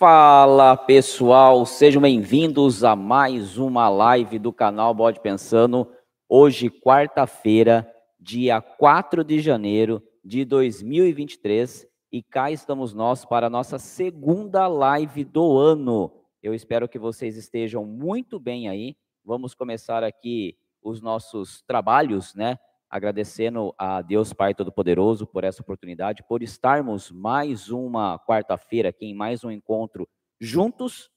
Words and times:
Fala 0.00 0.78
pessoal, 0.78 1.66
sejam 1.66 2.00
bem-vindos 2.00 2.82
a 2.84 2.96
mais 2.96 3.58
uma 3.58 3.90
live 3.90 4.38
do 4.38 4.50
canal 4.50 4.94
Bode 4.94 5.20
Pensando. 5.20 5.86
Hoje, 6.26 6.70
quarta-feira, 6.70 7.86
dia 8.18 8.62
4 8.62 9.22
de 9.22 9.40
janeiro 9.40 10.02
de 10.24 10.42
2023, 10.46 11.86
e 12.10 12.22
cá 12.22 12.50
estamos 12.50 12.94
nós 12.94 13.26
para 13.26 13.48
a 13.48 13.50
nossa 13.50 13.78
segunda 13.78 14.66
live 14.66 15.22
do 15.22 15.58
ano. 15.58 16.10
Eu 16.42 16.54
espero 16.54 16.88
que 16.88 16.98
vocês 16.98 17.36
estejam 17.36 17.84
muito 17.84 18.40
bem 18.40 18.70
aí. 18.70 18.96
Vamos 19.22 19.54
começar 19.54 20.02
aqui 20.02 20.56
os 20.82 21.02
nossos 21.02 21.60
trabalhos, 21.66 22.34
né? 22.34 22.58
Agradecendo 22.90 23.72
a 23.78 24.02
Deus 24.02 24.32
Pai 24.32 24.52
Todo-Poderoso 24.52 25.24
por 25.24 25.44
essa 25.44 25.62
oportunidade, 25.62 26.24
por 26.24 26.42
estarmos 26.42 27.10
mais 27.12 27.70
uma 27.70 28.18
quarta-feira 28.18 28.88
aqui 28.88 29.06
em 29.06 29.14
mais 29.14 29.44
um 29.44 29.50
encontro 29.50 30.08
juntos. 30.40 31.08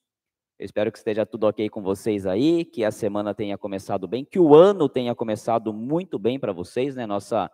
Eu 0.59 0.65
espero 0.65 0.91
que 0.91 0.99
esteja 0.99 1.25
tudo 1.25 1.47
ok 1.47 1.67
com 1.69 1.81
vocês 1.81 2.27
aí, 2.27 2.63
que 2.63 2.83
a 2.83 2.91
semana 2.91 3.33
tenha 3.33 3.57
começado 3.57 4.07
bem, 4.07 4.23
que 4.23 4.39
o 4.39 4.53
ano 4.53 4.87
tenha 4.87 5.15
começado 5.15 5.73
muito 5.73 6.19
bem 6.19 6.39
para 6.39 6.53
vocês, 6.53 6.95
né? 6.95 7.07
Nossa 7.07 7.49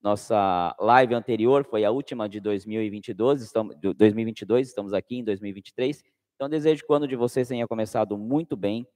nossa 0.00 0.76
live 0.78 1.14
anterior 1.14 1.64
foi 1.64 1.82
a 1.82 1.90
última 1.90 2.28
de 2.28 2.38
2022, 2.38 3.40
estamos 3.40 3.74
2022, 3.80 4.68
estamos 4.68 4.92
aqui 4.92 5.16
em 5.16 5.24
2023. 5.24 6.04
Então 6.36 6.48
desejo 6.48 6.84
que 6.84 6.92
o 6.92 6.94
ano 6.94 7.08
de 7.08 7.16
vocês 7.16 7.48
tenha 7.48 7.66
começado 7.66 8.16
muito 8.18 8.54
bem. 8.54 8.86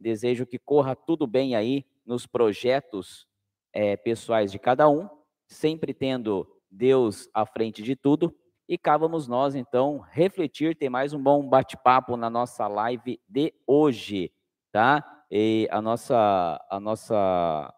Desejo 0.00 0.44
que 0.44 0.58
corra 0.58 0.96
tudo 0.96 1.28
bem 1.28 1.54
aí 1.54 1.86
nos 2.04 2.26
projetos 2.26 3.28
é, 3.72 3.96
pessoais 3.96 4.50
de 4.50 4.58
cada 4.58 4.88
um, 4.88 5.08
sempre 5.46 5.94
tendo 5.94 6.46
Deus 6.70 7.28
à 7.32 7.46
frente 7.46 7.82
de 7.82 7.96
tudo. 7.96 8.34
E 8.68 8.76
cá 8.76 8.96
vamos 8.96 9.26
nós, 9.26 9.54
então, 9.54 9.98
refletir, 10.10 10.76
ter 10.76 10.90
mais 10.90 11.14
um 11.14 11.22
bom 11.22 11.48
bate-papo 11.48 12.16
na 12.16 12.28
nossa 12.28 12.68
live 12.68 13.18
de 13.26 13.54
hoje, 13.66 14.30
tá? 14.70 15.24
E 15.30 15.66
a 15.70 15.80
nossa, 15.80 16.62
a 16.70 16.78
nossa 16.78 17.74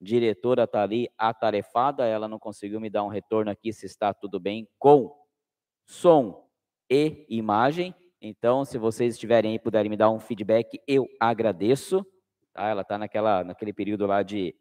diretora 0.00 0.64
está 0.64 0.82
ali 0.82 1.08
atarefada, 1.16 2.04
ela 2.04 2.28
não 2.28 2.38
conseguiu 2.38 2.78
me 2.78 2.90
dar 2.90 3.04
um 3.04 3.08
retorno 3.08 3.50
aqui 3.50 3.72
se 3.72 3.86
está 3.86 4.12
tudo 4.12 4.38
bem 4.38 4.68
com 4.78 5.14
som 5.86 6.46
e 6.90 7.24
imagem. 7.28 7.94
Então, 8.20 8.64
se 8.64 8.76
vocês 8.76 9.14
estiverem 9.14 9.52
aí 9.52 9.58
puderem 9.58 9.90
me 9.90 9.96
dar 9.96 10.10
um 10.10 10.20
feedback, 10.20 10.80
eu 10.86 11.06
agradeço. 11.20 12.04
Tá? 12.52 12.68
Ela 12.68 12.82
está 12.82 12.98
naquele 12.98 13.72
período 13.72 14.06
lá 14.06 14.22
de 14.22 14.54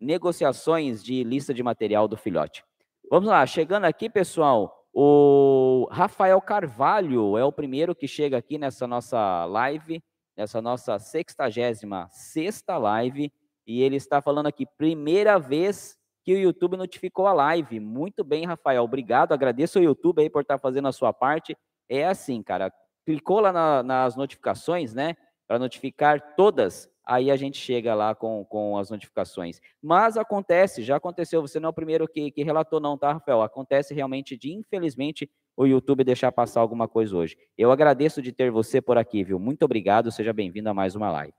negociações 0.00 1.02
de 1.02 1.24
lista 1.24 1.52
de 1.52 1.62
material 1.62 2.06
do 2.06 2.16
filhote. 2.16 2.64
Vamos 3.10 3.28
lá, 3.28 3.44
chegando 3.46 3.84
aqui, 3.84 4.08
pessoal, 4.10 4.86
o 4.92 5.88
Rafael 5.90 6.40
Carvalho 6.40 7.36
é 7.36 7.44
o 7.44 7.52
primeiro 7.52 7.94
que 7.94 8.08
chega 8.08 8.36
aqui 8.36 8.58
nessa 8.58 8.86
nossa 8.86 9.44
live, 9.44 10.02
nessa 10.36 10.60
nossa 10.60 10.98
66 10.98 11.80
sexta 12.10 12.76
live, 12.76 13.32
e 13.66 13.82
ele 13.82 13.96
está 13.96 14.20
falando 14.20 14.46
aqui, 14.46 14.66
primeira 14.66 15.38
vez 15.38 15.98
que 16.24 16.34
o 16.34 16.38
YouTube 16.38 16.76
notificou 16.76 17.26
a 17.26 17.32
live. 17.32 17.80
Muito 17.80 18.22
bem, 18.22 18.44
Rafael, 18.44 18.82
obrigado, 18.82 19.32
agradeço 19.32 19.78
ao 19.78 19.84
YouTube 19.84 20.20
aí 20.20 20.28
por 20.28 20.42
estar 20.42 20.58
fazendo 20.58 20.88
a 20.88 20.92
sua 20.92 21.12
parte. 21.12 21.56
É 21.88 22.06
assim, 22.06 22.42
cara, 22.42 22.72
clicou 23.06 23.40
lá 23.40 23.52
na, 23.52 23.82
nas 23.82 24.16
notificações, 24.16 24.92
né, 24.92 25.16
para 25.46 25.58
notificar 25.58 26.34
todas 26.36 26.90
aí 27.08 27.30
a 27.30 27.36
gente 27.36 27.56
chega 27.56 27.94
lá 27.94 28.14
com, 28.14 28.44
com 28.44 28.76
as 28.76 28.90
notificações. 28.90 29.60
Mas 29.82 30.18
acontece, 30.18 30.82
já 30.82 30.96
aconteceu, 30.96 31.40
você 31.40 31.58
não 31.58 31.68
é 31.68 31.70
o 31.70 31.74
primeiro 31.74 32.06
que, 32.06 32.30
que 32.30 32.42
relatou 32.42 32.78
não, 32.78 32.98
tá, 32.98 33.14
Rafael? 33.14 33.40
Acontece 33.40 33.94
realmente 33.94 34.36
de, 34.36 34.52
infelizmente, 34.52 35.28
o 35.56 35.64
YouTube 35.64 36.04
deixar 36.04 36.30
passar 36.30 36.60
alguma 36.60 36.86
coisa 36.86 37.16
hoje. 37.16 37.36
Eu 37.56 37.72
agradeço 37.72 38.20
de 38.20 38.30
ter 38.30 38.50
você 38.50 38.82
por 38.82 38.98
aqui, 38.98 39.24
viu? 39.24 39.38
Muito 39.38 39.64
obrigado, 39.64 40.12
seja 40.12 40.34
bem-vindo 40.34 40.68
a 40.68 40.74
mais 40.74 40.94
uma 40.94 41.10
live. 41.10 41.32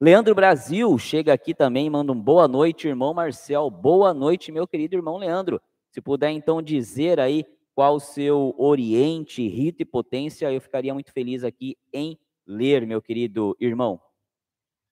Leandro 0.00 0.34
Brasil 0.34 0.96
chega 0.98 1.32
aqui 1.32 1.54
também, 1.54 1.88
manda 1.90 2.12
um 2.12 2.20
boa 2.20 2.48
noite, 2.48 2.88
irmão 2.88 3.12
Marcel. 3.12 3.70
Boa 3.70 4.14
noite, 4.14 4.50
meu 4.50 4.66
querido 4.66 4.96
irmão 4.96 5.18
Leandro. 5.18 5.60
Se 5.90 6.00
puder 6.00 6.30
então 6.30 6.62
dizer 6.62 7.20
aí 7.20 7.44
qual 7.74 7.96
o 7.96 8.00
seu 8.00 8.54
oriente, 8.56 9.46
rito 9.46 9.82
e 9.82 9.86
potência, 9.86 10.50
eu 10.50 10.60
ficaria 10.60 10.94
muito 10.94 11.12
feliz 11.12 11.44
aqui 11.44 11.76
em 11.92 12.18
ler, 12.46 12.86
meu 12.86 13.02
querido 13.02 13.54
irmão. 13.60 14.00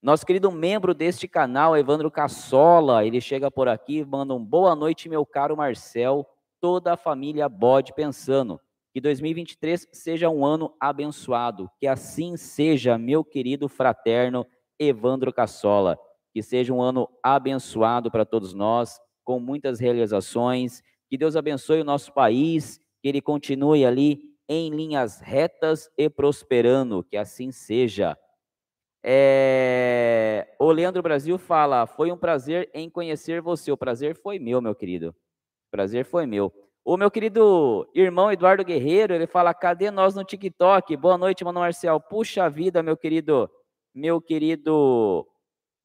Nosso 0.04 0.26
querido 0.26 0.52
membro 0.52 0.92
deste 0.92 1.26
canal, 1.26 1.74
Evandro 1.74 2.10
Cassola, 2.10 3.06
ele 3.06 3.22
chega 3.22 3.50
por 3.50 3.68
aqui, 3.68 4.04
manda 4.04 4.34
um 4.34 4.44
boa 4.44 4.76
noite, 4.76 5.08
meu 5.08 5.24
caro 5.24 5.56
Marcel, 5.56 6.26
toda 6.60 6.92
a 6.92 6.96
família 6.98 7.48
Bode 7.48 7.94
pensando. 7.94 8.60
Que 8.92 9.00
2023 9.00 9.88
seja 9.92 10.28
um 10.28 10.44
ano 10.44 10.74
abençoado. 10.78 11.70
Que 11.80 11.86
assim 11.86 12.36
seja, 12.36 12.98
meu 12.98 13.24
querido 13.24 13.66
fraterno 13.66 14.46
Evandro 14.78 15.32
Cassola. 15.32 15.98
Que 16.34 16.42
seja 16.42 16.70
um 16.70 16.82
ano 16.82 17.08
abençoado 17.22 18.10
para 18.10 18.26
todos 18.26 18.52
nós, 18.52 19.00
com 19.24 19.40
muitas 19.40 19.80
realizações. 19.80 20.82
Que 21.08 21.16
Deus 21.16 21.34
abençoe 21.34 21.80
o 21.80 21.84
nosso 21.84 22.12
país, 22.12 22.78
que 23.00 23.08
ele 23.08 23.22
continue 23.22 23.86
ali 23.86 24.20
em 24.46 24.68
linhas 24.68 25.22
retas 25.22 25.88
e 25.96 26.10
prosperando. 26.10 27.02
Que 27.02 27.16
assim 27.16 27.50
seja. 27.50 28.18
É... 29.06 30.48
O 30.58 30.72
Leandro 30.72 31.02
Brasil 31.02 31.36
fala: 31.36 31.86
Foi 31.86 32.10
um 32.10 32.16
prazer 32.16 32.70
em 32.72 32.88
conhecer 32.88 33.42
você. 33.42 33.70
O 33.70 33.76
prazer 33.76 34.16
foi 34.16 34.38
meu, 34.38 34.62
meu 34.62 34.74
querido. 34.74 35.10
O 35.10 35.70
prazer 35.70 36.06
foi 36.06 36.24
meu. 36.24 36.50
O 36.82 36.96
meu 36.96 37.10
querido 37.10 37.86
irmão 37.94 38.32
Eduardo 38.32 38.64
Guerreiro, 38.64 39.12
ele 39.14 39.26
fala: 39.26 39.52
Cadê 39.52 39.90
nós 39.90 40.14
no 40.14 40.24
TikTok? 40.24 40.96
Boa 40.96 41.18
noite, 41.18 41.44
mano 41.44 41.60
Marcel. 41.60 42.00
Puxa 42.00 42.48
vida, 42.48 42.82
meu 42.82 42.96
querido, 42.96 43.50
meu 43.94 44.22
querido 44.22 45.26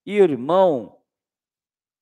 irmão. 0.05 0.97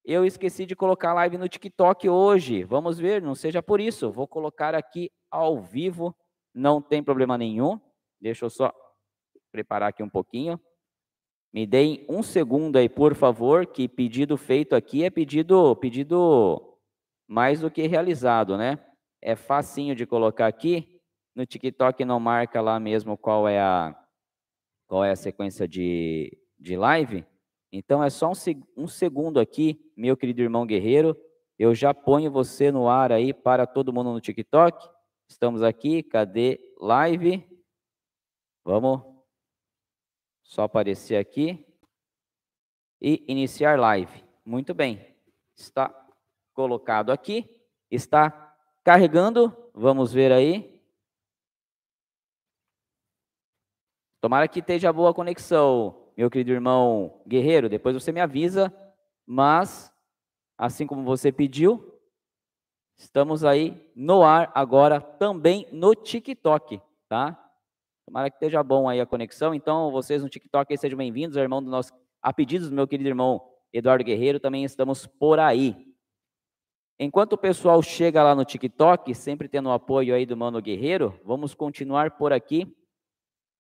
Eu 0.06 0.24
esqueci 0.24 0.68
de 0.68 0.76
colocar 0.76 1.14
live 1.16 1.38
no 1.38 1.50
TikTok 1.50 2.08
hoje. 2.08 2.64
Vamos 2.64 3.00
ver, 3.00 3.24
não 3.24 3.34
seja 3.34 3.62
por 3.62 3.82
isso. 3.82 4.12
Vou 4.12 4.28
colocar 4.28 4.76
aqui 4.76 5.12
ao 5.32 5.60
vivo, 5.60 6.16
não 6.54 6.80
tem 6.80 7.04
problema 7.04 7.38
nenhum. 7.40 7.82
Deixa 8.22 8.46
eu 8.46 8.50
só 8.52 8.72
preparar 9.52 9.90
aqui 9.90 10.04
um 10.04 10.10
pouquinho. 10.10 10.60
Me 11.58 11.66
deem 11.66 12.06
um 12.08 12.22
segundo 12.22 12.76
aí, 12.76 12.88
por 12.88 13.16
favor, 13.16 13.66
que 13.66 13.88
pedido 13.88 14.38
feito 14.38 14.76
aqui 14.76 15.04
é 15.04 15.10
pedido, 15.10 15.76
pedido 15.78 16.78
mais 17.28 17.62
do 17.62 17.72
que 17.72 17.88
realizado, 17.88 18.56
né? 18.56 18.78
É 19.20 19.36
facinho 19.36 19.96
de 19.96 20.06
colocar 20.06 20.46
aqui. 20.46 21.02
No 21.34 21.48
TikTok 21.48 22.06
não 22.06 22.20
marca 22.20 22.62
lá 22.62 22.80
mesmo 22.80 23.18
qual 23.18 23.48
é 23.48 23.60
a, 23.60 24.00
qual 24.86 25.04
é 25.04 25.10
a 25.10 25.16
sequência 25.16 25.68
de, 25.68 26.32
de 26.60 26.78
live. 26.78 27.26
Então 27.72 28.04
é 28.04 28.12
só 28.12 28.30
um, 28.30 28.84
um 28.84 28.88
segundo 28.88 29.40
aqui, 29.40 29.92
meu 29.98 30.16
querido 30.16 30.44
irmão 30.44 30.64
guerreiro. 30.64 31.18
Eu 31.58 31.74
já 31.74 31.92
ponho 31.92 32.30
você 32.30 32.72
no 32.72 32.88
ar 32.88 33.12
aí 33.12 33.34
para 33.34 33.66
todo 33.66 33.92
mundo 33.92 34.14
no 34.14 34.22
TikTok. 34.22 34.88
Estamos 35.28 35.64
aqui, 35.64 36.04
cadê 36.04 36.60
live? 36.80 37.44
Vamos 38.64 39.17
só 40.48 40.64
aparecer 40.64 41.18
aqui 41.18 41.64
e 43.02 43.24
iniciar 43.28 43.78
live. 43.78 44.24
Muito 44.46 44.74
bem. 44.74 45.14
Está 45.56 45.94
colocado 46.54 47.12
aqui. 47.12 47.62
Está 47.92 48.56
carregando. 48.84 49.56
Vamos 49.74 50.14
ver 50.14 50.32
aí. 50.32 50.82
Tomara 54.22 54.48
que 54.48 54.60
esteja 54.60 54.92
boa 54.92 55.14
conexão, 55.14 56.12
meu 56.18 56.30
querido 56.30 56.52
irmão 56.52 57.22
guerreiro. 57.28 57.70
Depois 57.70 57.94
você 57.94 58.12
me 58.12 58.22
avisa. 58.22 58.74
Mas, 59.26 59.94
assim 60.58 60.88
como 60.88 61.04
você 61.04 61.30
pediu, 61.30 62.02
estamos 62.96 63.44
aí 63.44 63.86
no 63.94 64.24
ar 64.24 64.50
agora 64.56 65.02
também 65.02 65.68
no 65.74 65.94
TikTok, 65.94 66.82
tá? 67.10 67.47
Tomara 68.08 68.30
que 68.30 68.38
esteja 68.38 68.64
bom 68.64 68.88
aí 68.88 69.02
a 69.02 69.06
conexão. 69.06 69.54
Então, 69.54 69.92
vocês 69.92 70.24
no 70.24 70.30
TikTok 70.30 70.78
sejam 70.78 70.98
bem-vindos, 70.98 71.36
irmão 71.36 71.62
do 71.62 71.70
nosso, 71.70 71.92
a 72.22 72.32
pedidos 72.32 72.70
do 72.70 72.76
meu 72.76 72.88
querido 72.88 73.10
irmão 73.10 73.46
Eduardo 73.74 74.06
Guerreiro, 74.06 74.40
também 74.40 74.64
estamos 74.64 75.06
por 75.06 75.40
aí. 75.40 75.76
Enquanto 76.98 77.34
o 77.34 77.38
pessoal 77.38 77.84
chega 77.84 78.24
lá 78.24 78.34
no 78.34 78.46
TikTok, 78.46 79.14
sempre 79.14 79.50
tendo 79.50 79.68
o 79.68 79.74
apoio 79.74 80.16
aí 80.16 80.26
do 80.26 80.38
Mano 80.38 80.62
Guerreiro, 80.62 81.20
vamos 81.26 81.54
continuar 81.54 82.12
por 82.12 82.32
aqui. 82.32 82.74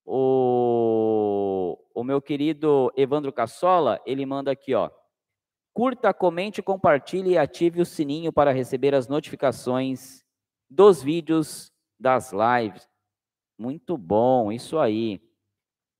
O, 0.06 1.78
o 1.94 2.02
meu 2.02 2.22
querido 2.22 2.90
Evandro 2.96 3.34
Cassola, 3.34 4.02
ele 4.06 4.26
manda 4.26 4.50
aqui, 4.50 4.74
ó. 4.74 4.90
Curta, 5.74 6.14
comente, 6.14 6.62
compartilhe 6.64 7.32
e 7.32 7.38
ative 7.38 7.82
o 7.82 7.86
sininho 7.86 8.32
para 8.32 8.54
receber 8.54 8.96
as 8.96 9.10
notificações 9.10 10.24
dos 10.70 11.04
vídeos, 11.04 11.70
das 12.00 12.32
lives. 12.32 12.88
Muito 13.58 13.98
bom, 13.98 14.52
isso 14.52 14.78
aí. 14.78 15.20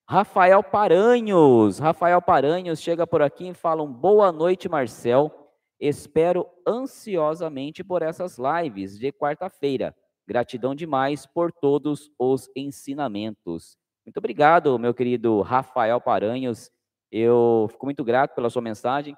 Rafael 0.08 0.64
Paranhos, 0.64 1.80
Rafael 1.80 2.22
Paranhos 2.22 2.80
chega 2.80 3.06
por 3.06 3.22
aqui 3.22 3.50
e 3.50 3.54
fala 3.54 3.82
um 3.82 3.92
boa 3.92 4.32
noite, 4.32 4.70
Marcel. 4.70 5.32
Espero 5.80 6.48
ansiosamente 6.68 7.84
por 7.84 8.02
essas 8.02 8.38
lives 8.38 8.98
de 8.98 9.12
quarta-feira. 9.12 9.96
Gratidão 10.28 10.76
demais 10.76 11.26
por 11.26 11.52
todos 11.52 12.12
os 12.18 12.50
ensinamentos. 12.56 13.76
Muito 14.06 14.18
obrigado, 14.18 14.78
meu 14.78 14.94
querido 14.94 15.42
Rafael 15.42 16.00
Paranhos. 16.00 16.72
Eu 17.12 17.68
fico 17.72 17.86
muito 17.86 18.04
grato 18.04 18.36
pela 18.36 18.50
sua 18.50 18.62
mensagem. 18.62 19.18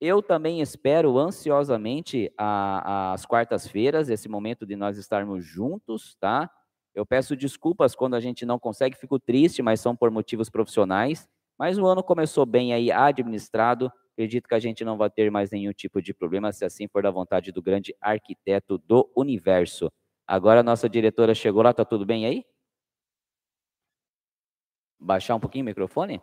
Eu 0.00 0.22
também 0.22 0.60
espero 0.60 1.18
ansiosamente 1.18 2.32
a, 2.38 3.12
as 3.12 3.26
quartas-feiras, 3.26 4.08
esse 4.08 4.28
momento 4.28 4.64
de 4.64 4.76
nós 4.76 4.96
estarmos 4.96 5.44
juntos, 5.44 6.16
tá? 6.18 6.50
Eu 6.94 7.06
peço 7.06 7.36
desculpas 7.36 7.94
quando 7.94 8.14
a 8.14 8.20
gente 8.20 8.44
não 8.44 8.58
consegue, 8.58 8.96
fico 8.96 9.18
triste, 9.18 9.62
mas 9.62 9.80
são 9.80 9.94
por 9.94 10.10
motivos 10.10 10.50
profissionais. 10.50 11.28
Mas 11.58 11.78
o 11.78 11.86
ano 11.86 12.02
começou 12.02 12.44
bem 12.44 12.72
aí, 12.72 12.90
administrado. 12.90 13.92
Acredito 14.12 14.48
que 14.48 14.54
a 14.54 14.58
gente 14.58 14.84
não 14.84 14.96
vai 14.96 15.10
ter 15.10 15.30
mais 15.30 15.50
nenhum 15.50 15.72
tipo 15.72 16.02
de 16.02 16.12
problema, 16.12 16.52
se 16.52 16.64
assim 16.64 16.88
for 16.88 17.02
da 17.02 17.10
vontade 17.10 17.52
do 17.52 17.62
grande 17.62 17.94
arquiteto 18.00 18.78
do 18.78 19.10
universo. 19.16 19.90
Agora 20.26 20.60
a 20.60 20.62
nossa 20.62 20.88
diretora 20.88 21.34
chegou 21.34 21.62
lá, 21.62 21.72
tá 21.72 21.84
tudo 21.84 22.04
bem 22.04 22.26
aí? 22.26 22.44
Baixar 24.98 25.34
um 25.34 25.40
pouquinho 25.40 25.64
o 25.64 25.66
microfone? 25.66 26.20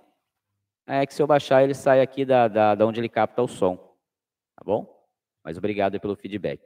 É 0.86 1.06
que 1.06 1.14
se 1.14 1.22
eu 1.22 1.28
baixar, 1.28 1.64
ele 1.64 1.74
sai 1.74 2.02
aqui 2.02 2.24
da, 2.24 2.48
da, 2.48 2.76
da 2.76 2.86
onde 2.86 3.00
ele 3.00 3.10
capta 3.10 3.42
o 3.42 3.48
som. 3.48 3.76
Tá 4.56 4.64
bom? 4.64 4.88
Mas 5.44 5.58
obrigado 5.58 6.00
pelo 6.00 6.16
feedback. 6.16 6.62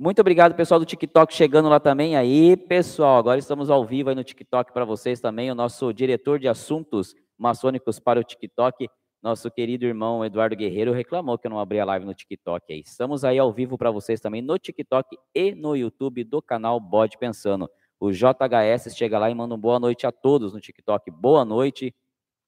Muito 0.00 0.20
obrigado, 0.20 0.54
pessoal 0.54 0.78
do 0.78 0.86
TikTok, 0.86 1.34
chegando 1.34 1.68
lá 1.68 1.80
também. 1.80 2.16
Aí, 2.16 2.56
pessoal, 2.56 3.18
agora 3.18 3.36
estamos 3.36 3.68
ao 3.68 3.84
vivo 3.84 4.08
aí 4.10 4.14
no 4.14 4.22
TikTok 4.22 4.72
para 4.72 4.84
vocês 4.84 5.20
também. 5.20 5.50
O 5.50 5.56
nosso 5.56 5.92
diretor 5.92 6.38
de 6.38 6.46
assuntos 6.46 7.16
maçônicos 7.36 7.98
para 7.98 8.20
o 8.20 8.22
TikTok, 8.22 8.88
nosso 9.20 9.50
querido 9.50 9.84
irmão 9.86 10.24
Eduardo 10.24 10.54
Guerreiro, 10.54 10.92
reclamou 10.92 11.36
que 11.36 11.48
eu 11.48 11.50
não 11.50 11.58
abri 11.58 11.80
a 11.80 11.84
live 11.84 12.06
no 12.06 12.14
TikTok. 12.14 12.72
Aí. 12.72 12.84
Estamos 12.86 13.24
aí 13.24 13.40
ao 13.40 13.52
vivo 13.52 13.76
para 13.76 13.90
vocês 13.90 14.20
também 14.20 14.40
no 14.40 14.56
TikTok 14.56 15.18
e 15.34 15.52
no 15.52 15.74
YouTube 15.74 16.22
do 16.22 16.40
canal 16.40 16.78
Bode 16.78 17.18
Pensando. 17.18 17.68
O 17.98 18.12
JHS 18.12 18.94
chega 18.96 19.18
lá 19.18 19.28
e 19.28 19.34
manda 19.34 19.54
uma 19.56 19.60
boa 19.60 19.80
noite 19.80 20.06
a 20.06 20.12
todos 20.12 20.52
no 20.52 20.60
TikTok. 20.60 21.10
Boa 21.10 21.44
noite. 21.44 21.92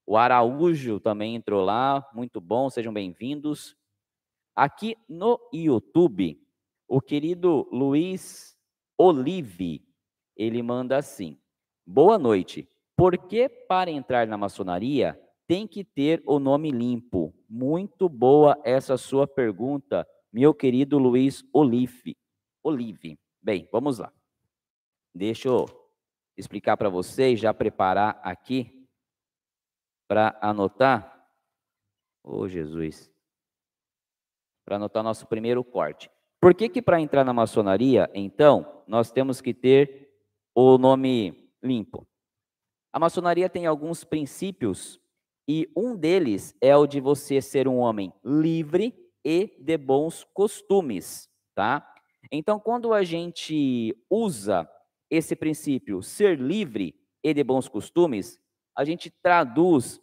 O 0.07 0.17
Araújo 0.17 1.01
também 1.01 1.35
entrou 1.35 1.65
lá, 1.65 2.09
muito 2.15 2.41
bom, 2.41 2.71
sejam 2.71 2.93
bem-vindos. 2.93 3.75
Aqui 4.55 4.97
no 5.09 5.41
YouTube, 5.53 6.41
o 6.91 7.01
querido 7.01 7.69
Luiz 7.71 8.59
Olive, 8.99 9.87
ele 10.37 10.61
manda 10.61 10.97
assim: 10.97 11.41
Boa 11.87 12.19
noite. 12.19 12.69
Por 12.97 13.17
que 13.17 13.49
para 13.49 13.91
entrar 13.91 14.27
na 14.27 14.37
maçonaria 14.37 15.19
tem 15.47 15.69
que 15.69 15.85
ter 15.85 16.21
o 16.27 16.41
nome 16.41 16.71
limpo? 16.73 17.33
Muito 17.49 18.09
boa 18.09 18.61
essa 18.65 18.99
sua 18.99 19.27
pergunta, 19.27 20.07
meu 20.33 20.53
querido 20.53 20.99
Luiz 20.99 21.45
Olive. 21.53 22.17
Olive. 22.63 23.19
Bem, 23.41 23.69
vamos 23.71 24.01
lá. 24.01 24.13
Deixa 25.15 25.49
eu 25.49 25.67
explicar 26.37 26.77
para 26.77 26.89
vocês, 26.89 27.39
já 27.39 27.55
preparar 27.55 28.21
aqui 28.23 28.87
para 30.09 30.37
anotar. 30.43 31.25
Ô 32.23 32.41
oh, 32.41 32.49
Jesus. 32.49 33.11
Para 34.65 34.77
anotar 34.77 35.05
nosso 35.05 35.27
primeiro 35.27 35.65
corte. 35.65 36.11
Por 36.41 36.55
que 36.55 36.71
que 36.71 36.81
para 36.81 37.01
entrar 37.01 37.23
na 37.23 37.35
maçonaria, 37.35 38.11
então, 38.15 38.83
nós 38.87 39.13
temos 39.13 39.43
que 39.43 39.53
ter 39.53 40.11
o 40.55 40.79
nome 40.79 41.53
limpo? 41.63 42.09
A 42.91 42.99
maçonaria 42.99 43.49
tem 43.49 43.67
alguns 43.67 44.05
princípios 44.05 44.99
e 45.47 45.71
um 45.77 45.95
deles 45.95 46.57
é 46.59 46.75
o 46.75 46.87
de 46.87 46.99
você 46.99 47.43
ser 47.43 47.69
um 47.69 47.77
homem 47.77 48.11
livre 48.25 48.95
e 49.23 49.55
de 49.61 49.77
bons 49.77 50.25
costumes, 50.33 51.29
tá? 51.55 51.87
Então, 52.33 52.59
quando 52.59 52.95
a 52.95 53.03
gente 53.03 53.95
usa 54.09 54.69
esse 55.11 55.37
princípio, 55.37 56.03
ser 56.03 56.41
livre 56.41 56.95
e 57.23 57.35
de 57.35 57.45
bons 57.45 57.69
costumes, 57.69 58.41
a 58.75 58.83
gente 58.83 59.11
traduz 59.11 60.01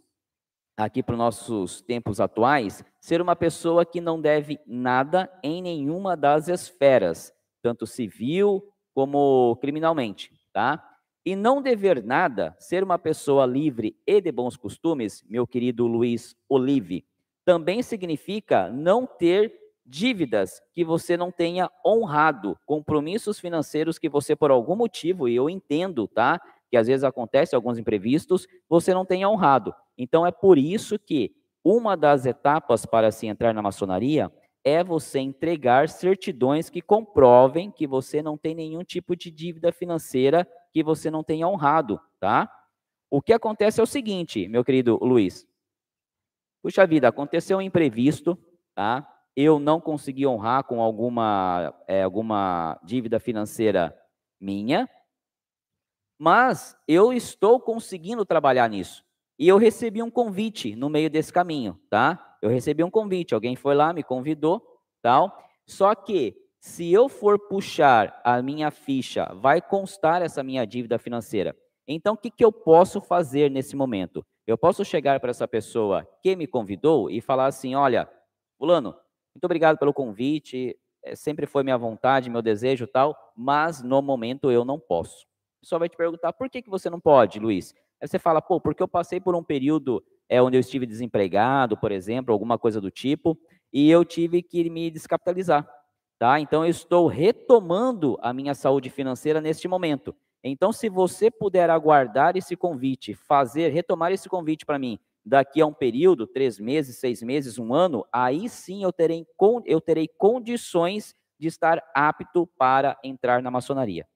aqui 0.77 1.01
para 1.01 1.13
os 1.13 1.18
nossos 1.18 1.81
tempos 1.81 2.19
atuais, 2.19 2.85
ser 3.01 3.19
uma 3.19 3.35
pessoa 3.35 3.83
que 3.83 4.00
não 4.00 4.21
deve 4.21 4.59
nada 4.68 5.29
em 5.44 5.62
nenhuma 5.62 6.15
das 6.15 6.47
esferas, 6.47 7.33
tanto 7.63 7.88
civil 7.88 8.63
como 8.94 9.57
criminalmente, 9.59 10.31
tá? 10.53 10.83
E 11.25 11.35
não 11.35 11.62
dever 11.62 12.03
nada, 12.03 12.56
ser 12.59 12.83
uma 12.83 13.00
pessoa 13.00 13.45
livre 13.45 13.97
e 14.06 14.21
de 14.21 14.31
bons 14.31 14.56
costumes, 14.56 15.25
meu 15.27 15.47
querido 15.47 15.88
Luiz 15.88 16.35
Olive, 16.47 17.03
também 17.44 17.81
significa 17.81 18.69
não 18.69 19.06
ter 19.07 19.53
dívidas 19.85 20.62
que 20.73 20.83
você 20.83 21.18
não 21.18 21.31
tenha 21.31 21.71
honrado, 21.85 22.57
compromissos 22.65 23.39
financeiros 23.39 23.97
que 23.97 24.09
você 24.09 24.35
por 24.35 24.51
algum 24.51 24.75
motivo, 24.75 25.27
e 25.27 25.35
eu 25.35 25.50
entendo, 25.50 26.07
tá? 26.07 26.41
Que 26.69 26.78
às 26.78 26.88
vezes 26.88 27.04
acontece 27.04 27.56
alguns 27.56 27.78
imprevistos, 27.78 28.48
você 28.68 28.94
não 28.94 29.06
tenha 29.06 29.30
honrado. 29.30 29.74
Então 29.98 30.25
é 30.25 30.31
por 30.31 30.58
isso 30.58 31.00
que 31.00 31.36
uma 31.64 31.98
das 31.98 32.25
etapas 32.25 32.86
para 32.86 33.12
se 33.12 33.28
entrar 33.28 33.54
na 33.54 33.62
maçonaria 33.62 34.31
é 34.64 34.84
você 34.84 35.19
entregar 35.19 35.88
certidões 35.88 36.69
que 36.69 36.81
comprovem 36.81 37.72
que 37.72 37.88
você 37.88 38.22
não 38.22 38.38
tem 38.38 38.54
nenhum 38.54 38.84
tipo 38.84 39.16
de 39.16 39.31
dívida 39.31 39.72
financeira 39.72 40.48
que 40.74 40.84
você 40.84 41.10
não 41.10 41.24
tenha 41.24 41.48
honrado, 41.48 42.00
tá? 42.19 42.52
O 43.10 43.22
que 43.22 43.31
acontece 43.31 43.80
é 43.80 43.84
o 43.84 43.88
seguinte, 43.88 44.48
meu 44.50 44.66
querido 44.66 44.98
Luiz. 45.02 45.48
Puxa 46.62 46.86
vida, 46.86 47.08
aconteceu 47.08 47.60
um 47.60 47.62
imprevisto, 47.62 48.38
tá? 48.75 49.08
Eu 49.36 49.60
não 49.60 49.80
consegui 49.80 50.28
honrar 50.28 50.66
com 50.66 50.81
alguma, 50.81 51.74
é, 51.88 52.04
alguma 52.04 52.78
dívida 52.84 53.19
financeira 53.19 53.98
minha, 54.40 54.90
mas 56.18 56.75
eu 56.88 57.14
estou 57.14 57.60
conseguindo 57.60 58.25
trabalhar 58.25 58.69
nisso. 58.69 59.06
E 59.38 59.48
eu 59.48 59.58
recebi 59.58 60.02
um 60.02 60.10
convite 60.10 60.75
no 60.75 60.90
meio 60.90 61.10
desse 61.10 61.31
caminho, 61.31 61.80
tá? 61.90 62.38
Eu 62.42 62.50
recebi 62.50 62.84
um 62.84 62.90
convite, 62.90 63.36
alguém 63.36 63.56
foi 63.56 63.75
lá, 63.75 63.94
me 63.94 64.02
convidou, 64.02 64.62
tal. 65.02 65.38
Só 65.66 65.94
que 65.94 66.36
se 66.60 66.92
eu 66.92 67.08
for 67.08 67.38
puxar 67.48 68.19
a 68.24 68.42
minha 68.42 68.72
ficha, 68.72 69.31
vai 69.36 69.62
constar 69.62 70.24
essa 70.24 70.44
minha 70.44 70.66
dívida 70.66 70.98
financeira. 70.98 71.56
Então, 71.88 72.16
o 72.16 72.18
que, 72.18 72.31
que 72.31 72.44
eu 72.44 72.52
posso 72.52 73.00
fazer 73.00 73.52
nesse 73.52 73.75
momento? 73.75 74.25
Eu 74.46 74.58
posso 74.58 74.84
chegar 74.84 75.19
para 75.19 75.30
essa 75.30 75.48
pessoa 75.48 76.08
que 76.22 76.36
me 76.36 76.48
convidou 76.48 77.10
e 77.12 77.22
falar 77.22 77.46
assim: 77.46 77.75
olha, 77.75 78.10
Fulano, 78.58 78.96
muito 79.36 79.46
obrigado 79.46 79.78
pelo 79.78 79.94
convite, 79.94 80.75
é, 81.04 81.16
sempre 81.16 81.46
foi 81.46 81.64
minha 81.64 81.78
vontade, 81.78 82.30
meu 82.30 82.42
desejo 82.42 82.88
tal, 82.88 83.16
mas 83.36 83.84
no 83.84 84.02
momento 84.02 84.52
eu 84.52 84.66
não 84.66 84.80
posso 84.80 85.26
pessoal 85.68 85.80
vai 85.80 85.90
te 85.90 85.98
perguntar, 85.98 86.31
por 86.31 86.50
que, 86.50 86.62
que 86.62 86.69
você 86.69 86.90
não 86.90 87.00
pode, 87.00 87.40
Luiz? 87.40 87.76
Aí 88.02 88.07
você 88.07 88.18
fala, 88.18 88.42
pô, 88.42 88.59
porque 88.62 88.81
eu 88.81 88.88
passei 88.88 89.19
por 89.19 89.36
um 89.36 89.44
período 89.44 90.02
é, 90.30 90.42
onde 90.42 90.56
eu 90.56 90.62
estive 90.62 90.86
desempregado, 90.86 91.76
por 91.76 91.92
exemplo, 91.92 92.31
alguma 92.31 92.57
coisa 92.57 92.80
do 92.80 92.90
tipo, 92.90 93.38
e 93.74 93.92
eu 93.92 94.06
tive 94.06 94.42
que 94.42 94.69
me 94.69 94.90
descapitalizar, 94.90 95.68
tá? 96.18 96.40
Então, 96.40 96.64
eu 96.64 96.69
estou 96.69 97.07
retomando 97.07 98.18
a 98.21 98.33
minha 98.33 98.56
saúde 98.56 98.90
financeira 98.90 99.42
neste 99.42 99.68
momento. 99.68 100.16
Então, 100.42 100.71
se 100.71 100.88
você 100.88 101.30
puder 101.30 101.69
aguardar 101.69 102.38
esse 102.38 102.56
convite, 102.56 103.14
fazer, 103.14 103.69
retomar 103.69 104.14
esse 104.14 104.30
convite 104.30 104.66
para 104.66 104.80
mim, 104.80 104.97
daqui 105.26 105.59
a 105.59 105.66
um 105.66 105.74
período, 105.74 106.26
três 106.26 106.57
meses, 106.57 106.97
seis 106.97 107.21
meses, 107.21 107.59
um 107.59 107.74
ano, 107.74 108.06
aí 108.14 108.47
sim 108.47 108.83
eu 108.83 108.94
terei, 108.94 109.26
eu 109.66 109.81
terei 109.81 110.07
condições 110.07 111.14
de 111.38 111.47
estar 111.47 111.83
apto 111.94 112.47
para 112.57 112.97
entrar 113.04 113.42
na 113.42 113.52
maçonaria. 113.52 114.07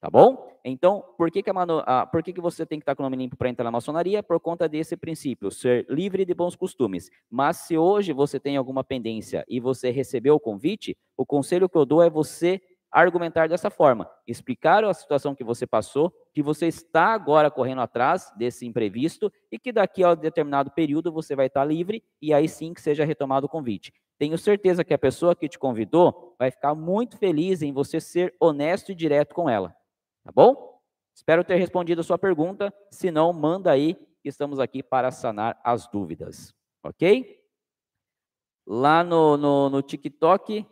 Tá 0.00 0.08
bom? 0.08 0.48
Então, 0.64 1.04
por 1.16 1.30
que, 1.30 1.42
que, 1.42 1.50
a, 1.50 2.06
por 2.06 2.22
que, 2.22 2.32
que 2.32 2.40
você 2.40 2.64
tem 2.64 2.78
que 2.78 2.82
estar 2.82 2.94
com 2.94 3.02
o 3.02 3.06
nome 3.06 3.16
limpo 3.16 3.36
para 3.36 3.50
entrar 3.50 3.64
na 3.64 3.70
maçonaria? 3.70 4.22
Por 4.22 4.40
conta 4.40 4.68
desse 4.68 4.96
princípio, 4.96 5.50
ser 5.50 5.86
livre 5.90 6.24
de 6.24 6.34
bons 6.34 6.56
costumes. 6.56 7.10
Mas 7.30 7.58
se 7.58 7.76
hoje 7.76 8.12
você 8.12 8.40
tem 8.40 8.56
alguma 8.56 8.82
pendência 8.82 9.44
e 9.48 9.60
você 9.60 9.90
recebeu 9.90 10.34
o 10.34 10.40
convite, 10.40 10.96
o 11.16 11.26
conselho 11.26 11.68
que 11.68 11.76
eu 11.76 11.84
dou 11.84 12.02
é 12.02 12.08
você 12.08 12.60
argumentar 12.90 13.48
dessa 13.48 13.70
forma, 13.70 14.10
explicar 14.26 14.84
a 14.84 14.92
situação 14.92 15.34
que 15.34 15.44
você 15.44 15.66
passou, 15.66 16.12
que 16.34 16.42
você 16.42 16.66
está 16.66 17.14
agora 17.14 17.50
correndo 17.50 17.82
atrás 17.82 18.32
desse 18.36 18.66
imprevisto 18.66 19.32
e 19.52 19.58
que 19.58 19.70
daqui 19.70 20.02
a 20.02 20.12
um 20.12 20.16
determinado 20.16 20.70
período 20.72 21.12
você 21.12 21.36
vai 21.36 21.46
estar 21.46 21.64
livre 21.64 22.02
e 22.20 22.34
aí 22.34 22.48
sim 22.48 22.74
que 22.74 22.80
seja 22.80 23.04
retomado 23.04 23.46
o 23.46 23.48
convite. 23.48 23.92
Tenho 24.18 24.36
certeza 24.36 24.84
que 24.84 24.92
a 24.92 24.98
pessoa 24.98 25.36
que 25.36 25.48
te 25.48 25.58
convidou 25.58 26.34
vai 26.38 26.50
ficar 26.50 26.74
muito 26.74 27.16
feliz 27.16 27.62
em 27.62 27.72
você 27.72 28.00
ser 28.00 28.34
honesto 28.40 28.90
e 28.90 28.94
direto 28.94 29.34
com 29.34 29.48
ela. 29.48 29.74
Tá 30.24 30.30
bom? 30.34 30.80
Espero 31.14 31.44
ter 31.44 31.56
respondido 31.56 32.00
a 32.00 32.04
sua 32.04 32.18
pergunta. 32.18 32.72
Se 32.90 33.10
não, 33.10 33.32
manda 33.32 33.70
aí, 33.70 33.96
estamos 34.24 34.58
aqui 34.58 34.82
para 34.82 35.10
sanar 35.10 35.60
as 35.64 35.86
dúvidas. 35.88 36.54
Ok? 36.82 37.40
Lá 38.66 39.02
no, 39.02 39.36
no, 39.36 39.70
no 39.70 39.82
TikTok, 39.82 40.66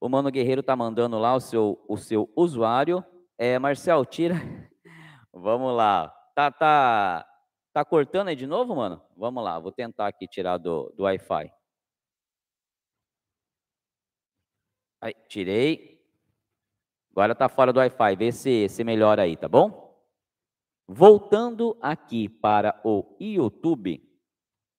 o 0.00 0.08
Mano 0.08 0.30
Guerreiro 0.30 0.60
está 0.60 0.74
mandando 0.74 1.18
lá 1.18 1.34
o 1.34 1.40
seu, 1.40 1.84
o 1.88 1.96
seu 1.96 2.30
usuário. 2.36 3.04
É, 3.38 3.58
Marcel, 3.58 4.04
tira. 4.04 4.34
Vamos 5.32 5.74
lá. 5.74 6.08
Tá, 6.34 6.50
tá, 6.50 7.26
tá 7.72 7.84
cortando 7.84 8.28
aí 8.28 8.36
de 8.36 8.46
novo, 8.46 8.74
mano? 8.74 9.00
Vamos 9.16 9.42
lá, 9.42 9.58
vou 9.58 9.70
tentar 9.70 10.08
aqui 10.08 10.26
tirar 10.26 10.58
do, 10.58 10.92
do 10.96 11.04
Wi-Fi. 11.04 11.52
Aí, 15.00 15.14
tirei. 15.28 15.93
Agora 17.14 17.32
tá 17.32 17.48
fora 17.48 17.72
do 17.72 17.78
Wi-Fi, 17.78 18.16
vê 18.16 18.32
se, 18.32 18.68
se 18.68 18.82
melhora 18.82 19.22
aí, 19.22 19.36
tá 19.36 19.46
bom? 19.46 19.94
Voltando 20.88 21.76
aqui 21.80 22.28
para 22.28 22.80
o 22.82 23.04
YouTube, 23.20 24.02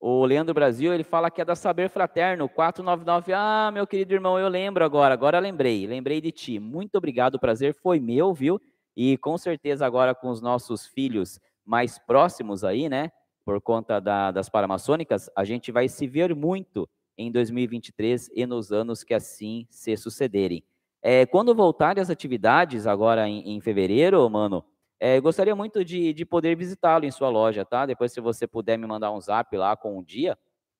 o 0.01 0.25
Leandro 0.25 0.54
Brasil, 0.54 0.94
ele 0.94 1.06
fala 1.06 1.32
que 1.32 1.39
é 1.39 1.46
da 1.46 1.56
Saber 1.56 1.89
Fraterno, 1.89 2.50
499. 2.50 3.32
Ah, 3.34 3.72
meu 3.74 3.88
querido 3.88 4.13
irmão, 4.13 4.38
eu 4.38 4.50
lembro 4.50 4.84
agora, 4.84 5.13
agora 5.13 5.39
lembrei, 5.39 5.88
lembrei 5.88 6.20
de 6.20 6.30
ti. 6.30 6.60
Muito 6.60 6.98
obrigado, 6.98 7.36
o 7.36 7.39
prazer 7.39 7.74
foi 7.74 8.01
meu, 8.01 8.34
viu? 8.34 8.60
E 8.98 9.18
com 9.18 9.38
certeza 9.38 9.86
agora 9.86 10.13
com 10.13 10.27
os 10.27 10.42
nossos 10.42 10.86
filhos 10.86 11.39
mais 11.63 11.98
próximos 11.98 12.65
aí, 12.65 12.89
né? 12.89 13.13
Por 13.46 13.62
conta 13.62 14.01
da, 14.01 14.32
das 14.32 14.50
paramaçônicas, 14.50 15.30
a 15.38 15.46
gente 15.46 15.72
vai 15.72 15.88
se 15.88 16.06
ver 16.06 16.36
muito 16.36 16.86
em 17.18 17.32
2023 17.32 18.30
e 18.36 18.46
nos 18.46 18.74
anos 18.74 19.06
que 19.06 19.13
assim 19.13 19.65
se 19.70 19.96
sucederem. 19.96 20.62
É, 21.07 21.24
quando 21.24 21.53
voltarem 21.53 22.01
as 22.01 22.09
atividades 22.09 22.88
agora 22.88 23.29
em, 23.29 23.55
em 23.55 23.62
fevereiro, 23.62 24.27
mano, 24.27 24.65
é, 25.00 25.21
gostaria 25.21 25.55
muito 25.55 25.85
de, 25.85 26.12
de 26.12 26.25
poder 26.25 26.55
visitá-lo 26.57 27.05
em 27.05 27.12
sua 27.12 27.29
loja, 27.29 27.63
tá? 27.63 27.85
Depois, 27.85 28.12
se 28.12 28.19
você 28.19 28.47
puder 28.47 28.75
me 28.75 28.88
mandar 28.88 29.12
um 29.12 29.21
zap 29.21 29.55
lá 29.55 29.77
com 29.77 30.00
um 30.00 30.03
dia, 30.03 30.35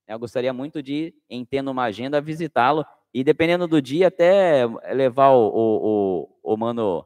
né, 0.08 0.16
eu 0.16 0.20
gostaria 0.20 0.52
muito 0.52 0.82
de, 0.82 1.14
em 1.30 1.46
tendo 1.46 1.70
uma 1.70 1.84
agenda, 1.84 2.20
visitá-lo 2.20 2.84
e, 3.14 3.24
dependendo 3.24 3.68
do 3.68 3.80
dia, 3.80 4.08
até 4.08 4.66
levar 4.96 5.30
o, 5.30 5.48
o, 5.48 6.30
o, 6.42 6.54
o, 6.54 6.58
mano, 6.58 7.06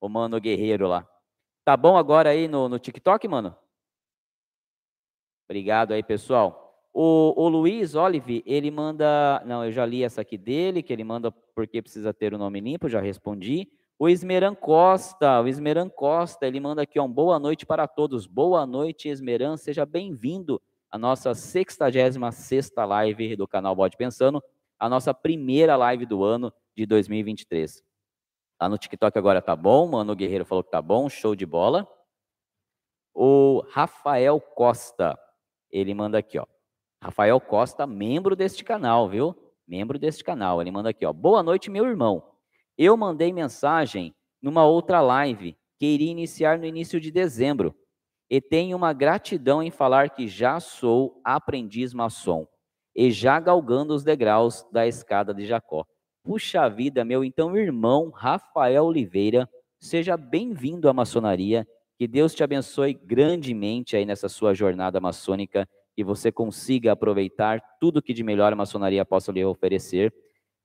o 0.00 0.08
mano 0.08 0.40
guerreiro 0.40 0.88
lá. 0.88 1.08
Tá 1.64 1.76
bom 1.76 1.96
agora 1.96 2.30
aí 2.30 2.48
no, 2.48 2.68
no 2.68 2.80
TikTok, 2.80 3.28
mano? 3.28 3.56
Obrigado 5.48 5.92
aí, 5.92 6.02
pessoal. 6.02 6.67
O, 6.92 7.34
o 7.36 7.48
Luiz 7.48 7.94
Olive, 7.94 8.42
ele 8.46 8.70
manda. 8.70 9.42
Não, 9.46 9.64
eu 9.64 9.72
já 9.72 9.86
li 9.86 10.02
essa 10.02 10.22
aqui 10.22 10.36
dele, 10.36 10.82
que 10.82 10.92
ele 10.92 11.04
manda 11.04 11.30
porque 11.54 11.82
precisa 11.82 12.12
ter 12.12 12.34
o 12.34 12.38
nome 12.38 12.60
limpo, 12.60 12.88
já 12.88 13.00
respondi. 13.00 13.68
O 13.98 14.08
Esmeran 14.08 14.54
Costa, 14.54 15.40
o 15.40 15.48
Esmeran 15.48 15.88
Costa, 15.88 16.46
ele 16.46 16.60
manda 16.60 16.82
aqui 16.82 17.00
um 17.00 17.10
boa 17.10 17.38
noite 17.38 17.66
para 17.66 17.86
todos. 17.88 18.26
Boa 18.26 18.64
noite, 18.64 19.08
Esmeran, 19.08 19.56
seja 19.56 19.84
bem-vindo 19.84 20.62
à 20.90 20.96
nossa 20.96 21.34
66 21.34 22.70
live 22.76 23.36
do 23.36 23.46
canal 23.46 23.74
Bode 23.74 23.96
Pensando, 23.96 24.42
a 24.78 24.88
nossa 24.88 25.12
primeira 25.12 25.76
live 25.76 26.06
do 26.06 26.22
ano 26.22 26.52
de 26.76 26.86
2023. 26.86 27.82
Lá 28.60 28.68
no 28.68 28.78
TikTok 28.78 29.16
agora 29.18 29.42
tá 29.42 29.54
bom, 29.54 29.88
Mano 29.88 30.14
Guerreiro 30.14 30.44
falou 30.44 30.64
que 30.64 30.70
tá 30.70 30.80
bom, 30.80 31.08
show 31.08 31.34
de 31.34 31.44
bola. 31.44 31.86
O 33.12 33.64
Rafael 33.70 34.40
Costa, 34.40 35.18
ele 35.70 35.92
manda 35.92 36.18
aqui, 36.18 36.38
ó. 36.38 36.46
Rafael 37.02 37.40
Costa, 37.40 37.86
membro 37.86 38.34
deste 38.34 38.64
canal, 38.64 39.08
viu? 39.08 39.36
Membro 39.66 39.98
deste 39.98 40.24
canal. 40.24 40.60
Ele 40.60 40.70
manda 40.70 40.90
aqui, 40.90 41.06
ó. 41.06 41.12
Boa 41.12 41.42
noite, 41.42 41.70
meu 41.70 41.86
irmão. 41.86 42.22
Eu 42.76 42.96
mandei 42.96 43.32
mensagem 43.32 44.14
numa 44.42 44.64
outra 44.66 45.00
live 45.00 45.56
que 45.78 45.86
iria 45.86 46.10
iniciar 46.10 46.58
no 46.58 46.66
início 46.66 47.00
de 47.00 47.10
dezembro. 47.10 47.74
E 48.30 48.40
tenho 48.40 48.76
uma 48.76 48.92
gratidão 48.92 49.62
em 49.62 49.70
falar 49.70 50.10
que 50.10 50.26
já 50.26 50.60
sou 50.60 51.20
aprendiz 51.24 51.94
maçom 51.94 52.46
e 52.94 53.10
já 53.10 53.38
galgando 53.38 53.94
os 53.94 54.02
degraus 54.02 54.66
da 54.72 54.86
escada 54.86 55.32
de 55.32 55.46
Jacó. 55.46 55.86
Puxa 56.24 56.68
vida, 56.68 57.04
meu 57.04 57.24
então 57.24 57.56
irmão 57.56 58.10
Rafael 58.10 58.84
Oliveira, 58.84 59.48
seja 59.80 60.16
bem-vindo 60.16 60.88
à 60.88 60.92
maçonaria. 60.92 61.66
Que 61.96 62.06
Deus 62.06 62.34
te 62.34 62.44
abençoe 62.44 62.92
grandemente 62.92 63.96
aí 63.96 64.04
nessa 64.04 64.28
sua 64.28 64.52
jornada 64.52 65.00
maçônica, 65.00 65.66
que 65.98 66.04
você 66.04 66.30
consiga 66.30 66.92
aproveitar 66.92 67.60
tudo 67.80 68.00
que 68.00 68.14
de 68.14 68.22
melhor 68.22 68.52
a 68.52 68.56
maçonaria 68.56 69.04
possa 69.04 69.32
lhe 69.32 69.44
oferecer 69.44 70.14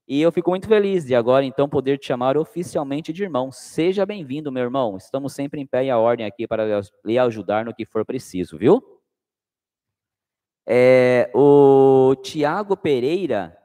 e 0.07 0.21
eu 0.21 0.31
fico 0.31 0.51
muito 0.51 0.67
feliz 0.67 1.05
de 1.05 1.15
agora, 1.15 1.43
então, 1.43 1.67
poder 1.67 1.97
te 1.97 2.05
chamar 2.05 2.37
oficialmente 2.37 3.11
de 3.11 3.23
irmão. 3.23 3.51
Seja 3.51 4.05
bem-vindo, 4.05 4.51
meu 4.51 4.61
irmão. 4.61 4.95
Estamos 4.95 5.33
sempre 5.33 5.59
em 5.59 5.65
pé 5.65 5.85
e 5.85 5.89
a 5.89 5.97
ordem 5.97 6.23
aqui 6.23 6.45
para 6.45 6.81
lhe 7.03 7.17
ajudar 7.17 7.65
no 7.65 7.73
que 7.73 7.83
for 7.83 8.05
preciso, 8.05 8.59
viu? 8.59 8.79
É, 10.67 11.31
o 11.33 12.15
Tiago 12.21 12.77
Pereira, 12.77 13.57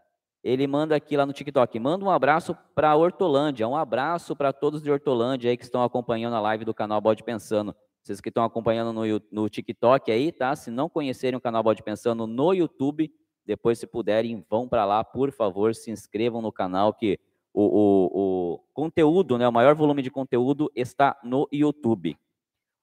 ele 0.43 0.67
manda 0.67 0.97
aqui 0.97 1.19
lá 1.19 1.27
no 1.27 1.35
TikTok, 1.35 1.79
manda 1.79 2.03
um 2.03 2.11
abraço 2.11 2.57
para 2.75 2.97
Hortolândia, 2.97 3.69
um 3.69 3.77
abraço 3.77 4.35
para 4.35 4.55
todos 4.55 4.83
de 4.83 4.91
Hortolândia 4.91 5.51
aí 5.51 5.57
que 5.59 5.65
estão 5.65 5.83
acompanhando 5.83 6.35
a 6.35 6.41
live 6.41 6.65
do 6.65 6.73
canal 6.73 6.99
Bode 6.99 7.23
Pensando. 7.23 7.77
Vocês 8.03 8.21
que 8.21 8.29
estão 8.29 8.45
acompanhando 8.45 8.93
no, 8.93 9.03
no 9.31 9.49
TikTok 9.49 10.11
aí, 10.11 10.33
tá? 10.33 10.55
Se 10.57 10.71
não 10.71 10.89
conhecerem 10.89 11.37
o 11.37 11.41
canal 11.41 11.63
Bode 11.63 11.83
Pensando 11.83 12.27
no 12.27 12.55
YouTube, 12.55 13.13
depois, 13.49 13.79
se 13.79 13.87
puderem, 13.87 14.45
vão 14.51 14.69
para 14.69 14.85
lá, 14.85 15.03
por 15.03 15.33
favor, 15.33 15.75
se 15.75 15.91
inscrevam 15.91 16.43
no 16.43 16.53
canal, 16.53 16.93
que 16.93 17.19
o, 17.51 17.63
o, 17.63 18.11
o, 18.13 18.59
conteúdo, 18.75 19.39
né, 19.39 19.49
o 19.49 19.53
maior 19.53 19.75
volume 19.75 20.03
de 20.03 20.11
conteúdo 20.11 20.71
está 20.77 21.19
no 21.25 21.49
YouTube. 21.51 22.15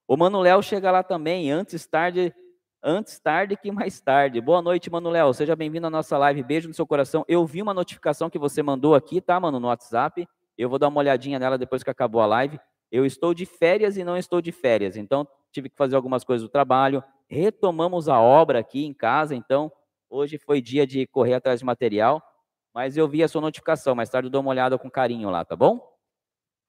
O 0.08 0.16
Mano 0.16 0.40
Léo 0.40 0.60
chega 0.64 0.90
lá 0.90 1.04
também, 1.04 1.52
antes 1.52 1.86
tarde, 1.86 2.34
antes 2.82 3.20
tarde 3.20 3.56
que 3.56 3.70
mais 3.70 4.00
tarde. 4.00 4.40
Boa 4.40 4.60
noite, 4.60 4.90
Mano 4.90 5.08
Léo, 5.08 5.32
seja 5.32 5.54
bem-vindo 5.54 5.86
à 5.86 5.90
nossa 5.90 6.18
live, 6.18 6.42
beijo 6.42 6.66
no 6.66 6.74
seu 6.74 6.84
coração. 6.84 7.24
Eu 7.28 7.46
vi 7.46 7.62
uma 7.62 7.72
notificação 7.72 8.28
que 8.28 8.38
você 8.38 8.60
mandou 8.60 8.96
aqui, 8.96 9.20
tá, 9.20 9.38
mano, 9.38 9.60
no 9.60 9.68
WhatsApp, 9.68 10.26
eu 10.58 10.68
vou 10.68 10.80
dar 10.80 10.88
uma 10.88 10.98
olhadinha 10.98 11.38
nela 11.38 11.56
depois 11.56 11.84
que 11.84 11.90
acabou 11.90 12.20
a 12.20 12.26
live. 12.26 12.58
Eu 12.90 13.04
estou 13.04 13.34
de 13.34 13.46
férias 13.46 13.96
e 13.96 14.04
não 14.04 14.16
estou 14.16 14.40
de 14.40 14.52
férias, 14.52 14.96
então 14.96 15.26
tive 15.52 15.68
que 15.68 15.76
fazer 15.76 15.96
algumas 15.96 16.24
coisas 16.24 16.46
do 16.46 16.50
trabalho. 16.50 17.02
Retomamos 17.28 18.08
a 18.08 18.20
obra 18.20 18.60
aqui 18.60 18.84
em 18.84 18.94
casa, 18.94 19.34
então 19.34 19.72
Hoje 20.08 20.38
foi 20.38 20.60
dia 20.60 20.86
de 20.86 21.06
correr 21.08 21.34
atrás 21.34 21.60
de 21.60 21.66
material, 21.66 22.22
mas 22.72 22.96
eu 22.96 23.08
vi 23.08 23.22
a 23.22 23.28
sua 23.28 23.40
notificação. 23.40 23.94
Mais 23.94 24.08
tarde 24.08 24.28
eu 24.28 24.30
dou 24.30 24.40
uma 24.40 24.50
olhada 24.50 24.78
com 24.78 24.88
carinho 24.90 25.30
lá, 25.30 25.44
tá 25.44 25.56
bom? 25.56 25.80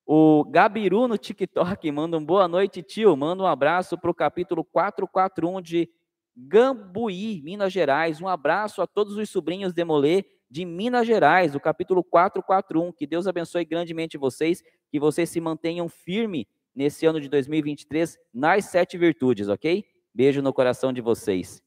O 0.06 0.44
Gabiru 0.46 1.08
no 1.08 1.18
TikTok 1.18 1.92
manda 1.92 2.18
um 2.18 2.26
boa 2.26 2.48
noite, 2.48 2.82
tio. 2.82 3.16
Manda 3.16 3.44
um 3.44 3.48
abraço 3.48 3.98
para 3.98 4.10
o 4.10 4.14
capítulo 4.14 4.64
441 4.64 5.62
de 5.62 5.90
Gambuí, 6.36 7.42
Minas 7.44 7.72
Gerais. 7.72 8.20
Um 8.20 8.28
abraço 8.28 8.82
a 8.82 8.88
todos 8.88 9.18
os 9.18 9.30
sobrinhos 9.30 9.72
de 9.72 9.86
Molê 9.86 10.26
de 10.50 10.66
Minas 10.66 11.06
Gerais, 11.06 11.56
o 11.56 11.60
capítulo 11.60 12.04
441. 12.04 12.92
Que 12.92 13.06
Deus 13.06 13.28
abençoe 13.28 13.66
grandemente 13.66 14.18
vocês, 14.18 14.64
que 14.90 15.00
vocês 15.00 15.30
se 15.30 15.40
mantenham 15.40 15.90
firme 15.90 16.48
nesse 16.74 17.06
ano 17.06 17.20
de 17.20 17.28
2023 17.28 18.18
nas 18.34 18.66
sete 18.66 18.98
virtudes, 18.98 19.48
ok? 19.50 19.84
Beijo 20.14 20.42
no 20.42 20.54
coração 20.54 20.94
de 20.94 21.02
vocês. 21.02 21.62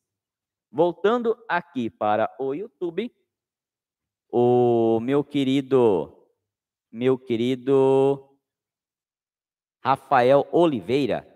Voltando 0.71 1.37
aqui 1.49 1.91
para 1.91 2.33
o 2.39 2.55
YouTube, 2.55 3.13
o 4.31 5.01
meu 5.01 5.25
querido, 5.25 6.17
meu 6.91 7.19
querido 7.19 8.29
Rafael 9.83 10.47
Oliveira, 10.53 11.27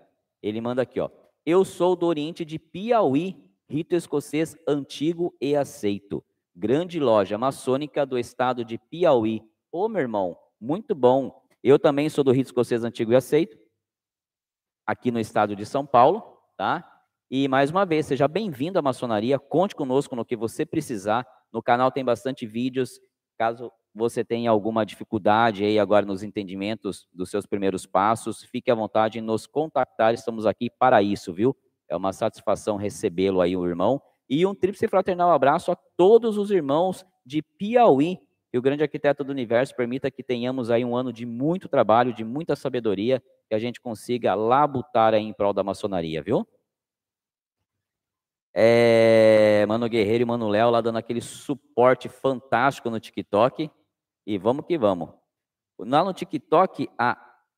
ele 0.41 0.61
manda 0.61 0.83
aqui, 0.83 0.99
ó. 0.99 1.09
Eu 1.45 1.65
sou 1.65 1.95
do 1.95 2.05
Oriente 2.05 2.45
de 2.45 2.57
Piauí, 2.57 3.35
rito 3.69 3.93
escocês 3.93 4.55
antigo 4.67 5.35
e 5.41 5.55
aceito. 5.55 6.23
Grande 6.55 7.01
loja 7.01 7.37
maçônica 7.37 8.05
do 8.05 8.17
estado 8.17 8.63
de 8.63 8.77
Piauí. 8.77 9.43
Ô, 9.69 9.89
meu 9.89 9.99
irmão, 9.99 10.37
muito 10.59 10.95
bom. 10.95 11.43
Eu 11.61 11.77
também 11.77 12.07
sou 12.09 12.23
do 12.23 12.31
rito 12.31 12.47
escocês 12.47 12.83
antigo 12.85 13.11
e 13.11 13.15
aceito, 13.15 13.57
aqui 14.85 15.11
no 15.11 15.19
estado 15.19 15.53
de 15.53 15.65
São 15.65 15.85
Paulo, 15.85 16.23
tá? 16.55 16.89
E 17.29 17.47
mais 17.49 17.71
uma 17.71 17.85
vez, 17.85 18.05
seja 18.05 18.27
bem-vindo 18.27 18.79
à 18.79 18.81
maçonaria, 18.81 19.37
conte 19.37 19.75
conosco 19.75 20.15
no 20.15 20.23
que 20.23 20.37
você 20.37 20.65
precisar. 20.65 21.27
No 21.51 21.61
canal 21.61 21.91
tem 21.91 22.05
bastante 22.05 22.45
vídeos, 22.45 23.01
caso 23.37 23.69
você 23.93 24.23
tenha 24.23 24.49
alguma 24.49 24.85
dificuldade 24.85 25.65
aí 25.65 25.77
agora 25.77 26.05
nos 26.05 26.23
entendimentos 26.23 27.05
dos 27.11 27.29
seus 27.29 27.45
primeiros 27.45 27.85
passos, 27.85 28.43
fique 28.43 28.71
à 28.71 28.75
vontade 28.75 29.19
em 29.19 29.21
nos 29.21 29.45
contactar, 29.45 30.13
estamos 30.13 30.45
aqui 30.45 30.69
para 30.69 31.01
isso, 31.01 31.33
viu? 31.33 31.53
É 31.89 31.97
uma 31.97 32.13
satisfação 32.13 32.77
recebê-lo 32.77 33.41
aí, 33.41 33.57
o 33.57 33.67
irmão. 33.67 34.01
E 34.29 34.45
um 34.45 34.55
tríplice 34.55 34.87
fraternal 34.87 35.31
abraço 35.31 35.71
a 35.71 35.75
todos 35.75 36.37
os 36.37 36.51
irmãos 36.51 37.05
de 37.25 37.41
Piauí, 37.41 38.19
que 38.51 38.57
o 38.57 38.61
grande 38.61 38.83
arquiteto 38.83 39.23
do 39.23 39.31
universo 39.31 39.75
permita 39.75 40.09
que 40.09 40.23
tenhamos 40.23 40.71
aí 40.71 40.83
um 40.83 40.95
ano 40.95 41.11
de 41.11 41.25
muito 41.25 41.67
trabalho, 41.67 42.13
de 42.13 42.23
muita 42.23 42.55
sabedoria, 42.55 43.21
que 43.49 43.55
a 43.55 43.59
gente 43.59 43.79
consiga 43.81 44.33
labutar 44.33 45.13
aí 45.13 45.23
em 45.23 45.33
prol 45.33 45.53
da 45.53 45.63
maçonaria, 45.63 46.23
viu? 46.23 46.47
É, 48.57 49.65
Mano 49.67 49.89
Guerreiro 49.89 50.21
e 50.21 50.25
Mano 50.25 50.47
Léo 50.47 50.69
lá 50.69 50.79
dando 50.79 50.97
aquele 50.97 51.19
suporte 51.19 52.07
fantástico 52.07 52.89
no 52.89 52.99
TikTok. 52.99 53.69
E 54.25 54.37
vamos 54.37 54.65
que 54.65 54.77
vamos. 54.77 55.09
Lá 55.77 56.03
no 56.03 56.13
TikTok, 56.13 56.87
a, 56.97 57.17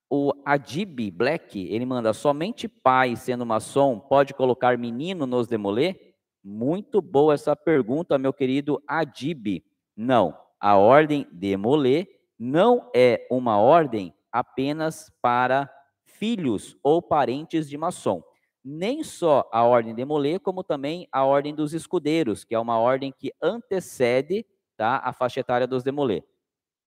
o 0.10 0.34
Adib 0.44 1.12
Black, 1.12 1.68
ele 1.72 1.86
manda, 1.86 2.12
somente 2.14 2.68
pai 2.68 3.16
sendo 3.16 3.46
maçom 3.46 4.00
pode 4.00 4.34
colocar 4.34 4.78
menino 4.78 5.28
nos 5.28 5.48
demolê? 5.48 6.16
Muito 6.50 7.02
boa 7.02 7.34
essa 7.34 7.56
pergunta, 7.56 8.18
meu 8.18 8.32
querido 8.32 8.82
Adib. 8.88 9.62
Não, 9.96 10.34
a 10.60 10.78
ordem 10.78 11.28
demolê 11.32 12.08
não 12.40 12.90
é 12.96 13.28
uma 13.30 13.58
ordem 13.60 14.14
apenas 14.32 15.12
para 15.22 15.70
filhos 16.06 16.78
ou 16.82 17.02
parentes 17.02 17.68
de 17.68 17.78
maçom 17.78 18.24
nem 18.70 19.02
só 19.02 19.50
a 19.50 19.64
ordem 19.64 19.96
de 19.96 20.04
Molê, 20.04 20.38
como 20.38 20.62
também 20.62 21.08
a 21.10 21.24
ordem 21.24 21.56
dos 21.56 21.74
escudeiros, 21.74 22.44
que 22.44 22.54
é 22.54 22.60
uma 22.60 22.78
ordem 22.78 23.14
que 23.18 23.32
antecede 23.42 24.46
tá, 24.76 24.98
a 24.98 25.14
faixa 25.14 25.40
etária 25.40 25.66
dos 25.66 25.84
Demolê. 25.84 26.22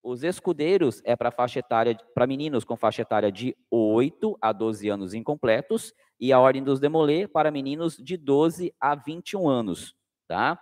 Os 0.03 0.25
escudeiros 0.25 1.03
é 1.05 1.15
para 1.15 1.31
faixa 1.31 1.59
etária 1.59 1.97
para 2.15 2.27
meninos 2.27 2.65
com 2.65 2.77
faixa 2.77 3.03
etária 3.03 3.31
de 3.31 3.55
8 3.71 4.37
a 4.41 4.53
12 4.53 4.89
anos 4.89 5.13
incompletos 5.13 5.93
e 6.19 6.33
a 6.33 6.41
ordem 6.41 6.63
dos 6.63 6.81
demolê 6.81 7.29
para 7.29 7.51
meninos 7.51 7.97
de 7.97 8.17
12 8.17 8.75
a 8.81 8.95
21 8.95 9.49
anos, 9.49 9.95
tá? 10.27 10.59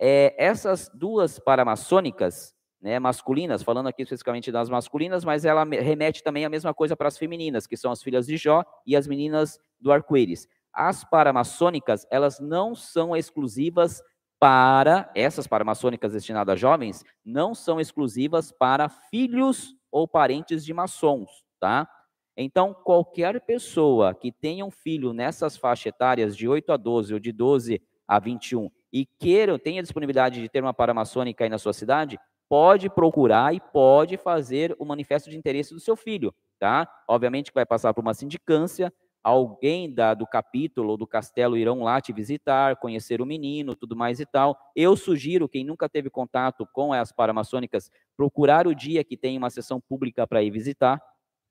É, 0.00 0.34
essas 0.38 0.90
duas 0.92 1.38
paramaçônicas, 1.38 2.54
né, 2.80 2.98
masculinas, 2.98 3.62
falando 3.62 3.88
aqui 3.88 4.02
especificamente 4.02 4.50
das 4.50 4.68
masculinas, 4.68 5.24
mas 5.24 5.44
ela 5.44 5.64
remete 5.64 6.22
também 6.22 6.44
a 6.44 6.48
mesma 6.48 6.72
coisa 6.72 6.96
para 6.96 7.08
as 7.08 7.18
femininas, 7.18 7.66
que 7.66 7.76
são 7.76 7.92
as 7.92 8.02
filhas 8.02 8.26
de 8.26 8.36
Jó 8.36 8.64
e 8.86 8.96
as 8.96 9.06
meninas 9.06 9.58
do 9.78 9.92
arco-íris. 9.92 10.48
As 10.72 11.04
paramaçônicas, 11.04 12.06
elas 12.10 12.40
não 12.40 12.74
são 12.74 13.14
exclusivas 13.14 14.02
para, 14.40 15.10
essas 15.14 15.46
paramaçônicas 15.46 16.14
destinadas 16.14 16.54
a 16.54 16.56
jovens, 16.56 17.04
não 17.22 17.54
são 17.54 17.78
exclusivas 17.78 18.50
para 18.50 18.88
filhos 18.88 19.76
ou 19.92 20.08
parentes 20.08 20.64
de 20.64 20.72
maçons, 20.72 21.44
tá? 21.60 21.86
Então, 22.34 22.72
qualquer 22.72 23.38
pessoa 23.42 24.14
que 24.14 24.32
tenha 24.32 24.64
um 24.64 24.70
filho 24.70 25.12
nessas 25.12 25.58
faixas 25.58 25.86
etárias 25.86 26.34
de 26.34 26.48
8 26.48 26.72
a 26.72 26.76
12 26.78 27.12
ou 27.12 27.20
de 27.20 27.32
12 27.32 27.82
a 28.08 28.18
21 28.18 28.70
e 28.90 29.04
queira, 29.04 29.58
tenha 29.58 29.82
disponibilidade 29.82 30.40
de 30.40 30.48
ter 30.48 30.62
uma 30.62 30.72
paramaçônica 30.72 31.44
aí 31.44 31.50
na 31.50 31.58
sua 31.58 31.74
cidade, 31.74 32.18
pode 32.48 32.88
procurar 32.88 33.54
e 33.54 33.60
pode 33.60 34.16
fazer 34.16 34.74
o 34.78 34.86
manifesto 34.86 35.28
de 35.28 35.36
interesse 35.36 35.74
do 35.74 35.80
seu 35.80 35.94
filho, 35.94 36.34
tá? 36.58 36.88
Obviamente 37.06 37.50
que 37.50 37.54
vai 37.54 37.66
passar 37.66 37.92
por 37.92 38.00
uma 38.00 38.14
sindicância, 38.14 38.92
alguém 39.22 39.92
da, 39.92 40.14
do 40.14 40.26
capítulo 40.26 40.90
ou 40.90 40.96
do 40.96 41.06
castelo 41.06 41.56
irão 41.56 41.82
lá 41.82 42.00
te 42.00 42.12
visitar, 42.12 42.76
conhecer 42.76 43.20
o 43.20 43.26
menino, 43.26 43.76
tudo 43.76 43.94
mais 43.94 44.20
e 44.20 44.26
tal. 44.26 44.58
Eu 44.74 44.96
sugiro, 44.96 45.48
quem 45.48 45.64
nunca 45.64 45.88
teve 45.88 46.08
contato 46.08 46.66
com 46.72 46.92
as 46.92 47.12
paramaçônicas, 47.12 47.90
procurar 48.16 48.66
o 48.66 48.74
dia 48.74 49.04
que 49.04 49.16
tem 49.16 49.36
uma 49.36 49.50
sessão 49.50 49.80
pública 49.80 50.26
para 50.26 50.42
ir 50.42 50.50
visitar, 50.50 51.00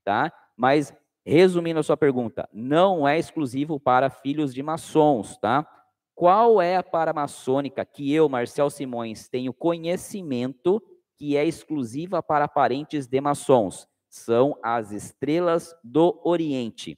tá? 0.03 0.31
Mas, 0.57 0.93
resumindo 1.25 1.79
a 1.79 1.83
sua 1.83 1.97
pergunta, 1.97 2.49
não 2.51 3.07
é 3.07 3.19
exclusivo 3.19 3.79
para 3.79 4.09
filhos 4.09 4.53
de 4.53 4.63
maçons, 4.63 5.37
tá? 5.37 5.67
Qual 6.15 6.61
é 6.61 6.75
a 6.75 6.83
paramaçônica 6.83 7.85
que 7.85 8.13
eu, 8.13 8.27
Marcel 8.27 8.69
Simões, 8.69 9.29
tenho 9.29 9.53
conhecimento 9.53 10.81
que 11.17 11.37
é 11.37 11.45
exclusiva 11.45 12.21
para 12.21 12.47
parentes 12.47 13.07
de 13.07 13.21
maçons? 13.21 13.87
São 14.09 14.57
as 14.61 14.91
estrelas 14.91 15.73
do 15.83 16.19
Oriente 16.25 16.97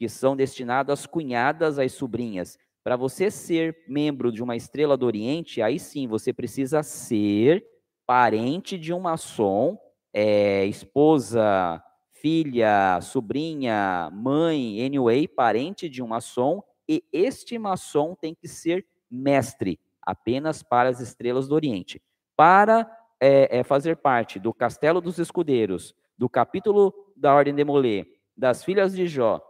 que 0.00 0.08
são 0.08 0.34
destinadas 0.34 1.00
às 1.00 1.06
cunhadas, 1.06 1.78
às 1.78 1.92
sobrinhas. 1.92 2.58
Para 2.82 2.96
você 2.96 3.30
ser 3.30 3.84
membro 3.86 4.32
de 4.32 4.42
uma 4.42 4.56
estrela 4.56 4.96
do 4.96 5.04
Oriente, 5.04 5.60
aí 5.60 5.78
sim 5.78 6.08
você 6.08 6.32
precisa 6.32 6.82
ser 6.82 7.62
parente 8.06 8.78
de 8.78 8.94
um 8.94 9.00
maçom, 9.00 9.78
é, 10.10 10.64
esposa, 10.64 11.84
filha, 12.12 12.98
sobrinha, 13.02 14.08
mãe, 14.10 14.82
anyway, 14.82 15.28
parente 15.28 15.86
de 15.86 16.02
um 16.02 16.06
maçom, 16.06 16.62
e 16.88 17.04
este 17.12 17.58
maçom 17.58 18.14
tem 18.18 18.34
que 18.34 18.48
ser 18.48 18.86
mestre, 19.10 19.78
apenas 20.00 20.62
para 20.62 20.88
as 20.88 20.98
estrelas 20.98 21.46
do 21.46 21.54
Oriente. 21.54 22.00
Para 22.34 22.90
é, 23.20 23.58
é, 23.58 23.62
fazer 23.62 23.96
parte 23.96 24.38
do 24.38 24.54
Castelo 24.54 24.98
dos 25.02 25.18
Escudeiros, 25.18 25.94
do 26.16 26.26
capítulo 26.26 26.94
da 27.14 27.34
Ordem 27.34 27.54
de 27.54 27.64
Molê, 27.64 28.06
das 28.34 28.64
Filhas 28.64 28.96
de 28.96 29.06
Jó, 29.06 29.42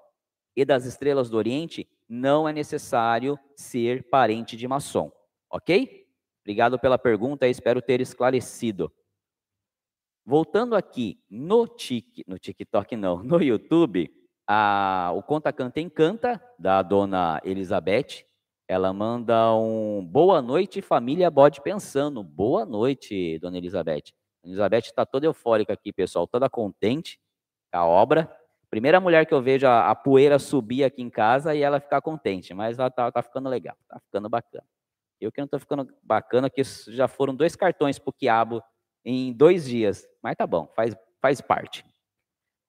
e 0.56 0.64
das 0.64 0.84
estrelas 0.84 1.30
do 1.30 1.36
Oriente, 1.36 1.88
não 2.08 2.48
é 2.48 2.52
necessário 2.52 3.38
ser 3.56 4.08
parente 4.10 4.56
de 4.56 4.66
maçom, 4.66 5.10
ok? 5.50 6.06
Obrigado 6.42 6.78
pela 6.78 6.98
pergunta, 6.98 7.46
espero 7.46 7.80
ter 7.80 8.00
esclarecido. 8.00 8.92
Voltando 10.24 10.76
aqui 10.76 11.22
no, 11.30 11.66
tic, 11.66 12.24
no 12.26 12.38
TikTok, 12.38 12.96
não, 12.96 13.22
no 13.24 13.42
YouTube, 13.42 14.10
a, 14.46 15.12
o 15.14 15.22
Conta 15.22 15.52
Canta 15.52 15.80
Encanta, 15.80 16.42
da 16.58 16.82
dona 16.82 17.40
Elizabeth, 17.44 18.24
ela 18.70 18.92
manda 18.92 19.52
um 19.56 20.04
boa 20.04 20.40
noite, 20.40 20.80
família 20.80 21.28
Bode 21.28 21.60
Pensando. 21.60 22.22
Boa 22.22 22.64
noite, 22.64 23.36
dona 23.40 23.58
Elizabeth. 23.58 24.12
A 24.44 24.46
Elizabeth 24.46 24.86
está 24.86 25.04
toda 25.04 25.26
eufórica 25.26 25.72
aqui, 25.72 25.92
pessoal, 25.92 26.26
toda 26.26 26.48
contente 26.48 27.20
com 27.72 27.78
a 27.78 27.84
obra. 27.84 28.39
Primeira 28.70 29.00
mulher 29.00 29.26
que 29.26 29.34
eu 29.34 29.42
vejo 29.42 29.66
a, 29.66 29.90
a, 29.90 29.94
poeira 29.96 30.38
subir 30.38 30.84
aqui 30.84 31.02
em 31.02 31.10
casa 31.10 31.54
e 31.56 31.60
ela 31.60 31.80
ficar 31.80 32.00
contente, 32.00 32.54
mas 32.54 32.78
ela 32.78 32.88
tá, 32.88 33.10
tá 33.10 33.20
ficando 33.20 33.48
legal, 33.48 33.76
tá 33.88 33.98
ficando 33.98 34.28
bacana. 34.28 34.64
Eu 35.20 35.32
que 35.32 35.40
não 35.40 35.48
tô 35.48 35.58
ficando 35.58 35.88
bacana, 36.02 36.48
que 36.48 36.62
já 36.62 37.08
foram 37.08 37.34
dois 37.34 37.56
cartões 37.56 37.98
pro 37.98 38.12
quiabo 38.12 38.62
em 39.04 39.32
dois 39.32 39.66
dias, 39.66 40.06
mas 40.22 40.36
tá 40.36 40.46
bom, 40.46 40.70
faz, 40.76 40.96
faz 41.20 41.40
parte. 41.40 41.84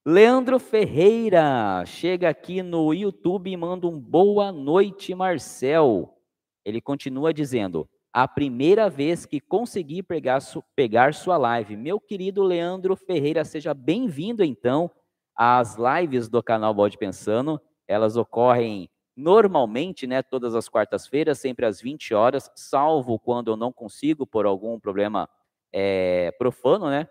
Leandro 0.03 0.57
Ferreira 0.57 1.83
chega 1.85 2.29
aqui 2.29 2.63
no 2.63 2.91
YouTube 2.91 3.51
e 3.51 3.55
manda 3.55 3.85
um 3.85 3.99
boa 3.99 4.51
noite, 4.51 5.13
Marcel. 5.13 6.17
Ele 6.65 6.81
continua 6.81 7.31
dizendo: 7.31 7.87
a 8.11 8.27
primeira 8.27 8.89
vez 8.89 9.27
que 9.27 9.39
consegui 9.39 10.01
pegar, 10.01 10.39
pegar 10.75 11.13
sua 11.13 11.37
live. 11.37 11.77
Meu 11.77 11.99
querido 11.99 12.41
Leandro 12.41 12.95
Ferreira, 12.95 13.45
seja 13.45 13.75
bem-vindo 13.75 14.43
então 14.43 14.89
as 15.35 15.77
lives 15.77 16.29
do 16.29 16.41
canal 16.41 16.73
Bode 16.73 16.97
Pensando, 16.97 17.61
elas 17.87 18.17
ocorrem 18.17 18.89
normalmente, 19.15 20.07
né, 20.07 20.21
todas 20.21 20.55
as 20.55 20.69
quartas-feiras, 20.69 21.39
sempre 21.39 21.65
às 21.65 21.81
20 21.81 22.13
horas, 22.13 22.49
salvo 22.55 23.19
quando 23.19 23.51
eu 23.51 23.57
não 23.57 23.71
consigo 23.71 24.25
por 24.25 24.45
algum 24.45 24.79
problema 24.79 25.29
é, 25.71 26.31
profano, 26.37 26.89
né, 26.89 27.07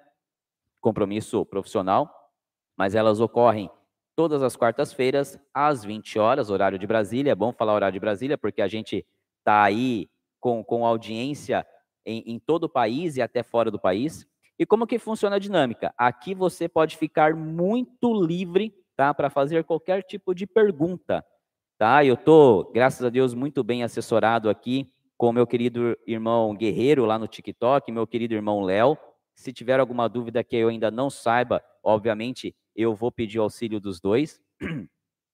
compromisso 0.81 1.45
profissional, 1.45 2.11
mas 2.77 2.95
elas 2.95 3.21
ocorrem 3.21 3.71
todas 4.17 4.43
as 4.43 4.57
quartas-feiras 4.57 5.39
às 5.53 5.85
20 5.85 6.19
horas, 6.19 6.51
horário 6.51 6.79
de 6.79 6.87
Brasília. 6.87 7.33
É 7.33 7.35
bom 7.35 7.53
falar 7.53 7.75
horário 7.75 7.93
de 7.93 8.01
Brasília 8.01 8.37
porque 8.37 8.63
a 8.63 8.69
gente 8.69 9.07
está 9.39 9.63
aí 9.63 10.11
com, 10.39 10.65
com 10.65 10.87
audiência 10.87 11.67
em, 12.05 12.23
em 12.27 12.39
todo 12.39 12.65
o 12.65 12.69
país 12.69 13.17
e 13.17 13.23
até 13.23 13.43
fora 13.43 13.71
do 13.71 13.79
país. 13.79 14.27
E 14.61 14.67
como 14.67 14.87
que 14.87 14.99
funciona 14.99 15.37
a 15.37 15.39
dinâmica? 15.39 15.91
Aqui 15.97 16.35
você 16.35 16.69
pode 16.69 16.99
ficar 16.99 17.35
muito 17.35 18.13
livre, 18.13 18.75
tá, 18.95 19.15
para 19.15 19.31
fazer 19.31 19.65
qualquer 19.65 20.03
tipo 20.03 20.35
de 20.35 20.47
pergunta, 20.47 21.25
tá? 21.79 22.05
Eu 22.05 22.15
tô, 22.15 22.71
graças 22.71 23.03
a 23.03 23.09
Deus, 23.09 23.33
muito 23.33 23.65
bem 23.65 23.83
assessorado 23.83 24.51
aqui 24.51 24.93
com 25.17 25.33
meu 25.33 25.47
querido 25.47 25.97
irmão 26.07 26.55
Guerreiro 26.55 27.07
lá 27.07 27.19
no 27.19 27.27
TikTok, 27.27 27.91
meu 27.91 28.07
querido 28.07 28.35
irmão 28.35 28.61
Léo. 28.61 28.99
Se 29.35 29.51
tiver 29.51 29.81
alguma 29.81 30.07
dúvida 30.11 30.45
que 30.45 30.57
eu 30.57 30.69
ainda 30.69 30.91
não 30.91 31.09
saiba, 31.09 31.65
obviamente 31.83 32.55
eu 32.77 32.95
vou 32.95 33.11
pedir 33.11 33.39
o 33.39 33.43
auxílio 33.45 33.81
dos 33.81 33.99
dois. 33.99 34.43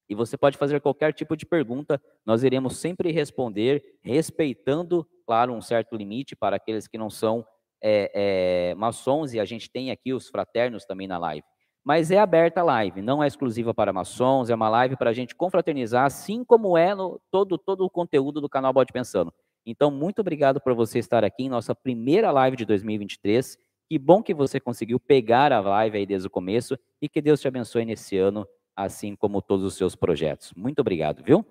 E 0.08 0.14
você 0.14 0.38
pode 0.38 0.56
fazer 0.56 0.80
qualquer 0.80 1.12
tipo 1.12 1.36
de 1.36 1.44
pergunta, 1.44 2.00
nós 2.24 2.44
iremos 2.44 2.76
sempre 2.76 3.10
responder, 3.10 3.98
respeitando, 4.04 5.04
claro, 5.26 5.52
um 5.52 5.60
certo 5.60 5.96
limite 5.96 6.36
para 6.36 6.54
aqueles 6.54 6.86
que 6.86 6.96
não 6.96 7.10
são 7.10 7.44
é, 7.82 8.70
é, 8.70 8.74
maçons 8.74 9.34
e 9.34 9.40
a 9.40 9.44
gente 9.44 9.70
tem 9.70 9.90
aqui 9.90 10.12
os 10.12 10.28
fraternos 10.28 10.84
também 10.84 11.06
na 11.06 11.18
live. 11.18 11.44
Mas 11.84 12.10
é 12.10 12.18
aberta 12.18 12.60
a 12.60 12.64
live, 12.64 13.00
não 13.00 13.22
é 13.22 13.28
exclusiva 13.28 13.72
para 13.72 13.92
maçons, 13.92 14.50
é 14.50 14.54
uma 14.54 14.68
live 14.68 14.96
para 14.96 15.10
a 15.10 15.12
gente 15.12 15.36
confraternizar, 15.36 16.04
assim 16.04 16.44
como 16.44 16.76
é 16.76 16.94
no, 16.94 17.20
todo, 17.30 17.56
todo 17.56 17.84
o 17.84 17.90
conteúdo 17.90 18.40
do 18.40 18.48
canal 18.48 18.72
Bode 18.72 18.92
Pensando. 18.92 19.32
Então, 19.64 19.90
muito 19.90 20.20
obrigado 20.20 20.60
por 20.60 20.74
você 20.74 20.98
estar 20.98 21.24
aqui 21.24 21.44
em 21.44 21.48
nossa 21.48 21.74
primeira 21.74 22.32
live 22.32 22.56
de 22.56 22.64
2023. 22.64 23.56
Que 23.88 23.98
bom 23.98 24.20
que 24.20 24.34
você 24.34 24.58
conseguiu 24.58 24.98
pegar 24.98 25.52
a 25.52 25.60
live 25.60 25.98
aí 25.98 26.06
desde 26.06 26.26
o 26.26 26.30
começo 26.30 26.76
e 27.00 27.08
que 27.08 27.22
Deus 27.22 27.40
te 27.40 27.46
abençoe 27.46 27.84
nesse 27.84 28.16
ano, 28.16 28.46
assim 28.74 29.14
como 29.14 29.40
todos 29.40 29.64
os 29.64 29.74
seus 29.74 29.94
projetos. 29.94 30.52
Muito 30.56 30.80
obrigado, 30.80 31.22
viu? 31.22 31.46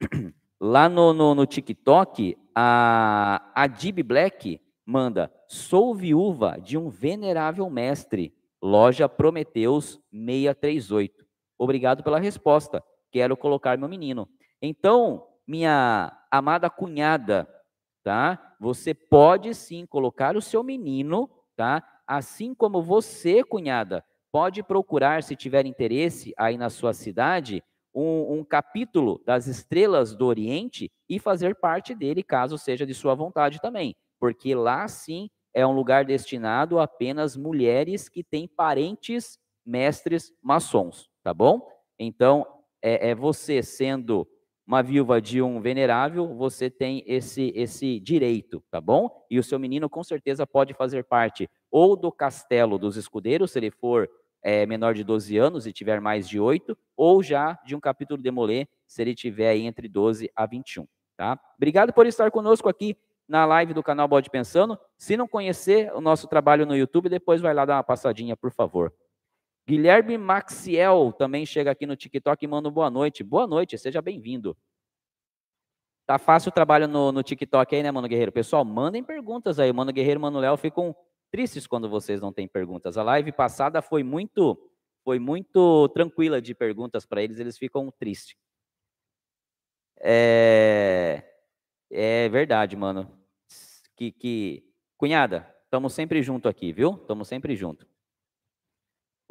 Lá 0.60 0.88
no, 0.88 1.12
no, 1.12 1.34
no 1.34 1.46
TikTok, 1.46 2.36
a, 2.54 3.50
a 3.54 3.66
Dib 3.68 4.02
Black 4.02 4.60
manda: 4.84 5.32
Sou 5.46 5.94
viúva 5.94 6.58
de 6.60 6.76
um 6.76 6.88
venerável 6.88 7.70
mestre, 7.70 8.34
loja 8.60 9.08
Prometeus 9.08 10.00
638. 10.10 11.24
Obrigado 11.56 12.02
pela 12.02 12.18
resposta. 12.18 12.82
Quero 13.10 13.36
colocar 13.36 13.78
meu 13.78 13.88
menino. 13.88 14.28
Então, 14.60 15.26
minha 15.46 16.12
amada 16.30 16.68
cunhada, 16.68 17.48
tá? 18.02 18.56
Você 18.60 18.92
pode 18.92 19.54
sim 19.54 19.86
colocar 19.86 20.36
o 20.36 20.42
seu 20.42 20.64
menino, 20.64 21.30
tá? 21.56 21.82
Assim 22.06 22.54
como 22.54 22.82
você, 22.82 23.44
cunhada, 23.44 24.04
pode 24.32 24.62
procurar, 24.62 25.22
se 25.22 25.36
tiver 25.36 25.66
interesse 25.66 26.34
aí 26.36 26.58
na 26.58 26.68
sua 26.68 26.92
cidade, 26.92 27.62
um, 27.98 28.38
um, 28.38 28.44
capítulo 28.44 29.20
das 29.26 29.46
estrelas 29.46 30.14
do 30.14 30.26
Oriente 30.26 30.90
e 31.08 31.18
fazer 31.18 31.56
parte 31.56 31.94
dele, 31.94 32.22
caso 32.22 32.56
seja 32.56 32.86
de 32.86 32.94
sua 32.94 33.14
vontade 33.14 33.60
também, 33.60 33.96
porque 34.20 34.54
lá 34.54 34.86
sim 34.86 35.28
é 35.52 35.66
um 35.66 35.72
lugar 35.72 36.04
destinado 36.04 36.78
a 36.78 36.84
apenas 36.84 37.36
mulheres 37.36 38.08
que 38.08 38.22
têm 38.22 38.46
parentes 38.46 39.38
mestres 39.66 40.32
maçons, 40.42 41.10
tá 41.22 41.34
bom? 41.34 41.66
Então, 41.98 42.46
é, 42.80 43.10
é 43.10 43.14
você 43.14 43.62
sendo 43.62 44.26
uma 44.64 44.82
viúva 44.82 45.20
de 45.20 45.42
um 45.42 45.60
venerável, 45.60 46.36
você 46.36 46.70
tem 46.70 47.02
esse, 47.06 47.52
esse 47.56 47.98
direito, 47.98 48.62
tá 48.70 48.80
bom? 48.80 49.10
E 49.30 49.38
o 49.38 49.42
seu 49.42 49.58
menino 49.58 49.88
com 49.88 50.04
certeza 50.04 50.46
pode 50.46 50.74
fazer 50.74 51.04
parte 51.04 51.48
ou 51.70 51.96
do 51.96 52.12
castelo 52.12 52.78
dos 52.78 52.96
escudeiros, 52.96 53.50
se 53.50 53.58
ele 53.58 53.70
for 53.70 54.08
é, 54.42 54.66
menor 54.66 54.94
de 54.94 55.04
12 55.04 55.36
anos 55.36 55.66
e 55.66 55.72
tiver 55.72 56.00
mais 56.00 56.28
de 56.28 56.38
8, 56.38 56.76
ou 56.96 57.22
já 57.22 57.58
de 57.64 57.74
um 57.74 57.80
capítulo 57.80 58.22
de 58.22 58.30
Molê, 58.30 58.66
se 58.86 59.02
ele 59.02 59.14
tiver 59.14 59.50
aí 59.50 59.66
entre 59.66 59.88
12 59.88 60.30
a 60.34 60.46
21, 60.46 60.86
tá? 61.16 61.38
Obrigado 61.56 61.92
por 61.92 62.06
estar 62.06 62.30
conosco 62.30 62.68
aqui 62.68 62.96
na 63.28 63.44
live 63.44 63.74
do 63.74 63.82
canal 63.82 64.08
Bode 64.08 64.30
Pensando. 64.30 64.78
Se 64.96 65.16
não 65.16 65.28
conhecer 65.28 65.92
o 65.94 66.00
nosso 66.00 66.26
trabalho 66.26 66.64
no 66.64 66.76
YouTube, 66.76 67.08
depois 67.08 67.40
vai 67.40 67.52
lá 67.52 67.64
dar 67.64 67.76
uma 67.76 67.84
passadinha, 67.84 68.36
por 68.36 68.50
favor. 68.50 68.92
Guilherme 69.66 70.16
Maxiel 70.16 71.12
também 71.12 71.44
chega 71.44 71.70
aqui 71.70 71.84
no 71.84 71.94
TikTok 71.94 72.42
e 72.42 72.48
manda 72.48 72.70
boa 72.70 72.90
noite. 72.90 73.22
Boa 73.22 73.46
noite, 73.46 73.76
seja 73.76 74.00
bem-vindo. 74.00 74.56
Tá 76.06 76.16
fácil 76.16 76.48
o 76.48 76.52
trabalho 76.52 76.88
no, 76.88 77.12
no 77.12 77.22
TikTok 77.22 77.76
aí, 77.76 77.82
né, 77.82 77.90
Mano 77.90 78.08
Guerreiro? 78.08 78.32
Pessoal, 78.32 78.64
mandem 78.64 79.04
perguntas 79.04 79.58
aí. 79.58 79.70
Mano 79.70 79.92
Guerreiro 79.92 80.18
e 80.18 80.22
Mano 80.22 80.38
Léo 80.38 80.56
ficam 80.56 80.96
tristes 81.30 81.66
quando 81.66 81.88
vocês 81.88 82.20
não 82.20 82.32
têm 82.32 82.48
perguntas. 82.48 82.96
A 82.96 83.02
live 83.02 83.32
passada 83.32 83.82
foi 83.82 84.02
muito 84.02 84.58
foi 85.04 85.18
muito 85.18 85.88
tranquila 85.88 86.38
de 86.38 86.54
perguntas 86.54 87.06
para 87.06 87.22
eles, 87.22 87.38
eles 87.38 87.56
ficam 87.56 87.90
tristes. 87.90 88.36
É, 90.00 91.24
é 91.90 92.28
verdade, 92.28 92.76
mano. 92.76 93.10
Que, 93.96 94.12
que... 94.12 94.70
Cunhada, 94.98 95.50
estamos 95.64 95.94
sempre 95.94 96.22
junto 96.22 96.46
aqui, 96.46 96.72
viu? 96.72 96.98
Estamos 97.00 97.26
sempre 97.26 97.56
junto. 97.56 97.86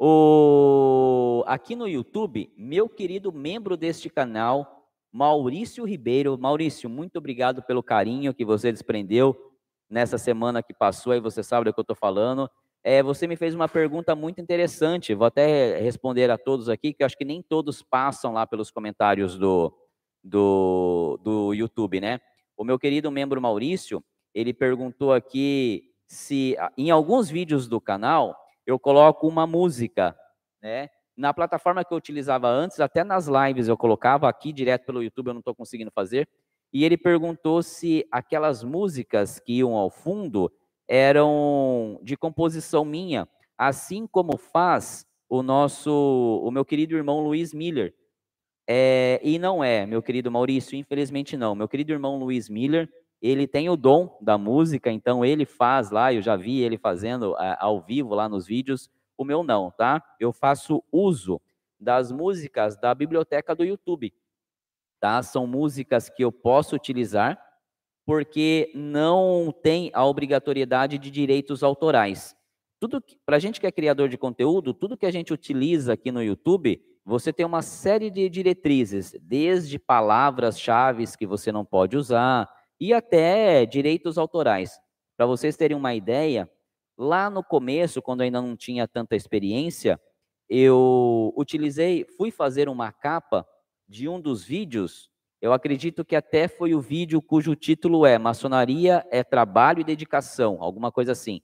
O... 0.00 1.44
Aqui 1.46 1.76
no 1.76 1.86
YouTube, 1.86 2.52
meu 2.56 2.88
querido 2.88 3.32
membro 3.32 3.76
deste 3.76 4.10
canal, 4.10 4.90
Maurício 5.12 5.84
Ribeiro. 5.84 6.36
Maurício, 6.36 6.90
muito 6.90 7.18
obrigado 7.18 7.62
pelo 7.62 7.84
carinho 7.84 8.34
que 8.34 8.44
você 8.44 8.72
desprendeu 8.72 9.47
nessa 9.88 10.18
semana 10.18 10.62
que 10.62 10.74
passou, 10.74 11.12
aí 11.12 11.20
você 11.20 11.42
sabe 11.42 11.64
do 11.64 11.74
que 11.74 11.80
eu 11.80 11.82
estou 11.82 11.96
falando. 11.96 12.50
É, 12.84 13.02
você 13.02 13.26
me 13.26 13.36
fez 13.36 13.54
uma 13.54 13.68
pergunta 13.68 14.14
muito 14.14 14.40
interessante, 14.40 15.14
vou 15.14 15.26
até 15.26 15.78
responder 15.80 16.30
a 16.30 16.38
todos 16.38 16.68
aqui, 16.68 16.92
que 16.92 17.02
eu 17.02 17.06
acho 17.06 17.16
que 17.16 17.24
nem 17.24 17.42
todos 17.42 17.82
passam 17.82 18.32
lá 18.32 18.46
pelos 18.46 18.70
comentários 18.70 19.36
do, 19.36 19.76
do, 20.22 21.18
do 21.22 21.52
YouTube, 21.54 22.00
né? 22.00 22.20
O 22.56 22.64
meu 22.64 22.78
querido 22.78 23.10
membro 23.10 23.40
Maurício, 23.40 24.02
ele 24.34 24.52
perguntou 24.54 25.12
aqui 25.12 25.92
se 26.06 26.56
em 26.76 26.90
alguns 26.90 27.28
vídeos 27.28 27.68
do 27.68 27.80
canal 27.80 28.36
eu 28.66 28.78
coloco 28.78 29.26
uma 29.26 29.46
música, 29.46 30.16
né? 30.62 30.88
Na 31.16 31.34
plataforma 31.34 31.84
que 31.84 31.92
eu 31.92 31.98
utilizava 31.98 32.48
antes, 32.48 32.78
até 32.78 33.02
nas 33.02 33.26
lives 33.26 33.66
eu 33.66 33.76
colocava, 33.76 34.28
aqui 34.28 34.52
direto 34.52 34.86
pelo 34.86 35.02
YouTube 35.02 35.26
eu 35.26 35.34
não 35.34 35.40
estou 35.40 35.54
conseguindo 35.54 35.90
fazer. 35.90 36.28
E 36.72 36.84
ele 36.84 36.96
perguntou 36.96 37.62
se 37.62 38.06
aquelas 38.10 38.62
músicas 38.62 39.38
que 39.38 39.54
iam 39.54 39.74
ao 39.74 39.90
fundo 39.90 40.52
eram 40.86 41.98
de 42.02 42.16
composição 42.16 42.84
minha, 42.84 43.28
assim 43.56 44.06
como 44.06 44.36
faz 44.36 45.06
o 45.28 45.42
nosso, 45.42 46.42
o 46.44 46.50
meu 46.50 46.64
querido 46.64 46.96
irmão 46.96 47.20
Luiz 47.20 47.52
Miller. 47.52 47.94
É, 48.66 49.20
e 49.22 49.38
não 49.38 49.64
é, 49.64 49.86
meu 49.86 50.02
querido 50.02 50.30
Maurício, 50.30 50.76
infelizmente 50.76 51.36
não. 51.36 51.54
Meu 51.54 51.68
querido 51.68 51.92
irmão 51.92 52.18
Luiz 52.18 52.48
Miller, 52.48 52.88
ele 53.20 53.46
tem 53.46 53.68
o 53.68 53.76
dom 53.76 54.16
da 54.20 54.38
música, 54.38 54.90
então 54.90 55.24
ele 55.24 55.44
faz 55.44 55.90
lá, 55.90 56.12
eu 56.12 56.22
já 56.22 56.36
vi 56.36 56.60
ele 56.60 56.78
fazendo 56.78 57.32
uh, 57.32 57.56
ao 57.58 57.80
vivo 57.80 58.14
lá 58.14 58.28
nos 58.28 58.46
vídeos, 58.46 58.90
o 59.16 59.24
meu 59.24 59.42
não, 59.42 59.70
tá? 59.70 60.02
Eu 60.20 60.32
faço 60.32 60.82
uso 60.92 61.40
das 61.80 62.12
músicas 62.12 62.76
da 62.76 62.94
biblioteca 62.94 63.54
do 63.54 63.64
YouTube, 63.64 64.12
tá? 65.00 65.22
São 65.22 65.46
músicas 65.46 66.08
que 66.08 66.24
eu 66.24 66.32
posso 66.32 66.74
utilizar 66.74 67.38
porque 68.06 68.72
não 68.74 69.52
tem 69.62 69.90
a 69.92 70.04
obrigatoriedade 70.06 70.96
de 70.96 71.10
direitos 71.10 71.62
autorais. 71.62 72.34
Tudo 72.80 73.02
para 73.26 73.36
a 73.36 73.38
gente 73.38 73.60
que 73.60 73.66
é 73.66 73.72
criador 73.72 74.08
de 74.08 74.16
conteúdo, 74.16 74.72
tudo 74.72 74.96
que 74.96 75.04
a 75.04 75.10
gente 75.10 75.32
utiliza 75.32 75.92
aqui 75.92 76.10
no 76.10 76.22
YouTube, 76.22 76.80
você 77.04 77.32
tem 77.32 77.44
uma 77.44 77.60
série 77.60 78.10
de 78.10 78.28
diretrizes, 78.28 79.14
desde 79.20 79.78
palavras-chave 79.78 81.04
que 81.18 81.26
você 81.26 81.52
não 81.52 81.64
pode 81.64 81.96
usar, 81.96 82.48
e 82.80 82.94
até 82.94 83.66
direitos 83.66 84.16
autorais. 84.16 84.78
Para 85.16 85.26
vocês 85.26 85.56
terem 85.56 85.76
uma 85.76 85.94
ideia, 85.94 86.50
lá 86.96 87.28
no 87.28 87.44
começo, 87.44 88.00
quando 88.00 88.22
ainda 88.22 88.40
não 88.40 88.56
tinha 88.56 88.86
tanta 88.86 89.16
experiência, 89.16 90.00
eu 90.48 91.32
utilizei, 91.36 92.06
fui 92.16 92.30
fazer 92.30 92.68
uma 92.68 92.90
capa 92.90 93.46
de 93.88 94.08
um 94.08 94.20
dos 94.20 94.44
vídeos. 94.44 95.08
Eu 95.40 95.52
acredito 95.52 96.04
que 96.04 96.16
até 96.16 96.48
foi 96.48 96.74
o 96.74 96.80
vídeo 96.80 97.22
cujo 97.22 97.54
título 97.54 98.04
é 98.04 98.18
Maçonaria 98.18 99.06
é 99.10 99.22
trabalho 99.22 99.80
e 99.80 99.84
dedicação, 99.84 100.58
alguma 100.60 100.90
coisa 100.92 101.12
assim. 101.12 101.40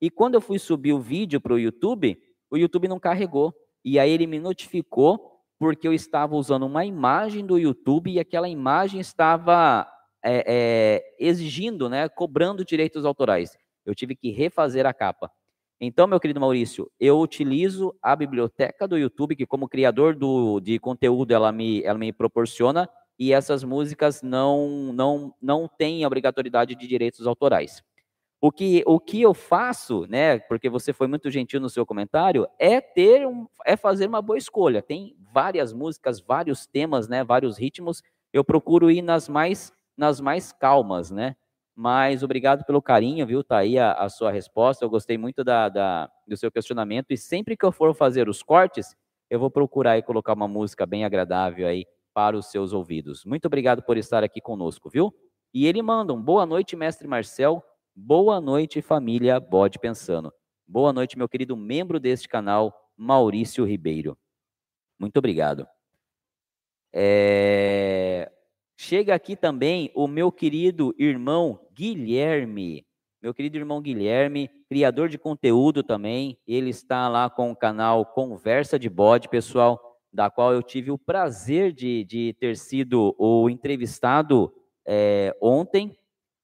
E 0.00 0.10
quando 0.10 0.34
eu 0.34 0.40
fui 0.40 0.58
subir 0.58 0.92
o 0.92 1.00
vídeo 1.00 1.40
para 1.40 1.54
o 1.54 1.58
YouTube, 1.58 2.18
o 2.50 2.56
YouTube 2.56 2.88
não 2.88 2.98
carregou. 2.98 3.54
E 3.84 3.98
aí 3.98 4.10
ele 4.10 4.26
me 4.26 4.38
notificou 4.38 5.34
porque 5.58 5.86
eu 5.86 5.92
estava 5.92 6.34
usando 6.34 6.66
uma 6.66 6.84
imagem 6.84 7.44
do 7.46 7.58
YouTube 7.58 8.10
e 8.10 8.18
aquela 8.18 8.48
imagem 8.48 9.00
estava 9.00 9.86
é, 10.24 10.44
é, 10.46 11.14
exigindo, 11.18 11.88
né, 11.88 12.08
cobrando 12.08 12.64
direitos 12.64 13.04
autorais. 13.04 13.56
Eu 13.84 13.94
tive 13.94 14.16
que 14.16 14.30
refazer 14.30 14.86
a 14.86 14.94
capa. 14.94 15.30
Então, 15.86 16.06
meu 16.06 16.18
querido 16.18 16.40
Maurício, 16.40 16.90
eu 16.98 17.18
utilizo 17.20 17.94
a 18.02 18.16
biblioteca 18.16 18.88
do 18.88 18.96
YouTube, 18.96 19.36
que 19.36 19.44
como 19.44 19.68
criador 19.68 20.16
do, 20.16 20.58
de 20.60 20.78
conteúdo 20.78 21.32
ela 21.32 21.52
me, 21.52 21.82
ela 21.82 21.98
me 21.98 22.12
proporciona, 22.12 22.88
e 23.18 23.32
essas 23.32 23.62
músicas 23.62 24.22
não, 24.22 24.92
não, 24.92 25.34
não 25.40 25.68
têm 25.68 26.04
obrigatoriedade 26.06 26.74
de 26.74 26.86
direitos 26.86 27.26
autorais. 27.26 27.82
O 28.40 28.50
que, 28.50 28.82
o 28.86 28.98
que 28.98 29.22
eu 29.22 29.34
faço, 29.34 30.06
né, 30.08 30.38
porque 30.38 30.68
você 30.70 30.92
foi 30.92 31.06
muito 31.06 31.30
gentil 31.30 31.60
no 31.60 31.70
seu 31.70 31.84
comentário, 31.86 32.46
é 32.58 32.80
ter 32.80 33.26
um, 33.26 33.46
é 33.66 33.76
fazer 33.76 34.06
uma 34.08 34.22
boa 34.22 34.38
escolha. 34.38 34.82
Tem 34.82 35.14
várias 35.32 35.72
músicas, 35.72 36.20
vários 36.20 36.66
temas, 36.66 37.08
né, 37.08 37.22
vários 37.24 37.58
ritmos. 37.58 38.02
Eu 38.32 38.44
procuro 38.44 38.90
ir 38.90 39.02
nas 39.02 39.28
mais 39.28 39.72
nas 39.96 40.20
mais 40.20 40.52
calmas, 40.52 41.10
né? 41.10 41.36
Mas 41.74 42.22
obrigado 42.22 42.64
pelo 42.64 42.80
carinho, 42.80 43.26
viu? 43.26 43.42
Tá 43.42 43.58
aí 43.58 43.78
a, 43.78 43.92
a 43.92 44.08
sua 44.08 44.30
resposta. 44.30 44.84
Eu 44.84 44.90
gostei 44.90 45.18
muito 45.18 45.42
da, 45.42 45.68
da, 45.68 46.10
do 46.26 46.36
seu 46.36 46.50
questionamento. 46.50 47.10
E 47.10 47.16
sempre 47.16 47.56
que 47.56 47.64
eu 47.64 47.72
for 47.72 47.94
fazer 47.94 48.28
os 48.28 48.42
cortes, 48.42 48.94
eu 49.28 49.40
vou 49.40 49.50
procurar 49.50 49.92
aí 49.92 50.02
colocar 50.02 50.34
uma 50.34 50.46
música 50.46 50.86
bem 50.86 51.04
agradável 51.04 51.66
aí 51.66 51.84
para 52.12 52.36
os 52.36 52.46
seus 52.46 52.72
ouvidos. 52.72 53.24
Muito 53.24 53.46
obrigado 53.46 53.82
por 53.82 53.96
estar 53.96 54.22
aqui 54.22 54.40
conosco, 54.40 54.88
viu? 54.88 55.12
E 55.52 55.66
ele 55.66 55.82
manda 55.82 56.12
um 56.12 56.22
boa 56.22 56.46
noite, 56.46 56.76
mestre 56.76 57.08
Marcel. 57.08 57.62
Boa 57.94 58.40
noite, 58.40 58.80
família 58.80 59.40
Bode 59.40 59.78
Pensando. 59.78 60.32
Boa 60.66 60.92
noite, 60.92 61.18
meu 61.18 61.28
querido 61.28 61.56
membro 61.56 61.98
deste 61.98 62.28
canal, 62.28 62.72
Maurício 62.96 63.64
Ribeiro. 63.64 64.16
Muito 64.98 65.16
obrigado. 65.16 65.66
É... 66.92 68.30
Chega 68.76 69.14
aqui 69.14 69.36
também 69.36 69.90
o 69.94 70.08
meu 70.08 70.32
querido 70.32 70.94
irmão 70.98 71.60
Guilherme. 71.72 72.84
Meu 73.22 73.32
querido 73.32 73.56
irmão 73.56 73.80
Guilherme, 73.80 74.50
criador 74.68 75.08
de 75.08 75.16
conteúdo 75.16 75.82
também. 75.82 76.36
Ele 76.46 76.70
está 76.70 77.08
lá 77.08 77.30
com 77.30 77.50
o 77.50 77.56
canal 77.56 78.04
Conversa 78.04 78.78
de 78.78 78.90
Bode, 78.90 79.28
pessoal, 79.28 79.80
da 80.12 80.28
qual 80.28 80.52
eu 80.52 80.62
tive 80.62 80.90
o 80.90 80.98
prazer 80.98 81.72
de, 81.72 82.04
de 82.04 82.36
ter 82.38 82.56
sido 82.56 83.14
o 83.16 83.48
entrevistado 83.48 84.52
é, 84.86 85.34
ontem. 85.40 85.96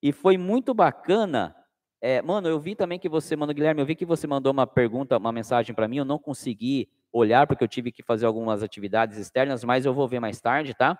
E 0.02 0.12
foi 0.12 0.38
muito 0.38 0.72
bacana. 0.72 1.54
É, 2.00 2.22
mano, 2.22 2.48
eu 2.48 2.58
vi 2.58 2.74
também 2.74 2.98
que 2.98 3.08
você, 3.08 3.36
mano, 3.36 3.52
Guilherme, 3.52 3.82
eu 3.82 3.86
vi 3.86 3.94
que 3.94 4.06
você 4.06 4.26
mandou 4.26 4.52
uma 4.52 4.66
pergunta, 4.66 5.18
uma 5.18 5.32
mensagem 5.32 5.74
para 5.74 5.86
mim. 5.86 5.98
Eu 5.98 6.04
não 6.04 6.18
consegui 6.18 6.88
olhar 7.12 7.46
porque 7.46 7.62
eu 7.62 7.68
tive 7.68 7.92
que 7.92 8.02
fazer 8.02 8.24
algumas 8.24 8.62
atividades 8.62 9.18
externas, 9.18 9.64
mas 9.64 9.84
eu 9.84 9.92
vou 9.92 10.08
ver 10.08 10.20
mais 10.20 10.40
tarde, 10.40 10.72
tá? 10.72 10.98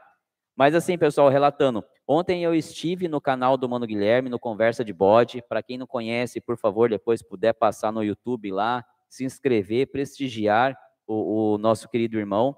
Mas 0.60 0.74
assim, 0.74 0.98
pessoal, 0.98 1.30
relatando, 1.30 1.82
ontem 2.06 2.44
eu 2.44 2.54
estive 2.54 3.08
no 3.08 3.18
canal 3.18 3.56
do 3.56 3.66
Mano 3.66 3.86
Guilherme, 3.86 4.28
no 4.28 4.38
Conversa 4.38 4.84
de 4.84 4.92
Bode. 4.92 5.40
Para 5.48 5.62
quem 5.62 5.78
não 5.78 5.86
conhece, 5.86 6.38
por 6.38 6.58
favor, 6.58 6.90
depois 6.90 7.22
puder 7.22 7.54
passar 7.54 7.90
no 7.90 8.04
YouTube 8.04 8.52
lá, 8.52 8.84
se 9.08 9.24
inscrever, 9.24 9.90
prestigiar 9.90 10.78
o, 11.06 11.54
o 11.54 11.56
nosso 11.56 11.88
querido 11.88 12.18
irmão. 12.18 12.54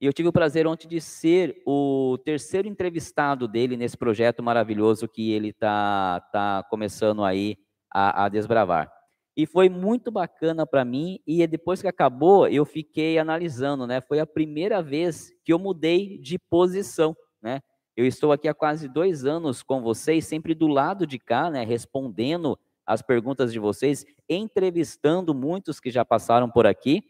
E 0.00 0.06
eu 0.06 0.12
tive 0.12 0.28
o 0.28 0.32
prazer 0.32 0.68
ontem 0.68 0.86
de 0.86 1.00
ser 1.00 1.60
o 1.66 2.16
terceiro 2.24 2.68
entrevistado 2.68 3.48
dele 3.48 3.76
nesse 3.76 3.96
projeto 3.96 4.40
maravilhoso 4.40 5.08
que 5.08 5.32
ele 5.32 5.48
está 5.48 6.20
tá 6.32 6.64
começando 6.70 7.24
aí 7.24 7.58
a, 7.92 8.26
a 8.26 8.28
desbravar. 8.28 8.93
E 9.36 9.46
foi 9.46 9.68
muito 9.68 10.10
bacana 10.10 10.66
para 10.66 10.84
mim. 10.84 11.18
E 11.26 11.46
depois 11.46 11.80
que 11.80 11.88
acabou, 11.88 12.46
eu 12.46 12.64
fiquei 12.64 13.18
analisando, 13.18 13.86
né? 13.86 14.00
Foi 14.00 14.20
a 14.20 14.26
primeira 14.26 14.82
vez 14.82 15.32
que 15.44 15.52
eu 15.52 15.58
mudei 15.58 16.18
de 16.18 16.38
posição, 16.38 17.16
né? 17.42 17.60
Eu 17.96 18.06
estou 18.06 18.32
aqui 18.32 18.48
há 18.48 18.54
quase 18.54 18.88
dois 18.88 19.24
anos 19.24 19.62
com 19.62 19.80
vocês, 19.80 20.26
sempre 20.26 20.54
do 20.54 20.66
lado 20.66 21.06
de 21.06 21.18
cá, 21.18 21.50
né? 21.50 21.64
Respondendo 21.64 22.58
as 22.86 23.02
perguntas 23.02 23.52
de 23.52 23.58
vocês, 23.58 24.04
entrevistando 24.28 25.34
muitos 25.34 25.80
que 25.80 25.90
já 25.90 26.04
passaram 26.04 26.50
por 26.50 26.66
aqui. 26.66 27.02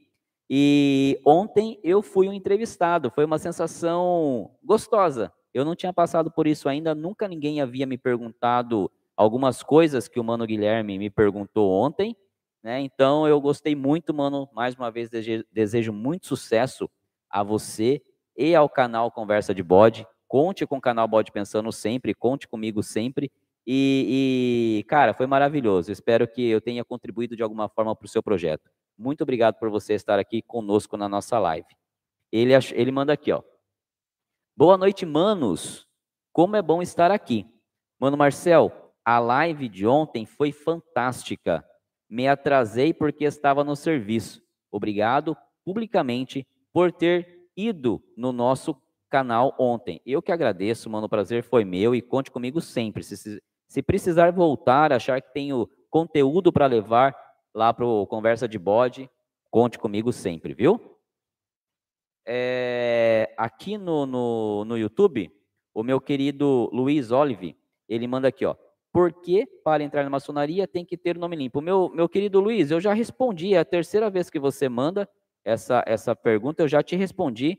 E 0.48 1.18
ontem 1.26 1.80
eu 1.82 2.02
fui 2.02 2.28
um 2.28 2.32
entrevistado, 2.32 3.10
foi 3.10 3.24
uma 3.24 3.38
sensação 3.38 4.50
gostosa. 4.62 5.32
Eu 5.52 5.64
não 5.64 5.74
tinha 5.74 5.92
passado 5.92 6.30
por 6.30 6.46
isso 6.46 6.68
ainda, 6.68 6.94
nunca 6.94 7.28
ninguém 7.28 7.60
havia 7.60 7.87
me 7.87 7.96
perguntado 7.96 8.90
algumas 9.16 9.62
coisas 9.62 10.09
que 10.09 10.18
o 10.18 10.24
Mano 10.24 10.46
Guilherme 10.46 10.98
me 10.98 11.11
perguntou 11.11 11.70
ontem, 11.70 12.16
né? 12.62 12.81
Então 12.81 13.29
eu 13.29 13.40
gostei 13.40 13.74
muito, 13.74 14.14
mano. 14.14 14.48
Mais 14.53 14.74
uma 14.74 14.90
vez 14.90 15.11
desejo 15.53 15.92
muito 15.92 16.27
sucesso 16.27 16.90
a 17.29 17.42
você 17.42 18.03
e 18.37 18.55
ao 18.55 18.68
canal 18.68 19.11
Conversa 19.11 19.55
de 19.55 19.62
Bode. 19.62 20.07
Conte 20.27 20.66
com 20.66 20.79
o 20.79 20.81
canal 20.81 21.07
Bode 21.07 21.31
Pensando 21.31 21.70
sempre, 21.70 22.14
conte 22.14 22.48
comigo 22.48 22.83
sempre. 22.83 23.31
E, 23.66 24.81
e, 24.81 24.85
cara, 24.85 25.14
foi 25.14 25.27
maravilhoso. 25.27 25.90
Espero 25.90 26.29
que 26.29 26.42
eu 26.42 26.61
tenha 26.61 26.85
contribuído 26.85 27.37
de 27.37 27.42
alguma 27.42 27.68
forma 27.68 27.94
para 27.96 28.05
o 28.05 28.09
seu 28.09 28.22
projeto. 28.22 28.70
Muito 28.96 29.22
obrigado 29.22 29.57
por 29.59 29.70
você 29.70 29.94
estar 29.94 30.18
aqui 30.18 30.42
conosco 30.42 30.96
na 30.96 31.09
nossa 31.09 31.38
live. 31.38 31.66
Ele, 32.31 32.53
ele 32.72 32.92
manda 32.92 33.12
aqui, 33.12 33.33
ó. 33.33 33.42
Boa 34.57 34.77
noite, 34.77 35.07
manos. 35.07 35.87
Como 36.33 36.57
é 36.57 36.62
bom 36.62 36.83
estar 36.83 37.11
aqui. 37.11 37.46
Mano 37.98 38.16
Marcel, 38.16 38.83
a 39.04 39.18
live 39.18 39.68
de 39.68 39.86
ontem 39.86 40.24
foi 40.24 40.52
fantástica. 40.52 41.64
Me 42.08 42.26
atrasei 42.26 42.94
porque 42.94 43.24
estava 43.24 43.62
no 43.62 43.76
serviço. 43.76 44.42
Obrigado 44.70 45.36
publicamente 45.64 46.46
por 46.72 46.90
ter 46.90 47.48
ido 47.56 48.02
no 48.16 48.32
nosso 48.32 48.76
canal 49.10 49.54
ontem. 49.58 50.00
Eu 50.04 50.22
que 50.22 50.32
agradeço, 50.32 50.90
mano. 50.90 51.06
O 51.06 51.08
prazer 51.10 51.42
foi 51.42 51.64
meu 51.64 51.94
e 51.94 52.02
conte 52.02 52.30
comigo 52.30 52.60
sempre. 52.60 53.02
Se, 53.02 53.40
se 53.68 53.82
precisar 53.82 54.32
voltar, 54.32 54.92
achar 54.92 55.20
que 55.20 55.32
tenho 55.32 55.68
conteúdo 55.90 56.52
para 56.52 56.66
levar 56.66 57.14
lá 57.54 57.72
para 57.72 57.86
o 57.86 58.06
Conversa 58.06 58.48
de 58.48 58.58
Bode, 58.58 59.08
conte 59.50 59.78
comigo 59.78 60.12
sempre, 60.12 60.52
viu? 60.52 60.80
É, 62.26 63.32
aqui 63.36 63.78
no, 63.78 64.04
no, 64.06 64.64
no 64.64 64.76
YouTube, 64.76 65.30
o 65.72 65.82
meu 65.82 66.00
querido 66.00 66.68
Luiz 66.72 67.12
Olive, 67.12 67.56
ele 67.88 68.08
manda 68.08 68.26
aqui, 68.26 68.44
ó. 68.44 68.56
Por 68.94 69.12
que 69.12 69.44
para 69.64 69.83
entrar 69.83 70.04
na 70.04 70.09
maçonaria 70.09 70.68
tem 70.68 70.85
que 70.85 70.96
ter 70.96 71.18
nome 71.18 71.35
limpo? 71.35 71.61
Meu, 71.61 71.90
meu 71.92 72.09
querido 72.09 72.38
Luiz, 72.38 72.70
eu 72.70 72.80
já 72.80 72.92
respondi, 72.92 73.52
é 73.52 73.59
a 73.59 73.64
terceira 73.64 74.09
vez 74.09 74.30
que 74.30 74.38
você 74.38 74.68
manda 74.68 75.09
essa, 75.44 75.83
essa 75.85 76.14
pergunta, 76.14 76.62
eu 76.62 76.68
já 76.68 76.80
te 76.80 76.94
respondi, 76.94 77.59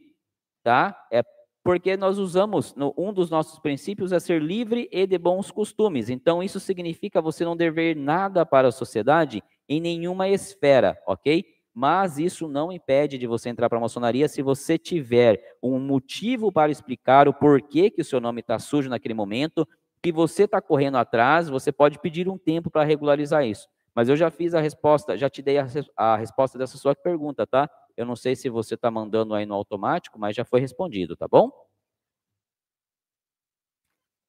tá? 0.63 0.97
É 1.11 1.21
porque 1.61 1.97
nós 1.97 2.17
usamos, 2.19 2.73
no, 2.75 2.93
um 2.97 3.11
dos 3.11 3.29
nossos 3.29 3.59
princípios 3.59 4.13
é 4.13 4.19
ser 4.19 4.41
livre 4.41 4.87
e 4.89 5.05
de 5.05 5.17
bons 5.17 5.51
costumes. 5.51 6.09
Então, 6.09 6.41
isso 6.41 6.57
significa 6.57 7.21
você 7.21 7.43
não 7.43 7.57
dever 7.57 7.97
nada 7.97 8.45
para 8.45 8.69
a 8.69 8.71
sociedade 8.71 9.43
em 9.67 9.81
nenhuma 9.81 10.29
esfera, 10.29 10.97
ok? 11.05 11.43
Mas 11.73 12.17
isso 12.17 12.47
não 12.47 12.71
impede 12.71 13.17
de 13.17 13.27
você 13.27 13.49
entrar 13.49 13.67
para 13.67 13.77
a 13.77 13.81
maçonaria 13.81 14.29
se 14.29 14.41
você 14.41 14.77
tiver 14.77 15.57
um 15.61 15.79
motivo 15.79 16.49
para 16.49 16.71
explicar 16.71 17.27
o 17.27 17.33
porquê 17.33 17.89
que 17.89 18.01
o 18.01 18.05
seu 18.05 18.21
nome 18.21 18.39
está 18.39 18.57
sujo 18.57 18.89
naquele 18.89 19.13
momento, 19.13 19.67
que 20.05 20.11
você 20.11 20.43
está 20.43 20.61
correndo 20.61 20.99
atrás, 20.99 21.49
você 21.49 21.71
pode 21.71 21.97
pedir 21.97 22.29
um 22.29 22.37
tempo 22.37 22.69
para 22.69 22.83
regularizar 22.83 23.43
isso. 23.43 23.67
Mas 23.95 24.07
eu 24.07 24.15
já 24.15 24.29
fiz 24.29 24.53
a 24.53 24.61
resposta, 24.61 25.17
já 25.17 25.27
te 25.27 25.41
dei 25.41 25.57
a, 25.57 25.65
a 25.97 26.15
resposta 26.15 26.59
dessa 26.59 26.77
sua 26.77 26.93
pergunta, 26.93 27.47
tá? 27.47 27.67
Eu 27.97 28.05
não 28.05 28.15
sei 28.15 28.35
se 28.35 28.47
você 28.47 28.75
está 28.75 28.91
mandando 28.91 29.33
aí 29.33 29.47
no 29.47 29.55
automático, 29.55 30.19
mas 30.19 30.35
já 30.35 30.45
foi 30.45 30.59
respondido, 30.59 31.15
tá 31.15 31.27
bom? 31.27 31.49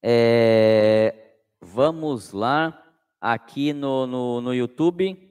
É, 0.03 1.35
vamos 1.61 2.33
lá, 2.33 2.83
aqui 3.21 3.75
no, 3.75 4.07
no, 4.07 4.41
no 4.41 4.55
YouTube, 4.55 5.31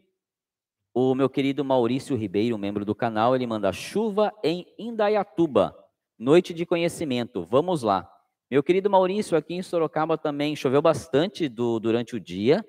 o 0.93 1.15
meu 1.15 1.27
querido 1.27 1.65
Maurício 1.65 2.15
Ribeiro, 2.15 2.55
membro 2.55 2.85
do 2.85 2.93
canal, 2.93 3.33
ele 3.35 3.47
manda 3.47 3.73
chuva 3.73 4.31
em 4.43 4.71
Indaiatuba, 4.77 5.75
noite 6.19 6.53
de 6.53 6.67
conhecimento, 6.67 7.43
vamos 7.43 7.81
lá. 7.81 8.14
Meu 8.55 8.63
querido 8.63 8.89
Maurício, 8.89 9.35
aqui 9.35 9.53
em 9.53 9.61
Sorocaba 9.61 10.17
também 10.17 10.55
choveu 10.55 10.81
bastante 10.81 11.49
do, 11.49 11.77
durante 11.77 12.15
o 12.15 12.19
dia, 12.21 12.65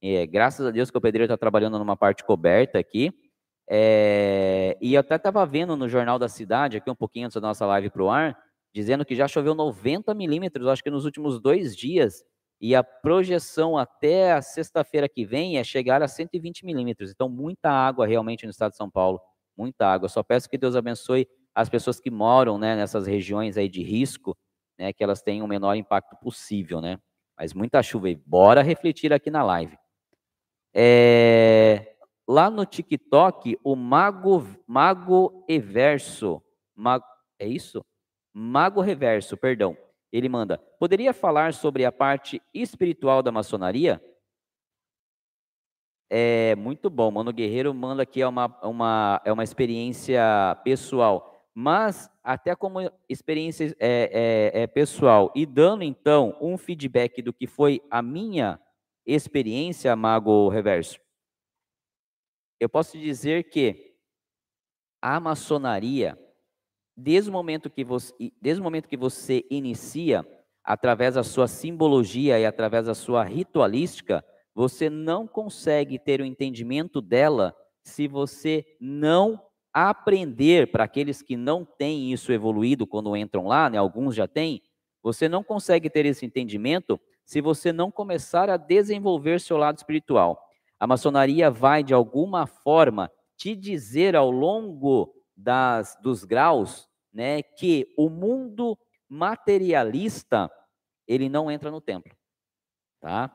é, 0.00 0.26
graças 0.26 0.64
a 0.64 0.70
Deus 0.70 0.90
que 0.90 0.96
o 0.96 1.00
pedreiro 1.00 1.30
está 1.30 1.36
trabalhando 1.36 1.78
numa 1.78 1.94
parte 1.94 2.24
coberta 2.24 2.78
aqui, 2.78 3.12
é, 3.68 4.78
e 4.80 4.94
eu 4.94 5.00
até 5.00 5.16
estava 5.16 5.44
vendo 5.44 5.76
no 5.76 5.90
Jornal 5.90 6.18
da 6.18 6.26
Cidade, 6.26 6.78
aqui 6.78 6.90
um 6.90 6.94
pouquinho 6.94 7.26
antes 7.26 7.34
da 7.34 7.46
nossa 7.46 7.66
live 7.66 7.90
para 7.90 8.02
o 8.02 8.08
ar, 8.08 8.34
dizendo 8.74 9.04
que 9.04 9.14
já 9.14 9.28
choveu 9.28 9.54
90 9.54 10.14
milímetros, 10.14 10.68
acho 10.68 10.82
que 10.82 10.90
nos 10.90 11.04
últimos 11.04 11.38
dois 11.38 11.76
dias, 11.76 12.24
e 12.58 12.74
a 12.74 12.82
projeção 12.82 13.76
até 13.76 14.32
a 14.32 14.40
sexta-feira 14.40 15.06
que 15.06 15.26
vem 15.26 15.58
é 15.58 15.64
chegar 15.64 16.02
a 16.02 16.08
120 16.08 16.64
milímetros. 16.64 17.10
Então, 17.10 17.28
muita 17.28 17.68
água 17.68 18.06
realmente 18.06 18.46
no 18.46 18.50
estado 18.52 18.70
de 18.70 18.78
São 18.78 18.90
Paulo, 18.90 19.20
muita 19.54 19.86
água. 19.86 20.08
só 20.08 20.22
peço 20.22 20.48
que 20.48 20.56
Deus 20.56 20.74
abençoe 20.74 21.28
as 21.54 21.68
pessoas 21.68 22.00
que 22.00 22.10
moram 22.10 22.56
né, 22.56 22.74
nessas 22.74 23.06
regiões 23.06 23.58
aí 23.58 23.68
de 23.68 23.82
risco, 23.82 24.34
né, 24.78 24.92
que 24.92 25.02
elas 25.02 25.22
tenham 25.22 25.44
o 25.44 25.48
menor 25.48 25.74
impacto 25.74 26.16
possível, 26.16 26.80
né? 26.80 26.98
Mas 27.38 27.52
muita 27.52 27.82
chuva 27.82 28.08
e 28.08 28.14
bora 28.14 28.62
refletir 28.62 29.12
aqui 29.12 29.30
na 29.30 29.42
live. 29.42 29.76
É, 30.74 31.96
Lá 32.28 32.50
no 32.50 32.66
TikTok, 32.66 33.56
o 33.62 33.76
Mago, 33.76 34.44
Mago 34.66 35.44
Everso, 35.48 36.42
Mago, 36.74 37.04
é 37.38 37.46
isso? 37.46 37.84
Mago 38.34 38.80
Reverso, 38.80 39.36
perdão. 39.36 39.76
Ele 40.12 40.28
manda: 40.28 40.58
Poderia 40.80 41.14
falar 41.14 41.54
sobre 41.54 41.84
a 41.84 41.92
parte 41.92 42.42
espiritual 42.52 43.22
da 43.22 43.30
maçonaria? 43.30 44.02
É 46.10 46.56
muito 46.56 46.90
bom. 46.90 47.10
Mano 47.12 47.32
Guerreiro 47.32 47.72
manda 47.72 48.02
aqui 48.02 48.22
é 48.22 48.26
uma, 48.26 48.58
uma, 48.62 49.22
é 49.24 49.32
uma 49.32 49.44
experiência 49.44 50.20
pessoal. 50.64 51.35
Mas, 51.58 52.10
até 52.22 52.54
como 52.54 52.80
experiência 53.08 53.74
é, 53.80 54.52
é, 54.52 54.62
é 54.64 54.66
pessoal, 54.66 55.32
e 55.34 55.46
dando 55.46 55.82
então 55.82 56.36
um 56.38 56.58
feedback 56.58 57.22
do 57.22 57.32
que 57.32 57.46
foi 57.46 57.80
a 57.90 58.02
minha 58.02 58.60
experiência, 59.06 59.96
Mago 59.96 60.50
Reverso, 60.50 61.00
eu 62.60 62.68
posso 62.68 62.98
dizer 62.98 63.44
que 63.44 63.96
a 65.00 65.18
maçonaria, 65.18 66.18
desde 66.94 67.30
o 67.30 67.32
momento 67.32 67.70
que 67.70 67.84
você, 67.84 68.12
desde 68.38 68.60
o 68.60 68.64
momento 68.64 68.86
que 68.86 68.96
você 68.98 69.46
inicia, 69.50 70.26
através 70.62 71.14
da 71.14 71.22
sua 71.22 71.48
simbologia 71.48 72.38
e 72.38 72.44
através 72.44 72.84
da 72.84 72.94
sua 72.94 73.24
ritualística, 73.24 74.22
você 74.54 74.90
não 74.90 75.26
consegue 75.26 75.98
ter 75.98 76.20
o 76.20 76.26
entendimento 76.26 77.00
dela 77.00 77.56
se 77.82 78.06
você 78.06 78.76
não 78.78 79.45
aprender 79.78 80.72
para 80.72 80.84
aqueles 80.84 81.20
que 81.20 81.36
não 81.36 81.62
têm 81.62 82.10
isso 82.10 82.32
evoluído 82.32 82.86
quando 82.86 83.14
entram 83.14 83.46
lá, 83.46 83.68
né, 83.68 83.76
alguns 83.76 84.14
já 84.14 84.26
têm, 84.26 84.62
você 85.02 85.28
não 85.28 85.44
consegue 85.44 85.90
ter 85.90 86.06
esse 86.06 86.24
entendimento 86.24 86.98
se 87.26 87.42
você 87.42 87.74
não 87.74 87.90
começar 87.90 88.48
a 88.48 88.56
desenvolver 88.56 89.38
seu 89.38 89.58
lado 89.58 89.76
espiritual. 89.76 90.40
A 90.80 90.86
maçonaria 90.86 91.50
vai, 91.50 91.84
de 91.84 91.92
alguma 91.92 92.46
forma, 92.46 93.12
te 93.36 93.54
dizer 93.54 94.16
ao 94.16 94.30
longo 94.30 95.12
das, 95.36 95.94
dos 96.00 96.24
graus 96.24 96.88
né, 97.12 97.42
que 97.42 97.86
o 97.98 98.08
mundo 98.08 98.78
materialista 99.06 100.50
ele 101.06 101.28
não 101.28 101.50
entra 101.50 101.70
no 101.70 101.82
templo. 101.82 102.16
Tá? 102.98 103.30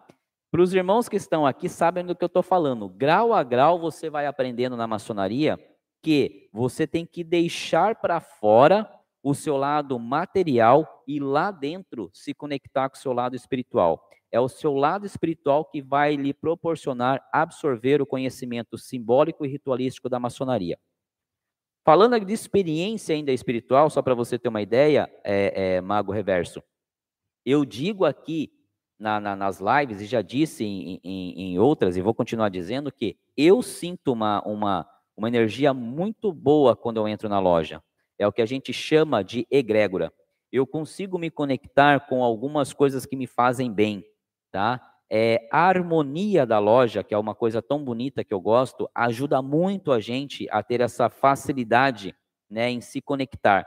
Para 0.49 0.61
os 0.61 0.73
irmãos 0.73 1.07
que 1.07 1.17
estão 1.17 1.45
aqui, 1.45 1.69
sabem 1.69 2.03
do 2.03 2.15
que 2.15 2.23
eu 2.23 2.27
estou 2.27 2.41
falando. 2.41 2.89
Grau 2.89 3.31
a 3.31 3.43
grau, 3.43 3.77
você 3.77 4.09
vai 4.09 4.25
aprendendo 4.25 4.75
na 4.75 4.87
maçonaria 4.87 5.59
que 6.01 6.49
você 6.51 6.87
tem 6.87 7.05
que 7.05 7.23
deixar 7.23 7.95
para 7.95 8.19
fora 8.19 8.89
o 9.23 9.33
seu 9.33 9.55
lado 9.57 9.99
material 9.99 11.03
e 11.07 11.19
lá 11.19 11.51
dentro 11.51 12.09
se 12.13 12.33
conectar 12.33 12.89
com 12.89 12.95
o 12.95 12.99
seu 12.99 13.13
lado 13.13 13.35
espiritual. 13.35 14.01
É 14.31 14.39
o 14.39 14.47
seu 14.47 14.73
lado 14.73 15.05
espiritual 15.05 15.65
que 15.65 15.81
vai 15.81 16.15
lhe 16.15 16.33
proporcionar 16.33 17.21
absorver 17.31 18.01
o 18.01 18.05
conhecimento 18.05 18.77
simbólico 18.77 19.45
e 19.45 19.49
ritualístico 19.49 20.09
da 20.09 20.19
maçonaria. 20.19 20.79
Falando 21.83 22.19
de 22.23 22.33
experiência 22.33 23.15
ainda 23.15 23.31
espiritual, 23.31 23.89
só 23.89 24.01
para 24.01 24.13
você 24.13 24.39
ter 24.39 24.49
uma 24.49 24.61
ideia, 24.61 25.11
é, 25.23 25.75
é, 25.75 25.81
Mago 25.81 26.11
Reverso, 26.11 26.63
eu 27.45 27.65
digo 27.65 28.05
aqui 28.05 28.53
na, 28.99 29.19
na, 29.19 29.35
nas 29.35 29.59
lives, 29.59 29.99
e 29.99 30.05
já 30.05 30.21
disse 30.21 30.63
em, 30.63 31.01
em, 31.03 31.41
em, 31.41 31.59
outras, 31.59 31.97
e 31.97 32.01
vou 32.01 32.13
continuar 32.13 32.49
dizendo, 32.49 32.91
que 32.91 33.17
eu 33.35 33.63
sinto 33.63 34.13
uma, 34.13 34.43
uma, 34.43 34.87
uma 35.21 35.27
energia 35.27 35.73
muito 35.73 36.33
boa 36.33 36.75
quando 36.75 36.97
eu 36.97 37.07
entro 37.07 37.29
na 37.29 37.39
loja. 37.39 37.83
É 38.17 38.27
o 38.27 38.31
que 38.31 38.41
a 38.41 38.45
gente 38.45 38.73
chama 38.73 39.23
de 39.23 39.45
egrégora. 39.51 40.11
Eu 40.51 40.65
consigo 40.65 41.17
me 41.17 41.29
conectar 41.29 42.07
com 42.07 42.23
algumas 42.23 42.73
coisas 42.73 43.05
que 43.05 43.15
me 43.15 43.27
fazem 43.27 43.71
bem 43.71 44.03
tá? 44.51 44.81
É, 45.09 45.47
a 45.51 45.67
harmonia 45.67 46.45
da 46.45 46.59
loja, 46.59 47.03
que 47.03 47.13
é 47.13 47.17
uma 47.17 47.33
coisa 47.33 47.61
tão 47.61 47.83
bonita 47.83 48.23
que 48.23 48.33
eu 48.33 48.39
gosto, 48.39 48.89
ajuda 48.93 49.41
muito 49.41 49.91
a 49.91 49.99
gente 49.99 50.47
a 50.51 50.61
ter 50.61 50.81
essa 50.81 51.09
facilidade 51.09 52.15
né, 52.49 52.69
em 52.69 52.81
se 52.81 53.01
conectar. 53.01 53.65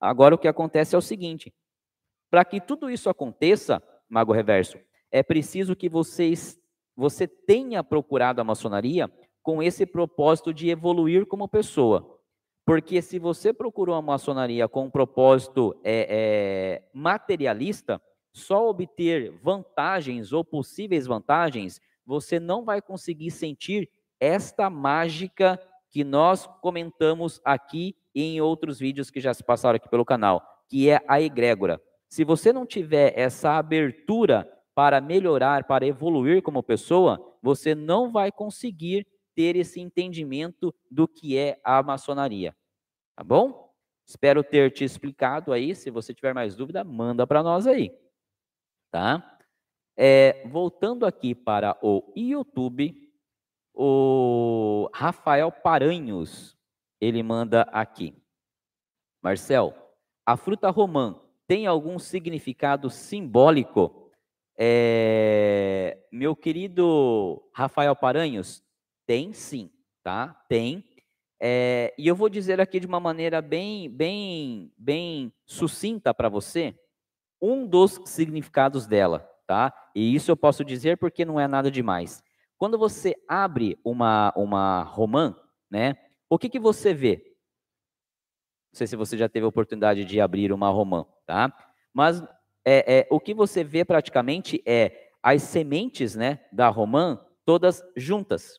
Agora, 0.00 0.34
o 0.34 0.38
que 0.38 0.48
acontece 0.48 0.94
é 0.94 0.98
o 0.98 1.02
seguinte: 1.02 1.52
para 2.30 2.44
que 2.44 2.60
tudo 2.60 2.90
isso 2.90 3.08
aconteça, 3.08 3.82
Mago 4.08 4.32
Reverso, 4.32 4.78
é 5.10 5.22
preciso 5.22 5.74
que 5.74 5.88
vocês, 5.88 6.58
você 6.96 7.26
tenha 7.26 7.82
procurado 7.82 8.40
a 8.40 8.44
maçonaria 8.44 9.10
com 9.44 9.62
esse 9.62 9.84
propósito 9.84 10.54
de 10.54 10.70
evoluir 10.70 11.26
como 11.26 11.46
pessoa. 11.46 12.18
Porque 12.64 13.02
se 13.02 13.18
você 13.18 13.52
procurou 13.52 13.94
a 13.94 14.00
maçonaria 14.00 14.66
com 14.66 14.86
um 14.86 14.90
propósito 14.90 15.78
é, 15.84 16.08
é, 16.08 16.88
materialista, 16.94 18.00
só 18.32 18.68
obter 18.68 19.38
vantagens 19.42 20.32
ou 20.32 20.42
possíveis 20.42 21.06
vantagens, 21.06 21.78
você 22.06 22.40
não 22.40 22.64
vai 22.64 22.80
conseguir 22.80 23.30
sentir 23.30 23.90
esta 24.18 24.70
mágica 24.70 25.60
que 25.90 26.02
nós 26.02 26.46
comentamos 26.62 27.38
aqui 27.44 27.94
e 28.14 28.22
em 28.22 28.40
outros 28.40 28.78
vídeos 28.78 29.10
que 29.10 29.20
já 29.20 29.34
se 29.34 29.44
passaram 29.44 29.76
aqui 29.76 29.90
pelo 29.90 30.06
canal, 30.06 30.42
que 30.68 30.88
é 30.88 31.00
a 31.06 31.20
egrégora. 31.20 31.78
Se 32.08 32.24
você 32.24 32.50
não 32.50 32.64
tiver 32.64 33.12
essa 33.14 33.58
abertura 33.58 34.50
para 34.74 35.02
melhorar, 35.02 35.64
para 35.64 35.86
evoluir 35.86 36.42
como 36.42 36.62
pessoa, 36.62 37.20
você 37.42 37.74
não 37.74 38.10
vai 38.10 38.32
conseguir 38.32 39.06
ter 39.34 39.56
esse 39.56 39.80
entendimento 39.80 40.74
do 40.90 41.08
que 41.08 41.36
é 41.36 41.60
a 41.64 41.82
maçonaria. 41.82 42.56
Tá 43.16 43.22
bom? 43.22 43.72
Espero 44.06 44.42
ter 44.44 44.70
te 44.72 44.84
explicado 44.84 45.52
aí. 45.52 45.74
Se 45.74 45.90
você 45.90 46.12
tiver 46.12 46.34
mais 46.34 46.54
dúvida, 46.54 46.84
manda 46.84 47.26
para 47.26 47.42
nós 47.42 47.66
aí. 47.66 47.96
Tá? 48.90 49.38
É, 49.96 50.46
voltando 50.48 51.06
aqui 51.06 51.34
para 51.34 51.78
o 51.82 52.12
YouTube, 52.16 53.12
o 53.72 54.88
Rafael 54.92 55.50
Paranhos, 55.50 56.56
ele 57.00 57.22
manda 57.22 57.62
aqui. 57.72 58.14
Marcel, 59.22 59.74
a 60.26 60.36
fruta 60.36 60.70
romã 60.70 61.20
tem 61.46 61.66
algum 61.66 61.98
significado 61.98 62.90
simbólico? 62.90 64.10
É, 64.56 65.98
meu 66.12 66.36
querido 66.36 67.42
Rafael 67.52 67.96
Paranhos, 67.96 68.62
tem 69.06 69.32
sim, 69.32 69.70
tá? 70.02 70.28
Tem. 70.48 70.84
É, 71.40 71.94
e 71.98 72.06
eu 72.06 72.16
vou 72.16 72.28
dizer 72.28 72.60
aqui 72.60 72.80
de 72.80 72.86
uma 72.86 73.00
maneira 73.00 73.42
bem, 73.42 73.90
bem, 73.90 74.72
bem 74.78 75.32
sucinta 75.44 76.14
para 76.14 76.28
você 76.28 76.78
um 77.40 77.66
dos 77.66 78.00
significados 78.06 78.86
dela, 78.86 79.20
tá? 79.46 79.72
E 79.94 80.14
isso 80.14 80.30
eu 80.30 80.36
posso 80.36 80.64
dizer 80.64 80.96
porque 80.96 81.24
não 81.24 81.38
é 81.38 81.46
nada 81.46 81.70
demais. 81.70 82.22
Quando 82.56 82.78
você 82.78 83.14
abre 83.28 83.78
uma, 83.84 84.32
uma 84.36 84.82
romã, 84.84 85.36
né? 85.70 85.96
O 86.30 86.38
que, 86.38 86.48
que 86.48 86.58
você 86.58 86.94
vê? 86.94 87.36
Não 88.72 88.78
sei 88.78 88.86
se 88.86 88.96
você 88.96 89.16
já 89.16 89.28
teve 89.28 89.44
a 89.44 89.48
oportunidade 89.48 90.04
de 90.04 90.20
abrir 90.20 90.52
uma 90.52 90.70
romã, 90.70 91.04
tá? 91.26 91.52
Mas 91.92 92.22
é, 92.64 93.00
é, 93.00 93.06
o 93.10 93.20
que 93.20 93.34
você 93.34 93.62
vê 93.62 93.84
praticamente 93.84 94.62
é 94.64 95.10
as 95.22 95.42
sementes, 95.42 96.14
né, 96.14 96.44
da 96.52 96.68
romã 96.68 97.20
todas 97.44 97.82
juntas, 97.96 98.58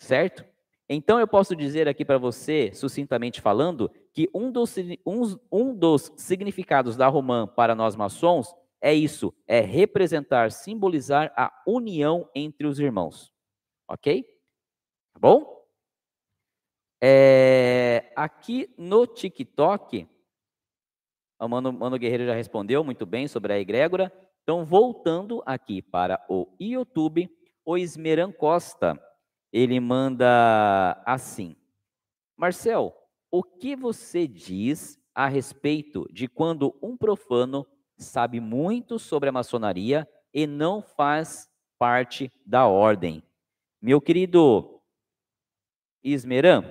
certo? 0.00 0.44
Então 0.88 1.20
eu 1.20 1.28
posso 1.28 1.54
dizer 1.54 1.86
aqui 1.86 2.04
para 2.04 2.18
você, 2.18 2.72
sucintamente 2.74 3.40
falando, 3.40 3.88
que 4.12 4.28
um 4.34 4.50
dos, 4.50 4.74
um, 5.06 5.38
um 5.52 5.74
dos 5.74 6.12
significados 6.16 6.96
da 6.96 7.06
romã 7.06 7.46
para 7.46 7.76
nós 7.76 7.94
maçons 7.94 8.52
é 8.80 8.92
isso, 8.92 9.32
é 9.46 9.60
representar, 9.60 10.50
simbolizar 10.50 11.32
a 11.36 11.52
união 11.66 12.28
entre 12.34 12.66
os 12.66 12.80
irmãos. 12.80 13.32
Ok? 13.86 14.24
Tá 15.12 15.20
bom? 15.20 15.60
É, 17.00 18.12
aqui 18.16 18.74
no 18.76 19.06
TikTok, 19.06 20.08
o 21.38 21.48
Mano, 21.48 21.72
Mano 21.72 21.98
Guerreiro 21.98 22.26
já 22.26 22.34
respondeu 22.34 22.82
muito 22.82 23.06
bem 23.06 23.28
sobre 23.28 23.52
a 23.52 23.58
egrégora. 23.58 24.12
Então, 24.42 24.64
voltando 24.64 25.42
aqui 25.46 25.80
para 25.80 26.24
o 26.28 26.48
YouTube, 26.58 27.30
o 27.64 27.78
Esmeran 27.78 28.32
Costa, 28.32 29.00
ele 29.52 29.80
manda 29.80 31.02
assim. 31.04 31.56
Marcel, 32.36 32.96
o 33.30 33.42
que 33.42 33.76
você 33.76 34.26
diz 34.26 34.98
a 35.14 35.26
respeito 35.28 36.06
de 36.12 36.28
quando 36.28 36.76
um 36.82 36.96
profano 36.96 37.66
sabe 37.96 38.40
muito 38.40 38.98
sobre 38.98 39.28
a 39.28 39.32
maçonaria 39.32 40.08
e 40.32 40.46
não 40.46 40.80
faz 40.80 41.48
parte 41.78 42.32
da 42.44 42.66
ordem. 42.66 43.22
Meu 43.80 44.00
querido 44.00 44.80
Ismeran, 46.02 46.64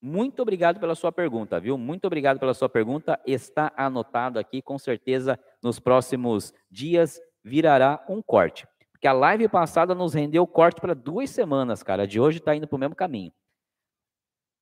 muito 0.00 0.42
obrigado 0.42 0.78
pela 0.78 0.94
sua 0.94 1.10
pergunta, 1.10 1.58
viu? 1.58 1.78
Muito 1.78 2.04
obrigado 2.06 2.38
pela 2.38 2.52
sua 2.52 2.68
pergunta. 2.68 3.18
Está 3.26 3.72
anotado 3.74 4.38
aqui, 4.38 4.60
com 4.60 4.78
certeza 4.78 5.38
nos 5.62 5.78
próximos 5.80 6.52
dias 6.70 7.18
virará 7.42 8.04
um 8.08 8.20
corte. 8.20 8.66
Porque 9.04 9.08
a 9.10 9.12
live 9.20 9.48
passada 9.48 9.94
nos 9.94 10.14
rendeu 10.14 10.46
corte 10.46 10.80
para 10.80 10.94
duas 10.94 11.28
semanas, 11.28 11.82
cara. 11.82 12.06
De 12.06 12.18
hoje 12.18 12.38
está 12.38 12.56
indo 12.56 12.66
para 12.66 12.76
o 12.76 12.78
mesmo 12.78 12.94
caminho. 12.94 13.30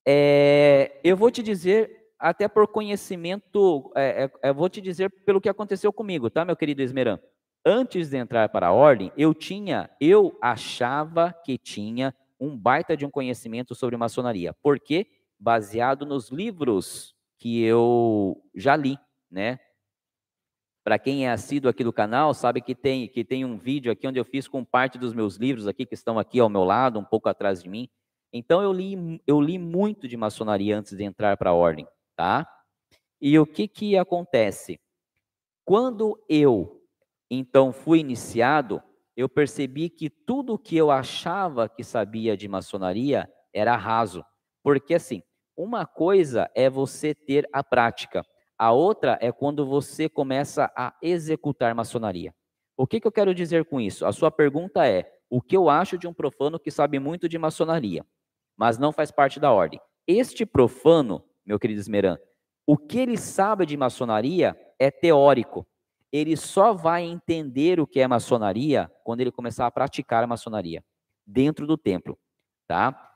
É, 0.05 0.99
eu 1.05 1.17
vou 1.17 1.31
te 1.31 1.45
dizer 1.45 2.09
até 2.19 2.49
por 2.49 2.67
conhecimento, 2.67 3.93
é, 3.95 4.25
é, 4.25 4.49
é, 4.49 4.53
vou 4.53 4.69
te 4.69 4.81
dizer 4.81 5.11
pelo 5.25 5.41
que 5.41 5.49
aconteceu 5.49 5.93
comigo, 5.93 6.29
tá, 6.29 6.45
meu 6.45 6.57
querido 6.57 6.83
Esmeran? 6.83 7.21
Antes 7.65 8.11
de 8.11 8.17
entrar 8.17 8.49
para 8.49 8.67
a 8.67 8.73
ordem, 8.73 9.13
eu 9.17 9.33
tinha, 9.33 9.89
eu 10.01 10.37
achava 10.43 11.33
que 11.45 11.57
tinha 11.57 12.13
um 12.41 12.59
baita 12.59 12.97
de 12.97 13.07
um 13.07 13.11
conhecimento 13.13 13.77
sobre 13.77 13.97
maçonaria. 13.97 14.53
Por 14.55 14.81
quê? 14.81 15.07
Baseado 15.39 16.05
nos 16.05 16.31
livros 16.31 17.15
que 17.39 17.63
eu 17.63 18.43
já 18.57 18.75
li, 18.75 18.99
né? 19.31 19.61
Para 20.85 20.99
quem 20.99 21.27
é 21.27 21.31
assíduo 21.31 21.71
aqui 21.71 21.85
do 21.85 21.93
canal, 21.93 22.35
sabe 22.35 22.61
que 22.61 22.75
tem, 22.75 23.09
que 23.09 23.25
tem 23.25 23.45
um 23.45 23.57
vídeo 23.57 23.93
aqui 23.93 24.07
onde 24.07 24.19
eu 24.19 24.25
fiz 24.25 24.49
com 24.49 24.65
parte 24.65 24.99
dos 24.99 25.15
meus 25.15 25.37
livros 25.37 25.67
aqui, 25.69 25.87
que 25.87 25.95
estão 25.95 26.19
aqui 26.19 26.41
ao 26.41 26.49
meu 26.49 26.65
lado, 26.65 26.99
um 26.99 27.05
pouco 27.05 27.29
atrás 27.29 27.63
de 27.63 27.69
mim. 27.69 27.89
Então 28.33 28.63
eu 28.63 28.73
li, 28.73 29.21
eu 29.27 29.41
li 29.41 29.59
muito 29.59 30.09
de 30.09 30.17
maçonaria 30.17 30.77
antes 30.77 30.97
de 30.97 31.05
entrar 31.05 31.37
para 31.37 31.51
a 31.51 31.55
ordem 31.55 31.87
tá? 32.17 32.47
E 33.21 33.39
o 33.39 33.47
que 33.47 33.69
que 33.69 33.97
acontece? 33.97 34.81
Quando 35.65 36.23
eu 36.29 36.81
então 37.31 37.73
fui 37.73 38.01
iniciado, 38.01 38.83
eu 39.17 39.29
percebi 39.29 39.89
que 39.89 40.11
tudo 40.11 40.59
que 40.59 40.77
eu 40.77 40.91
achava 40.91 41.69
que 41.69 41.83
sabia 41.83 42.37
de 42.37 42.47
maçonaria 42.47 43.29
era 43.53 43.77
raso. 43.77 44.25
Porque 44.63 44.95
assim, 44.95 45.23
uma 45.57 45.87
coisa 45.87 46.51
é 46.55 46.69
você 46.69 47.15
ter 47.15 47.49
a 47.53 47.65
prática, 47.65 48.25
a 48.63 48.71
outra 48.71 49.19
é 49.21 49.33
quando 49.33 49.67
você 49.67 50.09
começa 50.09 50.71
a 50.77 50.95
executar 51.03 51.75
maçonaria. 51.75 52.33
O 52.77 52.87
que, 52.87 53.01
que 53.01 53.07
eu 53.09 53.11
quero 53.11 53.35
dizer 53.35 53.65
com 53.65 53.81
isso? 53.81 54.07
A 54.07 54.13
sua 54.13 54.31
pergunta 54.31 54.87
é: 54.87 55.13
o 55.29 55.43
que 55.43 55.57
eu 55.57 55.69
acho 55.69 55.99
de 55.99 56.07
um 56.07 56.15
profano 56.15 56.61
que 56.61 56.71
sabe 56.71 57.01
muito 57.01 57.29
de 57.29 57.37
maçonaria, 57.37 58.07
mas 58.57 58.79
não 58.79 58.93
faz 58.93 59.11
parte 59.11 59.41
da 59.41 59.51
ordem? 59.51 59.81
Este 60.07 60.47
profano, 60.47 61.25
meu 61.45 61.59
querido 61.59 61.81
Esmeran, 61.81 62.17
o 62.65 62.79
que 62.79 63.01
ele 63.01 63.19
sabe 63.19 63.67
de 63.67 63.77
maçonaria 63.77 64.57
é 64.79 64.93
teórico. 64.93 65.67
Ele 66.13 66.37
só 66.37 66.73
vai 66.73 67.03
entender 67.03 67.81
o 67.81 67.87
que 67.87 67.99
é 67.99 68.07
maçonaria 68.07 68.89
quando 69.03 69.23
ele 69.23 69.33
começar 69.33 69.67
a 69.67 69.73
praticar 69.73 70.23
a 70.23 70.29
maçonaria 70.29 70.85
dentro 71.27 71.67
do 71.67 71.77
templo, 71.77 72.17
tá? 72.69 73.12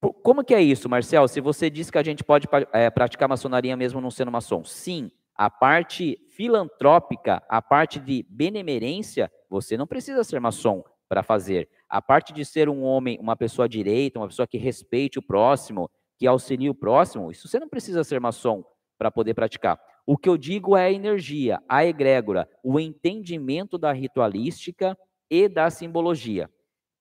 Como 0.00 0.42
que 0.42 0.54
é 0.54 0.62
isso, 0.62 0.88
Marcel? 0.88 1.28
Se 1.28 1.40
você 1.40 1.68
diz 1.68 1.90
que 1.90 1.98
a 1.98 2.02
gente 2.02 2.24
pode 2.24 2.48
é, 2.72 2.88
praticar 2.88 3.28
maçonaria 3.28 3.76
mesmo 3.76 4.00
não 4.00 4.10
sendo 4.10 4.30
maçom, 4.30 4.64
sim. 4.64 5.10
A 5.34 5.50
parte 5.50 6.18
filantrópica, 6.28 7.42
a 7.48 7.60
parte 7.60 7.98
de 7.98 8.24
benemerência, 8.28 9.30
você 9.48 9.76
não 9.76 9.86
precisa 9.86 10.24
ser 10.24 10.40
maçom 10.40 10.82
para 11.08 11.22
fazer. 11.22 11.68
A 11.88 12.00
parte 12.00 12.32
de 12.32 12.44
ser 12.44 12.68
um 12.68 12.82
homem, 12.82 13.18
uma 13.20 13.36
pessoa 13.36 13.68
direita, 13.68 14.18
uma 14.18 14.28
pessoa 14.28 14.46
que 14.46 14.56
respeite 14.56 15.18
o 15.18 15.22
próximo, 15.22 15.90
que 16.16 16.26
auxilia 16.26 16.70
o 16.70 16.74
próximo, 16.74 17.30
isso 17.30 17.48
você 17.48 17.58
não 17.58 17.68
precisa 17.68 18.04
ser 18.04 18.20
maçom 18.20 18.64
para 18.98 19.10
poder 19.10 19.34
praticar. 19.34 19.80
O 20.06 20.16
que 20.16 20.28
eu 20.28 20.36
digo 20.36 20.76
é 20.76 20.84
a 20.84 20.92
energia, 20.92 21.62
a 21.68 21.84
egrégora, 21.84 22.48
o 22.62 22.78
entendimento 22.78 23.78
da 23.78 23.92
ritualística 23.92 24.96
e 25.30 25.48
da 25.48 25.70
simbologia. 25.70 26.50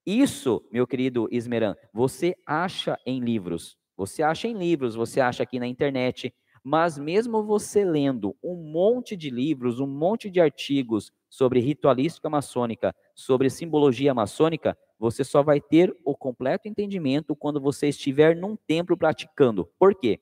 Isso, 0.05 0.63
meu 0.71 0.87
querido 0.87 1.27
Ismeran, 1.31 1.75
você 1.93 2.35
acha 2.45 2.97
em 3.05 3.19
livros. 3.19 3.77
Você 3.95 4.23
acha 4.23 4.47
em 4.47 4.57
livros, 4.57 4.95
você 4.95 5.19
acha 5.19 5.43
aqui 5.43 5.59
na 5.59 5.67
internet, 5.67 6.33
mas 6.63 6.97
mesmo 6.97 7.43
você 7.43 7.83
lendo 7.83 8.35
um 8.43 8.55
monte 8.55 9.15
de 9.15 9.29
livros, 9.29 9.79
um 9.79 9.87
monte 9.87 10.29
de 10.29 10.39
artigos 10.39 11.11
sobre 11.29 11.59
ritualística 11.59 12.29
maçônica, 12.29 12.95
sobre 13.13 13.49
simbologia 13.49 14.13
maçônica, 14.13 14.77
você 14.97 15.23
só 15.23 15.43
vai 15.43 15.61
ter 15.61 15.95
o 16.03 16.15
completo 16.15 16.67
entendimento 16.67 17.35
quando 17.35 17.59
você 17.59 17.87
estiver 17.87 18.35
num 18.35 18.55
templo 18.55 18.97
praticando. 18.97 19.69
Por 19.77 19.95
quê? 19.95 20.19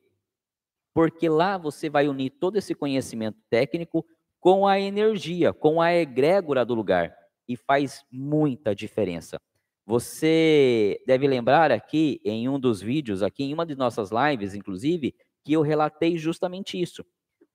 Porque 0.94 1.28
lá 1.28 1.56
você 1.56 1.88
vai 1.88 2.08
unir 2.08 2.30
todo 2.30 2.56
esse 2.56 2.74
conhecimento 2.74 3.38
técnico 3.48 4.04
com 4.40 4.66
a 4.66 4.78
energia, 4.78 5.52
com 5.52 5.80
a 5.80 5.94
egrégora 5.94 6.64
do 6.64 6.74
lugar. 6.74 7.14
E 7.48 7.56
faz 7.56 8.04
muita 8.12 8.74
diferença. 8.74 9.40
Você 9.88 11.02
deve 11.06 11.26
lembrar 11.26 11.72
aqui, 11.72 12.20
em 12.22 12.46
um 12.46 12.60
dos 12.60 12.78
vídeos, 12.82 13.22
aqui 13.22 13.44
em 13.44 13.54
uma 13.54 13.64
de 13.64 13.74
nossas 13.74 14.10
lives, 14.10 14.54
inclusive, 14.54 15.14
que 15.42 15.54
eu 15.54 15.62
relatei 15.62 16.18
justamente 16.18 16.78
isso. 16.78 17.02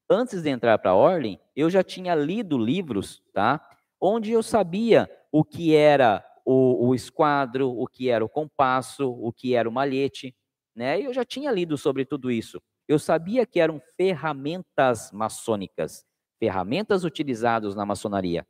Antes 0.10 0.42
de 0.42 0.50
entrar 0.50 0.80
para 0.80 0.92
a 0.92 0.96
Ordem, 0.96 1.40
eu 1.56 1.70
já 1.70 1.84
tinha 1.84 2.16
lido 2.16 2.58
livros, 2.58 3.22
tá? 3.34 3.62
Onde 4.02 4.32
eu 4.32 4.42
sabia 4.42 5.08
o 5.32 5.44
que 5.44 5.76
era 5.76 6.26
o, 6.44 6.88
o 6.88 6.96
esquadro, 6.96 7.70
o 7.70 7.86
que 7.88 8.10
era 8.10 8.26
o 8.26 8.30
compasso, 8.30 9.12
o 9.12 9.32
que 9.32 9.54
era 9.54 9.70
o 9.70 9.72
malhete. 9.72 10.36
né? 10.76 11.00
Eu 11.00 11.14
já 11.14 11.24
tinha 11.24 11.52
lido 11.52 11.78
sobre 11.78 12.04
tudo 12.04 12.32
isso. 12.32 12.60
Eu 12.88 12.98
sabia 12.98 13.46
que 13.46 13.60
eram 13.60 13.80
ferramentas 13.96 15.12
maçônicas, 15.12 16.04
ferramentas 16.40 17.04
utilizadas 17.04 17.76
na 17.76 17.86
maçonaria. 17.86 18.46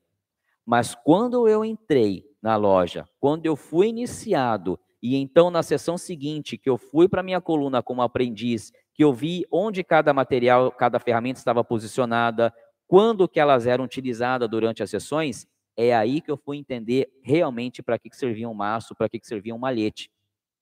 Mas 0.65 0.95
quando 0.95 1.47
eu 1.47 1.63
entrei 1.63 2.23
na 2.41 2.55
loja, 2.55 3.05
quando 3.19 3.45
eu 3.45 3.55
fui 3.55 3.87
iniciado, 3.87 4.79
e 5.01 5.15
então 5.15 5.51
na 5.51 5.61
sessão 5.61 5.97
seguinte, 5.97 6.57
que 6.57 6.69
eu 6.69 6.77
fui 6.77 7.07
para 7.07 7.23
minha 7.23 7.41
coluna 7.41 7.83
como 7.83 8.01
aprendiz, 8.01 8.71
que 8.93 9.03
eu 9.03 9.13
vi 9.13 9.45
onde 9.51 9.83
cada 9.83 10.13
material, 10.13 10.71
cada 10.71 10.99
ferramenta 10.99 11.39
estava 11.39 11.63
posicionada, 11.63 12.53
quando 12.87 13.27
que 13.27 13.39
elas 13.39 13.65
eram 13.65 13.83
utilizadas 13.83 14.49
durante 14.49 14.83
as 14.83 14.89
sessões, 14.89 15.47
é 15.75 15.93
aí 15.93 16.21
que 16.21 16.31
eu 16.31 16.37
fui 16.37 16.57
entender 16.57 17.09
realmente 17.23 17.81
para 17.81 17.97
que, 17.97 18.09
que 18.09 18.15
servia 18.15 18.47
um 18.47 18.53
maço, 18.53 18.95
para 18.95 19.09
que, 19.09 19.19
que 19.19 19.27
servia 19.27 19.55
um 19.55 19.59
malhete, 19.59 20.11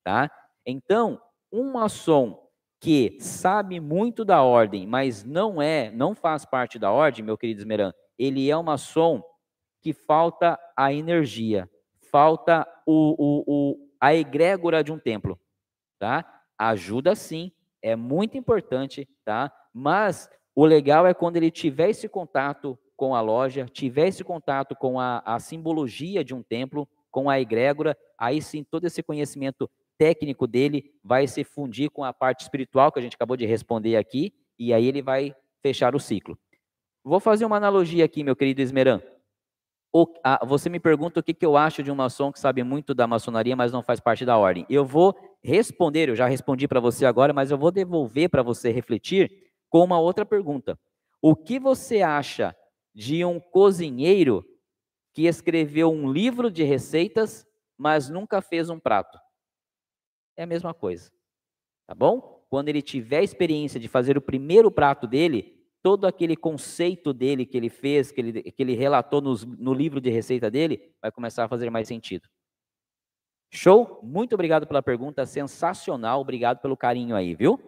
tá? 0.03 0.31
Então, 0.65 1.21
um 1.51 1.73
maçom 1.73 2.39
que 2.79 3.17
sabe 3.19 3.79
muito 3.79 4.25
da 4.25 4.41
ordem, 4.41 4.87
mas 4.87 5.23
não 5.23 5.61
é, 5.61 5.91
não 5.91 6.15
faz 6.15 6.45
parte 6.45 6.79
da 6.79 6.91
ordem, 6.91 7.23
meu 7.23 7.37
querido 7.37 7.61
Esmeran, 7.61 7.93
ele 8.17 8.49
é 8.49 8.57
um 8.57 8.63
maçom 8.63 9.21
que 9.81 9.93
falta 9.93 10.59
a 10.77 10.93
energia, 10.93 11.69
falta 12.11 12.67
o, 12.85 13.15
o, 13.17 13.43
o, 13.47 13.89
a 13.99 14.13
egrégora 14.13 14.83
de 14.83 14.91
um 14.91 14.99
templo, 14.99 15.39
tá? 15.97 16.25
Ajuda 16.57 17.15
sim, 17.15 17.51
é 17.81 17.95
muito 17.95 18.37
importante, 18.37 19.09
tá? 19.25 19.51
Mas 19.73 20.29
o 20.55 20.65
legal 20.65 21.07
é 21.07 21.13
quando 21.13 21.37
ele 21.37 21.49
tiver 21.49 21.89
esse 21.89 22.07
contato 22.07 22.77
com 22.95 23.15
a 23.15 23.21
loja, 23.21 23.65
tiver 23.65 24.09
esse 24.09 24.23
contato 24.23 24.75
com 24.75 24.99
a, 24.99 25.23
a 25.25 25.39
simbologia 25.39 26.23
de 26.23 26.35
um 26.35 26.43
templo, 26.43 26.87
com 27.09 27.29
a 27.29 27.39
egrégora, 27.39 27.97
aí 28.17 28.41
sim 28.41 28.63
todo 28.63 28.85
esse 28.85 29.01
conhecimento 29.01 29.69
técnico 29.97 30.47
dele 30.47 30.93
vai 31.03 31.27
se 31.27 31.43
fundir 31.43 31.89
com 31.89 32.03
a 32.03 32.13
parte 32.13 32.41
espiritual 32.41 32.91
que 32.91 32.99
a 32.99 33.01
gente 33.01 33.15
acabou 33.15 33.35
de 33.35 33.45
responder 33.45 33.97
aqui, 33.97 34.33
e 34.57 34.73
aí 34.73 34.85
ele 34.85 35.01
vai 35.01 35.35
fechar 35.61 35.95
o 35.95 35.99
ciclo. 35.99 36.37
Vou 37.03 37.19
fazer 37.19 37.45
uma 37.45 37.57
analogia 37.57 38.05
aqui, 38.05 38.23
meu 38.23 38.35
querido 38.35 38.61
Esmeran. 38.61 39.01
O, 39.93 40.07
a, 40.23 40.45
você 40.45 40.69
me 40.69 40.79
pergunta 40.79 41.19
o 41.19 41.23
que, 41.23 41.33
que 41.33 41.45
eu 41.45 41.57
acho 41.57 41.83
de 41.83 41.91
um 41.91 41.95
maçom 41.95 42.31
que 42.31 42.39
sabe 42.39 42.63
muito 42.63 42.93
da 42.93 43.05
maçonaria, 43.05 43.55
mas 43.55 43.71
não 43.71 43.83
faz 43.83 43.99
parte 43.99 44.25
da 44.25 44.37
ordem. 44.37 44.65
Eu 44.69 44.85
vou 44.85 45.13
responder, 45.43 46.07
eu 46.07 46.15
já 46.15 46.27
respondi 46.27 46.67
para 46.67 46.79
você 46.79 47.05
agora, 47.05 47.33
mas 47.33 47.51
eu 47.51 47.57
vou 47.57 47.71
devolver 47.71 48.29
para 48.29 48.41
você 48.41 48.71
refletir 48.71 49.29
com 49.69 49.83
uma 49.83 49.99
outra 49.99 50.25
pergunta. 50.25 50.79
O 51.21 51.35
que 51.35 51.59
você 51.59 52.01
acha 52.01 52.55
de 52.95 53.23
um 53.25 53.39
cozinheiro 53.39 54.45
que 55.13 55.25
escreveu 55.25 55.91
um 55.91 56.11
livro 56.11 56.49
de 56.49 56.63
receitas, 56.63 57.45
mas 57.77 58.09
nunca 58.09 58.41
fez 58.41 58.69
um 58.69 58.79
prato? 58.79 59.19
É 60.37 60.43
a 60.43 60.47
mesma 60.47 60.73
coisa. 60.73 61.11
Tá 61.85 61.93
bom? 61.93 62.45
Quando 62.49 62.69
ele 62.69 62.81
tiver 62.81 63.23
experiência 63.23 63.79
de 63.79 63.89
fazer 63.89 64.17
o 64.17 64.21
primeiro 64.21 64.71
prato 64.71 65.05
dele, 65.05 65.60
todo 65.81 66.05
aquele 66.05 66.35
conceito 66.35 67.13
dele 67.13 67.45
que 67.45 67.57
ele 67.57 67.69
fez, 67.69 68.11
que 68.11 68.21
ele, 68.21 68.43
que 68.43 68.61
ele 68.61 68.75
relatou 68.75 69.21
nos, 69.21 69.43
no 69.43 69.73
livro 69.73 69.99
de 69.99 70.09
receita 70.09 70.49
dele, 70.49 70.93
vai 71.01 71.11
começar 71.11 71.45
a 71.45 71.47
fazer 71.49 71.69
mais 71.69 71.87
sentido. 71.87 72.29
Show? 73.51 73.99
Muito 74.01 74.33
obrigado 74.33 74.65
pela 74.65 74.81
pergunta, 74.81 75.25
sensacional. 75.25 76.21
Obrigado 76.21 76.59
pelo 76.61 76.77
carinho 76.77 77.15
aí, 77.15 77.35
viu? 77.35 77.59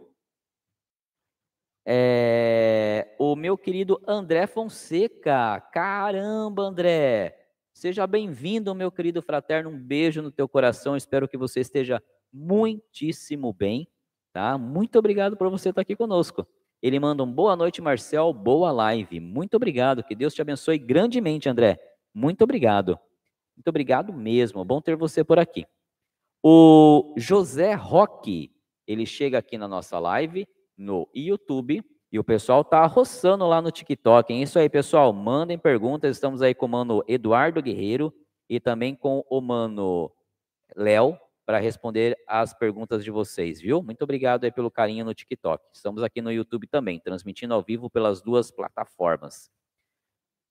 É, 1.86 3.14
o 3.20 3.36
meu 3.36 3.57
querido 3.57 4.01
André 4.07 4.47
Fonseca. 4.47 5.59
Caramba, 5.74 6.64
André. 6.64 7.38
Seja 7.74 8.07
bem-vindo, 8.07 8.74
meu 8.74 8.91
querido 8.91 9.22
fraterno. 9.22 9.70
Um 9.70 9.78
beijo 9.78 10.22
no 10.22 10.32
teu 10.32 10.47
coração. 10.47 10.95
Espero 10.95 11.28
que 11.28 11.38
você 11.38 11.59
esteja 11.59 12.01
muitíssimo 12.32 13.51
bem, 13.51 13.88
tá? 14.32 14.57
Muito 14.57 14.97
obrigado 14.97 15.36
por 15.36 15.49
você 15.49 15.70
estar 15.70 15.82
aqui 15.82 15.95
conosco. 15.95 16.47
Ele 16.84 17.00
manda 17.00 17.24
um 17.24 17.32
boa 17.32 17.56
noite, 17.56 17.82
Marcel, 17.82 18.34
boa 18.34 18.70
live. 18.70 19.18
Muito 19.22 19.56
obrigado, 19.56 20.04
que 20.04 20.14
Deus 20.14 20.34
te 20.34 20.42
abençoe 20.42 20.78
grandemente, 20.78 21.48
André. 21.48 21.80
Muito 22.14 22.44
obrigado. 22.44 23.00
Muito 23.56 23.70
obrigado 23.70 24.12
mesmo. 24.12 24.66
Bom 24.66 24.82
ter 24.82 24.98
você 24.98 25.24
por 25.24 25.40
aqui. 25.40 25.66
O 26.44 27.14
José 27.16 27.74
Roque, 27.74 28.52
ele 28.86 29.06
chega 29.06 29.38
aqui 29.38 29.58
na 29.58 29.66
nossa 29.66 29.98
live 29.98 30.46
no 30.78 31.08
YouTube 31.16 31.82
e 32.12 32.20
o 32.20 32.24
pessoal 32.24 32.66
tá 32.66 32.86
roçando 32.86 33.48
lá 33.48 33.62
no 33.62 33.72
TikTok. 33.72 34.34
É 34.34 34.36
isso 34.36 34.60
aí, 34.60 34.68
pessoal. 34.68 35.14
Mandem 35.14 35.58
perguntas. 35.58 36.18
Estamos 36.18 36.42
aí 36.42 36.54
com 36.54 36.66
o 36.66 36.70
mano 36.70 37.02
Eduardo 37.08 37.62
Guerreiro 37.62 38.14
e 38.50 38.60
também 38.60 38.94
com 38.94 39.24
o 39.30 39.40
mano 39.40 40.12
Léo 40.76 41.18
para 41.46 41.60
responder 41.60 42.18
as 42.28 42.54
perguntas 42.54 43.04
de 43.04 43.12
vocês, 43.12 43.60
viu? 43.60 43.82
Muito 43.84 44.02
obrigado 44.04 44.46
aí 44.46 44.52
pelo 44.52 44.72
carinho 44.72 45.06
no 45.06 45.14
TikTok. 45.14 45.64
Estamos 45.74 46.02
aqui 46.04 46.22
no 46.22 46.32
YouTube 46.32 46.68
também, 46.68 47.00
transmitindo 47.00 47.54
ao 47.54 47.62
vivo 47.62 47.89
pelas 47.89 48.22
duas 48.22 48.50
plataformas. 48.50 49.50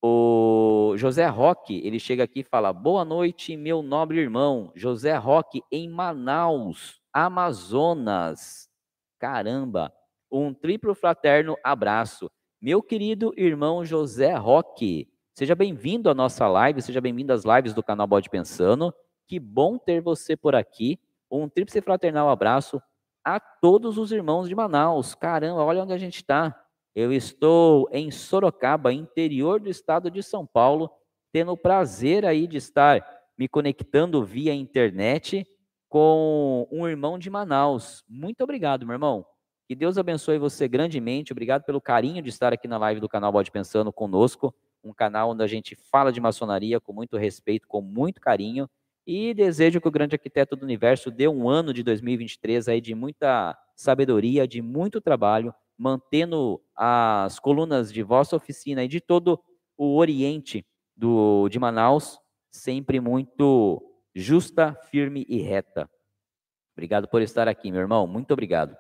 O 0.04 0.94
José 0.96 1.26
Roque, 1.28 1.80
ele 1.84 1.98
chega 1.98 2.24
aqui 2.24 2.40
e 2.40 2.44
fala: 2.44 2.72
Boa 2.72 3.04
noite, 3.04 3.56
meu 3.56 3.82
nobre 3.82 4.18
irmão. 4.18 4.72
José 4.74 5.16
Roque, 5.16 5.62
em 5.70 5.88
Manaus, 5.88 7.00
Amazonas. 7.12 8.68
Caramba, 9.18 9.92
um 10.30 10.52
triplo 10.52 10.94
fraterno 10.94 11.56
abraço. 11.62 12.30
Meu 12.60 12.82
querido 12.82 13.32
irmão 13.36 13.84
José 13.84 14.34
Roque, 14.34 15.08
seja 15.34 15.54
bem-vindo 15.54 16.10
à 16.10 16.14
nossa 16.14 16.48
live, 16.48 16.82
seja 16.82 17.00
bem-vindo 17.00 17.32
às 17.32 17.44
lives 17.44 17.72
do 17.72 17.82
canal 17.82 18.06
Bode 18.06 18.28
Pensando. 18.28 18.92
Que 19.26 19.38
bom 19.38 19.78
ter 19.78 20.00
você 20.00 20.36
por 20.36 20.54
aqui. 20.54 20.98
Um 21.30 21.48
tríplice 21.48 21.80
fraternal 21.80 22.28
abraço 22.28 22.80
a 23.24 23.40
todos 23.40 23.98
os 23.98 24.12
irmãos 24.12 24.48
de 24.48 24.54
Manaus. 24.54 25.14
Caramba, 25.14 25.62
olha 25.62 25.82
onde 25.82 25.92
a 25.92 25.98
gente 25.98 26.16
está. 26.16 26.58
Eu 26.94 27.12
estou 27.12 27.88
em 27.90 28.10
Sorocaba, 28.10 28.92
interior 28.92 29.60
do 29.60 29.70
estado 29.70 30.10
de 30.10 30.22
São 30.22 30.46
Paulo, 30.46 30.90
tendo 31.32 31.52
o 31.52 31.56
prazer 31.56 32.26
aí 32.26 32.46
de 32.46 32.58
estar 32.58 33.02
me 33.38 33.48
conectando 33.48 34.22
via 34.22 34.52
internet 34.52 35.46
com 35.88 36.68
um 36.70 36.86
irmão 36.86 37.18
de 37.18 37.30
Manaus. 37.30 38.04
Muito 38.08 38.42
obrigado, 38.42 38.84
meu 38.86 38.94
irmão. 38.94 39.24
Que 39.66 39.74
Deus 39.74 39.96
abençoe 39.96 40.38
você 40.38 40.68
grandemente. 40.68 41.32
Obrigado 41.32 41.64
pelo 41.64 41.80
carinho 41.80 42.22
de 42.22 42.28
estar 42.28 42.52
aqui 42.52 42.68
na 42.68 42.76
live 42.76 43.00
do 43.00 43.08
canal 43.08 43.32
Bode 43.32 43.50
Pensando 43.50 43.90
conosco, 43.90 44.54
um 44.84 44.92
canal 44.92 45.30
onde 45.30 45.42
a 45.42 45.46
gente 45.46 45.74
fala 45.74 46.12
de 46.12 46.20
maçonaria 46.20 46.78
com 46.78 46.92
muito 46.92 47.16
respeito, 47.16 47.66
com 47.66 47.80
muito 47.80 48.20
carinho 48.20 48.68
e 49.06 49.34
desejo 49.34 49.80
que 49.80 49.88
o 49.88 49.92
grande 49.92 50.14
arquiteto 50.14 50.56
do 50.56 50.64
universo 50.64 51.10
dê 51.10 51.26
um 51.28 51.48
ano 51.48 51.72
de 51.72 51.82
2023 51.82 52.68
aí 52.68 52.80
de 52.80 52.94
muita 52.94 53.56
sabedoria, 53.74 54.46
de 54.46 54.62
muito 54.62 55.00
trabalho, 55.00 55.54
mantendo 55.76 56.60
as 56.76 57.38
colunas 57.38 57.92
de 57.92 58.02
vossa 58.02 58.36
oficina 58.36 58.84
e 58.84 58.88
de 58.88 59.00
todo 59.00 59.40
o 59.76 59.96
Oriente 59.96 60.64
do, 60.96 61.48
de 61.48 61.58
Manaus 61.58 62.18
sempre 62.52 63.00
muito 63.00 63.82
justa, 64.14 64.74
firme 64.90 65.24
e 65.28 65.40
reta. 65.40 65.90
Obrigado 66.74 67.08
por 67.08 67.22
estar 67.22 67.48
aqui, 67.48 67.72
meu 67.72 67.80
irmão. 67.80 68.06
Muito 68.06 68.32
obrigado. 68.32 68.76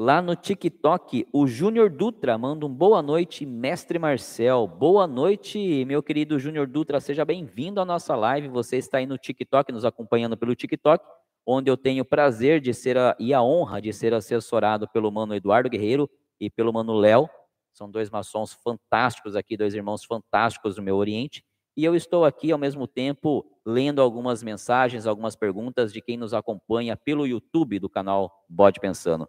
Lá 0.00 0.22
no 0.22 0.36
TikTok, 0.36 1.26
o 1.32 1.44
Júnior 1.48 1.90
Dutra 1.90 2.38
manda 2.38 2.64
um 2.64 2.72
boa 2.72 3.02
noite, 3.02 3.44
mestre 3.44 3.98
Marcel. 3.98 4.64
Boa 4.64 5.08
noite, 5.08 5.84
meu 5.86 6.00
querido 6.04 6.38
Júnior 6.38 6.68
Dutra. 6.68 7.00
Seja 7.00 7.24
bem-vindo 7.24 7.80
à 7.80 7.84
nossa 7.84 8.14
live. 8.14 8.46
Você 8.46 8.76
está 8.76 8.98
aí 8.98 9.06
no 9.06 9.18
TikTok, 9.18 9.72
nos 9.72 9.84
acompanhando 9.84 10.36
pelo 10.36 10.54
TikTok, 10.54 11.04
onde 11.44 11.68
eu 11.68 11.76
tenho 11.76 12.02
o 12.02 12.06
prazer 12.06 12.60
de 12.60 12.72
ser 12.72 12.96
a, 12.96 13.16
e 13.18 13.34
a 13.34 13.42
honra 13.42 13.82
de 13.82 13.92
ser 13.92 14.14
assessorado 14.14 14.86
pelo 14.86 15.10
mano 15.10 15.34
Eduardo 15.34 15.68
Guerreiro 15.68 16.08
e 16.40 16.48
pelo 16.48 16.72
mano 16.72 16.94
Léo. 16.94 17.28
São 17.72 17.90
dois 17.90 18.08
maçons 18.08 18.52
fantásticos 18.52 19.34
aqui, 19.34 19.56
dois 19.56 19.74
irmãos 19.74 20.04
fantásticos 20.04 20.76
do 20.76 20.82
meu 20.82 20.94
Oriente. 20.94 21.44
E 21.76 21.84
eu 21.84 21.96
estou 21.96 22.24
aqui 22.24 22.52
ao 22.52 22.58
mesmo 22.58 22.86
tempo 22.86 23.44
lendo 23.66 24.00
algumas 24.00 24.44
mensagens, 24.44 25.08
algumas 25.08 25.34
perguntas 25.34 25.92
de 25.92 26.00
quem 26.00 26.16
nos 26.16 26.32
acompanha 26.32 26.96
pelo 26.96 27.26
YouTube 27.26 27.80
do 27.80 27.90
canal 27.90 28.30
Bode 28.48 28.78
Pensando. 28.78 29.28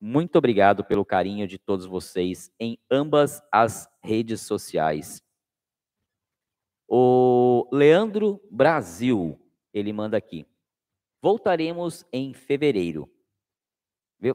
Muito 0.00 0.36
obrigado 0.38 0.84
pelo 0.84 1.04
carinho 1.04 1.46
de 1.46 1.58
todos 1.58 1.84
vocês 1.84 2.52
em 2.58 2.78
ambas 2.88 3.42
as 3.50 3.88
redes 4.00 4.42
sociais. 4.42 5.20
O 6.86 7.68
Leandro 7.72 8.40
Brasil, 8.48 9.36
ele 9.74 9.92
manda 9.92 10.16
aqui. 10.16 10.46
Voltaremos 11.20 12.06
em 12.12 12.32
fevereiro. 12.32 13.10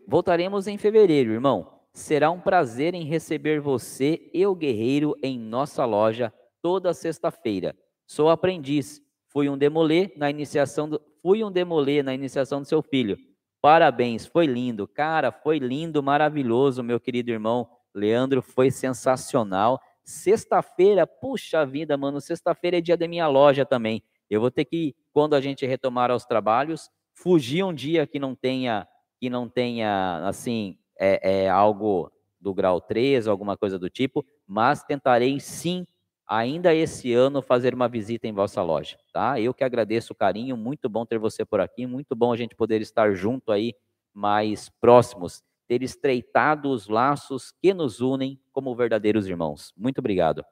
Voltaremos 0.05 0.67
em 0.67 0.77
fevereiro, 0.77 1.31
irmão. 1.31 1.79
Será 1.93 2.29
um 2.29 2.41
prazer 2.41 2.93
em 2.93 3.05
receber 3.05 3.61
você 3.61 4.29
e 4.33 4.45
o 4.45 4.55
guerreiro 4.55 5.15
em 5.23 5.39
nossa 5.39 5.85
loja 5.85 6.33
toda 6.61 6.93
sexta-feira. 6.93 7.73
Sou 8.05 8.29
aprendiz. 8.29 9.01
Fui 9.29 9.47
um 9.47 9.57
demolê 9.57 10.11
na 10.17 10.29
iniciação 10.29 10.89
do, 10.89 11.01
fui 11.21 11.43
um 11.43 11.51
demolê 11.51 12.03
na 12.03 12.13
iniciação 12.13 12.61
do 12.61 12.67
seu 12.67 12.81
filho 12.81 13.17
Parabéns, 13.63 14.25
foi 14.25 14.45
lindo. 14.45 14.85
Cara, 14.85 15.31
foi 15.31 15.57
lindo, 15.57 16.03
maravilhoso, 16.03 16.83
meu 16.83 16.99
querido 16.99 17.31
irmão 17.31 17.65
Leandro, 17.93 18.41
foi 18.41 18.69
sensacional. 18.69 19.79
Sexta-feira, 20.03 21.07
puxa 21.07 21.65
vida, 21.65 21.95
mano, 21.95 22.19
sexta-feira 22.19 22.79
é 22.79 22.81
dia 22.81 22.97
da 22.97 23.07
minha 23.07 23.25
loja 23.25 23.65
também. 23.65 24.03
Eu 24.29 24.41
vou 24.41 24.51
ter 24.51 24.65
que, 24.65 24.93
quando 25.13 25.33
a 25.33 25.39
gente 25.39 25.65
retomar 25.65 26.11
os 26.11 26.25
trabalhos, 26.25 26.89
fugir 27.13 27.63
um 27.63 27.73
dia 27.73 28.05
que 28.05 28.19
não 28.19 28.35
tenha, 28.35 28.85
que 29.17 29.29
não 29.29 29.47
tenha, 29.47 30.27
assim, 30.27 30.77
é, 30.99 31.43
é 31.45 31.49
algo 31.49 32.11
do 32.41 32.53
grau 32.53 32.81
3, 32.81 33.29
alguma 33.29 33.55
coisa 33.55 33.79
do 33.79 33.89
tipo, 33.89 34.25
mas 34.45 34.83
tentarei 34.83 35.39
sim, 35.39 35.87
ainda 36.27 36.73
esse 36.73 37.13
ano, 37.13 37.41
fazer 37.41 37.73
uma 37.73 37.87
visita 37.87 38.27
em 38.27 38.33
vossa 38.33 38.61
loja, 38.61 38.97
tá? 39.11 39.39
Eu 39.39 39.53
que 39.53 39.63
agradeço 39.63 40.13
o 40.13 40.15
carinho, 40.15 40.55
muito 40.57 40.89
bom 40.89 41.05
ter 41.05 41.17
você 41.19 41.45
por 41.45 41.59
aqui, 41.59 41.85
muito 41.85 42.15
bom 42.15 42.31
a 42.31 42.37
gente 42.37 42.55
poder 42.55 42.81
estar 42.81 43.13
junto 43.13 43.51
aí, 43.51 43.73
mais 44.13 44.69
próximos, 44.69 45.43
ter 45.67 45.81
estreitado 45.81 46.69
os 46.69 46.87
laços 46.87 47.51
que 47.61 47.73
nos 47.73 48.01
unem 48.01 48.39
como 48.51 48.75
verdadeiros 48.75 49.27
irmãos. 49.27 49.73
Muito 49.75 49.99
obrigado. 49.99 50.45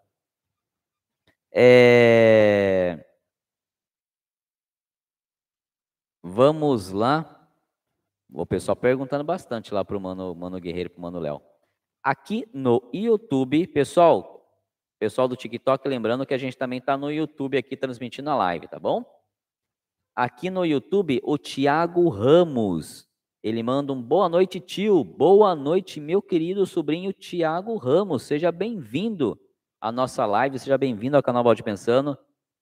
É... 1.54 3.06
Vamos 6.24 6.92
lá. 6.92 7.38
O 8.34 8.46
pessoal 8.46 8.76
perguntando 8.76 9.24
bastante 9.24 9.74
lá 9.74 9.84
para 9.84 9.98
o 9.98 10.00
Mano, 10.00 10.34
Mano 10.34 10.60
Guerreiro 10.60 10.90
para 10.90 11.00
o 11.00 11.02
Mano 11.02 11.20
Léo. 11.20 11.42
Aqui 12.02 12.48
no 12.54 12.90
YouTube, 12.94 13.68
pessoal, 13.68 14.31
pessoal 15.02 15.28
do 15.28 15.36
TikTok, 15.36 15.90
lembrando 15.90 16.28
que 16.28 16.34
a 16.36 16.38
gente 16.38 16.56
também 16.56 16.78
está 16.78 16.96
no 16.96 17.12
YouTube 17.12 17.58
aqui 17.58 17.76
transmitindo 17.76 18.30
a 18.30 18.36
live, 18.36 18.68
tá 18.68 18.78
bom? 18.78 19.04
Aqui 20.16 20.52
no 20.52 20.64
YouTube, 20.64 21.20
o 21.24 21.40
Tiago 21.40 22.08
Ramos, 22.08 23.10
ele 23.42 23.64
manda 23.64 23.92
um 23.92 24.00
boa 24.00 24.30
noite, 24.30 24.60
tio. 24.60 25.04
Boa 25.04 25.56
noite, 25.56 26.00
meu 26.00 26.22
querido 26.22 26.68
sobrinho 26.68 27.12
Tiago 27.12 27.78
Ramos. 27.78 28.22
Seja 28.22 28.52
bem-vindo 28.52 29.40
à 29.82 29.92
nossa 29.92 30.24
live, 30.28 30.60
seja 30.60 30.78
bem-vindo 30.78 31.18
ao 31.18 31.24
canal 31.24 31.44
Balde 31.44 31.64
Pensando. 31.64 32.16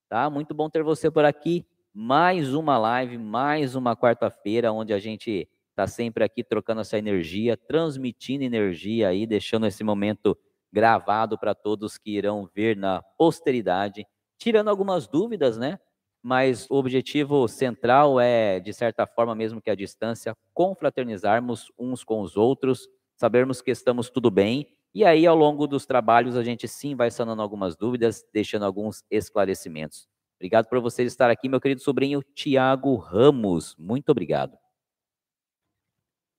Tá? 0.07 0.29
Muito 0.29 0.53
bom 0.53 0.69
ter 0.69 0.81
você 0.81 1.11
por 1.11 1.25
aqui. 1.25 1.65
Mais 1.93 2.53
uma 2.53 2.77
live, 2.77 3.17
mais 3.17 3.75
uma 3.75 3.97
quarta-feira, 3.97 4.71
onde 4.71 4.93
a 4.93 4.99
gente 4.99 5.45
está 5.71 5.85
sempre 5.87 6.23
aqui 6.23 6.41
trocando 6.41 6.79
essa 6.79 6.97
energia, 6.97 7.57
transmitindo 7.57 8.45
energia 8.45 9.09
aí, 9.09 9.27
deixando 9.27 9.67
esse 9.67 9.83
momento 9.83 10.37
gravado 10.71 11.37
para 11.37 11.55
todos 11.55 11.97
que 11.97 12.11
irão 12.11 12.49
ver 12.53 12.75
na 12.75 13.01
posteridade, 13.17 14.05
tirando 14.37 14.69
algumas 14.69 15.07
dúvidas, 15.07 15.57
né? 15.57 15.79
Mas 16.21 16.69
o 16.69 16.75
objetivo 16.75 17.47
central 17.47 18.19
é, 18.19 18.59
de 18.59 18.73
certa 18.73 19.07
forma, 19.07 19.33
mesmo 19.33 19.61
que 19.61 19.69
a 19.69 19.75
distância, 19.75 20.35
confraternizarmos 20.53 21.71
uns 21.77 22.03
com 22.03 22.21
os 22.21 22.35
outros, 22.35 22.87
sabermos 23.15 23.61
que 23.61 23.71
estamos 23.71 24.09
tudo 24.09 24.29
bem, 24.29 24.67
e 24.93 25.05
aí 25.05 25.25
ao 25.25 25.35
longo 25.35 25.67
dos 25.67 25.85
trabalhos 25.85 26.35
a 26.35 26.43
gente 26.43 26.67
sim 26.67 26.95
vai 26.95 27.11
sanando 27.11 27.41
algumas 27.41 27.75
dúvidas, 27.75 28.25
deixando 28.33 28.65
alguns 28.65 29.03
esclarecimentos. 29.09 30.07
Obrigado 30.37 30.67
por 30.67 30.79
você 30.79 31.03
estar 31.03 31.29
aqui, 31.29 31.47
meu 31.47 31.59
querido 31.59 31.81
sobrinho 31.81 32.23
Tiago 32.33 32.95
Ramos. 32.95 33.75
Muito 33.77 34.09
obrigado. 34.09 34.57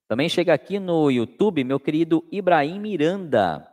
Também 0.07 0.27
chega 0.27 0.53
aqui 0.53 0.79
no 0.79 1.09
YouTube 1.09 1.63
meu 1.63 1.79
querido 1.79 2.27
Ibrahim 2.31 2.79
Miranda. 2.79 3.70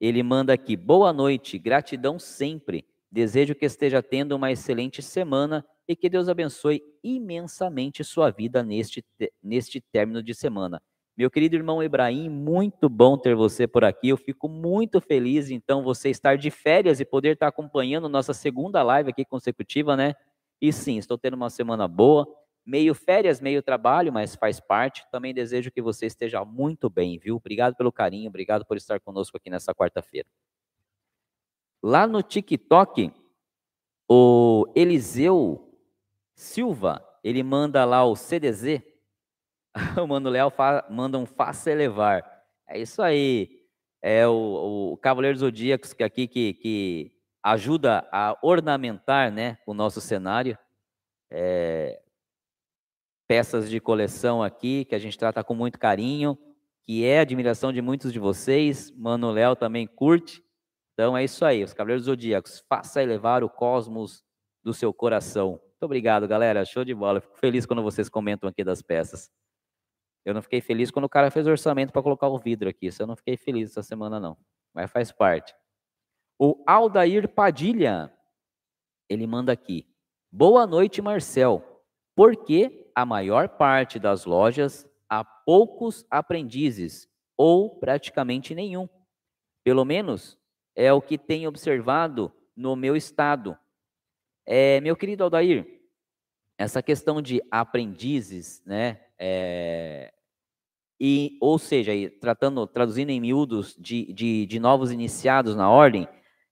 Ele 0.00 0.22
manda 0.22 0.52
aqui: 0.52 0.76
boa 0.76 1.12
noite, 1.12 1.58
gratidão 1.58 2.18
sempre. 2.18 2.86
Desejo 3.12 3.54
que 3.54 3.66
esteja 3.66 4.02
tendo 4.02 4.36
uma 4.36 4.52
excelente 4.52 5.02
semana 5.02 5.64
e 5.86 5.96
que 5.96 6.08
Deus 6.08 6.28
abençoe 6.28 6.82
imensamente 7.02 8.04
sua 8.04 8.30
vida 8.30 8.62
neste, 8.62 9.04
neste 9.42 9.80
término 9.80 10.22
de 10.22 10.32
semana. 10.32 10.80
Meu 11.16 11.28
querido 11.30 11.56
irmão 11.56 11.82
Ibrahim, 11.82 12.30
muito 12.30 12.88
bom 12.88 13.18
ter 13.18 13.34
você 13.34 13.66
por 13.66 13.84
aqui. 13.84 14.08
Eu 14.08 14.16
fico 14.16 14.48
muito 14.48 15.00
feliz, 15.00 15.50
então, 15.50 15.82
você 15.82 16.08
estar 16.08 16.38
de 16.38 16.50
férias 16.50 17.00
e 17.00 17.04
poder 17.04 17.34
estar 17.34 17.48
acompanhando 17.48 18.08
nossa 18.08 18.32
segunda 18.32 18.82
live 18.82 19.10
aqui 19.10 19.24
consecutiva, 19.24 19.96
né? 19.96 20.14
E 20.62 20.72
sim, 20.72 20.96
estou 20.96 21.18
tendo 21.18 21.34
uma 21.34 21.50
semana 21.50 21.88
boa 21.88 22.26
meio 22.64 22.94
férias, 22.94 23.40
meio 23.40 23.62
trabalho, 23.62 24.12
mas 24.12 24.34
faz 24.34 24.60
parte. 24.60 25.04
Também 25.10 25.34
desejo 25.34 25.70
que 25.70 25.82
você 25.82 26.06
esteja 26.06 26.44
muito 26.44 26.88
bem, 26.88 27.18
viu? 27.18 27.36
Obrigado 27.36 27.74
pelo 27.76 27.92
carinho, 27.92 28.28
obrigado 28.28 28.64
por 28.64 28.76
estar 28.76 29.00
conosco 29.00 29.36
aqui 29.36 29.50
nessa 29.50 29.74
quarta-feira. 29.74 30.28
Lá 31.82 32.06
no 32.06 32.22
TikTok, 32.22 33.12
o 34.08 34.66
Eliseu 34.74 35.70
Silva, 36.34 37.04
ele 37.22 37.42
manda 37.42 37.84
lá 37.84 38.04
o 38.04 38.14
CDZ. 38.16 38.82
o 40.02 40.06
Mano 40.06 40.28
Léo 40.28 40.52
manda 40.90 41.18
um 41.18 41.26
faça 41.26 41.70
elevar. 41.70 42.22
É 42.68 42.78
isso 42.78 43.02
aí. 43.02 43.60
É 44.02 44.26
o, 44.26 44.92
o 44.92 44.96
Cavaleiro 44.96 45.36
Zodíacos 45.36 45.92
que 45.92 46.02
aqui 46.02 46.26
que, 46.26 46.54
que 46.54 47.12
ajuda 47.42 48.08
a 48.10 48.36
ornamentar 48.42 49.30
né, 49.30 49.58
o 49.66 49.74
nosso 49.74 50.00
cenário. 50.00 50.58
É, 51.30 52.00
peças 53.30 53.70
de 53.70 53.78
coleção 53.78 54.42
aqui, 54.42 54.84
que 54.84 54.92
a 54.92 54.98
gente 54.98 55.16
trata 55.16 55.44
com 55.44 55.54
muito 55.54 55.78
carinho, 55.78 56.36
que 56.82 57.04
é 57.04 57.20
admiração 57.20 57.72
de 57.72 57.80
muitos 57.80 58.12
de 58.12 58.18
vocês. 58.18 58.90
Mano 58.90 59.30
Léo 59.30 59.54
também 59.54 59.86
curte. 59.86 60.44
Então 60.92 61.16
é 61.16 61.22
isso 61.22 61.44
aí, 61.44 61.62
os 61.62 61.72
Cavaleiros 61.72 62.06
Zodíacos. 62.06 62.58
Faça 62.68 63.00
elevar 63.00 63.44
o 63.44 63.48
cosmos 63.48 64.24
do 64.64 64.74
seu 64.74 64.92
coração. 64.92 65.50
Muito 65.50 65.82
obrigado, 65.84 66.26
galera. 66.26 66.64
Show 66.64 66.84
de 66.84 66.92
bola. 66.92 67.20
Fico 67.20 67.38
feliz 67.38 67.64
quando 67.64 67.84
vocês 67.84 68.08
comentam 68.08 68.50
aqui 68.50 68.64
das 68.64 68.82
peças. 68.82 69.30
Eu 70.24 70.34
não 70.34 70.42
fiquei 70.42 70.60
feliz 70.60 70.90
quando 70.90 71.04
o 71.04 71.08
cara 71.08 71.30
fez 71.30 71.46
orçamento 71.46 71.92
para 71.92 72.02
colocar 72.02 72.26
o 72.26 72.36
vidro 72.36 72.68
aqui. 72.68 72.86
Isso 72.86 73.00
eu 73.00 73.06
não 73.06 73.14
fiquei 73.14 73.36
feliz 73.36 73.70
essa 73.70 73.84
semana, 73.84 74.18
não. 74.18 74.36
Mas 74.74 74.90
faz 74.90 75.12
parte. 75.12 75.54
O 76.36 76.64
Aldair 76.66 77.28
Padilha, 77.28 78.12
ele 79.08 79.24
manda 79.24 79.52
aqui. 79.52 79.86
Boa 80.32 80.66
noite, 80.66 81.00
Marcel. 81.00 81.69
Por 82.20 82.36
que 82.36 82.86
a 82.94 83.06
maior 83.06 83.48
parte 83.48 83.98
das 83.98 84.26
lojas 84.26 84.86
há 85.08 85.24
poucos 85.24 86.04
aprendizes 86.10 87.08
ou 87.34 87.78
praticamente 87.78 88.54
nenhum. 88.54 88.86
Pelo 89.64 89.86
menos 89.86 90.38
é 90.76 90.92
o 90.92 91.00
que 91.00 91.16
tenho 91.16 91.48
observado 91.48 92.30
no 92.54 92.76
meu 92.76 92.94
estado. 92.94 93.56
É, 94.44 94.82
meu 94.82 94.94
querido 94.94 95.24
Aldair, 95.24 95.66
essa 96.58 96.82
questão 96.82 97.22
de 97.22 97.42
aprendizes, 97.50 98.62
né? 98.66 99.00
É, 99.18 100.12
e, 101.00 101.38
ou 101.40 101.58
seja, 101.58 101.92
tratando, 102.20 102.66
traduzindo 102.66 103.08
em 103.08 103.18
miúdos 103.18 103.74
de, 103.78 104.12
de, 104.12 104.44
de 104.44 104.60
novos 104.60 104.92
iniciados 104.92 105.56
na 105.56 105.70
ordem, 105.70 106.06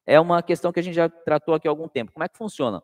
é 0.06 0.18
uma 0.18 0.42
questão 0.42 0.72
que 0.72 0.80
a 0.80 0.82
gente 0.82 0.94
já 0.94 1.10
tratou 1.10 1.54
aqui 1.54 1.68
há 1.68 1.70
algum 1.70 1.88
tempo. 1.88 2.10
Como 2.10 2.24
é 2.24 2.28
que 2.30 2.38
funciona? 2.38 2.82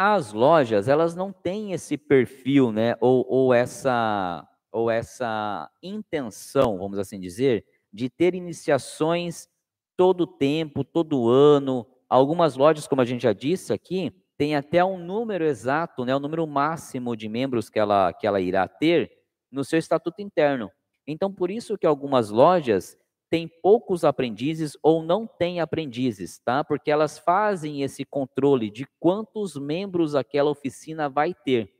As 0.00 0.32
lojas, 0.32 0.86
elas 0.86 1.16
não 1.16 1.32
têm 1.32 1.72
esse 1.72 1.98
perfil, 1.98 2.70
né, 2.70 2.94
ou, 3.00 3.26
ou 3.28 3.52
essa 3.52 4.46
ou 4.70 4.88
essa 4.88 5.68
intenção, 5.82 6.78
vamos 6.78 7.00
assim 7.00 7.18
dizer, 7.18 7.64
de 7.92 8.08
ter 8.08 8.32
iniciações 8.32 9.48
todo 9.96 10.24
tempo, 10.24 10.84
todo 10.84 11.28
ano. 11.28 11.84
Algumas 12.08 12.54
lojas, 12.54 12.86
como 12.86 13.00
a 13.00 13.04
gente 13.04 13.22
já 13.22 13.32
disse 13.32 13.72
aqui, 13.72 14.12
tem 14.36 14.54
até 14.54 14.84
um 14.84 15.04
número 15.04 15.44
exato, 15.44 16.04
né, 16.04 16.14
o 16.14 16.20
número 16.20 16.46
máximo 16.46 17.16
de 17.16 17.28
membros 17.28 17.68
que 17.68 17.80
ela, 17.80 18.12
que 18.12 18.24
ela 18.24 18.40
irá 18.40 18.68
ter 18.68 19.10
no 19.50 19.64
seu 19.64 19.80
estatuto 19.80 20.22
interno. 20.22 20.70
Então, 21.08 21.32
por 21.32 21.50
isso 21.50 21.76
que 21.76 21.86
algumas 21.86 22.30
lojas 22.30 22.96
tem 23.30 23.48
poucos 23.62 24.04
aprendizes 24.04 24.76
ou 24.82 25.02
não 25.02 25.26
tem 25.26 25.60
aprendizes, 25.60 26.38
tá? 26.44 26.64
Porque 26.64 26.90
elas 26.90 27.18
fazem 27.18 27.82
esse 27.82 28.04
controle 28.04 28.70
de 28.70 28.86
quantos 28.98 29.56
membros 29.56 30.14
aquela 30.14 30.50
oficina 30.50 31.08
vai 31.08 31.34
ter. 31.34 31.70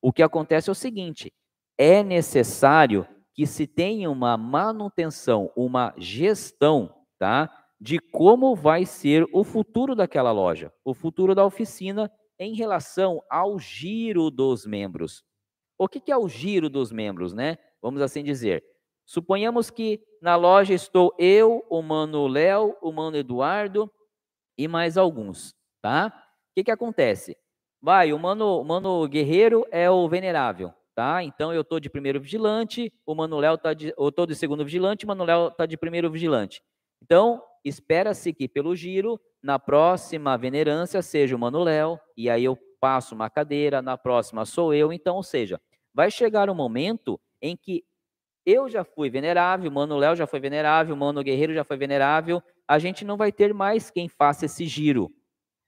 O 0.00 0.12
que 0.12 0.22
acontece 0.22 0.68
é 0.68 0.72
o 0.72 0.74
seguinte: 0.74 1.32
é 1.76 2.02
necessário 2.02 3.06
que 3.34 3.46
se 3.46 3.66
tenha 3.66 4.10
uma 4.10 4.36
manutenção, 4.36 5.52
uma 5.56 5.94
gestão, 5.96 6.92
tá? 7.18 7.50
De 7.80 7.98
como 7.98 8.56
vai 8.56 8.84
ser 8.84 9.24
o 9.32 9.44
futuro 9.44 9.94
daquela 9.94 10.32
loja, 10.32 10.72
o 10.84 10.92
futuro 10.92 11.34
da 11.34 11.44
oficina 11.44 12.10
em 12.38 12.54
relação 12.54 13.22
ao 13.30 13.58
giro 13.58 14.30
dos 14.30 14.66
membros. 14.66 15.22
O 15.78 15.88
que, 15.88 16.10
é 16.10 16.16
o 16.16 16.28
giro 16.28 16.68
dos 16.68 16.90
membros, 16.90 17.32
né? 17.32 17.56
Vamos 17.80 18.00
assim 18.00 18.24
dizer. 18.24 18.64
Suponhamos 19.08 19.70
que 19.70 20.02
na 20.20 20.36
loja 20.36 20.74
estou 20.74 21.14
eu, 21.18 21.64
o 21.70 21.80
mano 21.80 22.26
Léo, 22.26 22.76
o 22.82 22.92
mano 22.92 23.16
Eduardo 23.16 23.90
e 24.56 24.68
mais 24.68 24.98
alguns, 24.98 25.54
tá? 25.80 26.08
O 26.50 26.54
que 26.54 26.64
que 26.64 26.70
acontece? 26.70 27.34
Vai, 27.80 28.12
o 28.12 28.18
mano, 28.18 28.60
o 28.60 28.64
mano 28.64 29.08
Guerreiro 29.08 29.64
é 29.70 29.90
o 29.90 30.06
venerável, 30.10 30.74
tá? 30.94 31.24
Então 31.24 31.54
eu 31.54 31.64
tô 31.64 31.80
de 31.80 31.88
primeiro 31.88 32.20
vigilante, 32.20 32.92
o 33.06 33.14
mano 33.14 33.38
Léo 33.38 33.56
tá 33.56 33.72
de, 33.72 33.94
eu 33.96 34.12
tô 34.12 34.26
de 34.26 34.34
segundo 34.34 34.62
vigilante, 34.62 35.06
o 35.06 35.08
mano 35.08 35.24
Léo 35.24 35.50
tá 35.52 35.64
de 35.64 35.78
primeiro 35.78 36.10
vigilante. 36.10 36.60
Então, 37.02 37.42
espera-se 37.64 38.34
que 38.34 38.46
pelo 38.46 38.76
giro, 38.76 39.18
na 39.42 39.58
próxima 39.58 40.36
venerância 40.36 41.00
seja 41.00 41.34
o 41.34 41.38
mano 41.38 41.62
Léo, 41.62 41.98
e 42.14 42.28
aí 42.28 42.44
eu 42.44 42.58
passo 42.78 43.14
uma 43.14 43.30
cadeira, 43.30 43.80
na 43.80 43.96
próxima 43.96 44.44
sou 44.44 44.74
eu, 44.74 44.92
então, 44.92 45.16
ou 45.16 45.22
seja, 45.22 45.58
vai 45.94 46.10
chegar 46.10 46.50
um 46.50 46.54
momento 46.54 47.18
em 47.40 47.56
que 47.56 47.84
eu 48.48 48.66
já 48.68 48.82
fui 48.82 49.10
venerável, 49.10 49.70
Mano 49.70 49.98
Léo 49.98 50.16
já 50.16 50.26
foi 50.26 50.40
venerável, 50.40 50.96
Mano 50.96 51.22
Guerreiro 51.22 51.52
já 51.52 51.64
foi 51.64 51.76
venerável. 51.76 52.42
A 52.66 52.78
gente 52.78 53.04
não 53.04 53.16
vai 53.16 53.30
ter 53.30 53.52
mais 53.52 53.90
quem 53.90 54.08
faça 54.08 54.46
esse 54.46 54.64
giro. 54.64 55.12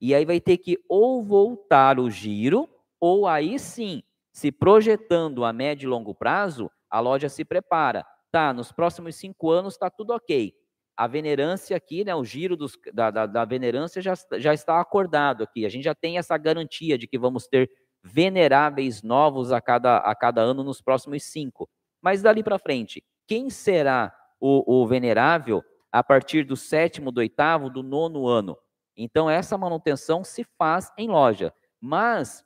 E 0.00 0.14
aí 0.14 0.24
vai 0.24 0.40
ter 0.40 0.56
que 0.56 0.78
ou 0.88 1.22
voltar 1.22 2.00
o 2.00 2.10
giro, 2.10 2.66
ou 2.98 3.26
aí 3.26 3.58
sim 3.58 4.02
se 4.32 4.50
projetando 4.50 5.44
a 5.44 5.52
médio 5.52 5.86
e 5.86 5.90
longo 5.90 6.14
prazo, 6.14 6.70
a 6.88 7.00
loja 7.00 7.28
se 7.28 7.44
prepara. 7.44 8.02
Tá, 8.32 8.54
nos 8.54 8.72
próximos 8.72 9.16
cinco 9.16 9.50
anos 9.50 9.74
está 9.74 9.90
tudo 9.90 10.14
ok. 10.14 10.54
A 10.96 11.06
venerância 11.06 11.76
aqui, 11.76 12.02
né, 12.02 12.14
o 12.14 12.24
giro 12.24 12.56
dos, 12.56 12.78
da, 12.94 13.10
da, 13.10 13.26
da 13.26 13.44
venerância 13.44 14.00
já, 14.00 14.14
já 14.38 14.54
está 14.54 14.80
acordado 14.80 15.42
aqui. 15.42 15.66
A 15.66 15.68
gente 15.68 15.84
já 15.84 15.94
tem 15.94 16.16
essa 16.16 16.38
garantia 16.38 16.96
de 16.96 17.06
que 17.06 17.18
vamos 17.18 17.46
ter 17.46 17.70
veneráveis 18.02 19.02
novos 19.02 19.52
a 19.52 19.60
cada, 19.60 19.98
a 19.98 20.14
cada 20.14 20.40
ano 20.40 20.64
nos 20.64 20.80
próximos 20.80 21.24
cinco. 21.24 21.68
Mas 22.02 22.22
dali 22.22 22.42
para 22.42 22.58
frente, 22.58 23.04
quem 23.26 23.50
será 23.50 24.14
o, 24.40 24.82
o 24.82 24.86
venerável 24.86 25.62
a 25.92 26.02
partir 26.02 26.44
do 26.44 26.56
sétimo, 26.56 27.12
do 27.12 27.18
oitavo, 27.18 27.68
do 27.68 27.82
nono 27.82 28.26
ano? 28.26 28.56
Então, 28.96 29.30
essa 29.30 29.56
manutenção 29.56 30.24
se 30.24 30.44
faz 30.58 30.92
em 30.96 31.08
loja. 31.08 31.52
Mas, 31.80 32.44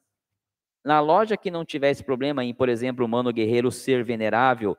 na 0.85 1.01
loja 1.01 1.37
que 1.37 1.51
não 1.51 1.65
tivesse 1.65 2.03
problema 2.03 2.45
em, 2.45 2.55
por 2.55 2.69
exemplo, 2.69 3.05
o 3.05 3.09
Mano 3.09 3.33
Guerreiro 3.33 3.71
ser 3.71 4.05
venerável 4.05 4.77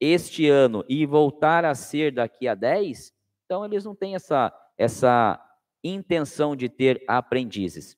este 0.00 0.48
ano 0.48 0.84
e 0.88 1.06
voltar 1.06 1.64
a 1.64 1.74
ser 1.74 2.12
daqui 2.12 2.48
a 2.48 2.56
10, 2.56 3.12
então 3.44 3.64
eles 3.64 3.84
não 3.84 3.94
têm 3.94 4.16
essa, 4.16 4.52
essa 4.76 5.40
intenção 5.84 6.56
de 6.56 6.68
ter 6.68 7.04
aprendizes. 7.06 7.96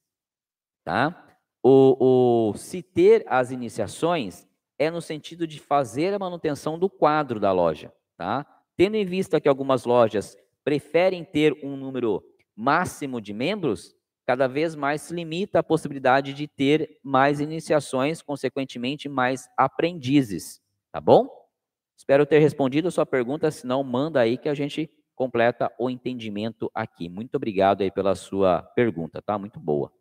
Tá? 0.84 1.26
O, 1.62 2.50
o, 2.50 2.54
se 2.58 2.82
ter 2.82 3.24
as 3.26 3.50
iniciações 3.50 4.46
é 4.78 4.90
no 4.90 5.00
sentido 5.00 5.46
de 5.46 5.60
fazer 5.60 6.12
a 6.14 6.18
manutenção 6.18 6.78
do 6.78 6.88
quadro 6.88 7.38
da 7.38 7.52
loja. 7.52 7.92
Tá? 8.16 8.46
Tendo 8.76 8.96
em 8.96 9.04
vista 9.04 9.40
que 9.40 9.48
algumas 9.48 9.84
lojas 9.84 10.36
preferem 10.64 11.24
ter 11.24 11.52
um 11.62 11.76
número 11.76 12.22
máximo 12.56 13.20
de 13.20 13.32
membros, 13.32 13.94
cada 14.26 14.46
vez 14.46 14.74
mais 14.74 15.02
se 15.02 15.14
limita 15.14 15.58
a 15.58 15.62
possibilidade 15.62 16.32
de 16.32 16.48
ter 16.48 16.98
mais 17.02 17.40
iniciações, 17.40 18.22
consequentemente, 18.22 19.08
mais 19.08 19.48
aprendizes. 19.56 20.62
Tá 20.90 21.00
bom? 21.00 21.28
Espero 21.96 22.26
ter 22.26 22.38
respondido 22.38 22.88
a 22.88 22.90
sua 22.90 23.06
pergunta, 23.06 23.50
se 23.50 23.66
não, 23.66 23.82
manda 23.84 24.20
aí 24.20 24.36
que 24.36 24.48
a 24.48 24.54
gente 24.54 24.90
completa 25.14 25.72
o 25.78 25.88
entendimento 25.88 26.70
aqui. 26.74 27.08
Muito 27.08 27.36
obrigado 27.36 27.82
aí 27.82 27.90
pela 27.90 28.14
sua 28.14 28.62
pergunta, 28.62 29.22
tá? 29.22 29.38
Muito 29.38 29.60
boa. 29.60 29.92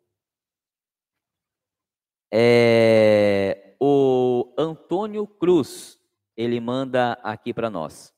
É, 2.32 3.73
o 3.86 4.54
Antônio 4.56 5.26
Cruz, 5.26 6.00
ele 6.34 6.58
manda 6.58 7.18
aqui 7.22 7.52
para 7.52 7.68
nós. 7.68 8.14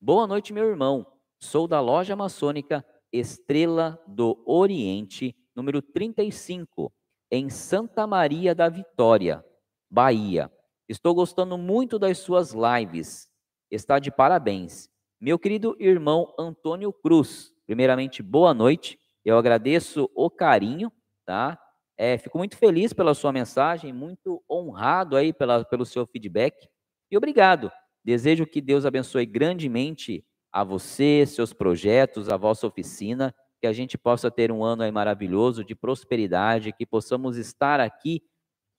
Boa 0.00 0.28
noite, 0.28 0.52
meu 0.52 0.64
irmão. 0.64 1.04
Sou 1.40 1.66
da 1.66 1.80
loja 1.80 2.14
maçônica 2.14 2.86
Estrela 3.12 4.00
do 4.06 4.40
Oriente, 4.46 5.34
número 5.56 5.82
35, 5.82 6.92
em 7.32 7.50
Santa 7.50 8.06
Maria 8.06 8.54
da 8.54 8.68
Vitória, 8.68 9.44
Bahia. 9.90 10.48
Estou 10.88 11.12
gostando 11.16 11.58
muito 11.58 11.98
das 11.98 12.18
suas 12.18 12.52
lives. 12.54 13.28
Está 13.72 13.98
de 13.98 14.12
parabéns. 14.12 14.88
Meu 15.20 15.36
querido 15.36 15.74
irmão 15.80 16.32
Antônio 16.38 16.92
Cruz, 16.92 17.52
primeiramente, 17.66 18.22
boa 18.22 18.54
noite. 18.54 19.00
Eu 19.24 19.36
agradeço 19.36 20.08
o 20.14 20.30
carinho, 20.30 20.92
tá? 21.26 21.58
É, 22.04 22.18
fico 22.18 22.36
muito 22.36 22.56
feliz 22.56 22.92
pela 22.92 23.14
sua 23.14 23.30
mensagem, 23.30 23.92
muito 23.92 24.42
honrado 24.50 25.16
aí 25.16 25.32
pela, 25.32 25.64
pelo 25.64 25.86
seu 25.86 26.04
feedback. 26.04 26.68
E 27.08 27.16
obrigado. 27.16 27.70
Desejo 28.04 28.44
que 28.44 28.60
Deus 28.60 28.84
abençoe 28.84 29.24
grandemente 29.24 30.24
a 30.50 30.64
você, 30.64 31.24
seus 31.24 31.52
projetos, 31.52 32.28
a 32.28 32.36
vossa 32.36 32.66
oficina, 32.66 33.32
que 33.60 33.68
a 33.68 33.72
gente 33.72 33.96
possa 33.96 34.32
ter 34.32 34.50
um 34.50 34.64
ano 34.64 34.82
aí 34.82 34.90
maravilhoso 34.90 35.62
de 35.62 35.76
prosperidade, 35.76 36.72
que 36.72 36.84
possamos 36.84 37.36
estar 37.36 37.78
aqui 37.78 38.20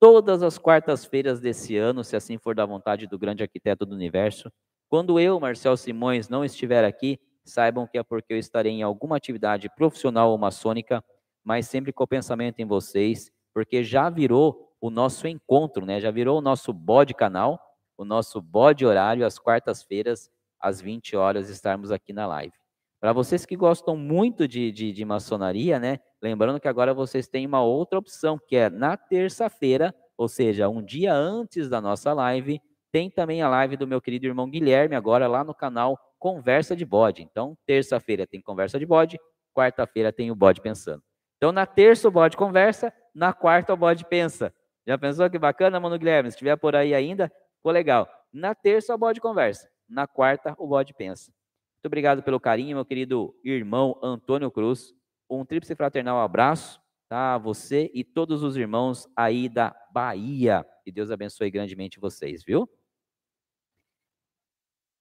todas 0.02 0.44
as 0.44 0.58
quartas-feiras 0.58 1.40
desse 1.40 1.78
ano, 1.78 2.04
se 2.04 2.18
assim 2.18 2.38
for 2.38 2.54
da 2.54 2.66
vontade 2.66 3.08
do 3.08 3.18
grande 3.18 3.42
arquiteto 3.42 3.86
do 3.86 3.96
universo. 3.96 4.52
Quando 4.90 5.18
eu, 5.18 5.40
Marcel 5.40 5.78
Simões, 5.78 6.28
não 6.28 6.44
estiver 6.44 6.84
aqui, 6.84 7.18
saibam 7.46 7.88
que 7.88 7.98
é 7.98 8.04
porque 8.04 8.34
eu 8.34 8.38
estarei 8.38 8.74
em 8.74 8.84
alguma 8.84 9.16
atividade 9.16 9.70
profissional 9.78 10.30
ou 10.30 10.38
maçônica, 10.38 11.02
mas 11.44 11.68
sempre 11.68 11.92
com 11.92 12.04
o 12.04 12.08
pensamento 12.08 12.60
em 12.60 12.66
vocês, 12.66 13.32
porque 13.54 13.84
já 13.84 14.10
virou 14.10 14.74
o 14.80 14.90
nosso 14.90 15.28
encontro, 15.28 15.86
né? 15.86 16.00
Já 16.00 16.12
virou 16.12 16.40
o 16.40 16.42
nosso 16.42 16.74
bode 16.74 17.14
canal, 17.14 17.60
o 17.98 18.04
nosso 18.04 18.42
bode 18.42 18.86
horário, 18.86 19.26
às 19.26 19.38
quartas-feiras, 19.38 20.30
às 20.60 20.82
20 20.82 21.16
horas, 21.16 21.50
estarmos 21.50 21.92
aqui 21.92 22.12
na 22.14 22.26
live. 22.26 22.54
Para 23.00 23.14
vocês 23.14 23.46
que 23.46 23.56
gostam 23.56 23.98
muito 23.98 24.48
de, 24.48 24.72
de, 24.72 24.94
de 24.94 25.06
maçonaria, 25.06 25.78
né? 25.78 26.00
Lembrando 26.22 26.60
que 26.60 26.68
agora 26.68 26.94
vocês 26.94 27.28
têm 27.28 27.46
uma 27.46 27.62
outra 27.62 28.00
opção, 28.00 28.40
que 28.40 28.56
é 28.56 28.70
na 28.70 28.96
terça-feira, 28.96 29.94
ou 30.18 30.30
seja, 30.30 30.70
um 30.70 30.82
dia 30.82 31.14
antes 31.14 31.68
da 31.68 31.82
nossa 31.82 32.14
live, 32.14 32.62
tem 32.92 33.10
também 33.10 33.42
a 33.42 33.50
live 33.50 33.76
do 33.76 33.88
meu 33.88 34.00
querido 34.00 34.26
irmão 34.26 34.50
Guilherme, 34.50 34.96
agora 34.96 35.28
lá 35.28 35.44
no 35.44 35.54
canal 35.54 36.00
Conversa 36.18 36.76
de 36.76 36.86
Bode. 36.86 37.24
Então, 37.24 37.58
terça-feira 37.66 38.26
tem 38.26 38.42
Conversa 38.42 38.80
de 38.80 38.86
Bode, 38.86 39.20
quarta-feira 39.54 40.14
tem 40.14 40.32
o 40.32 40.36
Bode 40.36 40.62
Pensando. 40.62 41.04
Então, 41.44 41.52
na 41.52 41.66
terça 41.66 42.08
o 42.08 42.12
Bode 42.12 42.38
conversa, 42.38 42.94
na 43.14 43.34
quarta 43.34 43.74
o 43.74 43.76
Bode 43.76 44.06
pensa. 44.06 44.56
Já 44.88 44.98
pensou 44.98 45.30
que 45.30 45.38
bacana, 45.38 45.78
mano 45.78 46.00
Guilherme? 46.00 46.32
Se 46.32 46.36
estiver 46.36 46.56
por 46.56 46.74
aí 46.74 46.96
ainda, 46.96 47.30
ficou 47.58 47.70
legal. 47.70 48.08
Na 48.32 48.56
terça 48.56 48.96
o 48.96 48.98
Bode 48.98 49.20
conversa, 49.20 49.70
na 49.86 50.08
quarta 50.08 50.56
o 50.58 50.66
Bode 50.66 50.94
pensa. 50.94 51.34
Muito 51.76 51.88
obrigado 51.88 52.24
pelo 52.24 52.40
carinho, 52.40 52.78
meu 52.78 52.86
querido 52.86 53.36
irmão 53.44 54.00
Antônio 54.02 54.50
Cruz. 54.50 54.94
Um 55.30 55.44
tríplice 55.44 55.76
fraternal 55.76 56.22
abraço, 56.22 56.80
tá? 57.10 57.38
Você 57.40 57.92
e 57.94 58.06
todos 58.06 58.42
os 58.42 58.56
irmãos 58.56 59.06
aí 59.14 59.50
da 59.50 59.76
Bahia. 59.92 60.66
Que 60.86 60.94
Deus 60.94 61.12
abençoe 61.12 61.52
grandemente 61.52 62.00
vocês, 62.00 62.42
viu? 62.42 62.70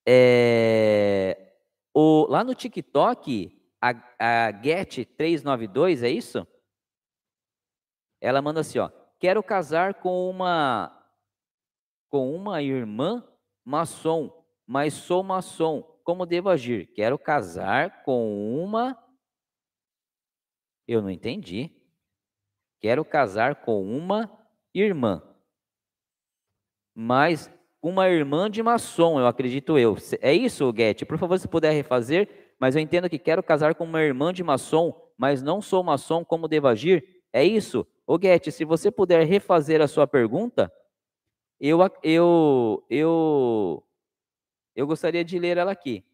É, 0.05 1.53
o, 1.95 2.27
lá 2.29 2.43
no 2.43 2.53
TikTok, 2.53 3.62
a, 3.83 3.91
a 4.49 4.53
Get392, 4.53 6.05
é 6.05 6.09
isso? 6.09 6.47
Ela 8.21 8.41
manda 8.41 8.61
assim, 8.61 8.79
ó. 8.79 8.89
Quero 9.19 9.43
casar 9.43 9.95
com 9.95 10.31
uma 10.31 10.99
com 12.09 12.35
uma 12.35 12.63
irmã 12.63 13.27
maçom, 13.65 14.45
mas 14.67 14.95
sou 14.95 15.23
maçom. 15.23 15.83
Como 16.05 16.27
devo 16.27 16.49
agir? 16.49 16.87
Quero 16.95 17.19
casar 17.19 18.03
com 18.05 18.63
uma 18.63 18.99
eu 20.87 21.01
não 21.01 21.11
entendi. 21.11 21.71
Quero 22.81 23.05
casar 23.05 23.57
com 23.57 23.83
uma 23.83 24.31
irmã. 24.75 25.23
Mas 26.95 27.51
uma 27.81 28.09
irmã 28.09 28.51
de 28.51 28.63
maçom, 28.63 29.19
eu 29.19 29.27
acredito 29.27 29.79
eu. 29.79 29.97
É 30.21 30.33
isso, 30.33 30.71
Guete? 30.73 31.05
Por 31.05 31.19
favor, 31.19 31.39
se 31.39 31.49
puder 31.49 31.73
refazer, 31.73 32.42
mas 32.63 32.77
eu 32.77 32.81
entendo 32.81 33.11
que 33.11 33.19
quero 33.19 33.43
casar 33.43 33.75
com 33.75 33.83
uma 33.83 34.01
irmã 34.01 34.33
de 34.33 34.45
maçom, 34.45 34.95
mas 35.19 35.43
não 35.43 35.61
sou 35.61 35.83
maçom, 35.83 36.25
como 36.25 36.47
devo 36.47 36.69
agir? 36.69 37.25
É 37.33 37.43
isso? 37.45 37.85
Ô 38.07 38.17
Guete, 38.17 38.53
se 38.53 38.65
você 38.65 38.89
puder 38.89 39.27
refazer 39.27 39.83
a 39.83 39.89
sua 39.89 40.07
pergunta, 40.07 40.73
eu, 41.59 41.81
eu, 42.05 42.87
eu, 42.89 43.85
eu 44.77 44.87
gostaria 44.87 45.25
de 45.25 45.41
ler 45.41 45.57
ela 45.57 45.73
aqui. 45.73 46.05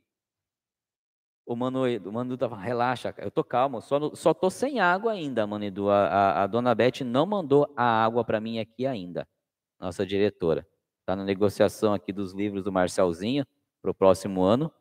O 1.45 1.55
Mano, 1.55 1.83
o 1.85 2.13
Mano 2.13 2.35
tava, 2.39 2.57
relaxa, 2.57 3.15
eu 3.19 3.31
tô 3.31 3.45
calmo, 3.45 3.83
só, 3.83 4.15
só 4.15 4.33
tô 4.33 4.49
sem 4.49 4.81
água 4.81 5.13
ainda, 5.13 5.47
Mano 5.47 5.67
Edu. 5.67 5.91
A, 5.91 6.07
a, 6.07 6.43
a 6.45 6.47
dona 6.47 6.75
Beth 6.75 7.05
não 7.05 7.27
mandou 7.27 7.71
a 7.77 7.85
água 7.85 8.25
para 8.25 8.41
mim 8.41 8.59
aqui 8.59 8.87
ainda, 8.87 9.29
nossa 9.79 10.07
diretora. 10.07 10.67
Está 11.01 11.15
na 11.15 11.25
negociação 11.27 11.93
aqui 11.93 12.11
dos 12.11 12.33
livros 12.33 12.65
do 12.65 12.73
Marcelzinho 12.73 13.47
para 13.83 13.91
o 13.91 13.95
próximo 13.95 14.41
ano. 14.43 14.73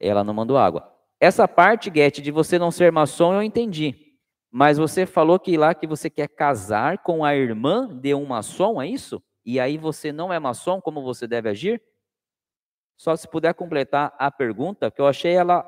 Ela 0.00 0.22
não 0.22 0.34
mandou 0.34 0.56
água. 0.56 0.94
Essa 1.20 1.48
parte, 1.48 1.90
Guete, 1.90 2.22
de 2.22 2.30
você 2.30 2.58
não 2.58 2.70
ser 2.70 2.92
maçom, 2.92 3.34
eu 3.34 3.42
entendi. 3.42 4.16
Mas 4.50 4.78
você 4.78 5.04
falou 5.04 5.38
que 5.38 5.56
lá 5.56 5.74
que 5.74 5.86
você 5.86 6.08
quer 6.08 6.28
casar 6.28 6.98
com 6.98 7.24
a 7.24 7.34
irmã 7.34 7.88
de 8.00 8.14
um 8.14 8.24
maçom, 8.24 8.80
é 8.80 8.86
isso? 8.86 9.22
E 9.44 9.58
aí 9.58 9.76
você 9.76 10.12
não 10.12 10.32
é 10.32 10.38
maçom, 10.38 10.80
como 10.80 11.02
você 11.02 11.26
deve 11.26 11.48
agir? 11.48 11.82
Só 12.96 13.14
se 13.14 13.28
puder 13.28 13.54
completar 13.54 14.14
a 14.18 14.30
pergunta, 14.30 14.90
que 14.90 15.00
eu 15.00 15.06
achei 15.06 15.34
ela 15.34 15.64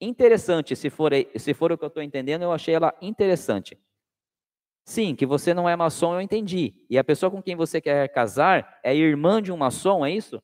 interessante, 0.00 0.74
se 0.74 0.90
for, 0.90 1.12
se 1.36 1.54
for 1.54 1.72
o 1.72 1.78
que 1.78 1.84
eu 1.84 1.88
estou 1.88 2.02
entendendo, 2.02 2.42
eu 2.42 2.52
achei 2.52 2.74
ela 2.74 2.94
interessante. 3.00 3.78
Sim, 4.84 5.14
que 5.14 5.24
você 5.24 5.54
não 5.54 5.68
é 5.68 5.76
maçom, 5.76 6.14
eu 6.14 6.20
entendi. 6.20 6.74
E 6.90 6.98
a 6.98 7.04
pessoa 7.04 7.30
com 7.30 7.40
quem 7.40 7.54
você 7.54 7.80
quer 7.80 8.08
casar 8.08 8.80
é 8.82 8.94
irmã 8.94 9.40
de 9.40 9.52
um 9.52 9.56
maçom, 9.56 10.04
é 10.04 10.10
isso? 10.10 10.42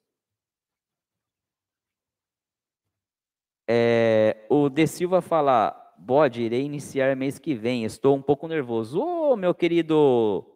É, 3.69 4.47
o 4.49 4.69
De 4.69 4.87
Silva 4.87 5.21
fala, 5.21 5.77
bode, 5.99 6.43
irei 6.43 6.63
iniciar 6.63 7.15
mês 7.15 7.39
que 7.39 7.55
vem, 7.55 7.85
estou 7.85 8.17
um 8.17 8.23
pouco 8.23 8.49
nervoso. 8.49 9.01
Ô, 9.01 9.33
oh, 9.33 9.37
meu 9.37 9.55
querido 9.55 10.47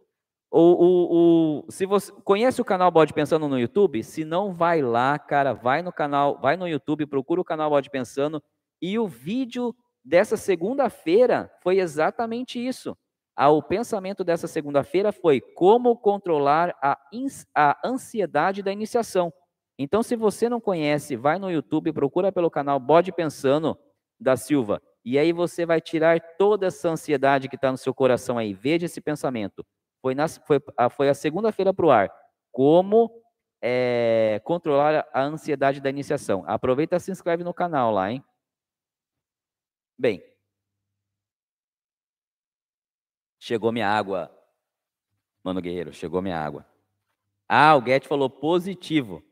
o, 0.54 0.60
o, 0.60 1.64
o, 1.64 1.72
se 1.72 1.86
você 1.86 2.12
conhece 2.24 2.60
o 2.60 2.64
canal 2.64 2.90
Bode 2.90 3.14
Pensando 3.14 3.48
no 3.48 3.58
YouTube, 3.58 4.04
se 4.04 4.22
não 4.22 4.52
vai 4.52 4.82
lá, 4.82 5.18
cara, 5.18 5.54
vai 5.54 5.80
no 5.80 5.90
canal, 5.90 6.38
vai 6.38 6.58
no 6.58 6.68
YouTube, 6.68 7.06
procura 7.06 7.40
o 7.40 7.44
canal 7.44 7.70
Bode 7.70 7.88
Pensando 7.88 8.42
e 8.80 8.98
o 8.98 9.08
vídeo 9.08 9.74
dessa 10.04 10.36
segunda-feira 10.36 11.50
foi 11.62 11.78
exatamente 11.78 12.58
isso. 12.58 12.94
O 13.34 13.62
pensamento 13.62 14.22
dessa 14.22 14.46
segunda-feira 14.46 15.10
foi 15.10 15.40
como 15.40 15.96
controlar 15.96 16.76
a, 16.82 16.98
a 17.56 17.78
ansiedade 17.82 18.62
da 18.62 18.70
iniciação. 18.70 19.32
Então, 19.82 20.00
se 20.00 20.14
você 20.14 20.48
não 20.48 20.60
conhece, 20.60 21.16
vai 21.16 21.40
no 21.40 21.50
YouTube, 21.50 21.92
procura 21.92 22.30
pelo 22.30 22.48
canal 22.48 22.78
Bode 22.78 23.10
Pensando 23.10 23.76
da 24.18 24.36
Silva. 24.36 24.80
E 25.04 25.18
aí 25.18 25.32
você 25.32 25.66
vai 25.66 25.80
tirar 25.80 26.20
toda 26.38 26.68
essa 26.68 26.88
ansiedade 26.88 27.48
que 27.48 27.56
está 27.56 27.72
no 27.72 27.76
seu 27.76 27.92
coração 27.92 28.38
aí. 28.38 28.54
Veja 28.54 28.86
esse 28.86 29.00
pensamento. 29.00 29.66
Foi, 30.00 30.14
na, 30.14 30.28
foi, 30.28 30.60
foi 30.92 31.08
a 31.08 31.14
segunda-feira 31.14 31.74
para 31.74 31.84
o 31.84 31.90
ar. 31.90 32.12
Como 32.52 33.10
é, 33.60 34.40
controlar 34.44 35.04
a 35.12 35.22
ansiedade 35.22 35.80
da 35.80 35.90
iniciação. 35.90 36.44
Aproveita 36.46 36.94
e 36.94 37.00
se 37.00 37.10
inscreve 37.10 37.42
no 37.42 37.52
canal 37.52 37.90
lá, 37.90 38.12
hein? 38.12 38.24
Bem, 39.98 40.22
chegou 43.40 43.72
minha 43.72 43.88
água. 43.88 44.30
Mano 45.42 45.60
Guerreiro, 45.60 45.92
chegou 45.92 46.22
minha 46.22 46.38
água. 46.38 46.64
Ah, 47.48 47.74
o 47.74 47.82
Guedes 47.82 48.06
falou 48.06 48.30
positivo. 48.30 49.24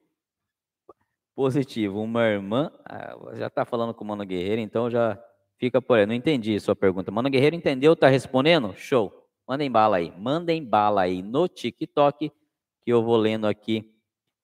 Positivo. 1.41 2.03
Uma 2.03 2.26
irmã, 2.26 2.70
ah, 2.84 3.16
já 3.32 3.47
está 3.47 3.64
falando 3.64 3.95
com 3.95 4.05
o 4.05 4.07
Mano 4.07 4.26
Guerreiro, 4.26 4.61
então 4.61 4.91
já 4.91 5.18
fica 5.59 5.80
por 5.80 5.97
aí. 5.97 6.05
Não 6.05 6.12
entendi 6.12 6.61
sua 6.61 6.76
pergunta. 6.76 7.11
Mano 7.11 7.30
Guerreiro 7.30 7.57
entendeu? 7.57 7.95
Está 7.95 8.09
respondendo? 8.09 8.74
Show. 8.76 9.11
Mandem 9.49 9.70
bala 9.70 9.97
aí. 9.97 10.12
Mandem 10.18 10.62
bala 10.62 11.01
aí 11.01 11.22
no 11.22 11.49
TikTok, 11.49 12.30
que 12.82 12.93
eu 12.93 13.03
vou 13.03 13.16
lendo 13.16 13.47
aqui 13.47 13.91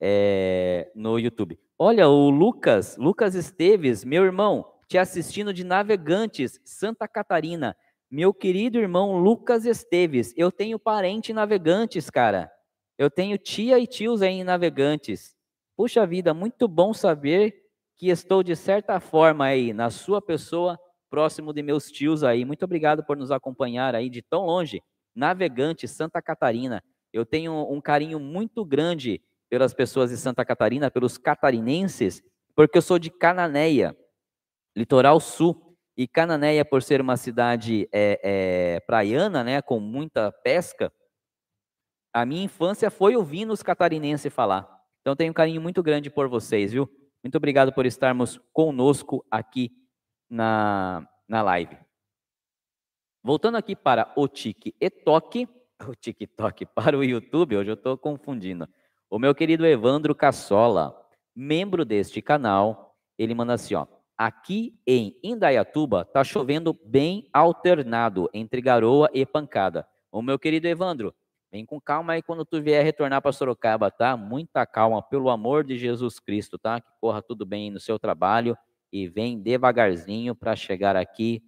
é, 0.00 0.90
no 0.94 1.18
YouTube. 1.18 1.60
Olha, 1.78 2.08
o 2.08 2.30
Lucas, 2.30 2.96
Lucas 2.96 3.34
Esteves, 3.34 4.02
meu 4.02 4.24
irmão, 4.24 4.64
te 4.88 4.96
assistindo 4.96 5.52
de 5.52 5.64
Navegantes, 5.64 6.58
Santa 6.64 7.06
Catarina. 7.06 7.76
Meu 8.10 8.32
querido 8.32 8.78
irmão 8.78 9.18
Lucas 9.18 9.66
Esteves, 9.66 10.32
eu 10.34 10.50
tenho 10.50 10.78
parente 10.78 11.30
em 11.30 11.34
Navegantes, 11.34 12.08
cara. 12.08 12.50
Eu 12.96 13.10
tenho 13.10 13.36
tia 13.36 13.78
e 13.78 13.86
tios 13.86 14.22
aí 14.22 14.36
em 14.36 14.44
Navegantes. 14.44 15.35
Puxa 15.76 16.06
vida, 16.06 16.32
muito 16.32 16.66
bom 16.66 16.94
saber 16.94 17.54
que 17.98 18.08
estou 18.08 18.42
de 18.42 18.56
certa 18.56 18.98
forma 18.98 19.44
aí 19.44 19.74
na 19.74 19.90
sua 19.90 20.22
pessoa, 20.22 20.78
próximo 21.10 21.52
de 21.52 21.62
meus 21.62 21.90
tios 21.90 22.24
aí. 22.24 22.46
Muito 22.46 22.64
obrigado 22.64 23.04
por 23.04 23.14
nos 23.14 23.30
acompanhar 23.30 23.94
aí 23.94 24.08
de 24.08 24.22
tão 24.22 24.46
longe. 24.46 24.82
Navegantes, 25.14 25.90
Santa 25.90 26.22
Catarina. 26.22 26.82
Eu 27.12 27.26
tenho 27.26 27.52
um 27.70 27.80
carinho 27.80 28.18
muito 28.18 28.64
grande 28.64 29.22
pelas 29.50 29.74
pessoas 29.74 30.10
de 30.10 30.16
Santa 30.16 30.44
Catarina, 30.44 30.90
pelos 30.90 31.18
catarinenses, 31.18 32.22
porque 32.54 32.78
eu 32.78 32.82
sou 32.82 32.98
de 32.98 33.10
Cananéia, 33.10 33.94
litoral 34.74 35.20
sul. 35.20 35.62
E 35.94 36.06
Cananéia, 36.06 36.62
por 36.64 36.82
ser 36.82 37.00
uma 37.00 37.16
cidade 37.16 37.88
é, 37.90 38.20
é, 38.22 38.80
praiana, 38.80 39.42
né, 39.42 39.62
com 39.62 39.80
muita 39.80 40.30
pesca, 40.30 40.92
a 42.12 42.26
minha 42.26 42.44
infância 42.44 42.90
foi 42.90 43.16
ouvindo 43.16 43.52
os 43.52 43.62
catarinenses 43.62 44.32
falar. 44.32 44.75
Então, 45.06 45.14
tenho 45.14 45.30
um 45.30 45.34
carinho 45.34 45.62
muito 45.62 45.84
grande 45.84 46.10
por 46.10 46.26
vocês, 46.26 46.72
viu? 46.72 46.90
Muito 47.22 47.36
obrigado 47.36 47.72
por 47.72 47.86
estarmos 47.86 48.40
conosco 48.52 49.24
aqui 49.30 49.70
na, 50.28 51.08
na 51.28 51.42
live. 51.42 51.78
Voltando 53.22 53.54
aqui 53.56 53.76
para 53.76 54.12
o 54.16 54.26
TikTok, 54.26 55.48
o 55.86 55.94
TikTok 55.94 56.66
para 56.66 56.98
o 56.98 57.04
YouTube, 57.04 57.56
hoje 57.56 57.70
eu 57.70 57.74
estou 57.74 57.96
confundindo. 57.96 58.68
O 59.08 59.16
meu 59.16 59.32
querido 59.32 59.64
Evandro 59.64 60.12
Cassola, 60.12 60.92
membro 61.32 61.84
deste 61.84 62.20
canal, 62.20 62.96
ele 63.16 63.32
manda 63.32 63.52
assim, 63.52 63.76
ó. 63.76 63.86
Aqui 64.18 64.76
em 64.84 65.16
Indaiatuba 65.22 66.04
tá 66.04 66.24
chovendo 66.24 66.76
bem 66.84 67.30
alternado 67.32 68.28
entre 68.34 68.60
garoa 68.60 69.08
e 69.14 69.24
pancada. 69.24 69.86
O 70.10 70.20
meu 70.20 70.36
querido 70.36 70.66
Evandro, 70.66 71.14
vem 71.50 71.64
com 71.64 71.80
calma 71.80 72.14
aí 72.14 72.22
quando 72.22 72.44
tu 72.44 72.60
vier 72.60 72.84
retornar 72.84 73.22
para 73.22 73.32
Sorocaba, 73.32 73.90
tá? 73.90 74.16
Muita 74.16 74.66
calma, 74.66 75.02
pelo 75.02 75.30
amor 75.30 75.64
de 75.64 75.78
Jesus 75.78 76.18
Cristo, 76.18 76.58
tá? 76.58 76.80
Que 76.80 76.90
corra 77.00 77.22
tudo 77.22 77.46
bem 77.46 77.70
no 77.70 77.80
seu 77.80 77.98
trabalho 77.98 78.56
e 78.92 79.08
vem 79.08 79.40
devagarzinho 79.40 80.34
para 80.34 80.56
chegar 80.56 80.96
aqui 80.96 81.42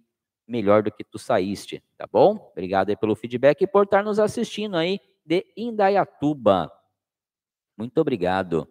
melhor 0.47 0.81
do 0.81 0.91
que 0.91 1.03
tu 1.03 1.19
saíste, 1.19 1.83
tá 1.97 2.07
bom? 2.11 2.49
Obrigado 2.51 2.89
aí 2.89 2.97
pelo 2.97 3.15
feedback 3.15 3.61
e 3.61 3.67
por 3.67 3.83
estar 3.83 4.03
nos 4.03 4.19
assistindo 4.19 4.75
aí 4.75 4.99
de 5.23 5.45
Indaiatuba. 5.55 6.71
Muito 7.77 7.99
obrigado. 8.01 8.67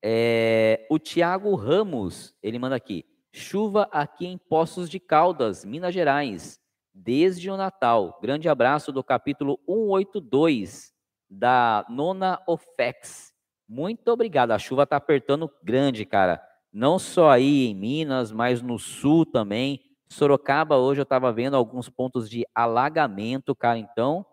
É, 0.00 0.86
o 0.90 0.98
Tiago 0.98 1.54
Ramos, 1.54 2.34
ele 2.42 2.58
manda 2.58 2.76
aqui. 2.76 3.04
Chuva 3.32 3.88
aqui 3.90 4.26
em 4.26 4.38
Poços 4.38 4.88
de 4.88 5.00
Caldas, 5.00 5.64
Minas 5.64 5.94
Gerais, 5.94 6.60
desde 6.94 7.50
o 7.50 7.56
Natal. 7.56 8.18
Grande 8.20 8.48
abraço 8.48 8.92
do 8.92 9.02
capítulo 9.02 9.58
182 9.66 10.92
da 11.28 11.86
Nona 11.88 12.40
OFEX. 12.46 13.32
Muito 13.68 14.08
obrigado. 14.08 14.50
A 14.50 14.58
chuva 14.58 14.82
está 14.82 14.96
apertando 14.96 15.50
grande, 15.62 16.04
cara. 16.04 16.42
Não 16.72 16.98
só 16.98 17.30
aí 17.30 17.66
em 17.66 17.74
Minas, 17.74 18.32
mas 18.32 18.62
no 18.62 18.78
sul 18.78 19.24
também. 19.24 19.80
Sorocaba, 20.08 20.76
hoje 20.76 21.00
eu 21.00 21.04
estava 21.04 21.32
vendo 21.32 21.56
alguns 21.56 21.88
pontos 21.88 22.28
de 22.28 22.46
alagamento, 22.54 23.54
cara. 23.54 23.78
Então, 23.78 24.26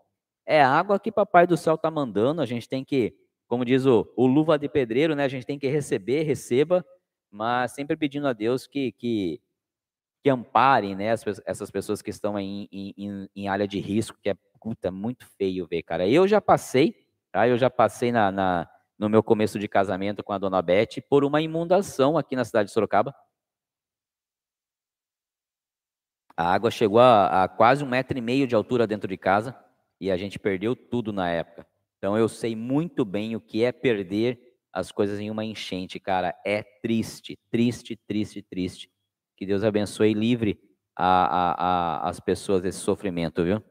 é 0.46 0.62
água 0.62 0.98
que 0.98 1.12
Papai 1.12 1.46
do 1.46 1.56
Céu 1.56 1.76
está 1.76 1.90
mandando, 1.90 2.42
a 2.42 2.46
gente 2.46 2.68
tem 2.68 2.84
que, 2.84 3.14
como 3.46 3.64
diz 3.64 3.86
o, 3.86 4.12
o, 4.16 4.26
luva 4.26 4.58
de 4.58 4.68
pedreiro, 4.68 5.14
né? 5.14 5.24
A 5.24 5.28
gente 5.28 5.46
tem 5.46 5.58
que 5.58 5.68
receber, 5.68 6.22
receba, 6.22 6.84
mas 7.30 7.72
sempre 7.72 7.96
pedindo 7.96 8.26
a 8.26 8.32
Deus 8.32 8.66
que, 8.66 8.92
que, 8.92 9.40
que 10.22 10.30
amparem 10.30 10.94
né, 10.94 11.10
as, 11.10 11.24
essas 11.46 11.70
pessoas 11.70 12.02
que 12.02 12.10
estão 12.10 12.38
em, 12.38 12.68
em, 12.70 13.28
em, 13.34 13.48
área 13.48 13.66
de 13.66 13.80
risco, 13.80 14.18
que 14.22 14.30
é 14.30 14.34
puta, 14.60 14.90
muito 14.90 15.26
feio 15.38 15.66
ver, 15.66 15.82
cara. 15.82 16.06
Eu 16.06 16.28
já 16.28 16.40
passei, 16.40 16.94
tá? 17.32 17.48
Eu 17.48 17.56
já 17.56 17.70
passei 17.70 18.12
na, 18.12 18.30
na, 18.30 18.70
no 18.98 19.08
meu 19.08 19.22
começo 19.22 19.58
de 19.58 19.66
casamento 19.66 20.22
com 20.22 20.32
a 20.32 20.38
dona 20.38 20.60
Beth 20.60 21.00
por 21.08 21.24
uma 21.24 21.40
inundação 21.40 22.18
aqui 22.18 22.36
na 22.36 22.44
cidade 22.44 22.68
de 22.68 22.72
Sorocaba. 22.74 23.14
A 26.36 26.52
água 26.52 26.70
chegou 26.70 27.00
a, 27.00 27.44
a 27.44 27.48
quase 27.48 27.82
um 27.82 27.88
metro 27.88 28.16
e 28.16 28.20
meio 28.20 28.46
de 28.46 28.54
altura 28.54 28.86
dentro 28.86 29.08
de 29.08 29.16
casa 29.16 29.56
e 30.00 30.10
a 30.10 30.16
gente 30.16 30.38
perdeu 30.38 30.74
tudo 30.74 31.12
na 31.12 31.28
época. 31.30 31.66
Então 31.98 32.16
eu 32.16 32.28
sei 32.28 32.56
muito 32.56 33.04
bem 33.04 33.36
o 33.36 33.40
que 33.40 33.64
é 33.64 33.72
perder 33.72 34.38
as 34.72 34.92
coisas 34.92 35.18
em 35.18 35.30
uma 35.30 35.44
enchente, 35.44 35.98
cara. 35.98 36.34
É 36.44 36.62
triste, 36.62 37.38
triste, 37.50 37.96
triste, 38.06 38.42
triste. 38.42 38.90
Que 39.40 39.46
Deus 39.46 39.64
abençoe 39.64 40.10
e 40.10 40.12
livre 40.12 40.60
a, 40.94 41.06
a, 41.06 41.52
a, 41.52 42.10
as 42.10 42.20
pessoas 42.20 42.60
desse 42.60 42.80
sofrimento, 42.80 43.42
viu? 43.42 43.64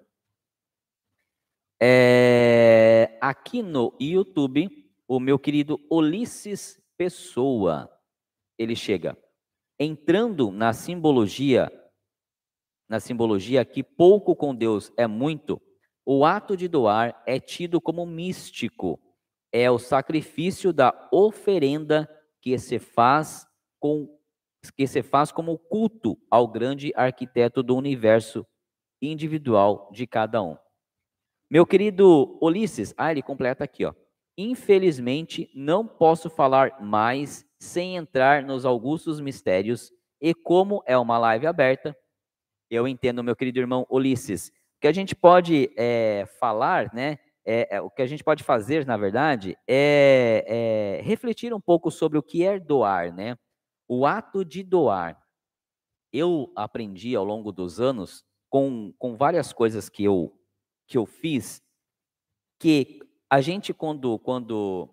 É, 1.80 3.16
aqui 3.22 3.62
no 3.62 3.96
YouTube, 4.02 4.68
o 5.08 5.20
meu 5.20 5.38
querido 5.38 5.80
Ulisses 5.88 6.82
Pessoa, 6.98 7.88
ele 8.58 8.76
chega 8.76 9.16
entrando 9.80 10.50
na 10.50 10.74
simbologia, 10.74 11.72
na 12.90 13.00
simbologia 13.00 13.64
que 13.64 13.84
pouco 13.84 14.36
com 14.36 14.56
Deus 14.56 14.92
é 14.98 15.06
muito, 15.06 15.62
o 16.04 16.26
ato 16.26 16.58
de 16.58 16.68
doar 16.68 17.22
é 17.28 17.40
tido 17.40 17.80
como 17.80 18.08
místico. 18.08 19.00
É 19.52 19.70
o 19.70 19.78
sacrifício 19.78 20.74
da 20.74 21.08
oferenda 21.12 22.10
que 22.42 22.58
se 22.58 22.80
faz 22.80 23.46
com 23.80 24.19
que 24.76 24.86
se 24.88 25.02
faz 25.02 25.32
como 25.32 25.58
culto 25.58 26.18
ao 26.30 26.48
grande 26.48 26.92
arquiteto 26.96 27.64
do 27.64 27.76
universo 27.76 28.46
individual 29.02 29.90
de 29.92 30.06
cada 30.06 30.42
um. 30.42 30.58
Meu 31.50 31.66
querido 31.66 32.38
Ulisses, 32.42 32.94
ah, 32.98 33.12
ele 33.12 33.22
completa 33.22 33.64
aqui, 33.64 33.86
ó. 33.86 33.94
Infelizmente, 34.38 35.50
não 35.54 35.86
posso 35.86 36.30
falar 36.30 36.82
mais 36.82 37.46
sem 37.60 37.98
entrar 37.98 38.44
nos 38.44 38.66
augustos 38.66 39.20
mistérios 39.20 39.92
e 40.22 40.34
como 40.34 40.84
é 40.86 40.98
uma 40.98 41.18
live 41.18 41.48
aberta, 41.48 41.96
eu 42.70 42.88
entendo, 42.88 43.24
meu 43.24 43.36
querido 43.36 43.60
irmão 43.60 43.86
Ulisses, 43.90 44.50
o 44.50 44.82
que 44.82 44.88
a 44.88 44.94
gente 44.94 45.16
pode 45.16 45.72
é, 45.78 46.26
falar, 46.40 46.94
né? 46.94 47.18
É, 47.46 47.78
é, 47.78 47.82
o 47.82 47.90
que 47.90 48.02
a 48.02 48.06
gente 48.06 48.24
pode 48.24 48.44
fazer, 48.44 48.86
na 48.86 48.96
verdade, 48.96 49.58
é, 49.68 50.46
é, 50.48 51.02
refletir 51.02 51.54
um 51.54 51.60
pouco 51.60 51.90
sobre 51.90 52.18
o 52.18 52.24
que 52.24 52.44
é 52.44 52.60
doar, 52.60 53.14
né? 53.14 53.36
O 53.90 54.06
ato 54.06 54.46
de 54.46 54.64
doar. 54.64 55.20
Eu 56.14 56.52
aprendi 56.56 57.16
ao 57.16 57.26
longo 57.26 57.52
dos 57.52 57.82
anos, 57.82 58.24
com, 58.50 58.94
com 58.98 59.18
várias 59.18 59.52
coisas 59.52 59.90
que 59.90 60.04
eu, 60.04 60.34
que 60.88 60.98
eu 60.98 61.06
fiz, 61.06 61.62
que 62.60 63.00
a 63.30 63.42
gente, 63.42 63.74
quando, 63.74 64.18
quando 64.20 64.90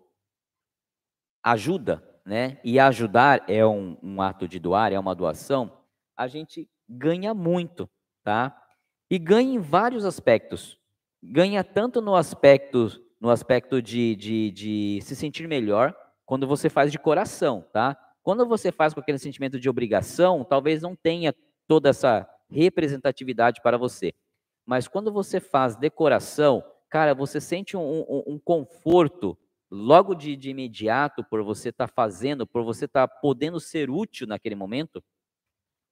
ajuda, 1.42 2.02
né? 2.24 2.60
E 2.64 2.78
ajudar 2.78 3.48
é 3.48 3.64
um, 3.64 3.96
um 4.02 4.20
ato 4.20 4.48
de 4.48 4.58
doar, 4.58 4.92
é 4.92 4.98
uma 4.98 5.14
doação, 5.14 5.72
a 6.16 6.26
gente 6.26 6.68
ganha 6.88 7.32
muito, 7.32 7.88
tá? 8.24 8.60
E 9.10 9.18
ganha 9.18 9.54
em 9.54 9.58
vários 9.58 10.04
aspectos. 10.04 10.78
Ganha 11.22 11.62
tanto 11.62 12.00
no 12.00 12.14
aspecto, 12.14 12.88
no 13.20 13.30
aspecto 13.30 13.80
de, 13.80 14.16
de, 14.16 14.50
de 14.50 15.00
se 15.02 15.14
sentir 15.14 15.46
melhor, 15.46 15.96
quando 16.24 16.46
você 16.46 16.68
faz 16.68 16.90
de 16.90 16.98
coração, 16.98 17.64
tá? 17.72 17.96
Quando 18.26 18.44
você 18.44 18.72
faz 18.72 18.92
com 18.92 18.98
aquele 18.98 19.20
sentimento 19.20 19.60
de 19.60 19.70
obrigação, 19.70 20.42
talvez 20.42 20.82
não 20.82 20.96
tenha 20.96 21.32
toda 21.68 21.90
essa 21.90 22.28
representatividade 22.50 23.62
para 23.62 23.78
você. 23.78 24.12
mas 24.66 24.88
quando 24.88 25.12
você 25.12 25.38
faz 25.38 25.76
decoração, 25.76 26.60
cara, 26.90 27.14
você 27.14 27.40
sente 27.40 27.76
um, 27.76 28.00
um, 28.00 28.24
um 28.26 28.36
conforto 28.36 29.38
logo 29.70 30.12
de, 30.12 30.34
de, 30.34 30.50
imediato 30.50 31.22
por 31.22 31.44
você 31.44 31.68
estar 31.68 31.86
tá 31.86 31.92
fazendo, 31.94 32.44
por 32.44 32.64
você 32.64 32.86
estar 32.86 33.06
tá 33.06 33.16
podendo 33.22 33.60
ser 33.60 33.88
útil 33.90 34.26
naquele 34.26 34.56
momento, 34.56 35.00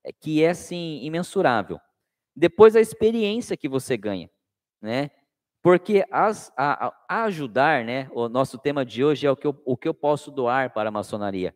é 0.03 0.13
que 0.13 0.43
é 0.43 0.51
assim 0.51 1.05
imensurável. 1.05 1.79
Depois 2.35 2.75
a 2.75 2.81
experiência 2.81 3.57
que 3.57 3.69
você 3.69 3.97
ganha, 3.97 4.29
né? 4.83 5.13
Porque 5.63 6.05
as, 6.11 6.53
a, 6.57 6.93
a 7.09 7.23
ajudar, 7.27 7.85
né? 7.85 8.11
O 8.13 8.29
nosso 8.29 8.59
tema 8.59 8.85
de 8.85 9.05
hoje 9.05 9.25
é 9.25 9.31
o 9.31 9.37
que 9.37 9.47
eu, 9.47 9.63
o 9.65 9.77
que 9.77 9.87
eu 9.87 9.95
posso 9.95 10.33
doar 10.33 10.75
para 10.75 10.89
a 10.89 10.93
maçonaria. 10.93 11.55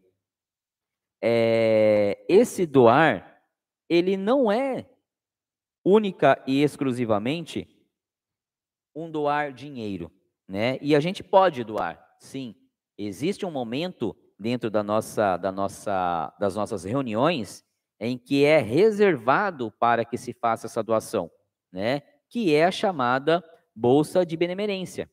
É, 1.22 2.24
esse 2.28 2.66
doar, 2.66 3.42
ele 3.88 4.16
não 4.16 4.50
é 4.50 4.88
única 5.84 6.42
e 6.46 6.62
exclusivamente 6.62 7.68
um 8.94 9.10
doar 9.10 9.52
dinheiro, 9.52 10.12
né? 10.46 10.78
E 10.80 10.94
a 10.94 11.00
gente 11.00 11.22
pode 11.22 11.64
doar, 11.64 12.16
sim. 12.18 12.54
Existe 12.96 13.46
um 13.46 13.50
momento 13.50 14.16
dentro 14.38 14.70
da 14.70 14.82
nossa, 14.82 15.36
da 15.36 15.50
nossa, 15.50 16.34
das 16.38 16.54
nossas 16.54 16.84
reuniões 16.84 17.64
em 18.00 18.16
que 18.16 18.44
é 18.44 18.58
reservado 18.58 19.72
para 19.72 20.04
que 20.04 20.16
se 20.16 20.32
faça 20.32 20.66
essa 20.66 20.82
doação, 20.82 21.30
né? 21.72 22.02
Que 22.28 22.54
é 22.54 22.64
a 22.64 22.70
chamada 22.70 23.42
bolsa 23.74 24.24
de 24.24 24.36
benemerência. 24.36 25.10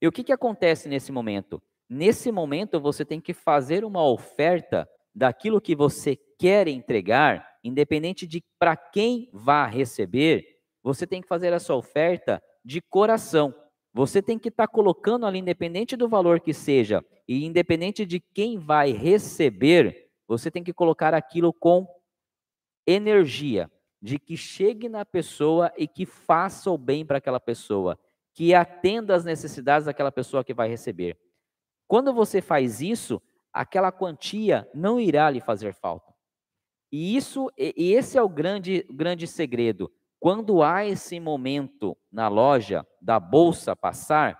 E 0.00 0.08
o 0.08 0.12
que, 0.12 0.24
que 0.24 0.32
acontece 0.32 0.88
nesse 0.88 1.12
momento? 1.12 1.62
Nesse 1.88 2.32
momento, 2.32 2.80
você 2.80 3.04
tem 3.04 3.20
que 3.20 3.32
fazer 3.32 3.84
uma 3.84 4.04
oferta 4.04 4.88
daquilo 5.14 5.60
que 5.60 5.76
você 5.76 6.16
quer 6.38 6.66
entregar, 6.66 7.58
independente 7.62 8.26
de 8.26 8.42
para 8.58 8.76
quem 8.76 9.28
vá 9.32 9.66
receber, 9.66 10.58
você 10.82 11.06
tem 11.06 11.22
que 11.22 11.28
fazer 11.28 11.52
essa 11.52 11.74
oferta 11.74 12.42
de 12.64 12.80
coração. 12.80 13.54
Você 13.92 14.20
tem 14.20 14.38
que 14.38 14.48
estar 14.48 14.66
tá 14.66 14.72
colocando 14.72 15.24
ali, 15.24 15.38
independente 15.38 15.96
do 15.96 16.08
valor 16.08 16.40
que 16.40 16.52
seja, 16.52 17.04
e 17.28 17.44
independente 17.44 18.04
de 18.04 18.20
quem 18.20 18.58
vai 18.58 18.90
receber, 18.90 20.10
você 20.26 20.50
tem 20.50 20.64
que 20.64 20.72
colocar 20.72 21.14
aquilo 21.14 21.52
com 21.52 21.86
energia, 22.86 23.70
de 24.02 24.18
que 24.18 24.36
chegue 24.36 24.88
na 24.88 25.04
pessoa 25.04 25.72
e 25.78 25.86
que 25.86 26.04
faça 26.04 26.70
o 26.70 26.76
bem 26.76 27.06
para 27.06 27.18
aquela 27.18 27.40
pessoa, 27.40 27.98
que 28.34 28.52
atenda 28.52 29.14
às 29.14 29.24
necessidades 29.24 29.86
daquela 29.86 30.10
pessoa 30.10 30.44
que 30.44 30.52
vai 30.52 30.68
receber. 30.68 31.16
Quando 31.86 32.12
você 32.12 32.42
faz 32.42 32.80
isso, 32.80 33.22
aquela 33.54 33.92
quantia 33.92 34.68
não 34.74 34.98
irá 34.98 35.30
lhe 35.30 35.40
fazer 35.40 35.72
falta. 35.72 36.12
E 36.90 37.16
isso, 37.16 37.50
e 37.56 37.92
esse 37.92 38.18
é 38.18 38.22
o 38.22 38.28
grande, 38.28 38.84
grande 38.90 39.26
segredo. 39.26 39.90
Quando 40.18 40.62
há 40.62 40.84
esse 40.84 41.20
momento 41.20 41.96
na 42.10 42.28
loja 42.28 42.86
da 43.00 43.20
bolsa 43.20 43.76
passar, 43.76 44.38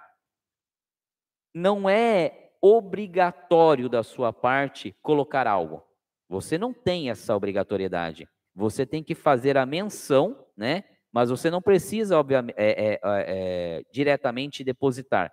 não 1.54 1.88
é 1.88 2.50
obrigatório 2.60 3.88
da 3.88 4.02
sua 4.02 4.32
parte 4.32 4.96
colocar 5.02 5.46
algo. 5.46 5.84
Você 6.28 6.56
não 6.56 6.72
tem 6.72 7.10
essa 7.10 7.36
obrigatoriedade. 7.36 8.28
Você 8.54 8.86
tem 8.86 9.02
que 9.02 9.14
fazer 9.14 9.56
a 9.56 9.66
menção, 9.66 10.46
né? 10.56 10.84
Mas 11.12 11.30
você 11.30 11.50
não 11.50 11.60
precisa, 11.62 12.18
obviamente, 12.18 12.56
é, 12.56 12.94
é, 12.94 13.00
é, 13.02 13.82
diretamente 13.92 14.64
depositar. 14.64 15.32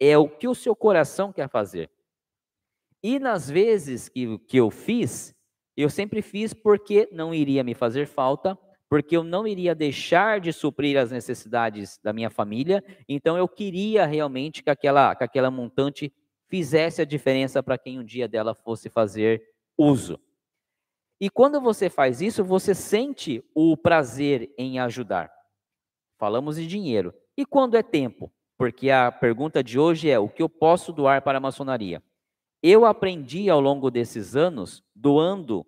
É 0.00 0.18
o 0.18 0.28
que 0.28 0.48
o 0.48 0.54
seu 0.54 0.74
coração 0.74 1.32
quer 1.32 1.48
fazer. 1.48 1.90
E 3.06 3.20
nas 3.20 3.48
vezes 3.48 4.08
que, 4.08 4.36
que 4.48 4.56
eu 4.56 4.68
fiz, 4.68 5.32
eu 5.76 5.88
sempre 5.88 6.20
fiz 6.20 6.52
porque 6.52 7.08
não 7.12 7.32
iria 7.32 7.62
me 7.62 7.72
fazer 7.72 8.04
falta, 8.04 8.58
porque 8.90 9.16
eu 9.16 9.22
não 9.22 9.46
iria 9.46 9.76
deixar 9.76 10.40
de 10.40 10.52
suprir 10.52 10.98
as 10.98 11.12
necessidades 11.12 12.00
da 12.02 12.12
minha 12.12 12.30
família, 12.30 12.82
então 13.08 13.38
eu 13.38 13.46
queria 13.46 14.06
realmente 14.06 14.60
que 14.60 14.70
aquela, 14.70 15.14
que 15.14 15.22
aquela 15.22 15.52
montante 15.52 16.12
fizesse 16.48 17.00
a 17.00 17.04
diferença 17.04 17.62
para 17.62 17.78
quem 17.78 18.00
um 18.00 18.04
dia 18.04 18.26
dela 18.26 18.56
fosse 18.56 18.90
fazer 18.90 19.40
uso. 19.78 20.18
E 21.20 21.30
quando 21.30 21.60
você 21.60 21.88
faz 21.88 22.20
isso, 22.20 22.42
você 22.42 22.74
sente 22.74 23.40
o 23.54 23.76
prazer 23.76 24.52
em 24.58 24.80
ajudar. 24.80 25.30
Falamos 26.18 26.56
de 26.56 26.66
dinheiro. 26.66 27.14
E 27.36 27.46
quando 27.46 27.76
é 27.76 27.84
tempo? 27.84 28.32
Porque 28.58 28.90
a 28.90 29.12
pergunta 29.12 29.62
de 29.62 29.78
hoje 29.78 30.10
é: 30.10 30.18
o 30.18 30.28
que 30.28 30.42
eu 30.42 30.48
posso 30.48 30.92
doar 30.92 31.22
para 31.22 31.38
a 31.38 31.40
maçonaria? 31.40 32.02
Eu 32.68 32.84
aprendi 32.84 33.48
ao 33.48 33.60
longo 33.60 33.92
desses 33.92 34.34
anos 34.34 34.82
doando 34.92 35.64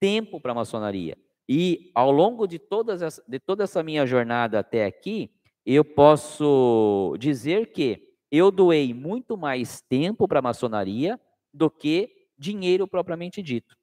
tempo 0.00 0.40
para 0.40 0.50
a 0.50 0.54
maçonaria. 0.56 1.16
E 1.48 1.92
ao 1.94 2.10
longo 2.10 2.44
de, 2.44 2.58
todas 2.58 3.22
de 3.28 3.38
toda 3.38 3.62
essa 3.62 3.84
minha 3.84 4.04
jornada 4.04 4.58
até 4.58 4.84
aqui, 4.84 5.32
eu 5.64 5.84
posso 5.84 7.14
dizer 7.20 7.70
que 7.70 8.16
eu 8.32 8.50
doei 8.50 8.92
muito 8.92 9.36
mais 9.36 9.80
tempo 9.80 10.26
para 10.26 10.40
a 10.40 10.42
maçonaria 10.42 11.20
do 11.54 11.70
que 11.70 12.26
dinheiro 12.36 12.88
propriamente 12.88 13.40
dito. 13.40 13.76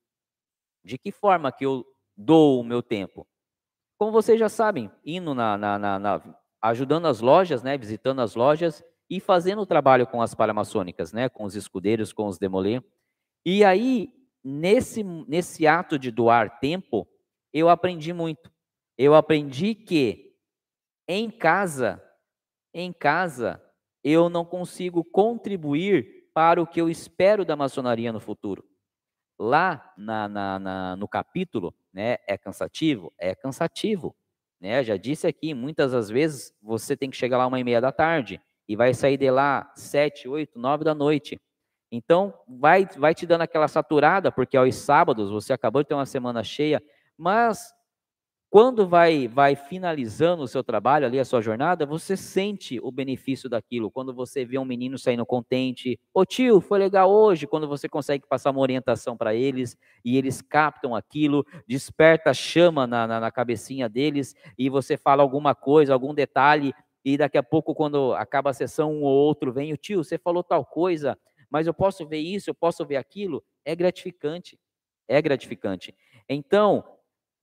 De 0.84 0.98
que 0.98 1.10
forma 1.10 1.54
que 1.54 1.66
eu 1.66 1.86
dou 2.18 2.60
o 2.60 2.66
meu 2.66 2.84
tempo? 2.84 3.26
Como 3.98 4.12
vocês 4.12 4.38
já 4.38 4.50
sabem, 4.50 4.92
indo 5.06 5.34
na, 5.34 5.58
na, 5.58 5.80
na, 5.80 6.00
na 6.00 6.36
ajudando 6.62 7.06
as 7.06 7.22
lojas, 7.22 7.64
né, 7.64 7.78
visitando 7.78 8.20
as 8.20 8.36
lojas, 8.36 8.84
e 9.10 9.20
fazendo 9.20 9.62
o 9.62 9.66
trabalho 9.66 10.06
com 10.06 10.22
as 10.22 10.36
paramaçônicas, 10.36 11.14
né, 11.14 11.30
com 11.30 11.44
os 11.44 11.56
escudeiros, 11.56 12.12
com 12.12 12.28
os 12.28 12.38
demolê. 12.38 12.82
E 13.46 13.64
aí, 13.64 14.14
nesse, 14.44 15.04
nesse 15.04 15.66
ato 15.66 15.98
de 15.98 16.12
doar 16.12 16.60
tempo, 16.60 17.08
eu 17.54 17.70
aprendi 17.70 18.12
muito. 18.12 18.52
Eu 18.98 19.16
aprendi 19.16 19.74
que 19.74 20.36
em 21.08 21.30
casa, 21.30 22.04
em 22.74 22.92
casa, 22.92 23.64
eu 24.04 24.30
não 24.30 24.44
consigo 24.44 25.04
contribuir 25.04 26.30
para 26.34 26.62
o 26.62 26.68
que 26.68 26.82
eu 26.82 26.90
espero 26.90 27.46
da 27.46 27.56
maçonaria 27.56 28.12
no 28.12 28.20
futuro. 28.20 28.64
Lá 29.40 29.94
na, 29.98 30.28
na, 30.28 30.60
na, 30.60 30.96
no 30.96 31.08
capítulo, 31.08 31.74
né, 31.94 32.18
é 32.28 32.38
cansativo? 32.38 33.14
É 33.18 33.34
cansativo. 33.34 34.16
Né? 34.60 34.84
Já 34.84 34.98
disse 34.98 35.28
aqui, 35.28 35.54
muitas 35.54 35.92
das 35.92 36.10
vezes 36.10 36.54
você 36.62 36.98
tem 36.98 37.10
que 37.10 37.18
chegar 37.18 37.38
lá 37.38 37.48
uma 37.48 37.60
e 37.60 37.64
meia 37.64 37.80
da 37.80 37.92
tarde 37.92 38.42
e 38.68 38.76
vai 38.76 38.94
sair 38.94 39.18
de 39.18 39.30
lá 39.32 39.72
sete, 39.76 40.28
oito, 40.28 40.60
nove 40.60 40.84
da 40.84 40.94
noite. 40.94 41.40
Então, 41.92 42.34
vai, 42.48 42.86
vai 42.98 43.16
te 43.16 43.26
dando 43.26 43.42
aquela 43.42 43.68
saturada, 43.68 44.32
porque 44.32 44.58
aos 44.58 44.76
sábados 44.76 45.30
você 45.32 45.54
acabou 45.54 45.84
de 45.84 45.90
ter 45.90 45.96
uma 45.96 46.06
semana 46.06 46.44
cheia, 46.44 46.82
mas 47.18 47.74
quando 48.50 48.88
vai, 48.88 49.28
vai 49.28 49.56
finalizando 49.56 50.42
o 50.42 50.48
seu 50.48 50.64
trabalho 50.64 51.06
ali, 51.06 51.20
a 51.20 51.26
sua 51.26 51.42
jornada, 51.42 51.86
você 51.86 52.16
sente 52.16 52.80
o 52.82 52.90
benefício 52.90 53.50
daquilo. 53.50 53.92
Quando 53.92 54.14
você 54.14 54.46
vê 54.46 54.58
um 54.58 54.64
menino 54.64 54.98
saindo 54.98 55.26
contente, 55.26 56.00
ô 56.14 56.26
tio, 56.26 56.62
foi 56.62 56.80
legal 56.80 57.12
hoje, 57.12 57.46
quando 57.46 57.68
você 57.68 57.90
consegue 57.90 58.26
passar 58.26 58.52
uma 58.52 58.62
orientação 58.62 59.18
para 59.18 59.36
eles 59.36 59.76
e 60.04 60.18
eles 60.18 60.42
captam 60.42 60.96
aquilo, 60.96 61.46
desperta 61.68 62.34
chama 62.34 62.88
na, 62.88 63.06
na, 63.06 63.20
na 63.20 63.32
cabecinha 63.32 63.90
deles 63.90 64.34
e 64.58 64.70
você 64.70 64.96
fala 64.96 65.22
alguma 65.22 65.54
coisa, 65.54 65.94
algum 65.94 66.14
detalhe 66.14 66.74
e 67.04 67.18
daqui 67.18 67.38
a 67.38 67.44
pouco, 67.44 67.74
quando 67.74 68.14
acaba 68.14 68.50
a 68.50 68.54
sessão, 68.54 68.92
um 68.94 69.04
ou 69.04 69.14
outro 69.14 69.52
vem, 69.52 69.74
o 69.74 69.78
tio, 69.78 70.04
você 70.04 70.18
falou 70.18 70.44
tal 70.44 70.66
coisa, 70.66 71.18
mas 71.50 71.68
eu 71.68 71.74
posso 71.74 72.06
ver 72.06 72.20
isso, 72.20 72.50
eu 72.50 72.56
posso 72.56 72.86
ver 72.86 72.98
aquilo, 72.98 73.44
é 73.64 73.76
gratificante, 73.76 74.60
é 75.08 75.22
gratificante. 75.22 75.96
Então, 76.28 76.84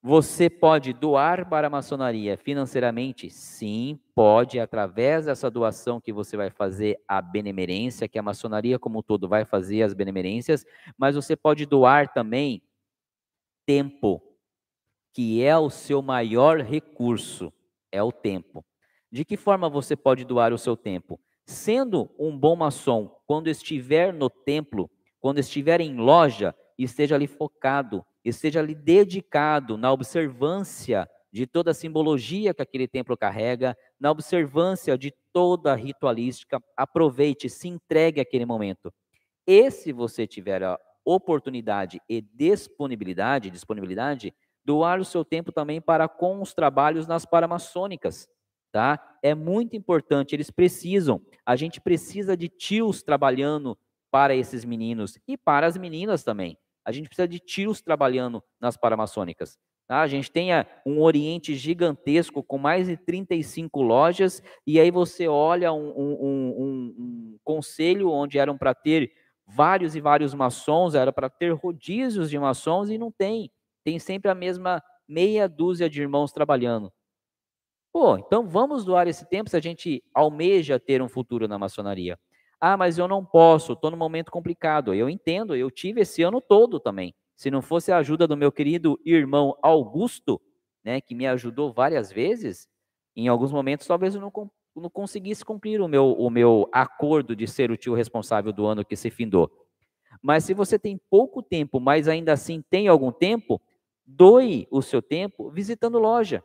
você 0.07 0.51
pode 0.51 0.93
doar 0.93 1.49
para 1.49 1.65
a 1.65 1.69
maçonaria 1.69 2.37
financeiramente? 2.37 3.27
Sim, 3.31 3.99
pode, 4.13 4.59
através 4.59 5.25
dessa 5.25 5.49
doação 5.49 5.99
que 5.99 6.13
você 6.13 6.37
vai 6.37 6.51
fazer 6.51 7.01
a 7.07 7.19
benemerência, 7.19 8.07
que 8.07 8.19
a 8.19 8.21
maçonaria 8.21 8.77
como 8.77 8.99
um 8.99 9.01
todo 9.01 9.27
vai 9.27 9.45
fazer 9.45 9.81
as 9.81 9.95
benemerências, 9.95 10.63
mas 10.95 11.15
você 11.15 11.35
pode 11.35 11.65
doar 11.65 12.13
também 12.13 12.61
tempo, 13.65 14.21
que 15.11 15.43
é 15.43 15.57
o 15.57 15.71
seu 15.71 16.03
maior 16.03 16.59
recurso, 16.59 17.51
é 17.91 18.03
o 18.03 18.11
tempo. 18.11 18.63
De 19.15 19.23
que 19.23 19.37
forma 19.37 19.69
você 19.69 19.95
pode 19.95 20.25
doar 20.25 20.51
o 20.51 20.57
seu 20.57 20.75
tempo? 20.75 21.17
Sendo 21.45 22.13
um 22.19 22.37
bom 22.37 22.53
maçom, 22.53 23.09
quando 23.25 23.47
estiver 23.47 24.11
no 24.11 24.29
templo, 24.29 24.91
quando 25.21 25.39
estiver 25.39 25.79
em 25.79 25.95
loja, 25.95 26.53
esteja 26.77 27.15
ali 27.15 27.25
focado, 27.25 28.05
esteja 28.25 28.59
ali 28.59 28.75
dedicado 28.75 29.77
na 29.77 29.89
observância 29.89 31.09
de 31.31 31.47
toda 31.47 31.71
a 31.71 31.73
simbologia 31.73 32.53
que 32.53 32.61
aquele 32.61 32.89
templo 32.89 33.15
carrega, 33.15 33.73
na 33.97 34.11
observância 34.11 34.97
de 34.97 35.13
toda 35.31 35.71
a 35.71 35.77
ritualística, 35.77 36.61
aproveite, 36.75 37.49
se 37.49 37.69
entregue 37.69 38.19
àquele 38.19 38.45
momento. 38.45 38.93
E 39.47 39.71
se 39.71 39.93
você 39.93 40.27
tiver 40.27 40.61
a 40.61 40.77
oportunidade 41.05 42.01
e 42.09 42.19
disponibilidade, 42.19 43.49
disponibilidade, 43.49 44.35
doar 44.65 44.99
o 44.99 45.05
seu 45.05 45.23
tempo 45.23 45.53
também 45.53 45.79
para 45.79 46.09
com 46.09 46.41
os 46.41 46.53
trabalhos 46.53 47.07
nas 47.07 47.25
paramaçônicas 47.25 48.27
tá? 48.75 48.99
É 49.23 49.33
muito 49.33 49.73
importante, 49.77 50.35
eles 50.35 50.51
precisam, 50.51 51.21
a 51.45 51.55
gente 51.55 51.79
precisa 51.79 52.35
de 52.35 52.49
tios 52.49 53.01
trabalhando 53.01 53.77
para 54.11 54.35
esses 54.35 54.65
meninos 54.65 55.17
e 55.25 55.37
para 55.37 55.65
as 55.65 55.77
meninas 55.77 56.25
também. 56.25 56.57
A 56.83 56.91
gente 56.91 57.07
precisa 57.07 57.25
de 57.25 57.39
tios 57.39 57.81
trabalhando 57.81 58.43
nas 58.59 58.75
paramaçônicas. 58.75 59.57
Tá? 59.87 60.01
A 60.01 60.07
gente 60.07 60.29
tem 60.29 60.49
um 60.85 61.01
Oriente 61.01 61.55
gigantesco 61.55 62.43
com 62.43 62.57
mais 62.57 62.87
de 62.87 62.97
35 62.97 63.81
lojas, 63.81 64.43
e 64.67 64.77
aí 64.77 64.91
você 64.91 65.25
olha 65.25 65.71
um, 65.71 65.93
um, 65.97 66.11
um, 66.21 66.95
um 66.99 67.37
conselho 67.45 68.11
onde 68.11 68.37
eram 68.37 68.57
para 68.57 68.75
ter 68.75 69.09
vários 69.47 69.95
e 69.95 70.01
vários 70.01 70.33
maçons, 70.33 70.95
era 70.95 71.13
para 71.13 71.29
ter 71.29 71.53
rodízios 71.53 72.29
de 72.29 72.37
maçons 72.37 72.89
e 72.89 72.97
não 72.97 73.09
tem. 73.09 73.49
Tem 73.85 73.99
sempre 73.99 74.29
a 74.29 74.35
mesma 74.35 74.83
meia 75.07 75.47
dúzia 75.47 75.89
de 75.89 76.01
irmãos 76.01 76.33
trabalhando. 76.33 76.91
Pô, 77.95 78.17
então 78.17 78.45
vamos 78.45 78.83
doar 78.83 79.07
esse 79.07 79.25
tempo 79.25 79.49
se 79.49 79.55
a 79.55 79.61
gente 79.61 80.03
almeja 80.13 80.77
ter 80.77 81.01
um 81.01 81.07
futuro 81.07 81.47
na 81.47 81.57
maçonaria. 81.57 82.19
Ah, 82.59 82.75
mas 82.75 82.97
eu 82.97 83.07
não 83.07 83.23
posso, 83.23 83.71
estou 83.71 83.89
num 83.89 83.95
momento 83.95 84.33
complicado. 84.33 84.93
Eu 84.93 85.09
entendo, 85.09 85.55
eu 85.55 85.71
tive 85.71 86.01
esse 86.01 86.21
ano 86.21 86.41
todo 86.41 86.77
também. 86.77 87.15
Se 87.37 87.49
não 87.49 87.61
fosse 87.61 87.93
a 87.93 87.97
ajuda 87.99 88.27
do 88.27 88.35
meu 88.35 88.51
querido 88.51 88.99
irmão 89.05 89.57
Augusto, 89.63 90.41
né, 90.83 90.99
que 90.99 91.15
me 91.15 91.25
ajudou 91.25 91.71
várias 91.71 92.11
vezes, 92.11 92.67
em 93.15 93.29
alguns 93.29 93.53
momentos 93.53 93.87
talvez 93.87 94.13
eu 94.13 94.19
não, 94.19 94.51
não 94.75 94.89
conseguisse 94.89 95.45
cumprir 95.45 95.79
o 95.79 95.87
meu, 95.87 96.11
o 96.11 96.29
meu 96.29 96.67
acordo 96.73 97.33
de 97.33 97.47
ser 97.47 97.71
o 97.71 97.77
tio 97.77 97.93
responsável 97.93 98.51
do 98.51 98.65
ano 98.65 98.83
que 98.83 98.97
se 98.97 99.09
findou. 99.09 99.49
Mas 100.21 100.43
se 100.43 100.53
você 100.53 100.77
tem 100.77 100.99
pouco 101.09 101.41
tempo, 101.41 101.79
mas 101.79 102.09
ainda 102.09 102.33
assim 102.33 102.61
tem 102.69 102.89
algum 102.89 103.13
tempo, 103.13 103.61
doe 104.05 104.67
o 104.69 104.81
seu 104.81 105.01
tempo 105.01 105.49
visitando 105.49 105.97
loja. 105.97 106.43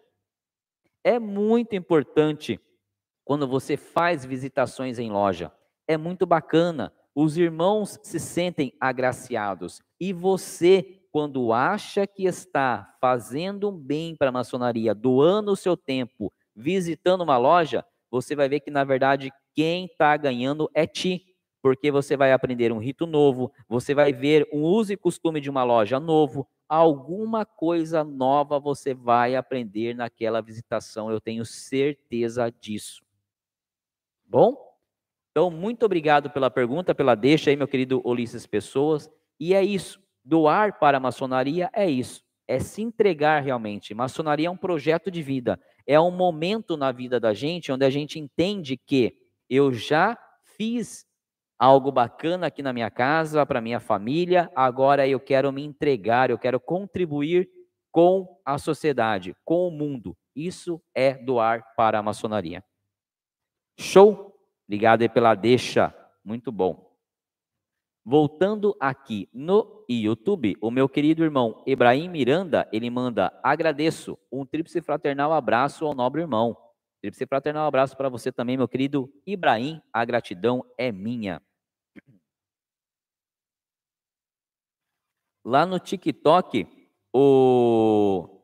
É 1.04 1.18
muito 1.18 1.74
importante 1.74 2.60
quando 3.24 3.46
você 3.48 3.76
faz 3.76 4.24
visitações 4.24 4.98
em 4.98 5.10
loja. 5.10 5.52
É 5.88 5.96
muito 5.96 6.26
bacana. 6.26 6.92
Os 7.14 7.36
irmãos 7.36 7.98
se 8.02 8.20
sentem 8.20 8.72
agraciados. 8.80 9.80
E 9.98 10.12
você, 10.12 11.02
quando 11.10 11.52
acha 11.52 12.06
que 12.06 12.24
está 12.24 12.94
fazendo 13.00 13.70
um 13.70 13.76
bem 13.76 14.14
para 14.14 14.28
a 14.28 14.32
maçonaria, 14.32 14.94
doando 14.94 15.52
o 15.52 15.56
seu 15.56 15.76
tempo, 15.76 16.32
visitando 16.54 17.22
uma 17.22 17.38
loja, 17.38 17.84
você 18.10 18.36
vai 18.36 18.48
ver 18.48 18.60
que, 18.60 18.70
na 18.70 18.84
verdade, 18.84 19.32
quem 19.54 19.86
está 19.86 20.16
ganhando 20.16 20.70
é 20.74 20.86
ti. 20.86 21.24
Porque 21.62 21.90
você 21.90 22.16
vai 22.16 22.32
aprender 22.32 22.72
um 22.72 22.78
rito 22.78 23.06
novo, 23.06 23.52
você 23.68 23.94
vai 23.94 24.12
ver 24.12 24.48
um 24.52 24.62
uso 24.62 24.92
e 24.92 24.96
costume 24.96 25.40
de 25.40 25.50
uma 25.50 25.62
loja 25.62 26.00
novo, 26.00 26.48
alguma 26.70 27.44
coisa 27.44 28.04
nova 28.04 28.60
você 28.60 28.94
vai 28.94 29.34
aprender 29.34 29.92
naquela 29.92 30.40
visitação, 30.40 31.10
eu 31.10 31.20
tenho 31.20 31.44
certeza 31.44 32.48
disso. 32.48 33.02
Bom? 34.24 34.56
Então, 35.32 35.50
muito 35.50 35.84
obrigado 35.84 36.30
pela 36.30 36.48
pergunta, 36.48 36.94
pela 36.94 37.16
deixa 37.16 37.50
aí, 37.50 37.56
meu 37.56 37.66
querido 37.66 38.00
Ulisses 38.04 38.46
Pessoas. 38.46 39.10
E 39.38 39.52
é 39.52 39.64
isso. 39.64 40.00
Doar 40.24 40.78
para 40.78 40.98
a 40.98 41.00
maçonaria 41.00 41.68
é 41.72 41.90
isso. 41.90 42.22
É 42.46 42.60
se 42.60 42.82
entregar 42.82 43.42
realmente. 43.42 43.92
Maçonaria 43.92 44.46
é 44.46 44.50
um 44.50 44.56
projeto 44.56 45.10
de 45.10 45.22
vida. 45.22 45.58
É 45.84 45.98
um 46.00 46.12
momento 46.12 46.76
na 46.76 46.92
vida 46.92 47.18
da 47.18 47.34
gente 47.34 47.72
onde 47.72 47.84
a 47.84 47.90
gente 47.90 48.16
entende 48.16 48.76
que 48.76 49.16
eu 49.48 49.72
já 49.72 50.16
fiz 50.56 51.04
algo 51.60 51.92
bacana 51.92 52.46
aqui 52.46 52.62
na 52.62 52.72
minha 52.72 52.90
casa, 52.90 53.44
para 53.44 53.60
minha 53.60 53.78
família, 53.78 54.50
agora 54.56 55.06
eu 55.06 55.20
quero 55.20 55.52
me 55.52 55.62
entregar, 55.62 56.30
eu 56.30 56.38
quero 56.38 56.58
contribuir 56.58 57.50
com 57.92 58.40
a 58.46 58.56
sociedade, 58.56 59.36
com 59.44 59.68
o 59.68 59.70
mundo. 59.70 60.16
Isso 60.34 60.82
é 60.94 61.12
doar 61.12 61.62
para 61.76 61.98
a 61.98 62.02
maçonaria. 62.02 62.64
Show? 63.78 64.34
Obrigado 64.66 65.02
aí 65.02 65.08
pela 65.08 65.34
deixa. 65.34 65.94
Muito 66.24 66.50
bom. 66.50 66.88
Voltando 68.02 68.74
aqui 68.80 69.28
no 69.30 69.84
YouTube, 69.86 70.56
o 70.62 70.70
meu 70.70 70.88
querido 70.88 71.22
irmão 71.22 71.62
Ebrahim 71.66 72.08
Miranda, 72.08 72.66
ele 72.72 72.88
manda, 72.88 73.38
agradeço, 73.42 74.18
um 74.32 74.46
tríplice 74.46 74.80
fraternal 74.80 75.30
abraço 75.34 75.84
ao 75.84 75.94
nobre 75.94 76.22
irmão. 76.22 76.56
Tríplice 77.02 77.26
fraternal 77.26 77.66
abraço 77.66 77.96
para 77.98 78.08
você 78.08 78.32
também, 78.32 78.56
meu 78.56 78.68
querido 78.68 79.12
Ibrahim, 79.26 79.82
a 79.92 80.02
gratidão 80.06 80.64
é 80.78 80.90
minha. 80.90 81.42
Lá 85.50 85.66
no 85.66 85.80
TikTok, 85.80 86.64
o 87.12 88.40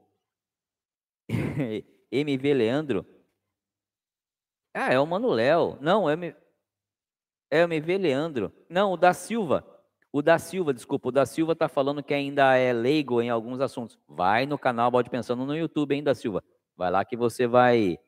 MV 2.11 2.52
Leandro, 2.52 3.07
ah, 4.74 4.92
é 4.92 4.98
o 4.98 5.07
Mano 5.07 5.28
Léo, 5.28 5.78
não, 5.80 6.11
é 6.11 6.16
o 6.16 6.36
é 7.48 7.64
o 7.64 7.72
MV 7.72 7.98
Leandro. 7.98 8.52
Não, 8.68 8.90
o 8.90 8.96
da 8.96 9.14
Silva. 9.14 9.64
O 10.12 10.20
da 10.20 10.36
Silva, 10.36 10.74
desculpa, 10.74 11.11
o 11.11 11.12
da 11.12 11.24
Silva 11.24 11.52
está 11.52 11.68
falando 11.68 12.02
que 12.02 12.12
ainda 12.12 12.57
é 12.57 12.72
leigo 12.72 13.22
em 13.22 13.30
alguns 13.30 13.61
assuntos. 13.61 13.96
Vai 14.09 14.44
no 14.44 14.59
canal 14.59 14.90
Bode 14.90 15.09
Pensando 15.09 15.46
no 15.46 15.57
YouTube, 15.57 15.94
hein, 15.94 16.02
da 16.02 16.12
Silva. 16.12 16.42
Vai 16.76 16.90
lá 16.90 17.04
que 17.04 17.16
você 17.16 17.46
vai, 17.46 18.00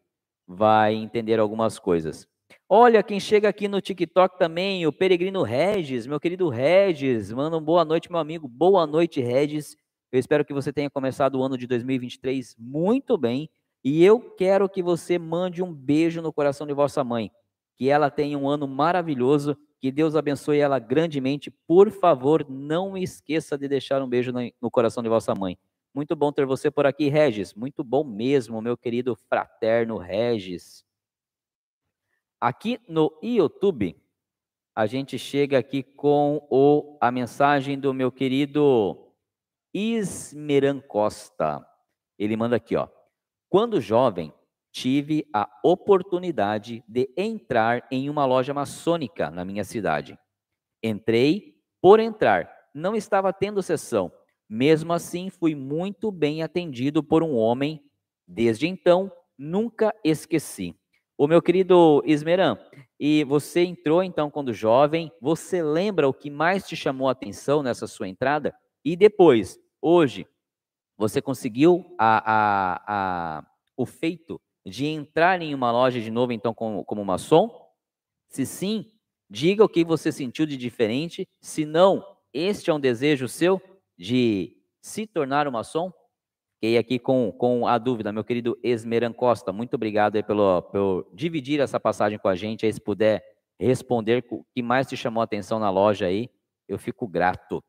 vai 0.45 0.97
entender 0.97 1.39
algumas 1.39 1.79
coisas. 1.79 2.29
Olha, 2.69 3.03
quem 3.03 3.19
chega 3.19 3.49
aqui 3.49 3.67
no 3.67 3.81
TikTok 3.81 4.39
também, 4.39 4.87
o 4.87 4.93
Peregrino 4.93 5.43
Regis, 5.43 6.07
meu 6.07 6.21
querido 6.21 6.51
Regis, 6.51 7.33
manda 7.33 7.57
um 7.57 7.63
boa 7.63 7.83
noite, 7.85 8.11
meu 8.11 8.21
amigo. 8.21 8.47
Boa 8.47 8.87
noite, 8.87 9.21
Regis. 9.23 9.75
Eu 10.13 10.21
espero 10.21 10.45
que 10.45 10.53
você 10.53 10.71
tenha 10.73 10.91
começado 10.91 11.37
o 11.37 11.43
ano 11.43 11.57
de 11.57 11.67
2023 11.67 12.55
muito 12.59 13.17
bem. 13.17 13.49
E 13.83 14.05
eu 14.05 14.21
quero 14.21 14.69
que 14.69 14.83
você 14.83 15.19
mande 15.19 15.63
um 15.63 15.73
beijo 15.73 16.21
no 16.21 16.33
coração 16.33 16.67
de 16.67 16.75
vossa 16.75 17.03
mãe 17.03 17.31
que 17.79 17.89
ela 17.89 18.11
tenha 18.11 18.37
um 18.37 18.49
ano 18.49 18.67
maravilhoso, 18.67 19.57
que 19.81 19.93
Deus 19.93 20.17
abençoe 20.17 20.59
ela 20.59 20.81
grandemente. 20.81 21.49
Por 21.67 21.91
favor, 21.93 22.45
não 22.51 22.99
esqueça 22.99 23.57
de 23.57 23.69
deixar 23.69 24.03
um 24.03 24.09
beijo 24.09 24.33
no 24.61 24.71
coração 24.71 25.03
de 25.03 25.09
vossa 25.09 25.33
mãe. 25.33 25.57
Muito 25.95 26.17
bom 26.17 26.33
ter 26.33 26.45
você 26.45 26.71
por 26.71 26.87
aqui, 26.87 27.09
Regis. 27.09 27.55
Muito 27.55 27.85
bom 27.85 28.03
mesmo, 28.03 28.61
meu 28.61 28.77
querido 28.77 29.15
fraterno 29.15 29.97
Regis. 29.97 30.85
Aqui 32.41 32.81
no 32.87 33.13
YouTube, 33.21 34.01
a 34.73 34.87
gente 34.87 35.19
chega 35.19 35.59
aqui 35.59 35.83
com 35.83 36.47
o, 36.49 36.97
a 37.01 37.11
mensagem 37.11 37.77
do 37.77 37.93
meu 37.93 38.13
querido 38.13 39.13
Ismeran 39.75 40.81
Costa. 40.81 41.67
Ele 42.17 42.37
manda 42.37 42.55
aqui, 42.55 42.77
ó. 42.77 42.89
Quando 43.49 43.81
jovem, 43.81 44.33
tive 44.71 45.27
a 45.33 45.51
oportunidade 45.65 46.85
de 46.87 47.13
entrar 47.17 47.85
em 47.91 48.09
uma 48.09 48.25
loja 48.25 48.55
maçônica 48.55 49.31
na 49.33 49.45
minha 49.45 49.65
cidade. 49.65 50.17
Entrei 50.81 51.57
por 51.81 51.99
entrar, 51.99 52.49
não 52.73 52.95
estava 52.95 53.33
tendo 53.33 53.65
sessão. 53.65 54.13
Mesmo 54.49 54.93
assim, 54.93 55.29
fui 55.29 55.57
muito 55.57 56.13
bem 56.13 56.45
atendido 56.45 57.03
por 57.03 57.25
um 57.25 57.35
homem. 57.35 57.83
Desde 58.25 58.69
então, 58.69 59.11
nunca 59.37 59.93
esqueci. 60.05 60.79
O 61.21 61.27
meu 61.27 61.43
querido 61.43 62.01
Ismeran, 62.07 62.57
e 62.97 63.25
você 63.25 63.65
entrou 63.65 64.05
então 64.05 64.31
quando 64.31 64.53
jovem, 64.53 65.11
você 65.21 65.61
lembra 65.61 66.09
o 66.09 66.15
que 66.15 66.31
mais 66.31 66.65
te 66.65 66.77
chamou 66.77 67.09
a 67.09 67.11
atenção 67.11 67.61
nessa 67.61 67.89
sua 67.89 68.07
entrada? 68.07 68.55
E 68.85 68.95
depois, 68.95 69.59
hoje, 69.83 70.29
você 70.97 71.21
conseguiu 71.21 71.85
a, 71.99 72.23
a, 72.25 72.83
a, 72.87 73.47
o 73.77 73.85
feito 73.85 74.41
de 74.65 74.87
entrar 74.87 75.43
em 75.43 75.57
uma 75.57 75.73
loja 75.73 76.01
de 76.01 76.09
novo, 76.09 76.33
então, 76.33 76.55
como, 76.55 76.85
como 76.85 77.05
maçom? 77.05 77.51
Se 78.29 78.47
sim, 78.47 78.93
diga 79.29 79.65
o 79.65 79.69
que 79.69 79.85
você 79.85 80.13
sentiu 80.13 80.47
de 80.47 80.57
diferente. 80.57 81.27
Se 81.41 81.65
não, 81.67 82.07
este 82.33 82.71
é 82.71 82.75
um 82.75 82.79
desejo 82.79 83.27
seu 83.27 83.61
de 83.99 84.57
se 84.81 85.05
tornar 85.05 85.49
um 85.49 85.51
maçom? 85.51 85.93
Fiquei 86.61 86.77
aqui 86.77 86.99
com, 86.99 87.31
com 87.31 87.69
a 87.69 87.79
dúvida, 87.79 88.13
meu 88.13 88.25
querido 88.25 88.59
Esmeran 88.65 89.13
Costa. 89.13 89.53
Muito 89.53 89.75
obrigado 89.75 90.21
pelo, 90.25 90.61
pelo 90.63 91.09
dividir 91.15 91.61
essa 91.61 91.79
passagem 91.79 92.19
com 92.19 92.27
a 92.27 92.35
gente. 92.35 92.67
Aí, 92.67 92.73
se 92.73 92.81
puder 92.81 93.25
responder 93.61 94.25
o 94.29 94.45
que 94.53 94.61
mais 94.61 94.89
te 94.89 94.97
chamou 94.97 95.21
a 95.21 95.25
atenção 95.25 95.61
na 95.61 95.71
loja 95.71 96.07
aí, 96.07 96.29
eu 96.67 96.77
fico 96.77 97.07
grato. 97.07 97.63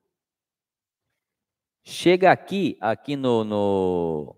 Chega 1.86 2.32
aqui, 2.32 2.78
aqui 2.82 3.16
no, 3.16 3.44
no, 3.44 4.36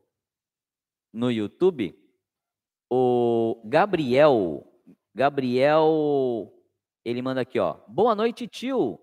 no 1.14 1.32
YouTube, 1.32 1.98
o 2.90 3.62
Gabriel, 3.64 4.68
Gabriel, 5.16 6.54
ele 7.06 7.22
manda 7.22 7.40
aqui, 7.40 7.58
ó. 7.58 7.80
Boa 7.88 8.14
noite, 8.14 8.50
tio. 8.50 9.00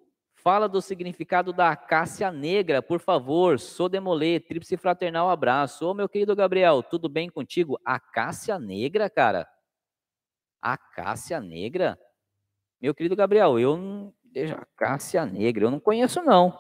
Fala 0.49 0.67
do 0.67 0.81
significado 0.81 1.53
da 1.53 1.73
acácia 1.73 2.33
negra, 2.33 2.81
por 2.81 3.01
favor. 3.01 3.61
Sou 3.61 3.87
Demolê, 3.87 4.41
tríplice 4.41 4.79
fraternal 4.79 5.29
abraço. 5.29 5.87
Ô, 5.87 5.93
meu 5.93 6.09
querido 6.09 6.35
Gabriel, 6.35 6.83
tudo 6.83 7.07
bem 7.07 7.29
contigo? 7.29 7.79
Acácia 7.85 8.59
negra, 8.59 9.11
cara? 9.11 9.47
Acácia 10.63 11.39
negra? 11.39 12.01
Meu 12.81 12.95
querido 12.95 13.15
Gabriel, 13.15 13.59
eu 13.59 13.77
não. 13.77 14.15
Acácia 14.59 15.27
negra, 15.27 15.67
eu 15.67 15.71
não 15.71 15.79
conheço, 15.79 16.23
não. 16.23 16.59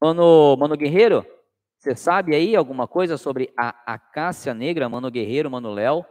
Mano, 0.00 0.56
mano 0.56 0.74
Guerreiro, 0.74 1.26
você 1.76 1.94
sabe 1.94 2.34
aí 2.34 2.56
alguma 2.56 2.88
coisa 2.88 3.18
sobre 3.18 3.52
a 3.54 3.68
acácia 3.84 4.54
negra, 4.54 4.88
Mano 4.88 5.10
Guerreiro, 5.10 5.50
Mano 5.50 5.74
Léo? 5.74 6.06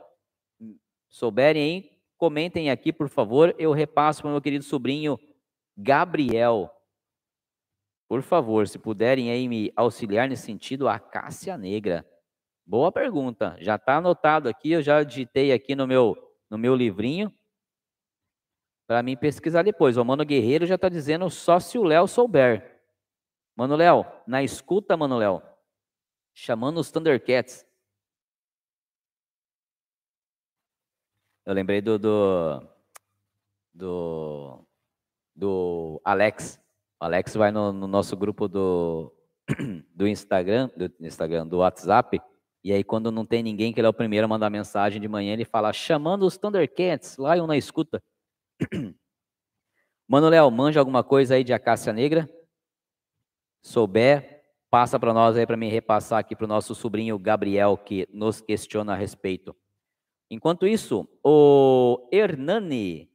Souberem 1.09 1.63
aí, 1.63 1.91
comentem 2.17 2.69
aqui, 2.69 2.93
por 2.93 3.09
favor. 3.09 3.55
Eu 3.57 3.71
repasso 3.71 4.21
para 4.21 4.29
o 4.29 4.31
meu 4.33 4.41
querido 4.41 4.63
sobrinho 4.63 5.19
Gabriel. 5.77 6.69
Por 8.07 8.21
favor, 8.21 8.67
se 8.67 8.77
puderem 8.77 9.31
aí 9.31 9.47
me 9.47 9.71
auxiliar 9.75 10.27
nesse 10.27 10.43
sentido, 10.43 10.87
a 10.87 10.99
Cássia 10.99 11.57
Negra. 11.57 12.05
Boa 12.65 12.91
pergunta. 12.91 13.55
Já 13.59 13.75
está 13.75 13.97
anotado 13.97 14.49
aqui, 14.49 14.71
eu 14.71 14.81
já 14.81 15.01
digitei 15.03 15.51
aqui 15.51 15.75
no 15.75 15.87
meu, 15.87 16.15
no 16.49 16.57
meu 16.57 16.75
livrinho 16.75 17.33
para 18.91 19.01
mim 19.01 19.15
pesquisar 19.15 19.63
depois. 19.63 19.95
O 19.95 20.03
Mano 20.03 20.25
Guerreiro 20.25 20.65
já 20.65 20.75
está 20.75 20.89
dizendo 20.89 21.29
só 21.29 21.61
se 21.61 21.77
o 21.77 21.83
Léo 21.85 22.09
souber. 22.09 22.83
Mano 23.55 23.77
Léo, 23.77 24.05
na 24.27 24.43
escuta, 24.43 24.97
Mano 24.97 25.17
Léo, 25.17 25.41
chamando 26.33 26.77
os 26.77 26.91
Thundercats. 26.91 27.65
Eu 31.45 31.53
lembrei 31.53 31.79
do, 31.79 31.97
do, 31.97 32.67
do, 33.73 34.67
do 35.35 36.01
Alex. 36.03 36.59
O 36.99 37.05
Alex 37.05 37.35
vai 37.35 37.51
no, 37.51 37.71
no 37.71 37.87
nosso 37.87 38.15
grupo 38.15 38.47
do, 38.47 39.13
do 39.93 40.07
Instagram, 40.07 40.69
do 40.75 41.05
Instagram, 41.05 41.47
do 41.47 41.57
WhatsApp, 41.57 42.21
e 42.63 42.71
aí 42.71 42.83
quando 42.83 43.11
não 43.11 43.25
tem 43.25 43.41
ninguém, 43.41 43.73
que 43.73 43.79
ele 43.79 43.87
é 43.87 43.89
o 43.89 43.93
primeiro 43.93 44.25
a 44.25 44.27
mandar 44.27 44.49
mensagem 44.49 45.01
de 45.01 45.07
manhã, 45.07 45.33
ele 45.33 45.45
fala, 45.45 45.73
chamando 45.73 46.25
os 46.25 46.37
Thundercats, 46.37 47.17
lá 47.17 47.35
eu 47.35 47.47
na 47.47 47.57
escuta. 47.57 48.01
Mano 50.07 50.29
Léo, 50.29 50.51
manja 50.51 50.79
alguma 50.79 51.03
coisa 51.03 51.35
aí 51.35 51.43
de 51.43 51.53
acácia 51.53 51.91
negra? 51.91 52.29
Souber, 53.61 54.43
passa 54.69 54.99
para 54.99 55.13
nós 55.13 55.37
aí 55.37 55.45
para 55.45 55.57
me 55.57 55.69
repassar 55.69 56.19
aqui 56.19 56.35
para 56.35 56.45
o 56.45 56.47
nosso 56.47 56.75
sobrinho 56.75 57.17
Gabriel, 57.17 57.77
que 57.77 58.07
nos 58.11 58.41
questiona 58.41 58.93
a 58.93 58.95
respeito. 58.95 59.55
Enquanto 60.29 60.67
isso, 60.67 61.07
o 61.23 62.07
Hernani 62.11 63.10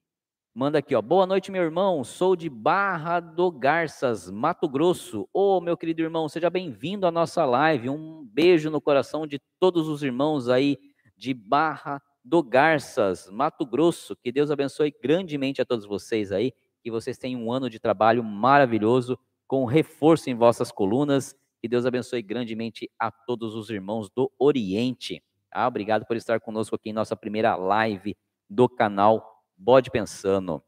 Manda 0.58 0.78
aqui, 0.78 0.94
ó. 0.94 1.02
Boa 1.02 1.26
noite, 1.26 1.52
meu 1.52 1.62
irmão. 1.62 2.02
Sou 2.02 2.34
de 2.34 2.48
Barra 2.48 3.20
do 3.20 3.50
Garças, 3.50 4.30
Mato 4.30 4.66
Grosso. 4.66 5.28
Ô, 5.30 5.58
oh, 5.58 5.60
meu 5.60 5.76
querido 5.76 6.00
irmão, 6.00 6.30
seja 6.30 6.48
bem-vindo 6.48 7.06
à 7.06 7.10
nossa 7.10 7.44
live. 7.44 7.90
Um 7.90 8.24
beijo 8.24 8.70
no 8.70 8.80
coração 8.80 9.26
de 9.26 9.38
todos 9.60 9.86
os 9.86 10.02
irmãos 10.02 10.48
aí 10.48 10.78
de 11.14 11.34
Barra 11.34 12.00
do 12.24 12.42
Garças, 12.42 13.28
Mato 13.30 13.66
Grosso. 13.66 14.16
Que 14.16 14.32
Deus 14.32 14.50
abençoe 14.50 14.94
grandemente 15.02 15.60
a 15.60 15.64
todos 15.66 15.84
vocês 15.84 16.32
aí. 16.32 16.54
Que 16.82 16.90
vocês 16.90 17.18
tenham 17.18 17.42
um 17.42 17.52
ano 17.52 17.68
de 17.68 17.78
trabalho 17.78 18.24
maravilhoso, 18.24 19.18
com 19.46 19.66
reforço 19.66 20.30
em 20.30 20.34
vossas 20.34 20.72
colunas. 20.72 21.36
Que 21.60 21.68
Deus 21.68 21.84
abençoe 21.84 22.22
grandemente 22.22 22.90
a 22.98 23.10
todos 23.10 23.54
os 23.54 23.68
irmãos 23.68 24.08
do 24.08 24.32
Oriente. 24.38 25.22
Ah, 25.52 25.68
obrigado 25.68 26.06
por 26.06 26.16
estar 26.16 26.40
conosco 26.40 26.76
aqui 26.76 26.88
em 26.88 26.94
nossa 26.94 27.14
primeira 27.14 27.54
live 27.56 28.16
do 28.48 28.70
canal 28.70 29.35
bode 29.56 29.90
pensando. 29.90 30.62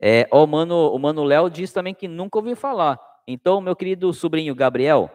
É, 0.00 0.28
ó, 0.30 0.44
o 0.44 0.46
mano, 0.46 0.92
o 0.92 0.98
mano 0.98 1.24
Léo 1.24 1.48
diz 1.48 1.72
também 1.72 1.94
que 1.94 2.08
nunca 2.08 2.38
ouviu 2.38 2.56
falar. 2.56 3.00
Então, 3.26 3.60
meu 3.60 3.74
querido 3.74 4.12
sobrinho 4.12 4.54
Gabriel, 4.54 5.10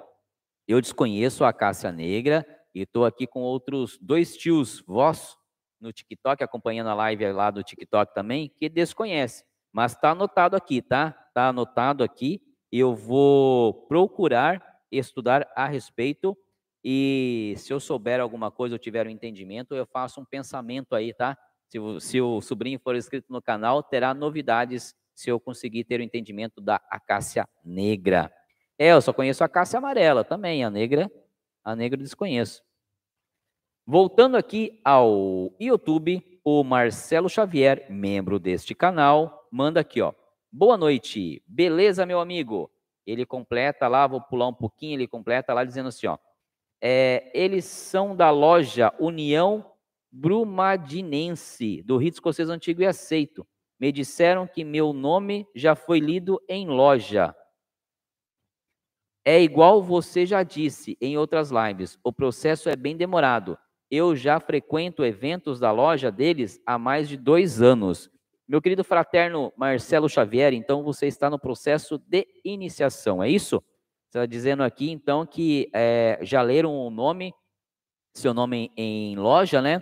eu 0.68 0.82
desconheço 0.82 1.44
a 1.44 1.54
Cássia 1.54 1.92
Negra 1.92 2.46
e 2.74 2.82
estou 2.82 3.06
aqui 3.06 3.28
com 3.28 3.42
outros 3.42 3.98
dois 4.02 4.36
tios 4.36 4.82
vossos 4.82 5.38
no 5.80 5.92
TikTok, 5.92 6.44
acompanhando 6.44 6.90
a 6.90 6.94
live 6.94 7.32
lá 7.32 7.50
do 7.50 7.64
TikTok 7.64 8.14
também, 8.14 8.52
que 8.58 8.70
desconhece. 8.70 9.44
Mas 9.72 9.94
está 9.94 10.12
anotado 10.12 10.56
aqui, 10.56 10.82
tá? 10.82 11.16
Está 11.28 11.48
anotado 11.48 12.04
aqui. 12.04 12.42
Eu 12.72 12.96
vou 12.96 13.74
procurar 13.88 14.62
estudar 14.92 15.50
a 15.56 15.68
respeito 15.68 16.38
e 16.84 17.54
se 17.58 17.72
eu 17.72 17.80
souber 17.80 18.20
alguma 18.20 18.52
coisa, 18.52 18.76
eu 18.76 18.80
tiver 18.80 19.08
um 19.08 19.10
entendimento, 19.10 19.76
eu 19.76 19.86
faço 19.86 20.20
um 20.20 20.26
pensamento 20.26 20.96
aí, 20.96 21.14
tá? 21.14 21.38
Se 21.72 21.80
o, 21.80 22.00
se 22.02 22.20
o 22.20 22.42
sobrinho 22.42 22.78
for 22.78 22.98
inscrito 22.98 23.32
no 23.32 23.42
canal, 23.42 23.82
terá 23.82 24.14
novidades 24.14 24.94
se 25.16 25.30
eu 25.30 25.40
conseguir 25.40 25.86
ter 25.86 26.02
o 26.02 26.04
entendimento 26.04 26.60
da 26.60 26.82
acácia 26.90 27.48
negra. 27.64 28.30
É, 28.78 28.92
eu 28.92 29.02
só 29.02 29.14
conheço 29.14 29.42
a 29.42 29.46
acácia 29.46 29.78
amarela 29.78 30.22
também, 30.22 30.66
a 30.66 30.70
negra, 30.70 31.10
a 31.64 31.74
negra 31.74 31.98
desconheço. 31.98 32.62
Voltando 33.88 34.36
aqui 34.36 34.82
ao 34.84 35.56
YouTube, 35.58 36.42
o 36.44 36.62
Marcelo 36.62 37.30
Xavier, 37.30 37.86
membro 37.90 38.38
deste 38.38 38.76
canal, 38.76 39.48
manda 39.50 39.80
aqui, 39.80 40.02
ó. 40.02 40.12
Boa 40.52 40.76
noite, 40.76 41.42
beleza, 41.48 42.06
meu 42.06 42.20
amigo? 42.20 42.70
Ele 43.08 43.26
completa 43.26 43.88
lá, 43.88 44.06
vou 44.08 44.20
pular 44.20 44.50
um 44.50 44.54
pouquinho, 44.54 44.96
ele 44.96 45.08
completa 45.08 45.54
lá 45.54 45.64
dizendo 45.64 45.88
assim, 45.88 46.08
ó. 46.08 46.18
É, 46.82 47.32
eles 47.34 47.64
são 47.64 48.14
da 48.14 48.30
loja 48.30 48.94
União 49.00 49.71
Brumadinense, 50.12 51.82
do 51.84 51.98
rito 51.98 52.16
escocês 52.16 52.50
antigo 52.50 52.82
e 52.82 52.86
aceito. 52.86 53.48
Me 53.80 53.92
disseram 53.92 54.46
que 54.46 54.64
meu 54.64 54.94
nome 54.94 55.48
já 55.56 55.74
foi 55.76 56.00
lido 56.00 56.42
em 56.48 56.68
loja. 56.68 57.36
É 59.24 59.42
igual 59.42 59.82
você 59.82 60.26
já 60.26 60.44
disse 60.44 60.98
em 61.00 61.18
outras 61.18 61.52
lives, 61.52 61.98
o 62.04 62.12
processo 62.12 62.70
é 62.70 62.76
bem 62.76 62.98
demorado. 62.98 63.58
Eu 63.90 64.16
já 64.16 64.40
frequento 64.40 65.06
eventos 65.06 65.60
da 65.60 65.72
loja 65.72 66.12
deles 66.12 66.60
há 66.66 66.78
mais 66.80 67.08
de 67.08 67.18
dois 67.18 67.62
anos. 67.62 68.10
Meu 68.48 68.62
querido 68.62 68.84
fraterno 68.84 69.54
Marcelo 69.56 70.10
Xavier, 70.10 70.54
então 70.54 70.84
você 70.84 71.08
está 71.08 71.30
no 71.30 71.40
processo 71.40 71.98
de 72.00 72.28
iniciação, 72.44 73.22
é 73.22 73.30
isso? 73.30 73.64
Você 74.10 74.18
está 74.18 74.26
dizendo 74.26 74.64
aqui, 74.64 74.92
então, 74.92 75.26
que 75.26 75.70
é, 75.74 76.20
já 76.22 76.42
leram 76.42 76.76
o 76.76 76.90
nome, 76.90 77.34
seu 78.14 78.34
nome 78.34 78.72
em 78.76 79.16
loja, 79.16 79.62
né? 79.62 79.82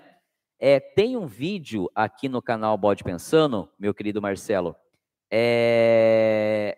É, 0.59 0.77
tem 0.77 1.15
um 1.15 1.25
vídeo 1.25 1.89
aqui 1.95 2.27
no 2.27 2.41
canal 2.41 2.77
Bode 2.77 3.01
Pensando, 3.01 3.71
meu 3.79 3.93
querido 3.93 4.21
Marcelo, 4.21 4.75
é, 5.31 6.77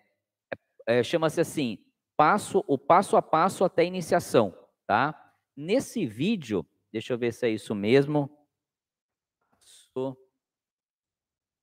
é, 0.86 1.02
chama-se 1.02 1.42
assim, 1.42 1.80
passo, 2.16 2.64
o 2.68 2.78
passo 2.78 3.18
a 3.18 3.24
passo 3.24 3.64
até 3.64 3.82
a 3.82 3.86
iniciação, 3.86 4.56
tá? 4.86 5.34
Nesse 5.58 6.06
vídeo, 6.06 6.64
deixa 6.92 7.14
eu 7.14 7.18
ver 7.18 7.34
se 7.34 7.48
é 7.48 7.50
isso 7.50 7.74
mesmo, 7.74 8.30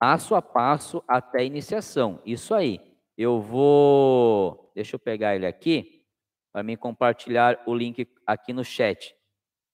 passo 0.01 0.35
a 0.35 0.43
passo 0.43 1.05
até 1.07 1.41
a 1.41 1.45
iniciação, 1.45 2.21
isso 2.27 2.53
aí. 2.53 2.81
Eu 3.17 3.41
vou, 3.41 4.73
deixa 4.75 4.97
eu 4.97 5.01
pegar 5.01 5.37
ele 5.37 5.47
aqui, 5.47 6.05
para 6.53 6.65
me 6.65 6.77
compartilhar 6.77 7.63
o 7.65 7.75
link 7.75 8.09
aqui 8.27 8.53
no 8.53 8.65
chat. 8.65 9.15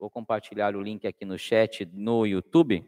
Vou 0.04 0.10
compartilhar 0.10 0.76
o 0.76 0.82
link 0.82 1.06
aqui 1.06 1.24
no 1.24 1.38
chat 1.38 1.88
no 1.90 2.26
YouTube. 2.26 2.86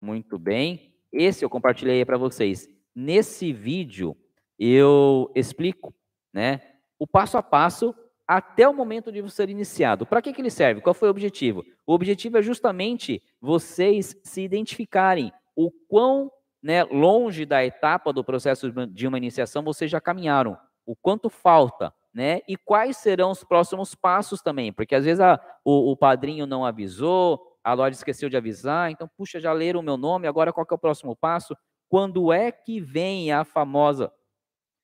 Muito 0.00 0.38
bem. 0.38 0.94
Esse 1.12 1.44
eu 1.44 1.50
compartilhei 1.50 2.02
para 2.06 2.16
vocês. 2.16 2.66
Nesse 2.94 3.52
vídeo 3.52 4.16
eu 4.58 5.30
explico, 5.34 5.94
né, 6.32 6.62
o 6.98 7.06
passo 7.06 7.36
a 7.36 7.42
passo 7.42 7.94
até 8.26 8.66
o 8.66 8.72
momento 8.72 9.12
de 9.12 9.20
você 9.20 9.36
ser 9.36 9.50
iniciado. 9.50 10.06
Para 10.06 10.22
que, 10.22 10.32
que 10.32 10.40
ele 10.40 10.48
serve? 10.48 10.80
Qual 10.80 10.94
foi 10.94 11.08
o 11.08 11.10
objetivo? 11.10 11.62
O 11.86 11.92
objetivo 11.92 12.38
é 12.38 12.42
justamente 12.42 13.22
vocês 13.38 14.18
se 14.24 14.40
identificarem 14.40 15.30
o 15.54 15.70
quão 15.70 16.32
né, 16.62 16.82
longe 16.84 17.44
da 17.44 17.62
etapa 17.62 18.10
do 18.10 18.24
processo 18.24 18.72
de 18.86 19.06
uma 19.06 19.18
iniciação 19.18 19.62
vocês 19.62 19.90
já 19.90 20.00
caminharam, 20.00 20.56
o 20.86 20.96
quanto 20.96 21.28
falta, 21.28 21.92
né? 22.16 22.40
E 22.48 22.56
quais 22.56 22.96
serão 22.96 23.30
os 23.30 23.44
próximos 23.44 23.94
passos 23.94 24.40
também? 24.40 24.72
Porque 24.72 24.94
às 24.94 25.04
vezes 25.04 25.20
a, 25.20 25.38
o, 25.62 25.92
o, 25.92 25.96
padrinho 25.96 26.46
não 26.46 26.64
avisou, 26.64 27.58
a 27.62 27.74
loja 27.74 27.94
esqueceu 27.94 28.30
de 28.30 28.38
avisar, 28.38 28.90
então, 28.90 29.06
puxa, 29.18 29.38
já 29.38 29.52
leram 29.52 29.80
o 29.80 29.82
meu 29.82 29.98
nome, 29.98 30.26
agora 30.26 30.50
qual 30.50 30.66
é 30.68 30.74
o 30.74 30.78
próximo 30.78 31.14
passo? 31.14 31.54
Quando 31.90 32.32
é 32.32 32.50
que 32.50 32.80
vem 32.80 33.30
a 33.32 33.44
famosa 33.44 34.10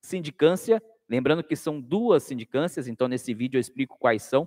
sindicância? 0.05 0.83
Lembrando 1.09 1.43
que 1.43 1.57
são 1.57 1.81
duas 1.81 2.23
sindicâncias, 2.23 2.87
então 2.87 3.09
nesse 3.09 3.33
vídeo 3.33 3.57
eu 3.57 3.63
explico 3.63 3.97
quais 3.99 4.23
são. 4.25 4.47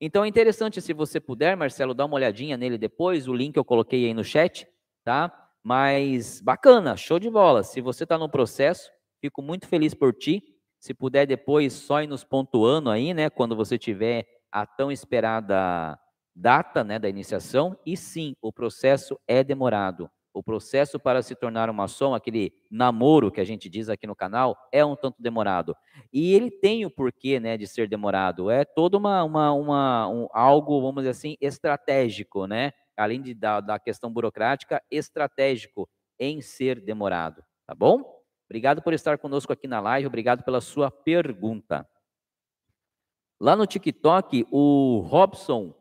Então 0.00 0.24
é 0.24 0.28
interessante, 0.28 0.80
se 0.80 0.92
você 0.92 1.20
puder, 1.20 1.56
Marcelo, 1.56 1.94
dar 1.94 2.06
uma 2.06 2.16
olhadinha 2.16 2.56
nele 2.56 2.78
depois, 2.78 3.28
o 3.28 3.32
link 3.32 3.56
eu 3.56 3.64
coloquei 3.64 4.06
aí 4.06 4.14
no 4.14 4.24
chat, 4.24 4.66
tá? 5.04 5.32
Mas 5.62 6.40
bacana, 6.40 6.96
show 6.96 7.20
de 7.20 7.30
bola. 7.30 7.62
Se 7.62 7.80
você 7.80 8.02
está 8.02 8.18
no 8.18 8.28
processo, 8.28 8.90
fico 9.20 9.40
muito 9.40 9.68
feliz 9.68 9.94
por 9.94 10.12
ti. 10.12 10.42
Se 10.80 10.94
puder 10.94 11.26
depois 11.26 11.74
só 11.74 12.02
ir 12.02 12.06
nos 12.06 12.24
pontuando 12.24 12.88
aí, 12.88 13.12
né, 13.12 13.28
quando 13.28 13.54
você 13.54 13.78
tiver 13.78 14.26
a 14.50 14.66
tão 14.66 14.90
esperada 14.90 15.98
data, 16.34 16.82
né, 16.82 16.98
da 16.98 17.08
iniciação, 17.08 17.78
e 17.84 17.98
sim, 17.98 18.34
o 18.40 18.50
processo 18.50 19.20
é 19.28 19.44
demorado. 19.44 20.10
O 20.32 20.42
processo 20.42 20.98
para 20.98 21.22
se 21.22 21.34
tornar 21.34 21.68
uma 21.68 21.82
maçom, 21.82 22.14
aquele 22.14 22.52
namoro 22.70 23.30
que 23.30 23.40
a 23.40 23.44
gente 23.44 23.68
diz 23.68 23.90
aqui 23.90 24.06
no 24.06 24.16
canal, 24.16 24.56
é 24.72 24.82
um 24.82 24.96
tanto 24.96 25.20
demorado. 25.20 25.76
E 26.10 26.32
ele 26.32 26.50
tem 26.50 26.86
o 26.86 26.90
porquê, 26.90 27.38
né, 27.38 27.58
de 27.58 27.66
ser 27.66 27.86
demorado. 27.86 28.48
É 28.50 28.64
todo 28.64 28.94
uma, 28.94 29.22
uma, 29.22 29.52
uma 29.52 30.08
um, 30.08 30.28
algo, 30.32 30.80
vamos 30.80 31.02
dizer 31.02 31.10
assim, 31.10 31.36
estratégico, 31.40 32.46
né? 32.46 32.72
Além 32.96 33.20
de, 33.20 33.34
da, 33.34 33.60
da 33.60 33.78
questão 33.78 34.10
burocrática, 34.10 34.80
estratégico 34.90 35.88
em 36.18 36.40
ser 36.40 36.80
demorado, 36.80 37.42
tá 37.66 37.74
bom? 37.74 38.19
Obrigado 38.50 38.82
por 38.82 38.92
estar 38.92 39.16
conosco 39.16 39.52
aqui 39.52 39.68
na 39.68 39.78
live, 39.78 40.08
obrigado 40.08 40.42
pela 40.42 40.60
sua 40.60 40.90
pergunta. 40.90 41.88
Lá 43.40 43.54
no 43.54 43.64
TikTok, 43.64 44.44
o 44.50 44.98
Robson, 45.06 45.72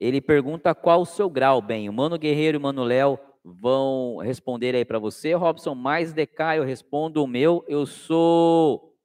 ele 0.00 0.22
pergunta 0.22 0.74
qual 0.74 1.02
o 1.02 1.04
seu 1.04 1.28
grau, 1.28 1.60
bem. 1.60 1.90
O 1.90 1.92
Mano 1.92 2.18
Guerreiro 2.18 2.56
e 2.56 2.58
o 2.58 2.62
Mano 2.62 2.84
Léo 2.84 3.18
vão 3.44 4.16
responder 4.16 4.74
aí 4.74 4.82
para 4.82 4.98
você. 4.98 5.34
Robson, 5.34 5.74
mais 5.74 6.14
DK, 6.14 6.56
eu 6.56 6.64
respondo 6.64 7.22
o 7.22 7.26
meu. 7.26 7.62
Eu 7.68 7.84
sou 7.84 8.96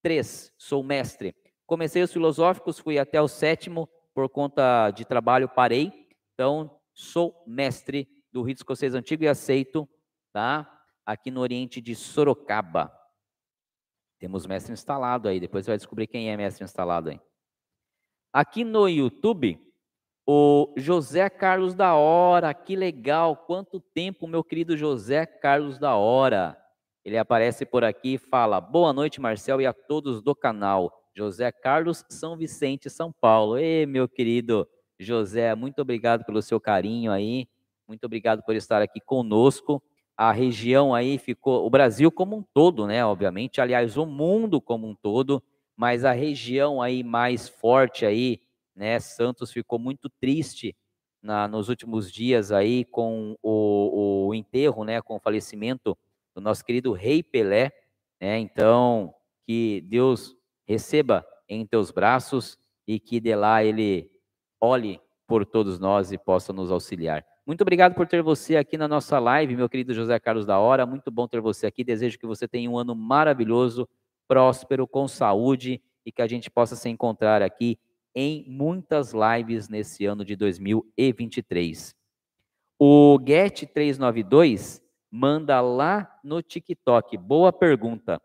três, 0.00 0.54
sou 0.56 0.84
mestre. 0.84 1.34
Comecei 1.66 2.04
os 2.04 2.12
filosóficos, 2.12 2.78
fui 2.78 3.00
até 3.00 3.20
o 3.20 3.26
sétimo, 3.26 3.88
por 4.14 4.28
conta 4.28 4.92
de 4.92 5.04
trabalho 5.04 5.48
parei. 5.48 6.06
Então, 6.34 6.70
sou 6.94 7.42
mestre 7.44 8.08
do 8.32 8.42
rito 8.42 8.58
escocês 8.58 8.94
antigo 8.94 9.24
e 9.24 9.28
aceito, 9.28 9.88
tá? 10.32 10.70
Aqui 11.06 11.30
no 11.30 11.40
Oriente 11.40 11.80
de 11.80 11.94
Sorocaba. 11.94 12.92
Temos 14.18 14.46
mestre 14.46 14.72
instalado 14.72 15.28
aí, 15.28 15.38
depois 15.38 15.64
você 15.64 15.72
vai 15.72 15.78
descobrir 15.78 16.06
quem 16.06 16.30
é 16.30 16.36
mestre 16.36 16.64
instalado 16.64 17.10
aí. 17.10 17.20
Aqui 18.32 18.64
no 18.64 18.88
YouTube, 18.88 19.60
o 20.26 20.72
José 20.76 21.28
Carlos 21.28 21.74
da 21.74 21.94
Hora, 21.94 22.54
que 22.54 22.74
legal, 22.74 23.36
quanto 23.36 23.78
tempo, 23.78 24.26
meu 24.26 24.42
querido 24.42 24.76
José 24.76 25.26
Carlos 25.26 25.78
da 25.78 25.94
Hora. 25.96 26.58
Ele 27.04 27.18
aparece 27.18 27.66
por 27.66 27.84
aqui 27.84 28.14
e 28.14 28.18
fala: 28.18 28.60
Boa 28.60 28.92
noite, 28.92 29.20
Marcel, 29.20 29.60
e 29.60 29.66
a 29.66 29.74
todos 29.74 30.22
do 30.22 30.34
canal. 30.34 30.90
José 31.14 31.52
Carlos, 31.52 32.04
São 32.08 32.36
Vicente, 32.36 32.88
São 32.88 33.12
Paulo. 33.12 33.58
Ei, 33.58 33.86
meu 33.86 34.08
querido 34.08 34.66
José, 34.98 35.54
muito 35.54 35.80
obrigado 35.82 36.24
pelo 36.24 36.40
seu 36.40 36.58
carinho 36.58 37.12
aí. 37.12 37.46
Muito 37.86 38.04
obrigado 38.04 38.42
por 38.42 38.56
estar 38.56 38.80
aqui 38.80 39.00
conosco. 39.00 39.82
A 40.16 40.32
região 40.32 40.94
aí 40.94 41.18
ficou, 41.18 41.66
o 41.66 41.70
Brasil 41.70 42.10
como 42.10 42.36
um 42.36 42.42
todo, 42.42 42.86
né? 42.86 43.04
Obviamente, 43.04 43.60
aliás, 43.60 43.96
o 43.96 44.06
mundo 44.06 44.60
como 44.60 44.86
um 44.86 44.94
todo, 44.94 45.42
mas 45.76 46.04
a 46.04 46.12
região 46.12 46.80
aí 46.80 47.02
mais 47.02 47.48
forte 47.48 48.06
aí 48.06 48.40
né? 48.74 48.98
Santos 48.98 49.52
ficou 49.52 49.78
muito 49.78 50.08
triste 50.08 50.76
na, 51.22 51.46
nos 51.46 51.68
últimos 51.68 52.10
dias 52.10 52.50
aí 52.50 52.84
com 52.84 53.36
o, 53.42 54.26
o, 54.28 54.34
enterro, 54.34 54.84
né? 54.84 55.00
Com 55.00 55.16
o 55.16 55.20
falecimento 55.20 55.96
do 56.34 56.40
nosso 56.40 56.64
querido 56.64 56.92
Rei 56.92 57.22
Pelé, 57.22 57.72
né? 58.20 58.38
Então, 58.38 59.14
que 59.46 59.82
Deus 59.82 60.36
receba 60.66 61.24
em 61.48 61.64
teus 61.66 61.90
braços 61.90 62.58
e 62.86 62.98
que 62.98 63.20
de 63.20 63.34
lá 63.34 63.62
ele 63.62 64.10
olhe 64.60 65.00
por 65.34 65.44
todos 65.44 65.80
nós 65.80 66.12
e 66.12 66.16
possa 66.16 66.52
nos 66.52 66.70
auxiliar. 66.70 67.26
Muito 67.44 67.62
obrigado 67.62 67.92
por 67.92 68.06
ter 68.06 68.22
você 68.22 68.56
aqui 68.56 68.78
na 68.78 68.86
nossa 68.86 69.18
live, 69.18 69.56
meu 69.56 69.68
querido 69.68 69.92
José 69.92 70.16
Carlos 70.20 70.46
da 70.46 70.60
Hora. 70.60 70.86
Muito 70.86 71.10
bom 71.10 71.26
ter 71.26 71.40
você 71.40 71.66
aqui. 71.66 71.82
Desejo 71.82 72.16
que 72.20 72.24
você 72.24 72.46
tenha 72.46 72.70
um 72.70 72.78
ano 72.78 72.94
maravilhoso, 72.94 73.88
próspero, 74.28 74.86
com 74.86 75.08
saúde 75.08 75.82
e 76.06 76.12
que 76.12 76.22
a 76.22 76.28
gente 76.28 76.48
possa 76.48 76.76
se 76.76 76.88
encontrar 76.88 77.42
aqui 77.42 77.80
em 78.14 78.48
muitas 78.48 79.12
lives 79.12 79.68
nesse 79.68 80.06
ano 80.06 80.24
de 80.24 80.36
2023. 80.36 81.96
O 82.78 83.18
Get392 83.18 84.80
manda 85.10 85.60
lá 85.60 86.16
no 86.22 86.42
TikTok. 86.42 87.18
Boa 87.18 87.52
pergunta. 87.52 88.22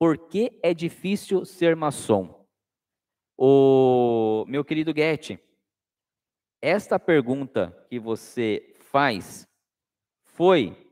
Por 0.00 0.18
que 0.18 0.58
é 0.64 0.74
difícil 0.74 1.44
ser 1.44 1.76
maçom? 1.76 2.44
O 3.38 4.44
meu 4.48 4.64
querido 4.64 4.92
Get, 4.92 5.38
esta 6.64 6.98
pergunta 6.98 7.76
que 7.90 7.98
você 7.98 8.74
faz 8.80 9.46
foi 10.22 10.90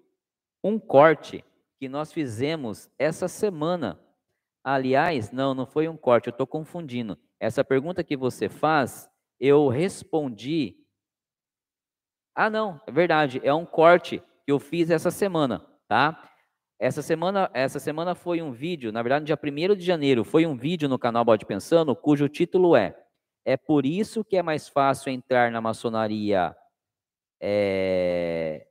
um 0.63 0.79
corte 0.79 1.43
que 1.79 1.89
nós 1.89 2.13
fizemos 2.13 2.91
essa 2.99 3.27
semana. 3.27 3.99
Aliás, 4.63 5.33
não, 5.33 5.55
não 5.55 5.65
foi 5.65 5.89
um 5.89 5.97
corte, 5.97 6.27
eu 6.29 6.31
estou 6.31 6.47
confundindo. 6.47 7.19
Essa 7.41 7.65
pergunta 7.65 8.05
que 8.05 8.19
você 8.19 8.51
faz, 8.51 9.09
eu 9.41 9.67
respondi. 9.69 10.77
Ah, 12.35 12.51
não, 12.51 12.79
é 12.87 12.93
verdade, 12.93 13.41
é 13.43 13.55
um 13.55 13.65
corte 13.65 14.23
que 14.45 14.53
eu 14.53 14.61
fiz 14.61 14.91
essa 14.91 15.11
semana, 15.11 15.67
tá? 15.89 16.31
Essa 16.79 17.01
semana, 17.01 17.51
essa 17.55 17.79
semana 17.79 18.15
foi 18.15 18.43
um 18.43 18.53
vídeo, 18.53 18.93
na 18.93 19.03
verdade, 19.03 19.23
no 19.23 19.27
dia 19.27 19.73
1 19.73 19.75
de 19.75 19.85
janeiro, 19.87 20.23
foi 20.23 20.45
um 20.45 20.55
vídeo 20.55 20.87
no 20.87 20.99
canal 20.99 21.25
Bode 21.25 21.47
Pensando, 21.47 21.97
cujo 21.97 22.29
título 22.29 22.77
é 22.77 23.02
É 23.45 23.57
por 23.57 23.85
isso 23.85 24.25
que 24.25 24.37
é 24.37 24.43
mais 24.43 24.69
fácil 24.69 25.11
entrar 25.11 25.51
na 25.51 25.61
maçonaria 25.61 26.57
é, 27.41 28.67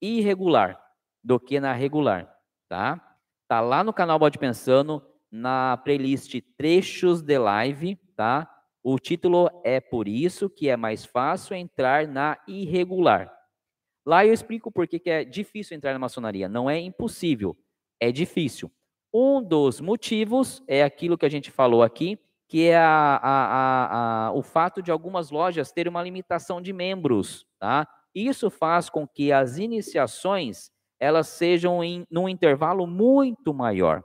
irregular 0.00 0.80
do 1.22 1.38
que 1.38 1.60
na 1.60 1.72
regular, 1.72 2.34
tá? 2.68 3.18
Tá 3.48 3.60
lá 3.60 3.84
no 3.84 3.92
canal 3.92 4.18
Bode 4.18 4.38
Pensando, 4.38 5.02
na 5.30 5.76
playlist 5.76 6.40
Trechos 6.56 7.22
de 7.22 7.38
Live, 7.38 7.96
tá? 8.16 8.50
O 8.82 8.98
título 8.98 9.50
é 9.64 9.80
Por 9.80 10.08
isso 10.08 10.48
que 10.48 10.68
é 10.68 10.76
mais 10.76 11.04
fácil 11.04 11.54
entrar 11.54 12.06
na 12.06 12.38
irregular. 12.48 13.32
Lá 14.06 14.24
eu 14.24 14.32
explico 14.32 14.70
por 14.70 14.86
que 14.86 15.02
é 15.10 15.24
difícil 15.24 15.76
entrar 15.76 15.92
na 15.92 15.98
maçonaria. 15.98 16.48
Não 16.48 16.70
é 16.70 16.78
impossível, 16.78 17.56
é 18.00 18.12
difícil. 18.12 18.70
Um 19.12 19.42
dos 19.42 19.80
motivos 19.80 20.62
é 20.68 20.82
aquilo 20.84 21.18
que 21.18 21.26
a 21.26 21.28
gente 21.28 21.50
falou 21.50 21.82
aqui, 21.82 22.18
que 22.48 22.68
é 22.68 22.76
a, 22.76 23.20
a, 23.22 24.26
a, 24.26 24.32
o 24.32 24.42
fato 24.42 24.82
de 24.82 24.90
algumas 24.90 25.30
lojas 25.30 25.72
terem 25.72 25.90
uma 25.90 26.02
limitação 26.02 26.60
de 26.60 26.72
membros, 26.72 27.46
tá? 27.58 27.86
Isso 28.14 28.50
faz 28.50 28.88
com 28.88 29.06
que 29.06 29.32
as 29.32 29.58
iniciações 29.58 30.70
elas 30.98 31.28
sejam 31.28 31.84
em 31.84 32.06
num 32.10 32.28
intervalo 32.28 32.86
muito 32.86 33.52
maior. 33.52 34.02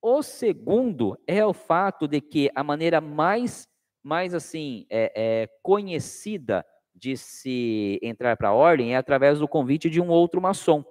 O 0.00 0.22
segundo 0.22 1.18
é 1.26 1.44
o 1.44 1.52
fato 1.52 2.06
de 2.06 2.20
que 2.20 2.50
a 2.54 2.62
maneira 2.62 3.00
mais, 3.00 3.66
mais 4.02 4.34
assim, 4.34 4.86
é, 4.90 5.12
é 5.14 5.48
conhecida 5.62 6.64
de 6.94 7.16
se 7.16 7.98
entrar 8.02 8.36
para 8.36 8.50
a 8.50 8.52
ordem 8.52 8.94
é 8.94 8.96
através 8.96 9.38
do 9.38 9.48
convite 9.48 9.88
de 9.88 10.00
um 10.00 10.08
outro 10.08 10.40
maçom. 10.40 10.84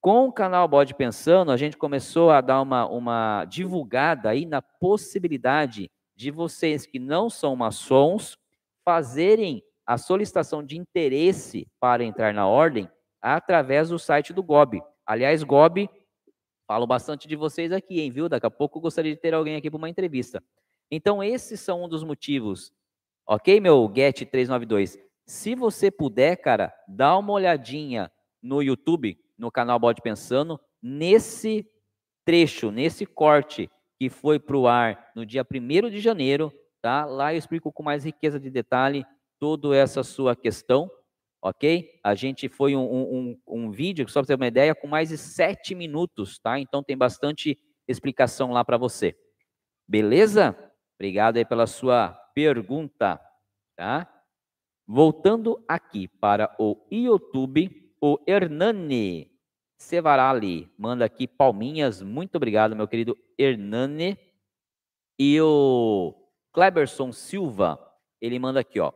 Com 0.00 0.26
o 0.28 0.32
canal 0.32 0.66
Bode 0.68 0.94
Pensando, 0.94 1.50
a 1.50 1.56
gente 1.56 1.76
começou 1.76 2.30
a 2.30 2.40
dar 2.40 2.62
uma, 2.62 2.86
uma 2.86 3.44
divulgada 3.44 4.30
aí 4.30 4.46
na 4.46 4.62
possibilidade 4.62 5.90
de 6.18 6.32
vocês 6.32 6.84
que 6.84 6.98
não 6.98 7.30
são 7.30 7.54
maçons 7.54 8.36
fazerem 8.84 9.62
a 9.86 9.96
solicitação 9.96 10.64
de 10.64 10.76
interesse 10.76 11.68
para 11.78 12.02
entrar 12.02 12.34
na 12.34 12.48
ordem 12.48 12.90
através 13.22 13.90
do 13.90 14.00
site 14.00 14.32
do 14.32 14.42
GOB. 14.42 14.82
Aliás, 15.06 15.44
GOB 15.44 15.88
Falo 16.68 16.86
bastante 16.86 17.26
de 17.26 17.34
vocês 17.34 17.72
aqui, 17.72 17.98
hein, 17.98 18.10
viu? 18.10 18.28
Daqui 18.28 18.44
a 18.44 18.50
pouco 18.50 18.76
eu 18.76 18.82
gostaria 18.82 19.14
de 19.14 19.18
ter 19.18 19.32
alguém 19.32 19.56
aqui 19.56 19.70
para 19.70 19.78
uma 19.78 19.88
entrevista. 19.88 20.44
Então, 20.90 21.22
esses 21.22 21.60
são 21.60 21.84
um 21.84 21.88
dos 21.88 22.04
motivos. 22.04 22.70
Ok, 23.26 23.58
meu 23.58 23.90
Get 23.96 24.26
392? 24.30 24.98
Se 25.24 25.54
você 25.54 25.90
puder, 25.90 26.36
cara, 26.36 26.70
dá 26.86 27.16
uma 27.16 27.32
olhadinha 27.32 28.12
no 28.42 28.62
YouTube, 28.62 29.18
no 29.38 29.50
canal 29.50 29.78
Bode 29.78 30.02
Pensando, 30.02 30.60
nesse 30.82 31.66
trecho, 32.22 32.70
nesse 32.70 33.06
corte 33.06 33.70
que 33.98 34.08
foi 34.08 34.38
para 34.38 34.56
o 34.56 34.68
ar 34.68 35.10
no 35.14 35.26
dia 35.26 35.44
1 35.44 35.90
de 35.90 36.00
janeiro, 36.00 36.52
tá? 36.80 37.04
Lá 37.04 37.34
eu 37.34 37.38
explico 37.38 37.72
com 37.72 37.82
mais 37.82 38.04
riqueza 38.04 38.38
de 38.38 38.50
detalhe 38.50 39.04
toda 39.38 39.76
essa 39.76 40.02
sua 40.02 40.36
questão 40.36 40.90
ok? 41.40 42.00
A 42.02 42.14
gente 42.14 42.48
foi 42.48 42.74
um, 42.74 42.82
um, 42.82 43.40
um 43.46 43.70
vídeo, 43.70 44.08
só 44.08 44.20
para 44.20 44.28
ter 44.28 44.34
uma 44.34 44.46
ideia, 44.46 44.74
com 44.74 44.86
mais 44.86 45.08
de 45.08 45.18
sete 45.18 45.74
minutos, 45.74 46.38
tá? 46.38 46.58
Então 46.58 46.82
tem 46.82 46.96
bastante 46.96 47.58
explicação 47.86 48.50
lá 48.50 48.64
para 48.64 48.76
você. 48.76 49.16
Beleza? 49.86 50.56
Obrigado 50.96 51.36
aí 51.36 51.44
pela 51.44 51.66
sua 51.66 52.10
pergunta, 52.34 53.20
tá? 53.76 54.06
Voltando 54.86 55.62
aqui 55.68 56.08
para 56.08 56.54
o 56.58 56.76
YouTube, 56.90 57.92
o 58.00 58.18
Hernani 58.26 59.30
Sevarali 59.78 60.68
manda 60.76 61.04
aqui 61.04 61.28
palminhas. 61.28 62.02
Muito 62.02 62.34
obrigado, 62.34 62.74
meu 62.74 62.88
querido 62.88 63.16
Hernani. 63.38 64.18
E 65.16 65.40
o 65.40 66.14
Kleberson 66.52 67.12
Silva, 67.12 67.78
ele 68.20 68.38
manda 68.38 68.58
aqui, 68.60 68.80
ó. 68.80 68.92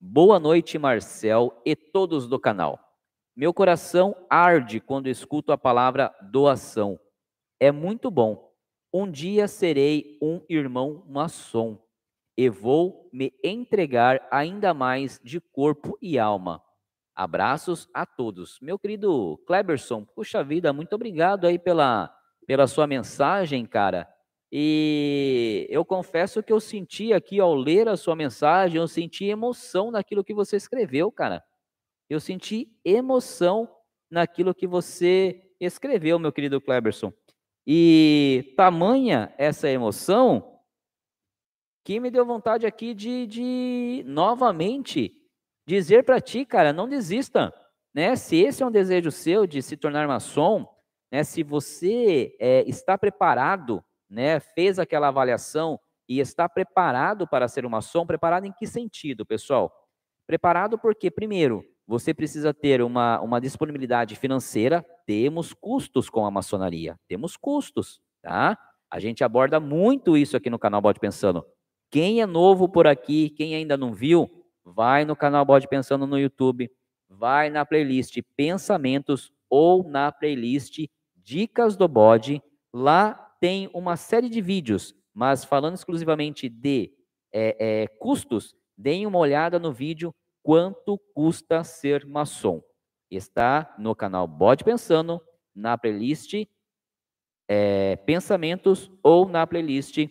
Boa 0.00 0.40
noite, 0.40 0.78
Marcel 0.78 1.60
e 1.64 1.76
todos 1.76 2.26
do 2.26 2.40
canal. 2.40 2.78
Meu 3.36 3.54
coração 3.54 4.16
arde 4.28 4.80
quando 4.80 5.08
escuto 5.08 5.52
a 5.52 5.58
palavra 5.58 6.12
doação. 6.20 6.98
É 7.60 7.70
muito 7.70 8.10
bom. 8.10 8.52
Um 8.92 9.10
dia 9.10 9.46
serei 9.46 10.18
um 10.20 10.40
irmão 10.48 11.04
maçom 11.08 11.78
e 12.36 12.48
vou 12.48 13.08
me 13.12 13.32
entregar 13.44 14.26
ainda 14.30 14.74
mais 14.74 15.20
de 15.22 15.40
corpo 15.40 15.96
e 16.02 16.18
alma. 16.18 16.62
Abraços 17.16 17.88
a 17.94 18.04
todos. 18.04 18.60
Meu 18.60 18.78
querido 18.78 19.42
Kleberson, 19.46 20.04
puxa 20.04 20.44
vida, 20.44 20.70
muito 20.70 20.92
obrigado 20.94 21.46
aí 21.46 21.58
pela, 21.58 22.14
pela 22.46 22.66
sua 22.66 22.86
mensagem, 22.86 23.64
cara. 23.64 24.06
E 24.52 25.66
eu 25.70 25.82
confesso 25.82 26.42
que 26.42 26.52
eu 26.52 26.60
senti 26.60 27.14
aqui, 27.14 27.40
ao 27.40 27.54
ler 27.54 27.88
a 27.88 27.96
sua 27.96 28.14
mensagem, 28.14 28.76
eu 28.76 28.86
senti 28.86 29.24
emoção 29.24 29.90
naquilo 29.90 30.22
que 30.22 30.34
você 30.34 30.56
escreveu, 30.56 31.10
cara. 31.10 31.42
Eu 32.08 32.20
senti 32.20 32.70
emoção 32.84 33.66
naquilo 34.10 34.54
que 34.54 34.66
você 34.66 35.54
escreveu, 35.58 36.18
meu 36.18 36.30
querido 36.30 36.60
Kleberson. 36.60 37.12
E 37.66 38.52
tamanha 38.58 39.34
essa 39.38 39.70
emoção 39.70 40.60
que 41.82 41.98
me 41.98 42.10
deu 42.10 42.26
vontade 42.26 42.66
aqui 42.66 42.92
de, 42.92 43.26
de 43.26 44.04
novamente 44.06 45.25
dizer 45.66 46.04
para 46.04 46.20
ti, 46.20 46.44
cara, 46.44 46.72
não 46.72 46.88
desista, 46.88 47.52
né? 47.94 48.14
Se 48.16 48.36
esse 48.36 48.62
é 48.62 48.66
um 48.66 48.70
desejo 48.70 49.10
seu 49.10 49.46
de 49.46 49.62
se 49.62 49.76
tornar 49.76 50.06
maçom, 50.06 50.66
né? 51.10 51.24
Se 51.24 51.42
você 51.42 52.36
é, 52.38 52.62
está 52.68 52.96
preparado, 52.96 53.82
né? 54.08 54.38
Fez 54.40 54.78
aquela 54.78 55.08
avaliação 55.08 55.78
e 56.08 56.20
está 56.20 56.48
preparado 56.48 57.26
para 57.26 57.48
ser 57.48 57.66
um 57.66 57.70
maçom, 57.70 58.06
preparado 58.06 58.44
em 58.44 58.52
que 58.52 58.66
sentido, 58.66 59.26
pessoal? 59.26 59.72
Preparado 60.26 60.78
porque, 60.78 61.10
primeiro, 61.10 61.64
você 61.86 62.12
precisa 62.12 62.52
ter 62.52 62.82
uma, 62.82 63.20
uma 63.20 63.40
disponibilidade 63.40 64.16
financeira, 64.16 64.84
temos 65.06 65.52
custos 65.52 66.10
com 66.10 66.26
a 66.26 66.30
maçonaria, 66.30 66.98
temos 67.08 67.36
custos, 67.36 68.00
tá? 68.22 68.58
A 68.90 68.98
gente 68.98 69.22
aborda 69.24 69.60
muito 69.60 70.16
isso 70.16 70.36
aqui 70.36 70.50
no 70.50 70.58
canal 70.58 70.80
Bode 70.80 71.00
Pensando. 71.00 71.44
Quem 71.90 72.20
é 72.20 72.26
novo 72.26 72.68
por 72.68 72.86
aqui, 72.86 73.30
quem 73.30 73.54
ainda 73.54 73.76
não 73.76 73.92
viu, 73.92 74.35
vai 74.66 75.04
no 75.04 75.14
canal 75.14 75.44
Bode 75.44 75.68
Pensando 75.68 76.08
no 76.08 76.18
YouTube, 76.18 76.68
vai 77.08 77.48
na 77.48 77.64
playlist 77.64 78.18
Pensamentos 78.36 79.32
ou 79.48 79.88
na 79.88 80.10
playlist 80.10 80.86
Dicas 81.14 81.76
do 81.76 81.86
Bode. 81.86 82.42
Lá 82.72 83.14
tem 83.40 83.70
uma 83.72 83.96
série 83.96 84.28
de 84.28 84.40
vídeos, 84.40 84.92
mas 85.14 85.44
falando 85.44 85.74
exclusivamente 85.74 86.48
de 86.48 86.92
é, 87.32 87.56
é, 87.58 87.86
custos, 87.86 88.56
deem 88.76 89.06
uma 89.06 89.18
olhada 89.18 89.58
no 89.58 89.72
vídeo 89.72 90.12
Quanto 90.42 90.96
custa 91.12 91.64
ser 91.64 92.06
maçom. 92.06 92.62
Está 93.10 93.74
no 93.78 93.96
canal 93.96 94.28
Bode 94.28 94.62
Pensando, 94.62 95.20
na 95.52 95.76
playlist 95.76 96.34
é, 97.48 97.96
Pensamentos 97.96 98.90
ou 99.02 99.28
na 99.28 99.44
playlist 99.44 100.06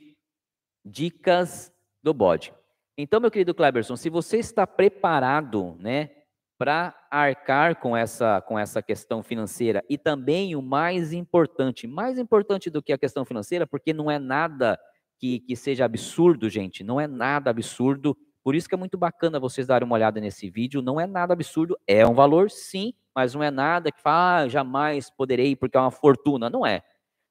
Dicas 0.84 1.74
do 2.04 2.14
Bode. 2.14 2.54
Então, 2.98 3.20
meu 3.20 3.30
querido 3.30 3.54
Cleberson, 3.54 3.98
se 3.98 4.10
você 4.10 4.38
está 4.38 4.66
preparado, 4.66 5.76
né, 5.80 6.12
para 6.58 6.96
arcar 7.12 7.76
com 7.76 7.96
essa, 7.96 8.40
com 8.42 8.58
essa 8.58 8.82
questão 8.82 9.22
financeira 9.22 9.84
e 9.90 9.98
também 9.98 10.56
o 10.56 10.62
mais 10.62 11.12
importante, 11.12 11.88
mais 11.88 12.18
importante 12.18 12.70
do 12.70 12.82
que 12.82 12.94
a 12.94 12.98
questão 12.98 13.26
financeira, 13.26 13.68
porque 13.68 13.92
não 13.92 14.10
é 14.10 14.18
nada 14.18 14.80
que, 15.20 15.42
que 15.42 15.56
seja 15.56 15.84
absurdo, 15.84 16.50
gente, 16.50 16.84
não 16.84 17.00
é 17.00 17.08
nada 17.08 17.50
absurdo, 17.50 18.18
por 18.42 18.56
isso 18.56 18.70
que 18.70 18.76
é 18.76 18.78
muito 18.78 18.98
bacana 18.98 19.40
vocês 19.40 19.68
darem 19.68 19.86
uma 19.86 19.96
olhada 19.96 20.22
nesse 20.22 20.50
vídeo, 20.50 20.82
não 20.82 21.00
é 21.00 21.06
nada 21.06 21.34
absurdo, 21.34 21.78
é 21.86 22.08
um 22.08 22.14
valor 22.14 22.50
sim, 22.50 22.94
mas 23.14 23.34
não 23.34 23.44
é 23.44 23.52
nada 23.52 23.92
que 23.92 24.02
fala, 24.02 24.44
ah, 24.44 24.48
jamais 24.48 25.10
poderei 25.10 25.56
porque 25.56 25.76
é 25.76 25.82
uma 25.82 25.92
fortuna, 25.92 26.50
não 26.50 26.66
é. 26.66 26.82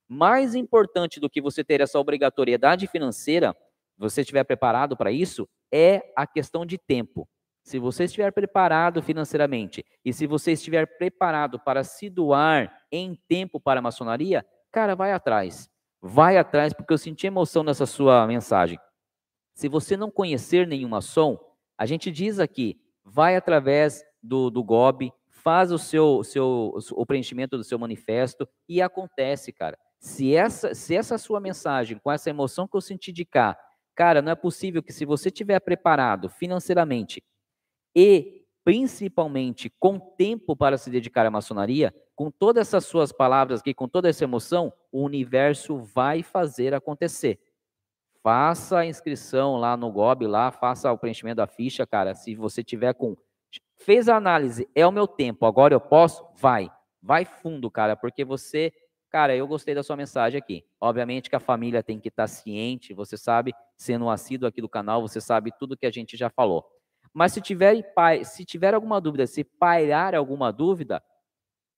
Mais 0.06 0.54
importante 0.54 1.18
do 1.18 1.30
que 1.30 1.40
você 1.40 1.64
ter 1.64 1.80
essa 1.80 1.98
obrigatoriedade 1.98 2.86
financeira, 2.86 3.56
você 3.96 4.22
estiver 4.22 4.44
preparado 4.44 4.96
para 4.96 5.10
isso, 5.10 5.48
é 5.72 6.02
a 6.16 6.26
questão 6.26 6.64
de 6.64 6.78
tempo. 6.78 7.28
Se 7.62 7.78
você 7.78 8.04
estiver 8.04 8.30
preparado 8.30 9.02
financeiramente 9.02 9.84
e 10.04 10.12
se 10.12 10.26
você 10.26 10.52
estiver 10.52 10.98
preparado 10.98 11.58
para 11.58 11.82
se 11.82 12.10
doar 12.10 12.70
em 12.92 13.18
tempo 13.26 13.58
para 13.58 13.80
a 13.80 13.82
maçonaria, 13.82 14.44
cara, 14.70 14.94
vai 14.94 15.12
atrás. 15.12 15.70
Vai 16.00 16.36
atrás, 16.36 16.74
porque 16.74 16.92
eu 16.92 16.98
senti 16.98 17.26
emoção 17.26 17.62
nessa 17.62 17.86
sua 17.86 18.26
mensagem. 18.26 18.78
Se 19.54 19.68
você 19.68 19.96
não 19.96 20.10
conhecer 20.10 20.66
nenhum 20.66 20.88
maçom, 20.88 21.38
a 21.78 21.86
gente 21.86 22.10
diz 22.10 22.38
aqui, 22.38 22.78
vai 23.02 23.36
através 23.36 24.04
do, 24.22 24.50
do 24.50 24.62
GOB, 24.62 25.10
faz 25.30 25.72
o 25.72 25.78
seu, 25.78 26.22
seu 26.22 26.74
o 26.92 27.06
preenchimento 27.06 27.56
do 27.56 27.64
seu 27.64 27.78
manifesto 27.78 28.46
e 28.68 28.82
acontece, 28.82 29.52
cara. 29.52 29.78
Se 29.98 30.34
essa, 30.34 30.74
se 30.74 30.94
essa 30.94 31.16
sua 31.16 31.40
mensagem, 31.40 31.98
com 31.98 32.12
essa 32.12 32.28
emoção 32.28 32.68
que 32.68 32.76
eu 32.76 32.80
senti 32.80 33.10
de 33.10 33.24
cá, 33.24 33.56
cara, 33.94 34.20
não 34.20 34.32
é 34.32 34.34
possível 34.34 34.82
que 34.82 34.92
se 34.92 35.04
você 35.04 35.28
estiver 35.28 35.60
preparado 35.60 36.28
financeiramente 36.28 37.22
e 37.94 38.44
principalmente 38.64 39.70
com 39.78 39.98
tempo 39.98 40.56
para 40.56 40.78
se 40.78 40.90
dedicar 40.90 41.26
à 41.26 41.30
maçonaria, 41.30 41.94
com 42.16 42.30
todas 42.30 42.68
essas 42.68 42.86
suas 42.86 43.12
palavras 43.12 43.60
aqui, 43.60 43.74
com 43.74 43.86
toda 43.86 44.08
essa 44.08 44.24
emoção, 44.24 44.72
o 44.90 45.02
universo 45.02 45.76
vai 45.78 46.22
fazer 46.22 46.72
acontecer. 46.72 47.38
Faça 48.22 48.78
a 48.78 48.86
inscrição 48.86 49.56
lá 49.56 49.76
no 49.76 49.92
GOB, 49.92 50.26
lá, 50.26 50.50
faça 50.50 50.90
o 50.90 50.96
preenchimento 50.96 51.36
da 51.36 51.46
ficha, 51.46 51.86
cara. 51.86 52.14
Se 52.14 52.34
você 52.34 52.64
tiver 52.64 52.94
com. 52.94 53.14
Fez 53.76 54.08
a 54.08 54.16
análise, 54.16 54.66
é 54.74 54.86
o 54.86 54.92
meu 54.92 55.06
tempo, 55.06 55.44
agora 55.44 55.74
eu 55.74 55.80
posso? 55.80 56.26
Vai. 56.34 56.70
Vai 57.02 57.26
fundo, 57.26 57.70
cara, 57.70 57.94
porque 57.96 58.24
você. 58.24 58.72
Cara, 59.10 59.36
eu 59.36 59.46
gostei 59.46 59.74
da 59.74 59.82
sua 59.82 59.94
mensagem 59.94 60.38
aqui. 60.38 60.64
Obviamente 60.80 61.28
que 61.28 61.36
a 61.36 61.40
família 61.40 61.82
tem 61.82 62.00
que 62.00 62.08
estar 62.08 62.26
ciente, 62.26 62.94
você 62.94 63.16
sabe, 63.16 63.52
sendo 63.76 64.06
um 64.06 64.10
assíduo 64.10 64.48
aqui 64.48 64.60
do 64.60 64.68
canal, 64.68 65.02
você 65.02 65.20
sabe 65.20 65.52
tudo 65.58 65.76
que 65.76 65.86
a 65.86 65.90
gente 65.90 66.16
já 66.16 66.30
falou. 66.30 66.64
Mas 67.12 67.32
se 67.32 67.40
tiver, 67.40 67.84
se 68.24 68.44
tiver 68.44 68.74
alguma 68.74 69.00
dúvida, 69.00 69.26
se 69.26 69.44
pairar 69.44 70.14
alguma 70.14 70.52
dúvida, 70.52 71.02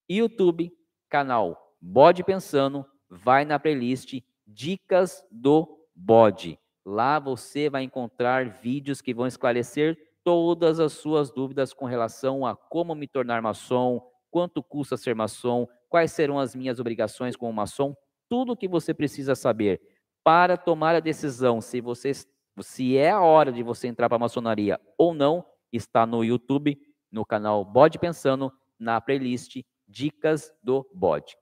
YouTube, 0.09 0.71
canal 1.09 1.75
Bode 1.79 2.23
Pensando, 2.23 2.85
vai 3.09 3.45
na 3.45 3.59
playlist 3.59 4.19
Dicas 4.45 5.23
do 5.31 5.85
Bode. 5.95 6.59
Lá 6.85 7.19
você 7.19 7.69
vai 7.69 7.83
encontrar 7.83 8.49
vídeos 8.49 9.01
que 9.01 9.13
vão 9.13 9.27
esclarecer 9.27 9.97
todas 10.23 10.79
as 10.79 10.93
suas 10.93 11.31
dúvidas 11.31 11.73
com 11.73 11.85
relação 11.85 12.45
a 12.45 12.55
como 12.55 12.95
me 12.95 13.07
tornar 13.07 13.41
maçom, 13.41 14.01
quanto 14.31 14.63
custa 14.63 14.97
ser 14.97 15.13
maçom, 15.13 15.67
quais 15.89 16.11
serão 16.11 16.39
as 16.39 16.55
minhas 16.55 16.79
obrigações 16.79 17.35
como 17.35 17.53
maçom, 17.53 17.95
tudo 18.29 18.53
o 18.53 18.57
que 18.57 18.67
você 18.67 18.93
precisa 18.93 19.35
saber 19.35 19.81
para 20.27 20.57
tomar 20.57 20.93
a 20.93 20.99
decisão 20.99 21.61
se 21.61 21.79
você 21.79 22.11
se 22.59 22.97
é 22.97 23.11
a 23.11 23.21
hora 23.21 23.49
de 23.49 23.63
você 23.63 23.87
entrar 23.87 24.09
para 24.09 24.17
a 24.17 24.19
maçonaria 24.19 24.77
ou 24.97 25.13
não, 25.13 25.45
está 25.71 26.05
no 26.05 26.21
YouTube, 26.21 26.77
no 27.09 27.25
canal 27.25 27.63
Bode 27.63 27.97
Pensando, 27.97 28.51
na 28.77 28.99
playlist 28.99 29.63
Dicas 29.87 30.53
do 30.61 30.85
Bode. 30.93 31.37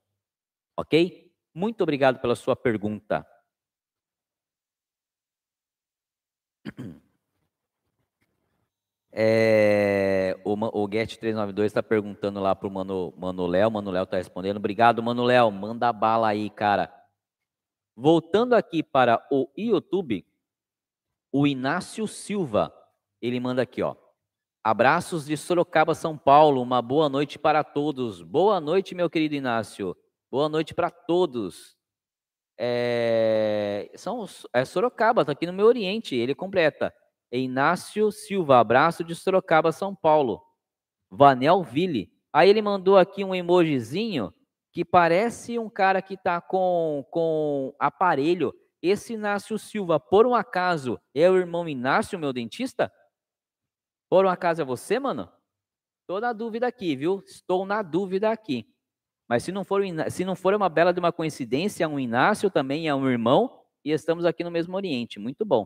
Ok? 0.77 1.33
Muito 1.51 1.81
obrigado 1.81 2.19
pela 2.19 2.35
sua 2.35 2.55
pergunta. 2.55 3.25
É, 9.17 10.37
o, 10.43 10.53
o 10.53 10.87
Get392 10.89 11.63
está 11.63 11.81
perguntando 11.81 12.39
lá 12.39 12.53
para 12.53 12.67
o 12.67 12.71
Mano, 12.71 13.47
Léo. 13.47 13.71
Mano 13.71 13.89
Léo 13.89 14.03
está 14.03 14.17
respondendo. 14.17 14.57
Obrigado, 14.57 15.01
Mano 15.01 15.23
Léo. 15.23 15.49
Manda 15.49 15.91
bala 15.91 16.27
aí, 16.27 16.49
cara. 16.49 17.04
Voltando 17.95 18.53
aqui 18.53 18.83
para 18.83 19.25
o 19.31 19.49
YouTube, 19.55 20.25
o 21.31 21.47
Inácio 21.47 22.07
Silva, 22.07 22.73
ele 23.21 23.39
manda 23.39 23.61
aqui, 23.61 23.81
ó. 23.81 23.95
Abraços 24.61 25.25
de 25.25 25.37
Sorocaba, 25.37 25.93
São 25.93 26.17
Paulo. 26.17 26.61
Uma 26.61 26.81
boa 26.81 27.07
noite 27.07 27.37
para 27.37 27.63
todos. 27.63 28.21
Boa 28.21 28.59
noite, 28.59 28.95
meu 28.95 29.09
querido 29.09 29.35
Inácio. 29.35 29.95
Boa 30.29 30.49
noite 30.49 30.73
para 30.73 30.89
todos. 30.89 31.77
É, 32.57 33.91
são, 33.95 34.25
é 34.51 34.65
Sorocaba, 34.65 35.21
está 35.21 35.33
aqui 35.33 35.45
no 35.45 35.53
meu 35.53 35.67
Oriente. 35.67 36.15
Ele 36.15 36.33
completa. 36.33 36.93
Inácio 37.31 38.11
Silva, 38.11 38.59
abraço 38.59 39.03
de 39.03 39.15
Sorocaba, 39.15 39.71
São 39.71 39.95
Paulo. 39.95 40.41
Vanel 41.09 41.63
Ville. 41.63 42.11
Aí 42.33 42.49
ele 42.49 42.61
mandou 42.61 42.97
aqui 42.97 43.23
um 43.23 43.35
emojizinho 43.35 44.33
que 44.75 44.83
parece 44.83 45.57
um 45.57 45.69
cara 45.69 46.01
que 46.01 46.15
está 46.15 46.41
com, 46.41 47.07
com 47.09 47.73
aparelho 47.79 48.53
esse 48.81 49.13
Inácio 49.13 49.57
Silva, 49.57 50.01
por 50.01 50.27
um 50.27 50.35
acaso, 50.35 50.99
é 51.13 51.31
o 51.31 51.37
irmão 51.37 51.67
Inácio, 51.69 52.19
meu 52.19 52.33
dentista? 52.33 52.91
Por 54.09 54.25
um 54.25 54.29
acaso 54.29 54.61
é 54.61 54.65
você, 54.65 54.99
mano? 54.99 55.31
Estou 56.01 56.19
na 56.19 56.33
dúvida 56.33 56.67
aqui, 56.67 56.93
viu? 56.93 57.23
Estou 57.25 57.65
na 57.65 57.81
dúvida 57.81 58.29
aqui. 58.29 58.69
Mas 59.29 59.43
se 59.43 59.51
não 59.53 59.63
for, 59.63 59.81
se 60.11 60.25
não 60.25 60.35
for 60.35 60.53
uma 60.53 60.67
bela 60.67 60.91
de 60.91 60.99
uma 60.99 61.13
coincidência, 61.13 61.87
um 61.87 61.97
Inácio 61.97 62.51
também 62.51 62.89
é 62.89 62.93
um 62.93 63.09
irmão 63.09 63.63
e 63.81 63.91
estamos 63.91 64.25
aqui 64.25 64.43
no 64.43 64.51
mesmo 64.51 64.75
Oriente. 64.75 65.19
Muito 65.19 65.45
bom. 65.45 65.65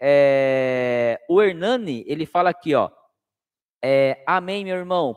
É, 0.00 1.24
o 1.28 1.40
Hernani, 1.40 2.02
ele 2.08 2.26
fala 2.26 2.50
aqui, 2.50 2.74
ó. 2.74 2.90
É, 3.80 4.24
Amém, 4.26 4.64
meu 4.64 4.76
irmão. 4.76 5.16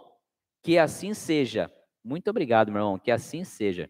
Que 0.61 0.77
assim 0.77 1.15
seja. 1.15 1.73
Muito 2.03 2.29
obrigado, 2.29 2.71
meu 2.71 2.81
irmão. 2.81 2.99
Que 2.99 3.11
assim 3.11 3.43
seja. 3.43 3.89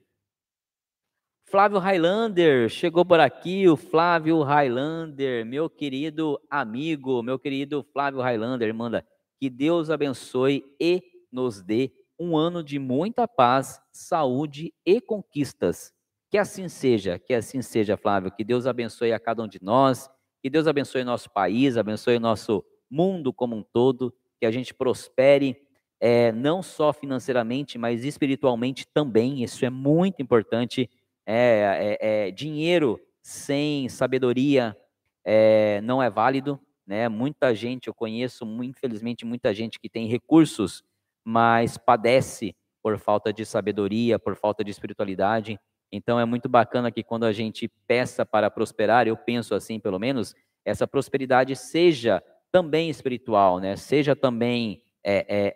Flávio 1.45 1.77
Highlander, 1.77 2.69
chegou 2.69 3.05
por 3.05 3.19
aqui 3.19 3.67
o 3.67 3.77
Flávio 3.77 4.41
Highlander, 4.41 5.45
meu 5.45 5.69
querido 5.69 6.39
amigo, 6.49 7.21
meu 7.21 7.37
querido 7.37 7.83
Flávio 7.93 8.21
Highlander, 8.21 8.73
manda 8.73 9.05
que 9.39 9.49
Deus 9.49 9.89
abençoe 9.89 10.63
e 10.79 11.03
nos 11.31 11.61
dê 11.61 11.91
um 12.19 12.35
ano 12.37 12.63
de 12.63 12.79
muita 12.79 13.27
paz, 13.27 13.79
saúde 13.91 14.73
e 14.85 15.01
conquistas. 15.01 15.93
Que 16.29 16.37
assim 16.37 16.67
seja, 16.67 17.19
que 17.19 17.33
assim 17.33 17.61
seja, 17.61 17.97
Flávio, 17.97 18.31
que 18.31 18.43
Deus 18.43 18.65
abençoe 18.65 19.13
a 19.13 19.19
cada 19.19 19.43
um 19.43 19.47
de 19.47 19.59
nós, 19.61 20.09
que 20.41 20.49
Deus 20.49 20.65
abençoe 20.65 21.03
nosso 21.03 21.29
país, 21.29 21.77
abençoe 21.77 22.17
nosso 22.17 22.63
mundo 22.89 23.31
como 23.31 23.55
um 23.55 23.61
todo, 23.61 24.11
que 24.39 24.45
a 24.45 24.51
gente 24.51 24.73
prospere 24.73 25.62
é, 26.05 26.33
não 26.33 26.61
só 26.61 26.91
financeiramente, 26.91 27.77
mas 27.77 28.03
espiritualmente 28.03 28.85
também, 28.85 29.41
isso 29.41 29.63
é 29.63 29.69
muito 29.69 30.21
importante 30.21 30.89
é, 31.25 31.97
é, 32.01 32.27
é, 32.27 32.31
dinheiro 32.31 32.99
sem 33.21 33.87
sabedoria 33.87 34.75
é, 35.23 35.79
não 35.81 36.03
é 36.03 36.09
válido. 36.09 36.59
né? 36.85 37.07
Muita 37.07 37.55
gente, 37.55 37.87
eu 37.87 37.93
conheço, 37.93 38.43
infelizmente, 38.61 39.23
muita 39.23 39.53
gente 39.53 39.79
que 39.79 39.87
tem 39.87 40.05
recursos, 40.05 40.83
mas 41.23 41.77
padece 41.77 42.53
por 42.81 42.99
falta 42.99 43.31
de 43.31 43.45
sabedoria, 43.45 44.19
por 44.19 44.35
falta 44.35 44.61
de 44.61 44.71
espiritualidade. 44.71 45.57
Então 45.89 46.19
é 46.19 46.25
muito 46.25 46.49
bacana 46.49 46.91
que 46.91 47.01
quando 47.01 47.23
a 47.23 47.31
gente 47.31 47.69
peça 47.87 48.25
para 48.25 48.51
prosperar, 48.51 49.07
eu 49.07 49.15
penso 49.15 49.55
assim, 49.55 49.79
pelo 49.79 49.99
menos, 49.99 50.35
essa 50.65 50.85
prosperidade 50.85 51.55
seja 51.55 52.21
também 52.51 52.89
espiritual, 52.89 53.59
né? 53.59 53.77
Seja 53.77 54.17
também 54.17 54.83
é, 55.03 55.25
é, 55.27 55.55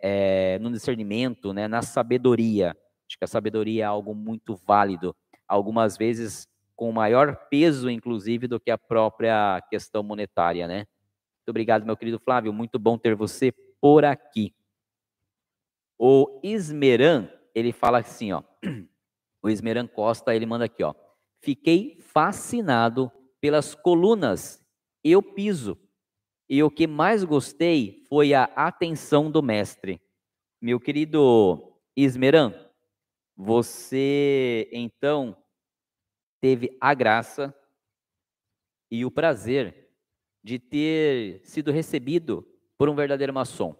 é, 0.55 0.59
no 0.59 0.71
discernimento, 0.71 1.53
né? 1.53 1.67
Na 1.67 1.81
sabedoria. 1.81 2.75
Acho 3.07 3.17
que 3.17 3.23
a 3.23 3.27
sabedoria 3.27 3.83
é 3.83 3.85
algo 3.85 4.13
muito 4.13 4.55
válido. 4.55 5.15
Algumas 5.47 5.97
vezes 5.97 6.47
com 6.75 6.91
maior 6.91 7.35
peso, 7.49 7.89
inclusive, 7.89 8.47
do 8.47 8.59
que 8.59 8.69
a 8.69 8.77
própria 8.77 9.61
questão 9.69 10.03
monetária, 10.03 10.67
né? 10.67 10.77
Muito 10.77 11.49
obrigado, 11.49 11.85
meu 11.85 11.95
querido 11.97 12.19
Flávio. 12.19 12.51
Muito 12.51 12.77
bom 12.77 12.97
ter 12.97 13.15
você 13.15 13.53
por 13.81 14.03
aqui. 14.03 14.53
O 15.97 16.39
Ismeran, 16.43 17.29
ele 17.55 17.71
fala 17.71 17.99
assim, 17.99 18.31
ó. 18.31 18.43
O 19.39 19.49
Ismeran 19.49 19.87
Costa, 19.87 20.35
ele 20.35 20.45
manda 20.45 20.65
aqui, 20.65 20.83
ó. 20.83 20.93
Fiquei 21.41 21.97
fascinado 22.01 23.09
pelas 23.39 23.75
colunas 23.75 24.65
e 25.03 25.15
o 25.15 25.21
piso. 25.21 25.77
E 26.49 26.63
o 26.63 26.71
que 26.71 26.87
mais 26.87 27.23
gostei 27.23 28.05
foi 28.07 28.33
a 28.33 28.45
atenção 28.55 29.29
do 29.29 29.43
mestre. 29.43 30.01
Meu 30.61 30.79
querido 30.79 31.73
Ismeran, 31.95 32.53
você 33.35 34.69
então 34.71 35.37
teve 36.41 36.77
a 36.79 36.93
graça 36.93 37.53
e 38.89 39.05
o 39.05 39.11
prazer 39.11 39.89
de 40.43 40.57
ter 40.57 41.41
sido 41.43 41.71
recebido 41.71 42.47
por 42.77 42.87
um 42.87 42.95
verdadeiro 42.95 43.33
maçom. 43.33 43.75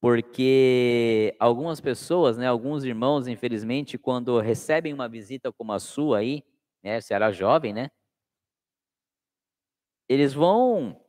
Porque 0.00 1.36
algumas 1.38 1.80
pessoas, 1.80 2.36
né, 2.38 2.46
alguns 2.46 2.84
irmãos, 2.84 3.26
infelizmente, 3.26 3.98
quando 3.98 4.38
recebem 4.40 4.92
uma 4.92 5.08
visita 5.08 5.52
como 5.52 5.72
a 5.72 5.78
sua 5.78 6.18
aí, 6.18 6.42
né, 6.82 7.00
você 7.00 7.14
era 7.14 7.32
jovem, 7.32 7.72
né? 7.72 7.90
Eles 10.08 10.34
vão 10.34 11.03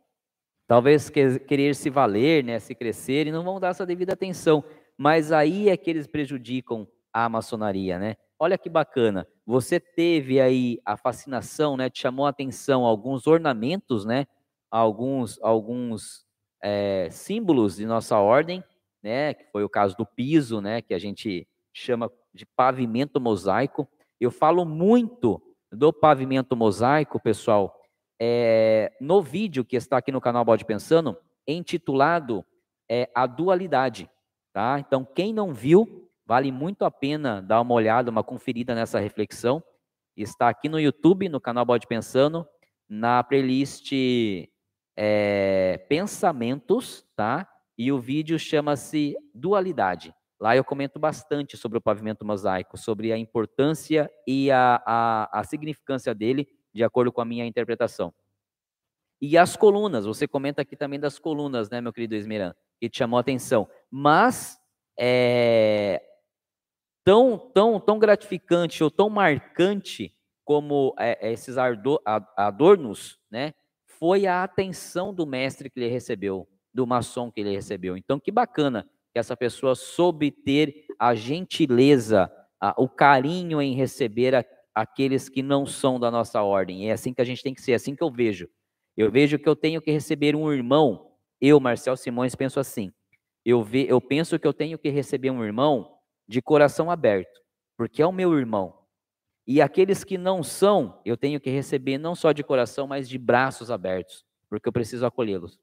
talvez 0.67 1.09
querer 1.09 1.75
se 1.75 1.89
valer, 1.89 2.43
né, 2.43 2.59
se 2.59 2.73
crescer 2.73 3.27
e 3.27 3.31
não 3.31 3.43
vão 3.43 3.59
dar 3.59 3.69
essa 3.69 3.85
devida 3.85 4.13
atenção. 4.13 4.63
Mas 4.97 5.31
aí 5.31 5.69
é 5.69 5.77
que 5.77 5.89
eles 5.89 6.07
prejudicam 6.07 6.87
a 7.13 7.29
maçonaria, 7.29 7.97
né? 7.97 8.15
Olha 8.37 8.57
que 8.57 8.69
bacana. 8.69 9.27
Você 9.45 9.79
teve 9.79 10.41
aí 10.41 10.79
a 10.85 10.97
fascinação, 10.97 11.77
né? 11.77 11.89
Te 11.89 12.01
chamou 12.01 12.25
a 12.25 12.29
atenção 12.29 12.83
alguns 12.83 13.27
ornamentos, 13.27 14.05
né? 14.05 14.27
Alguns, 14.69 15.39
alguns 15.41 16.25
é, 16.61 17.07
símbolos 17.11 17.77
de 17.77 17.85
nossa 17.85 18.17
ordem, 18.17 18.63
né? 19.01 19.33
Que 19.33 19.45
foi 19.51 19.63
o 19.63 19.69
caso 19.69 19.95
do 19.95 20.05
piso, 20.05 20.59
né? 20.59 20.81
Que 20.81 20.93
a 20.93 20.99
gente 20.99 21.47
chama 21.73 22.11
de 22.33 22.45
pavimento 22.45 23.19
mosaico. 23.21 23.87
Eu 24.19 24.31
falo 24.31 24.65
muito 24.65 25.41
do 25.71 25.93
pavimento 25.93 26.55
mosaico, 26.55 27.19
pessoal, 27.19 27.74
é, 28.19 28.91
no 28.99 29.21
vídeo 29.21 29.65
que 29.65 29.75
está 29.75 29.97
aqui 29.97 30.11
no 30.11 30.21
canal 30.21 30.45
Bode 30.45 30.65
Pensando, 30.65 31.17
intitulado 31.47 32.45
é, 32.89 33.09
A 33.13 33.25
Dualidade. 33.25 34.09
Tá? 34.53 34.79
Então, 34.79 35.03
quem 35.03 35.33
não 35.33 35.53
viu, 35.53 36.05
Vale 36.27 36.51
muito 36.51 36.83
a 36.83 36.89
pena 36.89 37.39
dar 37.39 37.61
uma 37.61 37.75
olhada, 37.75 38.09
uma 38.09 38.23
conferida 38.23 38.73
nessa 38.73 38.99
reflexão. 38.99 39.63
Está 40.17 40.49
aqui 40.49 40.67
no 40.67 40.79
YouTube, 40.79 41.29
no 41.29 41.39
canal 41.39 41.63
Bode 41.63 41.85
Pensando, 41.85 42.47
na 42.89 43.23
playlist 43.23 43.91
é, 44.97 45.85
Pensamentos, 45.87 47.05
tá? 47.15 47.47
E 47.77 47.91
o 47.91 47.99
vídeo 47.99 48.39
chama-se 48.39 49.15
Dualidade. 49.35 50.15
Lá 50.39 50.55
eu 50.55 50.63
comento 50.63 50.97
bastante 50.97 51.55
sobre 51.57 51.77
o 51.77 51.81
pavimento 51.81 52.25
mosaico, 52.25 52.75
sobre 52.75 53.11
a 53.11 53.17
importância 53.17 54.09
e 54.27 54.49
a, 54.49 54.81
a, 54.83 55.39
a 55.39 55.43
significância 55.43 56.15
dele, 56.15 56.47
de 56.75 56.83
acordo 56.83 57.09
com 57.09 57.21
a 57.21 57.25
minha 57.25 57.45
interpretação. 57.45 58.13
E 59.21 59.37
as 59.37 59.55
colunas, 59.55 60.05
você 60.05 60.27
comenta 60.27 60.61
aqui 60.61 60.75
também 60.75 60.99
das 60.99 61.17
colunas, 61.17 61.69
né, 61.69 61.79
meu 61.79 61.93
querido 61.93 62.15
Esmeran, 62.15 62.53
que 62.77 62.89
te 62.89 62.97
chamou 62.97 63.17
a 63.17 63.21
atenção. 63.21 63.65
Mas 63.89 64.59
é, 64.99 66.03
tão, 67.01 67.37
tão, 67.37 67.79
tão 67.79 67.97
gratificante 67.97 68.83
ou 68.83 68.91
tão 68.91 69.09
marcante 69.09 70.13
como 70.43 70.93
é, 70.99 71.29
é 71.29 71.31
esses 71.31 71.55
adornos, 71.57 73.17
né? 73.31 73.53
Foi 73.85 74.27
a 74.27 74.43
atenção 74.43 75.13
do 75.13 75.25
mestre 75.25 75.69
que 75.69 75.79
ele 75.79 75.89
recebeu, 75.89 76.45
do 76.73 76.85
maçom 76.85 77.31
que 77.31 77.39
ele 77.39 77.55
recebeu. 77.55 77.95
Então, 77.95 78.19
que 78.19 78.31
bacana 78.31 78.87
que 79.13 79.17
essa 79.17 79.37
pessoa 79.37 79.75
soube 79.75 80.29
ter 80.29 80.85
a 80.99 81.15
gentileza, 81.15 82.29
a, 82.59 82.75
o 82.77 82.89
carinho 82.89 83.61
em 83.61 83.73
receber 83.73 84.35
a, 84.35 84.45
aqueles 84.75 85.29
que 85.29 85.41
não 85.41 85.65
são 85.65 85.97
da 85.97 86.11
nossa 86.11 86.43
ordem. 86.43 86.89
É 86.89 86.91
assim 86.91 87.13
que 87.13 87.21
a 87.21 87.25
gente 87.25 87.41
tem 87.41 87.53
que 87.53 87.61
ser, 87.61 87.71
é 87.71 87.75
assim 87.75 87.95
que 87.95 88.03
eu 88.03 88.11
vejo. 88.11 88.49
Eu 88.97 89.09
vejo 89.09 89.39
que 89.39 89.47
eu 89.47 89.55
tenho 89.55 89.81
que 89.81 89.89
receber 89.89 90.35
um 90.35 90.51
irmão. 90.51 91.11
Eu, 91.39 91.59
Marcel 91.59 91.95
Simões, 91.95 92.35
penso 92.35 92.59
assim. 92.59 92.91
Eu, 93.45 93.63
ve, 93.63 93.87
eu 93.87 94.01
penso 94.01 94.37
que 94.37 94.47
eu 94.47 94.53
tenho 94.53 94.77
que 94.77 94.89
receber 94.89 95.31
um 95.31 95.43
irmão 95.43 95.97
de 96.27 96.41
coração 96.41 96.91
aberto, 96.91 97.41
porque 97.77 98.01
é 98.01 98.05
o 98.05 98.11
meu 98.11 98.37
irmão. 98.37 98.73
E 99.47 99.61
aqueles 99.61 100.03
que 100.03 100.17
não 100.17 100.41
são, 100.41 100.99
eu 101.05 101.15
tenho 101.15 101.39
que 101.39 101.51
receber 101.51 101.97
não 101.99 102.15
só 102.15 102.31
de 102.31 102.43
coração, 102.43 102.87
mas 102.87 103.07
de 103.07 103.17
braços 103.17 103.69
abertos, 103.69 104.25
porque 104.49 104.67
eu 104.67 104.73
preciso 104.73 105.05
acolhê-los. 105.05 105.59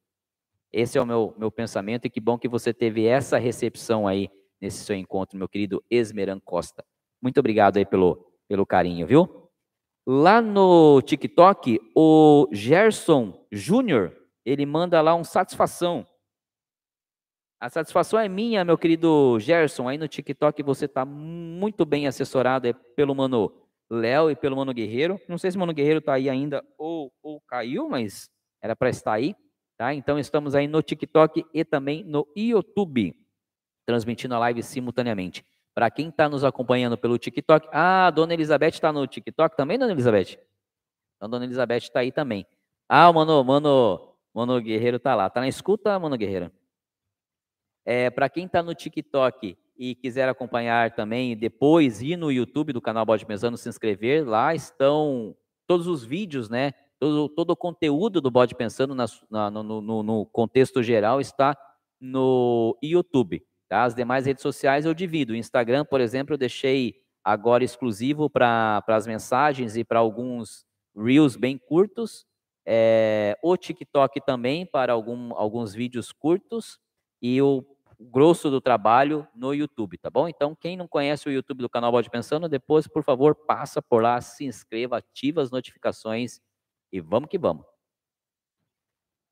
Esse 0.73 0.97
é 0.97 1.03
o 1.03 1.07
meu, 1.07 1.35
meu 1.37 1.51
pensamento, 1.51 2.07
e 2.07 2.11
que 2.11 2.21
bom 2.21 2.39
que 2.39 2.49
você 2.49 2.73
teve 2.73 3.05
essa 3.05 3.39
recepção 3.39 4.07
aí 4.07 4.31
nesse 4.61 4.85
seu 4.85 4.95
encontro, 4.95 5.37
meu 5.37 5.49
querido 5.49 5.83
Esmeran 5.91 6.39
Costa. 6.39 6.85
Muito 7.21 7.41
obrigado 7.41 7.77
aí 7.77 7.85
pelo, 7.85 8.32
pelo 8.53 8.67
carinho, 8.67 9.07
viu? 9.07 9.51
Lá 10.07 10.43
no 10.43 11.01
TikTok, 11.01 11.81
o 11.97 12.47
Gerson 12.53 13.47
Júnior, 13.51 14.15
ele 14.45 14.67
manda 14.67 15.01
lá 15.01 15.15
um 15.15 15.25
satisfação. 15.25 16.07
A 17.59 17.71
satisfação 17.71 18.19
é 18.19 18.29
minha, 18.29 18.63
meu 18.63 18.77
querido 18.77 19.39
Gerson. 19.41 19.89
Aí 19.89 19.97
no 19.97 20.07
TikTok 20.07 20.63
você 20.63 20.85
está 20.85 21.03
muito 21.03 21.87
bem 21.87 22.07
assessorado 22.07 22.69
é 22.69 22.75
pelo 22.75 23.15
mano 23.15 23.51
Léo 23.91 24.31
e 24.31 24.37
pelo 24.37 24.57
mano 24.57 24.75
Guerreiro. 24.75 25.19
Não 25.27 25.39
sei 25.39 25.51
se 25.51 25.57
o 25.57 25.61
mano 25.61 25.73
Guerreiro 25.73 26.01
está 26.01 26.13
aí 26.13 26.29
ainda 26.29 26.63
ou, 26.77 27.11
ou 27.23 27.41
caiu, 27.49 27.89
mas 27.89 28.29
era 28.61 28.77
para 28.77 28.91
estar 28.91 29.15
aí. 29.15 29.35
Tá? 29.79 29.95
Então 29.95 30.19
estamos 30.19 30.55
aí 30.55 30.69
no 30.69 30.83
TikTok 30.83 31.43
e 31.55 31.65
também 31.65 32.05
no 32.05 32.29
YouTube, 32.37 33.17
transmitindo 33.87 34.35
a 34.35 34.39
live 34.41 34.63
simultaneamente. 34.63 35.43
Para 35.75 35.91
quem 35.91 36.09
está 36.09 36.29
nos 36.29 36.45
acompanhando 36.45 36.99
pelo 36.99 37.19
TikTok, 37.19 37.69
ah, 37.73 38.07
a 38.09 38.11
Dona 38.11 38.35
Elizabeth 38.35 38.69
está 38.69 38.93
no 38.93 39.07
TikTok 39.07 39.57
também, 39.57 39.79
Dona 39.79 39.93
Elizabeth? 39.93 40.39
Então, 41.17 41.31
Dona 41.31 41.45
Elizabeth 41.45 41.79
está 41.79 42.01
aí 42.01 42.13
também. 42.13 42.47
Ah, 42.89 43.09
o 43.09 43.15
mano, 43.15 43.43
mano, 43.43 44.15
mano 44.35 44.61
Guerreiro 44.61 44.99
está 44.99 45.15
lá. 45.15 45.29
Está 45.29 45.41
na 45.41 45.49
escuta, 45.49 45.99
mano 45.99 46.17
Guerreiro? 46.17 46.53
É, 47.85 48.11
Para 48.11 48.29
quem 48.29 48.47
está 48.47 48.63
no 48.63 48.75
TikTok 48.75 49.57
e 49.77 49.95
quiser 49.95 50.29
acompanhar 50.29 50.95
também 50.95 51.37
depois, 51.37 52.03
ir 52.03 52.17
no 52.17 52.31
YouTube 52.31 52.73
do 52.73 52.81
canal 52.81 53.07
Bode 53.07 53.25
Pensando, 53.27 53.57
se 53.57 53.69
inscrever, 53.69 54.29
lá 54.29 54.55
estão 54.55 55.35
todos 55.67 55.87
os 55.87 56.05
vídeos, 56.05 56.49
né? 56.49 56.73
Todo, 56.99 57.29
todo 57.29 57.51
o 57.51 57.57
conteúdo 57.57 58.21
do 58.21 58.31
Bode 58.31 58.55
Pensando 58.55 58.95
na, 58.95 59.07
na, 59.31 59.51
no, 59.51 59.81
no, 59.81 60.03
no, 60.03 60.27
contexto 60.27 60.83
geral 60.83 61.21
está 61.21 61.57
no 62.01 62.77
YouTube. 62.83 63.45
Tá? 63.73 63.85
As 63.85 63.95
demais 63.95 64.27
redes 64.27 64.43
sociais 64.43 64.85
eu 64.85 64.93
divido. 64.93 65.33
O 65.33 65.37
Instagram, 65.37 65.87
por 65.87 65.99
exemplo, 65.99 66.35
eu 66.35 66.39
deixei 66.39 67.01
agora 67.25 67.65
exclusivo 67.65 68.29
para 68.29 68.85
as 68.87 69.07
mensagens 69.07 69.79
e 69.79 69.83
para 69.83 69.99
alguns 69.99 70.67
reels 70.95 71.37
bem 71.37 71.57
curtos. 71.57 72.27
É, 72.67 73.35
o 73.43 73.57
TikTok 73.57 74.21
também 74.27 74.67
para 74.67 74.93
algum, 74.93 75.35
alguns 75.35 75.73
vídeos 75.73 76.13
curtos 76.13 76.79
e 77.23 77.41
o 77.41 77.65
grosso 77.99 78.51
do 78.51 78.61
trabalho 78.61 79.27
no 79.35 79.55
YouTube, 79.55 79.97
tá 79.97 80.11
bom? 80.11 80.29
Então, 80.29 80.55
quem 80.55 80.77
não 80.77 80.87
conhece 80.87 81.27
o 81.27 81.33
YouTube 81.33 81.63
do 81.63 81.71
canal 81.71 81.91
Bode 81.91 82.11
Pensando, 82.11 82.51
depois, 82.51 82.87
por 82.87 83.03
favor, 83.03 83.35
passa 83.35 83.81
por 83.81 84.03
lá, 84.03 84.21
se 84.21 84.45
inscreva, 84.45 84.99
ativa 84.99 85.41
as 85.41 85.51
notificações 85.51 86.43
e 86.93 87.01
vamos 87.01 87.31
que 87.31 87.39
vamos. 87.39 87.72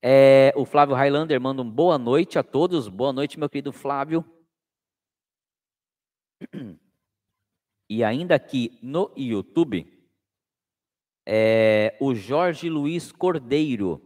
É, 0.03 0.53
o 0.57 0.65
Flávio 0.65 0.95
Highlander 0.95 1.39
manda 1.41 1.61
um 1.61 1.71
boa 1.71 1.99
noite 1.99 2.39
a 2.39 2.43
todos. 2.43 2.89
Boa 2.89 3.13
noite, 3.13 3.39
meu 3.39 3.49
querido 3.49 3.73
Flávio. 3.73 4.25
E 7.93 8.05
ainda 8.05 8.37
aqui 8.37 8.79
no 8.81 9.13
YouTube, 9.17 9.85
é, 11.27 11.97
o 12.01 12.15
Jorge 12.15 12.71
Luiz 12.71 13.11
Cordeiro, 13.11 14.01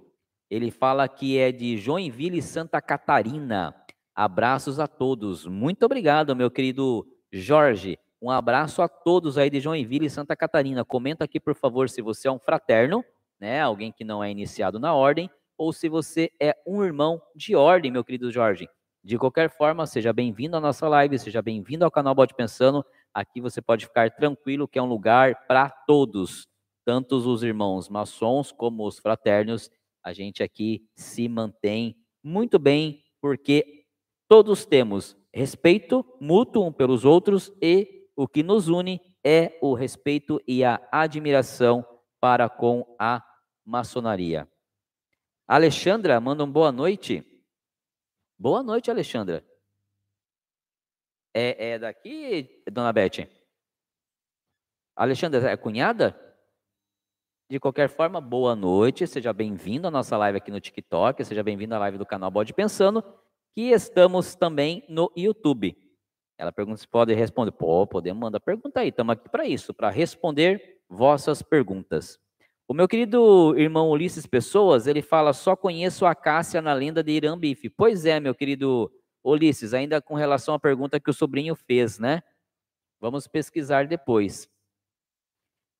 ele 0.50 0.70
fala 0.70 1.06
que 1.06 1.36
é 1.36 1.52
de 1.52 1.76
Joinville, 1.76 2.40
Santa 2.40 2.80
Catarina. 2.80 3.74
Abraços 4.14 4.80
a 4.80 4.86
todos. 4.86 5.46
Muito 5.46 5.84
obrigado, 5.84 6.34
meu 6.34 6.50
querido 6.50 7.06
Jorge. 7.30 7.98
Um 8.22 8.30
abraço 8.30 8.80
a 8.80 8.88
todos 8.88 9.36
aí 9.36 9.50
de 9.50 9.60
Joinville 9.60 10.08
Santa 10.08 10.34
Catarina. 10.34 10.82
Comenta 10.82 11.24
aqui, 11.24 11.38
por 11.38 11.54
favor, 11.54 11.90
se 11.90 12.00
você 12.00 12.26
é 12.26 12.32
um 12.32 12.38
fraterno, 12.38 13.04
né? 13.38 13.60
Alguém 13.60 13.92
que 13.92 14.02
não 14.02 14.24
é 14.24 14.30
iniciado 14.30 14.80
na 14.80 14.94
ordem, 14.94 15.30
ou 15.56 15.72
se 15.72 15.88
você 15.88 16.30
é 16.40 16.56
um 16.66 16.82
irmão 16.82 17.20
de 17.34 17.54
ordem, 17.54 17.90
meu 17.90 18.04
querido 18.04 18.30
Jorge. 18.30 18.68
De 19.02 19.18
qualquer 19.18 19.50
forma, 19.50 19.86
seja 19.86 20.12
bem-vindo 20.12 20.56
à 20.56 20.60
nossa 20.60 20.88
live, 20.88 21.18
seja 21.18 21.42
bem-vindo 21.42 21.84
ao 21.84 21.90
canal 21.90 22.14
Bode 22.14 22.34
Pensando. 22.34 22.84
Aqui 23.12 23.40
você 23.40 23.60
pode 23.60 23.86
ficar 23.86 24.10
tranquilo 24.10 24.66
que 24.66 24.78
é 24.78 24.82
um 24.82 24.86
lugar 24.86 25.46
para 25.46 25.68
todos, 25.68 26.48
tanto 26.84 27.16
os 27.16 27.42
irmãos 27.42 27.88
maçons 27.88 28.50
como 28.50 28.86
os 28.86 28.98
fraternos. 28.98 29.70
A 30.02 30.12
gente 30.12 30.42
aqui 30.42 30.88
se 30.94 31.28
mantém 31.28 31.96
muito 32.22 32.58
bem, 32.58 33.02
porque 33.20 33.84
todos 34.26 34.64
temos 34.64 35.16
respeito 35.32 36.04
mútuo 36.20 36.66
um 36.66 36.72
pelos 36.72 37.04
outros 37.04 37.52
e 37.60 38.06
o 38.16 38.26
que 38.26 38.42
nos 38.42 38.68
une 38.68 39.00
é 39.22 39.58
o 39.60 39.74
respeito 39.74 40.40
e 40.46 40.64
a 40.64 40.80
admiração 40.90 41.84
para 42.20 42.48
com 42.48 42.86
a 42.98 43.22
maçonaria. 43.64 44.48
Alexandra 45.46 46.18
manda 46.20 46.42
um 46.42 46.50
boa 46.50 46.72
noite. 46.72 47.22
Boa 48.38 48.62
noite, 48.62 48.90
Alexandra. 48.90 49.44
É, 51.34 51.72
é 51.72 51.78
daqui, 51.78 52.62
dona 52.70 52.92
Beth? 52.92 53.28
Alexandra, 54.96 55.50
é 55.50 55.56
cunhada? 55.56 56.18
De 57.50 57.60
qualquer 57.60 57.90
forma, 57.90 58.22
boa 58.22 58.56
noite, 58.56 59.06
seja 59.06 59.32
bem-vindo 59.32 59.86
à 59.86 59.90
nossa 59.90 60.16
live 60.16 60.38
aqui 60.38 60.50
no 60.50 60.60
TikTok, 60.60 61.22
seja 61.24 61.42
bem-vindo 61.42 61.74
à 61.74 61.78
live 61.78 61.98
do 61.98 62.06
canal 62.06 62.30
Bode 62.30 62.54
Pensando, 62.54 63.04
que 63.54 63.70
estamos 63.70 64.34
também 64.34 64.82
no 64.88 65.12
YouTube. 65.14 65.76
Ela 66.38 66.52
pergunta 66.52 66.78
se 66.78 66.88
pode 66.88 67.12
responder. 67.12 67.52
Pô, 67.52 67.86
podemos 67.86 68.20
mandar 68.20 68.40
pergunta 68.40 68.80
aí, 68.80 68.88
estamos 68.88 69.12
aqui 69.12 69.28
para 69.28 69.44
isso, 69.44 69.74
para 69.74 69.90
responder 69.90 70.80
vossas 70.88 71.42
perguntas. 71.42 72.18
O 72.66 72.72
meu 72.72 72.88
querido 72.88 73.54
irmão 73.58 73.90
Ulisses 73.90 74.26
Pessoas, 74.26 74.86
ele 74.86 75.02
fala, 75.02 75.34
só 75.34 75.54
conheço 75.54 76.06
a 76.06 76.14
Cássia 76.14 76.62
na 76.62 76.72
lenda 76.72 77.02
de 77.02 77.12
Irambife. 77.12 77.68
Pois 77.68 78.06
é, 78.06 78.18
meu 78.18 78.34
querido 78.34 78.90
Ulisses, 79.22 79.74
ainda 79.74 80.00
com 80.00 80.14
relação 80.14 80.54
à 80.54 80.58
pergunta 80.58 80.98
que 80.98 81.10
o 81.10 81.14
sobrinho 81.14 81.54
fez, 81.54 81.98
né? 81.98 82.22
Vamos 82.98 83.26
pesquisar 83.26 83.86
depois. 83.86 84.48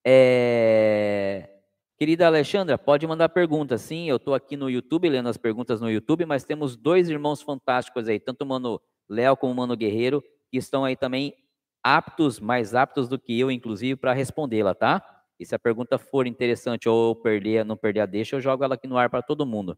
É... 0.07 1.49
Querida 1.97 2.27
Alexandra, 2.27 2.77
pode 2.77 3.07
mandar 3.07 3.31
pergunta. 3.31 3.79
Sim, 3.79 4.07
eu 4.09 4.17
estou 4.17 4.35
aqui 4.35 4.55
no 4.55 4.69
YouTube, 4.69 5.09
lendo 5.09 5.31
as 5.31 5.39
perguntas 5.39 5.81
no 5.81 5.91
YouTube, 5.91 6.27
mas 6.27 6.45
temos 6.45 6.77
dois 6.77 7.09
irmãos 7.09 7.41
fantásticos 7.41 8.09
aí, 8.09 8.21
tanto 8.21 8.43
o 8.43 8.47
Mano 8.47 8.79
Léo 9.09 9.37
como 9.39 9.53
o 9.53 9.57
Mano 9.57 9.75
Guerreiro, 9.75 10.23
que 10.51 10.59
estão 10.59 10.85
aí 10.85 10.97
também 10.97 11.35
aptos, 11.83 12.41
mais 12.41 12.75
aptos 12.75 13.09
do 13.09 13.19
que 13.19 13.39
eu, 13.39 13.51
inclusive, 13.51 13.97
para 13.97 14.13
respondê-la, 14.13 14.75
tá? 14.75 15.14
E 15.39 15.45
se 15.45 15.55
a 15.55 15.59
pergunta 15.59 15.99
for 15.99 16.27
interessante 16.27 16.89
ou 16.89 17.15
perder, 17.15 17.65
não 17.65 17.77
perder 17.77 18.01
a 18.01 18.07
deixa, 18.07 18.37
eu 18.37 18.41
jogo 18.41 18.65
ela 18.65 18.75
aqui 18.75 18.87
no 18.87 18.97
ar 18.97 19.11
para 19.11 19.23
todo 19.23 19.47
mundo. 19.47 19.77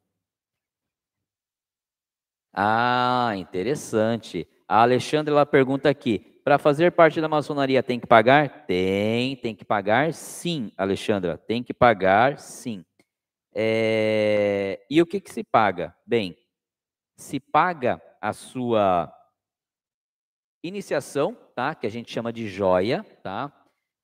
Ah, 2.52 3.32
interessante. 3.36 4.48
A 4.68 4.82
Alexandra 4.82 5.32
ela 5.32 5.46
pergunta 5.46 5.88
aqui: 5.88 6.18
para 6.44 6.58
fazer 6.58 6.92
parte 6.92 7.20
da 7.20 7.28
maçonaria 7.28 7.82
tem 7.82 8.00
que 8.00 8.06
pagar? 8.06 8.66
Tem, 8.66 9.36
tem 9.36 9.54
que 9.54 9.64
pagar 9.64 10.12
sim, 10.14 10.72
Alexandra, 10.76 11.36
tem 11.36 11.62
que 11.62 11.74
pagar 11.74 12.38
sim. 12.38 12.84
É... 13.54 14.80
E 14.90 15.00
o 15.00 15.06
que, 15.06 15.20
que 15.20 15.32
se 15.32 15.42
paga? 15.42 15.94
Bem, 16.06 16.36
se 17.16 17.40
paga 17.40 18.00
a 18.20 18.32
sua 18.32 19.12
iniciação, 20.62 21.36
tá? 21.54 21.74
Que 21.74 21.86
a 21.86 21.90
gente 21.90 22.12
chama 22.12 22.32
de 22.32 22.48
joia, 22.48 23.04
tá? 23.22 23.52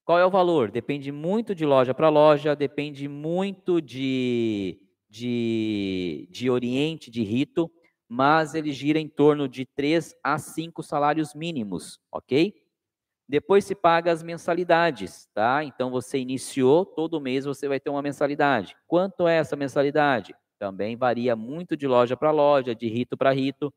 Qual 0.04 0.18
é 0.18 0.26
o 0.26 0.30
valor? 0.30 0.70
Depende 0.70 1.12
muito 1.12 1.54
de 1.54 1.64
loja 1.64 1.94
para 1.94 2.08
loja, 2.08 2.56
depende 2.56 3.06
muito 3.06 3.80
de, 3.80 4.80
de, 5.08 6.28
de 6.30 6.50
oriente, 6.50 7.10
de 7.10 7.22
rito, 7.22 7.70
mas 8.08 8.54
ele 8.54 8.72
gira 8.72 8.98
em 8.98 9.08
torno 9.08 9.48
de 9.48 9.64
3 9.64 10.14
a 10.22 10.38
5 10.38 10.82
salários 10.82 11.34
mínimos, 11.34 12.00
ok? 12.10 12.52
Depois 13.28 13.64
se 13.64 13.74
paga 13.74 14.10
as 14.10 14.22
mensalidades, 14.22 15.28
tá? 15.32 15.62
Então 15.64 15.90
você 15.90 16.18
iniciou, 16.18 16.84
todo 16.84 17.20
mês 17.20 17.44
você 17.44 17.68
vai 17.68 17.78
ter 17.78 17.88
uma 17.88 18.02
mensalidade. 18.02 18.76
Quanto 18.86 19.28
é 19.28 19.36
essa 19.36 19.54
mensalidade? 19.56 20.34
Também 20.58 20.96
varia 20.96 21.36
muito 21.36 21.76
de 21.76 21.86
loja 21.86 22.16
para 22.16 22.30
loja, 22.32 22.74
de 22.74 22.88
rito 22.88 23.16
para 23.16 23.32
rito, 23.32 23.72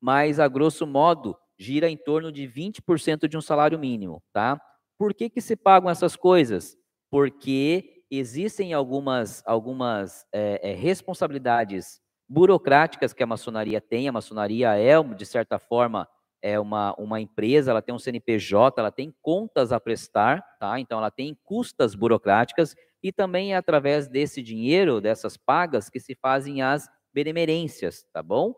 mas 0.00 0.38
a 0.40 0.48
grosso 0.48 0.86
modo 0.86 1.36
gira 1.58 1.88
em 1.88 1.96
torno 1.96 2.30
de 2.30 2.46
20% 2.46 3.28
de 3.28 3.36
um 3.36 3.40
salário 3.40 3.78
mínimo, 3.78 4.22
tá? 4.32 4.60
Por 4.98 5.14
que, 5.14 5.28
que 5.28 5.40
se 5.40 5.56
pagam 5.56 5.90
essas 5.90 6.16
coisas? 6.16 6.76
Porque 7.10 8.04
existem 8.10 8.72
algumas, 8.72 9.42
algumas 9.46 10.26
é, 10.32 10.70
é, 10.70 10.74
responsabilidades 10.74 12.00
burocráticas 12.28 13.12
que 13.12 13.22
a 13.22 13.26
maçonaria 13.26 13.80
tem. 13.80 14.08
A 14.08 14.12
maçonaria 14.12 14.74
é, 14.76 15.02
de 15.02 15.26
certa 15.26 15.58
forma, 15.58 16.08
é 16.42 16.58
uma, 16.60 16.94
uma 16.98 17.20
empresa, 17.20 17.70
ela 17.70 17.82
tem 17.82 17.94
um 17.94 17.98
CNPJ, 17.98 18.80
ela 18.80 18.92
tem 18.92 19.14
contas 19.22 19.72
a 19.72 19.80
prestar, 19.80 20.42
tá? 20.60 20.78
Então 20.78 20.98
ela 20.98 21.10
tem 21.10 21.36
custas 21.44 21.94
burocráticas 21.94 22.76
e 23.02 23.12
também 23.12 23.52
é 23.52 23.56
através 23.56 24.08
desse 24.08 24.42
dinheiro, 24.42 25.00
dessas 25.00 25.36
pagas, 25.36 25.88
que 25.88 25.98
se 25.98 26.14
fazem 26.14 26.62
as 26.62 26.88
benemerências, 27.12 28.04
tá 28.12 28.22
bom? 28.22 28.54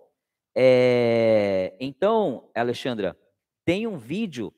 É, 0.55 1.77
então, 1.78 2.51
Alexandra, 2.55 3.16
tem 3.65 3.86
um 3.86 3.97
vídeo, 3.97 4.52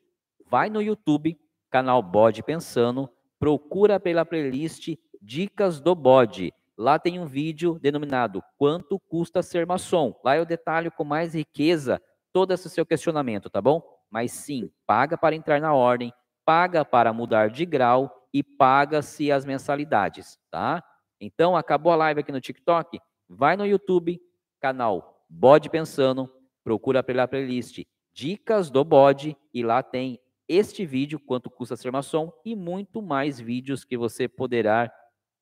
vai 0.46 0.70
no 0.70 0.80
YouTube, 0.80 1.38
canal 1.70 2.02
Bode 2.02 2.42
Pensando, 2.42 3.08
procura 3.38 4.00
pela 4.00 4.26
playlist 4.26 4.96
Dicas 5.22 5.80
do 5.80 5.94
Bode. 5.94 6.52
Lá 6.76 6.98
tem 6.98 7.18
um 7.18 7.26
vídeo 7.26 7.78
denominado 7.78 8.42
Quanto 8.56 8.98
custa 8.98 9.42
ser 9.42 9.66
maçom? 9.66 10.18
Lá 10.24 10.36
eu 10.36 10.44
detalho 10.44 10.90
com 10.90 11.04
mais 11.04 11.34
riqueza 11.34 12.00
todo 12.32 12.52
esse 12.52 12.68
seu 12.68 12.84
questionamento, 12.84 13.48
tá 13.48 13.60
bom? 13.60 13.82
Mas 14.10 14.32
sim, 14.32 14.70
paga 14.86 15.16
para 15.16 15.36
entrar 15.36 15.60
na 15.60 15.72
ordem, 15.72 16.12
paga 16.44 16.84
para 16.84 17.12
mudar 17.12 17.50
de 17.50 17.64
grau 17.64 18.28
e 18.32 18.42
paga-se 18.42 19.30
as 19.30 19.44
mensalidades, 19.44 20.38
tá? 20.50 20.82
Então, 21.20 21.56
acabou 21.56 21.92
a 21.92 21.96
live 21.96 22.20
aqui 22.20 22.32
no 22.32 22.40
TikTok? 22.40 22.98
Vai 23.28 23.56
no 23.56 23.66
YouTube, 23.66 24.20
canal 24.60 25.24
Bode 25.28 25.70
Pensando, 25.70 26.32
procura 26.64 27.02
pela 27.02 27.28
playlist 27.28 27.84
Dicas 28.12 28.70
do 28.70 28.84
Bode 28.84 29.36
e 29.54 29.62
lá 29.62 29.82
tem 29.82 30.18
este 30.50 30.84
vídeo, 30.84 31.20
quanto 31.20 31.48
custa 31.48 31.76
ser 31.76 31.92
maçom, 31.92 32.32
e 32.44 32.56
muito 32.56 33.00
mais 33.00 33.38
vídeos 33.38 33.84
que 33.84 33.96
você 33.96 34.26
poderá 34.26 34.92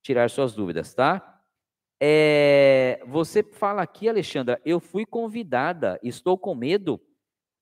tirar 0.02 0.28
suas 0.28 0.52
dúvidas, 0.54 0.92
tá? 0.92 1.40
É, 1.98 3.02
você 3.06 3.42
fala 3.42 3.80
aqui, 3.80 4.06
Alexandra, 4.06 4.60
eu 4.66 4.78
fui 4.78 5.06
convidada, 5.06 5.98
estou 6.02 6.36
com 6.36 6.54
medo. 6.54 7.00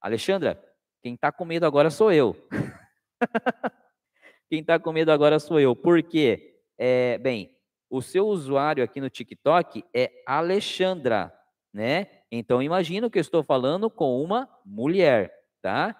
Alexandra, 0.01 0.61
quem 1.01 1.13
está 1.13 1.31
com 1.31 1.45
medo 1.45 1.65
agora 1.65 1.89
sou 1.89 2.11
eu. 2.11 2.35
quem 4.49 4.59
está 4.59 4.77
com 4.77 4.91
medo 4.91 5.13
agora 5.13 5.39
sou 5.39 5.57
eu. 5.57 5.73
Por 5.73 6.03
quê? 6.03 6.59
É, 6.77 7.17
bem, 7.17 7.55
o 7.89 8.01
seu 8.01 8.27
usuário 8.27 8.83
aqui 8.83 8.99
no 8.99 9.09
TikTok 9.09 9.85
é 9.93 10.11
Alexandra, 10.27 11.33
né? 11.73 12.07
Então 12.29 12.61
imagino 12.61 13.09
que 13.09 13.17
eu 13.17 13.21
estou 13.21 13.41
falando 13.41 13.89
com 13.89 14.21
uma 14.21 14.49
mulher, 14.65 15.33
tá? 15.61 15.95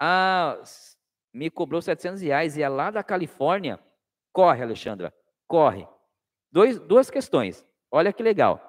Ah, 0.00 0.60
me 1.32 1.50
cobrou 1.50 1.82
700 1.82 2.20
reais 2.22 2.56
e 2.56 2.62
é 2.62 2.68
lá 2.68 2.90
da 2.90 3.02
Califórnia. 3.02 3.78
Corre, 4.32 4.62
Alexandra, 4.62 5.12
corre. 5.46 5.86
Dois, 6.50 6.78
duas 6.78 7.10
questões. 7.10 7.66
Olha 7.90 8.12
que 8.12 8.22
legal. 8.22 8.64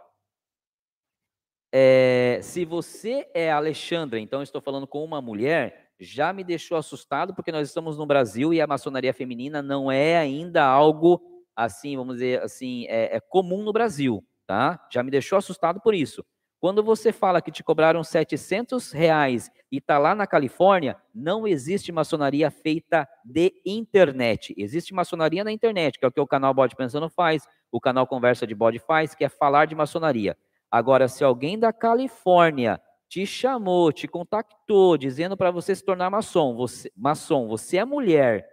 É, 1.72 2.40
se 2.42 2.66
você 2.66 3.30
é 3.34 3.52
Alexandra, 3.52 4.20
então 4.20 4.42
estou 4.42 4.60
falando 4.60 4.88
com 4.88 5.04
uma 5.04 5.22
mulher, 5.22 5.92
já 6.00 6.34
me 6.34 6.44
deixou 6.44 6.78
assustado 6.78 7.36
porque 7.36 7.52
nós 7.52 7.68
estamos 7.68 7.98
no 7.98 8.06
Brasil 8.06 8.54
e 8.54 8.62
a 8.62 8.68
maçonaria 8.68 9.14
feminina 9.14 9.62
não 9.62 9.92
é 9.92 10.18
ainda 10.18 10.64
algo 10.66 11.22
assim, 11.56 11.96
vamos 11.96 12.16
dizer 12.16 12.42
assim, 12.42 12.86
é, 12.88 13.18
é 13.18 13.20
comum 13.20 13.62
no 13.62 13.74
Brasil, 13.74 14.26
tá? 14.48 14.84
Já 14.92 15.04
me 15.04 15.12
deixou 15.12 15.38
assustado 15.38 15.80
por 15.82 15.94
isso. 15.94 16.26
Quando 16.60 16.84
você 16.84 17.14
fala 17.14 17.42
que 17.42 17.52
te 17.52 17.64
cobraram 17.64 18.04
700 18.04 18.92
reais 18.92 19.50
e 19.72 19.78
está 19.78 19.98
lá 19.98 20.14
na 20.14 20.28
Califórnia, 20.28 20.98
não 21.16 21.48
existe 21.48 21.90
maçonaria 21.90 22.52
feita 22.52 23.08
de 23.24 23.54
internet. 23.66 24.54
Existe 24.58 24.94
maçonaria 24.94 25.42
na 25.44 25.54
internet, 25.54 25.98
que 25.98 26.04
é 26.04 26.08
o 26.08 26.12
que 26.12 26.20
o 26.20 26.28
canal 26.28 26.54
Bode 26.54 26.76
Pensando 26.76 27.10
faz, 27.10 27.48
o 27.72 27.80
canal 27.80 28.06
Conversa 28.06 28.46
de 28.46 28.54
Bode 28.54 28.78
faz, 28.78 29.16
que 29.16 29.24
é 29.24 29.30
falar 29.30 29.68
de 29.68 29.76
maçonaria. 29.76 30.38
Agora, 30.70 31.08
se 31.08 31.24
alguém 31.24 31.58
da 31.58 31.72
Califórnia 31.72 32.82
te 33.08 33.26
chamou, 33.26 33.92
te 33.94 34.06
contactou, 34.06 34.98
dizendo 34.98 35.38
para 35.38 35.52
você 35.52 35.74
se 35.74 35.84
tornar 35.84 36.10
maçom, 36.10 36.56
você, 36.56 36.92
maçom, 36.96 37.48
você 37.48 37.78
é 37.78 37.86
mulher, 37.86 38.46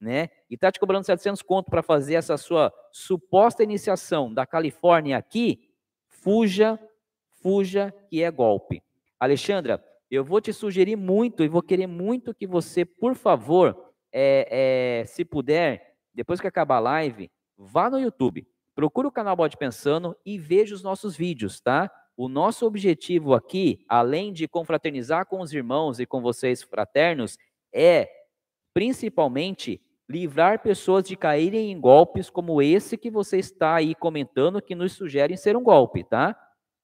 né? 0.00 0.28
E 0.48 0.54
está 0.54 0.70
te 0.70 0.78
cobrando 0.78 1.04
700 1.04 1.42
conto 1.42 1.70
para 1.70 1.82
fazer 1.82 2.14
essa 2.14 2.36
sua 2.36 2.72
suposta 2.92 3.64
iniciação 3.64 4.32
da 4.32 4.46
Califórnia 4.46 5.18
aqui, 5.18 5.68
fuja 6.06 6.78
fuja 7.48 7.94
que 8.10 8.22
é 8.22 8.30
golpe. 8.30 8.82
Alexandra, 9.18 9.82
eu 10.10 10.22
vou 10.22 10.38
te 10.38 10.52
sugerir 10.52 10.96
muito 10.96 11.42
e 11.42 11.48
vou 11.48 11.62
querer 11.62 11.86
muito 11.86 12.34
que 12.34 12.46
você, 12.46 12.84
por 12.84 13.14
favor, 13.14 13.94
é, 14.12 15.00
é, 15.00 15.06
se 15.06 15.24
puder, 15.24 15.94
depois 16.12 16.42
que 16.42 16.46
acabar 16.46 16.76
a 16.76 16.80
live, 16.80 17.30
vá 17.56 17.88
no 17.88 17.98
YouTube, 17.98 18.46
procura 18.74 19.08
o 19.08 19.10
canal 19.10 19.34
Bode 19.34 19.56
Pensando 19.56 20.14
e 20.26 20.36
veja 20.36 20.74
os 20.74 20.82
nossos 20.82 21.16
vídeos, 21.16 21.58
tá? 21.58 21.90
O 22.18 22.28
nosso 22.28 22.66
objetivo 22.66 23.32
aqui, 23.32 23.82
além 23.88 24.30
de 24.30 24.46
confraternizar 24.46 25.24
com 25.24 25.40
os 25.40 25.50
irmãos 25.50 25.98
e 25.98 26.04
com 26.04 26.20
vocês 26.20 26.62
fraternos, 26.62 27.38
é 27.72 28.10
principalmente 28.74 29.80
livrar 30.06 30.62
pessoas 30.62 31.04
de 31.04 31.16
caírem 31.16 31.72
em 31.72 31.80
golpes 31.80 32.28
como 32.28 32.60
esse 32.60 32.98
que 32.98 33.10
você 33.10 33.38
está 33.38 33.76
aí 33.76 33.94
comentando 33.94 34.60
que 34.60 34.74
nos 34.74 34.92
sugerem 34.92 35.36
ser 35.36 35.56
um 35.56 35.62
golpe, 35.62 36.04
tá? 36.04 36.38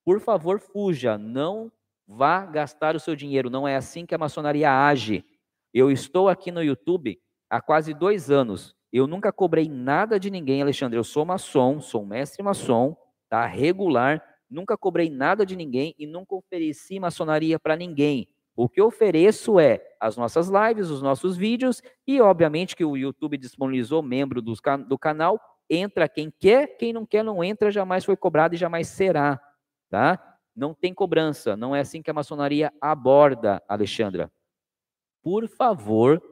Por 0.05 0.21
favor, 0.21 0.61
fuja, 0.61 1.17
não 1.17 1.73
vá 2.07 2.45
gastar 2.45 2.95
o 2.95 3.01
seu 3.01 3.17
dinheiro, 3.17 3.49
não 3.49 3.67
é 3.67 3.77
assim 3.77 4.05
que 4.05 4.15
a 4.15 4.19
maçonaria 4.19 4.71
age. 4.71 5.25
Eu 5.73 5.91
estou 5.91 6.29
aqui 6.29 6.53
no 6.53 6.63
YouTube 6.63 7.19
há 7.49 7.61
quase 7.61 7.95
dois 7.95 8.31
anos, 8.31 8.77
eu 8.93 9.07
nunca 9.07 9.33
cobrei 9.33 9.69
nada 9.69 10.21
de 10.21 10.31
ninguém, 10.31 10.63
Alexandre, 10.63 10.97
eu 10.97 11.03
sou 11.03 11.25
maçom, 11.25 11.81
sou 11.81 12.07
mestre 12.07 12.43
maçom, 12.45 12.97
tá? 13.29 13.45
Regular, 13.45 14.23
nunca 14.49 14.77
cobrei 14.77 15.11
nada 15.11 15.45
de 15.45 15.57
ninguém 15.57 15.95
e 15.99 16.07
nunca 16.07 16.37
ofereci 16.37 17.01
maçonaria 17.01 17.59
para 17.59 17.75
ninguém. 17.75 18.29
O 18.55 18.69
que 18.69 18.81
eu 18.81 18.87
ofereço 18.87 19.59
é 19.59 19.83
as 19.99 20.17
nossas 20.17 20.49
lives, 20.49 20.91
os 20.91 21.03
nossos 21.03 21.37
vídeos 21.37 21.83
e, 22.07 22.21
obviamente, 22.21 22.77
que 22.77 22.85
o 22.85 22.97
YouTube 22.97 23.37
disponibilizou 23.37 24.01
membro 24.01 24.41
do, 24.41 24.55
do 24.87 24.97
canal. 24.97 25.41
Entra 25.69 26.09
quem 26.09 26.33
quer, 26.39 26.77
quem 26.77 26.93
não 26.93 27.05
quer 27.05 27.25
não 27.25 27.43
entra, 27.43 27.73
jamais 27.73 28.05
foi 28.05 28.17
cobrado 28.17 28.55
e 28.55 28.59
jamais 28.59 28.87
será, 28.87 29.41
tá? 29.89 30.39
Não 30.55 30.73
tem 30.73 30.95
cobrança, 30.95 31.57
não 31.57 31.75
é 31.75 31.81
assim 31.81 32.03
que 32.03 32.11
a 32.11 32.15
maçonaria 32.15 32.73
aborda, 32.81 33.63
Alexandra. 33.69 34.31
Por 35.23 35.49
favor, 35.49 36.23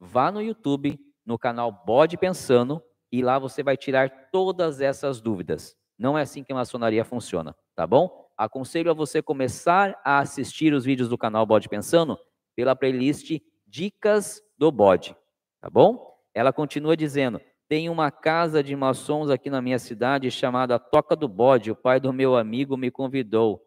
vá 0.00 0.32
no 0.32 0.42
YouTube, 0.42 0.98
no 1.24 1.38
canal 1.38 1.70
Bode 1.70 2.16
Pensando, 2.16 2.82
e 3.10 3.22
lá 3.22 3.38
você 3.38 3.62
vai 3.62 3.76
tirar 3.76 4.30
todas 4.30 4.80
essas 4.80 5.20
dúvidas. 5.20 5.76
Não 5.98 6.18
é 6.18 6.22
assim 6.22 6.42
que 6.42 6.52
a 6.52 6.56
maçonaria 6.56 7.04
funciona, 7.04 7.54
tá 7.76 7.86
bom? 7.86 8.22
aconselho 8.36 8.90
a 8.90 8.94
você 8.94 9.22
começar 9.22 9.98
a 10.04 10.18
assistir 10.18 10.72
os 10.72 10.84
vídeos 10.84 11.08
do 11.08 11.18
canal 11.18 11.46
Bode 11.46 11.68
Pensando 11.68 12.18
pela 12.56 12.76
playlist 12.76 13.38
Dicas 13.66 14.42
do 14.58 14.70
Bode, 14.70 15.16
tá 15.60 15.70
bom? 15.70 16.12
Ela 16.34 16.52
continua 16.52 16.96
dizendo: 16.96 17.40
tem 17.72 17.88
uma 17.88 18.10
casa 18.10 18.62
de 18.62 18.76
maçons 18.76 19.30
aqui 19.30 19.48
na 19.48 19.62
minha 19.62 19.78
cidade 19.78 20.30
chamada 20.30 20.78
Toca 20.78 21.16
do 21.16 21.26
Bode. 21.26 21.70
O 21.70 21.74
pai 21.74 21.98
do 21.98 22.12
meu 22.12 22.36
amigo 22.36 22.76
me 22.76 22.90
convidou. 22.90 23.66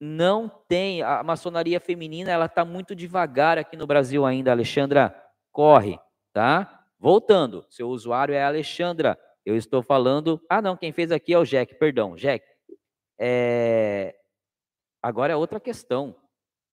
Não 0.00 0.48
tem 0.66 1.02
a 1.02 1.22
maçonaria 1.22 1.78
feminina, 1.78 2.30
ela 2.30 2.46
está 2.46 2.64
muito 2.64 2.96
devagar 2.96 3.58
aqui 3.58 3.76
no 3.76 3.86
Brasil 3.86 4.24
ainda. 4.24 4.50
Alexandra, 4.50 5.14
corre, 5.52 6.00
tá? 6.32 6.82
Voltando, 6.98 7.66
seu 7.68 7.90
usuário 7.90 8.34
é 8.34 8.42
Alexandra. 8.42 9.18
Eu 9.44 9.54
estou 9.54 9.82
falando. 9.82 10.40
Ah, 10.48 10.62
não, 10.62 10.78
quem 10.78 10.92
fez 10.92 11.12
aqui 11.12 11.34
é 11.34 11.38
o 11.38 11.44
Jack, 11.44 11.74
perdão, 11.74 12.16
Jack. 12.16 12.42
É... 13.20 14.16
Agora 15.02 15.34
é 15.34 15.36
outra 15.36 15.60
questão, 15.60 16.16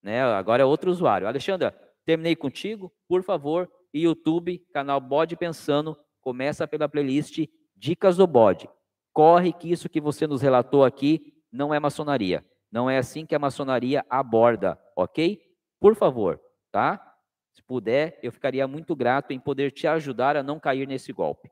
né? 0.02 0.24
Agora 0.24 0.64
é 0.64 0.66
outro 0.66 0.90
usuário. 0.90 1.28
Alexandra, 1.28 1.78
terminei 2.06 2.38
contigo, 2.38 2.90
por 3.06 3.22
favor, 3.22 3.70
YouTube, 4.00 4.60
canal 4.74 5.00
Bode 5.00 5.36
Pensando, 5.36 5.98
começa 6.22 6.68
pela 6.68 6.90
playlist 6.90 7.46
Dicas 7.76 8.18
do 8.18 8.28
Bode. 8.28 8.70
Corre 9.14 9.54
que 9.54 9.72
isso 9.72 9.88
que 9.88 10.02
você 10.02 10.28
nos 10.28 10.42
relatou 10.42 10.84
aqui 10.84 11.34
não 11.52 11.74
é 11.74 11.80
maçonaria. 11.80 12.44
Não 12.72 12.90
é 12.90 12.98
assim 12.98 13.26
que 13.26 13.34
a 13.36 13.40
maçonaria 13.40 14.06
aborda, 14.10 14.78
ok? 14.96 15.42
Por 15.80 15.96
favor, 15.96 16.42
tá? 16.72 17.16
Se 17.54 17.64
puder, 17.64 18.20
eu 18.22 18.32
ficaria 18.32 18.68
muito 18.68 18.94
grato 18.96 19.32
em 19.32 19.40
poder 19.40 19.72
te 19.72 19.88
ajudar 19.88 20.36
a 20.36 20.44
não 20.44 20.60
cair 20.60 20.86
nesse 20.86 21.14
golpe. 21.14 21.50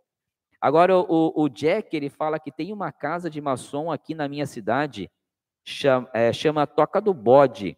Agora, 0.60 0.98
o, 0.98 1.34
o, 1.36 1.50
Jack, 1.50 1.96
ele 1.96 2.10
fala 2.10 2.40
que 2.40 2.52
tem 2.52 2.74
uma 2.74 2.92
casa 2.92 3.30
de 3.30 3.40
maçom 3.40 3.92
aqui 3.92 4.14
na 4.16 4.28
minha 4.28 4.46
cidade, 4.46 5.10
chama, 5.64 6.10
é, 6.14 6.34
chama 6.34 6.68
Toca 6.68 7.00
do 7.00 7.14
Bode. 7.14 7.78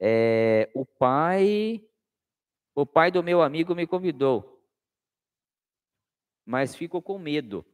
É, 0.00 0.70
o 0.74 0.86
pai, 0.86 1.82
o 2.80 2.86
pai 2.86 3.10
do 3.10 3.24
meu 3.24 3.42
amigo 3.42 3.74
me 3.74 3.88
convidou, 3.88 4.62
mas 6.46 6.76
ficou 6.76 7.02
com 7.02 7.18
medo. 7.18 7.66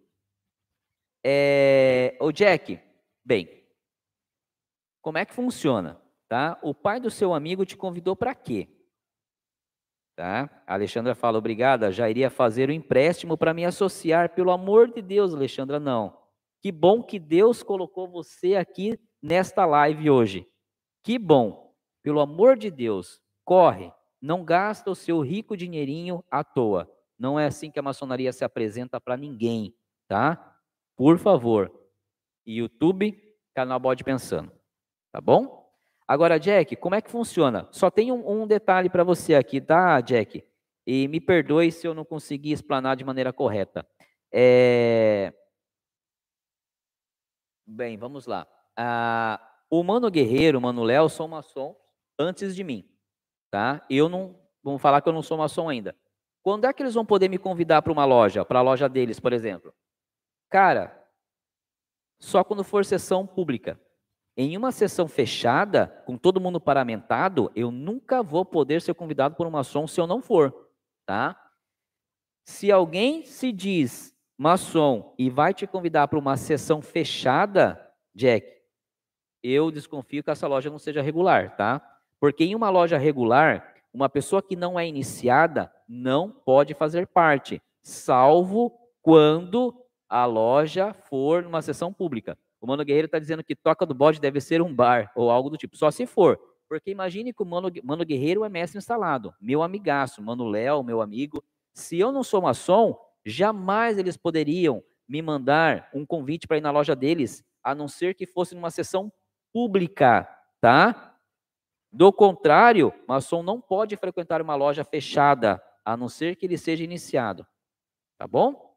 É, 1.22 2.16
o 2.18 2.32
Jack, 2.32 2.80
bem, 3.22 3.66
como 5.02 5.18
é 5.18 5.26
que 5.26 5.34
funciona? 5.34 6.00
Tá? 6.26 6.58
O 6.62 6.74
pai 6.74 7.00
do 7.00 7.10
seu 7.10 7.34
amigo 7.34 7.66
te 7.66 7.76
convidou 7.76 8.16
para 8.16 8.34
quê? 8.34 8.66
Tá? 10.16 10.48
A 10.66 10.72
Alexandra 10.72 11.14
fala, 11.14 11.36
obrigada, 11.36 11.92
já 11.92 12.08
iria 12.08 12.30
fazer 12.30 12.70
o 12.70 12.72
um 12.72 12.74
empréstimo 12.74 13.36
para 13.36 13.52
me 13.52 13.66
associar. 13.66 14.34
Pelo 14.34 14.52
amor 14.52 14.90
de 14.90 15.02
Deus, 15.02 15.34
Alexandra, 15.34 15.78
não. 15.78 16.18
Que 16.62 16.72
bom 16.72 17.02
que 17.02 17.18
Deus 17.18 17.62
colocou 17.62 18.08
você 18.08 18.56
aqui 18.56 18.98
nesta 19.22 19.66
live 19.66 20.08
hoje. 20.08 20.48
Que 21.02 21.18
bom. 21.18 21.76
Pelo 22.02 22.20
amor 22.20 22.56
de 22.56 22.70
Deus, 22.70 23.20
corre. 23.44 23.92
Não 24.24 24.42
gasta 24.42 24.90
o 24.90 24.94
seu 24.94 25.20
rico 25.20 25.54
dinheirinho 25.54 26.24
à 26.30 26.42
toa. 26.42 26.90
Não 27.18 27.38
é 27.38 27.44
assim 27.44 27.70
que 27.70 27.78
a 27.78 27.82
maçonaria 27.82 28.32
se 28.32 28.42
apresenta 28.42 28.98
para 28.98 29.18
ninguém, 29.18 29.76
tá? 30.08 30.58
Por 30.96 31.18
favor. 31.18 31.70
YouTube, 32.46 33.22
canal 33.54 33.78
Bode 33.78 34.02
Pensando. 34.02 34.50
Tá 35.12 35.20
bom? 35.20 35.70
Agora, 36.08 36.40
Jack, 36.40 36.74
como 36.76 36.94
é 36.94 37.02
que 37.02 37.10
funciona? 37.10 37.68
Só 37.70 37.90
tem 37.90 38.10
um, 38.10 38.44
um 38.44 38.46
detalhe 38.46 38.88
para 38.88 39.04
você 39.04 39.34
aqui, 39.34 39.60
tá, 39.60 40.00
Jack? 40.00 40.42
E 40.86 41.06
me 41.06 41.20
perdoe 41.20 41.70
se 41.70 41.86
eu 41.86 41.92
não 41.92 42.02
conseguir 42.06 42.52
explanar 42.52 42.96
de 42.96 43.04
maneira 43.04 43.30
correta. 43.30 43.86
É... 44.32 45.34
Bem, 47.66 47.98
vamos 47.98 48.24
lá. 48.24 48.46
Ah, 48.74 49.38
o 49.68 49.82
Mano 49.82 50.10
Guerreiro, 50.10 50.56
o 50.56 50.62
Mano 50.62 50.82
Léo, 50.82 51.10
são 51.10 51.28
maçom 51.28 51.76
antes 52.18 52.56
de 52.56 52.64
mim, 52.64 52.88
tá? 53.54 53.86
Eu 53.88 54.08
não, 54.08 54.34
vamos 54.64 54.82
falar 54.82 55.00
que 55.00 55.08
eu 55.08 55.12
não 55.12 55.22
sou 55.22 55.38
maçom 55.38 55.68
ainda. 55.68 55.94
Quando 56.42 56.64
é 56.64 56.72
que 56.72 56.82
eles 56.82 56.94
vão 56.94 57.06
poder 57.06 57.28
me 57.28 57.38
convidar 57.38 57.82
para 57.82 57.92
uma 57.92 58.04
loja, 58.04 58.44
para 58.44 58.58
a 58.58 58.62
loja 58.62 58.88
deles, 58.88 59.20
por 59.20 59.32
exemplo? 59.32 59.72
Cara, 60.50 61.08
só 62.18 62.42
quando 62.42 62.64
for 62.64 62.84
sessão 62.84 63.24
pública. 63.24 63.80
Em 64.36 64.56
uma 64.56 64.72
sessão 64.72 65.06
fechada, 65.06 65.86
com 66.04 66.18
todo 66.18 66.40
mundo 66.40 66.60
paramentado, 66.60 67.48
eu 67.54 67.70
nunca 67.70 68.24
vou 68.24 68.44
poder 68.44 68.82
ser 68.82 68.92
convidado 68.94 69.36
por 69.36 69.46
um 69.46 69.50
maçom 69.50 69.86
se 69.86 70.00
eu 70.00 70.06
não 70.08 70.20
for, 70.20 70.68
tá? 71.06 71.40
Se 72.44 72.72
alguém 72.72 73.24
se 73.24 73.52
diz 73.52 74.18
maçom 74.36 75.14
e 75.16 75.30
vai 75.30 75.54
te 75.54 75.64
convidar 75.64 76.08
para 76.08 76.18
uma 76.18 76.36
sessão 76.36 76.82
fechada, 76.82 77.80
Jack, 78.12 78.52
eu 79.44 79.70
desconfio 79.70 80.24
que 80.24 80.30
essa 80.30 80.48
loja 80.48 80.70
não 80.70 80.78
seja 80.80 81.00
regular, 81.00 81.54
tá? 81.54 81.93
Porque 82.24 82.42
em 82.42 82.54
uma 82.54 82.70
loja 82.70 82.96
regular, 82.96 83.74
uma 83.92 84.08
pessoa 84.08 84.40
que 84.40 84.56
não 84.56 84.80
é 84.80 84.88
iniciada 84.88 85.70
não 85.86 86.30
pode 86.30 86.72
fazer 86.72 87.06
parte, 87.06 87.60
salvo 87.82 88.72
quando 89.02 89.74
a 90.08 90.24
loja 90.24 90.94
for 90.94 91.42
numa 91.42 91.60
sessão 91.60 91.92
pública. 91.92 92.38
O 92.62 92.66
Mano 92.66 92.82
Guerreiro 92.82 93.04
está 93.04 93.18
dizendo 93.18 93.44
que 93.44 93.54
Toca 93.54 93.84
do 93.84 93.92
Bode 93.92 94.22
deve 94.22 94.40
ser 94.40 94.62
um 94.62 94.74
bar 94.74 95.12
ou 95.14 95.30
algo 95.30 95.50
do 95.50 95.58
tipo. 95.58 95.76
Só 95.76 95.90
se 95.90 96.06
for. 96.06 96.40
Porque 96.66 96.90
imagine 96.90 97.30
que 97.30 97.42
o 97.42 97.46
Mano, 97.46 97.70
Mano 97.82 98.06
Guerreiro 98.06 98.42
é 98.42 98.48
mestre 98.48 98.78
instalado. 98.78 99.34
Meu 99.38 99.62
amigaço, 99.62 100.22
Mano 100.22 100.48
Léo, 100.48 100.82
meu 100.82 101.02
amigo. 101.02 101.44
Se 101.74 101.98
eu 101.98 102.10
não 102.10 102.22
sou 102.22 102.40
maçom, 102.40 102.98
jamais 103.22 103.98
eles 103.98 104.16
poderiam 104.16 104.82
me 105.06 105.20
mandar 105.20 105.90
um 105.92 106.06
convite 106.06 106.48
para 106.48 106.56
ir 106.56 106.62
na 106.62 106.70
loja 106.70 106.96
deles, 106.96 107.44
a 107.62 107.74
não 107.74 107.86
ser 107.86 108.14
que 108.14 108.24
fosse 108.24 108.54
numa 108.54 108.70
sessão 108.70 109.12
pública, 109.52 110.26
tá? 110.58 111.13
Do 111.94 112.12
contrário, 112.12 112.92
maçom 113.06 113.40
não 113.40 113.60
pode 113.60 113.96
frequentar 113.96 114.42
uma 114.42 114.56
loja 114.56 114.82
fechada, 114.82 115.62
a 115.84 115.96
não 115.96 116.08
ser 116.08 116.34
que 116.34 116.44
ele 116.44 116.58
seja 116.58 116.82
iniciado. 116.82 117.46
Tá 118.18 118.26
bom? 118.26 118.76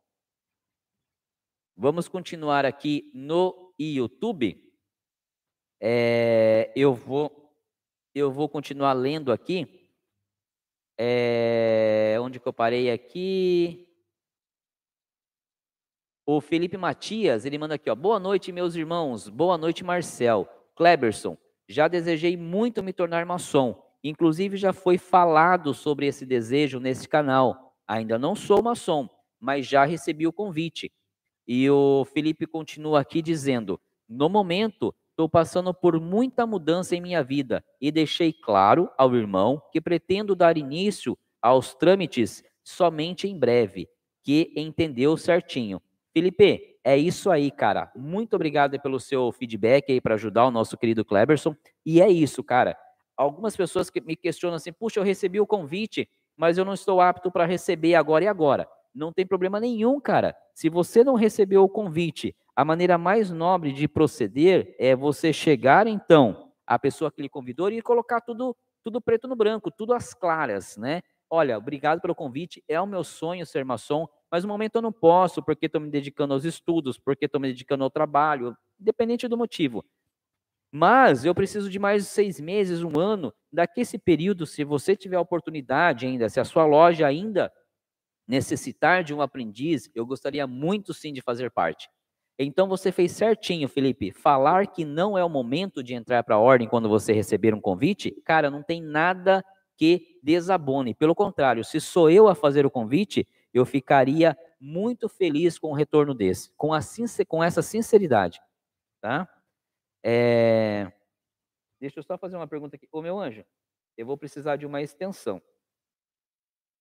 Vamos 1.75 2.07
continuar 2.07 2.63
aqui 2.63 3.09
no 3.15 3.73
YouTube, 3.79 4.63
é, 5.81 6.71
eu 6.75 6.93
vou 6.93 7.51
eu 8.13 8.31
vou 8.31 8.47
continuar 8.47 8.93
lendo 8.93 9.31
aqui. 9.31 9.89
É, 10.95 12.17
onde 12.21 12.39
que 12.39 12.47
eu 12.47 12.53
parei 12.53 12.91
aqui? 12.91 13.87
O 16.23 16.39
Felipe 16.39 16.77
Matias, 16.77 17.45
ele 17.45 17.57
manda 17.57 17.73
aqui, 17.75 17.89
ó. 17.89 17.95
Boa 17.95 18.19
noite, 18.19 18.51
meus 18.51 18.75
irmãos. 18.75 19.27
Boa 19.27 19.57
noite, 19.57 19.83
Marcel. 19.83 20.47
Kleberson, 20.75 21.35
já 21.67 21.87
desejei 21.87 22.37
muito 22.37 22.81
me 22.81 22.93
tornar 22.93 23.25
maçom. 23.25 23.81
Inclusive, 24.03 24.57
já 24.57 24.71
foi 24.71 24.97
falado 24.97 25.73
sobre 25.73 26.07
esse 26.07 26.25
desejo 26.25 26.79
nesse 26.79 27.07
canal. 27.07 27.75
Ainda 27.87 28.17
não 28.17 28.35
sou 28.35 28.61
maçom, 28.61 29.09
mas 29.39 29.65
já 29.65 29.83
recebi 29.83 30.25
o 30.27 30.33
convite. 30.33 30.91
E 31.47 31.69
o 31.69 32.05
Felipe 32.05 32.45
continua 32.45 32.99
aqui 33.01 33.21
dizendo: 33.21 33.79
No 34.07 34.29
momento, 34.29 34.93
estou 35.09 35.27
passando 35.27 35.73
por 35.73 35.99
muita 35.99 36.45
mudança 36.45 36.95
em 36.95 37.01
minha 37.01 37.23
vida 37.23 37.63
e 37.81 37.91
deixei 37.91 38.31
claro 38.31 38.89
ao 38.97 39.15
irmão 39.15 39.61
que 39.71 39.81
pretendo 39.81 40.35
dar 40.35 40.57
início 40.57 41.17
aos 41.41 41.73
trâmites 41.73 42.43
somente 42.63 43.27
em 43.27 43.37
breve, 43.37 43.89
que 44.21 44.53
entendeu 44.55 45.15
certinho. 45.15 45.81
Felipe, 46.13 46.76
é 46.87 46.97
isso 46.97 47.29
aí, 47.29 47.51
cara. 47.51 47.91
Muito 47.93 48.33
obrigado 48.37 48.79
pelo 48.79 48.97
seu 48.97 49.29
feedback 49.33 49.91
aí 49.91 49.99
para 49.99 50.15
ajudar 50.15 50.45
o 50.45 50.51
nosso 50.51 50.77
querido 50.77 51.03
Kleberson. 51.03 51.53
E 51.85 52.01
é 52.01 52.07
isso, 52.07 52.41
cara. 52.41 52.77
Algumas 53.17 53.57
pessoas 53.57 53.89
que 53.89 53.99
me 53.99 54.15
questionam 54.15 54.55
assim: 54.55 54.71
puxa, 54.71 54.97
eu 54.97 55.03
recebi 55.03 55.37
o 55.37 55.45
convite, 55.45 56.09
mas 56.37 56.57
eu 56.57 56.63
não 56.63 56.73
estou 56.73 57.01
apto 57.01 57.29
para 57.29 57.45
receber 57.45 57.95
agora 57.95 58.23
e 58.23 58.27
agora. 58.29 58.65
Não 58.95 59.11
tem 59.11 59.27
problema 59.27 59.59
nenhum, 59.59 59.99
cara. 59.99 60.33
Se 60.53 60.69
você 60.69 61.03
não 61.03 61.15
recebeu 61.15 61.61
o 61.61 61.67
convite, 61.67 62.33
a 62.55 62.63
maneira 62.63 62.97
mais 62.97 63.29
nobre 63.31 63.73
de 63.73 63.85
proceder 63.85 64.73
é 64.79 64.95
você 64.95 65.33
chegar, 65.33 65.87
então, 65.87 66.53
a 66.65 66.79
pessoa 66.79 67.11
que 67.11 67.21
lhe 67.21 67.27
convidou 67.27 67.69
e 67.69 67.81
colocar 67.81 68.21
tudo, 68.21 68.55
tudo 68.81 69.01
preto 69.01 69.27
no 69.27 69.35
branco, 69.35 69.69
tudo 69.69 69.93
às 69.93 70.13
claras, 70.13 70.77
né? 70.77 71.01
Olha, 71.29 71.57
obrigado 71.57 71.99
pelo 71.99 72.15
convite, 72.15 72.63
é 72.67 72.79
o 72.79 72.87
meu 72.87 73.03
sonho 73.03 73.45
ser 73.45 73.65
maçom, 73.65 74.07
mas 74.31 74.43
no 74.43 74.47
momento 74.49 74.75
eu 74.75 74.81
não 74.81 74.93
posso, 74.93 75.43
porque 75.43 75.65
estou 75.65 75.81
me 75.81 75.89
dedicando 75.89 76.33
aos 76.33 76.45
estudos, 76.45 76.97
porque 76.97 77.25
estou 77.25 77.41
me 77.41 77.49
dedicando 77.49 77.83
ao 77.83 77.89
trabalho, 77.89 78.55
independente 78.79 79.27
do 79.27 79.37
motivo. 79.37 79.83
Mas 80.71 81.25
eu 81.25 81.33
preciso 81.33 81.69
de 81.69 81.79
mais 81.79 82.07
seis 82.07 82.39
meses, 82.39 82.83
um 82.83 82.99
ano. 82.99 83.33
Daqui 83.51 83.81
esse 83.81 83.97
período, 83.97 84.45
se 84.45 84.63
você 84.63 84.95
tiver 84.95 85.15
a 85.15 85.21
oportunidade 85.21 86.05
ainda, 86.05 86.29
se 86.29 86.39
a 86.39 86.45
sua 86.45 86.65
loja 86.65 87.07
ainda 87.07 87.51
necessitar 88.27 89.03
de 89.03 89.13
um 89.13 89.21
aprendiz, 89.21 89.89
eu 89.95 90.05
gostaria 90.05 90.45
muito 90.45 90.93
sim 90.93 91.13
de 91.13 91.21
fazer 91.21 91.49
parte. 91.51 91.89
Então 92.39 92.67
você 92.67 92.91
fez 92.91 93.13
certinho, 93.13 93.67
Felipe. 93.67 94.11
Falar 94.11 94.67
que 94.67 94.85
não 94.85 95.17
é 95.17 95.23
o 95.23 95.29
momento 95.29 95.81
de 95.81 95.95
entrar 95.95 96.23
para 96.23 96.35
a 96.35 96.39
ordem 96.39 96.67
quando 96.67 96.87
você 96.89 97.13
receber 97.13 97.53
um 97.53 97.61
convite, 97.61 98.11
cara, 98.23 98.51
não 98.51 98.61
tem 98.61 98.81
nada 98.81 99.43
que 99.75 100.16
desabone. 100.27 100.93
Pelo 100.93 101.15
contrário, 101.15 101.63
se 101.63 101.79
sou 101.79 102.09
eu 102.09 102.27
a 102.27 102.35
fazer 102.35 102.65
o 102.65 102.69
convite, 102.69 103.25
eu 103.53 103.65
ficaria 103.65 104.37
muito 104.59 105.07
feliz 105.07 105.57
com 105.57 105.69
o 105.69 105.73
retorno 105.73 106.13
desse, 106.13 106.51
com, 106.57 106.73
a, 106.73 106.79
com 107.25 107.41
essa 107.41 107.61
sinceridade. 107.61 108.41
Tá? 108.99 109.25
É... 110.03 110.91
Deixa 111.79 111.99
eu 111.99 112.03
só 112.03 112.17
fazer 112.17 112.35
uma 112.35 112.47
pergunta 112.47 112.75
aqui. 112.75 112.89
Ô, 112.91 113.01
meu 113.01 113.17
anjo, 113.17 113.45
eu 113.95 114.05
vou 114.05 114.17
precisar 114.17 114.57
de 114.57 114.65
uma 114.65 114.81
extensão. 114.81 115.41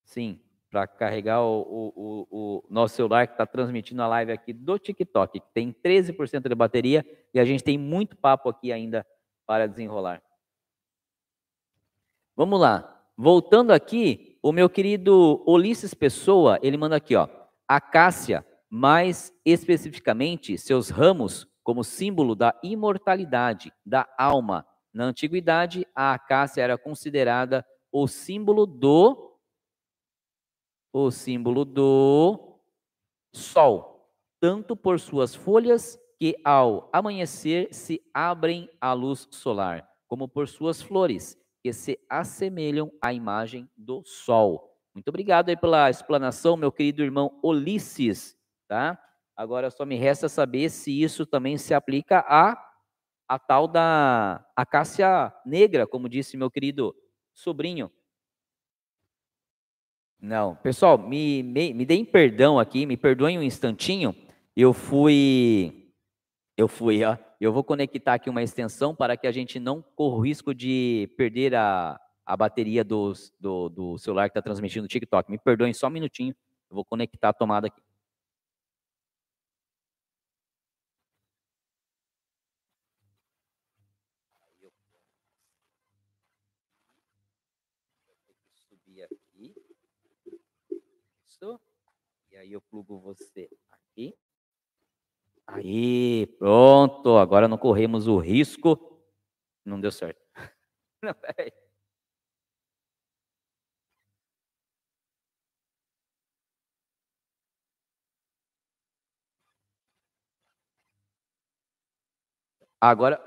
Sim, 0.02 0.40
para 0.68 0.89
carregar 0.89 1.40
o, 1.43 1.93
o, 1.97 2.27
o, 2.31 2.64
nosso 2.68 2.97
celular 2.97 3.28
que 3.28 3.35
está 3.35 3.47
transmitindo 3.47 4.02
a 4.02 4.09
live 4.09 4.32
aqui 4.32 4.52
do 4.52 4.77
TikTok, 4.77 5.39
que 5.39 5.52
tem 5.55 5.73
13% 5.73 6.48
de 6.48 6.55
bateria 6.55 7.06
e 7.32 7.39
a 7.39 7.44
gente 7.44 7.62
tem 7.62 7.78
muito 7.78 8.16
papo 8.16 8.48
aqui 8.48 8.73
ainda 8.73 9.06
para 9.47 9.68
desenrolar. 9.68 10.20
Vamos 12.35 12.60
lá. 12.60 12.95
Voltando 13.16 13.72
aqui, 13.72 14.38
o 14.43 14.52
meu 14.52 14.68
querido 14.68 15.43
Ulisses 15.47 15.94
Pessoa, 15.94 16.59
ele 16.62 16.76
manda 16.76 16.97
aqui, 16.97 17.16
ó. 17.16 17.26
Acácia, 17.66 18.47
mais 18.68 19.32
especificamente 19.43 20.59
seus 20.59 20.90
ramos 20.90 21.48
como 21.64 21.82
símbolo 21.82 22.34
da 22.34 22.55
imortalidade 22.62 23.72
da 23.84 24.06
alma. 24.18 24.66
Na 24.93 25.05
antiguidade, 25.05 25.86
a 25.94 26.12
acácia 26.12 26.60
era 26.60 26.76
considerada 26.76 27.64
o 27.90 28.06
símbolo 28.06 28.66
do 28.66 29.38
o 30.93 31.10
símbolo 31.10 31.64
do 31.64 32.59
sol, 33.34 34.10
tanto 34.40 34.76
por 34.76 35.01
suas 35.01 35.34
folhas 35.34 35.98
que 36.18 36.36
ao 36.44 36.88
amanhecer 36.93 37.72
se 37.72 38.02
abrem 38.12 38.68
à 38.80 38.93
luz 38.93 39.26
solar, 39.30 39.86
como 40.06 40.28
por 40.28 40.48
suas 40.48 40.80
flores 40.80 41.36
que 41.66 41.72
se 41.72 41.98
assemelham 42.09 42.93
à 43.02 43.12
imagem 43.12 43.68
do 43.76 44.01
sol. 44.05 44.72
Muito 44.94 45.09
obrigado 45.09 45.48
aí 45.48 45.56
pela 45.56 45.90
explanação, 45.90 46.56
meu 46.56 46.70
querido 46.70 47.02
irmão 47.02 47.40
Ulisses, 47.43 48.38
tá? 48.68 48.97
Agora 49.34 49.68
só 49.68 49.84
me 49.84 49.97
resta 49.97 50.28
saber 50.28 50.70
se 50.70 51.02
isso 51.02 51.26
também 51.26 51.59
se 51.59 51.74
aplica 51.74 52.24
a 52.28 52.62
a 53.28 53.40
tal 53.40 53.66
da 53.66 54.47
acácia 54.55 55.34
negra, 55.44 55.84
como 55.84 56.09
disse 56.09 56.36
meu 56.36 56.48
querido 56.48 56.94
sobrinho. 57.34 57.90
Não, 60.20 60.55
pessoal, 60.55 60.97
me, 60.97 61.43
me, 61.43 61.74
me 61.74 61.84
deem 61.84 62.05
perdão 62.05 62.60
aqui, 62.60 62.86
me 62.86 62.97
perdoem 62.97 63.40
um 63.40 63.43
instantinho. 63.43 64.14
Eu 64.55 64.72
fui, 64.72 65.93
eu 66.56 66.68
fui, 66.68 67.02
ó, 67.02 67.16
eu 67.44 67.52
vou 67.52 67.62
conectar 67.62 68.14
aqui 68.14 68.30
uma 68.30 68.42
extensão 68.42 68.94
para 68.94 69.16
que 69.16 69.26
a 69.26 69.32
gente 69.32 69.60
não 69.60 69.82
corra 69.82 70.16
o 70.16 70.20
risco 70.20 70.54
de 70.54 71.10
perder 71.16 71.54
a, 71.54 72.00
a 72.24 72.36
bateria 72.36 72.82
do, 72.82 73.12
do, 73.38 73.68
do 73.68 73.98
celular 73.98 74.28
que 74.28 74.38
está 74.38 74.42
transmitindo 74.42 74.86
o 74.86 74.88
TikTok. 74.88 75.30
Me 75.30 75.38
perdoem 75.38 75.72
só 75.74 75.88
um 75.88 75.90
minutinho, 75.90 76.34
eu 76.70 76.74
vou 76.74 76.84
conectar 76.84 77.30
a 77.30 77.32
tomada 77.32 77.66
aqui. 77.66 77.80
Isso. 91.36 91.60
E 92.30 92.36
aí 92.36 92.52
eu 92.52 92.62
plugo 92.62 92.98
você 92.98 93.48
aqui. 93.70 94.16
Aí, 95.47 96.27
pronto. 96.39 97.16
Agora 97.16 97.48
não 97.48 97.59
corremos 97.59 98.06
o 98.09 98.18
risco. 98.18 98.78
Não 99.64 99.81
deu 99.81 99.90
certo. 99.93 100.20
Não, 101.02 101.14
peraí. 101.14 101.52
Agora. 112.81 113.20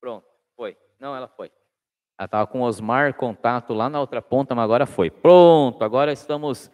Pronto, 0.00 0.26
foi. 0.56 0.76
Não, 0.98 1.14
ela 1.14 1.28
foi. 1.28 1.50
Ela 2.18 2.26
estava 2.26 2.46
com 2.46 2.60
o 2.60 2.64
Osmar 2.64 3.14
contato 3.14 3.72
lá 3.74 3.88
na 3.88 4.00
outra 4.00 4.22
ponta, 4.22 4.54
mas 4.54 4.64
agora 4.64 4.86
foi. 4.86 5.10
Pronto, 5.10 5.82
agora 5.84 6.12
estamos 6.12 6.70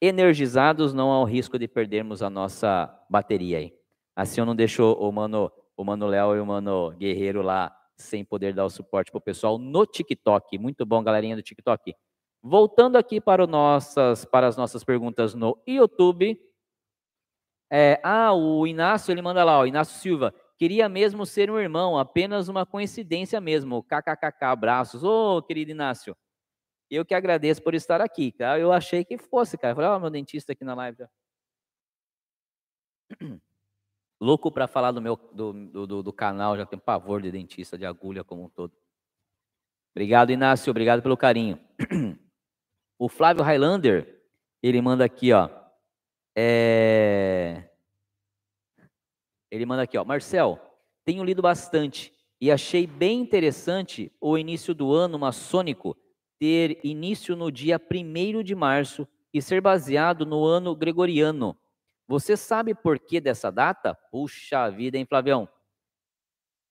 energizados, 0.00 0.92
não 0.92 1.10
há 1.10 1.20
o 1.20 1.24
risco 1.24 1.58
de 1.58 1.66
perdermos 1.66 2.22
a 2.22 2.30
nossa 2.30 2.92
bateria 3.08 3.58
aí. 3.58 3.74
Assim 4.14 4.40
eu 4.40 4.46
não 4.46 4.56
deixo 4.56 4.92
o 4.92 5.12
mano, 5.12 5.50
o 5.76 5.84
mano 5.84 6.06
Léo 6.06 6.36
e 6.36 6.40
o 6.40 6.46
mano 6.46 6.90
Guerreiro 6.92 7.42
lá 7.42 7.76
sem 7.96 8.24
poder 8.24 8.54
dar 8.54 8.64
o 8.64 8.70
suporte 8.70 9.10
para 9.10 9.18
o 9.18 9.22
pessoal 9.22 9.58
no 9.58 9.86
TikTok. 9.86 10.58
Muito 10.58 10.84
bom, 10.84 11.02
galerinha 11.02 11.36
do 11.36 11.42
TikTok. 11.42 11.94
Voltando 12.42 12.96
aqui 12.96 13.20
para, 13.20 13.46
nossas, 13.46 14.24
para 14.24 14.46
as 14.46 14.56
nossas 14.56 14.84
perguntas 14.84 15.34
no 15.34 15.60
YouTube. 15.66 16.40
É, 17.70 18.00
ah, 18.04 18.32
o 18.32 18.66
Inácio, 18.66 19.10
ele 19.10 19.22
manda 19.22 19.42
lá, 19.42 19.58
o 19.58 19.66
Inácio 19.66 19.98
Silva. 19.98 20.32
Queria 20.58 20.88
mesmo 20.88 21.26
ser 21.26 21.50
um 21.50 21.58
irmão, 21.58 21.98
apenas 21.98 22.48
uma 22.48 22.64
coincidência 22.64 23.40
mesmo. 23.40 23.82
KKKK, 23.82 24.44
abraços. 24.44 25.02
Ô, 25.02 25.38
oh, 25.38 25.42
querido 25.42 25.70
Inácio, 25.70 26.16
eu 26.90 27.04
que 27.04 27.14
agradeço 27.14 27.62
por 27.62 27.74
estar 27.74 28.00
aqui, 28.00 28.32
tá? 28.32 28.58
Eu 28.58 28.72
achei 28.72 29.04
que 29.04 29.18
fosse, 29.18 29.58
cara. 29.58 29.72
Eu 29.72 29.76
falei, 29.76 29.90
ó, 29.90 29.96
oh, 29.96 30.00
meu 30.00 30.10
dentista 30.10 30.52
aqui 30.52 30.64
na 30.64 30.74
live. 30.74 31.04
Louco 34.20 34.50
para 34.50 34.66
falar 34.66 34.92
do 34.92 35.02
meu 35.02 35.16
do, 35.16 35.86
do, 35.86 36.02
do, 36.02 36.12
canal, 36.12 36.56
já 36.56 36.64
tenho 36.64 36.80
pavor 36.80 37.20
de 37.20 37.30
dentista, 37.30 37.76
de 37.76 37.84
agulha 37.84 38.24
como 38.24 38.44
um 38.44 38.48
todo. 38.48 38.72
Obrigado, 39.94 40.30
Inácio, 40.30 40.70
obrigado 40.70 41.02
pelo 41.02 41.16
carinho. 41.16 41.58
O 42.98 43.10
Flávio 43.10 43.44
Highlander, 43.44 44.24
ele 44.62 44.80
manda 44.80 45.04
aqui, 45.04 45.30
ó. 45.30 45.50
É... 46.34 47.68
Ele 49.50 49.66
manda 49.66 49.82
aqui, 49.82 49.98
ó, 49.98 50.04
Marcel, 50.04 50.58
tenho 51.04 51.22
lido 51.22 51.42
bastante 51.42 52.10
e 52.40 52.50
achei 52.50 52.86
bem 52.86 53.20
interessante 53.20 54.10
o 54.18 54.38
início 54.38 54.74
do 54.74 54.94
ano 54.94 55.18
maçônico 55.18 55.94
ter 56.38 56.80
início 56.84 57.34
no 57.36 57.50
dia 57.50 57.80
1 57.80 58.42
de 58.42 58.54
março 58.54 59.06
e 59.32 59.40
ser 59.42 59.60
baseado 59.60 60.24
no 60.24 60.44
ano 60.44 60.74
gregoriano. 60.74 61.56
Você 62.08 62.36
sabe 62.36 62.74
por 62.74 62.98
que 62.98 63.20
dessa 63.20 63.50
data? 63.50 63.94
Puxa 64.10 64.70
vida, 64.70 64.96
hein, 64.96 65.04
Flavião? 65.04 65.48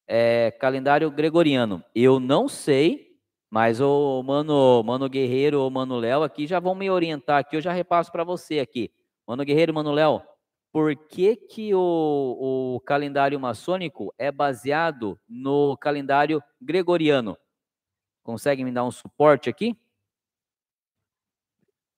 É, 0.08 0.52
calendário 0.52 1.12
gregoriano. 1.12 1.84
Eu 1.94 2.20
não 2.20 2.48
sei, 2.48 3.18
mas 3.50 3.82
o 3.82 4.24
Mano, 4.24 4.84
Mano 4.84 5.10
Guerreiro 5.10 5.62
ou 5.62 5.70
Mano 5.70 5.98
Léo 5.98 6.24
aqui 6.24 6.48
já 6.48 6.60
vão 6.60 6.76
me 6.76 6.90
orientar 6.90 7.40
aqui, 7.40 7.56
eu 7.56 7.62
já 7.62 7.74
repasso 7.74 8.12
para 8.12 8.24
você 8.24 8.60
aqui. 8.60 8.92
Mano 9.28 9.44
Guerreiro, 9.44 9.74
Mano 9.74 9.92
Léo, 9.92 10.22
por 10.72 10.96
que, 10.96 11.36
que 11.36 11.74
o, 11.74 12.76
o 12.76 12.80
calendário 12.82 13.40
maçônico 13.40 14.14
é 14.18 14.32
baseado 14.32 15.20
no 15.28 15.78
calendário 15.78 16.44
gregoriano? 16.62 17.38
Consegue 18.26 18.64
me 18.64 18.72
dar 18.72 18.84
um 18.84 18.90
suporte 18.90 19.52
aqui? 19.52 19.78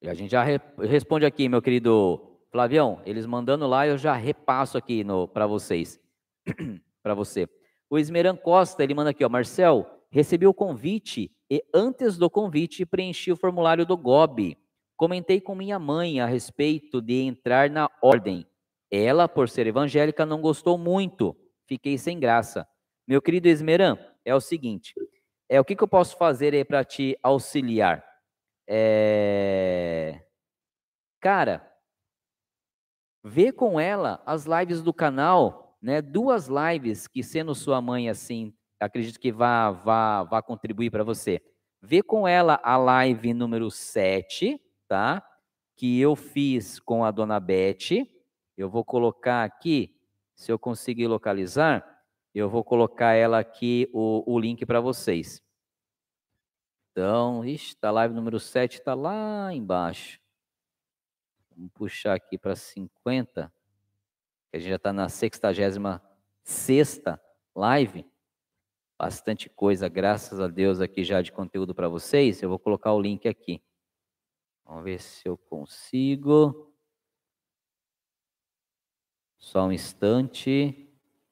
E 0.01 0.09
a 0.09 0.13
gente 0.13 0.31
já 0.31 0.43
re, 0.43 0.59
responde 0.77 1.25
aqui, 1.25 1.47
meu 1.47 1.61
querido 1.61 2.37
Flavião. 2.51 3.01
Eles 3.05 3.25
mandando 3.25 3.65
lá, 3.65 3.87
eu 3.87 3.97
já 3.97 4.13
repasso 4.13 4.77
aqui 4.77 5.05
para 5.33 5.47
vocês. 5.47 5.97
para 7.01 7.13
você. 7.13 7.47
O 7.89 7.97
Esmeran 7.97 8.35
Costa, 8.35 8.83
ele 8.83 8.93
manda 8.93 9.11
aqui, 9.11 9.23
ó, 9.23 9.29
Marcel, 9.29 9.89
recebi 10.09 10.45
o 10.45 10.53
convite 10.53 11.31
e 11.49 11.63
antes 11.73 12.17
do 12.17 12.29
convite 12.29 12.85
preenchi 12.85 13.31
o 13.31 13.37
formulário 13.37 13.85
do 13.85 13.95
GOB. 13.95 14.57
Comentei 14.97 15.39
com 15.39 15.55
minha 15.55 15.79
mãe 15.79 16.19
a 16.19 16.25
respeito 16.25 17.01
de 17.01 17.21
entrar 17.21 17.69
na 17.69 17.89
ordem. 18.01 18.45
Ela, 18.91 19.29
por 19.29 19.47
ser 19.47 19.65
evangélica, 19.65 20.25
não 20.25 20.41
gostou 20.41 20.77
muito. 20.77 21.33
Fiquei 21.65 21.97
sem 21.97 22.19
graça. 22.19 22.67
Meu 23.07 23.21
querido 23.21 23.47
Esmeran, 23.47 23.97
é 24.25 24.35
o 24.35 24.41
seguinte: 24.41 24.93
é 25.49 25.59
o 25.59 25.65
que, 25.65 25.75
que 25.75 25.83
eu 25.83 25.87
posso 25.87 26.17
fazer 26.17 26.53
aí 26.53 26.65
para 26.65 26.83
te 26.83 27.17
auxiliar? 27.23 28.03
É... 28.67 30.21
Cara, 31.21 31.65
vê 33.23 33.51
com 33.51 33.79
ela 33.79 34.21
as 34.25 34.45
lives 34.45 34.81
do 34.81 34.93
canal, 34.93 35.77
né? 35.81 36.01
Duas 36.01 36.47
lives 36.47 37.07
que, 37.07 37.23
sendo 37.23 37.55
sua 37.55 37.81
mãe 37.81 38.09
assim, 38.09 38.53
acredito 38.79 39.19
que 39.19 39.31
vá, 39.31 39.71
vá, 39.71 40.23
vá 40.23 40.41
contribuir 40.41 40.89
para 40.89 41.03
você. 41.03 41.41
Vê 41.81 42.01
com 42.01 42.27
ela 42.27 42.59
a 42.63 42.75
live 42.77 43.33
número 43.33 43.71
7, 43.71 44.59
tá? 44.87 45.25
Que 45.75 45.99
eu 45.99 46.15
fiz 46.15 46.79
com 46.79 47.05
a 47.05 47.11
dona 47.11 47.39
Beth. 47.39 48.05
Eu 48.57 48.69
vou 48.69 48.83
colocar 48.83 49.43
aqui, 49.43 49.95
se 50.35 50.51
eu 50.51 50.59
conseguir 50.59 51.07
localizar, 51.07 51.96
eu 52.37 52.49
vou 52.49 52.63
colocar 52.63 53.13
ela 53.13 53.39
aqui, 53.39 53.89
o, 53.93 54.23
o 54.31 54.39
link 54.39 54.65
para 54.65 54.79
vocês. 54.79 55.43
Então, 56.91 57.43
está 57.45 57.91
live 57.91 58.13
número 58.13 58.39
7, 58.39 58.79
está 58.79 58.93
lá 58.93 59.53
embaixo. 59.53 60.19
Vamos 61.51 61.71
puxar 61.73 62.15
aqui 62.15 62.37
para 62.37 62.55
50, 62.55 63.53
que 64.49 64.57
a 64.57 64.59
gente 64.59 64.69
já 64.69 64.75
está 64.75 64.93
na 64.93 65.09
66 65.09 66.99
live. 67.55 68.05
Bastante 68.99 69.49
coisa, 69.49 69.87
graças 69.87 70.39
a 70.39 70.47
Deus, 70.47 70.81
aqui 70.81 71.03
já 71.03 71.21
de 71.21 71.31
conteúdo 71.31 71.75
para 71.75 71.87
vocês. 71.87 72.41
Eu 72.41 72.49
vou 72.49 72.59
colocar 72.59 72.93
o 72.93 73.01
link 73.01 73.27
aqui. 73.27 73.61
Vamos 74.65 74.83
ver 74.83 74.99
se 74.99 75.27
eu 75.27 75.37
consigo. 75.37 76.73
Só 79.37 79.67
um 79.67 79.71
instante. 79.71 80.86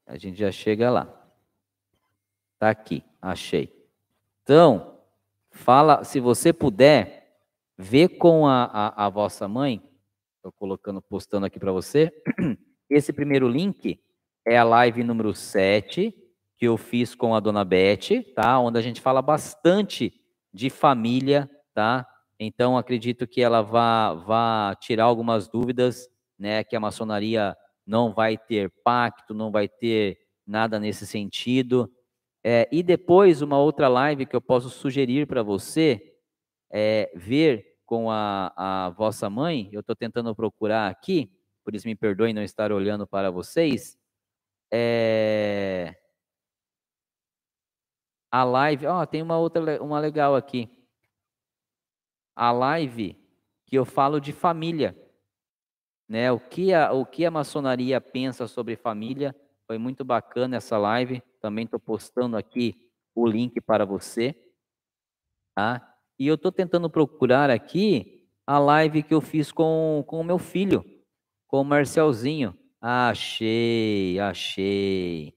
A 0.06 0.18
gente 0.18 0.38
já 0.38 0.52
chega 0.52 0.90
lá. 0.90 1.08
Tá 2.60 2.70
aqui, 2.70 3.04
achei. 3.22 3.74
Então, 4.44 5.00
fala, 5.50 6.04
se 6.04 6.20
você 6.20 6.54
puder, 6.54 7.40
vê 7.78 8.08
com 8.08 8.48
a, 8.48 8.66
a, 8.66 9.06
a 9.06 9.10
vossa 9.10 9.48
mãe, 9.48 9.82
estou 10.38 10.52
colocando, 10.52 11.02
postando 11.02 11.46
aqui 11.46 11.60
para 11.60 11.72
você, 11.72 12.12
esse 12.90 13.12
primeiro 13.12 13.48
link 13.48 14.00
é 14.46 14.58
a 14.58 14.64
live 14.64 15.04
número 15.04 15.34
7, 15.34 16.14
que 16.58 16.66
eu 16.68 16.78
fiz 16.78 17.16
com 17.16 17.34
a 17.34 17.40
dona 17.40 17.66
Beth, 17.66 18.24
tá? 18.36 18.60
Onde 18.60 18.78
a 18.78 18.82
gente 18.82 19.02
fala 19.02 19.22
bastante 19.22 20.14
de 20.54 20.70
família, 20.70 21.50
tá? 21.74 22.08
Então, 22.40 22.78
acredito 22.78 23.28
que 23.28 23.42
ela 23.42 23.62
vá, 23.62 24.14
vá 24.14 24.76
tirar 24.80 25.06
algumas 25.06 25.48
dúvidas, 25.48 26.08
né? 26.38 26.64
Que 26.64 26.76
a 26.76 26.80
maçonaria 26.80 27.58
não 27.86 28.14
vai 28.14 28.38
ter 28.38 28.72
pacto, 28.84 29.34
não 29.34 29.52
vai 29.52 29.68
ter 29.68 30.20
nada 30.46 30.80
nesse 30.80 31.06
sentido. 31.06 31.92
É, 32.44 32.68
e 32.72 32.82
depois, 32.82 33.42
uma 33.42 33.60
outra 33.60 33.88
live 33.88 34.26
que 34.26 34.36
eu 34.36 34.42
posso 34.42 34.70
sugerir 34.70 35.28
para 35.28 35.44
você 35.44 36.16
é 36.72 37.12
ver 37.16 37.78
com 37.86 38.10
a, 38.10 38.54
a 38.56 38.90
vossa 38.90 39.30
mãe, 39.30 39.70
eu 39.72 39.82
estou 39.82 39.96
tentando 39.96 40.36
procurar 40.36 40.90
aqui, 40.90 41.32
por 41.64 41.76
isso 41.76 41.88
me 41.88 41.96
perdoem 41.96 42.34
não 42.34 42.44
estar 42.44 42.72
olhando 42.72 43.06
para 43.06 43.30
vocês. 43.30 43.98
É, 44.72 45.96
a 48.32 48.44
live, 48.44 48.88
ó, 48.88 49.02
oh, 49.02 49.08
tem 49.08 49.22
uma 49.22 49.38
outra, 49.38 49.82
uma 49.82 50.00
legal 50.00 50.36
aqui. 50.36 50.70
A 52.36 52.52
live 52.52 53.18
que 53.66 53.78
eu 53.78 53.86
falo 53.86 54.20
de 54.20 54.34
família 54.34 54.96
né? 56.08 56.32
O 56.32 56.40
que 56.40 56.74
a, 56.74 56.92
o 56.94 57.06
que 57.06 57.26
a 57.26 57.32
maçonaria 57.32 58.00
pensa 58.00 58.48
sobre 58.48 58.76
família? 58.76 59.36
Foi 59.68 59.78
muito 59.78 60.04
bacana 60.04 60.58
essa 60.58 60.78
live. 60.78 61.22
Também 61.42 61.66
estou 61.66 61.80
postando 61.80 62.38
aqui 62.38 62.76
o 63.14 63.26
link 63.26 63.60
para 63.62 63.86
você, 63.86 64.36
tá? 65.56 65.96
E 66.20 66.28
eu 66.28 66.36
estou 66.36 66.52
tentando 66.52 66.90
procurar 66.90 67.50
aqui 67.50 68.28
a 68.46 68.60
live 68.60 69.04
que 69.04 69.14
eu 69.14 69.22
fiz 69.22 69.52
com 69.52 70.04
com 70.08 70.20
o 70.20 70.24
meu 70.24 70.38
filho, 70.38 70.84
com 71.48 71.62
o 71.62 71.66
Marcelzinho. 71.66 72.56
Achei, 72.80 74.20
achei. 74.20 75.34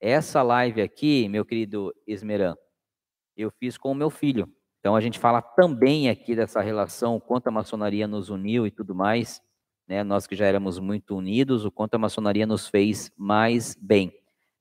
Essa 0.00 0.42
live 0.42 0.80
aqui, 0.80 1.28
meu 1.28 1.44
querido 1.44 1.94
Esmeran, 2.06 2.56
eu 3.36 3.50
fiz 3.50 3.76
com 3.76 3.92
o 3.92 3.94
meu 3.94 4.08
filho. 4.08 4.50
Então 4.80 4.94
a 4.94 5.00
gente 5.00 5.18
fala 5.18 5.42
também 5.42 6.08
aqui 6.08 6.34
dessa 6.34 6.60
relação, 6.60 7.20
quanto 7.20 7.48
a 7.48 7.50
maçonaria 7.50 8.06
nos 8.06 8.30
uniu 8.30 8.66
e 8.66 8.70
tudo 8.70 8.94
mais 8.94 9.42
né? 9.86 10.02
Nós 10.02 10.26
que 10.26 10.34
já 10.34 10.46
éramos 10.46 10.78
muito 10.78 11.16
unidos, 11.16 11.64
o 11.64 11.70
quanto 11.70 11.94
a 11.94 11.98
maçonaria 11.98 12.46
nos 12.46 12.68
fez 12.68 13.10
mais 13.16 13.76
bem. 13.80 14.12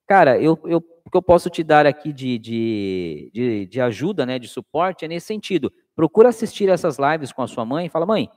Cara, 0.07 0.39
eu, 0.39 0.59
eu, 0.65 0.83
o 1.03 1.09
que 1.09 1.17
eu 1.17 1.21
posso 1.21 1.49
te 1.49 1.63
dar 1.63 1.85
aqui 1.85 2.13
de, 2.13 2.37
de, 2.37 3.31
de, 3.33 3.65
de 3.65 3.81
ajuda, 3.81 4.25
né, 4.25 4.37
de 4.37 4.47
suporte, 4.47 5.03
é 5.03 5.07
nesse 5.07 5.27
sentido. 5.27 5.73
Procura 5.95 6.29
assistir 6.29 6.69
essas 6.69 6.97
lives 6.99 7.31
com 7.31 7.41
a 7.41 7.47
sua 7.47 7.65
mãe 7.65 7.87
e 7.87 7.89
fala, 7.89 8.05
mãe, 8.05 8.29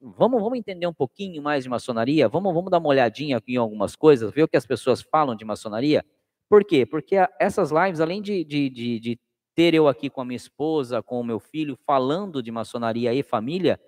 vamos, 0.00 0.42
vamos 0.42 0.58
entender 0.58 0.86
um 0.86 0.92
pouquinho 0.92 1.40
mais 1.40 1.64
de 1.64 1.70
maçonaria? 1.70 2.28
Vamos, 2.28 2.52
vamos 2.52 2.70
dar 2.70 2.78
uma 2.78 2.88
olhadinha 2.88 3.40
em 3.46 3.56
algumas 3.56 3.94
coisas, 3.94 4.32
ver 4.32 4.42
o 4.42 4.48
que 4.48 4.56
as 4.56 4.66
pessoas 4.66 5.02
falam 5.02 5.36
de 5.36 5.44
maçonaria? 5.44 6.04
Por 6.48 6.64
quê? 6.64 6.84
Porque 6.84 7.16
essas 7.38 7.70
lives, 7.70 8.00
além 8.00 8.20
de, 8.20 8.44
de, 8.44 8.68
de, 8.68 9.00
de 9.00 9.18
ter 9.54 9.72
eu 9.72 9.86
aqui 9.86 10.10
com 10.10 10.20
a 10.20 10.24
minha 10.24 10.36
esposa, 10.36 11.02
com 11.02 11.20
o 11.20 11.24
meu 11.24 11.38
filho, 11.38 11.78
falando 11.86 12.42
de 12.42 12.50
maçonaria 12.50 13.14
e 13.14 13.22
família, 13.22 13.80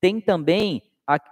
tem 0.00 0.20
também 0.20 0.82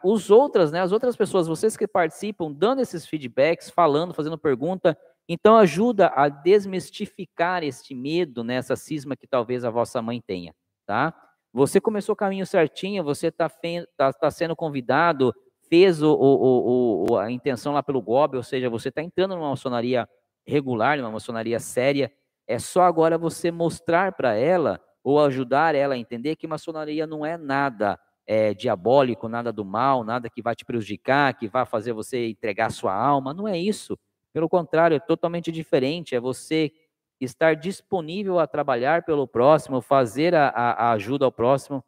os 0.02 0.30
outras, 0.30 0.72
né, 0.72 0.80
as 0.80 0.92
outras 0.92 1.16
pessoas, 1.16 1.46
vocês 1.46 1.76
que 1.76 1.86
participam, 1.86 2.52
dando 2.52 2.80
esses 2.80 3.06
feedbacks, 3.06 3.70
falando, 3.70 4.14
fazendo 4.14 4.38
pergunta, 4.38 4.96
então 5.28 5.56
ajuda 5.56 6.10
a 6.14 6.28
desmistificar 6.28 7.62
este 7.62 7.94
medo, 7.94 8.42
né, 8.42 8.60
cisma 8.62 9.16
que 9.16 9.26
talvez 9.26 9.64
a 9.64 9.70
vossa 9.70 10.00
mãe 10.00 10.22
tenha, 10.26 10.54
tá? 10.86 11.14
Você 11.52 11.80
começou 11.80 12.12
o 12.12 12.16
caminho 12.16 12.46
certinho, 12.46 13.04
você 13.04 13.28
está 13.28 13.50
tá, 13.96 14.12
tá 14.12 14.30
sendo 14.30 14.54
convidado, 14.56 15.34
fez 15.68 16.02
o, 16.02 16.12
o, 16.12 17.06
o, 17.10 17.16
a 17.18 17.30
intenção 17.30 17.72
lá 17.72 17.82
pelo 17.82 18.02
GOB, 18.02 18.36
ou 18.36 18.42
seja, 18.42 18.70
você 18.70 18.88
está 18.88 19.02
entrando 19.02 19.34
numa 19.34 19.50
maçonaria 19.50 20.08
regular, 20.46 20.98
numa 20.98 21.10
maçonaria 21.10 21.60
séria, 21.60 22.10
é 22.46 22.58
só 22.58 22.82
agora 22.82 23.18
você 23.18 23.50
mostrar 23.50 24.12
para 24.12 24.34
ela 24.34 24.80
ou 25.04 25.20
ajudar 25.20 25.74
ela 25.74 25.94
a 25.94 25.98
entender 25.98 26.36
que 26.36 26.46
maçonaria 26.46 27.06
não 27.06 27.24
é 27.24 27.36
nada 27.36 27.98
é, 28.28 28.52
diabólico, 28.52 29.26
nada 29.26 29.50
do 29.50 29.64
mal, 29.64 30.04
nada 30.04 30.28
que 30.28 30.42
vai 30.42 30.54
te 30.54 30.62
prejudicar, 30.62 31.32
que 31.32 31.48
vai 31.48 31.64
fazer 31.64 31.94
você 31.94 32.28
entregar 32.28 32.70
sua 32.70 32.94
alma. 32.94 33.32
Não 33.32 33.48
é 33.48 33.58
isso. 33.58 33.98
Pelo 34.34 34.50
contrário, 34.50 34.94
é 34.94 35.00
totalmente 35.00 35.50
diferente. 35.50 36.14
É 36.14 36.20
você 36.20 36.70
estar 37.18 37.56
disponível 37.56 38.38
a 38.38 38.46
trabalhar 38.46 39.02
pelo 39.02 39.26
próximo, 39.26 39.80
fazer 39.80 40.34
a, 40.34 40.48
a, 40.50 40.92
ajuda 40.92 41.24
ao 41.24 41.32
próximo, 41.32 41.82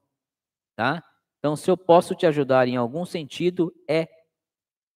tá? 0.75 1.05
Então, 1.39 1.55
se 1.55 1.71
eu 1.71 1.77
posso 1.77 2.15
te 2.15 2.27
ajudar 2.27 2.67
em 2.67 2.77
algum 2.77 3.05
sentido, 3.05 3.73
é 3.87 4.09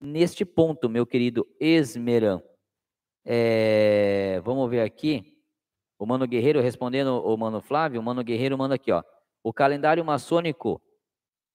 neste 0.01 0.47
ponto, 0.47 0.89
meu 0.89 1.07
querido 1.07 1.47
Esmeran. 1.61 2.43
É, 3.23 4.41
vamos 4.43 4.69
ver 4.71 4.81
aqui. 4.81 5.39
O 5.99 6.07
Mano 6.07 6.27
Guerreiro 6.27 6.61
respondendo 6.61 7.23
o 7.23 7.37
Mano 7.37 7.61
Flávio, 7.61 8.01
o 8.01 8.03
Mano 8.03 8.25
Guerreiro 8.25 8.57
manda 8.57 8.77
aqui, 8.77 8.91
ó. 8.91 9.03
O 9.43 9.53
calendário 9.53 10.05
maçônico 10.05 10.81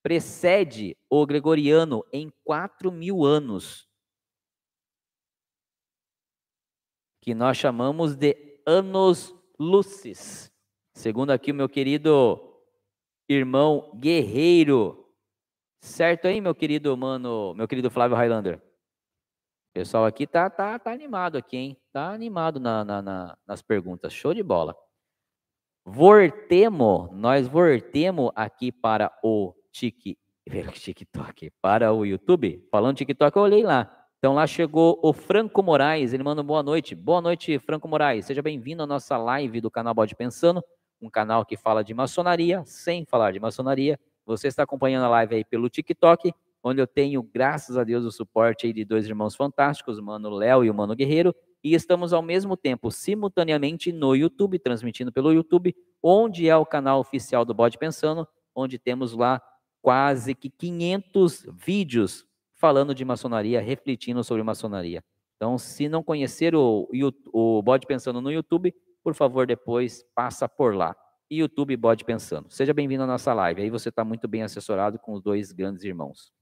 precede 0.02 0.98
o 1.10 1.26
gregoriano 1.26 2.06
em 2.12 2.32
4 2.44 2.92
mil 2.92 3.26
anos, 3.26 3.88
que 7.22 7.34
nós 7.34 7.58
chamamos 7.58 8.16
de 8.16 8.62
anos 8.66 9.36
lucis. 9.60 10.52
Segundo 10.94 11.32
aqui 11.32 11.52
o 11.52 11.56
meu 11.56 11.70
querido 11.70 12.40
irmão 13.28 13.92
guerreiro. 13.96 15.06
Certo 15.82 16.28
aí, 16.28 16.42
meu 16.42 16.56
querido 16.56 16.96
mano, 16.98 17.54
meu 17.54 17.68
querido 17.68 17.90
Flávio 17.90 18.18
Highlander? 18.18 18.58
O 18.58 19.74
pessoal 19.74 20.06
aqui 20.06 20.26
tá, 20.26 20.50
tá, 20.50 20.80
tá 20.80 20.92
animado 20.92 21.38
aqui, 21.38 21.56
hein? 21.56 21.78
Tá 21.94 22.12
animado 22.12 22.60
na, 22.60 22.84
na, 22.84 23.02
na, 23.02 23.38
nas 23.46 23.62
perguntas. 23.62 24.12
Show 24.12 24.34
de 24.34 24.42
bola. 24.42 24.76
Vortemo, 25.86 27.10
nós 27.14 27.48
vortemos 27.48 28.32
aqui 28.36 28.72
para 28.72 29.16
o 29.24 29.54
TikTok 30.74 31.52
para 31.62 31.94
o 31.94 32.06
YouTube. 32.06 32.66
Falando 32.72 32.98
TikTok, 32.98 33.38
eu 33.38 33.44
olhei 33.44 33.64
lá. 33.64 33.96
Então 34.18 34.34
lá 34.34 34.46
chegou 34.46 35.00
o 35.02 35.14
Franco 35.14 35.64
Moraes, 35.64 36.12
ele 36.12 36.24
manda 36.24 36.44
boa 36.44 36.62
noite. 36.62 36.94
Boa 36.94 37.22
noite, 37.22 37.58
Franco 37.60 37.88
Moraes. 37.88 38.26
Seja 38.26 38.41
bem-vindo 38.41 38.84
à 38.84 38.88
nossa 38.88 39.18
live 39.18 39.62
do 39.62 39.72
canal 39.72 39.94
Bode 39.94 40.16
Pensando, 40.16 40.62
um 41.02 41.10
canal 41.10 41.46
que 41.46 41.56
fala 41.56 41.84
de 41.84 41.94
maçonaria, 41.94 42.62
sem 42.66 43.06
falar 43.06 43.32
de 43.32 43.40
maçonaria. 43.40 43.98
Você 44.26 44.48
está 44.48 44.64
acompanhando 44.64 45.06
a 45.06 45.10
live 45.10 45.36
aí 45.36 45.46
pelo 45.46 45.70
TikTok, 45.70 46.34
onde 46.62 46.82
eu 46.82 46.88
tenho, 46.88 47.24
graças 47.24 47.78
a 47.78 47.84
Deus, 47.84 48.04
o 48.04 48.12
suporte 48.12 48.68
aí 48.68 48.74
de 48.74 48.84
dois 48.84 49.08
irmãos 49.08 49.36
fantásticos, 49.36 49.98
o 49.98 50.04
Mano 50.04 50.30
Léo 50.30 50.66
e 50.66 50.70
o 50.70 50.74
Mano 50.74 50.96
Guerreiro, 50.96 51.34
e 51.64 51.74
estamos 51.74 52.12
ao 52.12 52.22
mesmo 52.22 52.58
tempo, 52.58 52.91
simultaneamente, 52.91 53.91
no 53.91 54.16
YouTube, 54.16 54.60
transmitindo 54.60 55.12
pelo 55.12 55.32
YouTube, 55.32 55.74
onde 56.04 56.50
é 56.50 56.56
o 56.58 56.66
canal 56.66 57.00
oficial 57.00 57.46
do 57.46 57.54
Bode 57.54 57.78
Pensando, 57.78 58.28
onde 58.54 58.78
temos 58.78 59.14
lá 59.14 59.41
quase 59.81 60.35
que 60.35 60.49
500 60.49 61.45
vídeos 61.53 62.26
falando 62.56 62.93
de 62.93 63.06
maçonaria, 63.06 63.61
refletindo 63.61 64.23
sobre 64.23 64.43
maçonaria. 64.43 65.03
Então, 65.38 65.57
se 65.57 65.88
não 65.88 66.03
conhecer 66.03 66.53
o, 66.53 66.89
o 67.31 67.61
Bode 67.61 67.88
Pensando 67.88 68.19
no 68.19 68.31
YouTube, 68.31 68.76
por 69.01 69.15
favor, 69.15 69.47
depois 69.47 70.03
passa 70.14 70.49
por 70.49 70.76
lá. 70.76 70.95
YouTube 71.31 71.77
Bode 71.77 72.03
Pensando. 72.03 72.49
Seja 72.49 72.73
bem-vindo 72.73 73.03
à 73.03 73.07
nossa 73.07 73.34
live. 73.34 73.61
Aí 73.61 73.69
você 73.69 73.89
está 73.89 74.03
muito 74.03 74.27
bem 74.27 74.43
assessorado 74.43 74.99
com 74.99 75.14
os 75.14 75.22
dois 75.22 75.51
grandes 75.51 75.84
irmãos. 75.84 76.34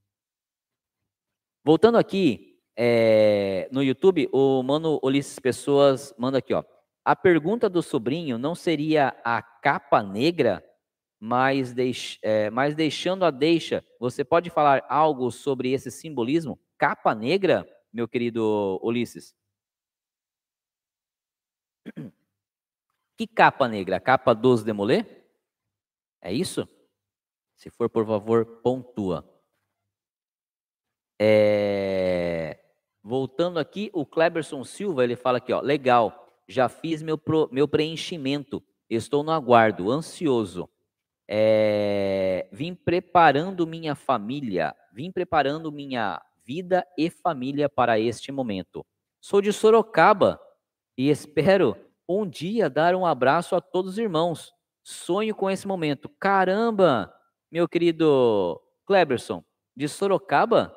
Voltando 1.63 1.97
aqui 1.97 2.57
é, 2.75 3.67
no 3.71 3.83
YouTube, 3.83 4.29
o 4.31 4.63
Mano 4.63 4.99
Ulisses 5.03 5.37
Pessoas 5.37 6.15
manda 6.17 6.37
aqui, 6.37 6.53
ó. 6.53 6.63
A 7.03 7.15
pergunta 7.15 7.69
do 7.69 7.81
sobrinho 7.81 8.37
não 8.37 8.55
seria 8.55 9.15
a 9.23 9.41
capa 9.41 10.01
negra, 10.01 10.63
mas, 11.19 11.73
deix, 11.73 12.19
é, 12.21 12.49
mas 12.49 12.75
deixando 12.75 13.25
a 13.25 13.31
deixa, 13.31 13.83
você 13.99 14.23
pode 14.23 14.49
falar 14.49 14.85
algo 14.89 15.31
sobre 15.31 15.71
esse 15.71 15.89
simbolismo? 15.89 16.59
Capa 16.77 17.15
negra, 17.15 17.67
meu 17.91 18.07
querido 18.07 18.79
Ulisses? 18.83 19.35
Que 23.17 23.25
capa 23.25 23.67
negra? 23.67 23.99
Capa 23.99 24.33
dos 24.33 24.63
Demolê? 24.63 25.05
É 26.21 26.31
isso? 26.31 26.67
Se 27.55 27.69
for, 27.69 27.89
por 27.89 28.05
favor, 28.05 28.45
pontua. 28.61 29.27
É... 31.19 32.63
Voltando 33.01 33.57
aqui, 33.57 33.89
o 33.93 34.05
Kleberson 34.05 34.63
Silva, 34.63 35.03
ele 35.03 35.15
fala 35.15 35.39
aqui, 35.39 35.51
ó, 35.51 35.61
legal 35.61 36.27
já 36.47 36.69
fiz 36.69 37.01
meu, 37.01 37.17
pro, 37.17 37.49
meu 37.51 37.67
preenchimento, 37.67 38.63
estou 38.89 39.21
no 39.21 39.31
aguardo, 39.31 39.91
ansioso. 39.91 40.69
É, 41.27 42.47
vim 42.51 42.73
preparando 42.73 43.67
minha 43.67 43.95
família, 43.95 44.73
vim 44.93 45.11
preparando 45.11 45.71
minha 45.71 46.21
vida 46.45 46.87
e 46.97 47.09
família 47.09 47.67
para 47.67 47.99
este 47.99 48.31
momento. 48.31 48.85
Sou 49.19 49.41
de 49.41 49.51
Sorocaba 49.51 50.39
e 50.97 51.09
espero 51.09 51.75
um 52.07 52.25
dia 52.25 52.69
dar 52.69 52.95
um 52.95 53.05
abraço 53.05 53.55
a 53.55 53.61
todos 53.61 53.93
os 53.93 53.97
irmãos. 53.97 54.53
Sonho 54.81 55.35
com 55.35 55.49
esse 55.49 55.67
momento. 55.67 56.07
Caramba, 56.07 57.13
meu 57.51 57.67
querido 57.67 58.61
Kleberson, 58.85 59.43
de 59.75 59.89
Sorocaba? 59.89 60.73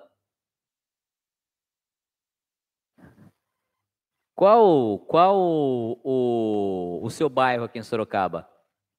Qual, 4.35 4.99
qual 5.01 5.37
o, 5.39 7.01
o 7.03 7.11
seu 7.11 7.29
bairro 7.29 7.65
aqui 7.65 7.79
em 7.79 7.83
Sorocaba? 7.83 8.49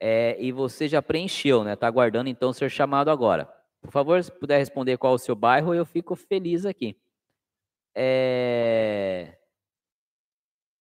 É, 0.03 0.35
e 0.39 0.51
você 0.51 0.87
já 0.87 0.99
preencheu, 0.99 1.63
né? 1.63 1.73
Está 1.73 1.85
aguardando 1.85 2.27
então 2.27 2.51
ser 2.51 2.71
chamado 2.71 3.11
agora. 3.11 3.45
Por 3.79 3.91
favor, 3.91 4.23
se 4.23 4.31
puder 4.31 4.57
responder 4.57 4.97
qual 4.97 5.13
o 5.13 5.19
seu 5.19 5.35
bairro, 5.35 5.75
eu 5.75 5.85
fico 5.85 6.15
feliz 6.15 6.65
aqui. 6.65 6.99
É... 7.93 9.37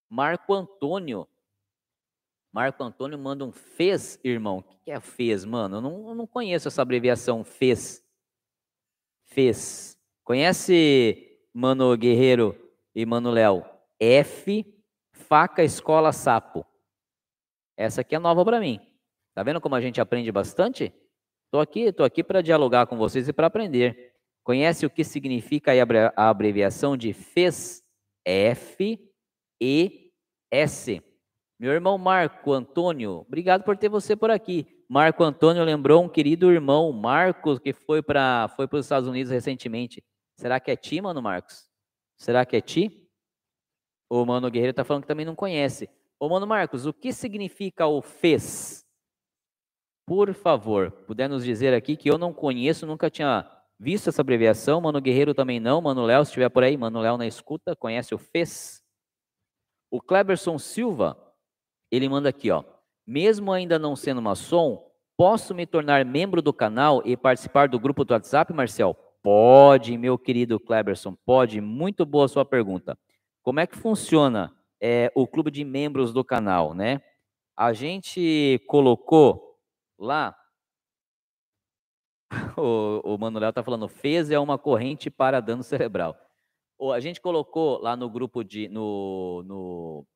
Marco 0.09 0.55
Antônio. 0.55 1.29
Marco 2.51 2.83
Antônio 2.83 3.19
manda 3.19 3.45
um 3.45 3.53
FES, 3.53 4.19
irmão. 4.25 4.61
O 4.61 4.63
que 4.63 4.91
é 4.91 4.99
FES, 4.99 5.45
mano? 5.45 5.77
Eu 5.77 5.81
não, 5.83 6.09
eu 6.09 6.15
não 6.15 6.27
conheço 6.27 6.69
essa 6.69 6.81
abreviação 6.81 7.45
FES. 7.45 8.03
FES. 9.27 10.01
Conhece, 10.25 11.39
Mano 11.53 11.95
Guerreiro 11.95 12.57
e 12.95 13.05
Mano 13.05 13.31
Léo? 13.31 13.67
F, 13.99 14.65
faca, 15.13 15.63
escola, 15.63 16.11
sapo. 16.11 16.65
Essa 17.77 18.01
aqui 18.01 18.15
é 18.15 18.19
nova 18.19 18.43
para 18.47 18.59
mim. 18.59 18.90
Tá 19.35 19.43
vendo 19.43 19.61
como 19.61 19.74
a 19.74 19.81
gente 19.81 20.01
aprende 20.01 20.31
bastante? 20.32 20.93
Tô 21.51 21.61
aqui, 21.61 21.93
tô 21.93 22.05
aqui 22.05 22.23
para 22.23 22.43
dialogar 22.43 22.86
com 22.86 22.97
vocês 22.97 23.28
e 23.28 23.32
para 23.32 23.47
aprender. 23.47 24.15
Conhece 24.44 24.86
o 24.86 24.90
que 24.90 25.05
significa 25.05 25.73
a 26.16 26.28
abreviação 26.28 26.97
de 26.97 27.12
FES? 27.12 27.82
F, 28.24 28.98
E, 29.61 30.12
S. 30.51 31.02
Meu 31.59 31.73
irmão 31.73 31.98
Marco 31.98 32.52
Antônio, 32.52 33.24
obrigado 33.27 33.65
por 33.65 33.77
ter 33.77 33.89
você 33.89 34.16
por 34.16 34.31
aqui. 34.31 34.66
Marco 34.89 35.23
Antônio 35.23 35.65
lembrou 35.65 36.02
um 36.02 36.09
querido 36.09 36.51
irmão, 36.51 36.93
Marcos, 36.93 37.59
que 37.59 37.73
foi 37.73 38.02
para 38.02 38.48
foi 38.57 38.66
os 38.73 38.86
Estados 38.86 39.09
Unidos 39.09 39.31
recentemente. 39.31 40.02
Será 40.36 40.59
que 40.59 40.70
é 40.70 40.77
ti, 40.77 41.01
mano, 41.01 41.20
Marcos? 41.20 41.69
Será 42.16 42.44
que 42.44 42.57
é 42.57 42.61
ti? 42.61 43.09
O 44.09 44.24
Mano 44.24 44.51
Guerreiro 44.51 44.73
está 44.73 44.85
falando 44.85 45.02
que 45.02 45.09
também 45.09 45.27
não 45.27 45.36
conhece. 45.36 45.89
Ô, 46.19 46.28
Mano 46.28 46.47
Marcos, 46.47 46.86
o 46.86 46.93
que 46.93 47.12
significa 47.12 47.86
o 47.86 48.02
FES? 48.02 48.80
Por 50.11 50.35
favor, 50.35 50.91
puder 51.07 51.28
nos 51.28 51.45
dizer 51.45 51.73
aqui 51.73 51.97
que 51.97 52.11
eu 52.11 52.19
não 52.19 52.32
conheço, 52.32 52.85
nunca 52.85 53.09
tinha 53.09 53.49
visto 53.78 54.09
essa 54.09 54.23
abreviação. 54.23 54.81
Mano 54.81 55.01
Guerreiro 55.01 55.32
também 55.32 55.61
não. 55.61 55.81
Mano 55.81 56.03
Léo, 56.03 56.24
se 56.24 56.31
estiver 56.31 56.49
por 56.49 56.65
aí, 56.65 56.77
Mano 56.77 56.99
Léo 56.99 57.16
na 57.16 57.28
escuta, 57.28 57.77
conhece 57.77 58.12
o 58.12 58.19
FES? 58.19 58.82
O 59.89 60.01
Cleberson 60.03 60.59
Silva, 60.59 61.16
ele 61.93 62.09
manda 62.09 62.28
aqui, 62.28 62.51
ó. 62.51 62.65
Mesmo 63.07 63.53
ainda 63.53 63.78
não 63.78 63.95
sendo 63.95 64.20
maçom, 64.20 64.85
posso 65.16 65.55
me 65.55 65.65
tornar 65.65 66.05
membro 66.05 66.43
do 66.43 66.53
canal 66.53 67.01
e 67.05 67.16
participar 67.16 67.69
do 67.69 67.78
grupo 67.78 68.05
do 68.05 68.12
WhatsApp, 68.12 68.53
Marcel? 68.53 68.97
Pode, 69.23 69.97
meu 69.97 70.19
querido 70.19 70.59
Cleberson, 70.59 71.16
pode. 71.24 71.61
Muito 71.61 72.05
boa 72.05 72.27
sua 72.27 72.45
pergunta. 72.45 72.99
Como 73.45 73.61
é 73.61 73.66
que 73.69 73.77
funciona 73.77 74.53
é, 74.82 75.12
o 75.15 75.24
clube 75.24 75.53
de 75.53 75.65
membros 75.65 76.12
do 76.12 76.24
canal, 76.24 76.74
né? 76.74 77.01
A 77.57 77.73
gente 77.73 78.61
colocou 78.66 79.50
lá, 80.01 80.35
o, 82.57 83.15
o 83.15 83.19
Manuel 83.19 83.51
está 83.51 83.63
falando, 83.63 83.89
fez 83.89 84.31
é 84.31 84.39
uma 84.39 84.59
corrente 84.59 85.11
para 85.11 85.41
dano 85.41 85.63
cerebral. 85.63 86.17
A 86.95 87.01
gente 87.01 87.21
colocou 87.21 87.79
lá 87.79 87.95
no 87.95 88.09
grupo 88.09 88.43
de, 88.43 88.67
no, 88.69 89.43
no, 89.45 90.07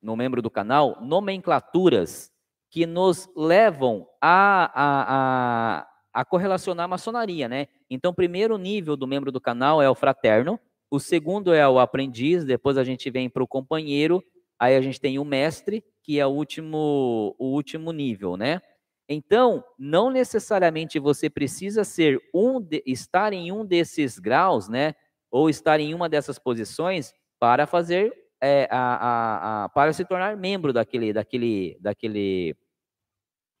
no 0.00 0.16
membro 0.16 0.40
do 0.40 0.48
canal, 0.48 0.98
nomenclaturas 1.00 2.32
que 2.70 2.86
nos 2.86 3.28
levam 3.36 4.06
a, 4.20 4.70
a, 4.74 5.78
a, 5.82 5.88
a 6.12 6.24
correlacionar 6.24 6.84
a 6.84 6.88
maçonaria, 6.88 7.48
né? 7.48 7.66
Então, 7.90 8.12
o 8.12 8.14
primeiro 8.14 8.56
nível 8.56 8.96
do 8.96 9.06
membro 9.06 9.32
do 9.32 9.40
canal 9.40 9.82
é 9.82 9.90
o 9.90 9.94
fraterno, 9.94 10.58
o 10.90 11.00
segundo 11.00 11.52
é 11.52 11.68
o 11.68 11.80
aprendiz, 11.80 12.44
depois 12.44 12.76
a 12.76 12.84
gente 12.84 13.10
vem 13.10 13.28
para 13.28 13.42
o 13.42 13.48
companheiro, 13.48 14.22
aí 14.58 14.76
a 14.76 14.80
gente 14.80 15.00
tem 15.00 15.18
o 15.18 15.24
mestre, 15.24 15.84
que 16.02 16.20
é 16.20 16.26
o 16.26 16.30
último, 16.30 17.34
o 17.38 17.46
último 17.46 17.90
nível, 17.90 18.36
né? 18.36 18.60
Então, 19.08 19.62
não 19.78 20.10
necessariamente 20.10 20.98
você 20.98 21.28
precisa 21.28 21.84
ser 21.84 22.20
um 22.34 22.60
de, 22.60 22.82
estar 22.86 23.32
em 23.32 23.52
um 23.52 23.64
desses 23.64 24.18
graus, 24.18 24.68
né? 24.68 24.94
Ou 25.30 25.50
estar 25.50 25.78
em 25.80 25.92
uma 25.94 26.08
dessas 26.08 26.38
posições 26.38 27.12
para 27.38 27.66
fazer 27.66 28.12
é, 28.40 28.66
a, 28.70 28.78
a, 28.78 29.64
a, 29.64 29.68
para 29.68 29.92
se 29.92 30.04
tornar 30.04 30.36
membro 30.36 30.72
daquele, 30.72 31.12
daquele, 31.12 31.76
daquele 31.80 32.56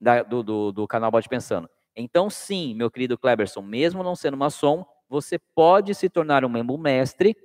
da, 0.00 0.22
do, 0.22 0.42
do, 0.42 0.72
do 0.72 0.86
canal 0.86 1.10
Bode 1.10 1.28
Pensando. 1.28 1.68
Então, 1.96 2.28
sim, 2.28 2.74
meu 2.74 2.90
querido 2.90 3.18
Kleberson, 3.18 3.62
mesmo 3.62 4.02
não 4.02 4.16
sendo 4.16 4.36
maçom, 4.36 4.84
você 5.08 5.38
pode 5.54 5.94
se 5.94 6.08
tornar 6.08 6.44
um 6.44 6.48
membro 6.48 6.76
mestre. 6.76 7.36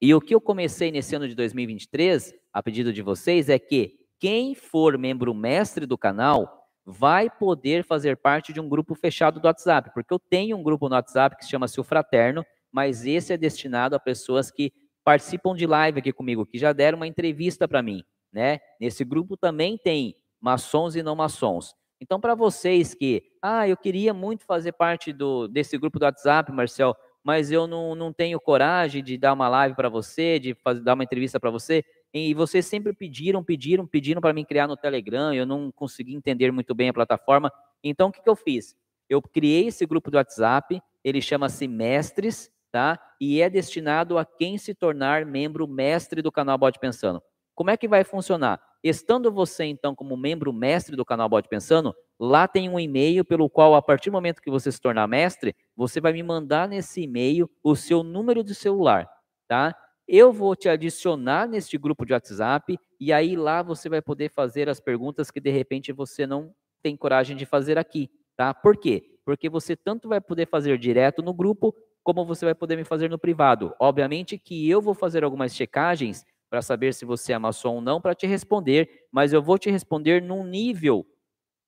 E 0.00 0.14
o 0.14 0.20
que 0.20 0.34
eu 0.34 0.40
comecei 0.40 0.92
nesse 0.92 1.16
ano 1.16 1.28
de 1.28 1.34
2023, 1.34 2.34
a 2.52 2.62
pedido 2.62 2.92
de 2.92 3.02
vocês, 3.02 3.48
é 3.48 3.58
que 3.58 3.98
quem 4.20 4.54
for 4.54 4.98
membro 4.98 5.32
mestre 5.32 5.86
do 5.86 5.96
canal 5.96 6.57
vai 6.90 7.28
poder 7.28 7.84
fazer 7.84 8.16
parte 8.16 8.50
de 8.50 8.58
um 8.58 8.68
grupo 8.68 8.94
fechado 8.94 9.38
do 9.38 9.44
WhatsApp, 9.44 9.90
porque 9.92 10.12
eu 10.12 10.18
tenho 10.18 10.56
um 10.56 10.62
grupo 10.62 10.88
no 10.88 10.94
WhatsApp 10.94 11.36
que 11.36 11.44
se 11.44 11.50
chama 11.50 11.68
Seu 11.68 11.84
Fraterno, 11.84 12.42
mas 12.72 13.04
esse 13.04 13.30
é 13.30 13.36
destinado 13.36 13.94
a 13.94 14.00
pessoas 14.00 14.50
que 14.50 14.72
participam 15.04 15.54
de 15.54 15.66
live 15.66 15.98
aqui 15.98 16.14
comigo, 16.14 16.46
que 16.46 16.56
já 16.56 16.72
deram 16.72 16.96
uma 16.96 17.06
entrevista 17.06 17.68
para 17.68 17.82
mim, 17.82 18.02
né? 18.32 18.58
Nesse 18.80 19.04
grupo 19.04 19.36
também 19.36 19.76
tem 19.76 20.14
maçons 20.40 20.96
e 20.96 21.02
não 21.02 21.14
maçons. 21.14 21.74
Então, 22.00 22.18
para 22.18 22.34
vocês 22.34 22.94
que, 22.94 23.22
ah, 23.42 23.68
eu 23.68 23.76
queria 23.76 24.14
muito 24.14 24.46
fazer 24.46 24.72
parte 24.72 25.12
do, 25.12 25.46
desse 25.46 25.76
grupo 25.76 25.98
do 25.98 26.04
WhatsApp, 26.06 26.50
Marcel, 26.52 26.96
mas 27.22 27.50
eu 27.50 27.66
não, 27.66 27.94
não 27.94 28.14
tenho 28.14 28.40
coragem 28.40 29.04
de 29.04 29.18
dar 29.18 29.34
uma 29.34 29.48
live 29.48 29.74
para 29.74 29.90
você, 29.90 30.38
de 30.38 30.54
fazer, 30.54 30.80
dar 30.80 30.94
uma 30.94 31.04
entrevista 31.04 31.38
para 31.38 31.50
você, 31.50 31.84
e 32.12 32.32
vocês 32.34 32.66
sempre 32.66 32.92
pediram, 32.92 33.44
pediram, 33.44 33.86
pediram 33.86 34.20
para 34.20 34.32
mim 34.32 34.44
criar 34.44 34.66
no 34.66 34.76
Telegram, 34.76 35.32
eu 35.32 35.44
não 35.44 35.70
consegui 35.70 36.14
entender 36.14 36.50
muito 36.50 36.74
bem 36.74 36.88
a 36.88 36.94
plataforma. 36.94 37.52
Então, 37.82 38.08
o 38.08 38.12
que, 38.12 38.22
que 38.22 38.28
eu 38.28 38.36
fiz? 38.36 38.74
Eu 39.08 39.20
criei 39.22 39.68
esse 39.68 39.86
grupo 39.86 40.10
do 40.10 40.16
WhatsApp, 40.16 40.80
ele 41.04 41.20
chama-se 41.20 41.68
Mestres, 41.68 42.50
tá? 42.70 42.98
E 43.20 43.40
é 43.40 43.48
destinado 43.48 44.18
a 44.18 44.24
quem 44.24 44.58
se 44.58 44.74
tornar 44.74 45.24
membro 45.24 45.66
mestre 45.66 46.22
do 46.22 46.32
canal 46.32 46.58
Bode 46.58 46.78
Pensando. 46.78 47.22
Como 47.54 47.70
é 47.70 47.76
que 47.76 47.88
vai 47.88 48.04
funcionar? 48.04 48.60
Estando 48.82 49.32
você, 49.32 49.64
então, 49.64 49.94
como 49.94 50.16
membro 50.16 50.52
mestre 50.52 50.94
do 50.94 51.04
canal 51.04 51.28
Bode 51.28 51.48
Pensando, 51.48 51.94
lá 52.18 52.46
tem 52.46 52.68
um 52.68 52.78
e-mail 52.78 53.24
pelo 53.24 53.50
qual, 53.50 53.74
a 53.74 53.82
partir 53.82 54.10
do 54.10 54.12
momento 54.12 54.40
que 54.40 54.50
você 54.50 54.70
se 54.70 54.80
tornar 54.80 55.08
mestre, 55.08 55.56
você 55.76 56.00
vai 56.00 56.12
me 56.12 56.22
mandar 56.22 56.68
nesse 56.68 57.02
e-mail 57.02 57.50
o 57.62 57.74
seu 57.74 58.02
número 58.02 58.44
de 58.44 58.54
celular, 58.54 59.08
tá? 59.48 59.74
Eu 60.08 60.32
vou 60.32 60.56
te 60.56 60.68
adicionar 60.68 61.46
neste 61.46 61.76
grupo 61.76 62.06
de 62.06 62.14
WhatsApp 62.14 62.78
e 62.98 63.12
aí 63.12 63.36
lá 63.36 63.62
você 63.62 63.88
vai 63.88 64.00
poder 64.00 64.30
fazer 64.30 64.68
as 64.68 64.80
perguntas 64.80 65.30
que 65.30 65.40
de 65.40 65.50
repente 65.50 65.92
você 65.92 66.26
não 66.26 66.54
tem 66.82 66.96
coragem 66.96 67.36
de 67.36 67.44
fazer 67.44 67.78
aqui, 67.78 68.10
tá? 68.36 68.54
Por 68.54 68.76
quê? 68.76 69.18
porque 69.28 69.50
você 69.50 69.76
tanto 69.76 70.08
vai 70.08 70.22
poder 70.22 70.46
fazer 70.46 70.78
direto 70.78 71.22
no 71.22 71.34
grupo, 71.34 71.74
como 72.02 72.24
você 72.24 72.46
vai 72.46 72.54
poder 72.54 72.76
me 72.76 72.84
fazer 72.84 73.10
no 73.10 73.18
privado. 73.18 73.74
Obviamente 73.78 74.38
que 74.38 74.70
eu 74.70 74.80
vou 74.80 74.94
fazer 74.94 75.22
algumas 75.22 75.54
checagens 75.54 76.24
para 76.48 76.62
saber 76.62 76.94
se 76.94 77.04
você 77.04 77.34
é 77.34 77.38
maçom 77.38 77.74
ou 77.74 77.80
não, 77.82 78.00
para 78.00 78.14
te 78.14 78.26
responder, 78.26 78.88
mas 79.12 79.34
eu 79.34 79.42
vou 79.42 79.58
te 79.58 79.70
responder 79.70 80.22
num 80.22 80.46
nível 80.46 81.04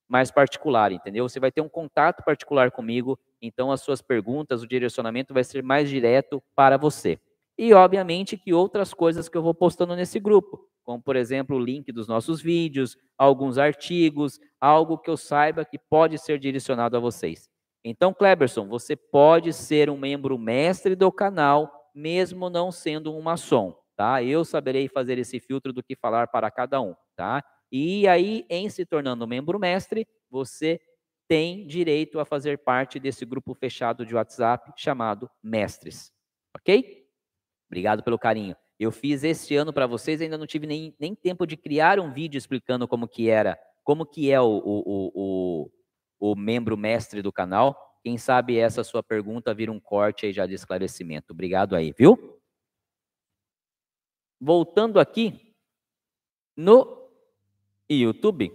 mais 0.08 0.30
particular, 0.30 0.90
entendeu? 0.90 1.28
Você 1.28 1.38
vai 1.38 1.52
ter 1.52 1.60
um 1.60 1.68
contato 1.68 2.24
particular 2.24 2.70
comigo, 2.70 3.18
então 3.42 3.70
as 3.70 3.82
suas 3.82 4.00
perguntas, 4.00 4.62
o 4.62 4.66
direcionamento 4.66 5.34
vai 5.34 5.44
ser 5.44 5.62
mais 5.62 5.90
direto 5.90 6.42
para 6.56 6.78
você. 6.78 7.20
E, 7.62 7.74
obviamente, 7.74 8.38
que 8.38 8.54
outras 8.54 8.94
coisas 8.94 9.28
que 9.28 9.36
eu 9.36 9.42
vou 9.42 9.52
postando 9.52 9.94
nesse 9.94 10.18
grupo, 10.18 10.66
como, 10.82 11.02
por 11.02 11.14
exemplo, 11.14 11.56
o 11.56 11.60
link 11.60 11.92
dos 11.92 12.08
nossos 12.08 12.40
vídeos, 12.40 12.96
alguns 13.18 13.58
artigos, 13.58 14.40
algo 14.58 14.96
que 14.96 15.10
eu 15.10 15.16
saiba 15.18 15.62
que 15.62 15.78
pode 15.78 16.16
ser 16.16 16.38
direcionado 16.38 16.96
a 16.96 17.00
vocês. 17.00 17.50
Então, 17.84 18.14
Kleberson, 18.14 18.66
você 18.66 18.96
pode 18.96 19.52
ser 19.52 19.90
um 19.90 19.98
membro 19.98 20.38
mestre 20.38 20.96
do 20.96 21.12
canal, 21.12 21.70
mesmo 21.94 22.48
não 22.48 22.72
sendo 22.72 23.14
um 23.14 23.20
maçom, 23.20 23.76
tá? 23.94 24.22
Eu 24.22 24.42
saberei 24.42 24.88
fazer 24.88 25.18
esse 25.18 25.38
filtro 25.38 25.70
do 25.70 25.82
que 25.82 25.94
falar 25.94 26.28
para 26.28 26.50
cada 26.50 26.80
um, 26.80 26.94
tá? 27.14 27.44
E 27.70 28.08
aí, 28.08 28.46
em 28.48 28.70
se 28.70 28.86
tornando 28.86 29.26
membro 29.26 29.58
mestre, 29.58 30.08
você 30.30 30.80
tem 31.28 31.66
direito 31.66 32.20
a 32.20 32.24
fazer 32.24 32.56
parte 32.64 32.98
desse 32.98 33.26
grupo 33.26 33.52
fechado 33.52 34.06
de 34.06 34.14
WhatsApp 34.14 34.72
chamado 34.78 35.30
Mestres, 35.42 36.10
ok? 36.56 36.99
Obrigado 37.70 38.02
pelo 38.02 38.18
carinho. 38.18 38.56
Eu 38.80 38.90
fiz 38.90 39.22
este 39.22 39.54
ano 39.54 39.72
para 39.72 39.86
vocês, 39.86 40.20
ainda 40.20 40.36
não 40.36 40.46
tive 40.46 40.66
nem, 40.66 40.92
nem 40.98 41.14
tempo 41.14 41.46
de 41.46 41.56
criar 41.56 42.00
um 42.00 42.12
vídeo 42.12 42.36
explicando 42.36 42.88
como 42.88 43.06
que 43.06 43.30
era, 43.30 43.56
como 43.84 44.04
que 44.04 44.28
é 44.28 44.40
o, 44.40 44.60
o, 44.64 45.12
o, 45.14 45.70
o, 46.18 46.34
membro 46.34 46.76
mestre 46.76 47.22
do 47.22 47.32
canal. 47.32 47.78
Quem 48.02 48.18
sabe 48.18 48.58
essa 48.58 48.82
sua 48.82 49.04
pergunta 49.04 49.54
vira 49.54 49.70
um 49.70 49.78
corte 49.78 50.26
aí 50.26 50.32
já 50.32 50.46
de 50.46 50.54
esclarecimento. 50.54 51.32
Obrigado 51.32 51.76
aí, 51.76 51.94
viu? 51.96 52.40
Voltando 54.40 54.98
aqui 54.98 55.54
no 56.56 57.08
YouTube, 57.88 58.50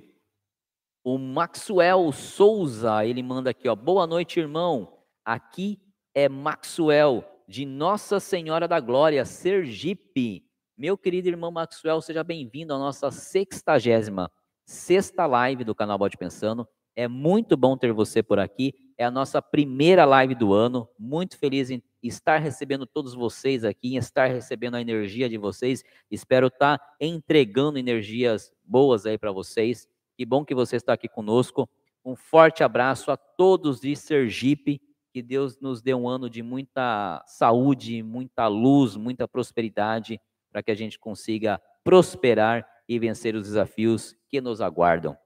o 1.05 1.17
Maxwell 1.17 2.11
Souza, 2.11 3.05
ele 3.05 3.23
manda 3.23 3.51
aqui, 3.51 3.69
ó, 3.69 3.75
boa 3.75 4.05
noite, 4.05 4.41
irmão. 4.41 4.99
Aqui 5.23 5.79
é 6.13 6.27
Maxwell 6.27 7.34
de 7.47 7.65
Nossa 7.65 8.19
Senhora 8.19 8.67
da 8.67 8.79
Glória, 8.79 9.23
Sergipe. 9.25 10.43
Meu 10.77 10.97
querido 10.97 11.27
irmão 11.27 11.51
Maxwell, 11.51 12.01
seja 12.01 12.23
bem-vindo 12.23 12.73
à 12.73 12.77
nossa 12.77 13.11
sextagésima 13.11 14.31
sexta 14.65 15.27
live 15.27 15.63
do 15.63 15.75
canal 15.75 15.97
Bote 15.97 16.17
Pensando. 16.17 16.67
É 16.95 17.07
muito 17.07 17.55
bom 17.55 17.77
ter 17.77 17.93
você 17.93 18.23
por 18.23 18.39
aqui. 18.39 18.73
É 18.97 19.05
a 19.05 19.11
nossa 19.11 19.41
primeira 19.41 20.05
live 20.05 20.33
do 20.33 20.53
ano. 20.53 20.89
Muito 20.97 21.37
feliz 21.37 21.69
em 21.69 21.83
estar 22.01 22.37
recebendo 22.37 22.85
todos 22.85 23.13
vocês 23.13 23.63
aqui, 23.63 23.93
em 23.93 23.97
estar 23.97 24.25
recebendo 24.25 24.75
a 24.75 24.81
energia 24.81 25.29
de 25.29 25.37
vocês. 25.37 25.83
Espero 26.09 26.47
estar 26.47 26.79
entregando 26.99 27.77
energias 27.77 28.51
boas 28.63 29.05
aí 29.05 29.17
para 29.17 29.31
vocês. 29.31 29.87
Que 30.17 30.25
bom 30.25 30.43
que 30.43 30.55
você 30.55 30.77
está 30.77 30.93
aqui 30.93 31.07
conosco. 31.07 31.69
Um 32.03 32.15
forte 32.15 32.63
abraço 32.63 33.11
a 33.11 33.17
todos 33.17 33.81
de 33.81 33.95
Sergipe 33.95 34.81
que 35.15 35.21
Deus 35.21 35.57
nos 35.61 35.81
dê 35.81 35.93
um 35.93 36.09
ano 36.09 36.29
de 36.29 36.43
muita 36.43 37.23
saúde, 37.25 38.03
muita 38.03 38.47
luz, 38.47 38.97
muita 38.97 39.25
prosperidade, 39.25 40.19
para 40.51 40.61
que 40.61 40.69
a 40.69 40.75
gente 40.75 40.99
consiga 40.99 41.57
prosperar 41.85 42.67
e 42.85 42.99
vencer 42.99 43.33
os 43.33 43.43
desafios 43.43 44.13
que 44.27 44.41
nos 44.41 44.59
aguardam. 44.59 45.17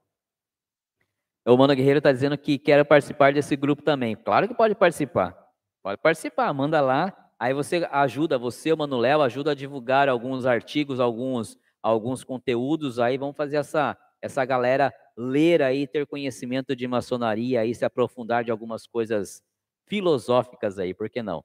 O 1.44 1.56
Mano 1.56 1.74
Guerreiro 1.74 1.98
está 1.98 2.12
dizendo 2.12 2.38
que 2.38 2.56
quer 2.56 2.84
participar 2.84 3.32
desse 3.32 3.56
grupo 3.56 3.82
também. 3.82 4.14
Claro 4.14 4.46
que 4.46 4.54
pode 4.54 4.76
participar. 4.76 5.36
Pode 5.82 6.00
participar, 6.00 6.54
manda 6.54 6.80
lá. 6.80 7.12
Aí 7.36 7.52
você 7.52 7.84
ajuda, 7.90 8.38
você, 8.38 8.72
o 8.72 8.78
Mano 8.78 8.96
Léo, 8.96 9.22
ajuda 9.22 9.50
a 9.50 9.56
divulgar 9.56 10.08
alguns 10.08 10.46
artigos, 10.46 11.00
alguns, 11.00 11.58
alguns 11.82 12.22
conteúdos. 12.22 13.00
Aí 13.00 13.18
vamos 13.18 13.36
fazer 13.36 13.56
essa, 13.56 13.98
essa 14.22 14.44
galera 14.44 14.94
ler 15.16 15.60
aí, 15.62 15.84
ter 15.84 16.06
conhecimento 16.06 16.76
de 16.76 16.86
maçonaria, 16.86 17.62
aí 17.62 17.74
se 17.74 17.84
aprofundar 17.84 18.44
de 18.44 18.52
algumas 18.52 18.86
coisas 18.86 19.42
filosóficas 19.90 20.78
aí, 20.78 20.94
por 20.94 21.10
que 21.10 21.20
não? 21.20 21.44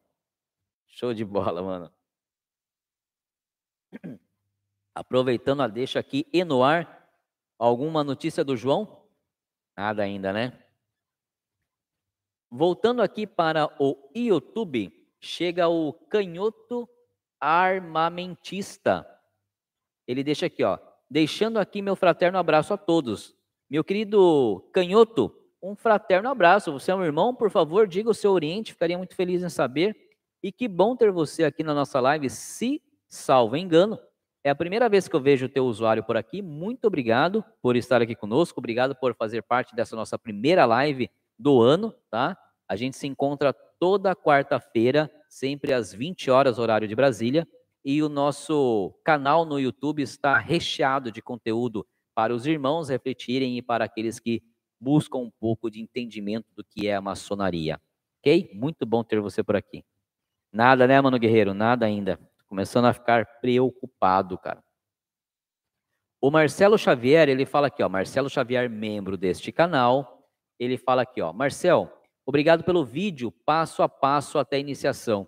Show 0.87 1.15
de 1.15 1.25
bola, 1.25 1.63
mano. 1.63 1.91
Aproveitando 4.93 5.61
a 5.61 5.67
deixa 5.67 5.99
aqui 5.99 6.27
e 6.31 6.43
no 6.43 6.63
ar, 6.63 7.09
alguma 7.57 8.03
notícia 8.03 8.43
do 8.43 8.55
João? 8.55 9.03
Nada 9.75 10.03
ainda, 10.03 10.31
né? 10.31 10.63
Voltando 12.51 13.01
aqui 13.01 13.25
para 13.25 13.65
o 13.81 14.09
YouTube, 14.15 14.93
chega 15.19 15.67
o 15.67 15.91
canhoto 15.91 16.87
armamentista. 17.39 19.05
Ele 20.07 20.23
deixa 20.23 20.45
aqui, 20.45 20.63
ó. 20.63 20.77
Deixando 21.09 21.57
aqui 21.57 21.81
meu 21.81 21.95
fraterno 21.95 22.37
abraço 22.37 22.73
a 22.73 22.77
todos. 22.77 23.35
Meu 23.67 23.83
querido 23.83 24.69
canhoto, 24.71 25.35
um 25.65 25.75
fraterno 25.75 26.29
abraço. 26.29 26.71
Você 26.71 26.91
é 26.91 26.95
um 26.95 27.03
irmão, 27.03 27.33
por 27.33 27.49
favor, 27.49 27.87
diga 27.87 28.09
o 28.09 28.13
seu 28.13 28.31
oriente, 28.31 28.73
ficaria 28.73 28.97
muito 28.97 29.15
feliz 29.15 29.41
em 29.41 29.49
saber. 29.49 29.95
E 30.43 30.51
que 30.51 30.67
bom 30.67 30.95
ter 30.95 31.11
você 31.11 31.43
aqui 31.43 31.63
na 31.63 31.73
nossa 31.73 31.99
live, 31.99 32.29
se 32.29 32.81
salvo 33.07 33.57
engano. 33.57 33.99
É 34.43 34.51
a 34.51 34.55
primeira 34.55 34.87
vez 34.87 35.07
que 35.07 35.15
eu 35.15 35.19
vejo 35.19 35.47
o 35.47 35.49
teu 35.49 35.65
usuário 35.65 36.03
por 36.03 36.15
aqui. 36.15 36.39
Muito 36.39 36.85
obrigado 36.85 37.43
por 37.63 37.75
estar 37.75 37.99
aqui 37.99 38.15
conosco, 38.15 38.59
obrigado 38.59 38.95
por 38.95 39.15
fazer 39.15 39.41
parte 39.41 39.75
dessa 39.75 39.95
nossa 39.95 40.19
primeira 40.19 40.65
live 40.67 41.09
do 41.37 41.63
ano, 41.63 41.95
tá? 42.11 42.37
A 42.69 42.75
gente 42.75 42.95
se 42.95 43.07
encontra 43.07 43.51
toda 43.79 44.15
quarta-feira, 44.15 45.09
sempre 45.27 45.73
às 45.73 45.91
20 45.91 46.29
horas, 46.29 46.59
horário 46.59 46.87
de 46.87 46.95
Brasília, 46.95 47.47
e 47.83 48.03
o 48.03 48.09
nosso 48.09 48.93
canal 49.03 49.45
no 49.45 49.59
YouTube 49.59 50.03
está 50.03 50.37
recheado 50.37 51.11
de 51.11 51.23
conteúdo 51.23 51.85
para 52.13 52.33
os 52.33 52.45
irmãos 52.45 52.89
refletirem 52.89 53.57
e 53.57 53.63
para 53.63 53.85
aqueles 53.85 54.19
que 54.19 54.43
buscam 54.79 55.19
um 55.19 55.31
pouco 55.39 55.69
de 55.69 55.81
entendimento 55.81 56.47
do 56.55 56.63
que 56.63 56.87
é 56.87 56.95
a 56.95 57.01
maçonaria. 57.01 57.79
Ok? 58.19 58.51
Muito 58.53 58.85
bom 58.85 59.03
ter 59.03 59.19
você 59.19 59.43
por 59.43 59.55
aqui. 59.55 59.83
Nada, 60.51 60.87
né, 60.87 60.99
mano 61.01 61.19
guerreiro? 61.19 61.53
Nada 61.53 61.85
ainda. 61.85 62.19
começando 62.47 62.85
a 62.85 62.93
ficar 62.93 63.39
preocupado, 63.41 64.37
cara. 64.37 64.63
O 66.21 66.31
Marcelo 66.31 66.77
Xavier, 66.77 67.27
ele 67.27 67.45
fala 67.45 67.67
aqui, 67.67 67.83
ó, 67.83 67.89
Marcelo 67.89 68.29
Xavier, 68.29 68.69
membro 68.69 69.17
deste 69.17 69.51
canal, 69.51 70.27
ele 70.57 70.77
fala 70.77 71.01
aqui, 71.01 71.21
ó, 71.21 71.33
Marcel, 71.33 71.91
obrigado 72.25 72.63
pelo 72.63 72.85
vídeo, 72.85 73.31
passo 73.31 73.83
a 73.83 73.89
passo 73.89 74.39
até 74.39 74.55
a 74.55 74.59
iniciação. 74.59 75.27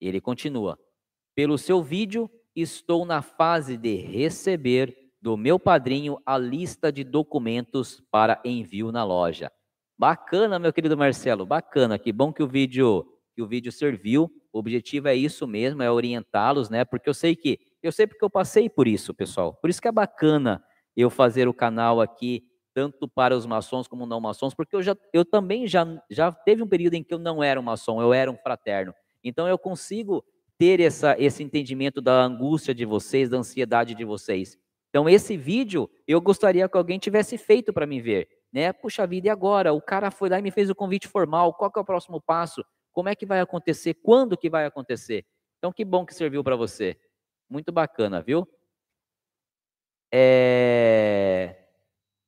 Ele 0.00 0.20
continua, 0.20 0.78
pelo 1.34 1.56
seu 1.56 1.82
vídeo, 1.82 2.30
estou 2.54 3.06
na 3.06 3.22
fase 3.22 3.76
de 3.76 3.94
receber 3.94 5.07
do 5.20 5.36
meu 5.36 5.58
padrinho 5.58 6.18
a 6.24 6.38
lista 6.38 6.92
de 6.92 7.04
documentos 7.04 8.02
para 8.10 8.40
envio 8.44 8.92
na 8.92 9.04
loja. 9.04 9.50
Bacana, 9.98 10.58
meu 10.58 10.72
querido 10.72 10.96
Marcelo, 10.96 11.44
bacana. 11.44 11.98
Que 11.98 12.12
bom 12.12 12.32
que 12.32 12.42
o 12.42 12.48
vídeo 12.48 13.04
que 13.34 13.42
o 13.42 13.46
vídeo 13.46 13.70
serviu. 13.70 14.28
O 14.52 14.58
objetivo 14.58 15.06
é 15.06 15.14
isso 15.14 15.46
mesmo, 15.46 15.80
é 15.82 15.90
orientá-los, 15.90 16.68
né? 16.68 16.84
Porque 16.84 17.08
eu 17.08 17.14
sei 17.14 17.36
que 17.36 17.60
eu 17.80 17.92
sei 17.92 18.06
porque 18.06 18.24
eu 18.24 18.30
passei 18.30 18.68
por 18.68 18.88
isso, 18.88 19.14
pessoal. 19.14 19.54
Por 19.54 19.70
isso 19.70 19.80
que 19.80 19.86
é 19.86 19.92
bacana 19.92 20.60
eu 20.96 21.08
fazer 21.08 21.46
o 21.46 21.54
canal 21.54 22.00
aqui 22.00 22.42
tanto 22.74 23.08
para 23.08 23.36
os 23.36 23.46
maçons 23.46 23.86
como 23.86 24.06
não 24.06 24.20
maçons, 24.20 24.54
porque 24.54 24.74
eu 24.74 24.82
já 24.82 24.96
eu 25.12 25.24
também 25.24 25.66
já 25.68 25.86
já 26.10 26.32
teve 26.32 26.62
um 26.62 26.66
período 26.68 26.94
em 26.94 27.02
que 27.04 27.14
eu 27.14 27.18
não 27.18 27.42
era 27.42 27.60
um 27.60 27.62
maçom, 27.62 28.00
eu 28.00 28.12
era 28.12 28.30
um 28.30 28.36
fraterno. 28.36 28.92
Então 29.22 29.46
eu 29.46 29.58
consigo 29.58 30.24
ter 30.56 30.80
essa, 30.80 31.14
esse 31.18 31.42
entendimento 31.42 32.00
da 32.00 32.24
angústia 32.24 32.74
de 32.74 32.84
vocês, 32.84 33.28
da 33.28 33.38
ansiedade 33.38 33.94
de 33.94 34.04
vocês. 34.04 34.58
Então, 34.88 35.08
esse 35.08 35.36
vídeo 35.36 35.90
eu 36.06 36.20
gostaria 36.20 36.68
que 36.68 36.76
alguém 36.76 36.98
tivesse 36.98 37.36
feito 37.36 37.72
para 37.72 37.86
mim 37.86 38.00
ver. 38.00 38.28
Né? 38.52 38.72
Puxa 38.72 39.06
vida, 39.06 39.28
e 39.28 39.30
agora? 39.30 39.72
O 39.72 39.82
cara 39.82 40.10
foi 40.10 40.28
lá 40.28 40.38
e 40.38 40.42
me 40.42 40.50
fez 40.50 40.70
o 40.70 40.74
convite 40.74 41.06
formal. 41.06 41.52
Qual 41.54 41.70
é 41.76 41.80
o 41.80 41.84
próximo 41.84 42.20
passo? 42.20 42.64
Como 42.92 43.08
é 43.08 43.14
que 43.14 43.26
vai 43.26 43.40
acontecer? 43.40 43.94
Quando 43.94 44.36
que 44.36 44.48
vai 44.48 44.64
acontecer? 44.64 45.26
Então, 45.58 45.72
que 45.72 45.84
bom 45.84 46.06
que 46.06 46.14
serviu 46.14 46.42
para 46.42 46.56
você. 46.56 46.98
Muito 47.48 47.70
bacana, 47.70 48.22
viu? 48.22 48.48
É... 50.12 51.66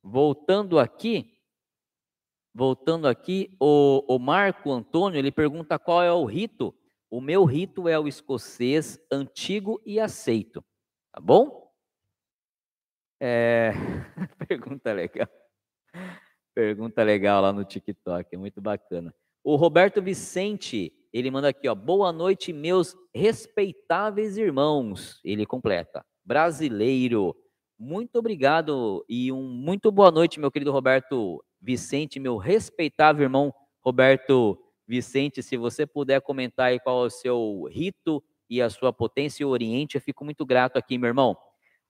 Voltando 0.03 0.79
aqui, 0.79 1.39
voltando 2.55 3.07
aqui, 3.07 3.55
o, 3.61 4.05
o 4.09 4.19
Marco 4.19 4.71
Antônio, 4.71 5.19
ele 5.19 5.31
pergunta 5.31 5.79
qual 5.79 6.03
é 6.03 6.13
o 6.13 6.25
rito. 6.25 6.75
O 7.11 7.21
meu 7.21 7.45
rito 7.45 7.89
é 7.89 7.99
o 7.99 8.07
escocês 8.07 8.99
antigo 9.11 9.81
e 9.85 9.99
aceito. 9.99 10.65
Tá 11.13 11.21
bom? 11.21 11.70
É... 13.21 13.73
Pergunta 14.49 14.93
legal. 14.93 15.29
Pergunta 16.55 17.03
legal 17.03 17.43
lá 17.43 17.53
no 17.53 17.65
TikTok, 17.65 18.37
muito 18.37 18.61
bacana. 18.61 19.15
O 19.45 19.57
Roberto 19.57 20.03
Vicente, 20.03 20.93
ele 21.13 21.31
manda 21.31 21.49
aqui, 21.49 21.69
ó. 21.69 21.75
Boa 21.75 22.13
noite, 22.13 22.53
meus 22.53 22.97
respeitáveis 23.15 24.37
irmãos. 24.37 25.21
Ele 25.25 25.47
completa. 25.47 26.05
Brasileiro. 26.25 27.37
Muito 27.79 28.17
obrigado 28.17 29.05
e 29.09 29.33
um 29.33 29.43
muito 29.43 29.91
boa 29.91 30.11
noite, 30.11 30.39
meu 30.39 30.51
querido 30.51 30.71
Roberto 30.71 31.43
Vicente, 31.61 32.21
meu 32.21 32.37
respeitável 32.37 33.23
irmão 33.23 33.55
Roberto 33.83 34.59
Vicente, 34.87 35.43
se 35.43 35.57
você 35.57 35.87
puder 35.87 36.21
comentar 36.21 36.67
aí 36.67 36.81
qual 36.81 37.05
é 37.05 37.07
o 37.07 37.11
seu 37.11 37.69
rito 37.71 38.23
e 38.51 38.61
a 38.61 38.69
sua 38.69 38.93
potência 38.93 39.43
e 39.43 39.47
Oriente, 39.47 39.95
eu 39.95 40.01
fico 40.01 40.25
muito 40.25 40.45
grato 40.45 40.77
aqui, 40.77 40.99
meu 40.99 41.09
irmão. 41.09 41.37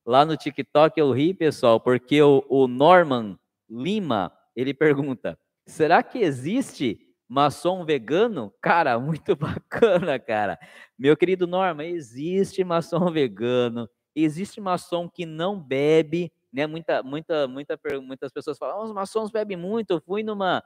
Lá 0.07 0.25
no 0.25 0.37
TikTok 0.37 0.99
eu 0.99 1.13
ri, 1.13 1.35
pessoal, 1.35 1.79
porque 1.79 2.21
o, 2.23 2.45
o 2.49 2.67
Norman 2.67 3.39
Lima, 3.69 4.33
ele 4.57 4.75
pergunta, 4.75 5.39
será 5.67 6.03
que 6.03 6.19
existe 6.19 6.99
maçom 7.29 7.85
vegano? 7.85 8.53
Cara, 8.61 8.99
muito 9.01 9.37
bacana, 9.37 10.19
cara. 10.19 10.59
Meu 10.99 11.17
querido 11.17 11.47
Norman, 11.47 11.85
existe 11.85 12.65
maçom 12.65 13.11
vegano, 13.11 13.89
existe 14.15 14.61
maçom 14.61 15.09
que 15.09 15.25
não 15.25 15.61
bebe, 15.61 16.33
né? 16.53 16.67
Muita, 16.67 17.03
muita, 17.03 17.47
muita, 17.47 17.79
muitas 18.03 18.33
pessoas 18.33 18.59
falam, 18.59 18.81
oh, 18.81 18.85
os 18.85 18.93
maçons 18.93 19.31
bebem 19.31 19.57
muito. 19.57 19.93
Eu 19.93 20.01
fui 20.01 20.23
numa, 20.23 20.63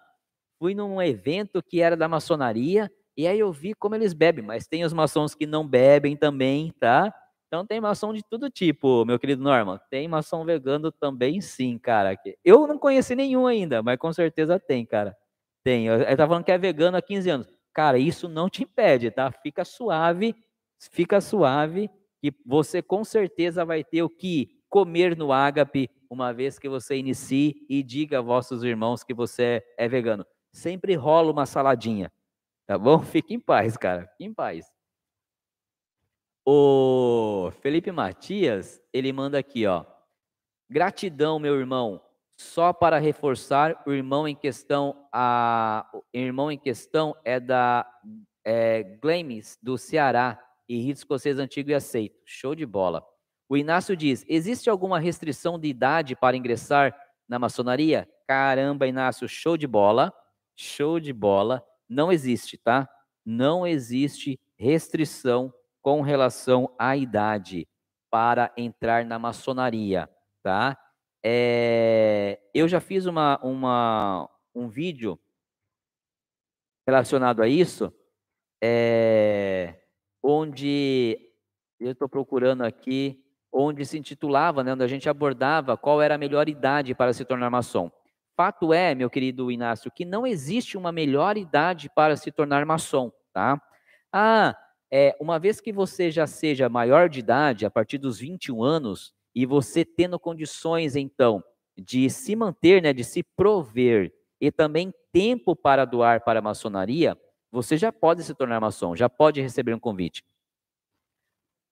fui 0.59 0.74
num 0.74 1.02
evento 1.02 1.62
que 1.62 1.81
era 1.81 1.97
da 1.97 2.09
maçonaria 2.09 2.90
e 3.16 3.27
aí 3.27 3.39
eu 3.39 3.52
vi 3.52 3.74
como 3.74 3.94
eles 3.94 4.12
bebem, 4.12 4.44
mas 4.44 4.66
tem 4.66 4.85
os 4.85 4.93
maçons 4.93 5.35
que 5.35 5.47
não 5.47 5.66
bebem 5.66 6.16
também, 6.16 6.73
tá? 6.81 7.15
Então 7.55 7.64
tem 7.64 7.81
maçom 7.81 8.12
de 8.12 8.20
todo 8.20 8.51
tipo, 8.51 9.05
meu 9.05 9.16
querido 9.16 9.40
Norman. 9.40 9.78
Tem 9.89 10.09
maçom 10.09 10.44
vegano 10.44 10.90
também, 10.90 11.40
sim, 11.40 11.78
cara. 11.78 12.18
Eu 12.44 12.66
não 12.66 12.76
conheci 12.76 13.14
nenhum 13.14 13.47
ainda, 13.47 13.81
mas 13.81 13.97
com 13.97 14.12
certeza 14.12 14.59
tem, 14.59 14.85
cara. 14.85 15.16
Tem. 15.62 15.86
Eu, 15.86 16.01
eu 16.01 16.16
tava 16.16 16.31
falando 16.31 16.44
que 16.44 16.51
é 16.51 16.59
vegano 16.59 16.97
há 16.97 17.02
15 17.02 17.31
anos. 17.31 17.47
Cara, 17.72 17.97
isso 17.97 18.28
não 18.28 18.51
te 18.51 18.64
impede, 18.64 19.09
tá? 19.09 19.31
Fica 19.31 19.64
suave, 19.64 20.35
fica 20.90 21.20
suave, 21.20 21.89
que 22.20 22.35
você 22.44 22.82
com 22.82 23.05
certeza 23.05 23.64
vai 23.64 23.85
ter 23.85 24.02
o 24.02 24.10
que 24.10 24.60
comer 24.68 25.16
no 25.16 25.32
ágape 25.32 25.89
uma 26.10 26.32
vez 26.32 26.59
que 26.59 26.68
você 26.68 26.97
inicie 26.97 27.55
e 27.70 27.85
diga 27.85 28.18
a 28.18 28.20
vossos 28.20 28.64
irmãos 28.64 29.05
que 29.05 29.14
você 29.14 29.62
é 29.78 29.86
vegano. 29.86 30.26
Sempre 30.52 30.97
rola 30.97 31.31
uma 31.31 31.47
saladinha, 31.47 32.10
tá 32.66 32.76
bom? 32.76 32.98
Fique 33.22 33.32
em 33.32 33.39
paz, 33.39 33.76
cara. 33.76 34.09
Fique 34.09 34.24
em 34.24 34.35
paz. 34.35 34.73
O 36.47 37.51
Felipe 37.61 37.91
Matias, 37.91 38.81
ele 38.93 39.12
manda 39.12 39.39
aqui, 39.39 39.66
ó. 39.66 39.85
Gratidão, 40.69 41.39
meu 41.39 41.59
irmão. 41.59 42.01
Só 42.37 42.73
para 42.73 42.99
reforçar, 42.99 43.83
o 43.87 43.93
irmão 43.93 44.27
em 44.27 44.35
questão, 44.35 45.07
a, 45.12 45.89
o 45.95 46.03
irmão 46.12 46.51
em 46.51 46.59
questão 46.59 47.16
é 47.25 47.39
da 47.39 47.87
é, 48.45 48.99
do 49.62 49.79
Ceará, 49.79 50.39
e 50.69 50.79
rito 50.81 50.99
escocês 50.99 51.39
antigo 51.39 51.71
e 51.71 51.75
aceito. 51.75 52.21
Show 52.25 52.55
de 52.55 52.66
bola. 52.66 53.03
O 53.49 53.57
Inácio 53.57 53.97
diz: 53.97 54.25
existe 54.29 54.69
alguma 54.69 54.99
restrição 54.99 55.59
de 55.59 55.69
idade 55.69 56.16
para 56.16 56.37
ingressar 56.37 56.95
na 57.29 57.39
maçonaria? 57.39 58.09
Caramba, 58.27 58.87
Inácio, 58.87 59.29
show 59.29 59.57
de 59.57 59.66
bola. 59.66 60.12
Show 60.57 61.01
de 61.01 61.12
bola. 61.12 61.65
Não 61.89 62.11
existe, 62.12 62.57
tá? 62.59 62.89
Não 63.25 63.66
existe 63.66 64.39
restrição 64.57 65.53
com 65.85 66.01
relação 66.01 66.74
à 66.78 66.97
idade 66.97 67.69
para 68.11 68.51
entrar 68.56 69.05
na 69.05 69.19
maçonaria, 69.19 70.09
tá? 70.43 70.78
É, 71.23 72.40
eu 72.55 72.66
já 72.66 72.81
fiz 72.81 73.05
uma, 73.05 73.39
uma, 73.43 74.31
um 74.55 74.66
vídeo 74.66 75.20
relacionado 76.86 77.43
a 77.43 77.48
isso, 77.48 77.93
é, 78.62 79.78
onde 80.23 81.19
eu 81.78 81.93
estou 81.93 82.09
procurando 82.09 82.62
aqui, 82.62 83.23
onde 83.52 83.85
se 83.85 83.98
intitulava, 83.98 84.65
né, 84.65 84.73
onde 84.73 84.85
a 84.85 84.89
gente 84.89 85.06
abordava 85.06 85.77
qual 85.77 86.01
era 86.01 86.15
a 86.15 86.19
melhor 86.19 86.48
idade 86.48 86.94
para 86.94 87.12
se 87.12 87.27
tornar 87.27 87.51
maçom. 87.51 87.93
Fato 88.35 88.73
é, 88.73 88.94
meu 88.94 89.11
querido 89.11 89.51
Inácio, 89.51 89.90
que 89.90 90.06
não 90.06 90.27
existe 90.27 90.78
uma 90.78 90.90
melhor 90.90 91.36
idade 91.36 91.90
para 91.90 92.16
se 92.16 92.32
tornar 92.32 92.65
maçom, 92.65 93.12
tá? 93.35 93.61
Ah, 94.11 94.56
é, 94.97 95.16
uma 95.19 95.41
vez 95.41 95.61
que 95.61 95.73
você 95.73 96.09
já 96.09 96.25
seja 96.25 96.69
maior 96.69 97.09
de 97.09 97.19
idade, 97.19 97.66
a 97.66 97.71
partir 97.71 97.99
dos 97.99 98.21
21 98.21 98.62
anos, 98.62 99.12
e 99.35 99.45
você 99.45 99.85
tendo 99.85 100.21
condições, 100.21 100.95
então, 100.95 101.43
de 101.77 102.09
se 102.09 102.37
manter, 102.37 102.81
né, 102.81 102.93
de 102.93 103.03
se 103.03 103.25
prover, 103.37 104.15
e 104.41 104.53
também 104.53 104.95
tempo 105.12 105.57
para 105.57 105.85
doar 105.85 106.23
para 106.23 106.39
a 106.39 106.43
maçonaria, 106.43 107.19
você 107.51 107.77
já 107.77 107.91
pode 107.91 108.23
se 108.23 108.37
tornar 108.37 108.61
maçom, 108.61 108.95
já 108.95 109.09
pode 109.09 109.41
receber 109.41 109.75
um 109.75 109.81
convite. 109.81 110.23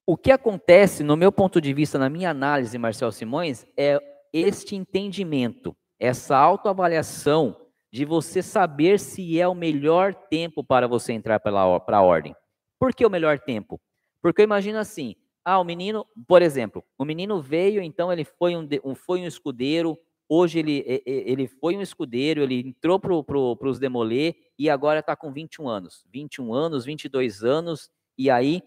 O 0.04 0.16
que 0.16 0.32
acontece, 0.32 1.04
no 1.04 1.16
meu 1.16 1.30
ponto 1.30 1.60
de 1.60 1.72
vista, 1.72 2.00
na 2.00 2.10
minha 2.10 2.30
análise, 2.30 2.76
Marcel 2.76 3.12
Simões, 3.12 3.64
é 3.76 4.00
este 4.32 4.74
entendimento, 4.74 5.76
essa 5.96 6.36
autoavaliação 6.36 7.56
de 7.92 8.04
você 8.04 8.42
saber 8.42 8.98
se 8.98 9.40
é 9.40 9.46
o 9.46 9.54
melhor 9.54 10.12
tempo 10.12 10.64
para 10.64 10.88
você 10.88 11.12
entrar 11.12 11.38
para 11.38 11.60
a 11.60 12.02
ordem. 12.02 12.34
Por 12.82 12.92
que 12.92 13.06
o 13.06 13.10
melhor 13.10 13.38
tempo? 13.38 13.80
Porque 14.20 14.42
eu 14.42 14.44
imagino 14.44 14.76
assim, 14.76 15.14
ah, 15.44 15.60
o 15.60 15.64
menino, 15.64 16.04
por 16.26 16.42
exemplo, 16.42 16.84
o 16.98 17.04
menino 17.04 17.40
veio, 17.40 17.80
então 17.80 18.12
ele 18.12 18.24
foi 18.24 18.56
um, 18.56 18.66
foi 18.96 19.20
um 19.20 19.24
escudeiro, 19.24 19.96
hoje 20.28 20.58
ele, 20.58 20.82
ele 21.06 21.46
foi 21.46 21.76
um 21.76 21.80
escudeiro, 21.80 22.42
ele 22.42 22.58
entrou 22.58 22.98
para 22.98 23.22
pro, 23.22 23.56
os 23.62 23.78
demolê 23.78 24.34
e 24.58 24.68
agora 24.68 24.98
está 24.98 25.14
com 25.14 25.32
21 25.32 25.68
anos. 25.68 26.04
21 26.12 26.52
anos, 26.52 26.84
22 26.84 27.44
anos, 27.44 27.88
e 28.18 28.28
aí 28.28 28.60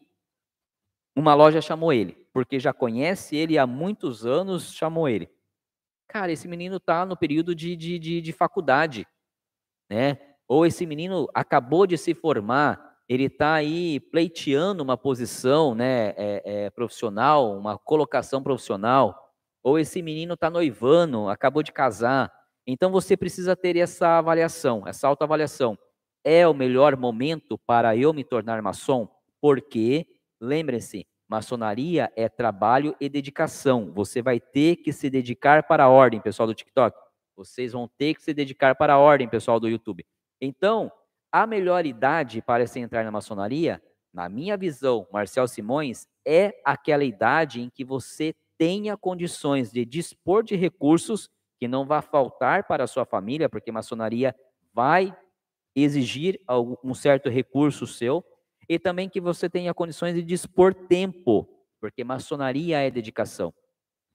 uma 1.13 1.33
loja 1.33 1.59
chamou 1.59 1.91
ele, 1.91 2.25
porque 2.31 2.57
já 2.57 2.71
conhece 2.71 3.35
ele 3.35 3.57
há 3.57 3.67
muitos 3.67 4.25
anos, 4.25 4.73
chamou 4.73 5.09
ele. 5.09 5.29
Cara, 6.07 6.31
esse 6.31 6.47
menino 6.47 6.77
está 6.77 7.05
no 7.05 7.17
período 7.17 7.53
de, 7.53 7.75
de, 7.75 7.99
de, 7.99 8.21
de 8.21 8.31
faculdade, 8.31 9.05
né? 9.89 10.37
Ou 10.47 10.65
esse 10.65 10.85
menino 10.85 11.27
acabou 11.33 11.85
de 11.85 11.97
se 11.97 12.13
formar, 12.13 12.84
ele 13.07 13.25
está 13.25 13.53
aí 13.53 13.99
pleiteando 13.99 14.83
uma 14.83 14.97
posição 14.97 15.75
né, 15.75 16.09
é, 16.17 16.41
é, 16.45 16.69
profissional, 16.71 17.55
uma 17.57 17.77
colocação 17.77 18.41
profissional, 18.41 19.31
ou 19.63 19.77
esse 19.77 20.01
menino 20.01 20.33
está 20.33 20.49
noivando, 20.49 21.29
acabou 21.29 21.61
de 21.61 21.71
casar. 21.71 22.31
Então 22.65 22.91
você 22.91 23.15
precisa 23.15 23.55
ter 23.55 23.77
essa 23.77 24.17
avaliação, 24.17 24.87
essa 24.87 25.07
autoavaliação. 25.07 25.77
É 26.23 26.47
o 26.47 26.53
melhor 26.53 26.97
momento 26.97 27.57
para 27.59 27.95
eu 27.95 28.11
me 28.11 28.23
tornar 28.23 28.61
maçom? 28.61 29.07
Porque, 29.39 30.07
lembre-se, 30.41 31.05
maçonaria 31.27 32.11
é 32.15 32.27
trabalho 32.27 32.95
e 32.99 33.07
dedicação. 33.07 33.91
Você 33.93 34.23
vai 34.23 34.39
ter 34.39 34.77
que 34.77 34.91
se 34.91 35.09
dedicar 35.09 35.67
para 35.67 35.83
a 35.83 35.89
ordem, 35.89 36.19
pessoal 36.19 36.47
do 36.47 36.55
TikTok. 36.55 36.97
Vocês 37.35 37.73
vão 37.73 37.87
ter 37.87 38.15
que 38.15 38.23
se 38.23 38.33
dedicar 38.33 38.75
para 38.75 38.93
a 38.93 38.97
ordem, 38.97 39.29
pessoal 39.29 39.59
do 39.59 39.69
YouTube. 39.69 40.03
Então, 40.41 40.91
a 41.35 41.45
melhor 41.45 41.85
idade 41.85 42.41
para 42.41 42.65
se 42.65 42.79
entrar 42.79 43.03
na 43.03 43.11
maçonaria, 43.11 43.83
na 44.13 44.29
minha 44.29 44.55
visão, 44.55 45.05
Marcel 45.11 45.45
Simões, 45.49 46.07
é 46.25 46.61
aquela 46.63 47.03
idade 47.03 47.59
em 47.59 47.69
que 47.69 47.83
você 47.83 48.33
tenha 48.57 48.95
condições 48.95 49.69
de 49.69 49.83
dispor 49.83 50.45
de 50.45 50.55
recursos 50.55 51.29
que 51.59 51.67
não 51.67 51.85
vá 51.85 52.01
faltar 52.01 52.65
para 52.65 52.85
a 52.85 52.87
sua 52.87 53.03
família, 53.03 53.49
porque 53.49 53.69
maçonaria 53.69 54.33
vai 54.73 55.13
exigir 55.75 56.39
um 56.81 56.93
certo 56.93 57.27
recurso 57.27 57.85
seu, 57.85 58.23
e 58.69 58.79
também 58.79 59.09
que 59.09 59.19
você 59.19 59.49
tenha 59.49 59.73
condições 59.73 60.15
de 60.15 60.23
dispor 60.23 60.73
tempo, 60.73 61.49
porque 61.81 62.01
maçonaria 62.05 62.79
é 62.79 62.89
dedicação. 62.89 63.53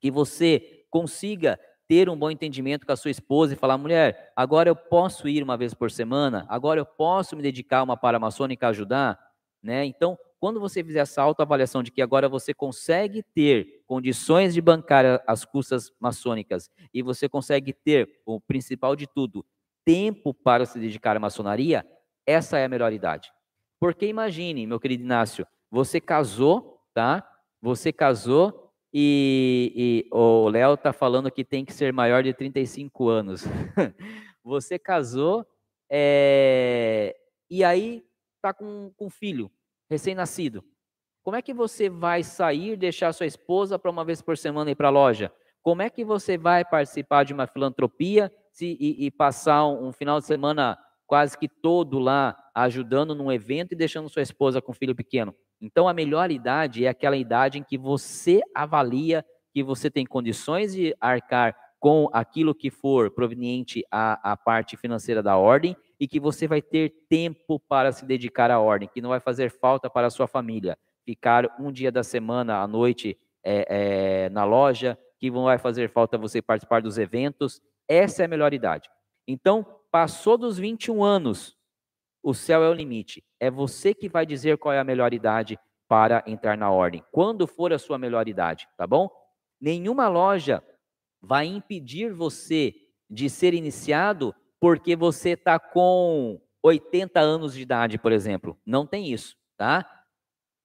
Que 0.00 0.10
você 0.10 0.86
consiga 0.88 1.60
ter 1.90 2.08
um 2.08 2.16
bom 2.16 2.30
entendimento 2.30 2.86
com 2.86 2.92
a 2.92 2.96
sua 2.96 3.10
esposa 3.10 3.52
e 3.52 3.56
falar, 3.56 3.76
mulher, 3.76 4.32
agora 4.36 4.68
eu 4.68 4.76
posso 4.76 5.28
ir 5.28 5.42
uma 5.42 5.56
vez 5.56 5.74
por 5.74 5.90
semana, 5.90 6.46
agora 6.48 6.78
eu 6.78 6.86
posso 6.86 7.34
me 7.34 7.42
dedicar 7.42 7.78
a 7.78 7.82
uma 7.82 7.96
paramaçônica 7.96 8.68
ajudar, 8.68 9.18
né? 9.60 9.84
Então, 9.84 10.16
quando 10.38 10.60
você 10.60 10.84
fizer 10.84 11.00
essa 11.00 11.20
autoavaliação 11.20 11.82
de 11.82 11.90
que 11.90 12.00
agora 12.00 12.28
você 12.28 12.54
consegue 12.54 13.24
ter 13.34 13.82
condições 13.88 14.54
de 14.54 14.60
bancar 14.60 15.20
as 15.26 15.44
custas 15.44 15.90
maçônicas 15.98 16.70
e 16.94 17.02
você 17.02 17.28
consegue 17.28 17.72
ter, 17.72 18.08
o 18.24 18.40
principal 18.40 18.94
de 18.94 19.08
tudo, 19.08 19.44
tempo 19.84 20.32
para 20.32 20.66
se 20.66 20.78
dedicar 20.78 21.16
à 21.16 21.18
maçonaria, 21.18 21.84
essa 22.24 22.56
é 22.56 22.66
a 22.66 22.68
melhor 22.68 22.92
idade. 22.92 23.32
Porque 23.80 24.06
imagine, 24.06 24.64
meu 24.64 24.78
querido 24.78 25.02
Inácio, 25.02 25.44
você 25.68 26.00
casou, 26.00 26.80
tá? 26.94 27.28
Você 27.60 27.92
casou 27.92 28.69
e, 28.92 29.72
e 29.76 30.08
o 30.10 30.48
Léo 30.48 30.74
está 30.74 30.92
falando 30.92 31.30
que 31.30 31.44
tem 31.44 31.64
que 31.64 31.72
ser 31.72 31.92
maior 31.92 32.22
de 32.22 32.32
35 32.34 33.08
anos. 33.08 33.44
Você 34.42 34.78
casou 34.78 35.46
é, 35.90 37.16
e 37.50 37.62
aí 37.64 38.04
está 38.36 38.54
com, 38.54 38.92
com 38.96 39.10
filho 39.10 39.50
recém-nascido. 39.90 40.64
Como 41.22 41.36
é 41.36 41.42
que 41.42 41.52
você 41.52 41.90
vai 41.90 42.22
sair, 42.22 42.76
deixar 42.76 43.12
sua 43.12 43.26
esposa 43.26 43.78
para 43.78 43.90
uma 43.90 44.04
vez 44.04 44.22
por 44.22 44.38
semana 44.38 44.70
ir 44.70 44.74
para 44.74 44.88
a 44.88 44.90
loja? 44.90 45.32
Como 45.62 45.82
é 45.82 45.90
que 45.90 46.04
você 46.04 46.38
vai 46.38 46.64
participar 46.64 47.24
de 47.24 47.34
uma 47.34 47.46
filantropia 47.46 48.32
se, 48.52 48.76
e, 48.80 49.06
e 49.06 49.10
passar 49.10 49.66
um, 49.66 49.88
um 49.88 49.92
final 49.92 50.18
de 50.18 50.26
semana 50.26 50.78
quase 51.06 51.36
que 51.36 51.48
todo 51.48 51.98
lá 51.98 52.36
ajudando 52.54 53.14
num 53.14 53.30
evento 53.30 53.72
e 53.72 53.76
deixando 53.76 54.08
sua 54.08 54.22
esposa 54.22 54.62
com 54.62 54.72
um 54.72 54.74
filho 54.74 54.94
pequeno? 54.94 55.34
Então, 55.60 55.88
a 55.88 55.94
melhor 55.94 56.30
idade 56.30 56.84
é 56.84 56.88
aquela 56.88 57.16
idade 57.16 57.58
em 57.58 57.62
que 57.62 57.76
você 57.76 58.40
avalia 58.54 59.24
que 59.52 59.62
você 59.62 59.90
tem 59.90 60.06
condições 60.06 60.74
de 60.74 60.96
arcar 61.00 61.56
com 61.78 62.08
aquilo 62.12 62.54
que 62.54 62.70
for 62.70 63.10
proveniente 63.10 63.82
à, 63.90 64.36
parte 64.36 64.76
financeira 64.76 65.22
da 65.22 65.36
ordem 65.36 65.74
e 65.98 66.06
que 66.06 66.20
você 66.20 66.46
vai 66.46 66.60
ter 66.60 66.90
tempo 67.08 67.58
para 67.58 67.90
se 67.90 68.04
dedicar 68.04 68.50
à 68.50 68.60
ordem, 68.60 68.88
que 68.92 69.00
não 69.00 69.08
vai 69.10 69.20
fazer 69.20 69.50
falta 69.50 69.88
para 69.88 70.06
a 70.06 70.10
sua 70.10 70.26
família. 70.26 70.78
Ficar 71.04 71.56
um 71.58 71.72
dia 71.72 71.90
da 71.90 72.02
semana 72.02 72.58
à 72.58 72.68
noite 72.68 73.18
é, 73.42 74.26
é, 74.26 74.28
na 74.28 74.44
loja, 74.44 74.98
que 75.18 75.30
não 75.30 75.44
vai 75.44 75.58
fazer 75.58 75.88
falta 75.88 76.18
você 76.18 76.42
participar 76.42 76.82
dos 76.82 76.98
eventos. 76.98 77.62
Essa 77.88 78.22
é 78.22 78.24
a 78.26 78.28
melhor 78.28 78.52
idade. 78.52 78.88
Então, 79.26 79.66
passou 79.90 80.36
dos 80.36 80.58
21 80.58 81.02
anos, 81.02 81.56
o 82.22 82.34
céu 82.34 82.62
é 82.62 82.68
o 82.68 82.74
limite. 82.74 83.24
É 83.40 83.50
você 83.50 83.94
que 83.94 84.08
vai 84.08 84.26
dizer 84.26 84.58
qual 84.58 84.74
é 84.74 84.78
a 84.78 84.84
melhor 84.84 85.14
idade 85.14 85.58
para 85.88 86.22
entrar 86.26 86.56
na 86.56 86.70
ordem. 86.70 87.02
Quando 87.10 87.46
for 87.46 87.72
a 87.72 87.78
sua 87.78 87.98
melhor 87.98 88.28
idade, 88.28 88.68
tá 88.76 88.86
bom? 88.86 89.10
Nenhuma 89.60 90.06
loja 90.06 90.62
vai 91.20 91.46
impedir 91.46 92.12
você 92.12 92.74
de 93.08 93.28
ser 93.28 93.54
iniciado 93.54 94.32
porque 94.60 94.94
você 94.94 95.30
está 95.30 95.58
com 95.58 96.40
80 96.62 97.18
anos 97.18 97.54
de 97.54 97.62
idade, 97.62 97.98
por 97.98 98.12
exemplo. 98.12 98.56
Não 98.64 98.86
tem 98.86 99.10
isso, 99.10 99.36
tá? 99.56 99.84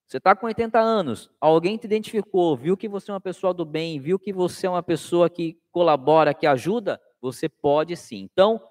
Você 0.07 0.17
está 0.17 0.35
com 0.35 0.45
80 0.45 0.79
anos, 0.79 1.31
alguém 1.41 1.77
te 1.77 1.85
identificou, 1.85 2.55
viu 2.55 2.77
que 2.77 2.87
você 2.87 3.09
é 3.09 3.13
uma 3.13 3.19
pessoa 3.19 3.53
do 3.53 3.65
bem, 3.65 3.99
viu 3.99 4.19
que 4.19 4.31
você 4.31 4.67
é 4.67 4.69
uma 4.69 4.83
pessoa 4.83 5.29
que 5.29 5.59
colabora, 5.71 6.33
que 6.33 6.45
ajuda, 6.45 7.01
você 7.19 7.49
pode 7.49 7.97
sim. 7.97 8.29
Então, 8.31 8.61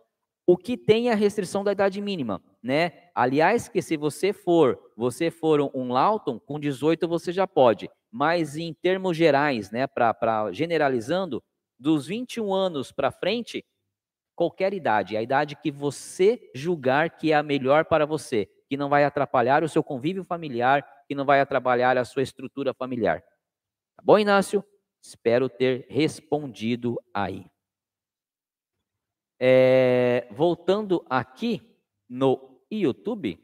o 0.47 0.57
que 0.57 0.77
tem 0.77 1.11
a 1.11 1.15
restrição 1.15 1.65
da 1.65 1.73
idade 1.73 2.01
mínima, 2.01 2.43
né? 2.63 3.09
Aliás, 3.15 3.69
que 3.69 3.81
se 3.81 3.97
você 3.97 4.33
for, 4.33 4.79
você 4.97 5.31
for 5.31 5.61
um 5.75 5.93
Lawton, 5.93 6.39
com 6.39 6.61
18 6.61 7.09
você 7.09 7.33
já 7.33 7.47
pode, 7.47 7.91
mas 8.11 8.57
em 8.57 8.73
termos 8.75 9.17
gerais, 9.17 9.71
né, 9.71 9.87
para 9.87 10.51
generalizando, 10.53 11.43
dos 11.79 12.07
21 12.07 12.53
anos 12.53 12.93
para 12.93 13.11
frente, 13.11 13.65
qualquer 14.35 14.75
idade, 14.75 15.17
a 15.17 15.23
idade 15.23 15.57
que 15.57 15.71
você 15.71 16.51
julgar 16.55 17.11
que 17.17 17.33
é 17.33 17.37
a 17.37 17.43
melhor 17.43 17.85
para 17.85 18.07
você, 18.07 18.49
que 18.69 18.77
não 18.77 18.89
vai 18.89 19.05
atrapalhar 19.05 19.63
o 19.63 19.69
seu 19.69 19.83
convívio 19.83 20.25
familiar, 20.25 20.87
que 21.07 21.15
não 21.15 21.25
vai 21.25 21.41
atrapalhar 21.41 21.97
a 21.97 22.05
sua 22.05 22.23
estrutura 22.23 22.73
familiar. 22.75 23.21
Tá 23.97 24.03
bom, 24.03 24.19
Inácio? 24.19 24.65
Espero 25.03 25.49
ter 25.49 25.87
respondido 25.89 26.99
aí. 27.13 27.45
É, 29.41 30.29
voltando 30.31 31.05
aqui 31.09 31.61
no 32.09 32.61
YouTube, 32.71 33.39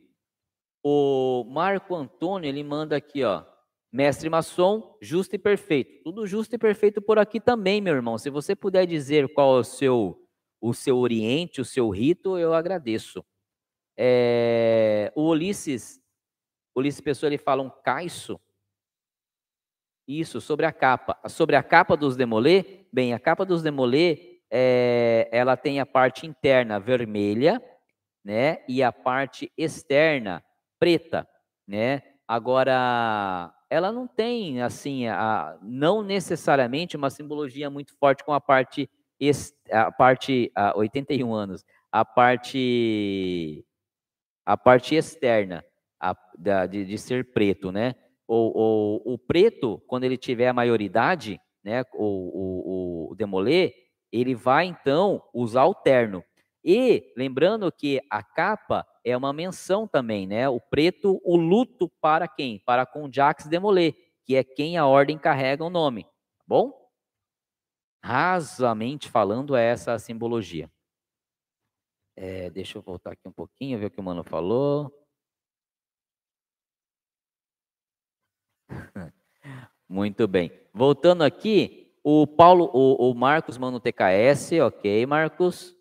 o 0.83 1.45
Marco 1.45 1.95
Antônio 1.95 2.49
ele 2.49 2.63
manda 2.63 2.97
aqui, 2.97 3.25
ó, 3.25 3.45
mestre 3.93 4.31
maçom, 4.31 4.97
justo 5.01 5.35
e 5.37 5.39
perfeito. 5.39 6.03
Tudo 6.05 6.27
justo 6.27 6.55
e 6.55 6.59
perfeito 6.59 7.03
por 7.03 7.19
aqui 7.19 7.41
também, 7.41 7.81
meu 7.81 7.95
irmão. 7.95 8.17
Se 8.19 8.31
você 8.31 8.55
puder 8.55 8.87
dizer 8.87 9.33
qual 9.33 9.57
é 9.57 9.61
o 9.61 9.65
seu 9.65 10.17
o 10.63 10.75
seu 10.75 10.99
oriente, 10.99 11.61
o 11.61 11.65
seu 11.65 11.89
rito, 11.89 12.37
eu 12.37 12.53
agradeço. 12.53 13.25
É, 13.97 15.11
o 15.17 15.29
Ulisses, 15.31 15.99
Ulisses 16.77 17.01
Pessoa, 17.01 17.29
ele 17.29 17.39
fala 17.39 17.63
um 17.63 17.71
caiço. 17.71 18.39
Isso, 20.07 20.39
sobre 20.41 20.67
a 20.67 20.73
capa. 20.73 21.19
Sobre 21.29 21.57
a 21.57 21.63
capa 21.63 21.97
dos 21.97 22.15
demolê, 22.15 22.87
bem, 22.93 23.15
a 23.15 23.19
capa 23.19 23.45
dos 23.47 23.63
demolê 23.63 24.30
é, 24.51 25.29
ela 25.31 25.57
tem 25.57 25.81
a 25.81 25.87
parte 25.87 26.27
interna 26.27 26.81
vermelha, 26.81 27.63
né? 28.25 28.59
E 28.69 28.83
a 28.83 28.93
parte 28.93 29.51
externa 29.57 30.45
preta, 30.79 31.27
né? 31.67 32.03
Agora, 32.27 33.53
ela 33.69 33.93
não 33.93 34.07
tem, 34.07 34.61
assim, 34.63 35.07
a, 35.07 35.57
não 35.63 36.03
necessariamente 36.03 36.97
uma 36.97 37.11
simbologia 37.11 37.71
muito 37.71 37.95
forte 37.99 38.25
com 38.25 38.33
a 38.33 38.41
parte, 38.41 38.91
a 39.71 39.93
parte, 39.93 40.51
a 40.55 40.77
81 40.77 41.33
anos, 41.33 41.65
a 41.93 42.05
parte, 42.05 43.65
a 44.45 44.57
parte 44.57 44.95
externa 44.95 45.65
a, 46.01 46.17
da, 46.37 46.67
de, 46.67 46.85
de, 46.85 46.99
ser 46.99 47.33
preto, 47.33 47.71
né? 47.71 47.95
O, 48.27 49.03
o, 49.07 49.15
o, 49.15 49.19
preto, 49.19 49.83
quando 49.87 50.05
ele 50.05 50.17
tiver 50.17 50.49
a 50.49 50.53
maioridade, 50.53 51.41
né? 51.63 51.85
O, 51.95 53.09
o, 53.09 53.13
o 53.13 53.15
demolê, 53.15 53.75
ele 54.13 54.35
vai 54.35 54.67
então 54.67 55.23
usar 55.33 55.65
o 55.65 55.75
terno. 55.75 56.25
E 56.63 57.13
lembrando 57.17 57.71
que 57.73 58.01
a 58.11 58.23
capa 58.23 58.87
é 59.05 59.17
uma 59.17 59.33
menção 59.33 59.89
também, 59.89 60.27
né? 60.27 60.49
O 60.49 60.61
preto, 60.61 61.21
o 61.25 61.37
luto 61.37 61.89
para 62.01 62.29
quem? 62.29 62.59
Para 62.59 62.85
com 62.85 63.11
Jacques 63.11 63.47
Demolé, 63.47 63.93
que 64.25 64.37
é 64.37 64.45
quem 64.45 64.77
a 64.77 64.87
ordem 64.87 65.19
carrega 65.19 65.65
o 65.65 65.71
nome. 65.71 66.05
Tá 66.05 66.45
bom? 66.47 66.91
Rasamente 68.03 69.09
falando, 69.09 69.57
é 69.57 69.65
essa 69.65 69.93
a 69.93 69.99
simbologia. 69.99 70.71
É, 72.17 72.51
deixa 72.51 72.77
eu 72.77 72.83
voltar 72.83 73.13
aqui 73.13 73.27
um 73.27 73.33
pouquinho, 73.33 73.79
ver 73.79 73.87
o 73.87 73.91
que 73.91 74.01
o 74.01 74.03
mano 74.03 74.23
falou. 74.23 74.95
Muito 79.89 80.29
bem. 80.29 80.53
Voltando 80.73 81.23
aqui, 81.25 81.90
o 82.03 82.27
Paulo, 82.27 82.71
o, 82.73 83.11
o 83.11 83.15
Marcos 83.15 83.59
manda 83.59 83.77
um 83.77 83.81
TKS, 83.81 84.53
ok, 84.63 85.05
Marcos. 85.07 85.77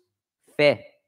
Fé. 0.56 1.00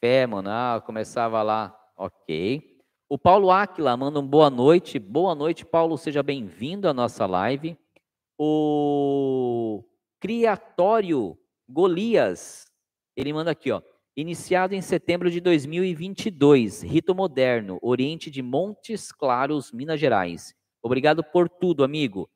Fé, 0.00 0.26
mano. 0.26 0.50
Ah, 0.50 0.82
começava 0.84 1.42
lá, 1.42 1.78
ok. 1.96 2.72
O 3.08 3.16
Paulo 3.16 3.50
Aquila 3.50 3.96
manda 3.96 4.18
um 4.18 4.26
boa 4.26 4.50
noite. 4.50 4.98
Boa 4.98 5.34
noite, 5.34 5.64
Paulo. 5.64 5.96
Seja 5.96 6.22
bem-vindo 6.22 6.88
à 6.88 6.92
nossa 6.92 7.26
live. 7.26 7.78
O 8.36 9.84
Criatório 10.18 11.38
Golias, 11.68 12.66
ele 13.16 13.32
manda 13.32 13.52
aqui, 13.52 13.70
ó. 13.70 13.80
Iniciado 14.16 14.74
em 14.74 14.82
setembro 14.82 15.30
de 15.30 15.40
2022, 15.40 16.82
Rito 16.82 17.14
Moderno, 17.14 17.78
Oriente 17.80 18.30
de 18.30 18.42
Montes 18.42 19.12
Claros, 19.12 19.70
Minas 19.70 20.00
Gerais. 20.00 20.54
Obrigado 20.82 21.22
por 21.22 21.48
tudo, 21.48 21.84
amigo. 21.84 22.28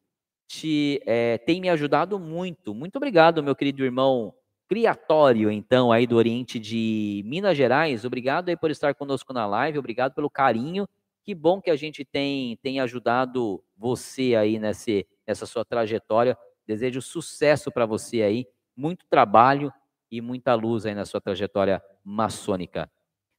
Te, 0.46 1.02
é, 1.04 1.38
tem 1.38 1.60
me 1.60 1.68
ajudado 1.68 2.18
muito. 2.18 2.72
Muito 2.72 2.96
obrigado, 2.96 3.42
meu 3.42 3.56
querido 3.56 3.84
irmão 3.84 4.32
Criatório, 4.68 5.48
então, 5.50 5.92
aí 5.92 6.06
do 6.06 6.16
Oriente 6.16 6.58
de 6.58 7.22
Minas 7.24 7.56
Gerais. 7.56 8.04
Obrigado 8.04 8.48
aí 8.48 8.56
por 8.56 8.70
estar 8.70 8.94
conosco 8.94 9.32
na 9.32 9.46
live. 9.46 9.78
Obrigado 9.78 10.14
pelo 10.14 10.28
carinho. 10.28 10.88
Que 11.22 11.34
bom 11.34 11.60
que 11.60 11.70
a 11.70 11.76
gente 11.76 12.04
tem, 12.04 12.56
tem 12.56 12.80
ajudado 12.80 13.62
você 13.76 14.34
aí 14.34 14.58
nesse, 14.58 15.06
nessa 15.26 15.46
sua 15.46 15.64
trajetória. 15.64 16.36
Desejo 16.66 17.00
sucesso 17.00 17.70
para 17.70 17.86
você 17.86 18.22
aí. 18.22 18.46
Muito 18.76 19.06
trabalho 19.08 19.72
e 20.10 20.20
muita 20.20 20.54
luz 20.54 20.84
aí 20.84 20.94
na 20.94 21.04
sua 21.04 21.20
trajetória 21.20 21.82
maçônica. 22.04 22.90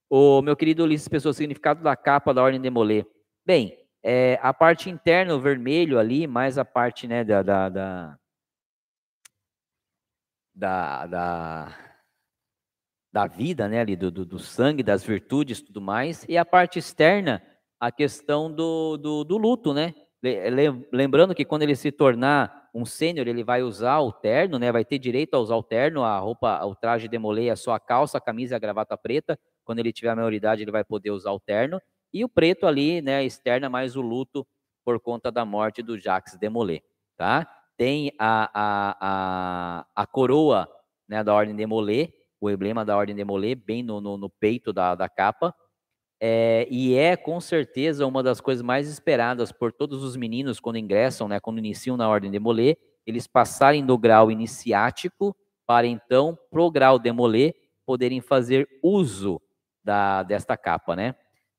O 0.09 0.41
meu 0.41 0.55
querido 0.55 0.83
Ulisses 0.83 1.07
Pessoa, 1.07 1.33
significado 1.33 1.83
da 1.83 1.95
capa 1.95 2.33
da 2.33 2.41
Ordem 2.41 2.61
de 2.61 2.69
Molê. 2.69 3.05
Bem, 3.45 3.77
é, 4.09 4.39
a 4.41 4.53
parte 4.53 4.89
interna, 4.89 5.35
o 5.35 5.39
vermelho 5.41 5.99
ali, 5.99 6.25
mais 6.27 6.57
a 6.57 6.63
parte 6.63 7.05
né, 7.05 7.25
da, 7.25 7.43
da, 7.43 7.67
da, 7.67 8.17
da, 10.55 11.05
da, 11.07 11.77
da 13.11 13.27
vida, 13.27 13.67
né, 13.67 13.81
ali, 13.81 13.97
do, 13.97 14.09
do, 14.09 14.25
do, 14.25 14.39
sangue, 14.39 14.81
das 14.81 15.03
virtudes 15.03 15.61
tudo 15.61 15.81
mais, 15.81 16.25
e 16.29 16.37
a 16.37 16.45
parte 16.45 16.79
externa, 16.79 17.45
a 17.77 17.91
questão 17.91 18.49
do, 18.49 18.95
do, 18.95 19.25
do 19.25 19.37
luto, 19.37 19.73
né? 19.73 19.93
Lembrando 20.89 21.35
que 21.35 21.43
quando 21.43 21.63
ele 21.63 21.75
se 21.75 21.91
tornar 21.91 22.69
um 22.73 22.85
sênior, 22.85 23.27
ele 23.27 23.43
vai 23.43 23.61
usar 23.61 23.99
o 23.99 24.13
terno, 24.13 24.57
né? 24.57 24.71
Vai 24.71 24.85
ter 24.85 24.99
direito 24.99 25.33
a 25.33 25.39
usar 25.39 25.57
o 25.57 25.63
terno, 25.63 26.03
a 26.03 26.17
roupa, 26.17 26.63
o 26.65 26.73
traje 26.73 27.09
demolei, 27.09 27.49
a 27.49 27.57
sua 27.57 27.77
calça, 27.77 28.17
a 28.17 28.21
camisa 28.21 28.55
e 28.55 28.57
a 28.57 28.59
gravata 28.59 28.97
preta. 28.97 29.37
Quando 29.65 29.79
ele 29.79 29.91
tiver 29.91 30.09
a 30.09 30.15
maioridade, 30.15 30.61
ele 30.61 30.71
vai 30.71 30.83
poder 30.83 31.11
usar 31.11 31.31
o 31.33 31.39
terno. 31.39 31.79
E 32.17 32.23
o 32.25 32.29
preto 32.29 32.65
ali, 32.65 32.99
né, 32.99 33.23
externa 33.23 33.69
mais 33.69 33.95
o 33.95 34.01
luto 34.01 34.43
por 34.83 34.99
conta 34.99 35.31
da 35.31 35.45
morte 35.45 35.83
do 35.83 35.99
Jacques 35.99 36.35
Demolay, 36.35 36.81
tá? 37.15 37.47
Tem 37.77 38.11
a, 38.17 38.49
a, 38.51 38.97
a, 38.99 39.85
a 39.95 40.07
coroa 40.07 40.67
né, 41.07 41.23
da 41.23 41.31
Ordem 41.31 41.55
Demolay, 41.55 42.11
o 42.41 42.49
emblema 42.49 42.83
da 42.83 42.97
Ordem 42.97 43.15
Demolay, 43.15 43.53
bem 43.53 43.83
no, 43.83 44.01
no, 44.01 44.17
no 44.17 44.31
peito 44.31 44.73
da, 44.73 44.95
da 44.95 45.07
capa. 45.07 45.53
É, 46.19 46.67
e 46.71 46.95
é 46.95 47.15
com 47.15 47.39
certeza 47.39 48.07
uma 48.07 48.23
das 48.23 48.41
coisas 48.41 48.63
mais 48.63 48.89
esperadas 48.89 49.51
por 49.51 49.71
todos 49.71 50.03
os 50.03 50.15
meninos 50.15 50.59
quando 50.59 50.79
ingressam, 50.79 51.27
né, 51.27 51.39
quando 51.39 51.59
iniciam 51.59 51.95
na 51.95 52.09
Ordem 52.09 52.31
Demolay, 52.31 52.75
eles 53.05 53.27
passarem 53.27 53.85
do 53.85 53.95
grau 53.95 54.31
iniciático 54.31 55.37
para 55.67 55.85
então, 55.85 56.35
pro 56.49 56.71
grau 56.71 56.97
Demolay, 56.97 57.53
poderem 57.85 58.21
fazer 58.21 58.67
uso 58.81 59.39
da, 59.83 60.23
desta 60.23 60.57
capa, 60.57 60.95
né? 60.95 61.13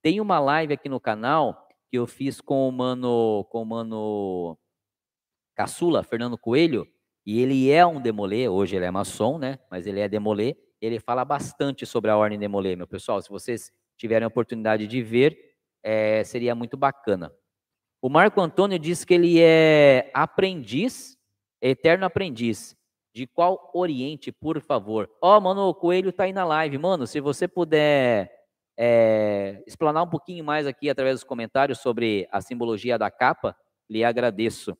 Tem 0.08 0.22
uma 0.22 0.38
live 0.38 0.72
aqui 0.72 0.88
no 0.88 0.98
canal 0.98 1.68
que 1.90 1.98
eu 1.98 2.06
fiz 2.06 2.40
com 2.40 2.66
o 2.66 2.72
mano, 2.72 3.46
com 3.50 3.60
o 3.60 3.66
mano 3.66 4.58
Caçula, 5.54 6.02
Fernando 6.02 6.38
Coelho, 6.38 6.88
e 7.26 7.38
ele 7.38 7.70
é 7.70 7.84
um 7.84 8.00
demolê, 8.00 8.48
hoje 8.48 8.74
ele 8.74 8.86
é 8.86 8.90
maçom, 8.90 9.36
né? 9.36 9.58
Mas 9.70 9.86
ele 9.86 10.00
é 10.00 10.08
demolê. 10.08 10.56
Ele 10.80 10.98
fala 10.98 11.26
bastante 11.26 11.84
sobre 11.84 12.10
a 12.10 12.16
ordem 12.16 12.38
demolê, 12.38 12.74
meu 12.74 12.86
pessoal. 12.86 13.20
Se 13.20 13.28
vocês 13.28 13.70
tiverem 13.98 14.24
a 14.24 14.28
oportunidade 14.28 14.86
de 14.86 15.02
ver, 15.02 15.38
é, 15.82 16.24
seria 16.24 16.54
muito 16.54 16.74
bacana. 16.74 17.30
O 18.00 18.08
Marco 18.08 18.40
Antônio 18.40 18.78
diz 18.78 19.04
que 19.04 19.12
ele 19.12 19.38
é 19.42 20.10
aprendiz, 20.14 21.18
eterno 21.60 22.06
aprendiz 22.06 22.74
De 23.12 23.26
qual 23.26 23.70
Oriente, 23.74 24.32
por 24.32 24.58
favor? 24.62 25.10
Ó, 25.20 25.36
oh, 25.36 25.40
mano, 25.42 25.68
o 25.68 25.74
Coelho 25.74 26.14
tá 26.14 26.24
aí 26.24 26.32
na 26.32 26.46
live. 26.46 26.78
Mano, 26.78 27.06
se 27.06 27.20
você 27.20 27.46
puder 27.46 28.37
é, 28.80 29.60
explanar 29.66 30.04
um 30.04 30.08
pouquinho 30.08 30.44
mais 30.44 30.64
aqui 30.64 30.88
através 30.88 31.16
dos 31.16 31.24
comentários 31.24 31.80
sobre 31.80 32.28
a 32.30 32.40
simbologia 32.40 32.96
da 32.96 33.10
capa, 33.10 33.56
lhe 33.90 34.04
agradeço. 34.04 34.78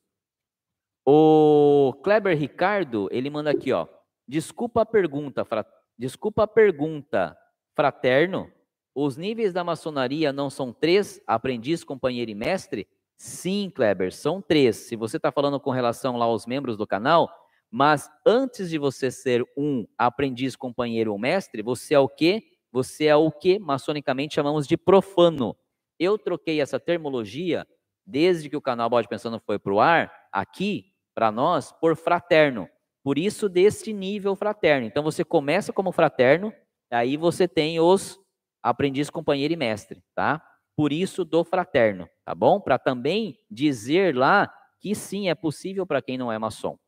O 1.05 1.95
Kleber 2.05 2.39
Ricardo, 2.39 3.09
ele 3.11 3.29
manda 3.29 3.51
aqui, 3.51 3.73
ó. 3.73 3.89
Desculpa 4.27 4.83
a 4.83 4.87
pergunta, 4.87 5.45
fra... 5.45 5.66
desculpa 5.99 6.45
a 6.45 6.47
pergunta, 6.47 7.37
fraterno. 7.75 8.53
Os 8.95 9.16
níveis 9.16 9.53
da 9.53 9.65
maçonaria 9.65 10.33
não 10.33 10.49
são 10.49 10.73
três, 10.73 11.20
aprendiz, 11.27 11.83
companheiro 11.83 12.31
e 12.31 12.35
mestre? 12.35 12.87
Sim, 13.16 13.73
Kleber, 13.75 14.12
são 14.12 14.41
três. 14.41 14.77
Se 14.77 14.95
você 14.95 15.16
está 15.16 15.33
falando 15.33 15.59
com 15.59 15.70
relação 15.70 16.16
lá 16.16 16.27
aos 16.27 16.47
membros 16.47 16.77
do 16.77 16.87
canal, 16.87 17.29
mas 17.70 18.09
antes 18.25 18.70
de 18.70 18.79
você 18.79 19.11
ser 19.11 19.45
um 19.57 19.87
aprendiz, 19.97 20.55
companheiro 20.55 21.11
ou 21.12 21.19
mestre, 21.19 21.62
você 21.62 21.95
é 21.95 21.99
o 21.99 22.09
quê? 22.09 22.45
Você 22.70 23.07
é 23.07 23.16
o 23.16 23.31
que 23.31 23.59
maçonicamente 23.59 24.35
chamamos 24.35 24.66
de 24.66 24.77
profano. 24.77 25.57
Eu 25.99 26.19
troquei 26.19 26.61
essa 26.61 26.78
termologia 26.78 27.66
desde 28.07 28.49
que 28.49 28.57
o 28.57 28.62
canal 28.62 28.89
Bode 28.89 29.09
Pensando 29.09 29.40
foi 29.40 29.59
para 29.59 29.73
o 29.73 29.81
ar, 29.81 30.12
aqui, 30.32 30.93
para 31.15 31.31
nós, 31.31 31.73
por 31.73 31.97
fraterno. 31.97 32.69
Por 33.03 33.19
isso, 33.19 33.49
deste 33.49 33.93
nível 33.93 34.35
fraterno. 34.36 34.86
Então, 34.86 35.03
você 35.03 35.24
começa 35.24 35.73
como 35.73 35.93
fraterno, 35.93 36.53
aí 36.90 37.16
você 37.16 37.47
tem 37.49 37.81
os 37.81 38.19
aprendiz, 38.62 39.11
companheiro 39.11 39.55
e 39.55 39.57
mestre, 39.57 40.03
tá? 40.15 40.43
Por 40.77 40.93
isso, 40.93 41.24
do 41.24 41.45
fraterno, 41.45 42.09
tá 42.24 42.35
bom? 42.35 42.61
Para 42.61 42.78
também 42.78 43.39
dizer 43.51 44.15
lá 44.15 44.53
que 44.81 44.95
sim, 44.95 45.28
é 45.28 45.35
possível 45.35 45.86
para 45.86 46.01
quem 46.01 46.16
não 46.16 46.31
é 46.31 46.39
maçom. 46.39 46.78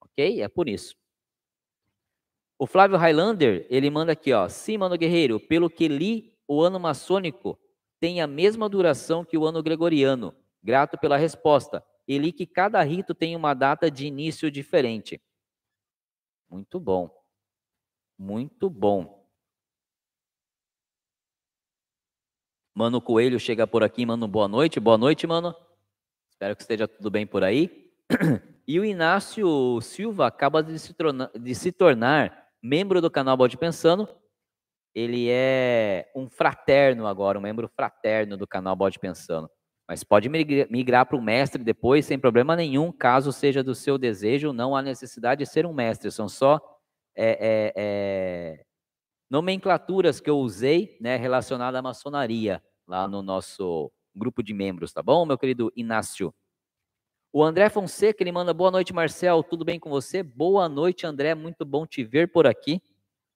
Ok? 0.00 0.40
É 0.40 0.48
por 0.48 0.68
isso. 0.68 0.96
O 2.58 2.66
Flávio 2.66 2.96
Highlander, 2.96 3.66
ele 3.68 3.90
manda 3.90 4.12
aqui, 4.12 4.32
ó. 4.32 4.48
Sim, 4.48 4.78
mano 4.78 4.96
guerreiro, 4.96 5.40
pelo 5.40 5.68
que 5.68 5.88
li, 5.88 6.36
o 6.46 6.62
ano 6.62 6.78
maçônico 6.78 7.58
tem 7.98 8.20
a 8.20 8.26
mesma 8.26 8.68
duração 8.68 9.24
que 9.24 9.36
o 9.36 9.44
ano 9.44 9.62
gregoriano. 9.62 10.34
Grato 10.62 10.98
pela 10.98 11.16
resposta. 11.16 11.84
E 12.06 12.18
li 12.18 12.32
que 12.32 12.46
cada 12.46 12.82
rito 12.82 13.14
tem 13.14 13.34
uma 13.34 13.54
data 13.54 13.90
de 13.90 14.06
início 14.06 14.50
diferente. 14.50 15.20
Muito 16.48 16.78
bom. 16.78 17.10
Muito 18.18 18.70
bom. 18.70 19.26
Mano 22.74 23.00
Coelho 23.00 23.38
chega 23.40 23.66
por 23.66 23.82
aqui, 23.82 24.04
mano, 24.04 24.28
boa 24.28 24.48
noite. 24.48 24.78
Boa 24.78 24.98
noite, 24.98 25.26
mano. 25.26 25.54
Espero 26.28 26.54
que 26.54 26.62
esteja 26.62 26.86
tudo 26.86 27.10
bem 27.10 27.26
por 27.26 27.42
aí. 27.42 27.92
E 28.66 28.80
o 28.80 28.84
Inácio 28.84 29.78
Silva 29.82 30.26
acaba 30.26 30.62
de 30.62 30.78
se, 30.78 30.94
de 31.38 31.54
se 31.54 31.70
tornar 31.70 32.43
membro 32.64 33.02
do 33.02 33.10
canal 33.10 33.36
Bode 33.36 33.58
Pensando. 33.58 34.08
Ele 34.94 35.28
é 35.28 36.10
um 36.16 36.30
fraterno 36.30 37.06
agora, 37.06 37.38
um 37.38 37.42
membro 37.42 37.68
fraterno 37.68 38.38
do 38.38 38.46
canal 38.46 38.74
Bode 38.74 38.98
Pensando. 38.98 39.50
Mas 39.86 40.02
pode 40.02 40.30
migrar 40.30 41.04
para 41.04 41.16
o 41.16 41.22
mestre 41.22 41.62
depois, 41.62 42.06
sem 42.06 42.18
problema 42.18 42.56
nenhum, 42.56 42.90
caso 42.90 43.30
seja 43.32 43.62
do 43.62 43.74
seu 43.74 43.98
desejo. 43.98 44.50
Não 44.50 44.74
há 44.74 44.80
necessidade 44.80 45.44
de 45.44 45.50
ser 45.50 45.66
um 45.66 45.74
mestre, 45.74 46.10
são 46.10 46.26
só 46.26 46.58
é, 47.14 47.32
é, 47.32 47.72
é, 47.76 48.64
nomenclaturas 49.30 50.18
que 50.20 50.30
eu 50.30 50.38
usei 50.38 50.96
né, 51.02 51.16
relacionadas 51.16 51.78
à 51.78 51.82
maçonaria 51.82 52.62
lá 52.88 53.06
no 53.06 53.22
nosso 53.22 53.92
grupo 54.16 54.42
de 54.42 54.54
membros, 54.54 54.92
tá 54.92 55.02
bom, 55.02 55.26
meu 55.26 55.36
querido 55.36 55.70
Inácio? 55.76 56.32
O 57.36 57.42
André 57.42 57.68
Fonseca, 57.68 58.22
ele 58.22 58.30
manda 58.30 58.54
boa 58.54 58.70
noite, 58.70 58.92
Marcel. 58.92 59.42
Tudo 59.42 59.64
bem 59.64 59.76
com 59.76 59.90
você? 59.90 60.22
Boa 60.22 60.68
noite, 60.68 61.04
André. 61.04 61.34
Muito 61.34 61.64
bom 61.64 61.84
te 61.84 62.04
ver 62.04 62.30
por 62.30 62.46
aqui. 62.46 62.80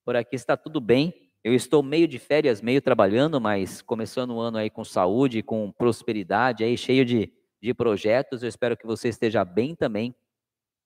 Por 0.04 0.14
aqui 0.14 0.36
está 0.36 0.56
tudo 0.56 0.80
bem. 0.80 1.32
Eu 1.42 1.52
estou 1.52 1.82
meio 1.82 2.06
de 2.06 2.16
férias, 2.16 2.62
meio 2.62 2.80
trabalhando, 2.80 3.40
mas 3.40 3.82
começando 3.82 4.36
o 4.36 4.38
ano 4.38 4.56
aí 4.56 4.70
com 4.70 4.84
saúde, 4.84 5.42
com 5.42 5.72
prosperidade, 5.72 6.62
aí 6.62 6.78
cheio 6.78 7.04
de, 7.04 7.32
de 7.60 7.74
projetos. 7.74 8.44
Eu 8.44 8.48
espero 8.48 8.76
que 8.76 8.86
você 8.86 9.08
esteja 9.08 9.44
bem 9.44 9.74
também, 9.74 10.14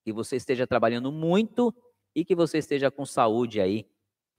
que 0.06 0.10
você 0.10 0.36
esteja 0.36 0.66
trabalhando 0.66 1.12
muito 1.12 1.70
e 2.16 2.24
que 2.24 2.34
você 2.34 2.56
esteja 2.56 2.90
com 2.90 3.04
saúde 3.04 3.60
aí, 3.60 3.86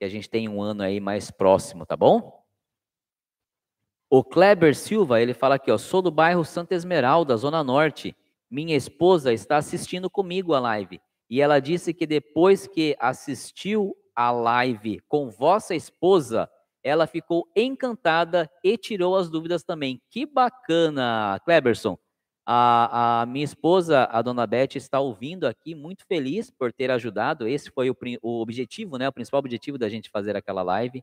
que 0.00 0.04
a 0.04 0.08
gente 0.08 0.28
tenha 0.28 0.50
um 0.50 0.60
ano 0.60 0.82
aí 0.82 0.98
mais 0.98 1.30
próximo, 1.30 1.86
tá 1.86 1.96
bom? 1.96 2.44
O 4.10 4.24
Kleber 4.24 4.74
Silva, 4.74 5.22
ele 5.22 5.32
fala 5.32 5.54
aqui, 5.54 5.70
ó, 5.70 5.78
sou 5.78 6.02
do 6.02 6.10
bairro 6.10 6.44
Santa 6.44 6.74
Esmeralda, 6.74 7.36
Zona 7.36 7.62
Norte. 7.62 8.16
Minha 8.54 8.76
esposa 8.76 9.32
está 9.32 9.56
assistindo 9.56 10.08
comigo 10.08 10.54
a 10.54 10.60
live 10.60 11.00
e 11.28 11.40
ela 11.40 11.58
disse 11.58 11.92
que 11.92 12.06
depois 12.06 12.68
que 12.68 12.96
assistiu 13.00 13.96
a 14.14 14.30
live 14.30 15.00
com 15.08 15.28
vossa 15.28 15.74
esposa, 15.74 16.48
ela 16.80 17.04
ficou 17.08 17.50
encantada 17.56 18.48
e 18.62 18.78
tirou 18.78 19.16
as 19.16 19.28
dúvidas 19.28 19.64
também. 19.64 20.00
Que 20.08 20.24
bacana, 20.24 21.40
Kleberson. 21.44 21.98
A, 22.46 23.22
a, 23.22 23.26
minha 23.26 23.44
esposa, 23.44 24.04
a 24.04 24.22
dona 24.22 24.46
Beth, 24.46 24.76
está 24.76 25.00
ouvindo 25.00 25.48
aqui, 25.48 25.74
muito 25.74 26.06
feliz 26.06 26.48
por 26.48 26.72
ter 26.72 26.92
ajudado. 26.92 27.48
Esse 27.48 27.72
foi 27.72 27.90
o, 27.90 27.96
o 28.22 28.40
objetivo, 28.40 28.96
né? 28.98 29.08
O 29.08 29.12
principal 29.12 29.40
objetivo 29.40 29.76
da 29.76 29.88
gente 29.88 30.10
fazer 30.10 30.36
aquela 30.36 30.62
live. 30.62 31.02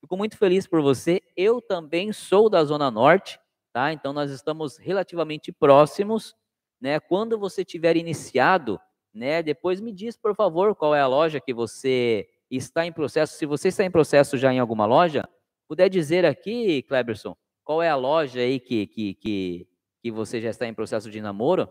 Fico 0.00 0.16
muito 0.16 0.38
feliz 0.38 0.68
por 0.68 0.80
você. 0.80 1.20
Eu 1.36 1.60
também 1.60 2.12
sou 2.12 2.48
da 2.48 2.62
Zona 2.62 2.92
Norte, 2.92 3.40
tá? 3.72 3.92
Então 3.92 4.12
nós 4.12 4.30
estamos 4.30 4.76
relativamente 4.76 5.50
próximos 5.50 6.40
né? 6.82 6.98
Quando 6.98 7.38
você 7.38 7.64
tiver 7.64 7.96
iniciado, 7.96 8.78
né? 9.14 9.42
Depois 9.42 9.80
me 9.80 9.92
diz, 9.92 10.16
por 10.16 10.34
favor, 10.34 10.74
qual 10.74 10.94
é 10.94 11.00
a 11.00 11.06
loja 11.06 11.40
que 11.40 11.54
você 11.54 12.28
está 12.50 12.84
em 12.84 12.92
processo. 12.92 13.36
Se 13.36 13.46
você 13.46 13.68
está 13.68 13.84
em 13.84 13.90
processo 13.90 14.36
já 14.36 14.52
em 14.52 14.58
alguma 14.58 14.84
loja, 14.84 15.26
puder 15.68 15.88
dizer 15.88 16.26
aqui, 16.26 16.82
Kleberson, 16.82 17.36
qual 17.64 17.82
é 17.82 17.88
a 17.88 17.96
loja 17.96 18.40
aí 18.40 18.60
que, 18.60 18.86
que, 18.86 19.14
que, 19.14 19.68
que 20.02 20.10
você 20.10 20.40
já 20.40 20.50
está 20.50 20.66
em 20.66 20.74
processo 20.74 21.10
de 21.10 21.20
namoro? 21.20 21.68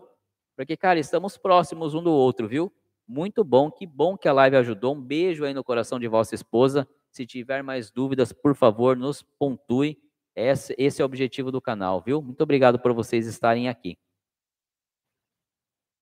Porque, 0.56 0.76
cara, 0.76 0.98
estamos 0.98 1.36
próximos 1.36 1.94
um 1.94 2.02
do 2.02 2.10
outro, 2.10 2.48
viu? 2.48 2.72
Muito 3.06 3.44
bom, 3.44 3.70
que 3.70 3.86
bom 3.86 4.16
que 4.16 4.28
a 4.28 4.32
live 4.32 4.56
ajudou. 4.56 4.94
Um 4.94 5.00
beijo 5.00 5.44
aí 5.44 5.54
no 5.54 5.62
coração 5.62 5.98
de 5.98 6.08
vossa 6.08 6.34
esposa. 6.34 6.88
Se 7.10 7.26
tiver 7.26 7.62
mais 7.62 7.90
dúvidas, 7.90 8.32
por 8.32 8.54
favor, 8.54 8.96
nos 8.96 9.22
pontue. 9.22 9.98
Esse 10.34 11.02
é 11.02 11.04
o 11.04 11.06
objetivo 11.06 11.52
do 11.52 11.60
canal, 11.60 12.00
viu? 12.00 12.22
Muito 12.22 12.40
obrigado 12.40 12.78
por 12.78 12.92
vocês 12.94 13.26
estarem 13.26 13.68
aqui. 13.68 13.98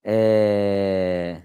É... 0.04 1.42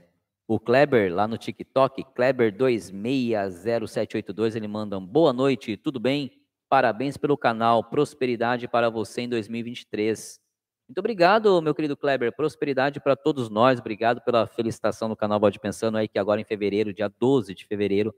O 0.48 0.60
Kleber, 0.60 1.12
lá 1.14 1.28
no 1.28 1.40
TikTok, 1.40 2.04
Kleber260782, 2.16 4.56
ele 4.56 4.68
manda 4.68 4.96
um 4.98 5.06
boa 5.06 5.34
noite, 5.34 5.76
tudo 5.76 6.00
bem? 6.00 6.32
Parabéns 6.70 7.18
pelo 7.18 7.36
canal, 7.36 7.84
prosperidade 7.84 8.68
para 8.68 8.88
você 8.90 9.22
em 9.22 9.30
2023. 9.30 10.40
Muito 10.88 11.00
obrigado, 11.00 11.60
meu 11.64 11.74
querido 11.74 11.98
Kleber, 11.98 12.32
prosperidade 12.36 13.00
para 13.00 13.16
todos 13.16 13.50
nós, 13.50 13.80
obrigado 13.80 14.22
pela 14.22 14.46
felicitação 14.46 15.10
do 15.10 15.16
canal 15.16 15.40
Bode 15.40 15.60
Pensando 15.60 15.98
aí, 15.98 16.08
que 16.08 16.20
agora 16.20 16.40
em 16.40 16.46
fevereiro, 16.46 16.94
dia 16.94 17.08
12 17.08 17.56
de 17.56 17.66
fevereiro, 17.66 18.14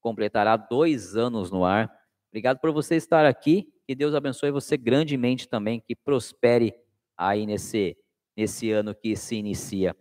completará 0.00 0.56
dois 0.56 1.16
anos 1.16 1.52
no 1.52 1.64
ar. 1.64 1.88
Obrigado 2.30 2.58
por 2.58 2.72
você 2.72 2.96
estar 2.96 3.24
aqui, 3.24 3.72
que 3.86 3.94
Deus 3.94 4.12
abençoe 4.12 4.50
você 4.50 4.76
grandemente 4.76 5.48
também, 5.48 5.80
que 5.80 5.94
prospere 5.94 6.74
aí 7.16 7.46
nesse 7.46 7.96
nesse 8.40 8.70
ano 8.70 8.94
que 8.94 9.14
se 9.16 9.36
inicia. 9.36 9.94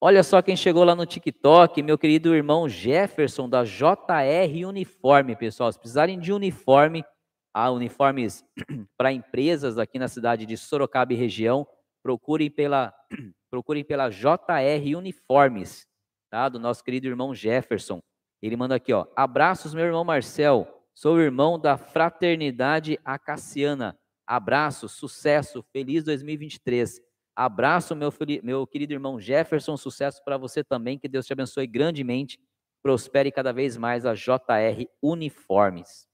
Olha 0.00 0.22
só 0.22 0.40
quem 0.40 0.56
chegou 0.56 0.84
lá 0.84 0.94
no 0.94 1.06
TikTok, 1.06 1.82
meu 1.82 1.98
querido 1.98 2.34
irmão 2.34 2.68
Jefferson 2.68 3.48
da 3.48 3.64
JR 3.64 4.68
Uniforme, 4.68 5.34
pessoal. 5.34 5.72
Se 5.72 5.78
precisarem 5.78 6.18
de 6.20 6.32
uniforme, 6.32 7.04
há 7.52 7.70
uniformes 7.70 8.44
para 8.96 9.12
empresas 9.12 9.76
aqui 9.76 9.98
na 9.98 10.06
cidade 10.06 10.46
de 10.46 10.56
Sorocaba 10.56 11.12
e 11.12 11.16
região, 11.16 11.66
procurem 12.02 12.50
pela 12.50 12.94
procurem 13.50 13.84
pela 13.84 14.08
JR 14.08 14.96
Uniformes, 14.96 15.86
tá? 16.30 16.48
Do 16.48 16.60
nosso 16.60 16.84
querido 16.84 17.08
irmão 17.08 17.34
Jefferson. 17.34 18.00
Ele 18.42 18.56
manda 18.56 18.76
aqui, 18.76 18.92
ó: 18.92 19.06
"Abraços, 19.16 19.74
meu 19.74 19.84
irmão 19.84 20.04
Marcel. 20.04 20.68
Sou 20.94 21.18
irmão 21.18 21.58
da 21.58 21.76
Fraternidade 21.76 23.00
Acaciana. 23.04 23.98
Abraço, 24.26 24.88
sucesso, 24.88 25.64
feliz 25.72 26.04
2023. 26.04 27.00
Abraço, 27.36 27.96
meu, 27.96 28.12
meu 28.42 28.66
querido 28.66 28.92
irmão 28.92 29.18
Jefferson, 29.18 29.76
sucesso 29.76 30.22
para 30.24 30.36
você 30.36 30.62
também, 30.62 30.98
que 30.98 31.08
Deus 31.08 31.26
te 31.26 31.32
abençoe 31.32 31.66
grandemente, 31.66 32.38
prospere 32.82 33.32
cada 33.32 33.52
vez 33.52 33.76
mais 33.76 34.06
a 34.06 34.14
JR 34.14 34.86
Uniformes. 35.02 36.08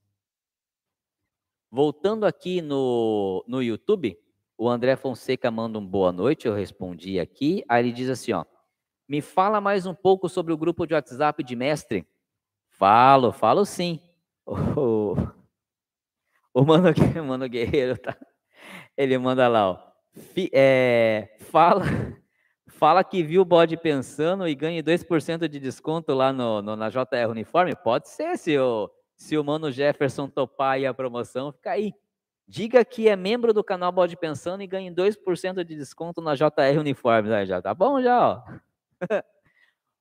Voltando 1.71 2.25
aqui 2.25 2.63
no, 2.63 3.45
no 3.47 3.63
YouTube, 3.63 4.19
o 4.57 4.69
André 4.69 4.97
Fonseca 4.97 5.51
manda 5.51 5.79
um 5.79 5.87
boa 5.87 6.11
noite, 6.11 6.47
eu 6.47 6.55
respondi 6.55 7.21
aqui, 7.21 7.65
aí 7.69 7.85
ele 7.85 7.93
diz 7.93 8.09
assim, 8.09 8.33
ó, 8.33 8.45
me 9.07 9.21
fala 9.21 9.61
mais 9.61 9.87
um 9.87 9.95
pouco 9.95 10.29
sobre 10.29 10.53
o 10.53 10.57
grupo 10.57 10.87
de 10.87 10.95
WhatsApp 10.95 11.45
de 11.45 11.55
mestre. 11.55 12.07
Falo, 12.71 13.33
falo 13.33 13.65
sim. 13.65 14.01
O, 16.53 16.63
o 16.63 16.65
Mano, 16.65 16.89
Mano 17.25 17.49
Guerreiro, 17.49 17.97
tá? 17.97 18.17
Ele 18.97 19.17
manda 19.17 19.47
lá, 19.47 19.71
ó. 19.71 19.90
É, 20.53 21.37
fala, 21.51 21.85
Fala 22.81 23.05
que 23.05 23.23
viu 23.23 23.43
o 23.43 23.45
bode 23.45 23.77
pensando 23.77 24.49
e 24.49 24.55
ganhe 24.55 24.83
2% 24.83 25.47
de 25.47 25.61
desconto 25.61 26.15
lá 26.15 26.33
no, 26.33 26.63
no, 26.63 26.77
na 26.77 26.89
JR 26.89 27.29
Uniforme? 27.29 27.77
Pode 27.77 28.09
ser, 28.09 28.39
se 28.39 28.57
o, 28.59 28.91
se 29.15 29.37
o 29.37 29.45
Mano 29.45 29.71
Jefferson 29.71 30.27
topar 30.27 30.77
aí 30.77 30.87
a 30.87 30.95
promoção, 30.95 31.53
fica 31.53 31.73
aí. 31.73 31.93
Diga 32.49 32.83
que 32.83 33.07
é 33.07 33.15
membro 33.15 33.53
do 33.53 33.63
canal 33.63 33.93
Bode 33.93 34.17
Pensando 34.17 34.63
e 34.63 34.67
ganhe 34.67 34.91
2% 34.91 35.63
de 35.63 35.77
desconto 35.77 36.23
na 36.23 36.35
JR 36.35 36.79
Uniformes. 36.79 37.31
Aí 37.31 37.45
já 37.45 37.61
tá 37.61 37.75
bom 37.75 38.01
já, 38.01 38.19
ó. 38.19 38.43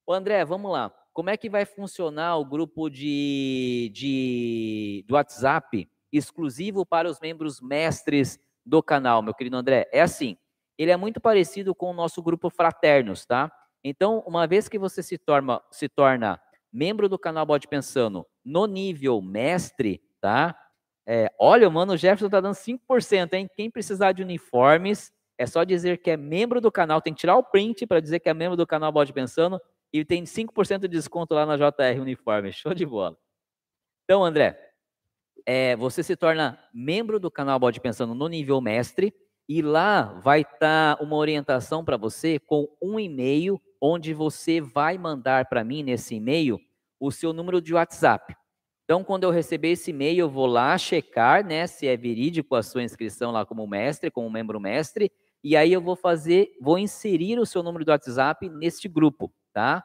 Ô 0.07 0.14
André, 0.14 0.45
vamos 0.45 0.72
lá. 0.72 0.90
Como 1.11 1.30
é 1.30 1.36
que 1.36 1.49
vai 1.49 1.65
funcionar 1.65 2.38
o 2.38 2.45
grupo 2.45 2.90
de, 2.90 3.91
de, 3.94 5.03
do 5.06 5.15
WhatsApp 5.15 5.86
exclusivo 6.14 6.86
para 6.86 7.10
os 7.10 7.19
membros 7.19 7.60
mestres 7.60 8.40
do 8.69 8.83
canal, 8.83 9.21
meu 9.21 9.33
querido 9.33 9.57
André? 9.57 9.89
É 9.91 10.01
assim, 10.01 10.37
ele 10.77 10.91
é 10.91 10.97
muito 10.97 11.19
parecido 11.19 11.73
com 11.73 11.89
o 11.89 11.93
nosso 11.93 12.21
grupo 12.21 12.49
Fraternos, 12.49 13.25
tá? 13.25 13.51
Então, 13.83 14.23
uma 14.27 14.45
vez 14.45 14.69
que 14.69 14.77
você 14.77 15.01
se 15.01 15.17
torna, 15.17 15.61
se 15.71 15.89
torna 15.89 16.39
membro 16.71 17.09
do 17.09 17.17
canal 17.17 17.45
Bode 17.45 17.67
Pensando 17.67 18.25
no 18.45 18.67
nível 18.67 19.21
mestre, 19.21 20.01
tá? 20.21 20.55
É, 21.07 21.31
olha, 21.39 21.67
o 21.67 21.71
Mano 21.71 21.97
Jefferson 21.97 22.29
tá 22.29 22.39
dando 22.39 22.53
5%, 22.53 23.33
hein? 23.33 23.49
Quem 23.55 23.71
precisar 23.71 24.11
de 24.11 24.21
uniformes, 24.21 25.11
é 25.37 25.47
só 25.47 25.63
dizer 25.63 25.97
que 25.97 26.11
é 26.11 26.17
membro 26.17 26.61
do 26.61 26.71
canal, 26.71 27.01
tem 27.01 27.13
que 27.13 27.21
tirar 27.21 27.37
o 27.37 27.43
print 27.43 27.87
para 27.87 27.99
dizer 27.99 28.19
que 28.19 28.29
é 28.29 28.33
membro 28.33 28.55
do 28.55 28.67
canal 28.67 28.91
Bode 28.91 29.11
Pensando 29.11 29.59
e 29.91 30.05
tem 30.05 30.23
5% 30.23 30.81
de 30.81 30.87
desconto 30.87 31.33
lá 31.33 31.45
na 31.45 31.57
JR 31.57 31.99
Uniforme. 31.99 32.53
Show 32.53 32.73
de 32.75 32.85
bola. 32.85 33.17
Então, 34.03 34.23
André, 34.23 34.68
é, 35.45 35.76
você 35.76 36.03
se 36.03 36.16
torna 36.16 36.60
membro 36.74 37.20
do 37.20 37.32
canal 37.32 37.60
Bode 37.60 37.80
Pensando 37.80 38.14
no 38.14 38.28
nível 38.28 38.60
mestre 38.61 39.14
e 39.48 39.61
lá 39.61 40.03
vai 40.20 40.41
estar 40.41 40.98
tá 40.98 41.03
uma 41.03 41.16
orientação 41.16 41.84
para 41.84 41.98
você 41.98 42.40
com 42.40 42.68
um 42.82 42.99
e-mail 42.99 43.60
onde 43.82 44.14
você 44.14 44.61
vai 44.61 44.98
mandar 44.98 45.45
para 45.45 45.64
mim 45.64 45.84
nesse 45.84 46.16
e-mail 46.16 46.60
o 46.99 47.11
seu 47.11 47.34
número 47.34 47.61
de 47.61 47.74
WhatsApp. 47.74 48.36
Então, 48.84 49.03
quando 49.03 49.24
eu 49.24 49.32
receber 49.32 49.72
esse 49.72 49.91
e-mail, 49.91 50.20
eu 50.22 50.30
vou 50.30 50.48
lá 50.48 50.78
checar, 50.78 51.45
né, 51.45 51.68
se 51.68 51.88
é 51.88 51.95
verídico 51.95 52.56
a 52.56 52.64
sua 52.64 52.84
inscrição 52.84 53.32
lá 53.32 53.45
como 53.45 53.66
mestre, 53.68 54.10
como 54.10 54.30
membro 54.30 54.60
mestre, 54.60 55.11
e 55.44 55.56
aí 55.56 55.72
eu 55.72 55.80
vou 55.80 55.95
fazer, 55.95 56.49
vou 56.60 56.78
inserir 56.78 57.40
o 57.40 57.45
seu 57.45 57.64
número 57.64 57.86
do 57.86 57.91
WhatsApp 57.91 58.49
neste 58.49 58.88
grupo, 58.90 59.32
tá? 59.53 59.84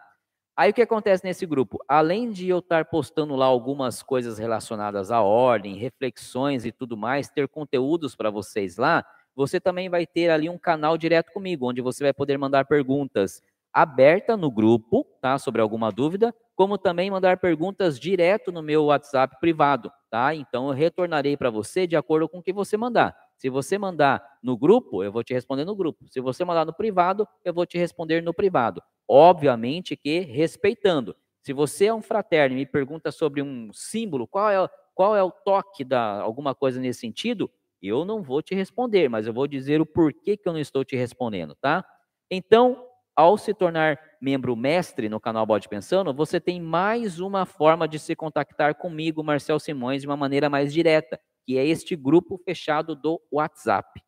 Aí 0.57 0.71
o 0.71 0.75
que 0.75 0.83
acontece 0.83 1.25
nesse 1.25 1.45
grupo? 1.47 1.79
Além 1.89 2.31
de 2.31 2.49
eu 2.49 2.61
estar 2.61 2.85
postando 2.85 3.35
lá 3.35 3.47
algumas 3.47 4.03
coisas 4.05 4.39
relacionadas 4.39 5.11
à 5.11 5.21
ordem, 5.21 5.77
reflexões 5.77 6.65
e 6.65 6.71
tudo 6.71 6.97
mais, 6.97 7.29
ter 7.29 7.49
conteúdos 7.49 8.15
para 8.15 8.31
vocês 8.31 8.77
lá, 8.77 9.05
você 9.35 9.59
também 9.61 9.89
vai 9.89 10.07
ter 10.07 10.31
ali 10.31 10.49
um 10.49 10.57
canal 10.57 10.97
direto 10.97 11.33
comigo, 11.33 11.69
onde 11.69 11.81
você 11.81 12.05
vai 12.05 12.13
poder 12.13 12.39
mandar 12.39 12.67
perguntas 12.67 13.43
aberta 13.73 14.37
no 14.37 14.49
grupo, 14.49 15.05
tá? 15.21 15.37
Sobre 15.39 15.61
alguma 15.61 15.91
dúvida, 15.91 16.33
como 16.55 16.79
também 16.79 17.11
mandar 17.11 17.39
perguntas 17.39 17.99
direto 17.99 18.53
no 18.53 18.63
meu 18.63 18.85
WhatsApp 18.85 19.37
privado, 19.41 19.91
tá? 20.09 20.33
Então 20.37 20.69
eu 20.69 20.73
retornarei 20.73 21.37
para 21.37 21.51
você 21.51 21.85
de 21.85 21.97
acordo 21.97 22.29
com 22.29 22.39
o 22.39 22.43
que 22.43 22.53
você 22.53 22.77
mandar. 22.77 23.17
Se 23.37 23.51
você 23.51 23.77
mandar 23.77 24.23
no 24.43 24.57
grupo, 24.57 25.03
eu 25.03 25.13
vou 25.13 25.23
te 25.23 25.35
responder 25.35 25.65
no 25.65 25.75
grupo. 25.75 26.07
Se 26.09 26.21
você 26.21 26.45
mandar 26.45 26.65
no 26.65 26.73
privado, 26.73 27.27
eu 27.45 27.53
vou 27.53 27.67
te 27.67 27.79
responder 27.79 28.23
no 28.23 28.33
privado. 28.33 28.83
Obviamente 29.09 29.97
que 29.97 30.21
respeitando. 30.21 31.15
Se 31.43 31.53
você 31.53 31.87
é 31.87 31.95
um 31.95 32.01
fraterno 32.01 32.57
e 32.57 32.61
me 32.61 32.67
pergunta 32.67 33.13
sobre 33.13 33.43
um 33.43 33.71
símbolo, 33.73 34.27
qual 34.27 34.51
é, 34.51 34.69
qual 34.95 35.15
é 35.15 35.23
o 35.23 35.31
toque 35.31 35.85
da 35.85 36.21
alguma 36.23 36.55
coisa 36.55 36.81
nesse 36.81 37.01
sentido, 37.01 37.51
eu 37.83 38.05
não 38.05 38.23
vou 38.23 38.41
te 38.41 38.55
responder, 38.55 39.11
mas 39.11 39.27
eu 39.27 39.33
vou 39.35 39.47
dizer 39.47 39.81
o 39.81 39.87
porquê 39.87 40.39
que 40.39 40.49
eu 40.49 40.53
não 40.55 40.61
estou 40.61 40.85
te 40.85 40.97
respondendo, 40.97 41.55
tá? 41.61 41.85
Então, 42.31 42.83
ao 43.15 43.37
se 43.37 43.53
tornar 43.53 44.01
membro 44.21 44.57
mestre 44.57 45.09
no 45.09 45.21
canal 45.21 45.45
Bode 45.45 45.69
Pensando, 45.69 46.15
você 46.15 46.41
tem 46.41 46.61
mais 46.61 47.21
uma 47.21 47.45
forma 47.45 47.87
de 47.87 47.99
se 47.99 48.17
contactar 48.17 48.75
comigo, 48.75 49.23
Marcel 49.23 49.61
Simões, 49.61 50.01
de 50.01 50.09
uma 50.09 50.17
maneira 50.17 50.49
mais 50.49 50.73
direta, 50.73 51.21
que 51.45 51.59
é 51.59 51.67
este 51.67 51.95
grupo 51.95 52.39
fechado 52.39 52.97
do 52.97 53.21
WhatsApp. 53.31 54.01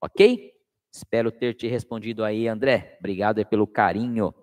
Ok? 0.00 0.52
Espero 0.92 1.30
ter 1.30 1.54
te 1.54 1.66
respondido 1.66 2.24
aí, 2.24 2.48
André. 2.48 2.96
Obrigado 2.98 3.44
pelo 3.46 3.66
carinho. 3.66 4.34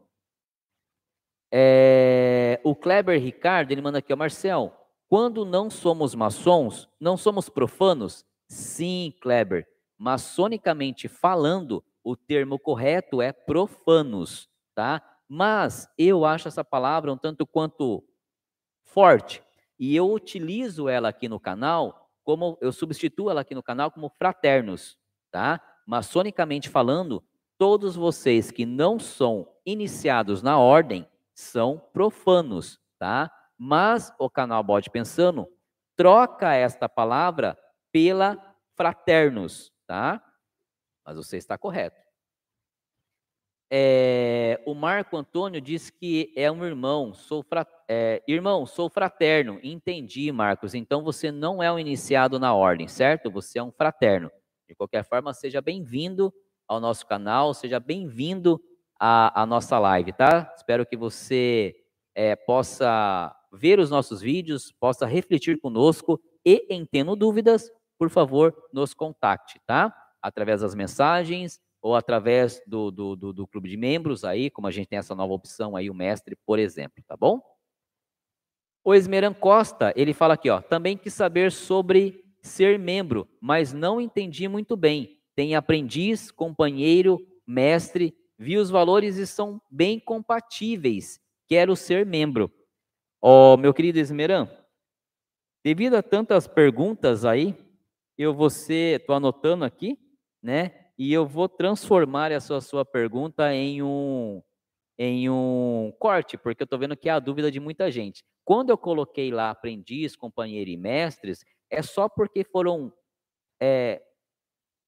É, 1.51 2.59
o 2.63 2.75
Kleber 2.75 3.21
Ricardo, 3.21 3.71
ele 3.71 3.81
manda 3.81 3.99
aqui, 3.99 4.11
ó, 4.11 4.15
Marcel, 4.15 4.75
quando 5.07 5.45
não 5.45 5.69
somos 5.69 6.15
maçons, 6.15 6.89
não 6.99 7.15
somos 7.15 7.49
profanos? 7.49 8.25
Sim, 8.47 9.13
Kleber. 9.21 9.67
Maçonicamente 9.97 11.07
falando, 11.07 11.83
o 12.03 12.15
termo 12.15 12.57
correto 12.57 13.21
é 13.21 13.31
profanos, 13.31 14.49
tá? 14.75 15.01
Mas 15.29 15.87
eu 15.97 16.25
acho 16.25 16.47
essa 16.47 16.63
palavra 16.63 17.13
um 17.13 17.17
tanto 17.17 17.45
quanto 17.45 18.03
forte 18.83 19.41
e 19.79 19.95
eu 19.95 20.11
utilizo 20.11 20.87
ela 20.87 21.09
aqui 21.09 21.27
no 21.27 21.39
canal 21.39 22.02
como 22.23 22.57
eu 22.61 22.71
substituo 22.71 23.29
ela 23.29 23.41
aqui 23.41 23.53
no 23.53 23.63
canal 23.63 23.91
como 23.91 24.09
fraternos, 24.09 24.97
tá? 25.31 25.61
Maçonicamente 25.85 26.69
falando, 26.69 27.23
todos 27.57 27.95
vocês 27.95 28.51
que 28.51 28.65
não 28.65 28.97
são 28.99 29.47
iniciados 29.65 30.41
na 30.41 30.57
ordem 30.57 31.07
são 31.33 31.81
profanos, 31.91 32.79
tá? 32.97 33.31
Mas 33.57 34.13
o 34.19 34.29
canal 34.29 34.63
Bode 34.63 34.89
Pensando 34.89 35.47
troca 35.95 36.53
esta 36.53 36.89
palavra 36.89 37.57
pela 37.91 38.37
fraternos, 38.75 39.71
tá? 39.85 40.21
mas 41.05 41.17
você 41.17 41.37
está 41.37 41.57
correto. 41.57 42.01
É, 43.75 44.61
o 44.67 44.75
Marco 44.75 45.17
Antônio 45.17 45.59
diz 45.59 45.89
que 45.89 46.31
é 46.35 46.51
um 46.51 46.63
irmão, 46.63 47.11
sou 47.11 47.43
é, 47.87 48.21
irmão, 48.27 48.67
sou 48.67 48.87
fraterno. 48.87 49.59
Entendi, 49.63 50.31
Marcos. 50.31 50.75
Então 50.75 51.03
você 51.03 51.31
não 51.31 51.63
é 51.63 51.71
um 51.71 51.79
iniciado 51.79 52.37
na 52.37 52.53
ordem, 52.53 52.87
certo? 52.87 53.31
Você 53.31 53.57
é 53.57 53.63
um 53.63 53.71
fraterno. 53.71 54.29
De 54.69 54.75
qualquer 54.75 55.03
forma, 55.03 55.33
seja 55.33 55.59
bem-vindo 55.59 56.31
ao 56.67 56.79
nosso 56.79 57.07
canal, 57.07 57.51
seja 57.55 57.79
bem-vindo 57.79 58.61
à, 58.99 59.41
à, 59.41 59.43
nossa 59.43 59.79
live, 59.79 60.13
tá? 60.13 60.53
Espero 60.55 60.85
que 60.85 60.95
você 60.95 61.75
é, 62.13 62.35
possa 62.35 63.35
ver 63.51 63.79
os 63.79 63.89
nossos 63.89 64.21
vídeos, 64.21 64.71
possa 64.79 65.07
refletir 65.07 65.59
conosco 65.59 66.21
e, 66.45 66.67
em 66.69 66.85
tendo 66.85 67.15
dúvidas, 67.15 67.71
por 67.97 68.11
favor, 68.11 68.55
nos 68.71 68.93
contacte, 68.93 69.59
tá? 69.65 69.91
através 70.23 70.61
das 70.61 70.73
mensagens 70.73 71.59
ou 71.83 71.97
através 71.97 72.61
do, 72.65 72.89
do, 72.89 73.13
do, 73.13 73.33
do, 73.33 73.45
clube 73.45 73.69
de 73.69 73.75
membros 73.75 74.23
aí, 74.23 74.49
como 74.49 74.67
a 74.67 74.71
gente 74.71 74.87
tem 74.87 74.97
essa 74.97 75.13
nova 75.13 75.33
opção 75.33 75.75
aí, 75.75 75.89
o 75.89 75.93
mestre, 75.93 76.37
por 76.45 76.57
exemplo, 76.57 77.03
tá 77.05 77.17
bom? 77.17 77.41
O 78.85 78.95
Esmeran 78.95 79.33
Costa, 79.33 79.93
ele 79.93 80.13
fala 80.13 80.35
aqui, 80.35 80.49
ó, 80.49 80.61
também 80.61 80.97
quis 80.97 81.13
saber 81.13 81.51
sobre 81.51 82.23
ser 82.41 82.79
membro, 82.79 83.27
mas 83.39 83.73
não 83.73 83.99
entendi 83.99 84.47
muito 84.47 84.77
bem. 84.77 85.21
Tem 85.35 85.55
aprendiz, 85.55 86.31
companheiro, 86.31 87.19
mestre, 87.45 88.15
vi 88.39 88.57
os 88.57 88.69
valores 88.69 89.17
e 89.17 89.27
são 89.27 89.61
bem 89.69 89.99
compatíveis. 89.99 91.19
Quero 91.49 91.75
ser 91.75 92.05
membro. 92.05 92.49
Ó, 93.21 93.55
oh, 93.55 93.57
meu 93.57 93.73
querido 93.73 93.99
Esmeran, 93.99 94.49
devido 95.61 95.95
a 95.95 96.03
tantas 96.03 96.47
perguntas 96.47 97.25
aí, 97.25 97.57
eu 98.17 98.33
vou 98.33 98.49
ser, 98.49 99.01
estou 99.01 99.15
anotando 99.15 99.65
aqui, 99.65 99.97
né? 100.41 100.82
E 101.03 101.11
eu 101.11 101.27
vou 101.27 101.49
transformar 101.49 102.31
essa 102.31 102.61
sua 102.61 102.85
pergunta 102.85 103.53
em 103.53 103.83
um 103.83 104.41
em 104.97 105.29
um 105.29 105.91
corte, 105.99 106.37
porque 106.37 106.63
eu 106.63 106.65
estou 106.65 106.79
vendo 106.79 106.95
que 106.95 107.09
é 107.09 107.11
a 107.11 107.19
dúvida 107.19 107.51
de 107.51 107.59
muita 107.59 107.91
gente. 107.91 108.23
Quando 108.45 108.69
eu 108.69 108.77
coloquei 108.77 109.29
lá 109.29 109.49
aprendiz, 109.49 110.15
companheiro 110.15 110.69
e 110.69 110.77
mestres, 110.77 111.43
é 111.69 111.81
só 111.81 112.07
porque 112.07 112.45
foram 112.45 112.93
é, 113.61 114.01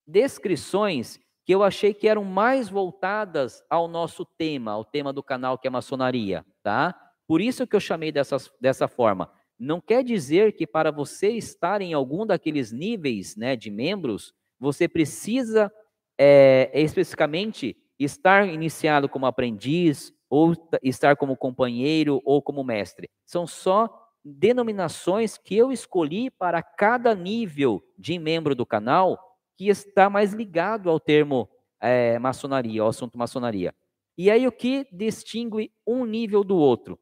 descrições 0.08 1.20
que 1.44 1.54
eu 1.54 1.62
achei 1.62 1.94
que 1.94 2.08
eram 2.08 2.24
mais 2.24 2.70
voltadas 2.70 3.62
ao 3.70 3.86
nosso 3.86 4.24
tema, 4.24 4.72
ao 4.72 4.86
tema 4.86 5.12
do 5.12 5.22
canal 5.22 5.58
que 5.58 5.68
é 5.68 5.70
maçonaria, 5.70 6.46
tá? 6.64 6.98
Por 7.28 7.42
isso 7.42 7.68
que 7.68 7.76
eu 7.76 7.82
chamei 7.82 8.14
dessas, 8.14 8.50
dessa 8.62 8.88
forma. 8.88 9.30
Não 9.60 9.82
quer 9.82 10.02
dizer 10.02 10.54
que 10.54 10.66
para 10.66 10.92
você 10.92 11.32
estar 11.32 11.82
em 11.82 11.94
algum 11.94 12.26
daqueles 12.26 12.72
níveis 12.72 13.36
né, 13.36 13.58
de 13.58 13.70
membros, 13.70 14.34
você 14.58 14.88
precisa 14.88 15.70
é, 16.18 16.70
especificamente 16.74 17.78
estar 18.00 18.48
iniciado 18.48 19.08
como 19.08 19.26
aprendiz, 19.26 20.14
ou 20.30 20.54
estar 20.84 21.16
como 21.16 21.38
companheiro, 21.38 22.22
ou 22.26 22.42
como 22.42 22.64
mestre. 22.64 23.10
São 23.26 23.48
só 23.48 23.90
denominações 24.24 25.38
que 25.38 25.56
eu 25.56 25.72
escolhi 25.72 26.32
para 26.32 26.62
cada 26.64 27.14
nível 27.14 27.84
de 27.98 28.18
membro 28.18 28.56
do 28.56 28.66
canal 28.66 29.20
que 29.56 29.70
está 29.70 30.10
mais 30.10 30.34
ligado 30.34 30.90
ao 30.90 31.00
termo 31.00 31.48
é, 31.80 32.18
maçonaria, 32.20 32.82
ao 32.82 32.90
assunto 32.90 33.18
maçonaria. 33.18 33.74
E 34.18 34.32
aí 34.32 34.48
o 34.48 34.52
que 34.52 34.88
distingue 34.92 35.72
um 35.86 36.06
nível 36.06 36.44
do 36.44 36.58
outro? 36.58 37.00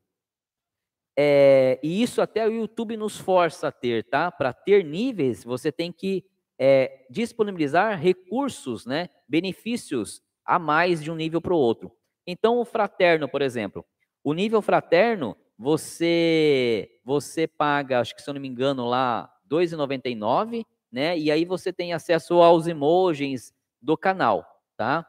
É, 1.18 1.80
e 1.84 2.02
isso 2.02 2.22
até 2.22 2.45
o 2.48 2.52
YouTube 2.52 2.98
nos 2.98 3.18
força 3.18 3.68
a 3.68 3.72
ter, 3.72 4.03
tá? 4.03 4.31
Para 4.31 4.52
ter 4.52 4.84
níveis, 4.84 5.44
você 5.44 5.72
tem 5.72 5.91
que 5.91 6.26
é, 6.65 7.06
disponibilizar 7.10 7.99
recursos, 7.99 8.85
né, 8.85 9.10
benefícios 9.27 10.22
a 10.45 10.57
mais 10.57 11.03
de 11.03 11.11
um 11.11 11.15
nível 11.15 11.41
para 11.41 11.53
o 11.53 11.57
outro. 11.57 11.91
Então, 12.26 12.57
o 12.57 12.64
fraterno, 12.64 13.27
por 13.27 13.41
exemplo, 13.41 13.85
o 14.23 14.34
nível 14.34 14.61
fraterno, 14.61 15.35
você 15.57 16.90
você 17.03 17.48
paga, 17.48 17.99
acho 17.99 18.15
que 18.15 18.22
se 18.22 18.30
eu 18.30 18.34
não 18.34 18.40
me 18.40 18.48
engano, 18.48 18.85
lá 18.85 19.30
R$ 19.52 19.57
2,99, 19.57 20.65
né? 20.90 21.19
E 21.19 21.30
aí 21.30 21.44
você 21.44 21.73
tem 21.73 21.91
acesso 21.91 22.35
aos 22.35 22.65
emojis 22.65 23.53
do 23.81 23.98
canal, 23.98 24.45
tá? 24.77 25.06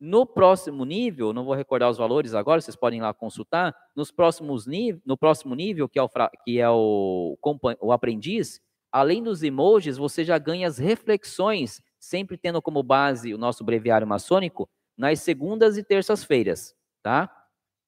No 0.00 0.24
próximo 0.24 0.86
nível, 0.86 1.34
não 1.34 1.44
vou 1.44 1.54
recordar 1.54 1.90
os 1.90 1.98
valores 1.98 2.32
agora, 2.32 2.62
vocês 2.62 2.76
podem 2.76 3.00
ir 3.00 3.02
lá 3.02 3.12
consultar. 3.12 3.76
Nos 3.94 4.10
próximos 4.10 4.64
no 5.04 5.18
próximo 5.18 5.54
nível, 5.54 5.86
que 5.86 5.98
é 5.98 6.02
o, 6.02 6.08
que 6.46 6.58
é 6.58 6.70
o, 6.70 7.36
o 7.78 7.92
aprendiz, 7.92 8.58
além 8.94 9.24
dos 9.24 9.42
emojis, 9.42 9.96
você 9.96 10.22
já 10.24 10.38
ganha 10.38 10.68
as 10.68 10.78
reflexões, 10.78 11.82
sempre 11.98 12.38
tendo 12.38 12.62
como 12.62 12.80
base 12.80 13.34
o 13.34 13.38
nosso 13.38 13.64
breviário 13.64 14.06
maçônico, 14.06 14.68
nas 14.96 15.18
segundas 15.18 15.76
e 15.76 15.82
terças-feiras, 15.82 16.72
tá? 17.02 17.28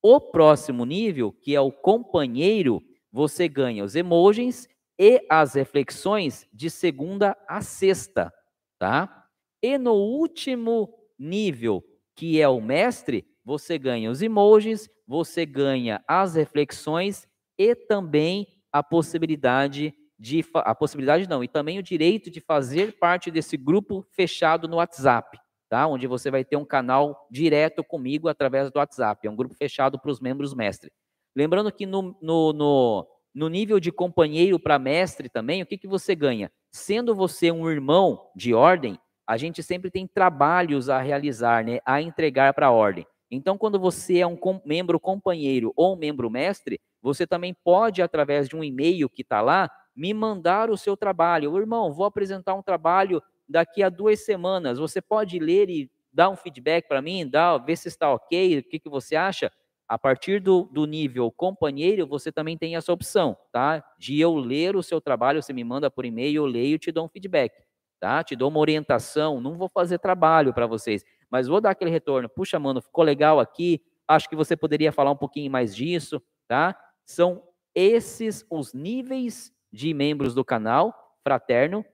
O 0.03 0.21
próximo 0.21 0.85
nível, 0.85 1.31
que 1.31 1.55
é 1.55 1.61
o 1.61 1.71
companheiro, 1.71 2.83
você 3.13 3.47
ganha 3.47 3.85
os 3.85 3.95
emojis 3.95 4.69
e 4.99 5.25
as 5.31 5.55
reflexões 5.55 6.45
de 6.53 6.69
segunda 6.69 7.37
a 7.49 7.61
sexta, 7.61 8.33
tá? 8.77 9.29
E 9.63 9.79
no 9.79 9.93
último 9.95 10.93
nível, 11.17 11.85
que 12.17 12.41
é 12.41 12.49
o 12.49 12.61
mestre, 12.61 13.25
você 13.45 13.79
ganha 13.79 14.11
os 14.11 14.23
emojis, 14.23 14.91
você 15.07 15.47
ganha 15.47 16.03
as 16.09 16.35
reflexões 16.35 17.29
e 17.57 17.77
também 17.77 18.49
a 18.73 18.83
possibilidade 18.83 19.95
de 20.19 20.45
a 20.55 20.75
possibilidade 20.75 21.29
não, 21.29 21.45
e 21.45 21.49
também 21.49 21.79
o 21.79 21.83
direito 21.83 22.31
de 22.31 22.41
fazer 22.41 22.99
parte 22.99 23.31
desse 23.31 23.57
grupo 23.57 24.07
fechado 24.13 24.67
no 24.67 24.77
WhatsApp, 24.77 25.39
tá? 25.69 25.87
Onde 25.87 26.07
você 26.07 26.31
vai 26.31 26.45
ter 26.45 26.57
um 26.57 26.65
canal 26.65 27.27
direto 27.31 27.85
comigo 27.85 28.29
através 28.29 28.71
do 28.71 28.79
WhatsApp. 28.79 29.27
É 29.27 29.31
um 29.31 29.37
grupo 29.37 29.55
fechado 29.55 29.99
para 29.99 30.11
os 30.11 30.21
membros 30.21 30.55
mestre. 30.55 30.91
Lembrando 31.35 31.71
que 31.71 31.85
no, 31.85 32.17
no, 32.23 32.53
no, 32.53 33.07
no 33.35 33.49
nível 33.49 33.79
de 33.79 33.93
companheiro 33.93 34.59
para 34.59 34.79
mestre 34.79 35.29
também, 35.29 35.63
o 35.63 35.67
que, 35.67 35.77
que 35.77 35.87
você 35.87 36.15
ganha? 36.15 36.51
Sendo 36.73 37.15
você 37.15 37.51
um 37.51 37.69
irmão 37.69 38.31
de 38.35 38.55
ordem, 38.55 38.99
a 39.27 39.37
gente 39.37 39.63
sempre 39.63 39.91
tem 39.91 40.07
trabalhos 40.07 40.89
a 40.89 40.99
realizar, 41.01 41.65
né, 41.65 41.81
a 41.85 42.01
entregar 42.01 42.55
para 42.55 42.69
a 42.69 42.71
ordem. 42.71 43.07
Então, 43.31 43.59
quando 43.59 43.79
você 43.79 44.19
é 44.19 44.27
um 44.27 44.37
com, 44.37 44.63
membro 44.65 45.01
companheiro 45.01 45.73
ou 45.77 45.95
um 45.95 45.99
membro 45.99 46.31
mestre, 46.31 46.81
você 47.03 47.27
também 47.27 47.55
pode, 47.65 48.01
através 48.01 48.49
de 48.49 48.55
um 48.57 48.63
e-mail 48.63 49.09
que 49.11 49.23
está 49.23 49.41
lá, 49.41 49.69
me 49.97 50.13
mandar 50.13 50.71
o 50.71 50.77
seu 50.77 50.97
trabalho. 50.97 51.53
O 51.53 51.59
irmão, 51.59 51.93
vou 51.93 52.05
apresentar 52.05 52.55
um 52.55 52.63
trabalho 52.63 53.23
daqui 53.49 53.83
a 53.83 53.89
duas 53.89 54.25
semanas. 54.25 54.79
Você 54.79 55.01
pode 55.01 55.39
ler 55.39 55.71
e 55.71 55.91
dar 56.13 56.29
um 56.29 56.37
feedback 56.37 56.87
para 56.87 57.03
mim, 57.03 57.29
dar, 57.29 57.59
ver 57.59 57.77
se 57.77 57.89
está 57.89 58.13
ok, 58.13 58.59
o 58.59 58.63
que, 58.63 58.79
que 58.79 58.89
você 58.89 59.17
acha? 59.17 59.51
A 59.89 59.99
partir 59.99 60.41
do, 60.41 60.65
do 60.65 60.85
nível 60.85 61.31
companheiro, 61.31 62.07
você 62.07 62.33
também 62.33 62.59
tem 62.59 62.77
essa 62.77 62.93
opção, 62.93 63.37
tá? 63.53 63.85
De 63.99 64.19
eu 64.21 64.35
ler 64.35 64.75
o 64.77 64.83
seu 64.83 65.01
trabalho, 65.01 65.43
você 65.43 65.53
me 65.53 65.63
manda 65.63 65.91
por 65.91 66.05
e-mail, 66.05 66.43
eu 66.43 66.47
leio 66.47 66.75
e 66.75 66.79
te 66.79 66.91
dou 66.91 67.05
um 67.05 67.09
feedback 67.09 67.53
tá? 68.01 68.23
Te 68.23 68.37
dou 68.37 68.49
uma 68.51 68.61
orientação, 68.61 69.41
não 69.41 69.57
vou 69.57 69.69
fazer 69.69 69.99
trabalho 69.99 70.53
para 70.53 70.67
vocês, 70.67 71.05
mas 71.31 71.49
vou 71.49 71.61
dar 71.61 71.71
aquele 71.71 71.91
retorno. 71.91 72.29
Puxa, 72.29 72.59
mano, 72.59 72.81
ficou 72.81 73.05
legal 73.05 73.41
aqui, 73.41 73.83
acho 74.07 74.29
que 74.29 74.37
você 74.37 74.57
poderia 74.57 74.93
falar 74.93 75.11
um 75.11 75.17
pouquinho 75.17 75.51
mais 75.51 75.75
disso, 75.75 76.23
tá? 76.47 76.79
São 77.05 77.43
esses 77.75 78.45
os 78.51 78.73
níveis 78.73 79.53
de 79.77 79.93
membros 79.93 80.35
do 80.35 80.45
canal 80.45 80.93
fraterno, 81.23 81.85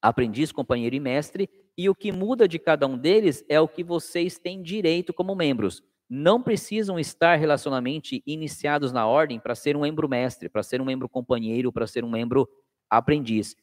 aprendiz, 0.00 0.50
companheiro 0.50 0.96
e 0.96 1.00
mestre, 1.00 1.48
e 1.76 1.88
o 1.88 1.94
que 1.94 2.10
muda 2.10 2.48
de 2.48 2.58
cada 2.58 2.86
um 2.86 2.96
deles 2.96 3.44
é 3.48 3.60
o 3.60 3.68
que 3.68 3.84
vocês 3.84 4.38
têm 4.38 4.62
direito 4.62 5.12
como 5.12 5.34
membros. 5.36 5.82
Não 6.08 6.42
precisam 6.42 6.98
estar 6.98 7.36
relacionalmente 7.36 8.22
iniciados 8.26 8.92
na 8.92 9.06
ordem 9.06 9.38
para 9.38 9.54
ser 9.54 9.76
um 9.76 9.82
membro 9.82 10.08
mestre, 10.08 10.48
para 10.48 10.62
ser 10.62 10.80
um 10.80 10.84
membro 10.84 11.08
companheiro, 11.08 11.70
para 11.70 11.86
ser 11.86 12.02
um 12.02 12.10
membro 12.10 12.48
aprendiz. 12.88 13.54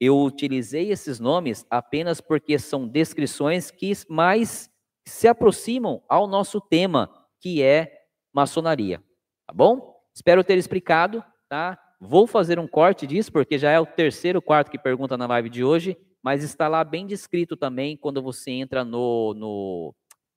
Eu 0.00 0.18
utilizei 0.18 0.90
esses 0.90 1.20
nomes 1.20 1.64
apenas 1.70 2.20
porque 2.20 2.58
são 2.58 2.88
descrições 2.88 3.70
que 3.70 3.92
mais 4.08 4.68
se 5.06 5.28
aproximam 5.28 6.02
ao 6.08 6.26
nosso 6.26 6.60
tema, 6.60 7.08
que 7.40 7.62
é 7.62 8.04
maçonaria. 8.34 8.98
Tá 9.46 9.54
bom? 9.54 9.94
Espero 10.14 10.42
ter 10.42 10.58
explicado, 10.58 11.24
tá? 11.48 11.78
Vou 12.04 12.26
fazer 12.26 12.58
um 12.58 12.66
corte 12.66 13.06
disso, 13.06 13.30
porque 13.30 13.56
já 13.56 13.70
é 13.70 13.78
o 13.78 13.86
terceiro, 13.86 14.42
quarto 14.42 14.72
que 14.72 14.76
pergunta 14.76 15.16
na 15.16 15.24
live 15.28 15.48
de 15.48 15.62
hoje, 15.62 15.96
mas 16.20 16.42
está 16.42 16.66
lá 16.66 16.82
bem 16.82 17.06
descrito 17.06 17.56
também 17.56 17.96
quando 17.96 18.20
você 18.20 18.50
entra 18.50 18.84
no, 18.84 19.32
no 19.34 19.94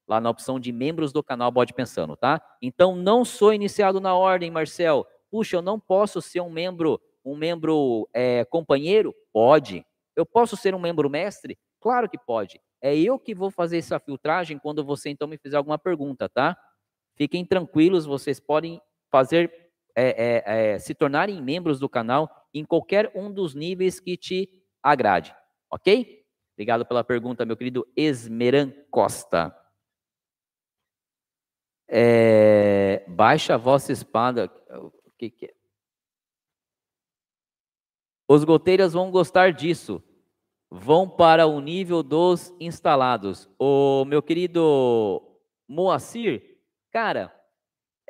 lá 0.07 0.21
na 0.21 0.29
opção 0.29 0.59
de 0.59 0.71
membros 0.71 1.11
do 1.11 1.23
canal 1.23 1.51
Bode 1.51 1.73
Pensando, 1.73 2.15
tá? 2.15 2.39
Então, 2.61 2.95
não 2.95 3.25
sou 3.25 3.51
iniciado 3.51 3.99
na 3.99 4.13
ordem, 4.13 4.51
Marcel. 4.51 5.07
Puxa, 5.31 5.55
eu 5.55 5.61
não 5.63 5.79
posso 5.79 6.21
ser 6.21 6.39
um 6.39 6.51
membro 6.51 7.01
um 7.25 7.35
membro 7.35 8.07
é, 8.13 8.45
companheiro? 8.45 9.11
Pode. 9.33 9.83
Eu 10.15 10.23
posso 10.23 10.55
ser 10.55 10.75
um 10.75 10.79
membro 10.79 11.09
mestre? 11.09 11.57
Claro 11.81 12.07
que 12.07 12.19
pode. 12.19 12.61
É 12.79 12.95
eu 12.95 13.17
que 13.17 13.33
vou 13.33 13.49
fazer 13.49 13.79
essa 13.79 13.99
filtragem 13.99 14.59
quando 14.59 14.85
você 14.85 15.09
então 15.09 15.27
me 15.27 15.39
fizer 15.39 15.57
alguma 15.57 15.79
pergunta, 15.79 16.29
tá? 16.29 16.55
Fiquem 17.15 17.43
tranquilos, 17.43 18.05
vocês 18.05 18.39
podem 18.39 18.79
fazer, 19.09 19.64
é, 19.95 20.43
é, 20.43 20.73
é, 20.73 20.79
se 20.79 20.93
tornarem 20.93 21.41
membros 21.41 21.79
do 21.79 21.87
canal 21.87 22.29
em 22.53 22.65
qualquer 22.65 23.11
um 23.15 23.31
dos 23.31 23.55
níveis 23.55 23.99
que 23.99 24.17
te 24.17 24.49
agrade, 24.83 25.35
ok? 25.71 26.25
Obrigado 26.53 26.85
pela 26.85 27.03
pergunta, 27.03 27.45
meu 27.45 27.57
querido 27.57 27.87
Esmeran 27.95 28.71
Costa. 28.91 29.55
É, 31.87 33.05
baixa 33.07 33.55
a 33.55 33.57
vossa 33.57 33.91
espada. 33.91 34.51
O 34.69 35.11
que, 35.17 35.29
que 35.29 35.45
é? 35.45 35.53
Os 38.27 38.43
goteiras 38.43 38.93
vão 38.93 39.11
gostar 39.11 39.51
disso. 39.53 40.01
Vão 40.69 41.07
para 41.07 41.45
o 41.45 41.59
nível 41.61 42.01
dos 42.01 42.53
instalados. 42.59 43.49
O 43.59 44.03
meu 44.05 44.23
querido 44.23 45.21
Moacir, 45.67 46.57
cara, 46.91 47.33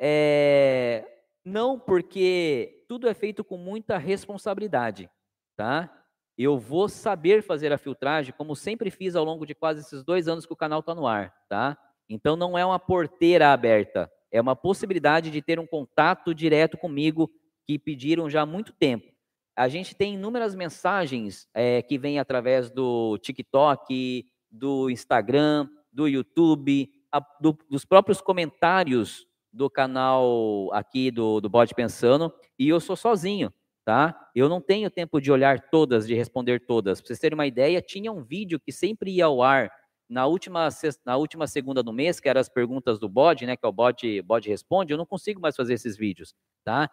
é... 0.00 1.15
não 1.46 1.78
porque 1.78 2.84
tudo 2.88 3.08
é 3.08 3.14
feito 3.14 3.44
com 3.44 3.56
muita 3.56 3.96
responsabilidade, 3.96 5.08
tá? 5.56 5.90
Eu 6.36 6.58
vou 6.58 6.88
saber 6.88 7.42
fazer 7.42 7.72
a 7.72 7.78
filtragem, 7.78 8.34
como 8.36 8.54
sempre 8.54 8.90
fiz 8.90 9.16
ao 9.16 9.24
longo 9.24 9.46
de 9.46 9.54
quase 9.54 9.80
esses 9.80 10.04
dois 10.04 10.28
anos 10.28 10.44
que 10.44 10.52
o 10.52 10.56
canal 10.56 10.80
está 10.80 10.94
no 10.94 11.06
ar, 11.06 11.32
tá? 11.48 11.78
Então 12.08 12.36
não 12.36 12.58
é 12.58 12.66
uma 12.66 12.78
porteira 12.78 13.52
aberta, 13.52 14.10
é 14.30 14.40
uma 14.40 14.54
possibilidade 14.54 15.30
de 15.30 15.40
ter 15.40 15.58
um 15.58 15.66
contato 15.66 16.34
direto 16.34 16.76
comigo 16.76 17.30
que 17.64 17.78
pediram 17.78 18.28
já 18.28 18.42
há 18.42 18.46
muito 18.46 18.72
tempo 18.72 19.16
a 19.56 19.68
gente 19.68 19.94
tem 19.96 20.14
inúmeras 20.14 20.54
mensagens 20.54 21.48
é, 21.54 21.80
que 21.80 21.96
vêm 21.96 22.18
através 22.18 22.70
do 22.70 23.16
TikTok, 23.18 24.26
do 24.50 24.90
Instagram, 24.90 25.66
do 25.90 26.06
YouTube, 26.06 26.90
a, 27.10 27.20
do, 27.40 27.58
dos 27.70 27.86
próprios 27.86 28.20
comentários 28.20 29.26
do 29.52 29.70
canal 29.70 30.70
aqui 30.72 31.10
do, 31.10 31.40
do 31.40 31.48
Bode 31.48 31.74
Pensando, 31.74 32.32
e 32.58 32.68
eu 32.68 32.80
sou 32.80 32.96
sozinho, 32.96 33.52
tá? 33.84 34.28
Eu 34.34 34.48
não 34.48 34.60
tenho 34.60 34.90
tempo 34.90 35.20
de 35.20 35.32
olhar 35.32 35.70
todas, 35.70 36.06
de 36.06 36.14
responder 36.14 36.66
todas. 36.66 37.00
Para 37.00 37.08
vocês 37.08 37.18
terem 37.18 37.34
uma 37.34 37.46
ideia, 37.46 37.80
tinha 37.80 38.12
um 38.12 38.22
vídeo 38.22 38.60
que 38.60 38.72
sempre 38.72 39.12
ia 39.12 39.26
ao 39.26 39.42
ar 39.42 39.70
na 40.08 40.26
última, 40.26 40.68
na 41.04 41.16
última 41.16 41.46
segunda 41.46 41.82
do 41.82 41.92
mês, 41.92 42.20
que 42.20 42.28
eram 42.28 42.40
as 42.40 42.48
perguntas 42.48 42.98
do 42.98 43.08
Bode, 43.08 43.46
né? 43.46 43.56
Que 43.56 43.66
é 43.66 43.68
o 43.68 43.72
Bode, 43.72 44.22
Bode 44.22 44.48
Responde, 44.48 44.92
eu 44.92 44.98
não 44.98 45.06
consigo 45.06 45.40
mais 45.40 45.56
fazer 45.56 45.74
esses 45.74 45.96
vídeos, 45.96 46.34
tá? 46.64 46.90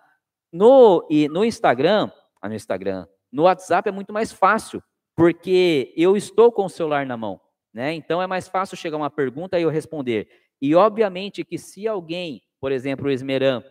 No, 0.52 1.06
e 1.10 1.28
no 1.28 1.44
Instagram, 1.44 2.12
no 2.44 2.54
Instagram. 2.54 3.08
No 3.32 3.44
WhatsApp 3.44 3.90
é 3.90 3.92
muito 3.92 4.14
mais 4.14 4.32
fácil, 4.32 4.82
porque 5.16 5.94
eu 5.96 6.16
estou 6.16 6.52
com 6.52 6.66
o 6.66 6.70
celular 6.70 7.06
na 7.06 7.18
mão, 7.18 7.40
né? 7.74 7.94
Então 7.94 8.22
é 8.22 8.28
mais 8.28 8.48
fácil 8.48 8.78
chegar 8.78 8.98
uma 8.98 9.10
pergunta 9.10 9.60
e 9.60 9.64
eu 9.64 9.70
responder. 9.70 10.28
E 10.62 10.76
obviamente 10.76 11.44
que 11.44 11.58
se 11.58 11.88
alguém, 11.88 12.42
por 12.60 12.72
exemplo, 12.72 13.08
o 13.08 13.12
Esmeran, 13.12 13.64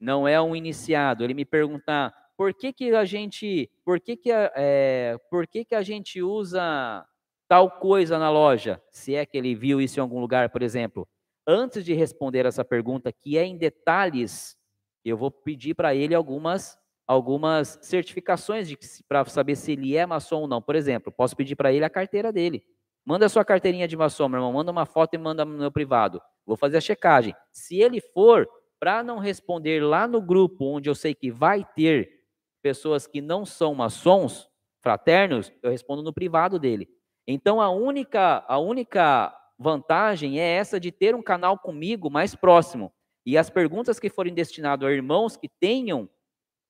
não 0.00 0.26
é 0.26 0.40
um 0.40 0.56
iniciado, 0.56 1.22
ele 1.22 1.34
me 1.34 1.44
perguntar 1.44 2.14
por 2.36 2.54
que, 2.54 2.72
que 2.72 2.94
a 2.94 3.04
gente, 3.04 3.70
por 3.84 4.00
que 4.00 4.16
que, 4.16 4.30
é, 4.32 5.18
por 5.30 5.46
que 5.46 5.64
que 5.64 5.74
a 5.74 5.82
gente 5.82 6.22
usa 6.22 7.06
tal 7.46 7.70
coisa 7.70 8.18
na 8.18 8.30
loja, 8.30 8.80
se 8.90 9.14
é 9.14 9.26
que 9.26 9.36
ele 9.36 9.54
viu 9.54 9.80
isso 9.80 9.98
em 9.98 10.02
algum 10.02 10.20
lugar, 10.20 10.48
por 10.50 10.62
exemplo, 10.62 11.06
antes 11.46 11.84
de 11.84 11.92
responder 11.92 12.46
essa 12.46 12.64
pergunta, 12.64 13.12
que 13.12 13.36
é 13.36 13.44
em 13.44 13.58
detalhes, 13.58 14.56
eu 15.04 15.16
vou 15.16 15.30
pedir 15.30 15.74
para 15.74 15.94
ele 15.94 16.14
algumas 16.14 16.78
algumas 17.06 17.76
certificações 17.82 18.72
para 19.08 19.24
saber 19.24 19.56
se 19.56 19.72
ele 19.72 19.96
é 19.96 20.06
maçom 20.06 20.42
ou 20.42 20.46
não. 20.46 20.62
Por 20.62 20.76
exemplo, 20.76 21.10
posso 21.10 21.34
pedir 21.34 21.56
para 21.56 21.72
ele 21.72 21.84
a 21.84 21.90
carteira 21.90 22.32
dele. 22.32 22.64
Manda 23.04 23.28
sua 23.28 23.44
carteirinha 23.44 23.88
de 23.88 23.96
maçom, 23.96 24.28
meu 24.28 24.38
irmão. 24.38 24.52
Manda 24.52 24.70
uma 24.70 24.86
foto 24.86 25.14
e 25.14 25.18
manda 25.18 25.44
no 25.44 25.58
meu 25.58 25.72
privado. 25.72 26.20
Vou 26.46 26.56
fazer 26.56 26.76
a 26.76 26.80
checagem. 26.80 27.34
Se 27.50 27.76
ele 27.76 28.00
for, 28.00 28.48
para 28.78 29.02
não 29.02 29.18
responder 29.18 29.82
lá 29.82 30.06
no 30.06 30.20
grupo, 30.20 30.64
onde 30.64 30.88
eu 30.88 30.94
sei 30.94 31.14
que 31.14 31.30
vai 31.30 31.64
ter 31.74 32.10
pessoas 32.62 33.06
que 33.06 33.20
não 33.20 33.44
são 33.44 33.74
maçons, 33.74 34.48
fraternos, 34.80 35.52
eu 35.62 35.70
respondo 35.70 36.02
no 36.02 36.12
privado 36.12 36.58
dele. 36.58 36.88
Então 37.26 37.60
a 37.60 37.70
única, 37.70 38.44
a 38.48 38.58
única 38.58 39.34
vantagem 39.58 40.40
é 40.40 40.54
essa 40.54 40.80
de 40.80 40.90
ter 40.90 41.14
um 41.14 41.22
canal 41.22 41.58
comigo 41.58 42.10
mais 42.10 42.34
próximo. 42.34 42.92
E 43.24 43.36
as 43.36 43.50
perguntas 43.50 44.00
que 44.00 44.08
forem 44.08 44.32
destinadas 44.32 44.88
a 44.88 44.92
irmãos 44.92 45.36
que 45.36 45.48
tenham 45.48 46.08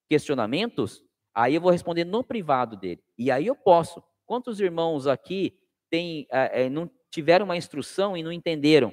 questionamentos, 0.09 1.05
aí 1.33 1.55
eu 1.55 1.60
vou 1.60 1.70
responder 1.70 2.05
no 2.05 2.25
privado 2.25 2.76
dele. 2.76 3.02
E 3.17 3.31
aí 3.31 3.47
eu 3.47 3.55
posso. 3.55 4.02
Quantos 4.26 4.60
irmãos 4.60 5.07
aqui 5.07 5.57
têm, 5.90 6.26
é, 6.30 6.68
não 6.68 6.90
tiveram 7.10 7.44
uma 7.44 7.56
instrução 7.56 8.16
e 8.16 8.22
não 8.22 8.32
entenderam? 8.32 8.92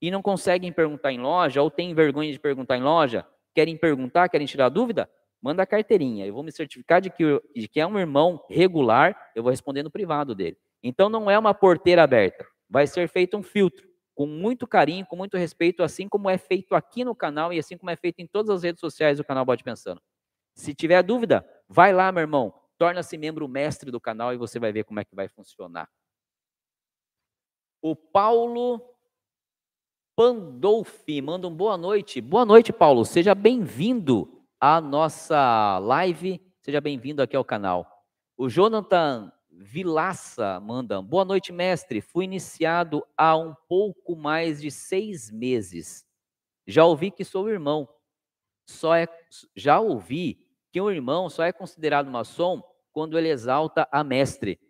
E 0.00 0.10
não 0.10 0.22
conseguem 0.22 0.72
perguntar 0.72 1.12
em 1.12 1.18
loja, 1.20 1.60
ou 1.60 1.70
têm 1.70 1.94
vergonha 1.94 2.32
de 2.32 2.38
perguntar 2.38 2.76
em 2.76 2.82
loja? 2.82 3.26
Querem 3.54 3.76
perguntar, 3.76 4.28
querem 4.28 4.46
tirar 4.46 4.68
dúvida? 4.68 5.10
Manda 5.42 5.62
a 5.62 5.66
carteirinha. 5.66 6.26
Eu 6.26 6.34
vou 6.34 6.42
me 6.42 6.52
certificar 6.52 7.00
de 7.00 7.10
que, 7.10 7.40
de 7.54 7.68
que 7.68 7.80
é 7.80 7.86
um 7.86 7.98
irmão 7.98 8.44
regular, 8.48 9.30
eu 9.34 9.42
vou 9.42 9.50
responder 9.50 9.82
no 9.82 9.90
privado 9.90 10.34
dele. 10.34 10.56
Então 10.82 11.08
não 11.08 11.30
é 11.30 11.38
uma 11.38 11.52
porteira 11.52 12.02
aberta. 12.02 12.46
Vai 12.68 12.86
ser 12.86 13.08
feito 13.08 13.36
um 13.36 13.42
filtro 13.42 13.88
com 14.14 14.26
muito 14.26 14.66
carinho, 14.66 15.06
com 15.06 15.16
muito 15.16 15.36
respeito, 15.36 15.82
assim 15.82 16.08
como 16.08 16.28
é 16.28 16.36
feito 16.36 16.74
aqui 16.74 17.04
no 17.04 17.14
canal 17.14 17.52
e 17.52 17.58
assim 17.58 17.76
como 17.76 17.90
é 17.90 17.96
feito 17.96 18.20
em 18.20 18.26
todas 18.26 18.50
as 18.50 18.62
redes 18.62 18.80
sociais 18.80 19.18
do 19.18 19.24
canal 19.24 19.44
Bode 19.44 19.64
Pensando. 19.64 20.00
Se 20.54 20.74
tiver 20.74 21.02
dúvida, 21.02 21.42
vai 21.68 21.92
lá, 21.92 22.12
meu 22.12 22.20
irmão, 22.20 22.52
torna-se 22.76 23.16
membro 23.16 23.48
mestre 23.48 23.90
do 23.90 24.00
canal 24.00 24.34
e 24.34 24.36
você 24.36 24.58
vai 24.58 24.72
ver 24.72 24.84
como 24.84 25.00
é 25.00 25.04
que 25.04 25.14
vai 25.14 25.28
funcionar. 25.28 25.88
O 27.82 27.96
Paulo 27.96 28.78
Pandolfi 30.14 31.22
manda 31.22 31.48
um 31.48 31.54
boa 31.54 31.78
noite. 31.78 32.20
Boa 32.20 32.44
noite, 32.44 32.74
Paulo. 32.74 33.06
Seja 33.06 33.34
bem-vindo 33.34 34.44
à 34.60 34.82
nossa 34.82 35.78
live. 35.78 36.42
Seja 36.60 36.78
bem-vindo 36.78 37.22
aqui 37.22 37.34
ao 37.34 37.44
canal. 37.44 38.04
O 38.36 38.50
Jonathan 38.50 39.32
Vilaça 39.50 40.60
manda. 40.60 41.00
Boa 41.00 41.24
noite, 41.24 41.54
mestre. 41.54 42.02
Fui 42.02 42.26
iniciado 42.26 43.02
há 43.16 43.34
um 43.34 43.54
pouco 43.66 44.14
mais 44.14 44.60
de 44.60 44.70
seis 44.70 45.30
meses. 45.30 46.06
Já 46.66 46.84
ouvi 46.84 47.10
que 47.10 47.24
sou 47.24 47.48
irmão. 47.48 47.88
Só 48.68 48.94
é, 48.94 49.08
já 49.56 49.80
ouvi 49.80 50.46
que 50.70 50.82
um 50.82 50.90
irmão 50.90 51.30
só 51.30 51.44
é 51.44 51.52
considerado 51.52 52.10
maçom 52.10 52.62
quando 52.92 53.16
ele 53.16 53.30
exalta 53.30 53.88
a 53.90 54.04
mestre. 54.04 54.60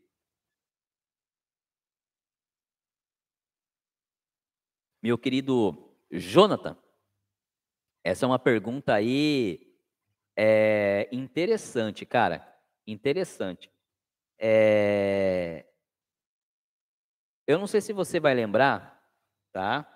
Meu 5.02 5.16
querido 5.16 5.94
Jonathan, 6.10 6.76
essa 8.04 8.24
é 8.24 8.28
uma 8.28 8.38
pergunta 8.38 8.94
aí 8.94 9.74
é, 10.36 11.08
interessante, 11.12 12.04
cara. 12.04 12.46
Interessante. 12.86 13.70
É... 14.38 15.66
Eu 17.46 17.58
não 17.58 17.66
sei 17.66 17.80
se 17.80 17.92
você 17.92 18.18
vai 18.18 18.34
lembrar, 18.34 19.02
tá? 19.52 19.86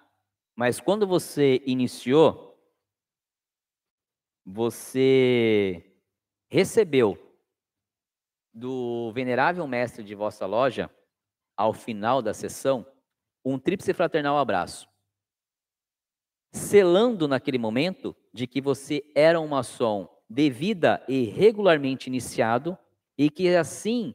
Mas 0.54 0.80
quando 0.80 1.06
você 1.06 1.62
iniciou, 1.66 2.54
você 4.44 5.98
recebeu 6.48 7.18
do 8.52 9.10
venerável 9.12 9.66
mestre 9.66 10.04
de 10.04 10.14
vossa 10.14 10.46
loja, 10.46 10.90
ao 11.56 11.72
final 11.72 12.20
da 12.20 12.34
sessão, 12.34 12.86
um 13.44 13.58
tríplice 13.58 13.92
fraternal 13.94 14.38
abraço, 14.38 14.88
selando 16.54 17.26
naquele 17.26 17.58
momento 17.58 18.14
de 18.32 18.46
que 18.46 18.60
você 18.60 19.04
era 19.12 19.40
um 19.40 19.48
maçom 19.48 20.08
devida 20.30 21.04
e 21.08 21.24
regularmente 21.24 22.06
iniciado 22.06 22.78
e 23.18 23.28
que 23.28 23.48
assim 23.56 24.14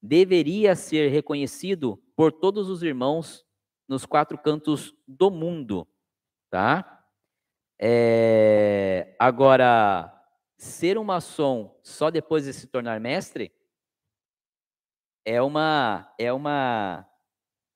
deveria 0.00 0.76
ser 0.76 1.08
reconhecido 1.10 2.00
por 2.14 2.30
todos 2.30 2.70
os 2.70 2.84
irmãos 2.84 3.44
nos 3.88 4.06
quatro 4.06 4.38
cantos 4.38 4.94
do 5.06 5.32
mundo, 5.32 5.86
tá? 6.48 7.04
É, 7.76 9.16
agora, 9.18 10.14
ser 10.56 10.96
um 10.96 11.02
maçom 11.02 11.76
só 11.82 12.08
depois 12.08 12.44
de 12.44 12.52
se 12.52 12.68
tornar 12.68 13.00
mestre 13.00 13.52
é 15.24 15.42
uma 15.42 16.14
é 16.18 16.32
uma 16.32 17.04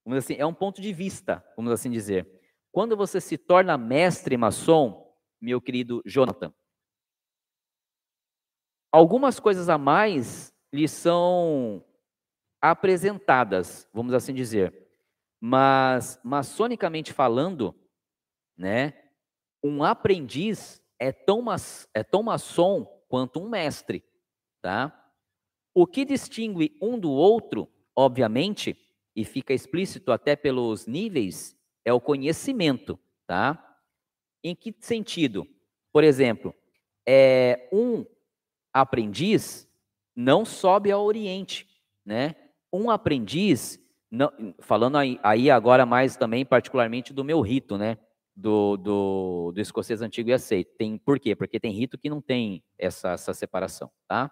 vamos 0.04 0.18
assim, 0.18 0.36
é 0.38 0.46
um 0.46 0.54
ponto 0.54 0.80
de 0.80 0.92
vista, 0.92 1.44
vamos 1.56 1.72
assim 1.72 1.90
dizer. 1.90 2.33
Quando 2.74 2.96
você 2.96 3.20
se 3.20 3.38
torna 3.38 3.78
mestre 3.78 4.36
maçom, 4.36 5.16
meu 5.40 5.60
querido 5.60 6.02
Jonathan, 6.04 6.52
algumas 8.90 9.38
coisas 9.38 9.68
a 9.68 9.78
mais 9.78 10.52
lhe 10.72 10.88
são 10.88 11.84
apresentadas, 12.60 13.88
vamos 13.94 14.12
assim 14.12 14.34
dizer. 14.34 14.88
Mas, 15.40 16.18
maçonicamente 16.24 17.12
falando, 17.12 17.72
né, 18.58 18.92
um 19.62 19.84
aprendiz 19.84 20.82
é 20.98 21.12
tão, 21.12 21.42
mas, 21.42 21.88
é 21.94 22.02
tão 22.02 22.24
maçom 22.24 22.86
quanto 23.08 23.38
um 23.38 23.48
mestre, 23.48 24.02
tá? 24.60 24.92
O 25.72 25.86
que 25.86 26.04
distingue 26.04 26.76
um 26.82 26.98
do 26.98 27.12
outro, 27.12 27.68
obviamente, 27.94 28.76
e 29.14 29.24
fica 29.24 29.54
explícito 29.54 30.10
até 30.10 30.34
pelos 30.34 30.88
níveis, 30.88 31.56
é 31.84 31.92
o 31.92 32.00
conhecimento, 32.00 32.98
tá? 33.26 33.76
Em 34.42 34.54
que 34.54 34.74
sentido? 34.80 35.46
Por 35.92 36.04
exemplo, 36.04 36.54
é, 37.06 37.68
um 37.72 38.04
aprendiz 38.72 39.68
não 40.14 40.44
sobe 40.44 40.90
ao 40.90 41.04
Oriente, 41.04 41.68
né? 42.04 42.34
um 42.74 42.90
aprendiz, 42.90 43.78
não, 44.10 44.32
falando 44.58 44.98
aí, 44.98 45.18
aí, 45.22 45.48
agora 45.48 45.86
mais 45.86 46.16
também 46.16 46.44
particularmente 46.44 47.12
do 47.12 47.22
meu 47.22 47.40
rito, 47.40 47.78
né? 47.78 47.96
Do, 48.36 48.76
do, 48.76 49.52
do 49.54 49.60
escocês 49.60 50.02
antigo 50.02 50.28
e 50.28 50.32
aceito. 50.32 50.74
Tem, 50.76 50.98
por 50.98 51.20
quê? 51.20 51.36
Porque 51.36 51.60
tem 51.60 51.72
rito 51.72 51.96
que 51.96 52.10
não 52.10 52.20
tem 52.20 52.64
essa, 52.76 53.12
essa 53.12 53.32
separação, 53.32 53.88
tá? 54.08 54.28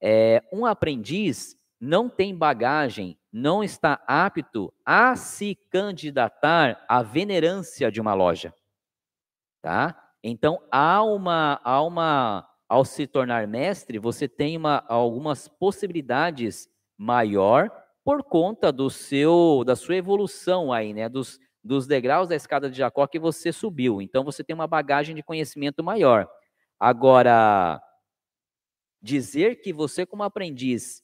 É, 0.00 0.42
um 0.50 0.64
aprendiz 0.64 1.54
não 1.78 2.08
tem 2.08 2.34
bagagem, 2.34 3.18
não 3.36 3.64
está 3.64 4.00
apto 4.06 4.72
a 4.86 5.16
se 5.16 5.56
candidatar 5.68 6.84
à 6.88 7.02
venerância 7.02 7.90
de 7.90 8.00
uma 8.00 8.14
loja, 8.14 8.54
tá? 9.60 10.00
Então 10.22 10.62
há 10.70 11.02
uma, 11.02 11.60
há 11.64 11.82
uma, 11.82 12.48
ao 12.68 12.84
se 12.84 13.08
tornar 13.08 13.48
mestre, 13.48 13.98
você 13.98 14.28
tem 14.28 14.56
uma, 14.56 14.84
algumas 14.86 15.48
possibilidades 15.48 16.68
maior 16.96 17.72
por 18.04 18.22
conta 18.22 18.70
do 18.70 18.88
seu 18.88 19.64
da 19.66 19.74
sua 19.74 19.96
evolução 19.96 20.72
aí, 20.72 20.94
né, 20.94 21.08
dos, 21.08 21.40
dos 21.62 21.88
degraus 21.88 22.28
da 22.28 22.36
escada 22.36 22.70
de 22.70 22.78
Jacó 22.78 23.04
que 23.04 23.18
você 23.18 23.50
subiu. 23.52 24.00
Então 24.00 24.22
você 24.22 24.44
tem 24.44 24.54
uma 24.54 24.68
bagagem 24.68 25.12
de 25.12 25.24
conhecimento 25.24 25.82
maior. 25.82 26.28
Agora 26.78 27.82
dizer 29.02 29.56
que 29.56 29.72
você 29.72 30.06
como 30.06 30.22
aprendiz 30.22 31.03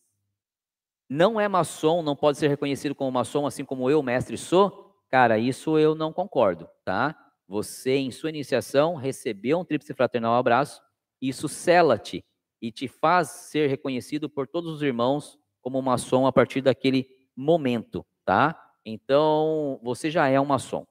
não 1.10 1.40
é 1.40 1.48
maçom, 1.48 2.02
não 2.02 2.14
pode 2.14 2.38
ser 2.38 2.46
reconhecido 2.46 2.94
como 2.94 3.10
maçom 3.10 3.44
assim 3.44 3.64
como 3.64 3.90
eu, 3.90 4.00
mestre, 4.00 4.38
sou, 4.38 4.94
cara, 5.08 5.36
isso 5.38 5.76
eu 5.76 5.92
não 5.92 6.12
concordo, 6.12 6.68
tá? 6.84 7.18
Você 7.48 7.96
em 7.96 8.12
sua 8.12 8.30
iniciação 8.30 8.94
recebeu 8.94 9.58
um 9.58 9.64
tríplice 9.64 9.92
fraternal 9.92 10.34
abraço, 10.34 10.80
isso 11.20 11.48
cela-te 11.48 12.24
e 12.62 12.70
te 12.70 12.86
faz 12.86 13.28
ser 13.28 13.68
reconhecido 13.68 14.30
por 14.30 14.46
todos 14.46 14.72
os 14.72 14.82
irmãos 14.82 15.36
como 15.60 15.82
maçom 15.82 16.26
a 16.28 16.32
partir 16.32 16.60
daquele 16.60 17.08
momento, 17.36 18.06
tá? 18.24 18.56
Então, 18.84 19.80
você 19.82 20.10
já 20.10 20.28
é 20.28 20.40
um 20.40 20.44
maçom. 20.44 20.86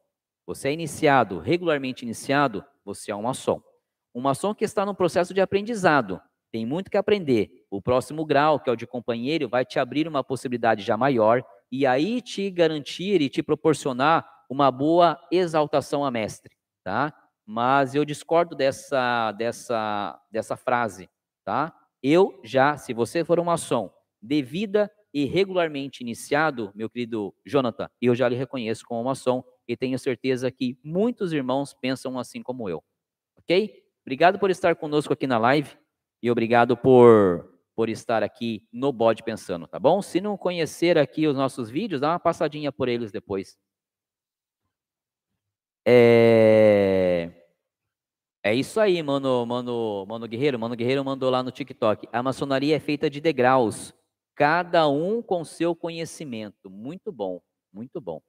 Você 0.45 0.67
é 0.67 0.73
iniciado, 0.73 1.39
regularmente 1.39 2.03
iniciado, 2.03 2.65
você 2.83 3.11
é 3.11 3.15
um 3.15 3.21
maçom. 3.21 3.61
Um 4.13 4.19
maçom 4.19 4.53
que 4.53 4.65
está 4.65 4.85
no 4.85 4.93
processo 4.93 5.33
de 5.33 5.39
aprendizado, 5.39 6.19
tem 6.51 6.65
muito 6.65 6.89
que 6.89 6.97
aprender. 6.97 7.65
O 7.69 7.81
próximo 7.81 8.25
grau, 8.25 8.59
que 8.59 8.69
é 8.69 8.73
o 8.73 8.75
de 8.75 8.87
companheiro, 8.87 9.47
vai 9.47 9.65
te 9.65 9.79
abrir 9.79 10.07
uma 10.07 10.23
possibilidade 10.23 10.83
já 10.83 10.97
maior 10.97 11.43
e 11.71 11.85
aí 11.85 12.21
te 12.21 12.49
garantir 12.49 13.21
e 13.21 13.29
te 13.29 13.43
proporcionar 13.43 14.27
uma 14.49 14.71
boa 14.71 15.19
exaltação 15.31 16.03
a 16.03 16.09
mestre, 16.09 16.55
tá? 16.83 17.13
Mas 17.45 17.93
eu 17.93 18.03
discordo 18.03 18.55
dessa 18.55 19.31
dessa 19.33 20.19
dessa 20.31 20.57
frase, 20.57 21.09
tá? 21.45 21.73
Eu 22.01 22.39
já, 22.43 22.77
se 22.77 22.93
você 22.93 23.23
for 23.23 23.39
um 23.39 23.43
maçom 23.43 23.91
devida 24.21 24.91
e 25.13 25.25
regularmente 25.25 26.01
iniciado, 26.01 26.71
meu 26.75 26.89
querido 26.89 27.33
Jonathan, 27.45 27.89
eu 28.01 28.15
já 28.15 28.27
lhe 28.29 28.35
reconheço 28.35 28.85
como 28.85 29.03
maçom 29.03 29.43
e 29.67 29.75
tenho 29.75 29.97
certeza 29.99 30.51
que 30.51 30.77
muitos 30.83 31.33
irmãos 31.33 31.73
pensam 31.73 32.17
assim 32.17 32.41
como 32.41 32.69
eu. 32.69 32.83
Ok? 33.37 33.83
Obrigado 34.03 34.39
por 34.39 34.49
estar 34.49 34.75
conosco 34.75 35.13
aqui 35.13 35.27
na 35.27 35.37
live 35.37 35.77
e 36.21 36.29
obrigado 36.29 36.75
por, 36.75 37.49
por 37.75 37.89
estar 37.89 38.23
aqui 38.23 38.67
no 38.71 38.91
Bode 38.91 39.23
Pensando, 39.23 39.67
tá 39.67 39.79
bom? 39.79 40.01
Se 40.01 40.19
não 40.19 40.37
conhecer 40.37 40.97
aqui 40.97 41.27
os 41.27 41.35
nossos 41.35 41.69
vídeos, 41.69 42.01
dá 42.01 42.09
uma 42.09 42.19
passadinha 42.19 42.71
por 42.71 42.87
eles 42.87 43.11
depois. 43.11 43.57
É... 45.85 47.31
É 48.41 48.53
isso 48.53 48.79
aí, 48.79 49.03
mano, 49.03 49.45
mano, 49.45 50.05
mano 50.07 50.27
Guerreiro. 50.27 50.57
Mano 50.57 50.75
Guerreiro 50.75 51.03
mandou 51.03 51.29
lá 51.29 51.43
no 51.43 51.51
TikTok. 51.51 52.07
A 52.11 52.23
maçonaria 52.23 52.75
é 52.75 52.79
feita 52.79 53.09
de 53.09 53.19
degraus 53.19 53.93
cada 54.39 54.87
um 54.87 55.21
com 55.21 55.43
seu 55.43 55.75
conhecimento. 55.75 56.69
Muito 56.69 57.11
bom, 57.11 57.41
muito 57.73 57.99
bom. 57.99 58.21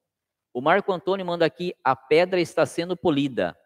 O 0.53 0.61
Marco 0.61 0.93
Antônio 0.93 1.25
manda 1.25 1.47
aqui: 1.47 1.73
a 1.85 1.95
pedra 1.95 2.41
está 2.41 2.67
sendo 2.67 2.97
polida. 2.97 3.57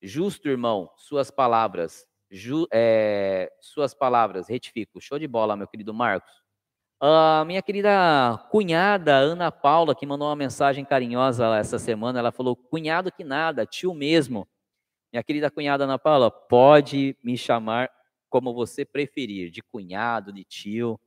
Justo, 0.00 0.48
irmão, 0.48 0.90
suas 0.96 1.30
palavras. 1.30 2.06
Ju, 2.30 2.66
é, 2.72 3.52
suas 3.60 3.92
palavras, 3.92 4.48
retifico. 4.48 5.00
Show 5.00 5.18
de 5.18 5.26
bola, 5.26 5.56
meu 5.56 5.66
querido 5.66 5.92
Marcos. 5.92 6.30
A 7.00 7.44
minha 7.46 7.62
querida 7.62 8.38
cunhada 8.50 9.16
Ana 9.16 9.50
Paula, 9.50 9.94
que 9.94 10.06
mandou 10.06 10.28
uma 10.28 10.36
mensagem 10.36 10.84
carinhosa 10.84 11.56
essa 11.56 11.78
semana, 11.78 12.18
ela 12.18 12.30
falou: 12.30 12.54
cunhado 12.54 13.10
que 13.10 13.24
nada, 13.24 13.66
tio 13.66 13.94
mesmo. 13.94 14.46
Minha 15.12 15.22
querida 15.22 15.50
cunhada 15.50 15.84
Ana 15.84 15.98
Paula, 15.98 16.30
pode 16.30 17.16
me 17.24 17.36
chamar 17.36 17.90
como 18.28 18.54
você 18.54 18.84
preferir, 18.84 19.50
de 19.50 19.62
cunhado, 19.62 20.32
de 20.32 20.44
tio. 20.44 21.00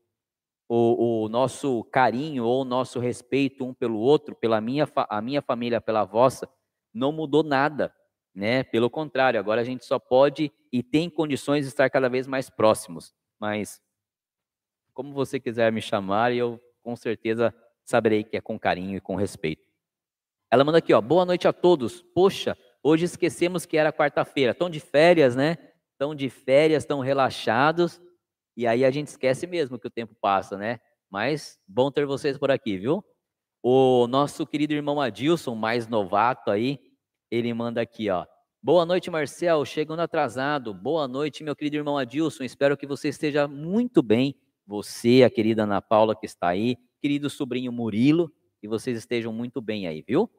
O, 0.68 1.26
o, 1.26 1.30
nosso 1.30 1.84
carinho 1.85 2.45
ou 2.45 2.64
o 2.64 2.66
nosso 2.66 3.00
respeito 3.00 3.64
um 3.64 3.74
pelo 3.74 4.00
outro, 4.00 4.35
pela 4.35 4.60
minha, 4.60 4.88
a 5.10 5.22
minha 5.22 5.42
família, 5.42 5.80
pela 5.80 6.03
vossa, 6.03 6.50
não 6.93 7.11
mudou 7.11 7.43
nada 7.43 7.93
né? 8.34 8.64
Pelo 8.64 8.90
contrário, 8.90 9.40
agora 9.40 9.61
a 9.61 9.64
gente 9.64 9.85
só 9.85 10.00
pode 10.00 10.52
e 10.74 10.82
tem 10.82 11.08
condições 11.08 11.61
de 11.61 11.68
estar 11.68 11.88
cada 11.92 12.10
vez 12.10 12.26
mais 12.26 12.50
próximos. 12.50 13.14
Mas 13.40 13.80
como 14.92 15.14
você 15.14 15.40
quiser 15.40 15.72
me 15.72 15.80
chamar, 15.80 16.34
eu 16.34 16.60
com 16.82 16.95
certeza 16.95 17.53
saberei 17.85 18.24
que 18.24 18.35
é 18.35 18.42
com 18.42 18.58
carinho 18.58 18.98
e 18.98 19.02
com 19.02 19.16
respeito. 19.16 19.64
Ela 20.50 20.64
manda 20.64 20.80
aqui, 20.80 20.92
ó, 20.92 21.00
boa 21.00 21.26
noite 21.26 21.48
a 21.48 21.53
todos. 21.53 22.02
Poxa, 22.02 22.58
hoje 22.82 23.06
esquecemos 23.06 23.68
que 23.68 23.77
era 23.77 23.93
quarta-feira. 23.93 24.52
Estão 24.52 24.69
de 24.69 24.80
férias, 24.80 25.35
né? 25.35 25.58
Estão 25.92 26.16
de 26.16 26.27
férias, 26.27 26.84
estão 26.84 27.00
relaxados. 27.02 28.02
E 28.58 28.66
aí 28.66 28.84
a 28.84 28.90
gente 28.90 29.08
esquece 29.08 29.45
mesmo 29.45 29.77
que 29.77 29.88
o 29.88 29.92
tempo 29.92 30.16
passa, 30.19 30.58
né? 30.58 30.80
Mas 31.08 31.60
bom 31.68 31.92
ter 31.92 32.06
vocês 32.08 32.35
por 32.35 32.50
aqui, 32.50 32.77
viu? 32.77 33.03
O 33.61 34.08
nosso 34.08 34.45
querido 34.48 34.74
irmão 34.74 35.00
Adilson, 35.00 35.53
mais 35.53 35.88
novato 35.88 36.50
aí, 36.50 36.80
ele 37.30 37.53
manda 37.53 37.80
aqui, 37.80 38.10
ó. 38.10 38.26
Boa 38.66 38.85
noite, 38.85 39.11
Marcel. 39.11 39.66
Chegando 39.66 40.00
atrasado. 40.00 40.74
Boa 40.74 41.06
noite, 41.06 41.43
meu 41.43 41.53
querido 41.53 41.75
irmão 41.75 41.98
Adilson. 41.98 42.45
Espero 42.45 42.77
que 42.77 42.88
você 42.88 43.09
esteja 43.09 43.45
muito 43.45 44.01
bem. 44.01 44.40
Você, 44.66 45.22
a 45.22 45.30
querida 45.30 45.64
Ana 45.64 45.82
Paula 45.82 46.16
que 46.16 46.25
está 46.25 46.48
aí, 46.48 46.77
querido 47.01 47.30
sobrinho 47.30 47.74
Murilo, 47.74 48.32
que 48.61 48.67
vocês 48.69 48.98
estejam 48.98 49.33
muito 49.33 49.61
bem 49.61 49.85
aí, 49.85 50.01
viu? 50.01 50.32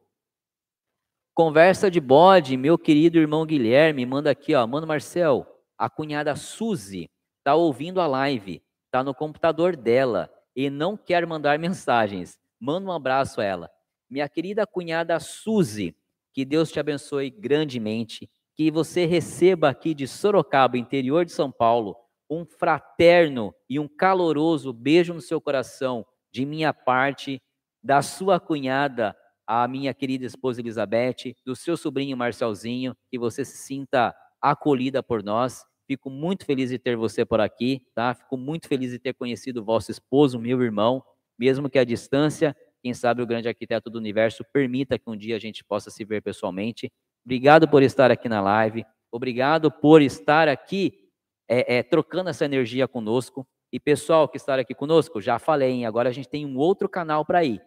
Conversa 1.34 1.90
de 1.90 2.00
bode, 2.00 2.56
meu 2.56 2.78
querido 2.78 3.18
irmão 3.18 3.44
Guilherme, 3.44 4.06
manda 4.06 4.30
aqui, 4.30 4.54
ó. 4.54 4.66
Mano 4.66 4.86
Marcel, 4.86 5.46
a 5.76 5.90
cunhada 5.90 6.34
Suzy 6.34 7.10
tá 7.44 7.54
ouvindo 7.54 8.00
a 8.00 8.06
live, 8.06 8.62
tá 8.90 9.04
no 9.04 9.14
computador 9.14 9.76
dela 9.76 10.32
e 10.56 10.70
não 10.70 10.96
quer 10.96 11.26
mandar 11.26 11.58
mensagens. 11.60 12.38
Manda 12.58 12.88
um 12.88 12.92
abraço 12.92 13.42
a 13.42 13.44
ela. 13.44 13.70
Minha 14.08 14.26
querida 14.30 14.66
cunhada 14.66 15.20
Suzy, 15.20 15.94
que 16.34 16.44
Deus 16.44 16.70
te 16.72 16.80
abençoe 16.80 17.30
grandemente. 17.30 18.28
Que 18.56 18.70
você 18.70 19.06
receba 19.06 19.68
aqui 19.68 19.94
de 19.94 20.06
Sorocaba, 20.06 20.76
interior 20.76 21.24
de 21.24 21.32
São 21.32 21.50
Paulo, 21.50 21.96
um 22.28 22.44
fraterno 22.44 23.54
e 23.70 23.78
um 23.78 23.88
caloroso 23.88 24.72
beijo 24.72 25.14
no 25.14 25.20
seu 25.20 25.40
coração, 25.40 26.04
de 26.32 26.44
minha 26.44 26.74
parte, 26.74 27.40
da 27.82 28.02
sua 28.02 28.40
cunhada, 28.40 29.16
a 29.46 29.68
minha 29.68 29.94
querida 29.94 30.24
esposa 30.24 30.60
Elizabeth, 30.60 31.36
do 31.44 31.54
seu 31.54 31.76
sobrinho 31.76 32.16
Marcelzinho, 32.16 32.96
que 33.10 33.18
você 33.18 33.44
se 33.44 33.58
sinta 33.58 34.14
acolhida 34.40 35.02
por 35.02 35.22
nós. 35.22 35.64
Fico 35.86 36.08
muito 36.08 36.46
feliz 36.46 36.70
de 36.70 36.78
ter 36.78 36.96
você 36.96 37.24
por 37.24 37.40
aqui, 37.40 37.86
tá? 37.94 38.14
Fico 38.14 38.36
muito 38.36 38.66
feliz 38.66 38.90
de 38.90 38.98
ter 38.98 39.12
conhecido 39.14 39.60
o 39.60 39.64
vosso 39.64 39.90
esposo, 39.90 40.40
meu 40.40 40.62
irmão, 40.62 41.04
mesmo 41.38 41.68
que 41.68 41.78
à 41.78 41.84
distância, 41.84 42.56
quem 42.84 42.92
sabe 42.92 43.22
o 43.22 43.26
grande 43.26 43.48
arquiteto 43.48 43.88
do 43.88 43.96
universo 43.96 44.44
permita 44.52 44.98
que 44.98 45.08
um 45.08 45.16
dia 45.16 45.36
a 45.36 45.38
gente 45.38 45.64
possa 45.64 45.90
se 45.90 46.04
ver 46.04 46.20
pessoalmente. 46.20 46.92
Obrigado 47.24 47.66
por 47.66 47.82
estar 47.82 48.10
aqui 48.10 48.28
na 48.28 48.42
live. 48.42 48.84
Obrigado 49.10 49.70
por 49.70 50.02
estar 50.02 50.48
aqui 50.48 51.08
é, 51.48 51.76
é, 51.76 51.82
trocando 51.82 52.28
essa 52.28 52.44
energia 52.44 52.86
conosco. 52.86 53.48
E 53.72 53.80
pessoal 53.80 54.28
que 54.28 54.36
está 54.36 54.56
aqui 54.56 54.74
conosco, 54.74 55.18
já 55.18 55.38
falei, 55.38 55.70
hein? 55.70 55.86
agora 55.86 56.10
a 56.10 56.12
gente 56.12 56.28
tem 56.28 56.44
um 56.44 56.58
outro 56.58 56.86
canal 56.86 57.24
para 57.24 57.42
ir. 57.42 57.62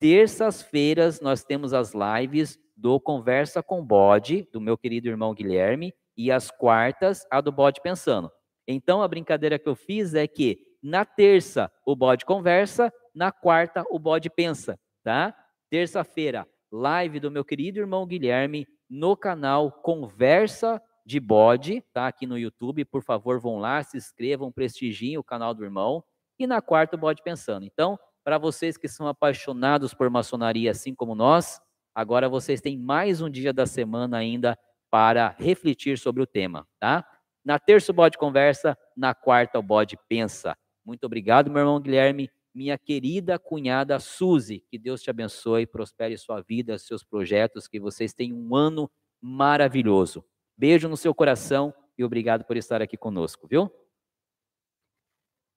Terças-feiras 0.00 1.20
nós 1.20 1.44
temos 1.44 1.74
as 1.74 1.92
lives 1.92 2.58
do 2.74 2.98
Conversa 2.98 3.62
com 3.62 3.84
Bode, 3.84 4.48
do 4.50 4.62
meu 4.62 4.78
querido 4.78 5.08
irmão 5.08 5.34
Guilherme, 5.34 5.92
e 6.16 6.32
as 6.32 6.50
quartas, 6.50 7.26
a 7.30 7.42
do 7.42 7.52
Bode 7.52 7.82
Pensando. 7.82 8.32
Então 8.66 9.02
a 9.02 9.08
brincadeira 9.08 9.58
que 9.58 9.68
eu 9.68 9.74
fiz 9.74 10.14
é 10.14 10.26
que 10.26 10.58
na 10.82 11.04
terça 11.04 11.70
o 11.84 11.94
Bode 11.94 12.24
conversa, 12.24 12.90
na 13.14 13.30
quarta, 13.30 13.84
o 13.90 13.98
bode 13.98 14.28
pensa, 14.28 14.78
tá? 15.02 15.34
Terça-feira, 15.70 16.46
live 16.70 17.20
do 17.20 17.30
meu 17.30 17.44
querido 17.44 17.78
irmão 17.78 18.06
Guilherme 18.06 18.66
no 18.90 19.16
canal 19.16 19.70
Conversa 19.70 20.82
de 21.06 21.20
Bode, 21.20 21.82
tá? 21.92 22.08
Aqui 22.08 22.26
no 22.26 22.38
YouTube. 22.38 22.84
Por 22.84 23.02
favor, 23.02 23.38
vão 23.38 23.58
lá, 23.58 23.82
se 23.82 23.96
inscrevam, 23.96 24.50
prestigiem 24.50 25.18
o 25.18 25.24
canal 25.24 25.54
do 25.54 25.64
irmão. 25.64 26.02
E 26.38 26.46
na 26.46 26.60
quarta, 26.60 26.96
o 26.96 26.98
bode 26.98 27.22
pensando. 27.22 27.64
Então, 27.64 27.98
para 28.24 28.38
vocês 28.38 28.76
que 28.76 28.88
são 28.88 29.06
apaixonados 29.06 29.94
por 29.94 30.10
maçonaria, 30.10 30.70
assim 30.70 30.94
como 30.94 31.14
nós, 31.14 31.60
agora 31.94 32.28
vocês 32.28 32.60
têm 32.60 32.76
mais 32.76 33.20
um 33.20 33.30
dia 33.30 33.52
da 33.52 33.66
semana 33.66 34.16
ainda 34.16 34.58
para 34.90 35.34
refletir 35.38 35.98
sobre 35.98 36.22
o 36.22 36.26
tema, 36.26 36.66
tá? 36.80 37.06
Na 37.44 37.58
terça, 37.58 37.92
o 37.92 37.94
bode 37.94 38.16
conversa, 38.16 38.76
na 38.96 39.14
quarta, 39.14 39.58
o 39.58 39.62
bode 39.62 39.98
pensa. 40.08 40.56
Muito 40.84 41.04
obrigado, 41.04 41.50
meu 41.50 41.60
irmão 41.60 41.80
Guilherme 41.80 42.30
minha 42.54 42.78
querida 42.78 43.38
cunhada 43.38 43.98
Suzy. 43.98 44.64
Que 44.70 44.78
Deus 44.78 45.02
te 45.02 45.10
abençoe, 45.10 45.66
prospere 45.66 46.16
sua 46.16 46.40
vida, 46.40 46.78
seus 46.78 47.02
projetos, 47.02 47.66
que 47.66 47.80
vocês 47.80 48.14
tenham 48.14 48.38
um 48.38 48.54
ano 48.54 48.90
maravilhoso. 49.20 50.24
Beijo 50.56 50.88
no 50.88 50.96
seu 50.96 51.12
coração 51.12 51.74
e 51.98 52.04
obrigado 52.04 52.44
por 52.44 52.56
estar 52.56 52.80
aqui 52.80 52.96
conosco, 52.96 53.48
viu? 53.48 53.70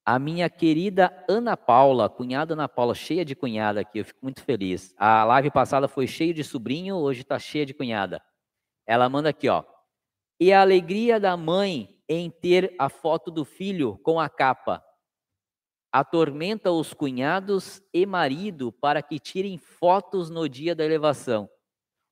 A 0.03 0.17
minha 0.17 0.49
querida 0.49 1.25
Ana 1.29 1.57
Paula, 1.57 2.09
cunhada 2.09 2.53
Ana 2.53 2.69
Paula, 2.69 2.95
cheia 2.95 3.25
de 3.25 3.35
cunhada 3.35 3.81
aqui, 3.81 3.99
eu 3.99 4.05
fico 4.05 4.19
muito 4.23 4.41
feliz. 4.41 4.95
A 4.97 5.23
live 5.25 5.51
passada 5.51 5.87
foi 5.87 6.07
cheia 6.07 6.33
de 6.33 6.43
sobrinho, 6.43 6.95
hoje 6.95 7.21
está 7.21 7.37
cheia 7.37 7.65
de 7.65 7.73
cunhada. 7.73 8.23
Ela 8.85 9.09
manda 9.09 9.29
aqui, 9.29 9.49
ó. 9.49 9.63
E 10.39 10.53
a 10.53 10.61
alegria 10.61 11.19
da 11.19 11.35
mãe 11.35 11.99
em 12.07 12.29
ter 12.29 12.73
a 12.79 12.87
foto 12.87 13.29
do 13.29 13.43
filho 13.43 13.99
com 14.01 14.17
a 14.17 14.29
capa 14.29 14.81
atormenta 15.99 16.71
os 16.71 16.93
cunhados 16.93 17.81
e 17.93 18.05
marido 18.05 18.71
para 18.71 19.01
que 19.01 19.19
tirem 19.19 19.57
fotos 19.57 20.29
no 20.29 20.47
dia 20.47 20.75
da 20.75 20.85
elevação. 20.85 21.49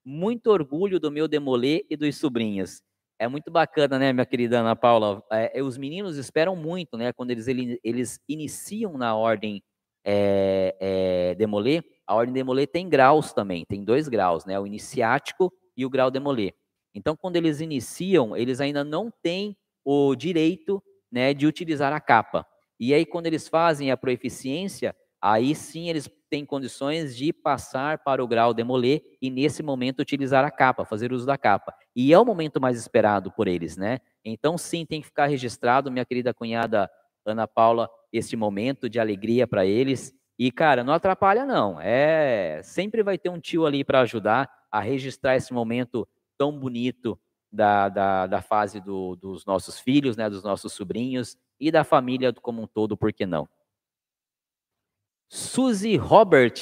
Muito 0.03 0.47
orgulho 0.47 0.99
do 0.99 1.11
meu 1.11 1.27
demolê 1.27 1.85
e 1.89 1.95
dos 1.95 2.17
sobrinhos. 2.17 2.81
É 3.19 3.27
muito 3.27 3.51
bacana, 3.51 3.97
né, 3.99 4.11
minha 4.11 4.25
querida 4.25 4.59
Ana 4.59 4.75
Paula? 4.75 5.23
É, 5.31 5.59
é 5.59 5.64
os 5.64 5.77
meninos 5.77 6.17
esperam 6.17 6.55
muito, 6.55 6.97
né, 6.97 7.14
quando 7.14 7.31
eles, 7.31 7.47
eles 7.47 8.19
iniciam 8.27 8.97
na 8.97 9.15
ordem 9.15 9.64
é, 10.03 10.75
é, 10.80 11.35
demolê. 11.35 11.83
A 12.07 12.15
ordem 12.15 12.33
demolê 12.33 12.67
tem 12.67 12.89
graus 12.89 13.33
também, 13.33 13.65
tem 13.65 13.83
dois 13.83 14.07
graus, 14.07 14.45
né, 14.45 14.59
o 14.59 14.65
iniciático 14.65 15.53
e 15.77 15.85
o 15.85 15.89
grau 15.89 16.09
demolê. 16.09 16.53
Então, 16.93 17.15
quando 17.15 17.35
eles 17.35 17.61
iniciam, 17.61 18.35
eles 18.35 18.59
ainda 18.59 18.83
não 18.83 19.11
têm 19.22 19.55
o 19.83 20.15
direito 20.15 20.81
né, 21.11 21.33
de 21.33 21.45
utilizar 21.45 21.93
a 21.93 21.99
capa. 21.99 22.45
E 22.80 22.94
aí, 22.94 23.06
quando 23.06 23.28
eles 23.28 23.48
fazem 23.48 23.92
a 23.92 23.98
proeficiência, 23.98 24.95
aí 25.22 25.56
sim 25.56 25.90
eles 25.90 26.10
têm 26.30 26.45
condições 26.45 27.16
de 27.16 27.32
passar 27.32 28.00
para 28.00 28.24
o 28.24 28.28
grau 28.28 28.54
demoler 28.54 29.02
e, 29.22 29.30
nesse 29.30 29.64
momento, 29.64 30.02
utilizar 30.02 30.44
a 30.44 30.52
capa, 30.52 30.86
fazer 30.86 31.14
uso 31.14 31.26
da 31.26 31.38
capa. 31.38 31.74
E 31.95 32.14
é 32.14 32.20
o 32.20 32.26
momento 32.26 32.60
mais 32.60 32.78
esperado 32.78 33.32
por 33.32 33.48
eles, 33.48 33.78
né? 33.78 34.00
Então, 34.24 34.58
sim, 34.58 34.86
tem 34.86 35.02
que 35.02 35.08
ficar 35.08 35.28
registrado, 35.28 35.92
minha 35.92 36.06
querida 36.06 36.34
cunhada 36.34 36.90
Ana 37.26 37.48
Paula, 37.48 37.90
esse 38.12 38.36
momento 38.36 38.90
de 38.90 39.00
alegria 39.00 39.48
para 39.48 39.66
eles. 39.66 40.14
E, 40.38 40.52
cara, 40.52 40.84
não 40.84 40.94
atrapalha, 40.94 41.45
não. 41.45 41.80
É 41.80 42.62
Sempre 42.64 43.02
vai 43.02 43.18
ter 43.18 43.30
um 43.30 43.40
tio 43.40 43.66
ali 43.66 43.84
para 43.84 44.02
ajudar 44.02 44.50
a 44.72 44.80
registrar 44.80 45.36
esse 45.36 45.54
momento 45.54 46.08
tão 46.38 46.52
bonito 46.52 47.18
da, 47.52 47.88
da, 47.88 48.28
da 48.28 48.42
fase 48.42 48.82
do, 48.82 49.16
dos 49.16 49.45
nossos 49.45 49.80
filhos, 49.80 50.18
né, 50.18 50.30
dos 50.30 50.44
nossos 50.44 50.74
sobrinhos 50.74 51.38
e 51.59 51.72
da 51.72 51.84
família 51.84 52.34
como 52.34 52.61
um 52.61 52.67
todo, 52.67 52.98
por 52.98 53.14
que 53.14 53.25
não? 53.25 53.48
Suzy 55.27 55.95
Robert, 55.98 56.53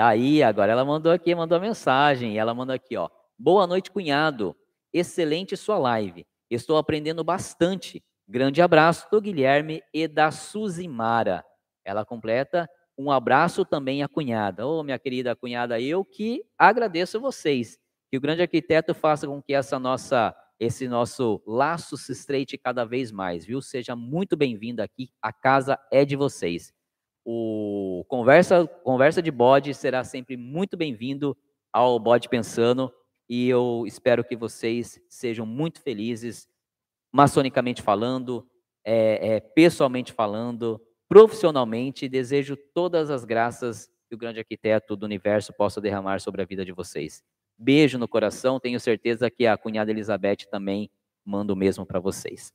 aí 0.00 0.42
agora 0.42 0.72
ela 0.72 0.84
mandou 0.84 1.12
aqui, 1.12 1.34
mandou 1.34 1.58
a 1.58 1.60
mensagem, 1.60 2.38
ela 2.38 2.54
mandou 2.54 2.74
aqui, 2.74 2.96
ó. 2.96 3.08
Boa 3.38 3.66
noite, 3.66 3.90
cunhado. 3.90 4.56
Excelente 4.92 5.56
sua 5.56 5.78
live. 5.78 6.24
Estou 6.48 6.76
aprendendo 6.76 7.24
bastante. 7.24 8.02
Grande 8.28 8.62
abraço 8.62 9.10
do 9.10 9.20
Guilherme 9.20 9.82
e 9.92 10.06
da 10.06 10.30
Suzy 10.30 10.86
Mara. 10.86 11.44
Ela 11.84 12.04
completa 12.04 12.68
um 12.96 13.10
abraço 13.10 13.64
também 13.64 14.02
à 14.02 14.08
cunhada. 14.08 14.66
Ô, 14.66 14.80
oh, 14.80 14.82
minha 14.82 14.98
querida 14.98 15.34
cunhada, 15.34 15.80
eu 15.80 16.04
que 16.04 16.44
agradeço 16.56 17.20
vocês. 17.20 17.78
Que 18.10 18.16
o 18.16 18.20
grande 18.20 18.42
arquiteto 18.42 18.94
faça 18.94 19.26
com 19.26 19.42
que 19.42 19.54
essa 19.54 19.78
nossa 19.78 20.34
esse 20.64 20.86
nosso 20.86 21.42
laço 21.44 21.96
se 21.96 22.12
estreite 22.12 22.56
cada 22.56 22.84
vez 22.84 23.10
mais, 23.10 23.44
viu? 23.44 23.60
Seja 23.60 23.96
muito 23.96 24.36
bem-vindo 24.36 24.80
aqui, 24.80 25.10
a 25.20 25.32
casa 25.32 25.76
é 25.90 26.04
de 26.04 26.14
vocês. 26.14 26.72
O 27.24 28.04
conversa, 28.06 28.64
conversa 28.84 29.20
de 29.20 29.32
bode 29.32 29.74
será 29.74 30.04
sempre 30.04 30.36
muito 30.36 30.76
bem-vindo 30.76 31.36
ao 31.72 31.98
Bode 31.98 32.28
Pensando 32.28 32.92
e 33.28 33.48
eu 33.48 33.82
espero 33.88 34.22
que 34.22 34.36
vocês 34.36 35.00
sejam 35.08 35.44
muito 35.44 35.80
felizes, 35.80 36.48
maçonicamente 37.10 37.82
falando, 37.82 38.48
é, 38.84 39.34
é, 39.34 39.40
pessoalmente 39.40 40.12
falando, 40.12 40.80
profissionalmente. 41.08 42.08
Desejo 42.08 42.56
todas 42.72 43.10
as 43.10 43.24
graças 43.24 43.90
que 44.08 44.14
o 44.14 44.18
grande 44.18 44.38
arquiteto 44.38 44.94
do 44.94 45.06
universo 45.06 45.52
possa 45.52 45.80
derramar 45.80 46.20
sobre 46.20 46.40
a 46.40 46.44
vida 46.44 46.64
de 46.64 46.70
vocês. 46.70 47.20
Beijo 47.58 47.98
no 47.98 48.08
coração, 48.08 48.58
tenho 48.58 48.80
certeza 48.80 49.30
que 49.30 49.46
a 49.46 49.56
cunhada 49.56 49.90
Elizabeth 49.90 50.46
também 50.50 50.90
manda 51.24 51.52
o 51.52 51.56
mesmo 51.56 51.86
para 51.86 52.00
vocês. 52.00 52.52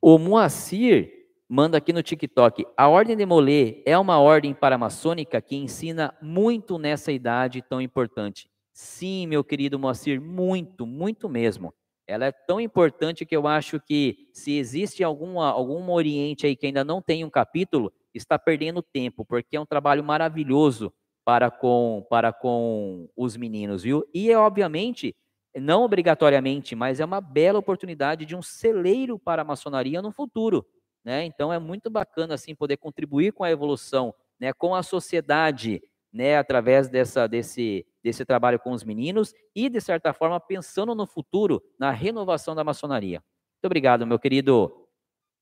O 0.00 0.18
Moacir 0.18 1.12
manda 1.48 1.78
aqui 1.78 1.92
no 1.92 2.02
TikTok: 2.02 2.66
a 2.76 2.88
ordem 2.88 3.16
de 3.16 3.24
Molay 3.24 3.82
é 3.86 3.96
uma 3.96 4.18
ordem 4.18 4.52
paramaçônica 4.52 5.40
que 5.40 5.54
ensina 5.54 6.16
muito 6.20 6.78
nessa 6.78 7.12
idade 7.12 7.62
tão 7.62 7.80
importante. 7.80 8.50
Sim, 8.72 9.26
meu 9.26 9.44
querido 9.44 9.78
Moacir, 9.78 10.20
muito, 10.20 10.86
muito 10.86 11.28
mesmo. 11.28 11.72
Ela 12.06 12.26
é 12.26 12.32
tão 12.32 12.60
importante 12.60 13.24
que 13.24 13.36
eu 13.36 13.46
acho 13.46 13.78
que 13.80 14.28
se 14.32 14.56
existe 14.58 15.04
alguma, 15.04 15.50
algum 15.50 15.90
Oriente 15.92 16.46
aí 16.46 16.56
que 16.56 16.66
ainda 16.66 16.82
não 16.82 17.00
tem 17.00 17.24
um 17.24 17.30
capítulo, 17.30 17.92
está 18.12 18.38
perdendo 18.38 18.82
tempo, 18.82 19.24
porque 19.24 19.56
é 19.56 19.60
um 19.60 19.66
trabalho 19.66 20.02
maravilhoso 20.02 20.92
para 21.24 21.50
com, 21.50 22.04
para 22.10 22.32
com 22.32 23.08
os 23.16 23.36
meninos, 23.36 23.82
viu? 23.82 24.04
E, 24.12 24.30
é, 24.30 24.36
obviamente, 24.36 25.14
não 25.56 25.84
obrigatoriamente, 25.84 26.74
mas 26.74 27.00
é 27.00 27.04
uma 27.04 27.20
bela 27.20 27.58
oportunidade 27.58 28.24
de 28.24 28.34
um 28.34 28.42
celeiro 28.42 29.18
para 29.18 29.42
a 29.42 29.44
maçonaria 29.44 30.00
no 30.00 30.10
futuro, 30.10 30.66
né? 31.04 31.24
Então, 31.24 31.52
é 31.52 31.58
muito 31.58 31.90
bacana, 31.90 32.34
assim, 32.34 32.54
poder 32.54 32.76
contribuir 32.76 33.32
com 33.32 33.44
a 33.44 33.50
evolução, 33.50 34.14
né? 34.40 34.52
Com 34.52 34.74
a 34.74 34.82
sociedade, 34.82 35.82
né? 36.12 36.38
Através 36.38 36.88
dessa, 36.88 37.26
desse, 37.26 37.86
desse 38.02 38.24
trabalho 38.24 38.58
com 38.58 38.72
os 38.72 38.82
meninos 38.82 39.34
e, 39.54 39.68
de 39.68 39.80
certa 39.80 40.12
forma, 40.12 40.40
pensando 40.40 40.94
no 40.94 41.06
futuro, 41.06 41.62
na 41.78 41.90
renovação 41.90 42.54
da 42.54 42.64
maçonaria. 42.64 43.22
Muito 43.56 43.66
obrigado, 43.66 44.06
meu 44.06 44.18
querido 44.18 44.88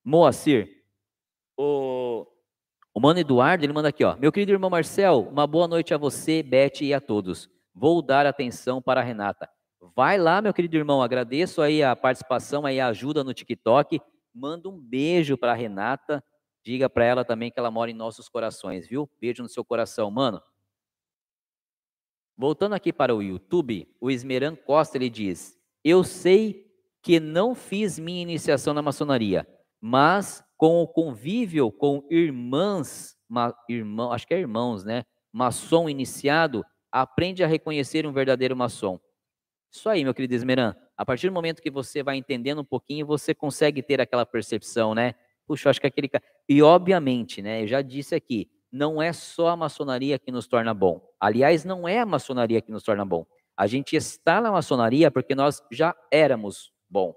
Moacir. 0.05 0.69
O, 1.57 2.27
o 2.93 3.01
Mano 3.01 3.21
Eduardo, 3.21 3.65
ele 3.65 3.73
manda 3.73 3.89
aqui, 3.89 4.05
ó. 4.05 4.17
Meu 4.17 4.33
querido 4.33 4.53
irmão 4.53 4.69
Marcel, 4.69 5.29
uma 5.31 5.47
boa 5.47 5.69
noite 5.69 5.95
a 5.95 5.99
você, 5.99 6.43
Beth 6.43 6.81
e 6.81 6.93
a 6.93 7.01
todos. 7.01 7.49
Vou 7.73 8.03
dar 8.03 8.27
atenção 8.27 8.83
para 8.83 9.01
a 9.01 9.05
Renata. 9.05 9.49
Vai 9.95 10.19
lá, 10.19 10.43
meu 10.43 10.53
querido 10.53 10.77
irmão, 10.77 11.01
agradeço 11.01 11.63
aí 11.63 11.83
a 11.83 11.95
participação, 11.95 12.67
aí 12.67 12.81
a 12.81 12.89
ajuda 12.89 13.23
no 13.23 13.33
TikTok. 13.33 14.01
Manda 14.35 14.69
um 14.69 14.79
beijo 14.79 15.39
para 15.39 15.53
a 15.53 15.55
Renata. 15.55 16.23
Diga 16.65 16.91
para 16.91 17.05
ela 17.05 17.25
também 17.25 17.51
que 17.51 17.59
ela 17.59 17.71
mora 17.71 17.91
em 17.91 17.95
nossos 17.95 18.29
corações, 18.29 18.87
viu? 18.87 19.09
Beijo 19.21 19.43
no 19.43 19.49
seu 19.49 19.65
coração, 19.65 20.11
mano. 20.11 20.43
Voltando 22.37 22.75
aqui 22.75 22.93
para 22.93 23.15
o 23.15 23.23
YouTube, 23.23 23.89
o 24.01 24.11
Esmeran 24.11 24.57
Costa 24.57 24.99
ele 24.99 25.09
diz: 25.09 25.57
Eu 25.85 26.03
sei 26.03 26.71
que 27.03 27.21
não 27.21 27.55
fiz 27.55 27.99
minha 27.99 28.23
iniciação 28.23 28.75
na 28.75 28.83
maçonaria, 28.83 29.47
mas 29.81 30.45
com 30.61 30.83
o 30.83 30.87
convívio 30.87 31.73
com 31.73 32.07
irmãs, 32.11 33.17
irmão, 33.67 34.13
acho 34.13 34.27
que 34.27 34.35
é 34.35 34.39
irmãos, 34.39 34.85
né? 34.85 35.05
Maçom 35.33 35.89
iniciado, 35.89 36.63
aprende 36.93 37.43
a 37.43 37.47
reconhecer 37.47 38.07
um 38.07 38.13
verdadeiro 38.13 38.55
maçom. 38.55 39.01
Isso 39.73 39.89
aí, 39.89 40.05
meu 40.05 40.13
querido 40.13 40.35
Esmeran. 40.35 40.77
A 40.99 41.07
partir 41.07 41.29
do 41.29 41.33
momento 41.33 41.63
que 41.63 41.71
você 41.71 42.03
vai 42.03 42.19
entendendo 42.19 42.61
um 42.61 42.65
pouquinho, 42.65 43.07
você 43.07 43.35
consegue 43.35 43.83
ter 43.83 44.03
aquela 44.03 44.27
percepção, 44.27 44.95
né? 44.95 45.15
Puxa, 45.47 45.71
acho 45.71 45.81
que 45.81 45.87
aquele 45.87 46.11
cara. 46.11 46.23
E 46.47 46.61
obviamente, 46.61 47.41
né? 47.41 47.63
Eu 47.63 47.67
já 47.67 47.81
disse 47.81 48.15
aqui, 48.15 48.51
não 48.71 49.01
é 49.01 49.15
só 49.15 49.49
a 49.49 49.57
maçonaria 49.57 50.19
que 50.19 50.31
nos 50.31 50.47
torna 50.47 50.75
bom. 50.75 51.01
Aliás, 51.19 51.65
não 51.65 51.89
é 51.89 52.01
a 52.01 52.07
maçonaria 52.07 52.61
que 52.61 52.71
nos 52.71 52.83
torna 52.83 53.07
bom. 53.07 53.25
A 53.57 53.67
gente 53.67 53.97
está 53.97 54.43
na 54.43 54.53
maçonaria 54.53 55.11
porque 55.11 55.35
nós 55.35 55.63
já 55.73 55.97
éramos 56.13 56.71
bom. 56.87 57.15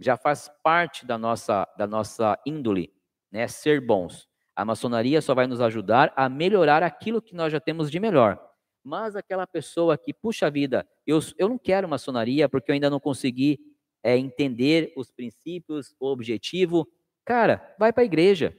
Já 0.00 0.16
faz 0.16 0.50
parte 0.62 1.04
da 1.04 1.18
nossa, 1.18 1.68
da 1.76 1.86
nossa 1.86 2.38
índole, 2.46 2.92
né? 3.30 3.46
Ser 3.46 3.80
bons. 3.80 4.26
A 4.56 4.64
maçonaria 4.64 5.20
só 5.20 5.34
vai 5.34 5.46
nos 5.46 5.60
ajudar 5.60 6.12
a 6.16 6.28
melhorar 6.28 6.82
aquilo 6.82 7.22
que 7.22 7.34
nós 7.34 7.52
já 7.52 7.60
temos 7.60 7.90
de 7.90 8.00
melhor. 8.00 8.40
Mas 8.82 9.14
aquela 9.14 9.46
pessoa 9.46 9.98
que, 9.98 10.12
puxa 10.12 10.50
vida, 10.50 10.88
eu, 11.06 11.18
eu 11.38 11.48
não 11.48 11.58
quero 11.58 11.88
maçonaria 11.88 12.48
porque 12.48 12.70
eu 12.70 12.74
ainda 12.74 12.88
não 12.88 12.98
consegui 12.98 13.58
é, 14.02 14.16
entender 14.16 14.92
os 14.96 15.10
princípios, 15.10 15.94
o 16.00 16.06
objetivo. 16.06 16.88
Cara, 17.24 17.74
vai 17.78 17.92
para 17.92 18.02
a 18.02 18.06
igreja. 18.06 18.56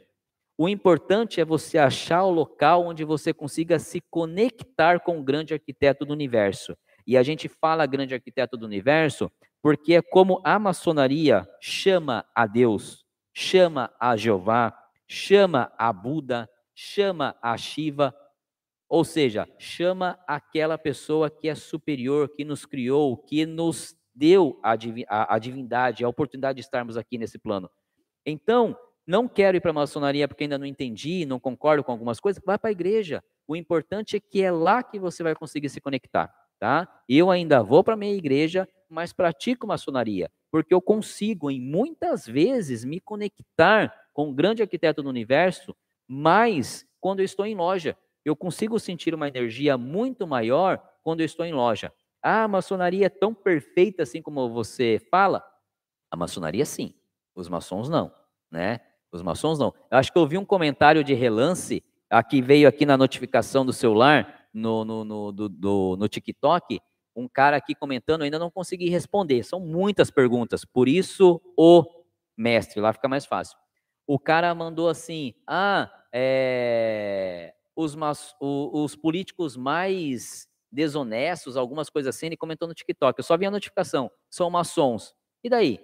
O 0.58 0.70
importante 0.70 1.42
é 1.42 1.46
você 1.46 1.80
achar 1.80 2.24
o 2.24 2.30
local 2.30 2.86
onde 2.86 3.04
você 3.04 3.34
consiga 3.34 3.80
se 3.80 4.00
conectar 4.12 5.00
com 5.00 5.20
o 5.20 5.24
grande 5.24 5.56
arquiteto 5.56 6.06
do 6.06 6.14
universo. 6.14 6.78
E 7.08 7.18
a 7.18 7.24
gente 7.24 7.50
fala 7.50 7.88
grande 7.88 8.14
arquiteto 8.14 8.56
do 8.56 8.66
universo 8.66 9.32
porque 9.62 9.96
é 9.96 10.02
como 10.02 10.42
a 10.44 10.58
maçonaria 10.58 11.48
chama 11.60 12.26
a 12.36 12.48
Deus, 12.48 13.06
chama 13.34 13.94
a 14.00 14.16
Jeová, 14.16 14.76
chama 15.08 15.72
a 15.78 15.92
Buda, 15.94 16.50
chama 16.74 17.36
a 17.42 17.56
Shiva, 17.58 18.16
ou 18.90 19.04
seja, 19.06 19.48
chama 19.58 20.20
aquela 20.28 20.78
pessoa 20.78 21.30
que 21.30 21.48
é 21.48 21.56
superior, 21.56 22.30
que 22.30 22.44
nos 22.44 22.66
criou, 22.66 23.16
que 23.18 23.46
nos 23.46 23.96
deu 24.14 24.60
a, 24.64 24.74
a, 25.08 25.36
a 25.36 25.40
divindade, 25.40 26.04
a 26.04 26.10
oportunidade 26.10 26.58
de 26.58 26.62
estarmos 26.62 26.98
aqui 26.98 27.18
nesse 27.18 27.40
plano. 27.40 27.70
Então, 28.26 28.76
não 29.08 29.28
quero 29.28 29.58
ir 29.58 29.62
para 29.62 29.72
a 29.72 29.74
maçonaria 29.74 30.28
porque 30.28 30.44
ainda 30.44 30.58
não 30.58 30.66
entendi, 30.66 31.26
não 31.26 31.40
concordo 31.40 31.84
com 31.84 31.92
algumas 31.92 32.20
coisas, 32.20 32.42
vai 32.46 32.58
para 32.58 32.70
a 32.70 32.72
igreja. 32.72 33.24
O 33.48 33.56
importante 33.56 34.16
é 34.16 34.20
que 34.20 34.42
é 34.42 34.52
lá 34.52 34.84
que 34.84 35.00
você 35.00 35.24
vai 35.24 35.36
conseguir 35.36 35.70
se 35.70 35.82
conectar, 35.82 36.34
tá? 36.60 36.88
Eu 37.08 37.32
ainda 37.32 37.64
vou 37.64 37.84
para 37.84 37.94
a 37.94 37.98
minha 37.98 38.14
igreja, 38.14 38.68
mas 38.92 39.14
pratico 39.14 39.66
maçonaria, 39.66 40.30
porque 40.52 40.74
eu 40.74 40.82
consigo, 40.82 41.50
em 41.50 41.60
muitas 41.60 42.26
vezes, 42.26 42.84
me 42.84 43.00
conectar 43.00 43.94
com 44.14 44.30
o 44.30 44.34
grande 44.34 44.62
arquiteto 44.62 45.02
do 45.02 45.10
universo, 45.10 45.76
mas 46.08 46.86
quando 47.00 47.20
eu 47.20 47.26
estou 47.26 47.46
em 47.46 47.56
loja. 47.56 47.98
Eu 48.24 48.36
consigo 48.36 48.80
sentir 48.80 49.16
uma 49.16 49.28
energia 49.28 49.78
muito 49.78 50.28
maior 50.28 50.80
quando 51.02 51.22
eu 51.22 51.26
estou 51.26 51.46
em 51.46 51.54
loja. 51.54 51.92
Ah, 52.22 52.44
a 52.44 52.48
maçonaria 52.48 53.08
é 53.08 53.10
tão 53.10 53.34
perfeita 53.34 54.04
assim 54.04 54.22
como 54.22 54.48
você 54.50 55.02
fala? 55.10 55.44
A 56.12 56.16
maçonaria 56.16 56.66
sim, 56.66 56.94
os 57.34 57.50
maçons 57.50 57.90
não, 57.90 58.14
né? 58.52 58.80
Os 59.12 59.24
maçons 59.24 59.58
não. 59.58 59.74
Eu 59.90 59.98
acho 59.98 60.12
que 60.12 60.20
eu 60.20 60.28
vi 60.28 60.38
um 60.38 60.46
comentário 60.46 61.04
de 61.04 61.14
relance, 61.14 61.84
aqui 62.10 62.42
veio 62.42 62.68
aqui 62.68 62.86
na 62.86 62.96
notificação 62.96 63.66
do 63.66 63.74
celular, 63.74 64.48
no, 64.54 64.86
no, 64.86 65.04
no, 65.04 65.32
do, 65.32 65.50
do, 65.50 65.96
no 65.98 66.08
TikTok, 66.08 66.80
um 67.16 67.28
cara 67.28 67.58
aqui 67.58 67.76
comentando, 67.76 68.22
ainda 68.22 68.40
não 68.40 68.52
consegui 68.52 68.90
responder. 68.90 69.44
São 69.44 69.60
muitas 69.60 70.10
perguntas, 70.10 70.66
por 70.66 70.88
isso 70.88 71.42
o 71.58 71.86
mestre, 72.38 72.80
lá 72.80 72.94
fica 72.94 73.08
mais 73.08 73.26
fácil. 73.26 73.58
O 74.08 74.20
cara 74.20 74.54
mandou 74.56 74.90
assim: 74.90 75.34
ah, 75.48 75.92
é, 76.14 77.54
os, 77.76 77.96
os 78.40 78.96
políticos 78.96 79.56
mais 79.56 80.48
desonestos, 80.72 81.58
algumas 81.58 81.90
coisas 81.90 82.16
assim, 82.16 82.28
ele 82.28 82.38
comentou 82.38 82.68
no 82.68 82.74
TikTok. 82.74 83.20
Eu 83.20 83.24
só 83.24 83.38
vi 83.38 83.46
a 83.46 83.52
notificação, 83.52 84.10
são 84.30 84.50
maçons. 84.50 85.14
E 85.44 85.50
daí? 85.50 85.80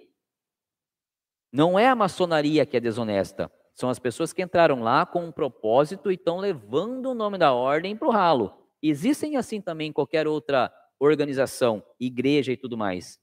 Não 1.52 1.78
é 1.78 1.88
a 1.88 1.94
maçonaria 1.96 2.66
que 2.66 2.76
é 2.76 2.80
desonesta. 2.80 3.50
São 3.74 3.88
as 3.88 3.98
pessoas 3.98 4.32
que 4.32 4.42
entraram 4.42 4.82
lá 4.82 5.06
com 5.06 5.24
um 5.24 5.32
propósito 5.32 6.10
e 6.10 6.14
estão 6.14 6.38
levando 6.38 7.06
o 7.06 7.14
nome 7.14 7.38
da 7.38 7.52
ordem 7.52 7.96
para 7.96 8.08
o 8.08 8.10
ralo. 8.10 8.52
Existem 8.82 9.36
assim 9.36 9.60
também 9.60 9.92
qualquer 9.92 10.26
outra 10.26 10.72
organização, 10.98 11.82
igreja 11.98 12.52
e 12.52 12.56
tudo 12.56 12.76
mais. 12.76 13.18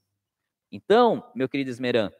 Então, 0.70 1.24
meu 1.34 1.48
querido 1.48 1.70
Esmeran, 1.70 2.10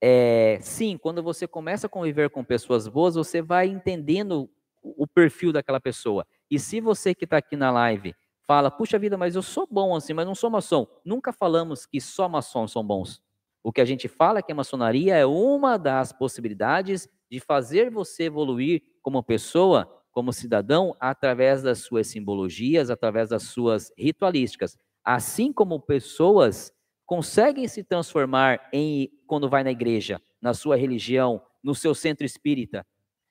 é, 0.00 0.58
sim, 0.60 0.96
quando 0.98 1.22
você 1.22 1.46
começa 1.46 1.86
a 1.86 1.90
conviver 1.90 2.30
com 2.30 2.44
pessoas 2.44 2.86
boas, 2.86 3.14
você 3.14 3.40
vai 3.40 3.66
entendendo 3.66 4.50
o 4.82 5.06
perfil 5.06 5.52
daquela 5.52 5.80
pessoa. 5.80 6.26
E 6.50 6.58
se 6.58 6.80
você 6.80 7.14
que 7.14 7.24
está 7.24 7.38
aqui 7.38 7.56
na 7.56 7.70
live 7.70 8.14
fala, 8.46 8.70
puxa 8.70 8.98
vida, 8.98 9.18
mas 9.18 9.34
eu 9.34 9.42
sou 9.42 9.66
bom 9.68 9.96
assim, 9.96 10.12
mas 10.12 10.26
não 10.26 10.34
sou 10.34 10.48
maçom. 10.48 10.86
Nunca 11.04 11.32
falamos 11.32 11.84
que 11.84 12.00
só 12.00 12.28
maçons 12.28 12.70
são 12.70 12.86
bons. 12.86 13.20
O 13.64 13.72
que 13.72 13.80
a 13.80 13.84
gente 13.84 14.06
fala 14.06 14.38
é 14.38 14.42
que 14.42 14.52
a 14.52 14.54
maçonaria 14.54 15.16
é 15.16 15.26
uma 15.26 15.76
das 15.76 16.12
possibilidades 16.12 17.08
de 17.28 17.40
fazer 17.40 17.90
você 17.90 18.24
evoluir 18.24 18.80
como 19.02 19.20
pessoa, 19.24 19.92
como 20.12 20.32
cidadão, 20.32 20.94
através 21.00 21.62
das 21.62 21.80
suas 21.80 22.06
simbologias, 22.06 22.90
através 22.90 23.30
das 23.30 23.42
suas 23.42 23.90
ritualísticas. 23.98 24.78
Assim 25.06 25.52
como 25.52 25.78
pessoas 25.78 26.72
conseguem 27.06 27.68
se 27.68 27.84
transformar 27.84 28.68
em 28.72 29.08
quando 29.24 29.48
vai 29.48 29.62
na 29.62 29.70
igreja, 29.70 30.20
na 30.42 30.52
sua 30.52 30.76
religião, 30.76 31.40
no 31.62 31.76
seu 31.76 31.94
centro 31.94 32.26
espírita. 32.26 32.84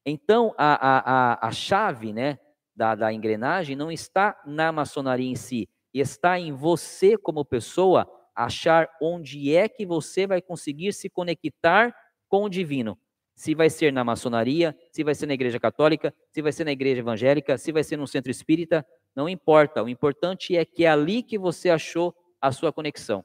Então, 0.05 0.55
a, 0.57 1.35
a, 1.35 1.47
a, 1.47 1.51
chave 1.51 2.13
né, 2.13 2.39
da, 2.73 2.95
da 2.95 3.11
engrenagem 3.11 3.75
não 3.75 3.91
está 3.91 4.41
na 4.45 4.71
maçonaria 4.71 5.29
em 5.29 5.35
si, 5.35 5.67
está 5.93 6.39
em 6.39 6.53
você 6.53 7.17
como 7.17 7.43
pessoa 7.43 8.09
achar 8.33 8.89
onde 9.01 9.53
é 9.53 9.67
que 9.67 9.85
você 9.85 10.25
vai 10.25 10.41
conseguir 10.41 10.93
se 10.93 11.09
conectar 11.09 11.93
com 12.29 12.43
o 12.45 12.49
divino. 12.49 12.97
Se 13.33 13.53
vai 13.53 13.69
ser 13.69 13.91
na 13.91 14.03
maçonaria, 14.03 14.73
se 14.91 15.03
vai 15.03 15.13
ser 15.13 15.25
na 15.25 15.33
igreja 15.33 15.59
católica, 15.59 16.13
se 16.31 16.41
vai 16.41 16.53
ser 16.53 16.63
na 16.63 16.71
igreja 16.71 17.01
evangélica, 17.01 17.57
se 17.57 17.71
vai 17.73 17.83
ser 17.83 17.97
no 17.97 18.07
centro 18.07 18.31
espírita, 18.31 18.85
não 19.15 19.29
importa. 19.29 19.81
O 19.81 19.89
importante 19.89 20.55
é 20.57 20.65
que 20.65 20.83
é 20.83 20.89
ali 20.89 21.23
que 21.23 21.37
você 21.37 21.69
achou 21.69 22.13
a 22.41 22.51
sua 22.51 22.73
conexão. 22.73 23.23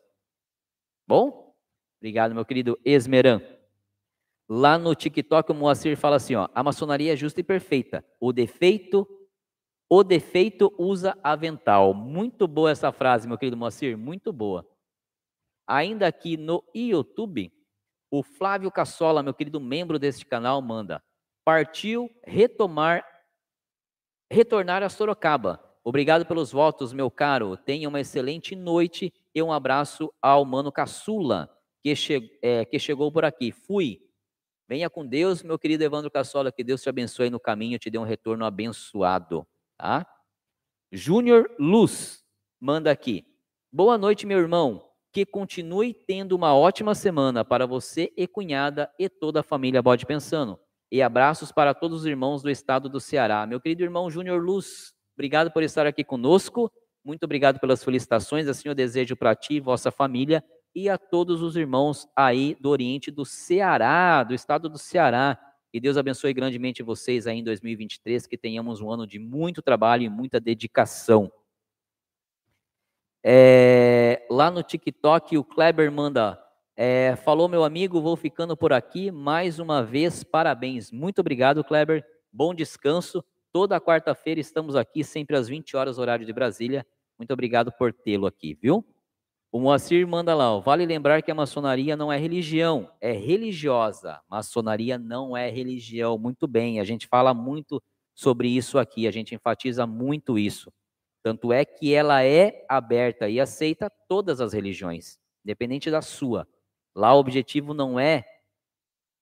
Bom? 1.06 1.54
Obrigado, 1.98 2.34
meu 2.34 2.44
querido 2.44 2.78
Esmeran. 2.84 3.42
Lá 4.48 4.78
no 4.78 4.94
TikTok, 4.94 5.52
o 5.52 5.54
Moacir 5.54 5.96
fala 5.96 6.16
assim, 6.16 6.34
ó, 6.34 6.48
a 6.54 6.62
maçonaria 6.62 7.12
é 7.12 7.16
justa 7.16 7.40
e 7.40 7.44
perfeita. 7.44 8.04
O 8.18 8.32
defeito, 8.32 9.06
o 9.88 10.02
defeito 10.02 10.74
usa 10.78 11.16
avental. 11.22 11.92
Muito 11.92 12.48
boa 12.48 12.70
essa 12.70 12.90
frase, 12.90 13.28
meu 13.28 13.38
querido 13.38 13.56
Moacir, 13.56 13.96
muito 13.98 14.32
boa. 14.32 14.66
Ainda 15.66 16.06
aqui 16.06 16.36
no 16.36 16.64
YouTube, 16.74 17.52
o 18.10 18.24
Flávio 18.24 18.72
Cassola, 18.72 19.22
meu 19.22 19.32
querido 19.32 19.60
membro 19.60 19.98
deste 20.00 20.26
canal, 20.26 20.60
manda: 20.60 21.00
partiu 21.44 22.10
retomar, 22.24 23.04
retornar 24.28 24.82
a 24.82 24.88
Sorocaba. 24.88 25.69
Obrigado 25.82 26.26
pelos 26.26 26.52
votos, 26.52 26.92
meu 26.92 27.10
caro. 27.10 27.56
Tenha 27.56 27.88
uma 27.88 28.00
excelente 28.00 28.54
noite 28.54 29.12
e 29.34 29.42
um 29.42 29.52
abraço 29.52 30.12
ao 30.20 30.44
mano 30.44 30.70
Caçula, 30.70 31.50
que, 31.82 31.94
che 31.96 32.38
é, 32.42 32.64
que 32.64 32.78
chegou 32.78 33.10
por 33.10 33.24
aqui. 33.24 33.50
Fui. 33.50 34.00
Venha 34.68 34.88
com 34.88 35.06
Deus, 35.06 35.42
meu 35.42 35.58
querido 35.58 35.82
Evandro 35.82 36.10
Cassola, 36.10 36.52
que 36.52 36.62
Deus 36.62 36.82
te 36.82 36.88
abençoe 36.88 37.28
no 37.30 37.40
caminho, 37.40 37.78
te 37.78 37.90
dê 37.90 37.98
um 37.98 38.04
retorno 38.04 38.44
abençoado, 38.44 39.44
tá? 39.76 40.06
Júnior 40.92 41.50
Luz 41.58 42.24
manda 42.60 42.90
aqui. 42.90 43.26
Boa 43.72 43.98
noite, 43.98 44.26
meu 44.26 44.38
irmão 44.38 44.90
que 45.12 45.26
continue 45.26 45.92
tendo 45.92 46.36
uma 46.36 46.54
ótima 46.54 46.94
semana 46.94 47.44
para 47.44 47.66
você 47.66 48.12
e 48.16 48.26
cunhada 48.26 48.90
e 48.98 49.08
toda 49.08 49.40
a 49.40 49.42
família 49.42 49.82
Bode 49.82 50.06
Pensando. 50.06 50.58
E 50.90 51.02
abraços 51.02 51.52
para 51.52 51.74
todos 51.74 52.00
os 52.00 52.06
irmãos 52.06 52.42
do 52.42 52.50
estado 52.50 52.88
do 52.88 53.00
Ceará. 53.00 53.46
Meu 53.46 53.60
querido 53.60 53.82
irmão 53.82 54.10
Júnior 54.10 54.42
Luz, 54.42 54.92
obrigado 55.14 55.50
por 55.50 55.62
estar 55.62 55.86
aqui 55.86 56.04
conosco. 56.04 56.70
Muito 57.04 57.24
obrigado 57.24 57.58
pelas 57.58 57.82
felicitações. 57.82 58.46
Assim 58.48 58.68
eu 58.68 58.74
desejo 58.74 59.16
para 59.16 59.34
ti 59.34 59.60
vossa 59.60 59.90
família 59.90 60.44
e 60.74 60.88
a 60.88 60.96
todos 60.96 61.42
os 61.42 61.56
irmãos 61.56 62.08
aí 62.14 62.56
do 62.60 62.68
Oriente 62.68 63.10
do 63.10 63.24
Ceará, 63.24 64.22
do 64.22 64.34
estado 64.34 64.68
do 64.68 64.78
Ceará. 64.78 65.38
Que 65.72 65.80
Deus 65.80 65.96
abençoe 65.96 66.34
grandemente 66.34 66.82
vocês 66.82 67.26
aí 67.26 67.38
em 67.38 67.44
2023, 67.44 68.26
que 68.26 68.36
tenhamos 68.36 68.80
um 68.80 68.90
ano 68.90 69.06
de 69.06 69.18
muito 69.18 69.62
trabalho 69.62 70.02
e 70.02 70.08
muita 70.08 70.40
dedicação. 70.40 71.30
É, 73.22 74.26
lá 74.30 74.50
no 74.50 74.62
TikTok, 74.62 75.36
o 75.36 75.44
Kleber 75.44 75.90
manda. 75.92 76.42
É, 76.76 77.14
falou, 77.16 77.48
meu 77.48 77.62
amigo, 77.62 78.00
vou 78.00 78.16
ficando 78.16 78.56
por 78.56 78.72
aqui. 78.72 79.10
Mais 79.10 79.58
uma 79.58 79.82
vez, 79.82 80.24
parabéns. 80.24 80.90
Muito 80.90 81.20
obrigado, 81.20 81.62
Kleber. 81.62 82.04
Bom 82.32 82.54
descanso. 82.54 83.24
Toda 83.52 83.80
quarta-feira 83.80 84.40
estamos 84.40 84.76
aqui, 84.76 85.02
sempre 85.02 85.36
às 85.36 85.48
20 85.48 85.76
horas, 85.76 85.98
horário 85.98 86.24
de 86.24 86.32
Brasília. 86.32 86.86
Muito 87.18 87.32
obrigado 87.32 87.72
por 87.72 87.92
tê-lo 87.92 88.26
aqui, 88.26 88.54
viu? 88.54 88.84
O 89.52 89.58
Moacir 89.58 90.06
manda 90.06 90.32
lá, 90.32 90.54
ó, 90.54 90.60
vale 90.60 90.86
lembrar 90.86 91.22
que 91.22 91.30
a 91.30 91.34
maçonaria 91.34 91.96
não 91.96 92.12
é 92.12 92.16
religião, 92.16 92.88
é 93.00 93.10
religiosa. 93.10 94.20
Maçonaria 94.28 94.96
não 94.96 95.36
é 95.36 95.50
religião. 95.50 96.16
Muito 96.16 96.46
bem, 96.46 96.78
a 96.78 96.84
gente 96.84 97.08
fala 97.08 97.34
muito 97.34 97.82
sobre 98.14 98.48
isso 98.48 98.78
aqui, 98.78 99.08
a 99.08 99.10
gente 99.10 99.34
enfatiza 99.34 99.84
muito 99.84 100.38
isso. 100.38 100.72
Tanto 101.20 101.52
é 101.52 101.64
que 101.64 101.92
ela 101.92 102.22
é 102.22 102.64
aberta 102.68 103.28
e 103.28 103.40
aceita 103.40 103.90
todas 104.08 104.40
as 104.40 104.52
religiões, 104.52 105.18
independente 105.44 105.90
da 105.90 106.00
sua. 106.00 106.46
Lá 106.94 107.12
o 107.14 107.18
objetivo 107.18 107.74
não 107.74 107.98
é 107.98 108.24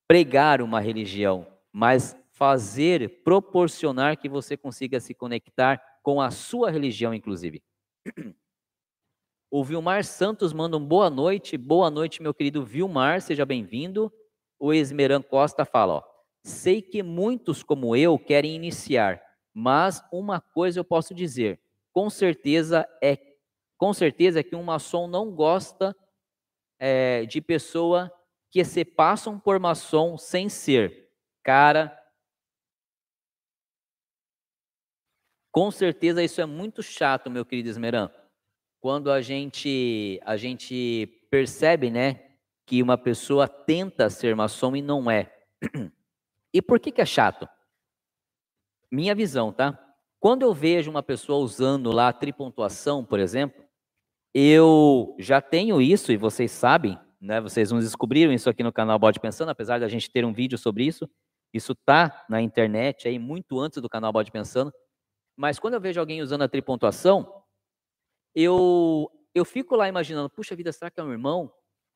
pregar 0.07 0.61
uma 0.61 0.81
religião, 0.81 1.47
mas 1.73 2.15
fazer, 2.39 3.25
proporcionar 3.25 4.17
que 4.17 4.29
você 4.29 4.57
consiga 4.57 5.01
se 5.01 5.13
conectar 5.13 5.83
com 6.05 6.21
a 6.21 6.31
sua 6.31 6.71
religião, 6.71 7.13
inclusive. 7.13 7.63
O 9.51 9.65
Vilmar 9.65 10.05
Santos 10.05 10.53
manda 10.53 10.77
um 10.77 10.85
boa 10.85 11.09
noite. 11.09 11.57
Boa 11.57 11.91
noite, 11.91 12.23
meu 12.23 12.35
querido 12.35 12.63
Vilmar, 12.67 13.23
seja 13.23 13.47
bem-vindo. 13.47 14.13
O 14.59 14.75
Esmeran 14.75 15.23
Costa 15.23 15.65
fala, 15.65 15.95
ó, 15.95 16.03
sei 16.45 16.83
que 16.83 17.03
muitos 17.03 17.63
como 17.63 17.97
eu 17.97 18.19
querem 18.19 18.55
iniciar, 18.55 19.23
mas 19.55 20.05
uma 20.13 20.39
coisa 20.39 20.81
eu 20.81 20.85
posso 20.85 21.15
dizer, 21.15 21.59
com 21.95 22.11
certeza 22.11 22.87
é 23.03 23.17
com 23.79 23.95
certeza 23.95 24.41
é 24.41 24.43
que 24.43 24.55
um 24.55 24.63
maçom 24.63 25.07
não 25.07 25.31
gosta 25.31 25.97
é, 26.79 27.25
de 27.25 27.41
pessoa 27.41 28.13
que 28.51 28.63
se 28.67 28.85
passam 28.85 29.41
por 29.41 29.59
maçom 29.59 30.19
sem 30.19 30.51
ser. 30.51 31.09
Cara, 31.43 31.99
com 35.51 35.71
certeza 35.71 36.23
isso 36.23 36.41
é 36.41 36.47
muito 36.47 36.83
chato, 36.83 37.31
meu 37.31 37.45
querido 37.45 37.69
Esmeran. 37.69 38.11
Quando 38.81 39.11
a 39.11 39.21
gente 39.21 40.21
a 40.25 40.37
gente 40.37 41.07
percebe, 41.31 41.91
né, 41.91 42.29
que 42.67 42.83
uma 42.83 42.99
pessoa 42.99 43.49
tenta 43.49 44.11
ser 44.11 44.37
maçom 44.37 44.77
e 44.77 44.83
não 44.83 45.11
é. 45.11 45.33
E 46.53 46.63
por 46.63 46.79
que 46.79 46.91
que 46.91 47.01
é 47.01 47.07
chato? 47.07 47.49
Minha 48.91 49.15
visão, 49.15 49.53
tá? 49.53 49.79
Quando 50.21 50.43
eu 50.43 50.53
vejo 50.53 50.91
uma 50.91 51.03
pessoa 51.03 51.39
usando 51.39 51.93
lá 51.93 52.09
a 52.09 52.13
tripontuação, 52.13 53.05
por 53.05 53.21
exemplo, 53.21 53.63
eu 54.35 55.15
já 55.19 55.41
tenho 55.41 55.81
isso, 55.81 56.11
e 56.13 56.17
vocês 56.17 56.51
sabem, 56.51 56.99
né? 57.21 57.41
Vocês 57.41 57.71
não 57.71 57.79
descobriram 57.79 58.33
isso 58.33 58.49
aqui 58.49 58.63
no 58.63 58.73
canal 58.73 58.99
Bode 58.99 59.21
Pensando, 59.21 59.51
apesar 59.51 59.81
da 59.81 59.89
gente 59.89 60.11
ter 60.11 60.25
um 60.25 60.33
vídeo 60.33 60.59
sobre 60.59 60.85
isso. 60.85 61.09
Isso 61.53 61.75
tá 61.75 62.25
na 62.29 62.43
internet 62.43 63.09
aí 63.09 63.19
muito 63.19 63.59
antes 63.59 63.81
do 63.81 63.89
canal 63.89 64.13
Bode 64.13 64.31
Pensando. 64.31 64.73
Mas 65.39 65.61
quando 65.61 65.75
eu 65.75 65.81
vejo 65.81 66.01
alguém 66.01 66.21
usando 66.21 66.43
a 66.43 66.49
tripontuação, 66.49 67.45
eu 68.35 69.09
eu 69.33 69.45
fico 69.45 69.77
lá 69.77 69.89
imaginando, 69.89 70.29
puxa 70.29 70.57
vida, 70.57 70.73
será 70.73 70.91
que 70.91 70.99
é 70.99 71.03
um 71.05 71.13
irmão? 71.13 71.53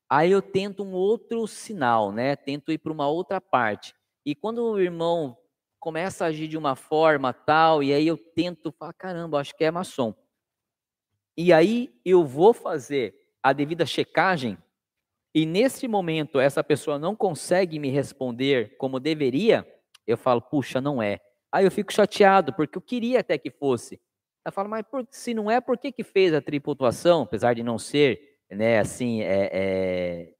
Aí 0.09 0.31
eu 0.31 0.41
tento 0.41 0.81
um 0.81 0.93
outro 0.93 1.45
sinal, 1.45 2.09
né? 2.09 2.37
Tento 2.37 2.71
ir 2.71 2.77
para 2.77 2.93
uma 2.93 3.09
outra 3.09 3.41
parte. 3.41 3.93
E 4.25 4.33
quando 4.33 4.59
o 4.63 4.79
irmão 4.79 5.37
começa 5.77 6.23
a 6.23 6.27
agir 6.29 6.47
de 6.47 6.57
uma 6.57 6.73
forma 6.73 7.33
tal, 7.33 7.83
e 7.83 7.93
aí 7.93 8.07
eu 8.07 8.15
tento 8.17 8.71
falar, 8.71 8.93
caramba, 8.93 9.41
acho 9.41 9.53
que 9.57 9.65
é 9.65 9.71
maçom. 9.71 10.15
E 11.35 11.51
aí 11.51 11.93
eu 12.05 12.23
vou 12.23 12.53
fazer 12.53 13.13
a 13.41 13.51
devida 13.51 13.85
checagem, 13.85 14.57
e 15.35 15.45
nesse 15.45 15.85
momento 15.85 16.39
essa 16.39 16.63
pessoa 16.63 16.97
não 16.97 17.13
consegue 17.13 17.77
me 17.77 17.89
responder 17.89 18.77
como 18.77 19.01
deveria, 19.01 19.67
eu 20.07 20.15
falo, 20.15 20.41
puxa, 20.41 20.79
não 20.79 21.01
é. 21.03 21.19
Aí 21.53 21.65
eu 21.65 21.71
fico 21.71 21.93
chateado, 21.93 22.53
porque 22.53 22.77
eu 22.77 22.81
queria 22.81 23.19
até 23.19 23.37
que 23.37 23.51
fosse. 23.51 24.01
Eu 24.45 24.51
falo, 24.51 24.69
mas 24.69 24.83
por, 24.89 25.07
se 25.09 25.33
não 25.33 25.49
é, 25.49 25.61
por 25.61 25.77
que, 25.77 25.91
que 25.91 26.03
fez 26.03 26.33
a 26.33 26.41
triputação, 26.41 27.21
apesar 27.21 27.53
de 27.53 27.63
não 27.63 27.77
ser, 27.77 28.19
né, 28.51 28.79
assim, 28.79 29.21
é, 29.21 29.49
é, 29.53 30.33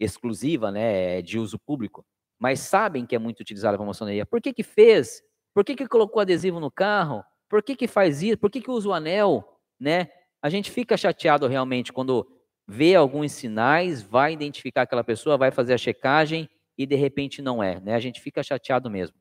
exclusiva, 0.00 0.72
né, 0.72 1.20
de 1.22 1.38
uso 1.38 1.58
público? 1.58 2.04
mas 2.38 2.60
sabem 2.60 3.06
que 3.06 3.14
é 3.14 3.18
muito 3.18 3.40
utilizada 3.40 3.76
para 3.76 3.86
maçonaria. 3.86 4.26
Por 4.26 4.40
que 4.40 4.52
que 4.52 4.62
fez? 4.62 5.22
Por 5.54 5.64
que 5.64 5.74
que 5.74 5.88
colocou 5.88 6.20
adesivo 6.20 6.60
no 6.60 6.70
carro? 6.70 7.24
Por 7.48 7.62
que 7.62 7.74
que 7.74 7.86
faz 7.86 8.22
isso? 8.22 8.38
Por 8.38 8.50
que 8.50 8.60
que 8.60 8.70
usa 8.70 8.88
o 8.88 8.92
anel? 8.92 9.44
Né? 9.80 10.08
A 10.42 10.50
gente 10.50 10.70
fica 10.70 10.96
chateado 10.96 11.46
realmente 11.46 11.92
quando 11.92 12.26
vê 12.68 12.94
alguns 12.94 13.32
sinais, 13.32 14.02
vai 14.02 14.32
identificar 14.32 14.82
aquela 14.82 15.04
pessoa, 15.04 15.38
vai 15.38 15.50
fazer 15.50 15.72
a 15.72 15.78
checagem 15.78 16.48
e 16.76 16.84
de 16.84 16.96
repente 16.96 17.40
não 17.40 17.62
é, 17.62 17.80
né? 17.80 17.94
A 17.94 18.00
gente 18.00 18.20
fica 18.20 18.42
chateado 18.42 18.90
mesmo. 18.90 19.16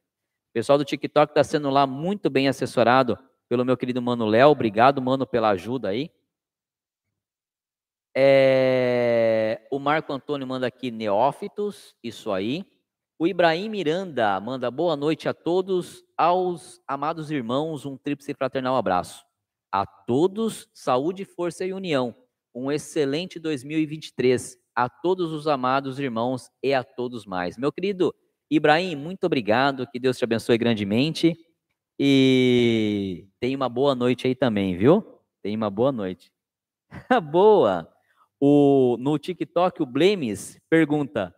Pessoal 0.56 0.78
do 0.78 0.86
TikTok 0.86 1.32
está 1.32 1.44
sendo 1.44 1.70
lá 1.70 1.86
muito 1.86 2.30
bem 2.30 2.48
assessorado 2.48 3.20
pelo 3.50 3.66
meu 3.66 3.76
querido 3.76 4.02
Mano 4.02 4.26
Léo. 4.26 4.52
Obrigado, 4.52 5.02
Mano, 5.02 5.28
pela 5.28 5.50
ajuda 5.50 5.90
aí. 5.90 6.10
É... 8.16 9.68
O 9.70 9.80
Marco 9.80 10.14
Antônio 10.14 10.48
manda 10.48 10.66
aqui 10.66 10.92
neófitos, 10.92 11.94
isso 12.02 12.32
aí. 12.32 12.66
O 13.20 13.28
Ibrahim 13.28 13.68
Miranda 13.68 14.40
manda 14.40 14.72
boa 14.72 14.96
noite 14.96 15.28
a 15.28 15.34
todos, 15.34 16.06
aos 16.18 16.82
amados 16.88 17.32
irmãos, 17.32 17.86
um 17.86 17.98
tríplice 17.98 18.34
fraternal 18.34 18.78
abraço. 18.78 19.26
A 19.70 19.86
todos, 19.86 20.70
saúde, 20.74 21.26
força 21.26 21.66
e 21.66 21.74
união. 21.74 22.16
Um 22.56 22.72
excelente 22.72 23.40
2023 23.40 24.58
a 24.74 24.88
todos 24.88 25.34
os 25.34 25.50
amados 25.50 26.00
irmãos 26.00 26.50
e 26.64 26.74
a 26.74 26.82
todos 26.82 27.26
mais. 27.26 27.58
Meu 27.58 27.74
querido 27.74 28.16
Ibrahim, 28.56 28.96
muito 28.96 29.26
obrigado, 29.26 29.88
que 29.88 30.00
Deus 30.00 30.18
te 30.18 30.24
abençoe 30.24 30.58
grandemente 30.58 31.38
e 32.00 33.28
tenha 33.40 33.56
uma 33.56 33.70
boa 33.70 33.96
noite 33.96 34.28
aí 34.28 34.36
também, 34.36 34.78
viu? 34.78 35.04
Tenha 35.42 35.56
uma 35.56 35.70
boa 35.70 35.92
noite. 35.92 36.32
boa! 37.32 37.90
O, 38.40 38.98
no 39.00 39.18
TikTok, 39.18 39.82
o 39.82 39.86
Blemes 39.86 40.60
pergunta: 40.70 41.34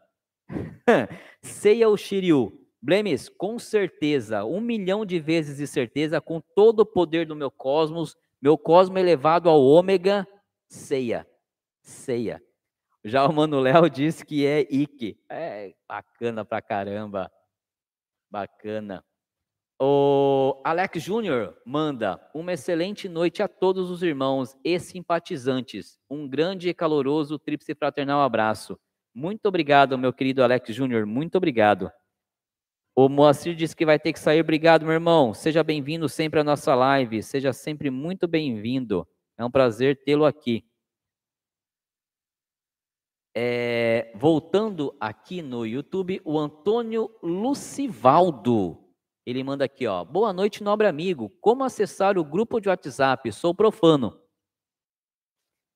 Ceia 1.42 1.90
o 1.90 1.98
Shiryu. 1.98 2.54
Blemes, 2.82 3.28
com 3.28 3.58
certeza, 3.60 4.46
um 4.46 4.62
milhão 4.62 5.06
de 5.06 5.20
vezes 5.20 5.58
de 5.58 5.68
certeza, 5.68 6.22
com 6.22 6.42
todo 6.56 6.82
o 6.82 6.86
poder 6.86 7.26
do 7.26 7.36
meu 7.36 7.52
cosmos, 7.52 8.16
meu 8.42 8.58
cosmo 8.58 8.98
elevado 8.98 9.50
ao 9.50 9.62
ômega, 9.62 10.28
ceia. 10.70 11.28
Ceia. 11.82 12.42
Já 13.08 13.26
o 13.26 13.32
Manuel 13.32 13.88
disse 13.88 14.26
que 14.26 14.46
é 14.46 14.68
Ike. 14.70 15.18
É 15.30 15.74
bacana 15.88 16.44
pra 16.44 16.62
caramba. 16.62 17.32
Bacana. 18.30 19.02
O 19.80 20.62
Alex 20.66 21.02
Júnior 21.02 21.56
manda 21.66 22.20
uma 22.34 22.52
excelente 22.52 23.08
noite 23.08 23.42
a 23.42 23.48
todos 23.48 23.90
os 23.90 24.04
irmãos 24.04 24.58
e 24.62 24.78
simpatizantes. 24.78 25.98
Um 26.10 26.28
grande 26.28 26.68
e 26.68 26.74
caloroso 26.74 27.40
tríplice 27.40 27.74
fraternal 27.76 28.22
abraço. 28.22 28.78
Muito 29.14 29.46
obrigado, 29.46 29.98
meu 29.98 30.12
querido 30.12 30.44
Alex 30.44 30.76
Júnior. 30.76 31.06
Muito 31.06 31.38
obrigado. 31.38 31.90
O 32.94 33.08
Moacir 33.08 33.56
disse 33.56 33.76
que 33.76 33.86
vai 33.86 33.98
ter 33.98 34.12
que 34.12 34.20
sair. 34.20 34.42
Obrigado, 34.42 34.84
meu 34.84 34.94
irmão. 34.94 35.34
Seja 35.34 35.64
bem-vindo 35.64 36.10
sempre 36.10 36.42
à 36.42 36.44
nossa 36.44 36.76
live. 36.76 37.24
Seja 37.24 37.54
sempre 37.54 37.90
muito 37.90 38.28
bem-vindo. 38.28 39.08
É 39.38 39.46
um 39.46 39.52
prazer 39.52 40.04
tê-lo 40.04 40.26
aqui. 40.26 40.66
É, 43.40 44.12
voltando 44.16 44.96
aqui 45.00 45.44
no 45.44 45.64
YouTube, 45.64 46.20
o 46.26 46.40
Antônio 46.40 47.12
Lucivaldo. 47.22 48.84
Ele 49.24 49.44
manda 49.44 49.64
aqui, 49.64 49.86
ó. 49.86 50.04
Boa 50.04 50.34
noite, 50.34 50.64
nobre 50.64 50.88
amigo. 50.88 51.30
Como 51.40 51.64
acessar 51.64 52.18
o 52.18 52.24
grupo 52.24 52.60
de 52.60 52.68
WhatsApp? 52.68 53.32
Sou 53.32 53.54
profano. 53.54 54.20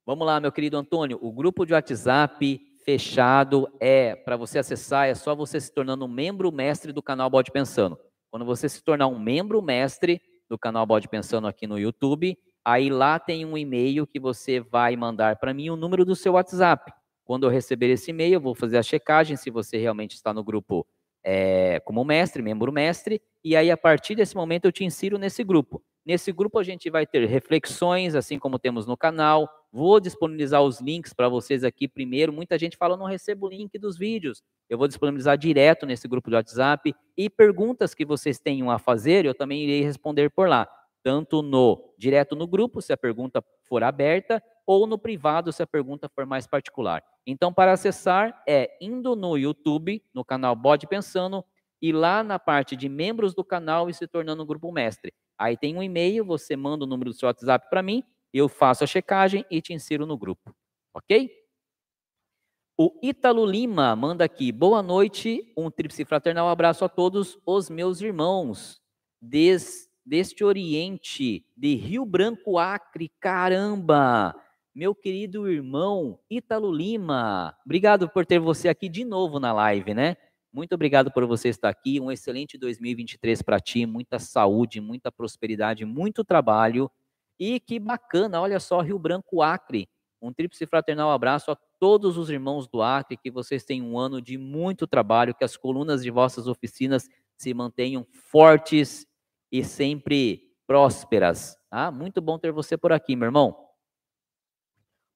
Vamos 0.08 0.26
lá, 0.26 0.40
meu 0.40 0.52
querido 0.52 0.76
Antônio. 0.76 1.20
O 1.22 1.32
grupo 1.32 1.64
de 1.64 1.74
WhatsApp 1.74 2.60
fechado 2.84 3.72
é 3.80 4.16
para 4.16 4.36
você 4.36 4.58
acessar, 4.58 5.08
é 5.08 5.14
só 5.14 5.36
você 5.36 5.62
se 5.62 5.72
tornando 5.72 6.06
um 6.06 6.08
membro 6.08 6.52
mestre 6.52 6.92
do 6.92 7.04
canal 7.04 7.30
Bode 7.30 7.52
Pensando. 7.52 7.96
Quando 8.32 8.44
você 8.44 8.68
se 8.68 8.84
tornar 8.84 9.06
um 9.06 9.20
membro 9.20 9.62
mestre 9.62 10.20
do 10.50 10.58
canal 10.58 10.84
Bode 10.88 11.08
Pensando 11.08 11.46
aqui 11.46 11.68
no 11.68 11.78
YouTube, 11.78 12.36
aí 12.66 12.90
lá 12.90 13.20
tem 13.20 13.46
um 13.46 13.56
e-mail 13.56 14.08
que 14.08 14.20
você 14.20 14.60
vai 14.60 14.96
mandar 14.96 15.36
para 15.36 15.54
mim 15.54 15.70
o 15.70 15.76
número 15.76 16.04
do 16.04 16.16
seu 16.16 16.34
WhatsApp. 16.34 16.92
Quando 17.24 17.46
eu 17.46 17.50
receber 17.50 17.90
esse 17.90 18.12
e-mail, 18.12 18.36
eu 18.36 18.42
vou 18.42 18.56
fazer 18.56 18.78
a 18.78 18.84
checagem 18.84 19.38
se 19.38 19.50
você 19.50 19.78
realmente 19.78 20.16
está 20.16 20.34
no 20.34 20.44
grupo 20.44 20.86
é, 21.24 21.80
como 21.82 22.04
mestre, 22.04 22.42
membro 22.42 22.72
mestre, 22.72 23.22
e 23.44 23.56
aí 23.56 23.70
a 23.70 23.78
partir 23.78 24.16
desse 24.16 24.36
momento 24.36 24.66
eu 24.66 24.72
te 24.72 24.84
insiro 24.84 25.18
nesse 25.18 25.44
grupo. 25.44 25.84
Nesse 26.04 26.32
grupo 26.32 26.58
a 26.58 26.64
gente 26.64 26.90
vai 26.90 27.06
ter 27.06 27.28
reflexões, 27.28 28.16
assim 28.16 28.40
como 28.40 28.58
temos 28.58 28.88
no 28.88 28.98
canal. 28.98 29.48
Vou 29.72 30.00
disponibilizar 30.00 30.62
os 30.64 30.82
links 30.82 31.14
para 31.14 31.30
vocês 31.30 31.64
aqui 31.64 31.88
primeiro. 31.88 32.34
Muita 32.34 32.58
gente 32.58 32.76
fala, 32.76 32.98
não 32.98 33.06
recebo 33.06 33.46
o 33.46 33.50
link 33.50 33.78
dos 33.78 33.98
vídeos. 33.98 34.42
Eu 34.68 34.80
vou 34.80 34.88
disponibilizar 34.88 35.38
direto 35.38 35.86
nesse 35.86 36.08
grupo 36.08 36.30
do 36.32 36.36
WhatsApp. 36.36 36.96
E 37.16 37.30
perguntas 37.30 37.94
que 37.94 38.04
vocês 38.04 38.40
tenham 38.40 38.72
a 38.72 38.80
fazer, 38.80 39.26
eu 39.26 39.36
também 39.36 39.64
irei 39.64 39.84
responder 39.84 40.32
por 40.32 40.50
lá. 40.50 40.68
Tanto 41.04 41.44
no 41.44 41.94
direto 41.98 42.36
no 42.36 42.48
grupo, 42.48 42.82
se 42.82 42.92
a 42.92 42.98
pergunta 42.98 43.44
for 43.64 43.84
aberta, 43.84 44.42
ou 44.66 44.88
no 44.88 44.98
privado, 44.98 45.52
se 45.52 45.62
a 45.62 45.68
pergunta 45.68 46.10
for 46.10 46.26
mais 46.26 46.48
particular. 46.48 47.04
Então, 47.26 47.54
para 47.54 47.74
acessar, 47.74 48.42
é 48.48 48.78
indo 48.82 49.16
no 49.16 49.38
YouTube, 49.38 50.04
no 50.14 50.24
canal 50.24 50.56
Bode 50.56 50.88
Pensando, 50.88 51.44
e 51.82 51.92
lá 51.92 52.24
na 52.24 52.38
parte 52.38 52.76
de 52.76 52.88
membros 52.88 53.34
do 53.34 53.44
canal 53.44 53.90
e 53.90 53.94
se 53.94 54.08
tornando 54.08 54.44
um 54.44 54.46
grupo 54.46 54.72
mestre. 54.72 55.14
Aí 55.38 55.58
tem 55.58 55.76
um 55.76 55.82
e-mail, 55.82 56.24
você 56.24 56.56
manda 56.56 56.86
o 56.86 56.88
número 56.88 57.10
do 57.10 57.16
seu 57.16 57.28
WhatsApp 57.28 57.68
para 57.70 57.82
mim, 57.82 58.04
eu 58.32 58.48
faço 58.48 58.84
a 58.84 58.88
checagem 58.88 59.44
e 59.50 59.62
te 59.62 59.74
insiro 59.74 60.06
no 60.06 60.18
grupo. 60.18 60.56
Ok? 60.94 61.32
O 62.78 63.00
Ítalo 63.02 63.46
Lima 63.46 63.96
manda 63.96 64.24
aqui, 64.24 64.52
boa 64.52 64.82
noite, 64.82 65.52
um 65.58 65.70
tríplice 65.70 66.06
fraternal 66.06 66.48
abraço 66.48 66.86
a 66.86 66.90
todos 66.90 67.38
os 67.46 67.70
meus 67.70 68.02
irmãos 68.02 68.82
des, 69.22 69.90
deste 70.06 70.44
Oriente, 70.44 71.46
de 71.56 71.76
Rio 71.76 72.06
Branco, 72.06 72.58
Acre, 72.58 73.10
caramba! 73.20 74.36
Meu 74.74 74.96
querido 74.96 75.50
irmão 75.50 76.18
Ítalo 76.30 76.72
Lima, 76.72 77.54
obrigado 77.66 78.10
por 78.10 78.26
ter 78.26 78.40
você 78.40 78.70
aqui 78.70 78.88
de 78.88 79.04
novo 79.04 79.38
na 79.38 79.52
live, 79.52 79.94
né? 79.94 80.16
Muito 80.54 80.74
obrigado 80.74 81.12
por 81.12 81.26
você 81.26 81.50
estar 81.50 81.68
aqui. 81.68 82.00
Um 82.00 82.10
excelente 82.10 82.58
2023 82.58 83.42
para 83.42 83.60
ti, 83.60 83.86
muita 83.86 84.18
saúde, 84.18 84.80
muita 84.80 85.12
prosperidade, 85.12 85.84
muito 85.84 86.24
trabalho. 86.24 86.90
E 87.38 87.60
que 87.60 87.80
bacana, 87.80 88.40
olha 88.40 88.62
só, 88.62 88.80
Rio 88.80 88.98
Branco 88.98 89.42
Acre. 89.42 89.90
Um 90.22 90.32
tríplice 90.32 90.66
fraternal 90.66 91.12
abraço 91.12 91.52
a 91.52 91.58
todos 91.78 92.18
os 92.18 92.30
irmãos 92.30 92.66
do 92.66 92.82
Acre, 92.82 93.18
que 93.18 93.30
vocês 93.30 93.66
tenham 93.66 93.88
um 93.88 94.00
ano 94.00 94.22
de 94.22 94.38
muito 94.38 94.88
trabalho, 94.88 95.36
que 95.36 95.44
as 95.44 95.58
colunas 95.58 96.02
de 96.02 96.12
vossas 96.12 96.48
oficinas 96.48 97.10
se 97.36 97.54
mantenham 97.54 98.06
fortes 98.30 99.06
e 99.52 99.66
sempre 99.66 100.44
prósperas. 100.66 101.58
Ah, 101.70 101.92
muito 101.92 102.22
bom 102.22 102.40
ter 102.40 102.54
você 102.54 102.78
por 102.78 102.94
aqui, 102.94 103.18
meu 103.18 103.26
irmão. 103.26 103.71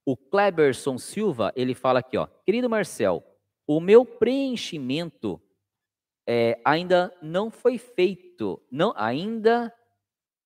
O 0.06 0.16
Kleberson 0.16 0.98
Silva, 0.98 1.51
ele 1.56 1.74
fala 1.74 2.00
aqui, 2.00 2.16
ó, 2.16 2.27
querido 2.45 2.69
Marcel, 2.69 3.24
o 3.66 3.80
meu 3.80 4.06
preenchimento 4.06 5.42
é, 6.27 6.59
ainda 6.64 7.16
não 7.22 7.50
foi 7.50 7.77
feito, 7.77 8.61
não, 8.72 8.93
ainda 8.95 9.74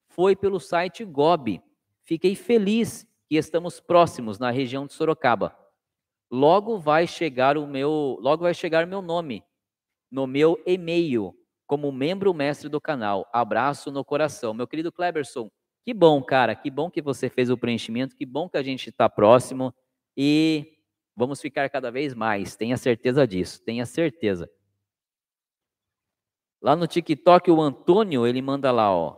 foi 0.07 0.35
pelo 0.35 0.59
site 0.59 1.03
Gob. 1.03 1.61
Fiquei 2.03 2.35
feliz 2.35 3.05
que 3.27 3.35
estamos 3.35 3.79
próximos 3.79 4.39
na 4.39 4.49
região 4.49 4.85
de 4.85 4.93
Sorocaba. 4.93 5.55
Logo 6.31 6.79
vai 6.79 7.05
chegar 7.05 7.57
o 7.57 7.67
meu, 7.67 8.17
logo 8.21 8.43
vai 8.43 8.53
chegar 8.53 8.87
meu 8.87 9.01
nome 9.01 9.43
no 10.11 10.25
meu 10.25 10.61
e-mail 10.65 11.35
como 11.67 11.91
membro 11.91 12.33
mestre 12.33 12.67
do 12.67 12.81
canal. 12.81 13.29
Abraço 13.31 13.91
no 13.91 14.03
coração, 14.03 14.53
meu 14.53 14.67
querido 14.67 14.91
Kleberson. 14.91 15.51
Que 15.89 15.93
bom, 15.93 16.21
cara. 16.21 16.53
Que 16.55 16.69
bom 16.69 16.89
que 16.91 17.01
você 17.01 17.29
fez 17.29 17.49
o 17.49 17.57
preenchimento. 17.57 18.15
Que 18.15 18.25
bom 18.25 18.47
que 18.47 18.57
a 18.57 18.61
gente 18.61 18.89
está 18.89 19.09
próximo 19.09 19.73
e 20.15 20.79
Vamos 21.19 21.41
ficar 21.41 21.69
cada 21.69 21.91
vez 21.91 22.13
mais, 22.13 22.55
tenha 22.55 22.77
certeza 22.77 23.27
disso, 23.27 23.61
tenha 23.65 23.85
certeza. 23.85 24.49
Lá 26.61 26.77
no 26.77 26.87
TikTok, 26.87 27.51
o 27.51 27.61
Antônio, 27.61 28.25
ele 28.25 28.41
manda 28.41 28.71
lá, 28.71 28.89
ó. 28.89 29.17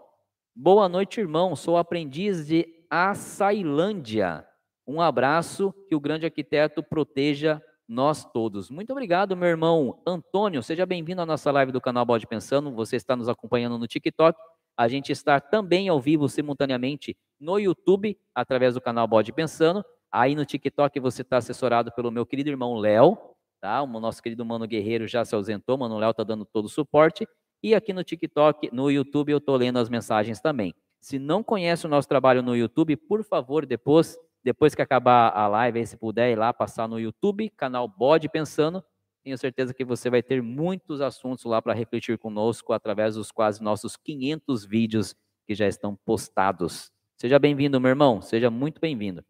Boa 0.55 0.89
noite, 0.89 1.19
irmão. 1.19 1.55
Sou 1.55 1.77
aprendiz 1.77 2.47
de 2.47 2.65
Açailândia. 2.89 4.43
Um 4.87 4.99
abraço, 4.99 5.71
que 5.87 5.93
o 5.93 5.99
grande 5.99 6.25
arquiteto 6.25 6.81
proteja 6.81 7.61
nós 7.87 8.25
todos. 8.25 8.71
Muito 8.71 8.89
obrigado, 8.89 9.37
meu 9.37 9.49
irmão 9.49 10.01
Antônio. 10.03 10.63
Seja 10.63 10.87
bem-vindo 10.87 11.21
à 11.21 11.25
nossa 11.27 11.51
live 11.51 11.71
do 11.71 11.79
canal 11.79 12.03
Bode 12.03 12.25
Pensando. 12.25 12.71
Você 12.71 12.95
está 12.95 13.15
nos 13.15 13.29
acompanhando 13.29 13.77
no 13.77 13.85
TikTok. 13.85 14.39
A 14.77 14.87
gente 14.87 15.11
está 15.11 15.39
também 15.39 15.89
ao 15.89 15.99
vivo 15.99 16.27
simultaneamente 16.27 17.15
no 17.39 17.59
YouTube, 17.59 18.17
através 18.33 18.73
do 18.73 18.81
canal 18.81 19.07
Bode 19.07 19.33
Pensando. 19.33 19.83
Aí 20.11 20.35
no 20.35 20.45
TikTok 20.45 20.99
você 20.99 21.21
está 21.21 21.37
assessorado 21.37 21.91
pelo 21.91 22.11
meu 22.11 22.25
querido 22.25 22.49
irmão 22.49 22.75
Léo, 22.75 23.17
tá? 23.61 23.81
O 23.81 23.87
nosso 23.99 24.21
querido 24.21 24.45
Mano 24.45 24.67
Guerreiro 24.67 25.07
já 25.07 25.23
se 25.23 25.33
ausentou, 25.33 25.77
Mano 25.77 25.97
Léo 25.97 26.11
está 26.11 26.23
dando 26.23 26.45
todo 26.45 26.65
o 26.65 26.69
suporte. 26.69 27.27
E 27.63 27.75
aqui 27.75 27.93
no 27.93 28.03
TikTok, 28.03 28.69
no 28.73 28.89
YouTube, 28.89 29.31
eu 29.31 29.37
estou 29.37 29.55
lendo 29.55 29.77
as 29.77 29.89
mensagens 29.89 30.41
também. 30.41 30.73
Se 30.99 31.17
não 31.17 31.43
conhece 31.43 31.85
o 31.85 31.89
nosso 31.89 32.07
trabalho 32.07 32.41
no 32.41 32.55
YouTube, 32.55 32.95
por 32.95 33.23
favor, 33.23 33.65
depois, 33.65 34.17
depois 34.43 34.75
que 34.75 34.81
acabar 34.81 35.29
a 35.29 35.47
live, 35.47 35.85
se 35.85 35.97
puder 35.97 36.31
ir 36.31 36.35
lá 36.35 36.53
passar 36.53 36.87
no 36.87 36.99
YouTube, 36.99 37.49
canal 37.51 37.87
Bode 37.87 38.29
Pensando, 38.29 38.83
tenho 39.23 39.37
certeza 39.37 39.73
que 39.73 39.85
você 39.85 40.09
vai 40.09 40.23
ter 40.23 40.41
muitos 40.41 41.01
assuntos 41.01 41.45
lá 41.45 41.61
para 41.61 41.73
refletir 41.73 42.17
conosco 42.17 42.73
através 42.73 43.15
dos 43.15 43.31
quase 43.31 43.61
nossos 43.61 43.95
500 43.95 44.65
vídeos 44.65 45.15
que 45.45 45.53
já 45.53 45.67
estão 45.67 45.95
postados. 45.95 46.91
Seja 47.17 47.37
bem-vindo, 47.37 47.79
meu 47.79 47.89
irmão, 47.89 48.21
seja 48.21 48.49
muito 48.49 48.81
bem-vindo. 48.81 49.23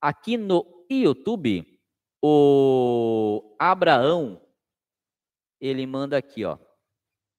Aqui 0.00 0.36
no 0.36 0.64
YouTube, 0.88 1.66
o 2.22 3.56
Abraão, 3.58 4.40
ele 5.60 5.84
manda 5.86 6.16
aqui, 6.16 6.44
ó. 6.44 6.56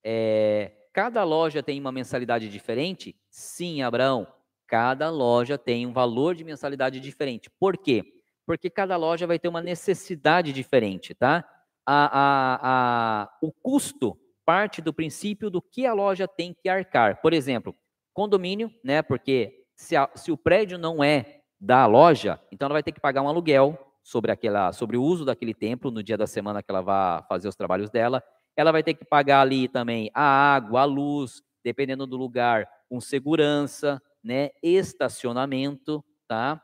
É, 0.04 0.74
cada 0.94 1.24
loja 1.24 1.64
tem 1.64 1.80
uma 1.80 1.92
mensalidade 1.92 2.50
diferente? 2.50 3.16
Sim, 3.30 3.82
Abraão. 3.82 4.28
Cada 4.68 5.10
loja 5.10 5.58
tem 5.58 5.88
um 5.88 5.94
valor 5.94 6.36
de 6.36 6.44
mensalidade 6.44 7.00
diferente. 7.00 7.50
Por 7.50 7.78
quê? 7.78 8.19
Porque 8.50 8.68
cada 8.68 8.98
loja 8.98 9.28
vai 9.28 9.38
ter 9.38 9.48
uma 9.48 9.62
necessidade 9.62 10.52
diferente, 10.52 11.14
tá? 11.14 11.48
A, 11.86 12.06
a, 12.20 12.60
a, 12.64 13.38
o 13.44 13.52
custo 13.52 14.18
parte 14.44 14.82
do 14.82 14.92
princípio 14.92 15.52
do 15.52 15.62
que 15.62 15.86
a 15.86 15.94
loja 15.94 16.28
tem 16.28 16.52
que 16.52 16.68
arcar. 16.68 17.22
Por 17.22 17.32
exemplo, 17.32 17.76
condomínio, 18.12 18.74
né? 18.84 19.04
Porque 19.04 19.68
se, 19.76 19.96
a, 19.96 20.10
se 20.16 20.32
o 20.32 20.38
prédio 20.38 20.80
não 20.80 21.04
é 21.04 21.42
da 21.62 21.86
loja, 21.86 22.42
então 22.52 22.66
ela 22.66 22.74
vai 22.74 22.82
ter 22.82 22.92
que 22.92 23.00
pagar 23.00 23.22
um 23.22 23.28
aluguel 23.28 23.78
sobre 24.02 24.32
aquela, 24.32 24.74
sobre 24.74 24.98
o 24.98 25.04
uso 25.04 25.24
daquele 25.24 25.54
templo 25.54 25.92
no 25.92 26.02
dia 26.02 26.18
da 26.18 26.26
semana 26.26 26.64
que 26.64 26.72
ela 26.72 26.82
vai 26.82 27.22
fazer 27.30 27.48
os 27.48 27.56
trabalhos 27.56 27.92
dela. 27.92 28.24
Ela 28.58 28.72
vai 28.72 28.82
ter 28.82 28.96
que 28.96 29.06
pagar 29.06 29.42
ali 29.42 29.68
também 29.68 30.10
a 30.12 30.56
água, 30.56 30.82
a 30.82 30.86
luz, 30.86 31.44
dependendo 31.64 32.08
do 32.08 32.18
lugar, 32.18 32.68
com 32.90 33.00
segurança, 33.00 34.02
né, 34.24 34.50
estacionamento, 34.64 36.04
tá? 36.28 36.60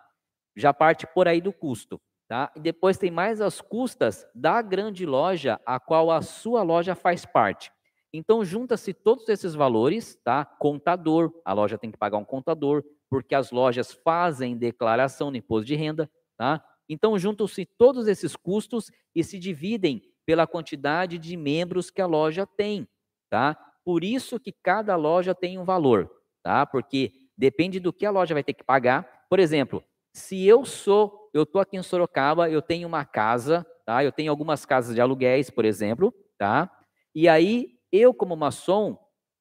Já 0.55 0.73
parte 0.73 1.05
por 1.05 1.27
aí 1.27 1.41
do 1.41 1.51
custo, 1.51 1.99
tá? 2.27 2.51
E 2.55 2.59
depois 2.59 2.97
tem 2.97 3.11
mais 3.11 3.41
as 3.41 3.61
custas 3.61 4.25
da 4.33 4.61
grande 4.61 5.05
loja 5.05 5.59
a 5.65 5.79
qual 5.79 6.11
a 6.11 6.21
sua 6.21 6.63
loja 6.63 6.95
faz 6.95 7.25
parte. 7.25 7.71
Então 8.13 8.45
junta-se 8.45 8.93
todos 8.93 9.27
esses 9.27 9.53
valores, 9.53 10.15
tá? 10.23 10.45
Contador, 10.45 11.33
a 11.43 11.51
loja 11.51 11.77
tem 11.77 11.91
que 11.91 11.97
pagar 11.97 12.17
um 12.17 12.23
contador, 12.23 12.83
porque 13.09 13.35
as 13.35 13.51
lojas 13.51 13.91
fazem 13.91 14.57
declaração 14.57 15.29
no 15.29 15.37
imposto 15.37 15.65
de 15.65 15.75
renda, 15.75 16.09
tá? 16.37 16.63
Então 16.87 17.17
juntam-se 17.19 17.65
todos 17.65 18.07
esses 18.07 18.35
custos 18.35 18.89
e 19.13 19.23
se 19.23 19.37
dividem 19.37 20.01
pela 20.25 20.47
quantidade 20.47 21.17
de 21.17 21.35
membros 21.35 21.89
que 21.89 22.01
a 22.01 22.05
loja 22.05 22.47
tem, 22.47 22.87
tá? 23.29 23.55
Por 23.83 24.03
isso 24.03 24.39
que 24.39 24.51
cada 24.51 24.95
loja 24.95 25.35
tem 25.35 25.59
um 25.59 25.65
valor, 25.65 26.09
tá? 26.41 26.65
Porque 26.65 27.11
depende 27.37 27.79
do 27.79 27.91
que 27.91 28.05
a 28.05 28.11
loja 28.11 28.33
vai 28.33 28.43
ter 28.43 28.53
que 28.53 28.63
pagar. 28.63 29.25
Por 29.29 29.39
exemplo, 29.39 29.83
se 30.15 30.47
eu 30.47 30.63
sou, 30.63 31.29
eu 31.33 31.43
estou 31.43 31.59
aqui 31.59 31.75
em 31.75 31.83
Sorocaba, 31.83 32.49
eu 32.49 32.61
tenho 32.61 32.87
uma 32.87 33.03
casa, 33.03 33.67
tá? 33.85 34.01
Eu 34.01 34.13
tenho 34.13 34.31
algumas 34.31 34.65
casas 34.65 34.95
de 34.95 35.01
aluguéis, 35.01 35.49
por 35.49 35.65
exemplo, 35.65 36.15
tá? 36.37 36.71
E 37.13 37.27
aí, 37.27 37.77
eu 37.91 38.13
como 38.13 38.33
maçom, 38.33 38.97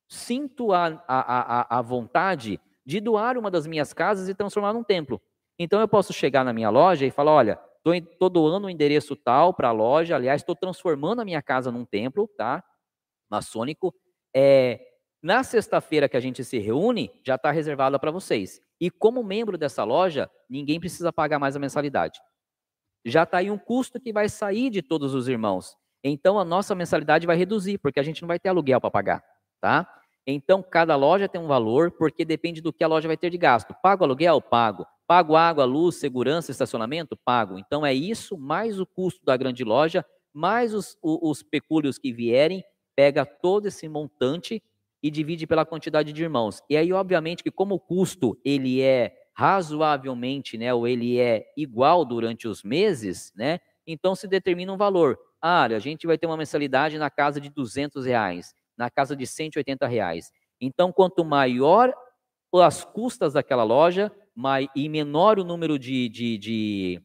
sinto 0.08 0.72
a, 0.72 1.00
a, 1.06 1.60
a, 1.60 1.78
a 1.78 1.80
vontade 1.80 2.60
de 2.84 2.98
doar 2.98 3.38
uma 3.38 3.52
das 3.52 3.68
minhas 3.68 3.92
casas 3.92 4.28
e 4.28 4.34
transformar 4.34 4.72
num 4.72 4.82
templo. 4.82 5.22
Então, 5.56 5.80
eu 5.80 5.86
posso 5.86 6.12
chegar 6.12 6.44
na 6.44 6.52
minha 6.52 6.70
loja 6.70 7.06
e 7.06 7.10
falar, 7.12 7.30
olha, 7.30 7.60
estou 7.86 8.28
doando 8.28 8.64
o 8.64 8.66
um 8.66 8.70
endereço 8.70 9.14
tal 9.14 9.54
para 9.54 9.68
a 9.68 9.72
loja, 9.72 10.16
aliás, 10.16 10.42
estou 10.42 10.56
transformando 10.56 11.22
a 11.22 11.24
minha 11.24 11.40
casa 11.40 11.70
num 11.70 11.84
templo, 11.84 12.28
tá? 12.36 12.64
Maçônico. 13.30 13.94
É, 14.34 14.80
na 15.22 15.44
sexta-feira 15.44 16.08
que 16.08 16.16
a 16.16 16.20
gente 16.20 16.42
se 16.42 16.58
reúne, 16.58 17.12
já 17.24 17.36
está 17.36 17.52
reservada 17.52 17.96
para 17.96 18.10
vocês. 18.10 18.60
E 18.80 18.90
como 18.90 19.22
membro 19.22 19.56
dessa 19.56 19.84
loja, 19.84 20.30
ninguém 20.48 20.80
precisa 20.80 21.12
pagar 21.12 21.38
mais 21.38 21.56
a 21.56 21.58
mensalidade. 21.58 22.20
Já 23.04 23.22
está 23.24 23.38
aí 23.38 23.50
um 23.50 23.58
custo 23.58 24.00
que 24.00 24.12
vai 24.12 24.28
sair 24.28 24.70
de 24.70 24.82
todos 24.82 25.14
os 25.14 25.28
irmãos. 25.28 25.76
Então 26.02 26.38
a 26.38 26.44
nossa 26.44 26.74
mensalidade 26.74 27.26
vai 27.26 27.36
reduzir, 27.36 27.78
porque 27.78 28.00
a 28.00 28.02
gente 28.02 28.22
não 28.22 28.28
vai 28.28 28.38
ter 28.38 28.48
aluguel 28.48 28.80
para 28.80 28.90
pagar, 28.90 29.24
tá? 29.60 29.88
Então 30.26 30.62
cada 30.62 30.96
loja 30.96 31.28
tem 31.28 31.40
um 31.40 31.46
valor, 31.46 31.90
porque 31.90 32.24
depende 32.24 32.60
do 32.60 32.72
que 32.72 32.84
a 32.84 32.88
loja 32.88 33.08
vai 33.08 33.16
ter 33.16 33.30
de 33.30 33.38
gasto. 33.38 33.74
Pago 33.82 34.04
aluguel? 34.04 34.40
Pago. 34.40 34.86
Pago 35.06 35.36
água, 35.36 35.64
luz, 35.64 35.96
segurança, 35.96 36.50
estacionamento? 36.50 37.16
Pago. 37.16 37.58
Então 37.58 37.84
é 37.84 37.92
isso, 37.92 38.38
mais 38.38 38.80
o 38.80 38.86
custo 38.86 39.24
da 39.24 39.36
grande 39.36 39.62
loja, 39.64 40.04
mais 40.32 40.72
os, 40.74 40.96
os, 41.02 41.18
os 41.22 41.42
pecúlios 41.42 41.98
que 41.98 42.12
vierem, 42.12 42.64
pega 42.96 43.26
todo 43.26 43.66
esse 43.66 43.88
montante 43.88 44.62
e 45.04 45.10
divide 45.10 45.46
pela 45.46 45.66
quantidade 45.66 46.14
de 46.14 46.22
irmãos. 46.22 46.62
E 46.68 46.78
aí, 46.78 46.90
obviamente, 46.90 47.42
que 47.42 47.50
como 47.50 47.74
o 47.74 47.78
custo 47.78 48.40
ele 48.42 48.80
é 48.80 49.14
razoavelmente, 49.34 50.56
né, 50.56 50.72
ou 50.72 50.88
ele 50.88 51.20
é 51.20 51.44
igual 51.58 52.06
durante 52.06 52.48
os 52.48 52.62
meses, 52.62 53.30
né, 53.36 53.60
então 53.86 54.14
se 54.14 54.26
determina 54.26 54.72
um 54.72 54.78
valor. 54.78 55.18
Ah, 55.42 55.64
a 55.64 55.78
gente 55.78 56.06
vai 56.06 56.16
ter 56.16 56.26
uma 56.26 56.38
mensalidade 56.38 56.96
na 56.96 57.10
casa 57.10 57.38
de 57.38 57.50
200 57.50 58.06
reais, 58.06 58.54
na 58.78 58.88
casa 58.88 59.14
de 59.14 59.26
180 59.26 59.86
reais. 59.86 60.32
Então, 60.58 60.90
quanto 60.90 61.22
maior 61.22 61.92
as 62.54 62.82
custas 62.82 63.34
daquela 63.34 63.62
loja 63.62 64.10
e 64.74 64.88
menor 64.88 65.38
o 65.38 65.44
número 65.44 65.78
de, 65.78 66.08
de, 66.08 66.38
de, 66.38 67.02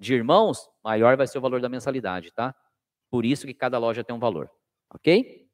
de 0.00 0.14
irmãos, 0.14 0.68
maior 0.82 1.16
vai 1.16 1.28
ser 1.28 1.38
o 1.38 1.42
valor 1.42 1.60
da 1.60 1.68
mensalidade, 1.68 2.32
tá? 2.32 2.52
Por 3.08 3.24
isso 3.24 3.46
que 3.46 3.54
cada 3.54 3.78
loja 3.78 4.02
tem 4.02 4.16
um 4.16 4.18
valor, 4.18 4.50
ok? 4.92 5.45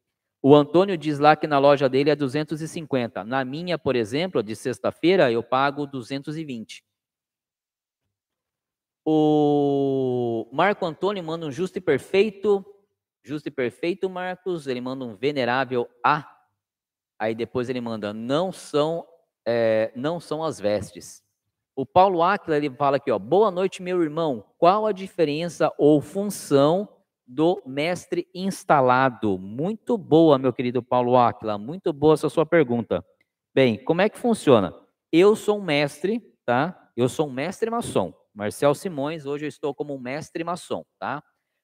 O 0.45 0.57
Antônio 0.57 0.99
diz 0.99 1.21
lá 1.21 1.37
que 1.37 1.47
na 1.47 1.61
loja 1.61 1.89
dele 1.89 2.11
é 2.11 2.17
250. 2.17 3.23
Na 3.23 3.45
minha, 3.45 3.79
por 3.79 3.95
exemplo, 3.95 4.43
de 4.43 4.57
sexta-feira, 4.57 5.31
eu 5.31 5.41
pago 5.41 5.87
220. 5.87 6.85
O 9.07 10.49
Marco 10.53 10.85
Antônio 10.85 11.23
manda 11.23 11.47
um 11.47 11.53
justo 11.53 11.79
e 11.79 11.81
perfeito. 11.81 12.65
Justo 13.23 13.49
e 13.49 13.53
perfeito, 13.53 14.11
Marcos. 14.11 14.67
Ele 14.67 14.81
manda 14.81 15.05
um 15.05 15.15
venerável 15.15 15.89
A. 16.05 16.29
Aí 17.17 17.37
depois 17.37 17.69
ele 17.69 17.81
manda, 17.81 18.12
não 18.12 18.51
são, 18.51 19.07
é, 19.47 19.93
não 19.95 20.19
são 20.19 20.43
as 20.43 20.59
vestes. 20.59 21.23
O 21.77 21.87
Paulo 21.87 22.21
Aquila, 22.21 22.57
ele 22.57 22.69
fala 22.69 22.97
aqui, 22.97 23.12
ó, 23.12 23.19
boa 23.19 23.49
noite, 23.49 23.81
meu 23.81 24.03
irmão. 24.03 24.45
Qual 24.59 24.87
a 24.87 24.93
diferença 24.93 25.73
ou 25.79 26.01
função 26.01 26.89
do 27.33 27.62
mestre 27.65 28.28
instalado. 28.35 29.39
Muito 29.39 29.97
boa, 29.97 30.36
meu 30.36 30.52
querido 30.52 30.83
Paulo 30.83 31.17
Aquila, 31.17 31.57
muito 31.57 31.91
boa 31.91 32.12
essa 32.12 32.28
sua 32.28 32.44
pergunta. 32.44 33.02
Bem, 33.55 33.83
como 33.83 34.02
é 34.02 34.09
que 34.11 34.19
funciona? 34.19 34.75
Eu 35.11 35.35
sou 35.35 35.59
um 35.59 35.62
mestre, 35.62 36.20
tá? 36.44 36.91
Eu 36.94 37.09
sou 37.09 37.28
um 37.28 37.33
mestre 37.33 37.70
maçom. 37.70 38.12
Marcel 38.35 38.75
Simões, 38.75 39.25
hoje 39.25 39.47
eu 39.47 39.49
estou 39.49 39.75
como 39.75 39.94
um 39.94 39.99
mestre 39.99 40.44
maçom, 40.44 40.85
tá? 40.99 41.23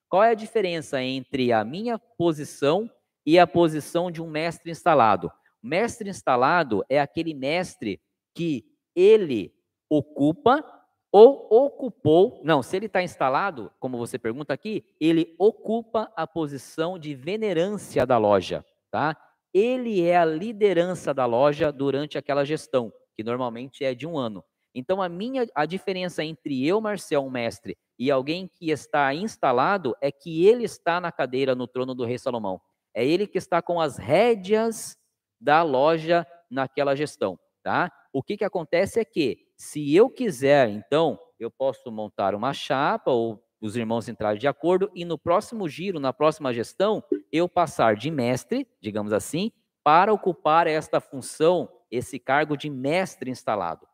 Qual 0.09 0.23
é 0.23 0.31
a 0.31 0.35
diferença 0.35 1.03
entre 1.03 1.53
a 1.53 1.63
minha 1.65 1.99
posição 1.99 2.91
e 3.27 3.39
a 3.39 3.47
posição 3.47 4.11
de 4.11 4.23
um 4.23 4.31
mestre 4.31 4.71
instalado? 4.71 5.31
Mestre 5.63 6.09
instalado 6.09 6.83
é 6.89 6.99
aquele 6.99 7.35
mestre 7.35 8.01
que 8.35 8.65
ele 8.97 9.53
ocupa 9.91 10.65
ou 11.11 11.47
ocupou, 11.51 12.41
não, 12.45 12.63
se 12.63 12.77
ele 12.77 12.87
está 12.87 13.03
instalado, 13.03 13.73
como 13.81 13.97
você 13.97 14.19
pergunta 14.19 14.53
aqui, 14.53 14.85
ele 15.01 15.35
ocupa 15.39 16.13
a 16.15 16.27
posição 16.27 16.99
de 16.99 17.15
venerância 17.15 18.05
da 18.05 18.19
loja, 18.19 18.65
tá? 18.91 19.17
Ele 19.53 20.03
é 20.03 20.19
a 20.19 20.25
liderança 20.25 21.15
da 21.15 21.25
loja 21.25 21.73
durante 21.73 22.19
aquela 22.19 22.45
gestão, 22.45 22.93
que 23.17 23.25
normalmente 23.25 23.85
é 23.85 23.95
de 23.95 24.07
um 24.07 24.19
ano. 24.19 24.45
Então 24.75 25.01
a 25.01 25.09
minha 25.09 25.47
a 25.55 25.65
diferença 25.65 26.23
entre 26.23 26.67
eu, 26.67 26.81
Marcel, 26.81 27.25
um 27.25 27.31
mestre, 27.31 27.77
e 27.99 28.11
alguém 28.11 28.47
que 28.47 28.71
está 28.71 29.13
instalado 29.15 29.97
é 30.01 30.13
que 30.13 30.47
ele 30.47 30.65
está 30.65 31.01
na 31.01 31.11
cadeira 31.11 31.55
no 31.55 31.67
trono 31.67 31.95
do 31.95 32.05
rei 32.05 32.19
Salomão. 32.19 32.61
É 32.95 33.05
ele 33.05 33.27
que 33.27 33.39
está 33.39 33.63
com 33.63 33.81
as 33.81 33.97
rédeas 33.97 34.97
da 35.41 35.63
loja 35.63 36.27
naquela 36.51 36.95
gestão, 36.95 37.39
tá? 37.63 37.91
O 38.13 38.23
que 38.23 38.37
que 38.37 38.45
acontece 38.45 39.01
é 39.01 39.05
que 39.05 39.48
se 39.59 39.95
eu 39.95 40.09
quiser, 40.09 40.69
então, 40.69 41.19
eu 41.39 41.51
posso 41.51 41.91
montar 41.91 42.33
uma 42.35 42.53
chapa 42.53 43.11
ou 43.11 43.43
os 43.61 43.77
irmãos 43.77 44.09
entrarem 44.09 44.39
de 44.39 44.47
acordo 44.47 44.89
e 44.95 45.05
no 45.05 45.19
próximo 45.19 45.69
giro, 45.69 45.99
na 45.99 46.13
próxima 46.13 46.55
gestão, 46.55 47.03
eu 47.33 47.49
passar 47.49 47.97
de 47.97 48.09
mestre, 48.09 48.69
digamos 48.81 49.13
assim, 49.13 49.51
para 49.83 50.13
ocupar 50.13 50.69
esta 50.69 51.01
função, 51.01 51.69
esse 51.91 52.21
cargo 52.21 52.57
de 52.57 52.71
mestre 52.71 53.33
instalado, 53.33 53.85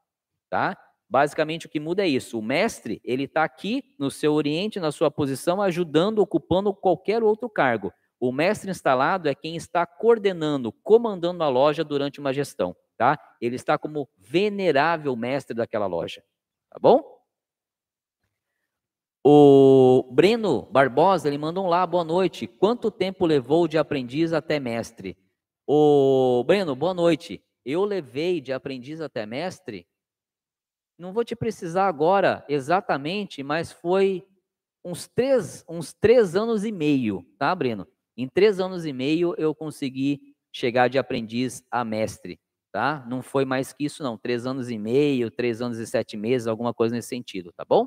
tá? 0.51 0.77
Basicamente 1.09 1.65
o 1.67 1.69
que 1.71 1.81
muda 1.81 2.03
é 2.03 2.09
isso. 2.09 2.39
O 2.39 2.43
mestre, 2.43 3.01
ele 3.03 3.25
está 3.25 3.43
aqui 3.43 3.83
no 3.99 4.11
seu 4.11 4.35
oriente, 4.35 4.79
na 4.79 4.93
sua 4.93 5.11
posição, 5.11 5.63
ajudando, 5.63 6.19
ocupando 6.19 6.75
qualquer 6.75 7.23
outro 7.23 7.49
cargo. 7.49 7.91
O 8.21 8.33
mestre 8.33 8.71
instalado 8.71 9.29
é 9.29 9.35
quem 9.35 9.57
está 9.57 9.87
coordenando, 9.87 10.73
comandando 10.73 11.43
a 11.43 11.49
loja 11.49 11.83
durante 11.83 12.21
uma 12.21 12.35
gestão 12.35 12.77
tá? 12.97 13.19
Ele 13.41 13.57
está 13.57 13.79
como 13.79 14.09
venerável 14.19 15.15
mestre 15.17 15.55
daquela 15.57 15.87
loja, 15.87 16.23
tá 16.71 16.79
bom? 16.81 17.15
O 19.27 20.11
Breno 20.13 20.63
Barbosa, 20.71 21.29
ele 21.29 21.39
manda 21.39 21.61
um 21.61 21.67
lá, 21.67 21.87
boa 21.87 22.05
noite. 22.05 22.47
Quanto 22.47 22.91
tempo 22.91 23.25
levou 23.25 23.67
de 23.67 23.79
aprendiz 23.79 24.33
até 24.33 24.61
mestre? 24.61 25.17
O 25.67 26.45
Breno, 26.47 26.77
boa 26.77 26.93
noite. 26.93 27.43
Eu 27.65 27.85
levei 27.85 28.41
de 28.41 28.53
aprendiz 28.53 29.01
até 29.01 29.25
mestre, 29.25 29.87
não 30.99 31.13
vou 31.13 31.25
te 31.25 31.35
precisar 31.35 31.89
agora 31.89 32.45
exatamente, 32.49 33.43
mas 33.43 33.73
foi 33.73 34.25
uns 34.85 35.09
três, 35.09 35.65
uns 35.69 35.93
três 35.93 36.37
anos 36.37 36.65
e 36.65 36.71
meio, 36.71 37.27
tá, 37.39 37.53
Breno? 37.55 37.87
Em 38.17 38.29
três 38.29 38.61
anos 38.61 38.85
e 38.87 38.93
meio 38.93 39.35
eu 39.37 39.55
consegui 39.55 40.37
chegar 40.53 40.89
de 40.89 40.99
aprendiz 40.99 41.65
a 41.71 41.85
mestre 41.85 42.39
tá? 42.75 43.07
Não 43.07 43.23
foi 43.23 43.45
mais 43.45 43.73
que 43.73 43.85
isso, 43.85 44.03
não. 44.03 44.19
Três 44.19 44.45
anos 44.47 44.69
e 44.69 44.77
meio, 44.77 45.31
três 45.31 45.63
anos 45.63 45.79
e 45.79 45.87
sete 45.87 46.17
meses, 46.17 46.49
alguma 46.49 46.75
coisa 46.75 46.93
nesse 46.93 47.07
sentido, 47.07 47.53
tá 47.53 47.65
bom? 47.65 47.87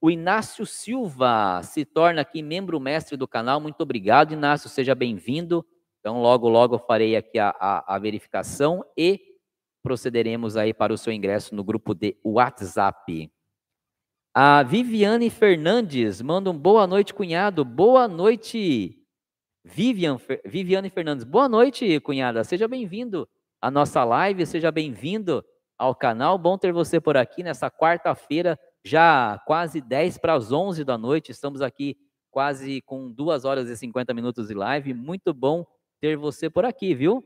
O 0.00 0.08
Inácio 0.08 0.64
Silva 0.64 1.60
se 1.64 1.84
torna 1.84 2.20
aqui 2.20 2.42
membro 2.42 2.78
mestre 2.78 3.16
do 3.16 3.26
canal. 3.26 3.60
Muito 3.60 3.80
obrigado, 3.80 4.32
Inácio. 4.32 4.70
Seja 4.70 4.94
bem-vindo. 4.94 5.66
Então, 5.98 6.22
logo, 6.22 6.48
logo 6.48 6.76
eu 6.76 6.78
farei 6.78 7.16
aqui 7.16 7.40
a, 7.40 7.48
a, 7.58 7.96
a, 7.96 7.98
verificação 7.98 8.84
e 8.96 9.20
procederemos 9.82 10.56
aí 10.56 10.72
para 10.72 10.92
o 10.92 10.98
seu 10.98 11.12
ingresso 11.12 11.56
no 11.56 11.64
grupo 11.64 11.92
de 11.92 12.16
WhatsApp. 12.22 13.32
A 14.32 14.62
Viviane 14.62 15.28
Fernandes 15.28 16.22
manda 16.22 16.50
um 16.52 16.56
boa 16.56 16.86
noite, 16.86 17.12
cunhado. 17.12 17.64
Boa 17.64 18.06
noite, 18.06 19.03
Vivian, 19.64 20.18
Viviane 20.44 20.90
Fernandes, 20.90 21.24
boa 21.24 21.48
noite, 21.48 21.98
cunhada. 22.00 22.44
Seja 22.44 22.68
bem-vindo 22.68 23.26
à 23.62 23.70
nossa 23.70 24.04
live, 24.04 24.44
seja 24.44 24.70
bem-vindo 24.70 25.42
ao 25.78 25.94
canal. 25.94 26.36
Bom 26.36 26.58
ter 26.58 26.70
você 26.70 27.00
por 27.00 27.16
aqui 27.16 27.42
nessa 27.42 27.70
quarta-feira, 27.70 28.60
já 28.84 29.40
quase 29.46 29.80
10 29.80 30.18
para 30.18 30.34
as 30.34 30.52
11 30.52 30.84
da 30.84 30.98
noite. 30.98 31.32
Estamos 31.32 31.62
aqui 31.62 31.96
quase 32.30 32.82
com 32.82 33.10
2 33.10 33.46
horas 33.46 33.70
e 33.70 33.76
50 33.76 34.12
minutos 34.12 34.48
de 34.48 34.54
live. 34.54 34.92
Muito 34.92 35.32
bom 35.32 35.64
ter 35.98 36.14
você 36.14 36.50
por 36.50 36.66
aqui, 36.66 36.94
viu? 36.94 37.24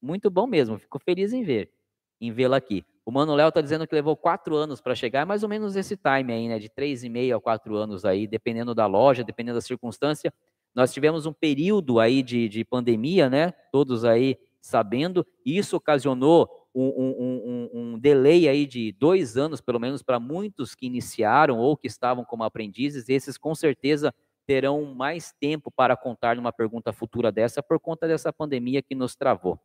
Muito 0.00 0.30
bom 0.30 0.46
mesmo. 0.46 0.78
Fico 0.78 1.00
feliz 1.00 1.32
em 1.32 1.42
ver, 1.42 1.72
em 2.20 2.30
vê-la 2.30 2.56
aqui. 2.56 2.84
O 3.04 3.10
Mano 3.10 3.34
Léo 3.34 3.48
está 3.48 3.60
dizendo 3.60 3.84
que 3.84 3.94
levou 3.96 4.16
quatro 4.16 4.54
anos 4.54 4.80
para 4.80 4.94
chegar, 4.94 5.22
é 5.22 5.24
mais 5.24 5.42
ou 5.42 5.48
menos 5.48 5.74
esse 5.74 5.96
time 5.96 6.32
aí, 6.32 6.46
né? 6.46 6.60
De 6.60 6.68
três 6.68 7.02
e 7.02 7.08
meio 7.08 7.36
a 7.36 7.40
quatro 7.40 7.74
anos 7.74 8.04
aí, 8.04 8.28
dependendo 8.28 8.76
da 8.76 8.86
loja, 8.86 9.24
dependendo 9.24 9.56
da 9.56 9.60
circunstância. 9.60 10.32
Nós 10.74 10.92
tivemos 10.92 11.26
um 11.26 11.32
período 11.32 12.00
aí 12.00 12.22
de, 12.22 12.48
de 12.48 12.64
pandemia, 12.64 13.30
né? 13.30 13.52
Todos 13.70 14.04
aí 14.04 14.38
sabendo, 14.60 15.26
e 15.44 15.58
isso 15.58 15.76
ocasionou 15.76 16.48
um, 16.74 16.86
um, 16.86 17.10
um, 17.18 17.70
um, 17.72 17.98
delay 17.98 18.48
aí 18.48 18.66
de 18.66 18.92
dois 18.92 19.36
anos, 19.36 19.60
pelo 19.60 19.78
menos, 19.78 20.02
para 20.02 20.18
muitos 20.18 20.74
que 20.74 20.86
iniciaram 20.86 21.58
ou 21.58 21.76
que 21.76 21.86
estavam 21.86 22.24
como 22.24 22.42
aprendizes. 22.42 23.08
Esses, 23.08 23.38
com 23.38 23.54
certeza, 23.54 24.12
terão 24.46 24.84
mais 24.94 25.32
tempo 25.32 25.70
para 25.70 25.96
contar 25.96 26.36
numa 26.36 26.52
pergunta 26.52 26.92
futura 26.92 27.30
dessa 27.30 27.62
por 27.62 27.78
conta 27.78 28.08
dessa 28.08 28.32
pandemia 28.32 28.82
que 28.82 28.94
nos 28.94 29.14
travou. 29.14 29.60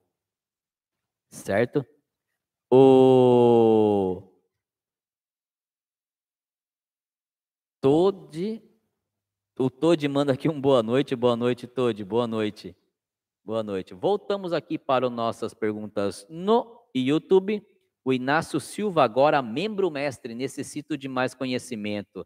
Certo? 1.31 1.85
O 2.71 4.23
Todd, 7.81 8.61
o 9.59 9.69
Todd 9.69 10.07
manda 10.07 10.31
aqui 10.31 10.47
um 10.47 10.59
boa 10.59 10.81
noite, 10.81 11.15
boa 11.17 11.35
noite, 11.35 11.67
Todd, 11.67 12.03
boa 12.05 12.25
noite. 12.25 12.75
Boa 13.43 13.61
noite. 13.61 13.93
Voltamos 13.93 14.53
aqui 14.53 14.77
para 14.77 15.09
nossas 15.09 15.53
perguntas 15.53 16.25
no 16.29 16.87
YouTube. 16.95 17.61
O 18.05 18.13
Inácio 18.13 18.59
Silva, 18.59 19.03
agora 19.03 19.41
membro 19.41 19.91
mestre, 19.91 20.33
necessito 20.33 20.97
de 20.97 21.09
mais 21.09 21.33
conhecimento. 21.33 22.25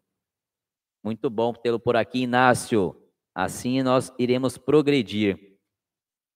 Muito 1.02 1.28
bom 1.28 1.52
tê-lo 1.52 1.80
por 1.80 1.96
aqui, 1.96 2.20
Inácio. 2.20 2.94
Assim 3.34 3.82
nós 3.82 4.12
iremos 4.16 4.56
progredir. 4.56 5.58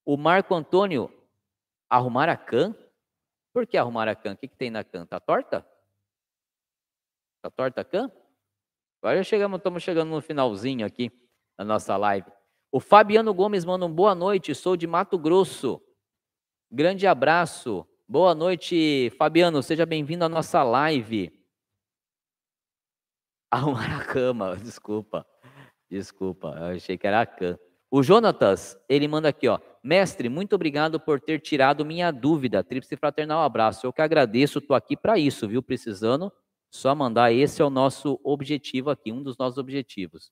O 0.05 0.17
Marco 0.17 0.52
Antônio, 0.52 1.12
arrumar 1.89 2.28
a 2.28 2.36
can? 2.36 2.75
Por 3.52 3.67
que 3.68 3.77
arrumar 3.77 4.09
a 4.09 4.17
can? 4.17 4.33
O 4.33 4.36
que, 4.36 4.49
que 4.49 4.57
tem 4.57 4.70
na 4.70 4.83
can? 4.83 5.07
Tá 5.07 5.20
torta? 5.20 5.65
Tá 7.41 7.51
torta 7.51 7.83
a 7.83 7.85
can? 7.85 8.10
Agora 9.01 9.23
chegamos, 9.23 9.59
estamos 9.59 9.83
chegando 9.83 10.10
no 10.10 10.20
finalzinho 10.20 10.85
aqui 10.85 11.12
da 11.57 11.65
nossa 11.65 11.97
live. 11.97 12.27
O 12.73 12.81
Fabiano 12.81 13.33
Gomes 13.33 13.65
manda 13.65 13.86
um 13.86 13.93
boa 13.93 14.12
noite, 14.12 14.55
sou 14.57 14.77
de 14.77 14.89
Mato 14.89 15.17
Grosso. 15.17 15.81
Grande 16.68 17.07
abraço. 17.07 17.86
Boa 18.09 18.35
noite, 18.35 19.10
Fabiano, 19.17 19.62
seja 19.62 19.86
bem-vindo 19.86 20.25
à 20.25 20.28
nossa 20.28 20.65
live. 20.65 21.31
Arrumar 23.49 24.01
a 24.01 24.05
cama, 24.05 24.57
desculpa. 24.57 25.25
Desculpa, 25.89 26.57
eu 26.59 26.77
achei 26.77 26.99
que 26.99 27.07
era 27.07 27.20
a 27.20 27.27
cama. 27.27 27.59
O 27.89 28.02
Jonatas, 28.02 28.77
ele 28.89 29.07
manda 29.07 29.28
aqui, 29.28 29.47
ó. 29.47 29.60
Mestre, 29.81 30.28
muito 30.28 30.57
obrigado 30.57 30.99
por 30.99 31.20
ter 31.20 31.41
tirado 31.41 31.85
minha 31.85 32.10
dúvida. 32.10 32.65
Tríplice 32.65 32.97
fraternal 32.97 33.43
abraço. 33.43 33.86
Eu 33.86 33.93
que 33.93 34.02
agradeço, 34.02 34.60
tô 34.60 34.75
aqui 34.75 34.97
para 34.97 35.17
isso, 35.18 35.47
viu? 35.47 35.62
Precisando 35.62 36.33
só 36.70 36.94
mandar, 36.94 37.32
esse 37.32 37.62
é 37.62 37.64
o 37.64 37.70
nosso 37.70 38.20
objetivo 38.22 38.90
aqui, 38.90 39.10
um 39.10 39.22
dos 39.22 39.36
nossos 39.38 39.58
objetivos. 39.58 40.30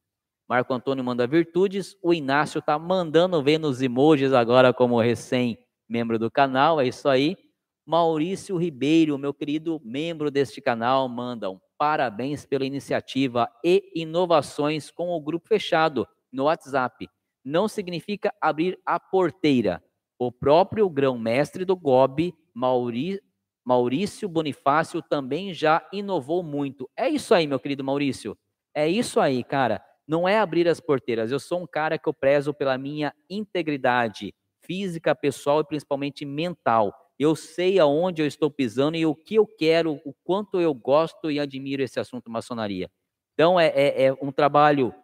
Marco 0.49 0.73
Antônio 0.73 1.03
manda 1.03 1.27
virtudes, 1.27 1.97
o 2.03 2.15
Inácio 2.15 2.63
tá 2.63 2.79
mandando 2.79 3.43
ver 3.43 3.59
nos 3.59 3.83
emojis 3.83 4.33
agora 4.33 4.73
como 4.73 5.01
recém-membro 5.01 6.19
do 6.19 6.31
canal, 6.31 6.81
é 6.81 6.87
isso 6.87 7.09
aí. 7.09 7.37
Maurício 7.85 8.57
Ribeiro, 8.57 9.19
meu 9.19 9.33
querido 9.33 9.81
membro 9.85 10.31
deste 10.31 10.61
canal, 10.61 11.09
manda 11.09 11.51
um 11.51 11.59
parabéns 11.79 12.45
pela 12.45 12.65
iniciativa 12.65 13.51
e 13.65 13.93
inovações 13.95 14.91
com 14.91 15.11
o 15.11 15.21
grupo 15.21 15.49
fechado 15.49 16.07
no 16.33 16.45
WhatsApp. 16.45 17.09
Não 17.45 17.69
significa 17.69 18.33
abrir 18.41 18.79
a 18.85 18.99
porteira. 18.99 19.83
O 20.19 20.33
próprio 20.33 20.89
grão-mestre 20.89 21.65
do 21.65 21.77
GOB, 21.77 22.35
Maurício, 22.55 23.23
Maurício 23.67 24.29
Bonifácio 24.29 25.03
também 25.03 25.53
já 25.53 25.85
inovou 25.93 26.41
muito. 26.41 26.89
É 26.97 27.09
isso 27.09 27.35
aí, 27.35 27.49
meu 27.49 27.59
querido 27.59 27.83
Maurício. 27.83 28.39
É 28.73 28.89
isso 28.89 29.19
aí, 29.19 29.43
cara. 29.43 29.83
Não 30.07 30.29
é 30.29 30.39
abrir 30.39 30.69
as 30.69 30.79
porteiras. 30.79 31.33
Eu 31.33 31.41
sou 31.41 31.61
um 31.61 31.67
cara 31.67 31.99
que 31.99 32.09
eu 32.09 32.15
prezo 32.15 32.55
pela 32.55 32.79
minha 32.79 33.13
integridade 33.29 34.33
física, 34.63 35.17
pessoal 35.17 35.63
e 35.63 35.65
principalmente 35.65 36.25
mental. 36.25 36.95
Eu 37.19 37.35
sei 37.35 37.81
aonde 37.81 38.23
eu 38.23 38.27
estou 38.27 38.49
pisando 38.53 38.97
e 38.97 39.05
o 39.05 39.17
que 39.17 39.35
eu 39.35 39.45
quero, 39.45 40.01
o 40.05 40.15
quanto 40.23 40.61
eu 40.61 40.73
gosto 40.73 41.29
e 41.29 41.41
admiro 41.41 41.83
esse 41.83 41.99
assunto 41.99 42.31
maçonaria. 42.31 42.89
Então 43.35 43.59
é, 43.59 43.67
é, 43.67 44.05
é 44.05 44.13
um 44.23 44.31
trabalho 44.31 44.95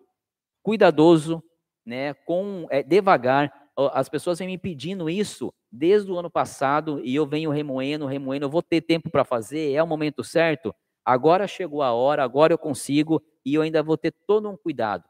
cuidadoso, 0.63 1.43
né, 1.85 2.15
com 2.15 2.69
é, 2.71 2.81
devagar, 2.81 3.53
as 3.93 4.09
pessoas 4.09 4.39
vêm 4.39 4.49
me 4.49 4.59
pedindo 4.59 5.09
isso 5.09 5.53
desde 5.71 6.11
o 6.11 6.19
ano 6.19 6.31
passado 6.31 7.01
e 7.03 7.15
eu 7.15 7.27
venho 7.27 7.51
remoendo, 7.51 8.07
remoendo. 8.07 8.47
Eu 8.47 8.51
vou 8.51 8.63
ter 8.63 8.81
tempo 8.81 9.11
para 9.11 9.25
fazer, 9.25 9.73
é 9.73 9.83
o 9.83 9.87
momento 9.87 10.23
certo. 10.23 10.75
Agora 11.05 11.47
chegou 11.47 11.83
a 11.83 11.93
hora, 11.93 12.23
agora 12.23 12.53
eu 12.53 12.59
consigo 12.59 13.23
e 13.45 13.55
eu 13.55 13.63
ainda 13.63 13.83
vou 13.83 13.97
ter 13.97 14.13
todo 14.27 14.49
um 14.49 14.57
cuidado. 14.57 15.05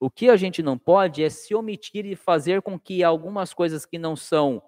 O 0.00 0.10
que 0.10 0.28
a 0.28 0.36
gente 0.36 0.62
não 0.62 0.78
pode 0.78 1.22
é 1.22 1.28
se 1.28 1.54
omitir 1.54 2.06
e 2.06 2.16
fazer 2.16 2.62
com 2.62 2.78
que 2.78 3.02
algumas 3.02 3.52
coisas 3.52 3.84
que 3.84 3.98
não 3.98 4.14
são 4.14 4.62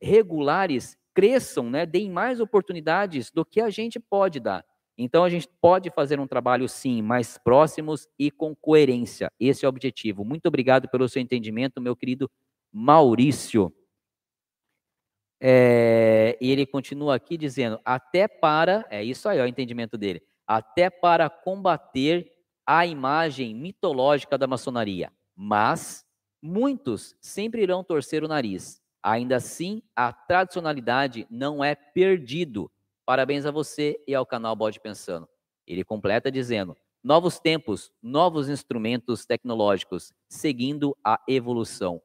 regulares 0.00 0.96
cresçam, 1.14 1.70
né, 1.70 1.86
deem 1.86 2.10
mais 2.10 2.40
oportunidades 2.40 3.30
do 3.30 3.44
que 3.44 3.60
a 3.60 3.70
gente 3.70 4.00
pode 4.00 4.40
dar. 4.40 4.64
Então 4.96 5.24
a 5.24 5.28
gente 5.28 5.48
pode 5.60 5.90
fazer 5.90 6.20
um 6.20 6.26
trabalho 6.26 6.68
sim 6.68 7.02
mais 7.02 7.38
próximos 7.38 8.06
e 8.18 8.30
com 8.30 8.54
coerência. 8.54 9.30
Esse 9.40 9.64
é 9.64 9.68
o 9.68 9.70
objetivo. 9.70 10.24
Muito 10.24 10.46
obrigado 10.46 10.88
pelo 10.88 11.08
seu 11.08 11.20
entendimento, 11.20 11.80
meu 11.80 11.96
querido 11.96 12.30
Maurício. 12.76 13.72
É, 15.40 16.36
e 16.40 16.50
ele 16.50 16.66
continua 16.66 17.14
aqui 17.14 17.36
dizendo: 17.36 17.80
até 17.84 18.26
para, 18.26 18.84
é 18.90 19.04
isso 19.04 19.28
aí, 19.28 19.40
o 19.40 19.46
entendimento 19.46 19.96
dele, 19.96 20.20
até 20.44 20.90
para 20.90 21.30
combater 21.30 22.32
a 22.66 22.84
imagem 22.84 23.54
mitológica 23.54 24.36
da 24.36 24.48
maçonaria. 24.48 25.12
Mas 25.36 26.04
muitos 26.42 27.14
sempre 27.20 27.62
irão 27.62 27.84
torcer 27.84 28.24
o 28.24 28.28
nariz. 28.28 28.82
Ainda 29.00 29.36
assim, 29.36 29.80
a 29.94 30.12
tradicionalidade 30.12 31.28
não 31.30 31.62
é 31.62 31.76
perdido. 31.76 32.68
Parabéns 33.06 33.46
a 33.46 33.52
você 33.52 34.02
e 34.08 34.14
ao 34.16 34.26
canal 34.26 34.56
Bode 34.56 34.80
Pensando. 34.80 35.28
Ele 35.64 35.84
completa 35.84 36.28
dizendo: 36.28 36.76
novos 37.04 37.38
tempos, 37.38 37.92
novos 38.02 38.48
instrumentos 38.48 39.24
tecnológicos, 39.24 40.12
seguindo 40.28 40.96
a 41.04 41.20
evolução. 41.28 42.02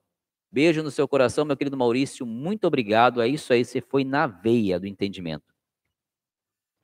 Beijo 0.51 0.81
no 0.81 0.89
seu 0.89 1.07
coração, 1.07 1.45
meu 1.45 1.55
querido 1.55 1.77
Maurício. 1.77 2.25
Muito 2.25 2.65
obrigado. 2.65 3.21
É 3.21 3.27
isso 3.27 3.53
aí, 3.53 3.63
você 3.63 3.81
foi 3.81 4.03
na 4.03 4.25
veia 4.25 4.79
do 4.79 4.87
entendimento. 4.87 5.53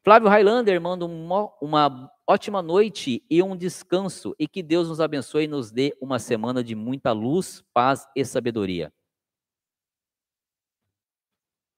Flávio 0.04 0.30
Highlander 0.30 0.80
manda 0.80 1.04
uma, 1.04 2.12
ótima 2.28 2.62
noite 2.62 3.26
e 3.28 3.42
um 3.42 3.58
descanso. 3.58 4.36
E 4.38 4.48
que 4.48 4.62
Deus 4.62 4.88
nos 4.88 5.02
abençoe 5.02 5.46
e 5.46 5.48
nos 5.48 5.72
dê 5.72 5.98
uma 6.00 6.20
semana 6.20 6.64
de 6.64 6.76
muita 6.76 7.12
luz, 7.12 7.64
paz 7.74 8.08
e 8.16 8.24
sabedoria. 8.24 8.94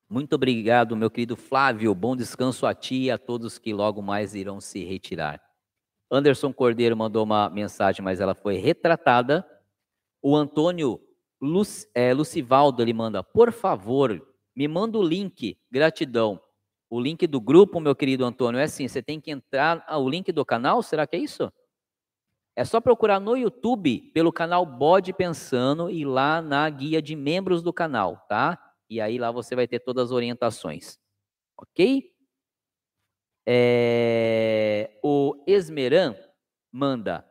Muito 0.09 0.33
obrigado, 0.33 0.95
meu 0.95 1.09
querido 1.09 1.37
Flávio. 1.37 1.95
Bom 1.95 2.17
descanso 2.17 2.65
a 2.65 2.73
ti 2.73 3.03
e 3.03 3.11
a 3.11 3.17
todos 3.17 3.57
que 3.57 3.73
logo 3.73 4.01
mais 4.01 4.35
irão 4.35 4.59
se 4.59 4.83
retirar. 4.83 5.41
Anderson 6.11 6.51
Cordeiro 6.51 6.97
mandou 6.97 7.23
uma 7.23 7.49
mensagem, 7.49 8.03
mas 8.03 8.19
ela 8.19 8.35
foi 8.35 8.57
retratada. 8.57 9.45
O 10.21 10.35
Antônio 10.35 10.99
É, 11.93 12.13
Lucivaldo, 12.13 12.81
ele 12.81 12.93
manda, 12.93 13.23
por 13.23 13.51
favor, 13.51 14.25
me 14.55 14.67
manda 14.67 14.97
o 14.97 15.03
link, 15.03 15.57
gratidão. 15.69 16.41
O 16.89 16.99
link 16.99 17.27
do 17.27 17.39
grupo, 17.39 17.79
meu 17.79 17.95
querido 17.95 18.25
Antônio, 18.25 18.59
é 18.59 18.63
assim, 18.63 18.87
você 18.87 19.03
tem 19.03 19.19
que 19.19 19.29
entrar, 19.29 19.83
ah, 19.87 19.97
o 19.97 20.09
link 20.09 20.31
do 20.31 20.45
canal, 20.45 20.81
será 20.81 21.05
que 21.05 21.15
é 21.15 21.19
isso? 21.19 21.51
É 22.55 22.65
só 22.65 22.81
procurar 22.81 23.19
no 23.19 23.37
YouTube 23.37 24.11
pelo 24.13 24.33
canal 24.33 24.65
Bode 24.65 25.13
Pensando 25.13 25.91
e 25.91 26.03
lá 26.03 26.41
na 26.41 26.67
guia 26.69 27.01
de 27.01 27.15
membros 27.15 27.61
do 27.61 27.71
canal, 27.71 28.25
tá? 28.27 28.57
E 28.89 28.99
aí 28.99 29.19
lá 29.19 29.31
você 29.31 29.55
vai 29.55 29.67
ter 29.67 29.79
todas 29.79 30.05
as 30.05 30.11
orientações, 30.11 30.97
ok? 31.55 32.11
É, 33.45 34.97
o 35.03 35.43
Esmeran 35.45 36.15
manda, 36.71 37.23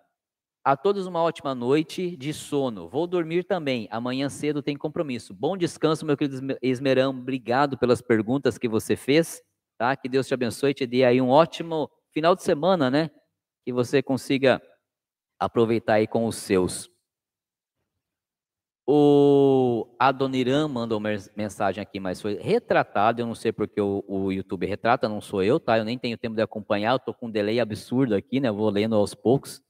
a 0.67 0.77
todos 0.77 1.07
uma 1.07 1.23
ótima 1.23 1.55
noite 1.55 2.17
de 2.17 2.35
sono. 2.35 2.89
Vou 2.89 3.07
dormir 3.07 3.45
também. 3.45 3.87
Amanhã 3.89 4.29
cedo 4.29 4.61
tem 4.61 4.77
compromisso. 4.77 5.33
Bom 5.33 5.57
descanso, 5.57 6.05
meu 6.05 6.17
querido 6.17 6.59
Esmerão. 6.61 7.11
Obrigado 7.11 7.79
pelas 7.79 8.03
perguntas 8.03 8.59
que 8.59 8.69
você 8.69 8.97
fez. 8.97 9.41
Tá? 9.79 9.95
Que 9.95 10.09
Deus 10.09 10.27
te 10.27 10.35
abençoe 10.35 10.73
e 10.73 10.75
te 10.75 10.85
dê 10.85 11.05
aí 11.05 11.23
um 11.23 11.29
ótimo 11.29 11.89
final 12.11 12.35
de 12.35 12.43
semana, 12.43 12.91
né? 12.91 13.13
Que 13.65 13.73
você 13.73 14.03
consiga 14.03 14.61
aproveitar 15.39 15.95
aí 15.95 16.07
com 16.09 16.27
os 16.27 16.35
seus. 16.35 16.91
O 18.85 19.95
Adoniran 20.01 20.67
mandou 20.67 21.01
mensagem 21.37 21.81
aqui, 21.81 22.01
mas 22.01 22.21
foi 22.21 22.41
retratado. 22.43 23.23
Eu 23.23 23.27
não 23.29 23.37
sei 23.37 23.53
porque 23.53 23.81
o, 23.81 24.03
o, 24.09 24.33
YouTube 24.33 24.67
retrata, 24.67 25.09
não 25.09 25.21
sou 25.21 25.45
eu, 25.45 25.61
tá? 25.61 25.79
Eu 25.79 25.85
nem 25.85 25.97
tenho 25.97 26.19
tempo 26.19 26.35
de 26.35 26.43
acompanhar. 26.43 26.95
Eu 26.95 26.99
tô 26.99 27.15
com 27.15 27.29
um 27.29 27.31
delay 27.31 27.61
absurdo 27.61 28.17
aqui, 28.17 28.41
né? 28.41 28.49
Eu 28.49 28.57
vou 28.57 28.69
lendo 28.69 28.97
aos 28.97 29.15
poucos. 29.15 29.65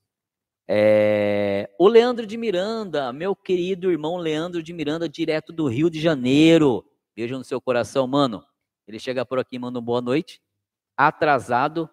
É, 0.68 1.70
o 1.78 1.86
Leandro 1.86 2.26
de 2.26 2.36
Miranda, 2.36 3.12
meu 3.12 3.36
querido 3.36 3.90
irmão 3.90 4.16
Leandro 4.16 4.60
de 4.62 4.72
Miranda, 4.72 5.08
direto 5.08 5.52
do 5.52 5.68
Rio 5.68 5.88
de 5.88 6.00
Janeiro. 6.00 6.84
Beijo 7.14 7.38
no 7.38 7.44
seu 7.44 7.60
coração, 7.60 8.06
mano. 8.06 8.44
Ele 8.86 8.98
chega 8.98 9.24
por 9.24 9.38
aqui, 9.38 9.58
manda 9.58 9.78
uma 9.78 9.84
boa 9.84 10.00
noite. 10.00 10.40
Atrasado 10.96 11.88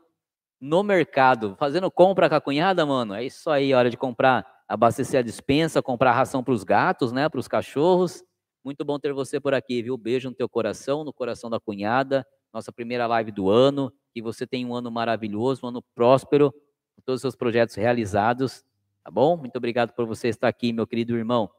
no 0.59 0.81
mercado, 0.81 1.55
fazendo 1.59 1.91
compra 1.91 2.27
com 2.29 2.35
a 2.35 2.41
cunhada, 2.41 2.85
mano. 2.85 3.13
É 3.13 3.23
isso 3.23 3.49
aí, 3.49 3.73
hora 3.73 3.89
de 3.89 3.97
comprar, 3.97 4.45
abastecer 4.67 5.19
a 5.19 5.23
dispensa, 5.23 5.81
comprar 5.81 6.13
ração 6.13 6.43
para 6.43 6.53
os 6.53 6.63
gatos, 6.63 7.11
né, 7.11 7.29
para 7.29 7.39
os 7.39 7.47
cachorros. 7.47 8.23
Muito 8.63 8.83
bom 8.85 8.97
ter 8.97 9.13
você 9.13 9.39
por 9.39 9.53
aqui, 9.53 9.83
viu? 9.83 9.97
Beijo 9.97 10.29
no 10.29 10.35
teu 10.35 10.47
coração, 10.47 11.03
no 11.03 11.13
coração 11.13 11.49
da 11.49 11.59
cunhada. 11.59 12.25
Nossa 12.51 12.71
primeira 12.71 13.05
live 13.05 13.31
do 13.31 13.49
ano. 13.49 13.93
Que 14.13 14.21
você 14.21 14.47
tenha 14.47 14.65
um 14.65 14.73
ano 14.73 14.89
maravilhoso, 14.89 15.61
um 15.65 15.69
ano 15.69 15.83
próspero 15.93 16.53
todos 17.01 17.17
os 17.17 17.21
seus 17.21 17.35
projetos 17.35 17.75
realizados 17.75 18.63
Tá 19.03 19.11
bom? 19.11 19.35
Muito 19.35 19.57
obrigado 19.57 19.91
por 19.91 20.05
você 20.05 20.29
estar 20.29 20.47
aqui, 20.47 20.71
meu 20.71 20.87
querido 20.87 21.17
irmão. 21.17 21.51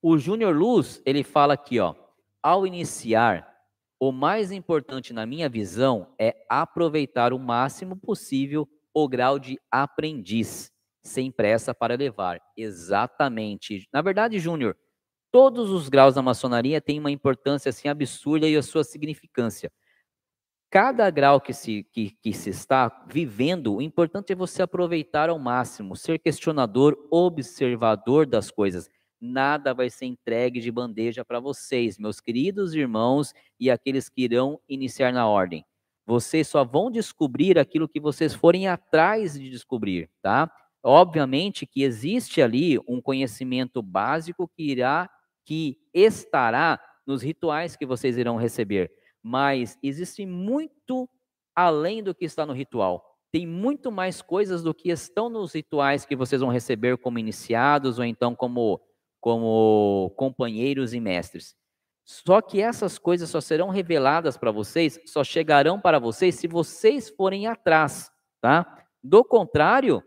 O 0.00 0.16
Júnior 0.16 0.54
Luz, 0.54 1.02
ele 1.04 1.24
fala 1.24 1.54
aqui, 1.54 1.80
ó. 1.80 1.94
Ao 2.40 2.64
iniciar, 2.66 3.52
o 3.98 4.12
mais 4.12 4.52
importante 4.52 5.12
na 5.12 5.26
minha 5.26 5.48
visão 5.48 6.14
é 6.16 6.36
aproveitar 6.48 7.32
o 7.32 7.38
máximo 7.38 7.96
possível 7.96 8.68
o 8.92 9.08
grau 9.08 9.40
de 9.40 9.58
aprendiz, 9.68 10.70
sem 11.02 11.32
pressa 11.32 11.74
para 11.74 11.96
levar. 11.96 12.40
Exatamente. 12.56 13.88
Na 13.92 14.00
verdade, 14.00 14.38
Júnior, 14.38 14.76
todos 15.32 15.70
os 15.70 15.88
graus 15.88 16.14
da 16.14 16.22
maçonaria 16.22 16.80
têm 16.80 17.00
uma 17.00 17.10
importância 17.10 17.70
assim 17.70 17.88
absurda 17.88 18.46
e 18.46 18.56
a 18.56 18.62
sua 18.62 18.84
significância 18.84 19.72
cada 20.74 21.08
grau 21.08 21.40
que 21.40 21.52
se, 21.52 21.86
que, 21.92 22.10
que 22.20 22.32
se 22.32 22.50
está 22.50 23.04
vivendo, 23.06 23.76
o 23.76 23.80
importante 23.80 24.32
é 24.32 24.34
você 24.34 24.60
aproveitar 24.60 25.28
ao 25.30 25.38
máximo, 25.38 25.94
ser 25.94 26.18
questionador, 26.18 26.98
observador 27.12 28.26
das 28.26 28.50
coisas. 28.50 28.90
Nada 29.20 29.72
vai 29.72 29.88
ser 29.88 30.06
entregue 30.06 30.58
de 30.58 30.72
bandeja 30.72 31.24
para 31.24 31.38
vocês, 31.38 31.96
meus 31.96 32.20
queridos 32.20 32.74
irmãos 32.74 33.32
e 33.60 33.70
aqueles 33.70 34.08
que 34.08 34.22
irão 34.22 34.58
iniciar 34.68 35.12
na 35.12 35.28
ordem. 35.28 35.64
Vocês 36.04 36.48
só 36.48 36.64
vão 36.64 36.90
descobrir 36.90 37.56
aquilo 37.56 37.88
que 37.88 38.00
vocês 38.00 38.34
forem 38.34 38.66
atrás 38.66 39.34
de 39.38 39.48
descobrir, 39.48 40.10
tá? 40.20 40.50
Obviamente 40.82 41.66
que 41.66 41.84
existe 41.84 42.42
ali 42.42 42.80
um 42.88 43.00
conhecimento 43.00 43.80
básico 43.80 44.48
que 44.48 44.72
irá, 44.72 45.08
que 45.44 45.78
estará 45.94 46.80
nos 47.06 47.22
rituais 47.22 47.76
que 47.76 47.86
vocês 47.86 48.18
irão 48.18 48.34
receber 48.34 48.90
mas 49.24 49.78
existe 49.82 50.26
muito 50.26 51.08
além 51.56 52.02
do 52.02 52.14
que 52.14 52.26
está 52.26 52.44
no 52.44 52.52
ritual. 52.52 53.02
Tem 53.32 53.46
muito 53.46 53.90
mais 53.90 54.20
coisas 54.20 54.62
do 54.62 54.74
que 54.74 54.90
estão 54.90 55.30
nos 55.30 55.54
rituais 55.54 56.04
que 56.04 56.14
vocês 56.14 56.42
vão 56.42 56.50
receber 56.50 56.98
como 56.98 57.18
iniciados 57.18 57.98
ou 57.98 58.04
então 58.04 58.34
como, 58.34 58.80
como 59.20 60.12
companheiros 60.16 60.92
e 60.92 61.00
mestres. 61.00 61.56
Só 62.04 62.42
que 62.42 62.60
essas 62.60 62.98
coisas 62.98 63.30
só 63.30 63.40
serão 63.40 63.70
reveladas 63.70 64.36
para 64.36 64.50
vocês, 64.50 65.00
só 65.06 65.24
chegarão 65.24 65.80
para 65.80 65.98
vocês 65.98 66.34
se 66.34 66.46
vocês 66.46 67.08
forem 67.08 67.46
atrás, 67.46 68.10
tá? 68.42 68.86
Do 69.02 69.24
contrário, 69.24 70.02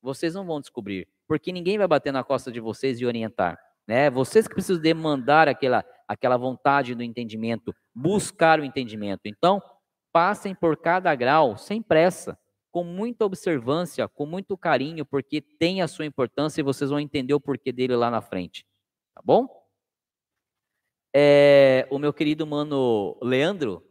vocês 0.00 0.34
não 0.34 0.46
vão 0.46 0.58
descobrir, 0.58 1.06
porque 1.28 1.52
ninguém 1.52 1.76
vai 1.76 1.86
bater 1.86 2.14
na 2.14 2.24
costa 2.24 2.50
de 2.50 2.60
vocês 2.60 2.98
e 2.98 3.04
orientar, 3.04 3.58
né? 3.86 4.08
Vocês 4.08 4.48
que 4.48 4.54
precisam 4.54 4.80
demandar 4.80 5.48
aquela 5.48 5.84
aquela 6.06 6.36
vontade 6.36 6.94
do 6.94 7.02
entendimento, 7.02 7.74
buscar 7.94 8.60
o 8.60 8.64
entendimento. 8.64 9.22
Então, 9.24 9.62
passem 10.12 10.54
por 10.54 10.76
cada 10.76 11.14
grau 11.14 11.56
sem 11.56 11.82
pressa, 11.82 12.38
com 12.70 12.84
muita 12.84 13.24
observância, 13.24 14.08
com 14.08 14.26
muito 14.26 14.56
carinho, 14.56 15.04
porque 15.06 15.40
tem 15.40 15.80
a 15.82 15.88
sua 15.88 16.04
importância 16.04 16.60
e 16.60 16.64
vocês 16.64 16.90
vão 16.90 17.00
entender 17.00 17.34
o 17.34 17.40
porquê 17.40 17.72
dele 17.72 17.94
lá 17.96 18.10
na 18.10 18.20
frente. 18.20 18.66
Tá 19.14 19.22
bom? 19.24 19.48
É, 21.14 21.86
o 21.90 21.98
meu 21.98 22.12
querido 22.12 22.44
mano 22.46 23.16
Leandro 23.22 23.84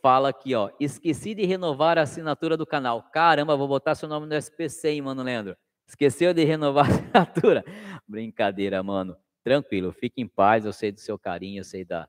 fala 0.00 0.30
aqui, 0.30 0.54
ó. 0.54 0.70
Esqueci 0.80 1.34
de 1.34 1.44
renovar 1.44 1.98
a 1.98 2.02
assinatura 2.02 2.56
do 2.56 2.66
canal. 2.66 3.02
Caramba, 3.12 3.56
vou 3.56 3.68
botar 3.68 3.94
seu 3.94 4.08
nome 4.08 4.26
no 4.26 4.34
SPC, 4.34 4.88
hein, 4.88 5.02
mano 5.02 5.22
Leandro. 5.22 5.56
Esqueceu 5.86 6.32
de 6.32 6.44
renovar 6.44 6.86
a 6.86 6.94
assinatura? 6.94 7.64
Brincadeira, 8.08 8.82
mano 8.82 9.16
tranquilo, 9.42 9.92
fique 9.92 10.20
em 10.20 10.28
paz, 10.28 10.64
eu 10.64 10.72
sei 10.72 10.92
do 10.92 11.00
seu 11.00 11.18
carinho, 11.18 11.60
eu 11.60 11.64
sei 11.64 11.84
da. 11.84 12.08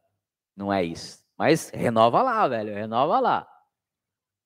Não 0.56 0.72
é 0.72 0.84
isso. 0.84 1.24
Mas 1.38 1.70
renova 1.70 2.22
lá, 2.22 2.48
velho, 2.48 2.74
renova 2.74 3.20
lá. 3.20 3.48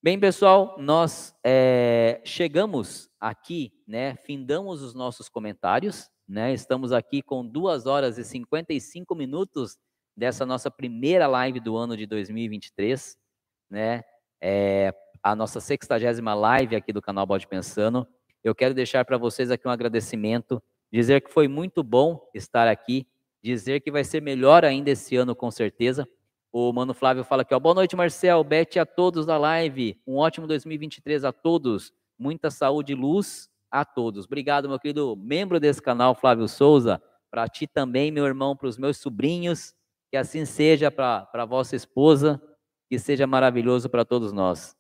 Bem, 0.02 0.20
pessoal, 0.20 0.76
nós 0.78 1.36
é, 1.44 2.22
chegamos 2.24 3.10
aqui, 3.20 3.74
né? 3.88 4.16
Findamos 4.18 4.84
os 4.84 4.94
nossos 4.94 5.28
comentários, 5.28 6.10
né? 6.28 6.54
Estamos 6.54 6.92
aqui 6.92 7.22
com 7.24 7.46
2 7.46 7.88
horas 7.88 8.18
e 8.20 8.24
55 8.24 9.16
minutos 9.16 9.78
dessa 10.16 10.46
nossa 10.46 10.70
primeira 10.70 11.28
live 11.28 11.60
do 11.60 11.76
ano 11.76 11.98
de 11.98 12.06
2023, 12.06 13.18
né? 13.70 14.04
É, 14.40 14.94
a 15.24 15.36
nossa 15.36 15.60
60 15.60 15.98
live 16.36 16.76
aqui 16.76 16.94
do 16.94 17.02
canal 17.02 17.26
Bode 17.26 17.48
Pensando. 17.48 18.08
Eu 18.44 18.54
quero 18.54 18.76
deixar 18.76 19.04
para 19.06 19.18
vocês 19.18 19.50
aqui 19.50 19.68
um 19.68 19.72
agradecimento 19.72 20.62
dizer 20.96 21.20
que 21.20 21.30
foi 21.30 21.46
muito 21.46 21.84
bom 21.84 22.26
estar 22.34 22.70
aqui, 22.70 23.06
dizer 23.44 23.82
que 23.82 23.92
vai 23.92 24.02
ser 24.06 24.22
melhor 24.22 24.64
ainda 24.64 24.90
esse 24.90 25.18
ano, 25.18 25.36
com 25.36 25.52
certeza. 25.52 26.08
O 26.54 26.72
Mano 26.72 26.94
Flávio 26.94 27.26
fala 27.26 27.42
aqui, 27.42 27.54
ó, 27.54 27.60
boa 27.60 27.76
noite, 27.76 27.98
Marcel, 27.98 28.42
Bete 28.46 28.80
a 28.80 28.86
todos 28.86 29.26
da 29.26 29.38
live, 29.38 30.02
um 30.08 30.16
ótimo 30.16 30.48
2023 30.48 31.26
a 31.26 31.34
todos, 31.34 31.92
muita 32.18 32.50
saúde 32.50 32.94
e 32.94 32.96
luz 32.96 33.50
a 33.70 33.84
todos. 33.84 34.24
Obrigado, 34.24 34.70
meu 34.70 34.80
querido 34.80 35.18
membro 35.18 35.60
desse 35.60 35.82
canal, 35.82 36.16
Flávio 36.16 36.48
Souza, 36.48 37.04
para 37.30 37.46
ti 37.50 37.68
também, 37.68 38.10
meu 38.10 38.26
irmão, 38.26 38.56
para 38.56 38.70
os 38.70 38.78
meus 38.78 38.96
sobrinhos, 38.98 39.76
que 40.10 40.16
assim 40.16 40.46
seja 40.46 40.90
para 40.90 41.46
vossa 41.46 41.76
esposa, 41.76 42.42
que 42.88 42.98
seja 42.98 43.28
maravilhoso 43.28 43.90
para 43.90 44.06
todos 44.06 44.32
nós. 44.32 44.78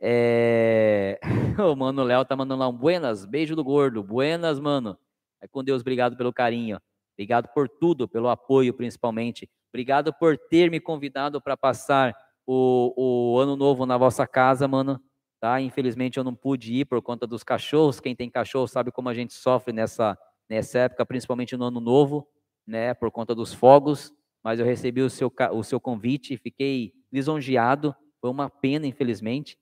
É... 0.00 1.20
O 1.56 1.76
Mano 1.76 2.02
Léo 2.02 2.24
tá 2.24 2.34
mandando 2.36 2.60
lá 2.60 2.68
um 2.68 2.76
buenas, 2.76 3.24
beijo 3.24 3.54
do 3.54 3.62
gordo, 3.64 4.02
buenas, 4.02 4.58
mano. 4.58 4.98
É 5.40 5.48
com 5.48 5.62
Deus, 5.62 5.80
obrigado 5.80 6.16
pelo 6.16 6.32
carinho. 6.32 6.80
Obrigado 7.14 7.48
por 7.54 7.68
tudo, 7.68 8.06
pelo 8.06 8.28
apoio 8.28 8.74
principalmente. 8.74 9.48
Obrigado 9.72 10.12
por 10.12 10.36
ter 10.38 10.70
me 10.70 10.80
convidado 10.80 11.40
para 11.40 11.56
passar 11.56 12.14
o, 12.46 12.94
o 12.96 13.38
ano 13.38 13.56
novo 13.56 13.84
na 13.84 13.98
vossa 13.98 14.26
casa, 14.26 14.68
mano. 14.68 15.00
Tá? 15.40 15.60
Infelizmente 15.60 16.16
eu 16.16 16.24
não 16.24 16.34
pude 16.34 16.72
ir 16.72 16.84
por 16.86 17.02
conta 17.02 17.26
dos 17.26 17.42
cachorros. 17.42 18.00
Quem 18.00 18.14
tem 18.14 18.30
cachorro 18.30 18.66
sabe 18.66 18.90
como 18.90 19.08
a 19.08 19.14
gente 19.14 19.34
sofre 19.34 19.72
nessa, 19.72 20.16
nessa 20.48 20.80
época, 20.80 21.04
principalmente 21.04 21.56
no 21.56 21.64
ano 21.64 21.80
novo, 21.80 22.26
né? 22.66 22.94
Por 22.94 23.10
conta 23.10 23.34
dos 23.34 23.52
fogos. 23.52 24.12
Mas 24.42 24.60
eu 24.60 24.64
recebi 24.64 25.02
o 25.02 25.10
seu, 25.10 25.30
o 25.52 25.62
seu 25.62 25.80
convite 25.80 26.34
e 26.34 26.38
fiquei 26.38 26.92
lisonjeado. 27.12 27.94
Foi 28.20 28.30
uma 28.30 28.48
pena, 28.48 28.86
infelizmente. 28.86 29.58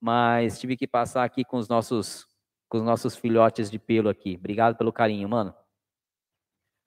Mas 0.00 0.60
tive 0.60 0.76
que 0.76 0.86
passar 0.86 1.24
aqui 1.24 1.44
com 1.44 1.56
os 1.56 1.68
nossos 1.68 2.27
com 2.68 2.78
os 2.78 2.84
nossos 2.84 3.16
filhotes 3.16 3.70
de 3.70 3.78
pelo 3.78 4.08
aqui. 4.08 4.36
Obrigado 4.38 4.76
pelo 4.76 4.92
carinho, 4.92 5.28
mano. 5.28 5.54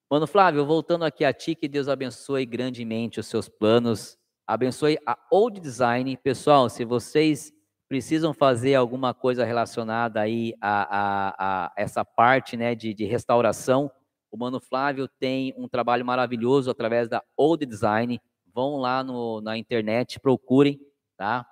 Mano 0.09 0.27
Flávio, 0.27 0.65
voltando 0.65 1.05
aqui 1.05 1.23
a 1.23 1.33
ti, 1.33 1.55
que 1.55 1.67
Deus 1.67 1.87
abençoe 1.87 2.45
grandemente 2.45 3.19
os 3.19 3.27
seus 3.27 3.47
planos, 3.47 4.17
abençoe 4.45 4.97
a 5.05 5.17
Old 5.31 5.59
Design. 5.59 6.15
Pessoal, 6.17 6.69
se 6.69 6.83
vocês 6.83 7.51
precisam 7.87 8.33
fazer 8.33 8.75
alguma 8.75 9.13
coisa 9.13 9.45
relacionada 9.45 10.21
aí 10.21 10.53
a, 10.61 10.83
a, 10.83 11.35
a 11.65 11.73
essa 11.77 12.03
parte 12.05 12.57
né, 12.57 12.75
de, 12.75 12.93
de 12.93 13.05
restauração, 13.05 13.91
o 14.29 14.37
Mano 14.37 14.59
Flávio 14.59 15.07
tem 15.07 15.53
um 15.57 15.67
trabalho 15.67 16.05
maravilhoso 16.05 16.69
através 16.69 17.09
da 17.09 17.23
Old 17.35 17.65
Design. 17.65 18.21
Vão 18.53 18.77
lá 18.77 19.03
no, 19.03 19.41
na 19.41 19.57
internet, 19.57 20.19
procurem, 20.19 20.79
tá? 21.17 21.45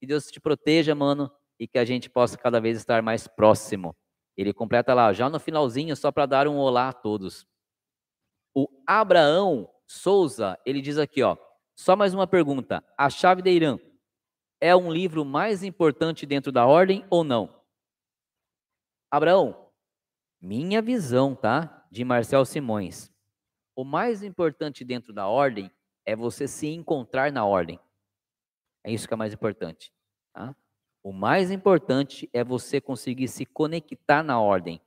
Que 0.00 0.06
Deus 0.06 0.26
te 0.26 0.40
proteja, 0.40 0.94
mano 0.94 1.30
e 1.58 1.66
que 1.66 1.78
a 1.78 1.84
gente 1.84 2.10
possa 2.10 2.36
cada 2.36 2.60
vez 2.60 2.76
estar 2.76 3.02
mais 3.02 3.26
próximo. 3.26 3.96
Ele 4.36 4.52
completa 4.52 4.92
lá, 4.94 5.12
já 5.12 5.28
no 5.28 5.38
finalzinho, 5.38 5.94
só 5.96 6.10
para 6.10 6.26
dar 6.26 6.48
um 6.48 6.56
olá 6.56 6.88
a 6.88 6.92
todos. 6.92 7.46
O 8.54 8.68
Abraão 8.86 9.70
Souza, 9.86 10.58
ele 10.64 10.80
diz 10.80 10.98
aqui, 10.98 11.22
ó, 11.22 11.36
só 11.76 11.94
mais 11.94 12.14
uma 12.14 12.26
pergunta. 12.26 12.84
A 12.96 13.10
Chave 13.10 13.42
de 13.42 13.50
Irã 13.50 13.78
é 14.60 14.74
um 14.74 14.92
livro 14.92 15.24
mais 15.24 15.62
importante 15.62 16.24
dentro 16.24 16.50
da 16.50 16.66
ordem 16.66 17.04
ou 17.10 17.22
não? 17.22 17.62
Abraão, 19.10 19.70
minha 20.40 20.82
visão, 20.82 21.34
tá? 21.34 21.86
De 21.90 22.04
Marcel 22.04 22.44
Simões. 22.44 23.10
O 23.76 23.84
mais 23.84 24.22
importante 24.22 24.84
dentro 24.84 25.12
da 25.12 25.26
ordem 25.26 25.70
é 26.06 26.14
você 26.14 26.46
se 26.46 26.66
encontrar 26.66 27.32
na 27.32 27.44
ordem. 27.44 27.78
É 28.84 28.92
isso 28.92 29.08
que 29.08 29.14
é 29.14 29.16
mais 29.16 29.32
importante. 29.32 29.92
Tá? 30.32 30.54
O 31.04 31.12
mais 31.12 31.50
importante 31.50 32.30
é 32.32 32.42
você 32.42 32.80
conseguir 32.80 33.28
se 33.28 33.44
conectar 33.44 34.22
na 34.22 34.40
ordem. 34.40 34.80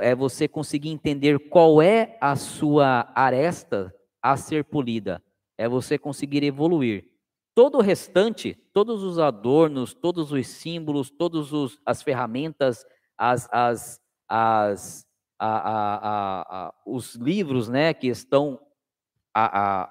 É 0.00 0.14
você 0.14 0.48
conseguir 0.48 0.88
entender 0.88 1.50
qual 1.50 1.82
é 1.82 2.16
a 2.18 2.34
sua 2.34 3.12
aresta 3.14 3.94
a 4.22 4.38
ser 4.38 4.64
polida. 4.64 5.22
É 5.58 5.68
você 5.68 5.98
conseguir 5.98 6.42
evoluir. 6.42 7.10
Todo 7.54 7.76
o 7.76 7.82
restante, 7.82 8.54
todos 8.72 9.02
os 9.02 9.18
adornos, 9.18 9.92
todos 9.92 10.32
os 10.32 10.46
símbolos, 10.46 11.10
todas 11.10 11.50
as 11.84 12.02
ferramentas, 12.02 12.86
as, 13.14 13.46
as, 13.52 14.00
as, 14.26 15.06
a, 15.38 16.68
a, 16.68 16.74
os 16.86 17.16
livros 17.16 17.68
né, 17.68 17.92
que 17.92 18.06
estão 18.06 18.58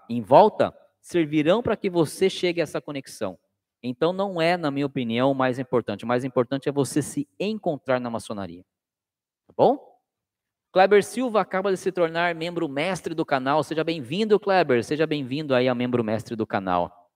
em 0.09 0.19
volta, 0.19 0.75
servirão 0.99 1.61
para 1.61 1.77
que 1.77 1.91
você 1.91 2.27
chegue 2.27 2.59
a 2.59 2.63
essa 2.63 2.81
conexão. 2.81 3.37
Então 3.81 4.11
não 4.11 4.41
é, 4.41 4.57
na 4.57 4.71
minha 4.71 4.85
opinião, 4.85 5.31
o 5.31 5.35
mais 5.35 5.59
importante. 5.59 6.03
O 6.03 6.07
mais 6.07 6.23
importante 6.23 6.67
é 6.67 6.71
você 6.71 7.01
se 7.01 7.27
encontrar 7.39 7.99
na 7.99 8.09
maçonaria. 8.09 8.63
Tá 9.47 9.53
bom? 9.55 9.87
Kleber 10.71 11.03
Silva 11.03 11.41
acaba 11.41 11.71
de 11.71 11.77
se 11.77 11.91
tornar 11.91 12.35
membro 12.35 12.67
mestre 12.67 13.15
do 13.15 13.25
canal. 13.25 13.63
Seja 13.63 13.83
bem-vindo, 13.83 14.39
Kleber. 14.39 14.83
Seja 14.83 15.07
bem-vindo 15.07 15.55
aí 15.55 15.67
a 15.67 15.75
membro 15.75 16.03
mestre 16.03 16.35
do 16.35 16.45
canal. 16.45 17.09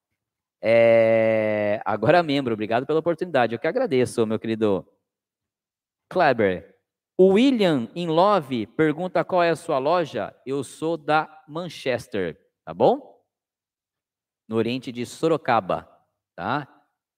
É... 0.61 1.81
Agora 1.83 2.23
membro, 2.23 2.53
obrigado 2.53 2.85
pela 2.85 2.99
oportunidade. 2.99 3.53
Eu 3.53 3.59
que 3.59 3.67
agradeço, 3.67 4.25
meu 4.25 4.40
querido 4.40 4.88
Kleber. 6.09 6.75
O 7.17 7.33
William 7.33 7.88
in 7.95 8.07
Love 8.07 8.65
pergunta 8.67 9.23
qual 9.23 9.43
é 9.43 9.49
a 9.49 9.56
sua 9.56 9.77
loja. 9.77 10.35
Eu 10.45 10.64
sou 10.64 10.98
da 10.98 11.43
Manchester, 11.48 12.40
tá 12.65 12.73
bom? 12.73 13.22
No 14.48 14.56
Oriente 14.56 14.91
de 14.91 15.06
Sorocaba, 15.06 15.88
tá? 16.42 16.68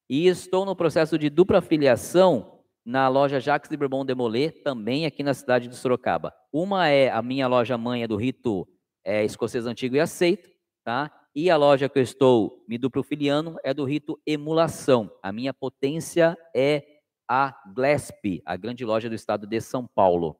E 0.09 0.27
estou 0.27 0.65
no 0.65 0.75
processo 0.75 1.17
de 1.17 1.29
dupla 1.29 1.61
filiação 1.61 2.59
na 2.85 3.07
loja 3.07 3.39
Jacques 3.39 3.69
de 3.69 3.77
Bourbon 3.77 4.03
Demolé, 4.03 4.51
também 4.51 5.05
aqui 5.05 5.23
na 5.23 5.33
cidade 5.33 5.69
de 5.69 5.77
Sorocaba. 5.77 6.33
Uma 6.51 6.89
é 6.89 7.09
a 7.09 7.21
minha 7.21 7.47
loja 7.47 7.77
mãe 7.77 8.03
é 8.03 8.07
do 8.07 8.17
rito 8.17 8.67
é, 9.01 9.23
escocês 9.23 9.65
antigo 9.65 9.95
e 9.95 10.01
aceito, 10.01 10.49
tá? 10.83 11.09
E 11.33 11.49
a 11.49 11.55
loja 11.55 11.87
que 11.87 11.97
eu 11.97 12.03
estou 12.03 12.65
me 12.67 12.77
duplo 12.77 13.01
filiando 13.01 13.55
é 13.63 13.73
do 13.73 13.85
rito 13.85 14.19
emulação. 14.27 15.09
A 15.23 15.31
minha 15.31 15.53
potência 15.53 16.37
é 16.53 16.83
a 17.25 17.57
Glesp, 17.73 18.41
a 18.45 18.57
grande 18.57 18.83
loja 18.83 19.07
do 19.07 19.15
estado 19.15 19.47
de 19.47 19.61
São 19.61 19.87
Paulo. 19.87 20.37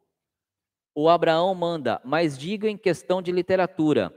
O 0.94 1.08
Abraão 1.08 1.56
manda, 1.56 2.02
mas 2.04 2.38
diga 2.38 2.70
em 2.70 2.78
questão 2.78 3.22
de 3.22 3.32
literatura. 3.32 4.14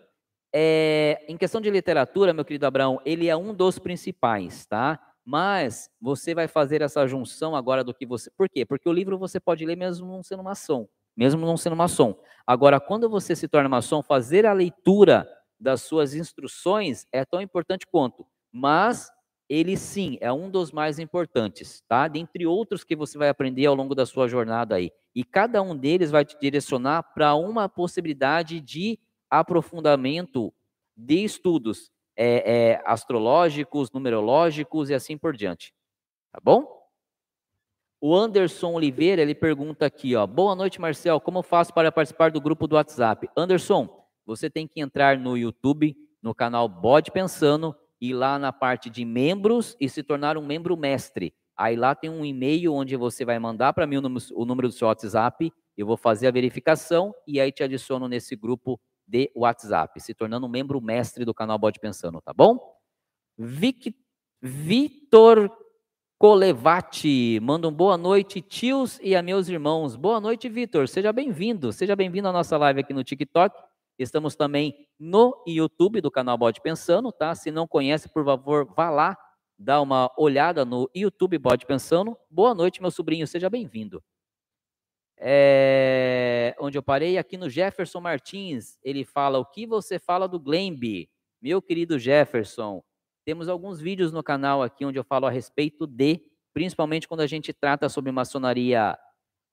É, 0.52 1.24
em 1.28 1.36
questão 1.36 1.60
de 1.60 1.70
literatura, 1.70 2.32
meu 2.32 2.44
querido 2.44 2.66
Abraão, 2.66 3.00
ele 3.04 3.28
é 3.28 3.36
um 3.36 3.52
dos 3.54 3.78
principais, 3.78 4.66
tá? 4.66 4.98
Mas 5.24 5.90
você 6.00 6.34
vai 6.34 6.46
fazer 6.46 6.82
essa 6.82 7.06
junção 7.06 7.56
agora 7.56 7.82
do 7.82 7.92
que 7.92 8.06
você. 8.06 8.30
Por 8.30 8.48
quê? 8.48 8.64
Porque 8.64 8.88
o 8.88 8.92
livro 8.92 9.18
você 9.18 9.40
pode 9.40 9.64
ler 9.66 9.76
mesmo 9.76 10.06
não 10.06 10.22
sendo 10.22 10.42
maçom, 10.42 10.88
mesmo 11.16 11.44
não 11.44 11.56
sendo 11.56 11.74
maçom. 11.74 12.16
Agora, 12.46 12.78
quando 12.78 13.10
você 13.10 13.34
se 13.34 13.48
torna 13.48 13.68
maçom, 13.68 14.02
fazer 14.02 14.46
a 14.46 14.52
leitura 14.52 15.28
das 15.58 15.82
suas 15.82 16.14
instruções 16.14 17.06
é 17.10 17.24
tão 17.24 17.40
importante 17.40 17.86
quanto. 17.86 18.24
Mas 18.52 19.10
ele 19.48 19.76
sim 19.76 20.16
é 20.20 20.32
um 20.32 20.50
dos 20.50 20.72
mais 20.72 20.98
importantes, 20.98 21.82
tá? 21.88 22.08
Dentre 22.08 22.46
outros 22.46 22.84
que 22.84 22.96
você 22.96 23.16
vai 23.18 23.28
aprender 23.28 23.66
ao 23.66 23.74
longo 23.74 23.94
da 23.94 24.06
sua 24.06 24.28
jornada 24.28 24.76
aí. 24.76 24.90
E 25.14 25.24
cada 25.24 25.62
um 25.62 25.76
deles 25.76 26.10
vai 26.10 26.24
te 26.24 26.36
direcionar 26.38 27.02
para 27.14 27.34
uma 27.34 27.68
possibilidade 27.68 28.60
de 28.60 28.98
aprofundamento 29.30 30.52
de 30.96 31.24
estudos 31.24 31.90
é, 32.16 32.70
é, 32.70 32.82
astrológicos, 32.84 33.90
numerológicos 33.90 34.90
e 34.90 34.94
assim 34.94 35.18
por 35.18 35.36
diante. 35.36 35.74
Tá 36.32 36.40
bom? 36.42 36.76
O 38.00 38.14
Anderson 38.14 38.72
Oliveira, 38.72 39.22
ele 39.22 39.34
pergunta 39.34 39.86
aqui, 39.86 40.14
ó. 40.14 40.26
Boa 40.26 40.54
noite, 40.54 40.80
Marcel. 40.80 41.20
Como 41.20 41.42
faço 41.42 41.72
para 41.72 41.90
participar 41.90 42.30
do 42.30 42.40
grupo 42.40 42.66
do 42.66 42.76
WhatsApp? 42.76 43.28
Anderson, 43.36 43.88
você 44.24 44.50
tem 44.50 44.66
que 44.66 44.80
entrar 44.80 45.18
no 45.18 45.36
YouTube, 45.36 45.96
no 46.22 46.34
canal 46.34 46.68
Bode 46.68 47.10
Pensando, 47.10 47.74
ir 48.00 48.12
lá 48.12 48.38
na 48.38 48.52
parte 48.52 48.90
de 48.90 49.04
membros 49.04 49.76
e 49.80 49.88
se 49.88 50.02
tornar 50.02 50.36
um 50.36 50.44
membro 50.44 50.76
mestre. 50.76 51.34
Aí 51.56 51.74
lá 51.74 51.94
tem 51.94 52.10
um 52.10 52.24
e-mail 52.24 52.74
onde 52.74 52.96
você 52.96 53.24
vai 53.24 53.38
mandar 53.38 53.72
para 53.72 53.86
mim 53.86 53.96
o 53.96 54.02
número, 54.02 54.24
o 54.34 54.44
número 54.44 54.68
do 54.68 54.74
seu 54.74 54.88
WhatsApp, 54.88 55.50
eu 55.76 55.86
vou 55.86 55.96
fazer 55.96 56.26
a 56.26 56.30
verificação 56.30 57.14
e 57.26 57.40
aí 57.40 57.50
te 57.50 57.62
adiciono 57.62 58.08
nesse 58.08 58.36
grupo 58.36 58.78
de 59.06 59.30
WhatsApp, 59.34 60.00
se 60.00 60.14
tornando 60.14 60.46
um 60.46 60.50
membro 60.50 60.80
mestre 60.80 61.24
do 61.24 61.34
canal 61.34 61.58
Bode 61.58 61.78
Pensando, 61.78 62.20
tá 62.20 62.32
bom? 62.34 62.58
Vic, 63.38 63.94
Vitor 64.42 65.50
Colevati, 66.18 67.38
manda 67.40 67.68
um 67.68 67.72
boa 67.72 67.96
noite, 67.96 68.40
tios 68.40 68.98
e 69.02 69.14
a 69.14 69.22
meus 69.22 69.48
irmãos. 69.48 69.96
Boa 69.96 70.20
noite, 70.20 70.48
Vitor. 70.48 70.88
Seja 70.88 71.12
bem-vindo. 71.12 71.72
Seja 71.72 71.94
bem-vindo 71.94 72.28
à 72.28 72.32
nossa 72.32 72.56
live 72.56 72.80
aqui 72.80 72.94
no 72.94 73.04
TikTok 73.04 73.54
Estamos 73.98 74.36
também 74.36 74.86
no 74.98 75.42
YouTube 75.46 76.02
do 76.02 76.10
canal 76.10 76.36
Bode 76.36 76.60
Pensando, 76.60 77.10
tá? 77.10 77.34
Se 77.34 77.50
não 77.50 77.66
conhece, 77.66 78.08
por 78.10 78.24
favor, 78.24 78.66
vá 78.76 78.90
lá, 78.90 79.16
dá 79.58 79.80
uma 79.80 80.10
olhada 80.18 80.66
no 80.66 80.90
YouTube 80.94 81.38
Bode 81.38 81.64
Pensando. 81.64 82.16
Boa 82.30 82.54
noite, 82.54 82.82
meu 82.82 82.90
sobrinho, 82.90 83.26
seja 83.26 83.48
bem-vindo. 83.48 84.02
É, 85.18 86.54
onde 86.60 86.76
eu 86.76 86.82
parei, 86.82 87.16
aqui 87.16 87.36
no 87.36 87.48
Jefferson 87.48 88.00
Martins, 88.00 88.78
ele 88.82 89.04
fala, 89.04 89.38
o 89.38 89.44
que 89.44 89.66
você 89.66 89.98
fala 89.98 90.28
do 90.28 90.38
Glemby? 90.38 91.08
Meu 91.40 91.62
querido 91.62 91.98
Jefferson, 91.98 92.82
temos 93.24 93.48
alguns 93.48 93.80
vídeos 93.80 94.12
no 94.12 94.22
canal 94.22 94.62
aqui 94.62 94.84
onde 94.84 94.98
eu 94.98 95.04
falo 95.04 95.26
a 95.26 95.30
respeito 95.30 95.86
de, 95.86 96.20
principalmente 96.52 97.08
quando 97.08 97.20
a 97.20 97.26
gente 97.26 97.52
trata 97.52 97.88
sobre 97.88 98.12
maçonaria 98.12 98.98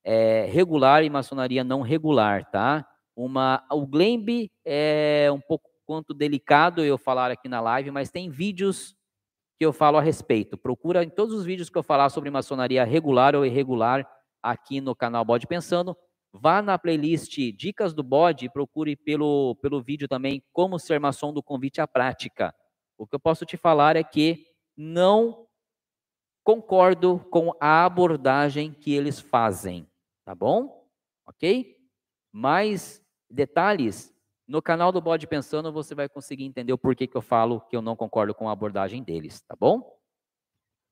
é, 0.03 0.45
regular 0.51 1.03
e 1.03 1.09
maçonaria 1.09 1.63
não 1.63 1.81
regular, 1.81 2.49
tá? 2.51 2.87
Uma, 3.15 3.65
o 3.71 3.85
Glemb 3.85 4.51
é 4.65 5.29
um 5.31 5.39
pouco 5.39 5.69
quanto 5.85 6.13
delicado 6.13 6.83
eu 6.83 6.97
falar 6.97 7.31
aqui 7.31 7.47
na 7.47 7.61
live, 7.61 7.91
mas 7.91 8.09
tem 8.09 8.29
vídeos 8.29 8.95
que 9.57 9.65
eu 9.65 9.71
falo 9.71 9.97
a 9.97 10.01
respeito. 10.01 10.57
Procura 10.57 11.03
em 11.03 11.09
todos 11.09 11.33
os 11.33 11.45
vídeos 11.45 11.69
que 11.69 11.77
eu 11.77 11.83
falar 11.83 12.09
sobre 12.09 12.29
maçonaria 12.29 12.83
regular 12.83 13.35
ou 13.35 13.45
irregular 13.45 14.07
aqui 14.43 14.81
no 14.81 14.93
canal 14.93 15.23
Bode 15.23 15.47
Pensando. 15.47 15.97
Vá 16.33 16.61
na 16.61 16.77
playlist 16.77 17.37
Dicas 17.55 17.93
do 17.93 18.03
Bode 18.03 18.45
e 18.45 18.49
procure 18.49 18.95
pelo, 18.95 19.55
pelo 19.61 19.81
vídeo 19.81 20.07
também 20.07 20.43
Como 20.51 20.77
Ser 20.77 20.99
Maçom 20.99 21.31
do 21.31 21.41
Convite 21.41 21.79
à 21.79 21.87
Prática. 21.87 22.53
O 22.97 23.07
que 23.07 23.15
eu 23.15 23.19
posso 23.19 23.45
te 23.45 23.55
falar 23.55 23.95
é 23.95 24.03
que 24.03 24.45
não 24.75 25.47
concordo 26.43 27.19
com 27.31 27.53
a 27.59 27.85
abordagem 27.85 28.73
que 28.73 28.93
eles 28.93 29.19
fazem, 29.19 29.87
tá 30.25 30.35
bom? 30.35 30.85
Ok? 31.25 31.77
Mas 32.31 33.01
detalhes, 33.29 34.13
no 34.47 34.61
canal 34.61 34.91
do 34.91 34.99
Bode 34.99 35.27
Pensando 35.27 35.71
você 35.71 35.95
vai 35.95 36.09
conseguir 36.09 36.43
entender 36.43 36.73
o 36.73 36.77
porquê 36.77 37.07
que 37.07 37.15
eu 37.15 37.21
falo 37.21 37.61
que 37.61 37.75
eu 37.75 37.81
não 37.81 37.95
concordo 37.95 38.33
com 38.33 38.49
a 38.49 38.51
abordagem 38.51 39.03
deles, 39.03 39.41
tá 39.41 39.55
bom? 39.57 40.02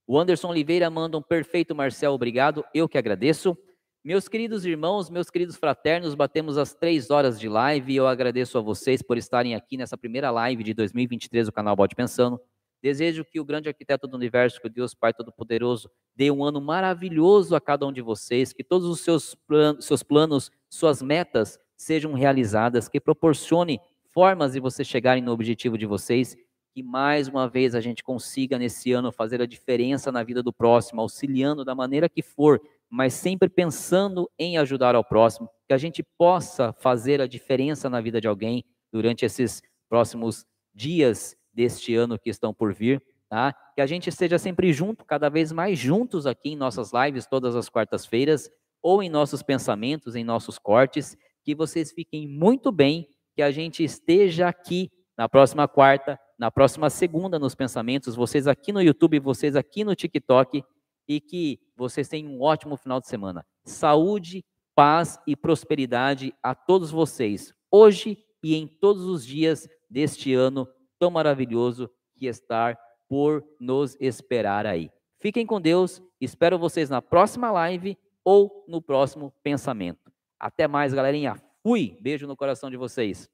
O 0.07 0.19
Anderson 0.19 0.49
Oliveira 0.49 0.89
manda 0.89 1.17
um 1.17 1.21
perfeito 1.21 1.75
Marcel, 1.75 2.13
obrigado, 2.13 2.65
eu 2.73 2.89
que 2.89 2.97
agradeço. 2.97 3.57
Meus 4.03 4.27
queridos 4.27 4.65
irmãos, 4.65 5.09
meus 5.11 5.29
queridos 5.29 5.55
fraternos, 5.55 6.15
batemos 6.15 6.57
as 6.57 6.73
três 6.73 7.11
horas 7.11 7.39
de 7.39 7.47
live 7.47 7.93
e 7.93 7.95
eu 7.97 8.07
agradeço 8.07 8.57
a 8.57 8.61
vocês 8.61 9.01
por 9.01 9.15
estarem 9.15 9.53
aqui 9.53 9.77
nessa 9.77 9.95
primeira 9.95 10.31
live 10.31 10.63
de 10.63 10.73
2023 10.73 11.45
do 11.45 11.51
canal 11.51 11.75
Bode 11.75 11.95
Pensando. 11.95 12.41
Desejo 12.81 13.23
que 13.23 13.39
o 13.39 13.45
grande 13.45 13.69
arquiteto 13.69 14.07
do 14.07 14.17
universo, 14.17 14.59
que 14.59 14.65
o 14.65 14.71
Deus 14.71 14.95
Pai 14.95 15.13
Todo-Poderoso, 15.13 15.87
dê 16.15 16.31
um 16.31 16.43
ano 16.43 16.59
maravilhoso 16.59 17.55
a 17.55 17.61
cada 17.61 17.85
um 17.85 17.93
de 17.93 18.01
vocês, 18.01 18.51
que 18.51 18.63
todos 18.63 18.87
os 18.87 19.01
seus 19.01 19.35
planos, 19.35 19.85
seus 19.85 20.01
planos 20.01 20.51
suas 20.67 20.99
metas 20.99 21.59
sejam 21.77 22.13
realizadas, 22.13 22.89
que 22.89 22.99
proporcione 22.99 23.79
formas 24.11 24.53
de 24.53 24.59
vocês 24.59 24.87
chegarem 24.87 25.21
no 25.21 25.31
objetivo 25.31 25.77
de 25.77 25.85
vocês, 25.85 26.35
que 26.73 26.81
mais 26.81 27.27
uma 27.27 27.47
vez 27.47 27.75
a 27.75 27.81
gente 27.81 28.03
consiga 28.03 28.57
nesse 28.57 28.91
ano 28.91 29.11
fazer 29.11 29.41
a 29.41 29.45
diferença 29.45 30.11
na 30.11 30.23
vida 30.23 30.41
do 30.41 30.53
próximo, 30.53 31.01
auxiliando 31.01 31.65
da 31.65 31.75
maneira 31.75 32.07
que 32.07 32.21
for, 32.21 32.61
mas 32.89 33.13
sempre 33.13 33.49
pensando 33.49 34.29
em 34.37 34.57
ajudar 34.57 34.95
ao 34.95 35.03
próximo, 35.03 35.49
que 35.67 35.73
a 35.73 35.77
gente 35.77 36.03
possa 36.17 36.73
fazer 36.73 37.21
a 37.21 37.27
diferença 37.27 37.89
na 37.89 38.01
vida 38.01 38.21
de 38.21 38.27
alguém 38.27 38.63
durante 38.91 39.25
esses 39.25 39.61
próximos 39.89 40.45
dias 40.73 41.35
deste 41.53 41.95
ano 41.95 42.17
que 42.17 42.29
estão 42.29 42.53
por 42.53 42.73
vir, 42.73 43.03
tá? 43.29 43.53
Que 43.75 43.81
a 43.81 43.85
gente 43.85 44.07
esteja 44.07 44.37
sempre 44.37 44.71
junto, 44.71 45.05
cada 45.05 45.29
vez 45.29 45.51
mais 45.51 45.77
juntos 45.77 46.25
aqui 46.25 46.51
em 46.51 46.55
nossas 46.55 46.91
lives 46.93 47.27
todas 47.27 47.55
as 47.55 47.69
quartas-feiras 47.69 48.49
ou 48.81 49.03
em 49.03 49.09
nossos 49.09 49.43
pensamentos, 49.43 50.15
em 50.15 50.23
nossos 50.23 50.57
cortes 50.57 51.17
que 51.43 51.55
vocês 51.55 51.91
fiquem 51.91 52.27
muito 52.27 52.71
bem, 52.71 53.07
que 53.35 53.41
a 53.41 53.51
gente 53.51 53.83
esteja 53.83 54.47
aqui 54.47 54.91
na 55.17 55.27
próxima 55.29 55.67
quarta, 55.67 56.19
na 56.41 56.49
próxima 56.49 56.89
segunda 56.89 57.37
nos 57.37 57.53
pensamentos, 57.53 58.15
vocês 58.15 58.47
aqui 58.47 58.73
no 58.73 58.81
YouTube, 58.81 59.19
vocês 59.19 59.55
aqui 59.55 59.83
no 59.83 59.93
TikTok, 59.93 60.63
e 61.07 61.21
que 61.21 61.59
vocês 61.77 62.07
tenham 62.07 62.31
um 62.31 62.41
ótimo 62.41 62.75
final 62.75 62.99
de 62.99 63.07
semana. 63.07 63.45
Saúde, 63.63 64.43
paz 64.73 65.19
e 65.27 65.35
prosperidade 65.35 66.33
a 66.41 66.55
todos 66.55 66.89
vocês, 66.89 67.53
hoje 67.69 68.17
e 68.41 68.55
em 68.55 68.65
todos 68.65 69.05
os 69.05 69.23
dias 69.23 69.69
deste 69.87 70.33
ano 70.33 70.67
tão 70.97 71.11
maravilhoso 71.11 71.87
que 72.15 72.25
está 72.25 72.75
por 73.07 73.45
nos 73.59 73.95
esperar 73.99 74.65
aí. 74.65 74.89
Fiquem 75.19 75.45
com 75.45 75.61
Deus, 75.61 76.01
espero 76.19 76.57
vocês 76.57 76.89
na 76.89 77.03
próxima 77.03 77.51
live 77.51 77.95
ou 78.25 78.65
no 78.67 78.81
próximo 78.81 79.31
pensamento. 79.43 80.11
Até 80.39 80.67
mais, 80.67 80.91
galerinha. 80.91 81.35
Fui. 81.61 81.95
Beijo 82.01 82.25
no 82.25 82.35
coração 82.35 82.71
de 82.71 82.77
vocês. 82.77 83.29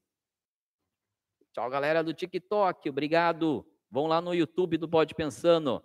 Tchau, 1.57 1.71
galera 1.71 2.03
do 2.03 2.13
TikTok. 2.13 2.87
Obrigado. 2.87 3.65
Vão 3.89 4.05
lá 4.05 4.21
no 4.21 4.31
YouTube 4.31 4.77
do 4.77 4.87
Pode 4.87 5.15
Pensando. 5.15 5.81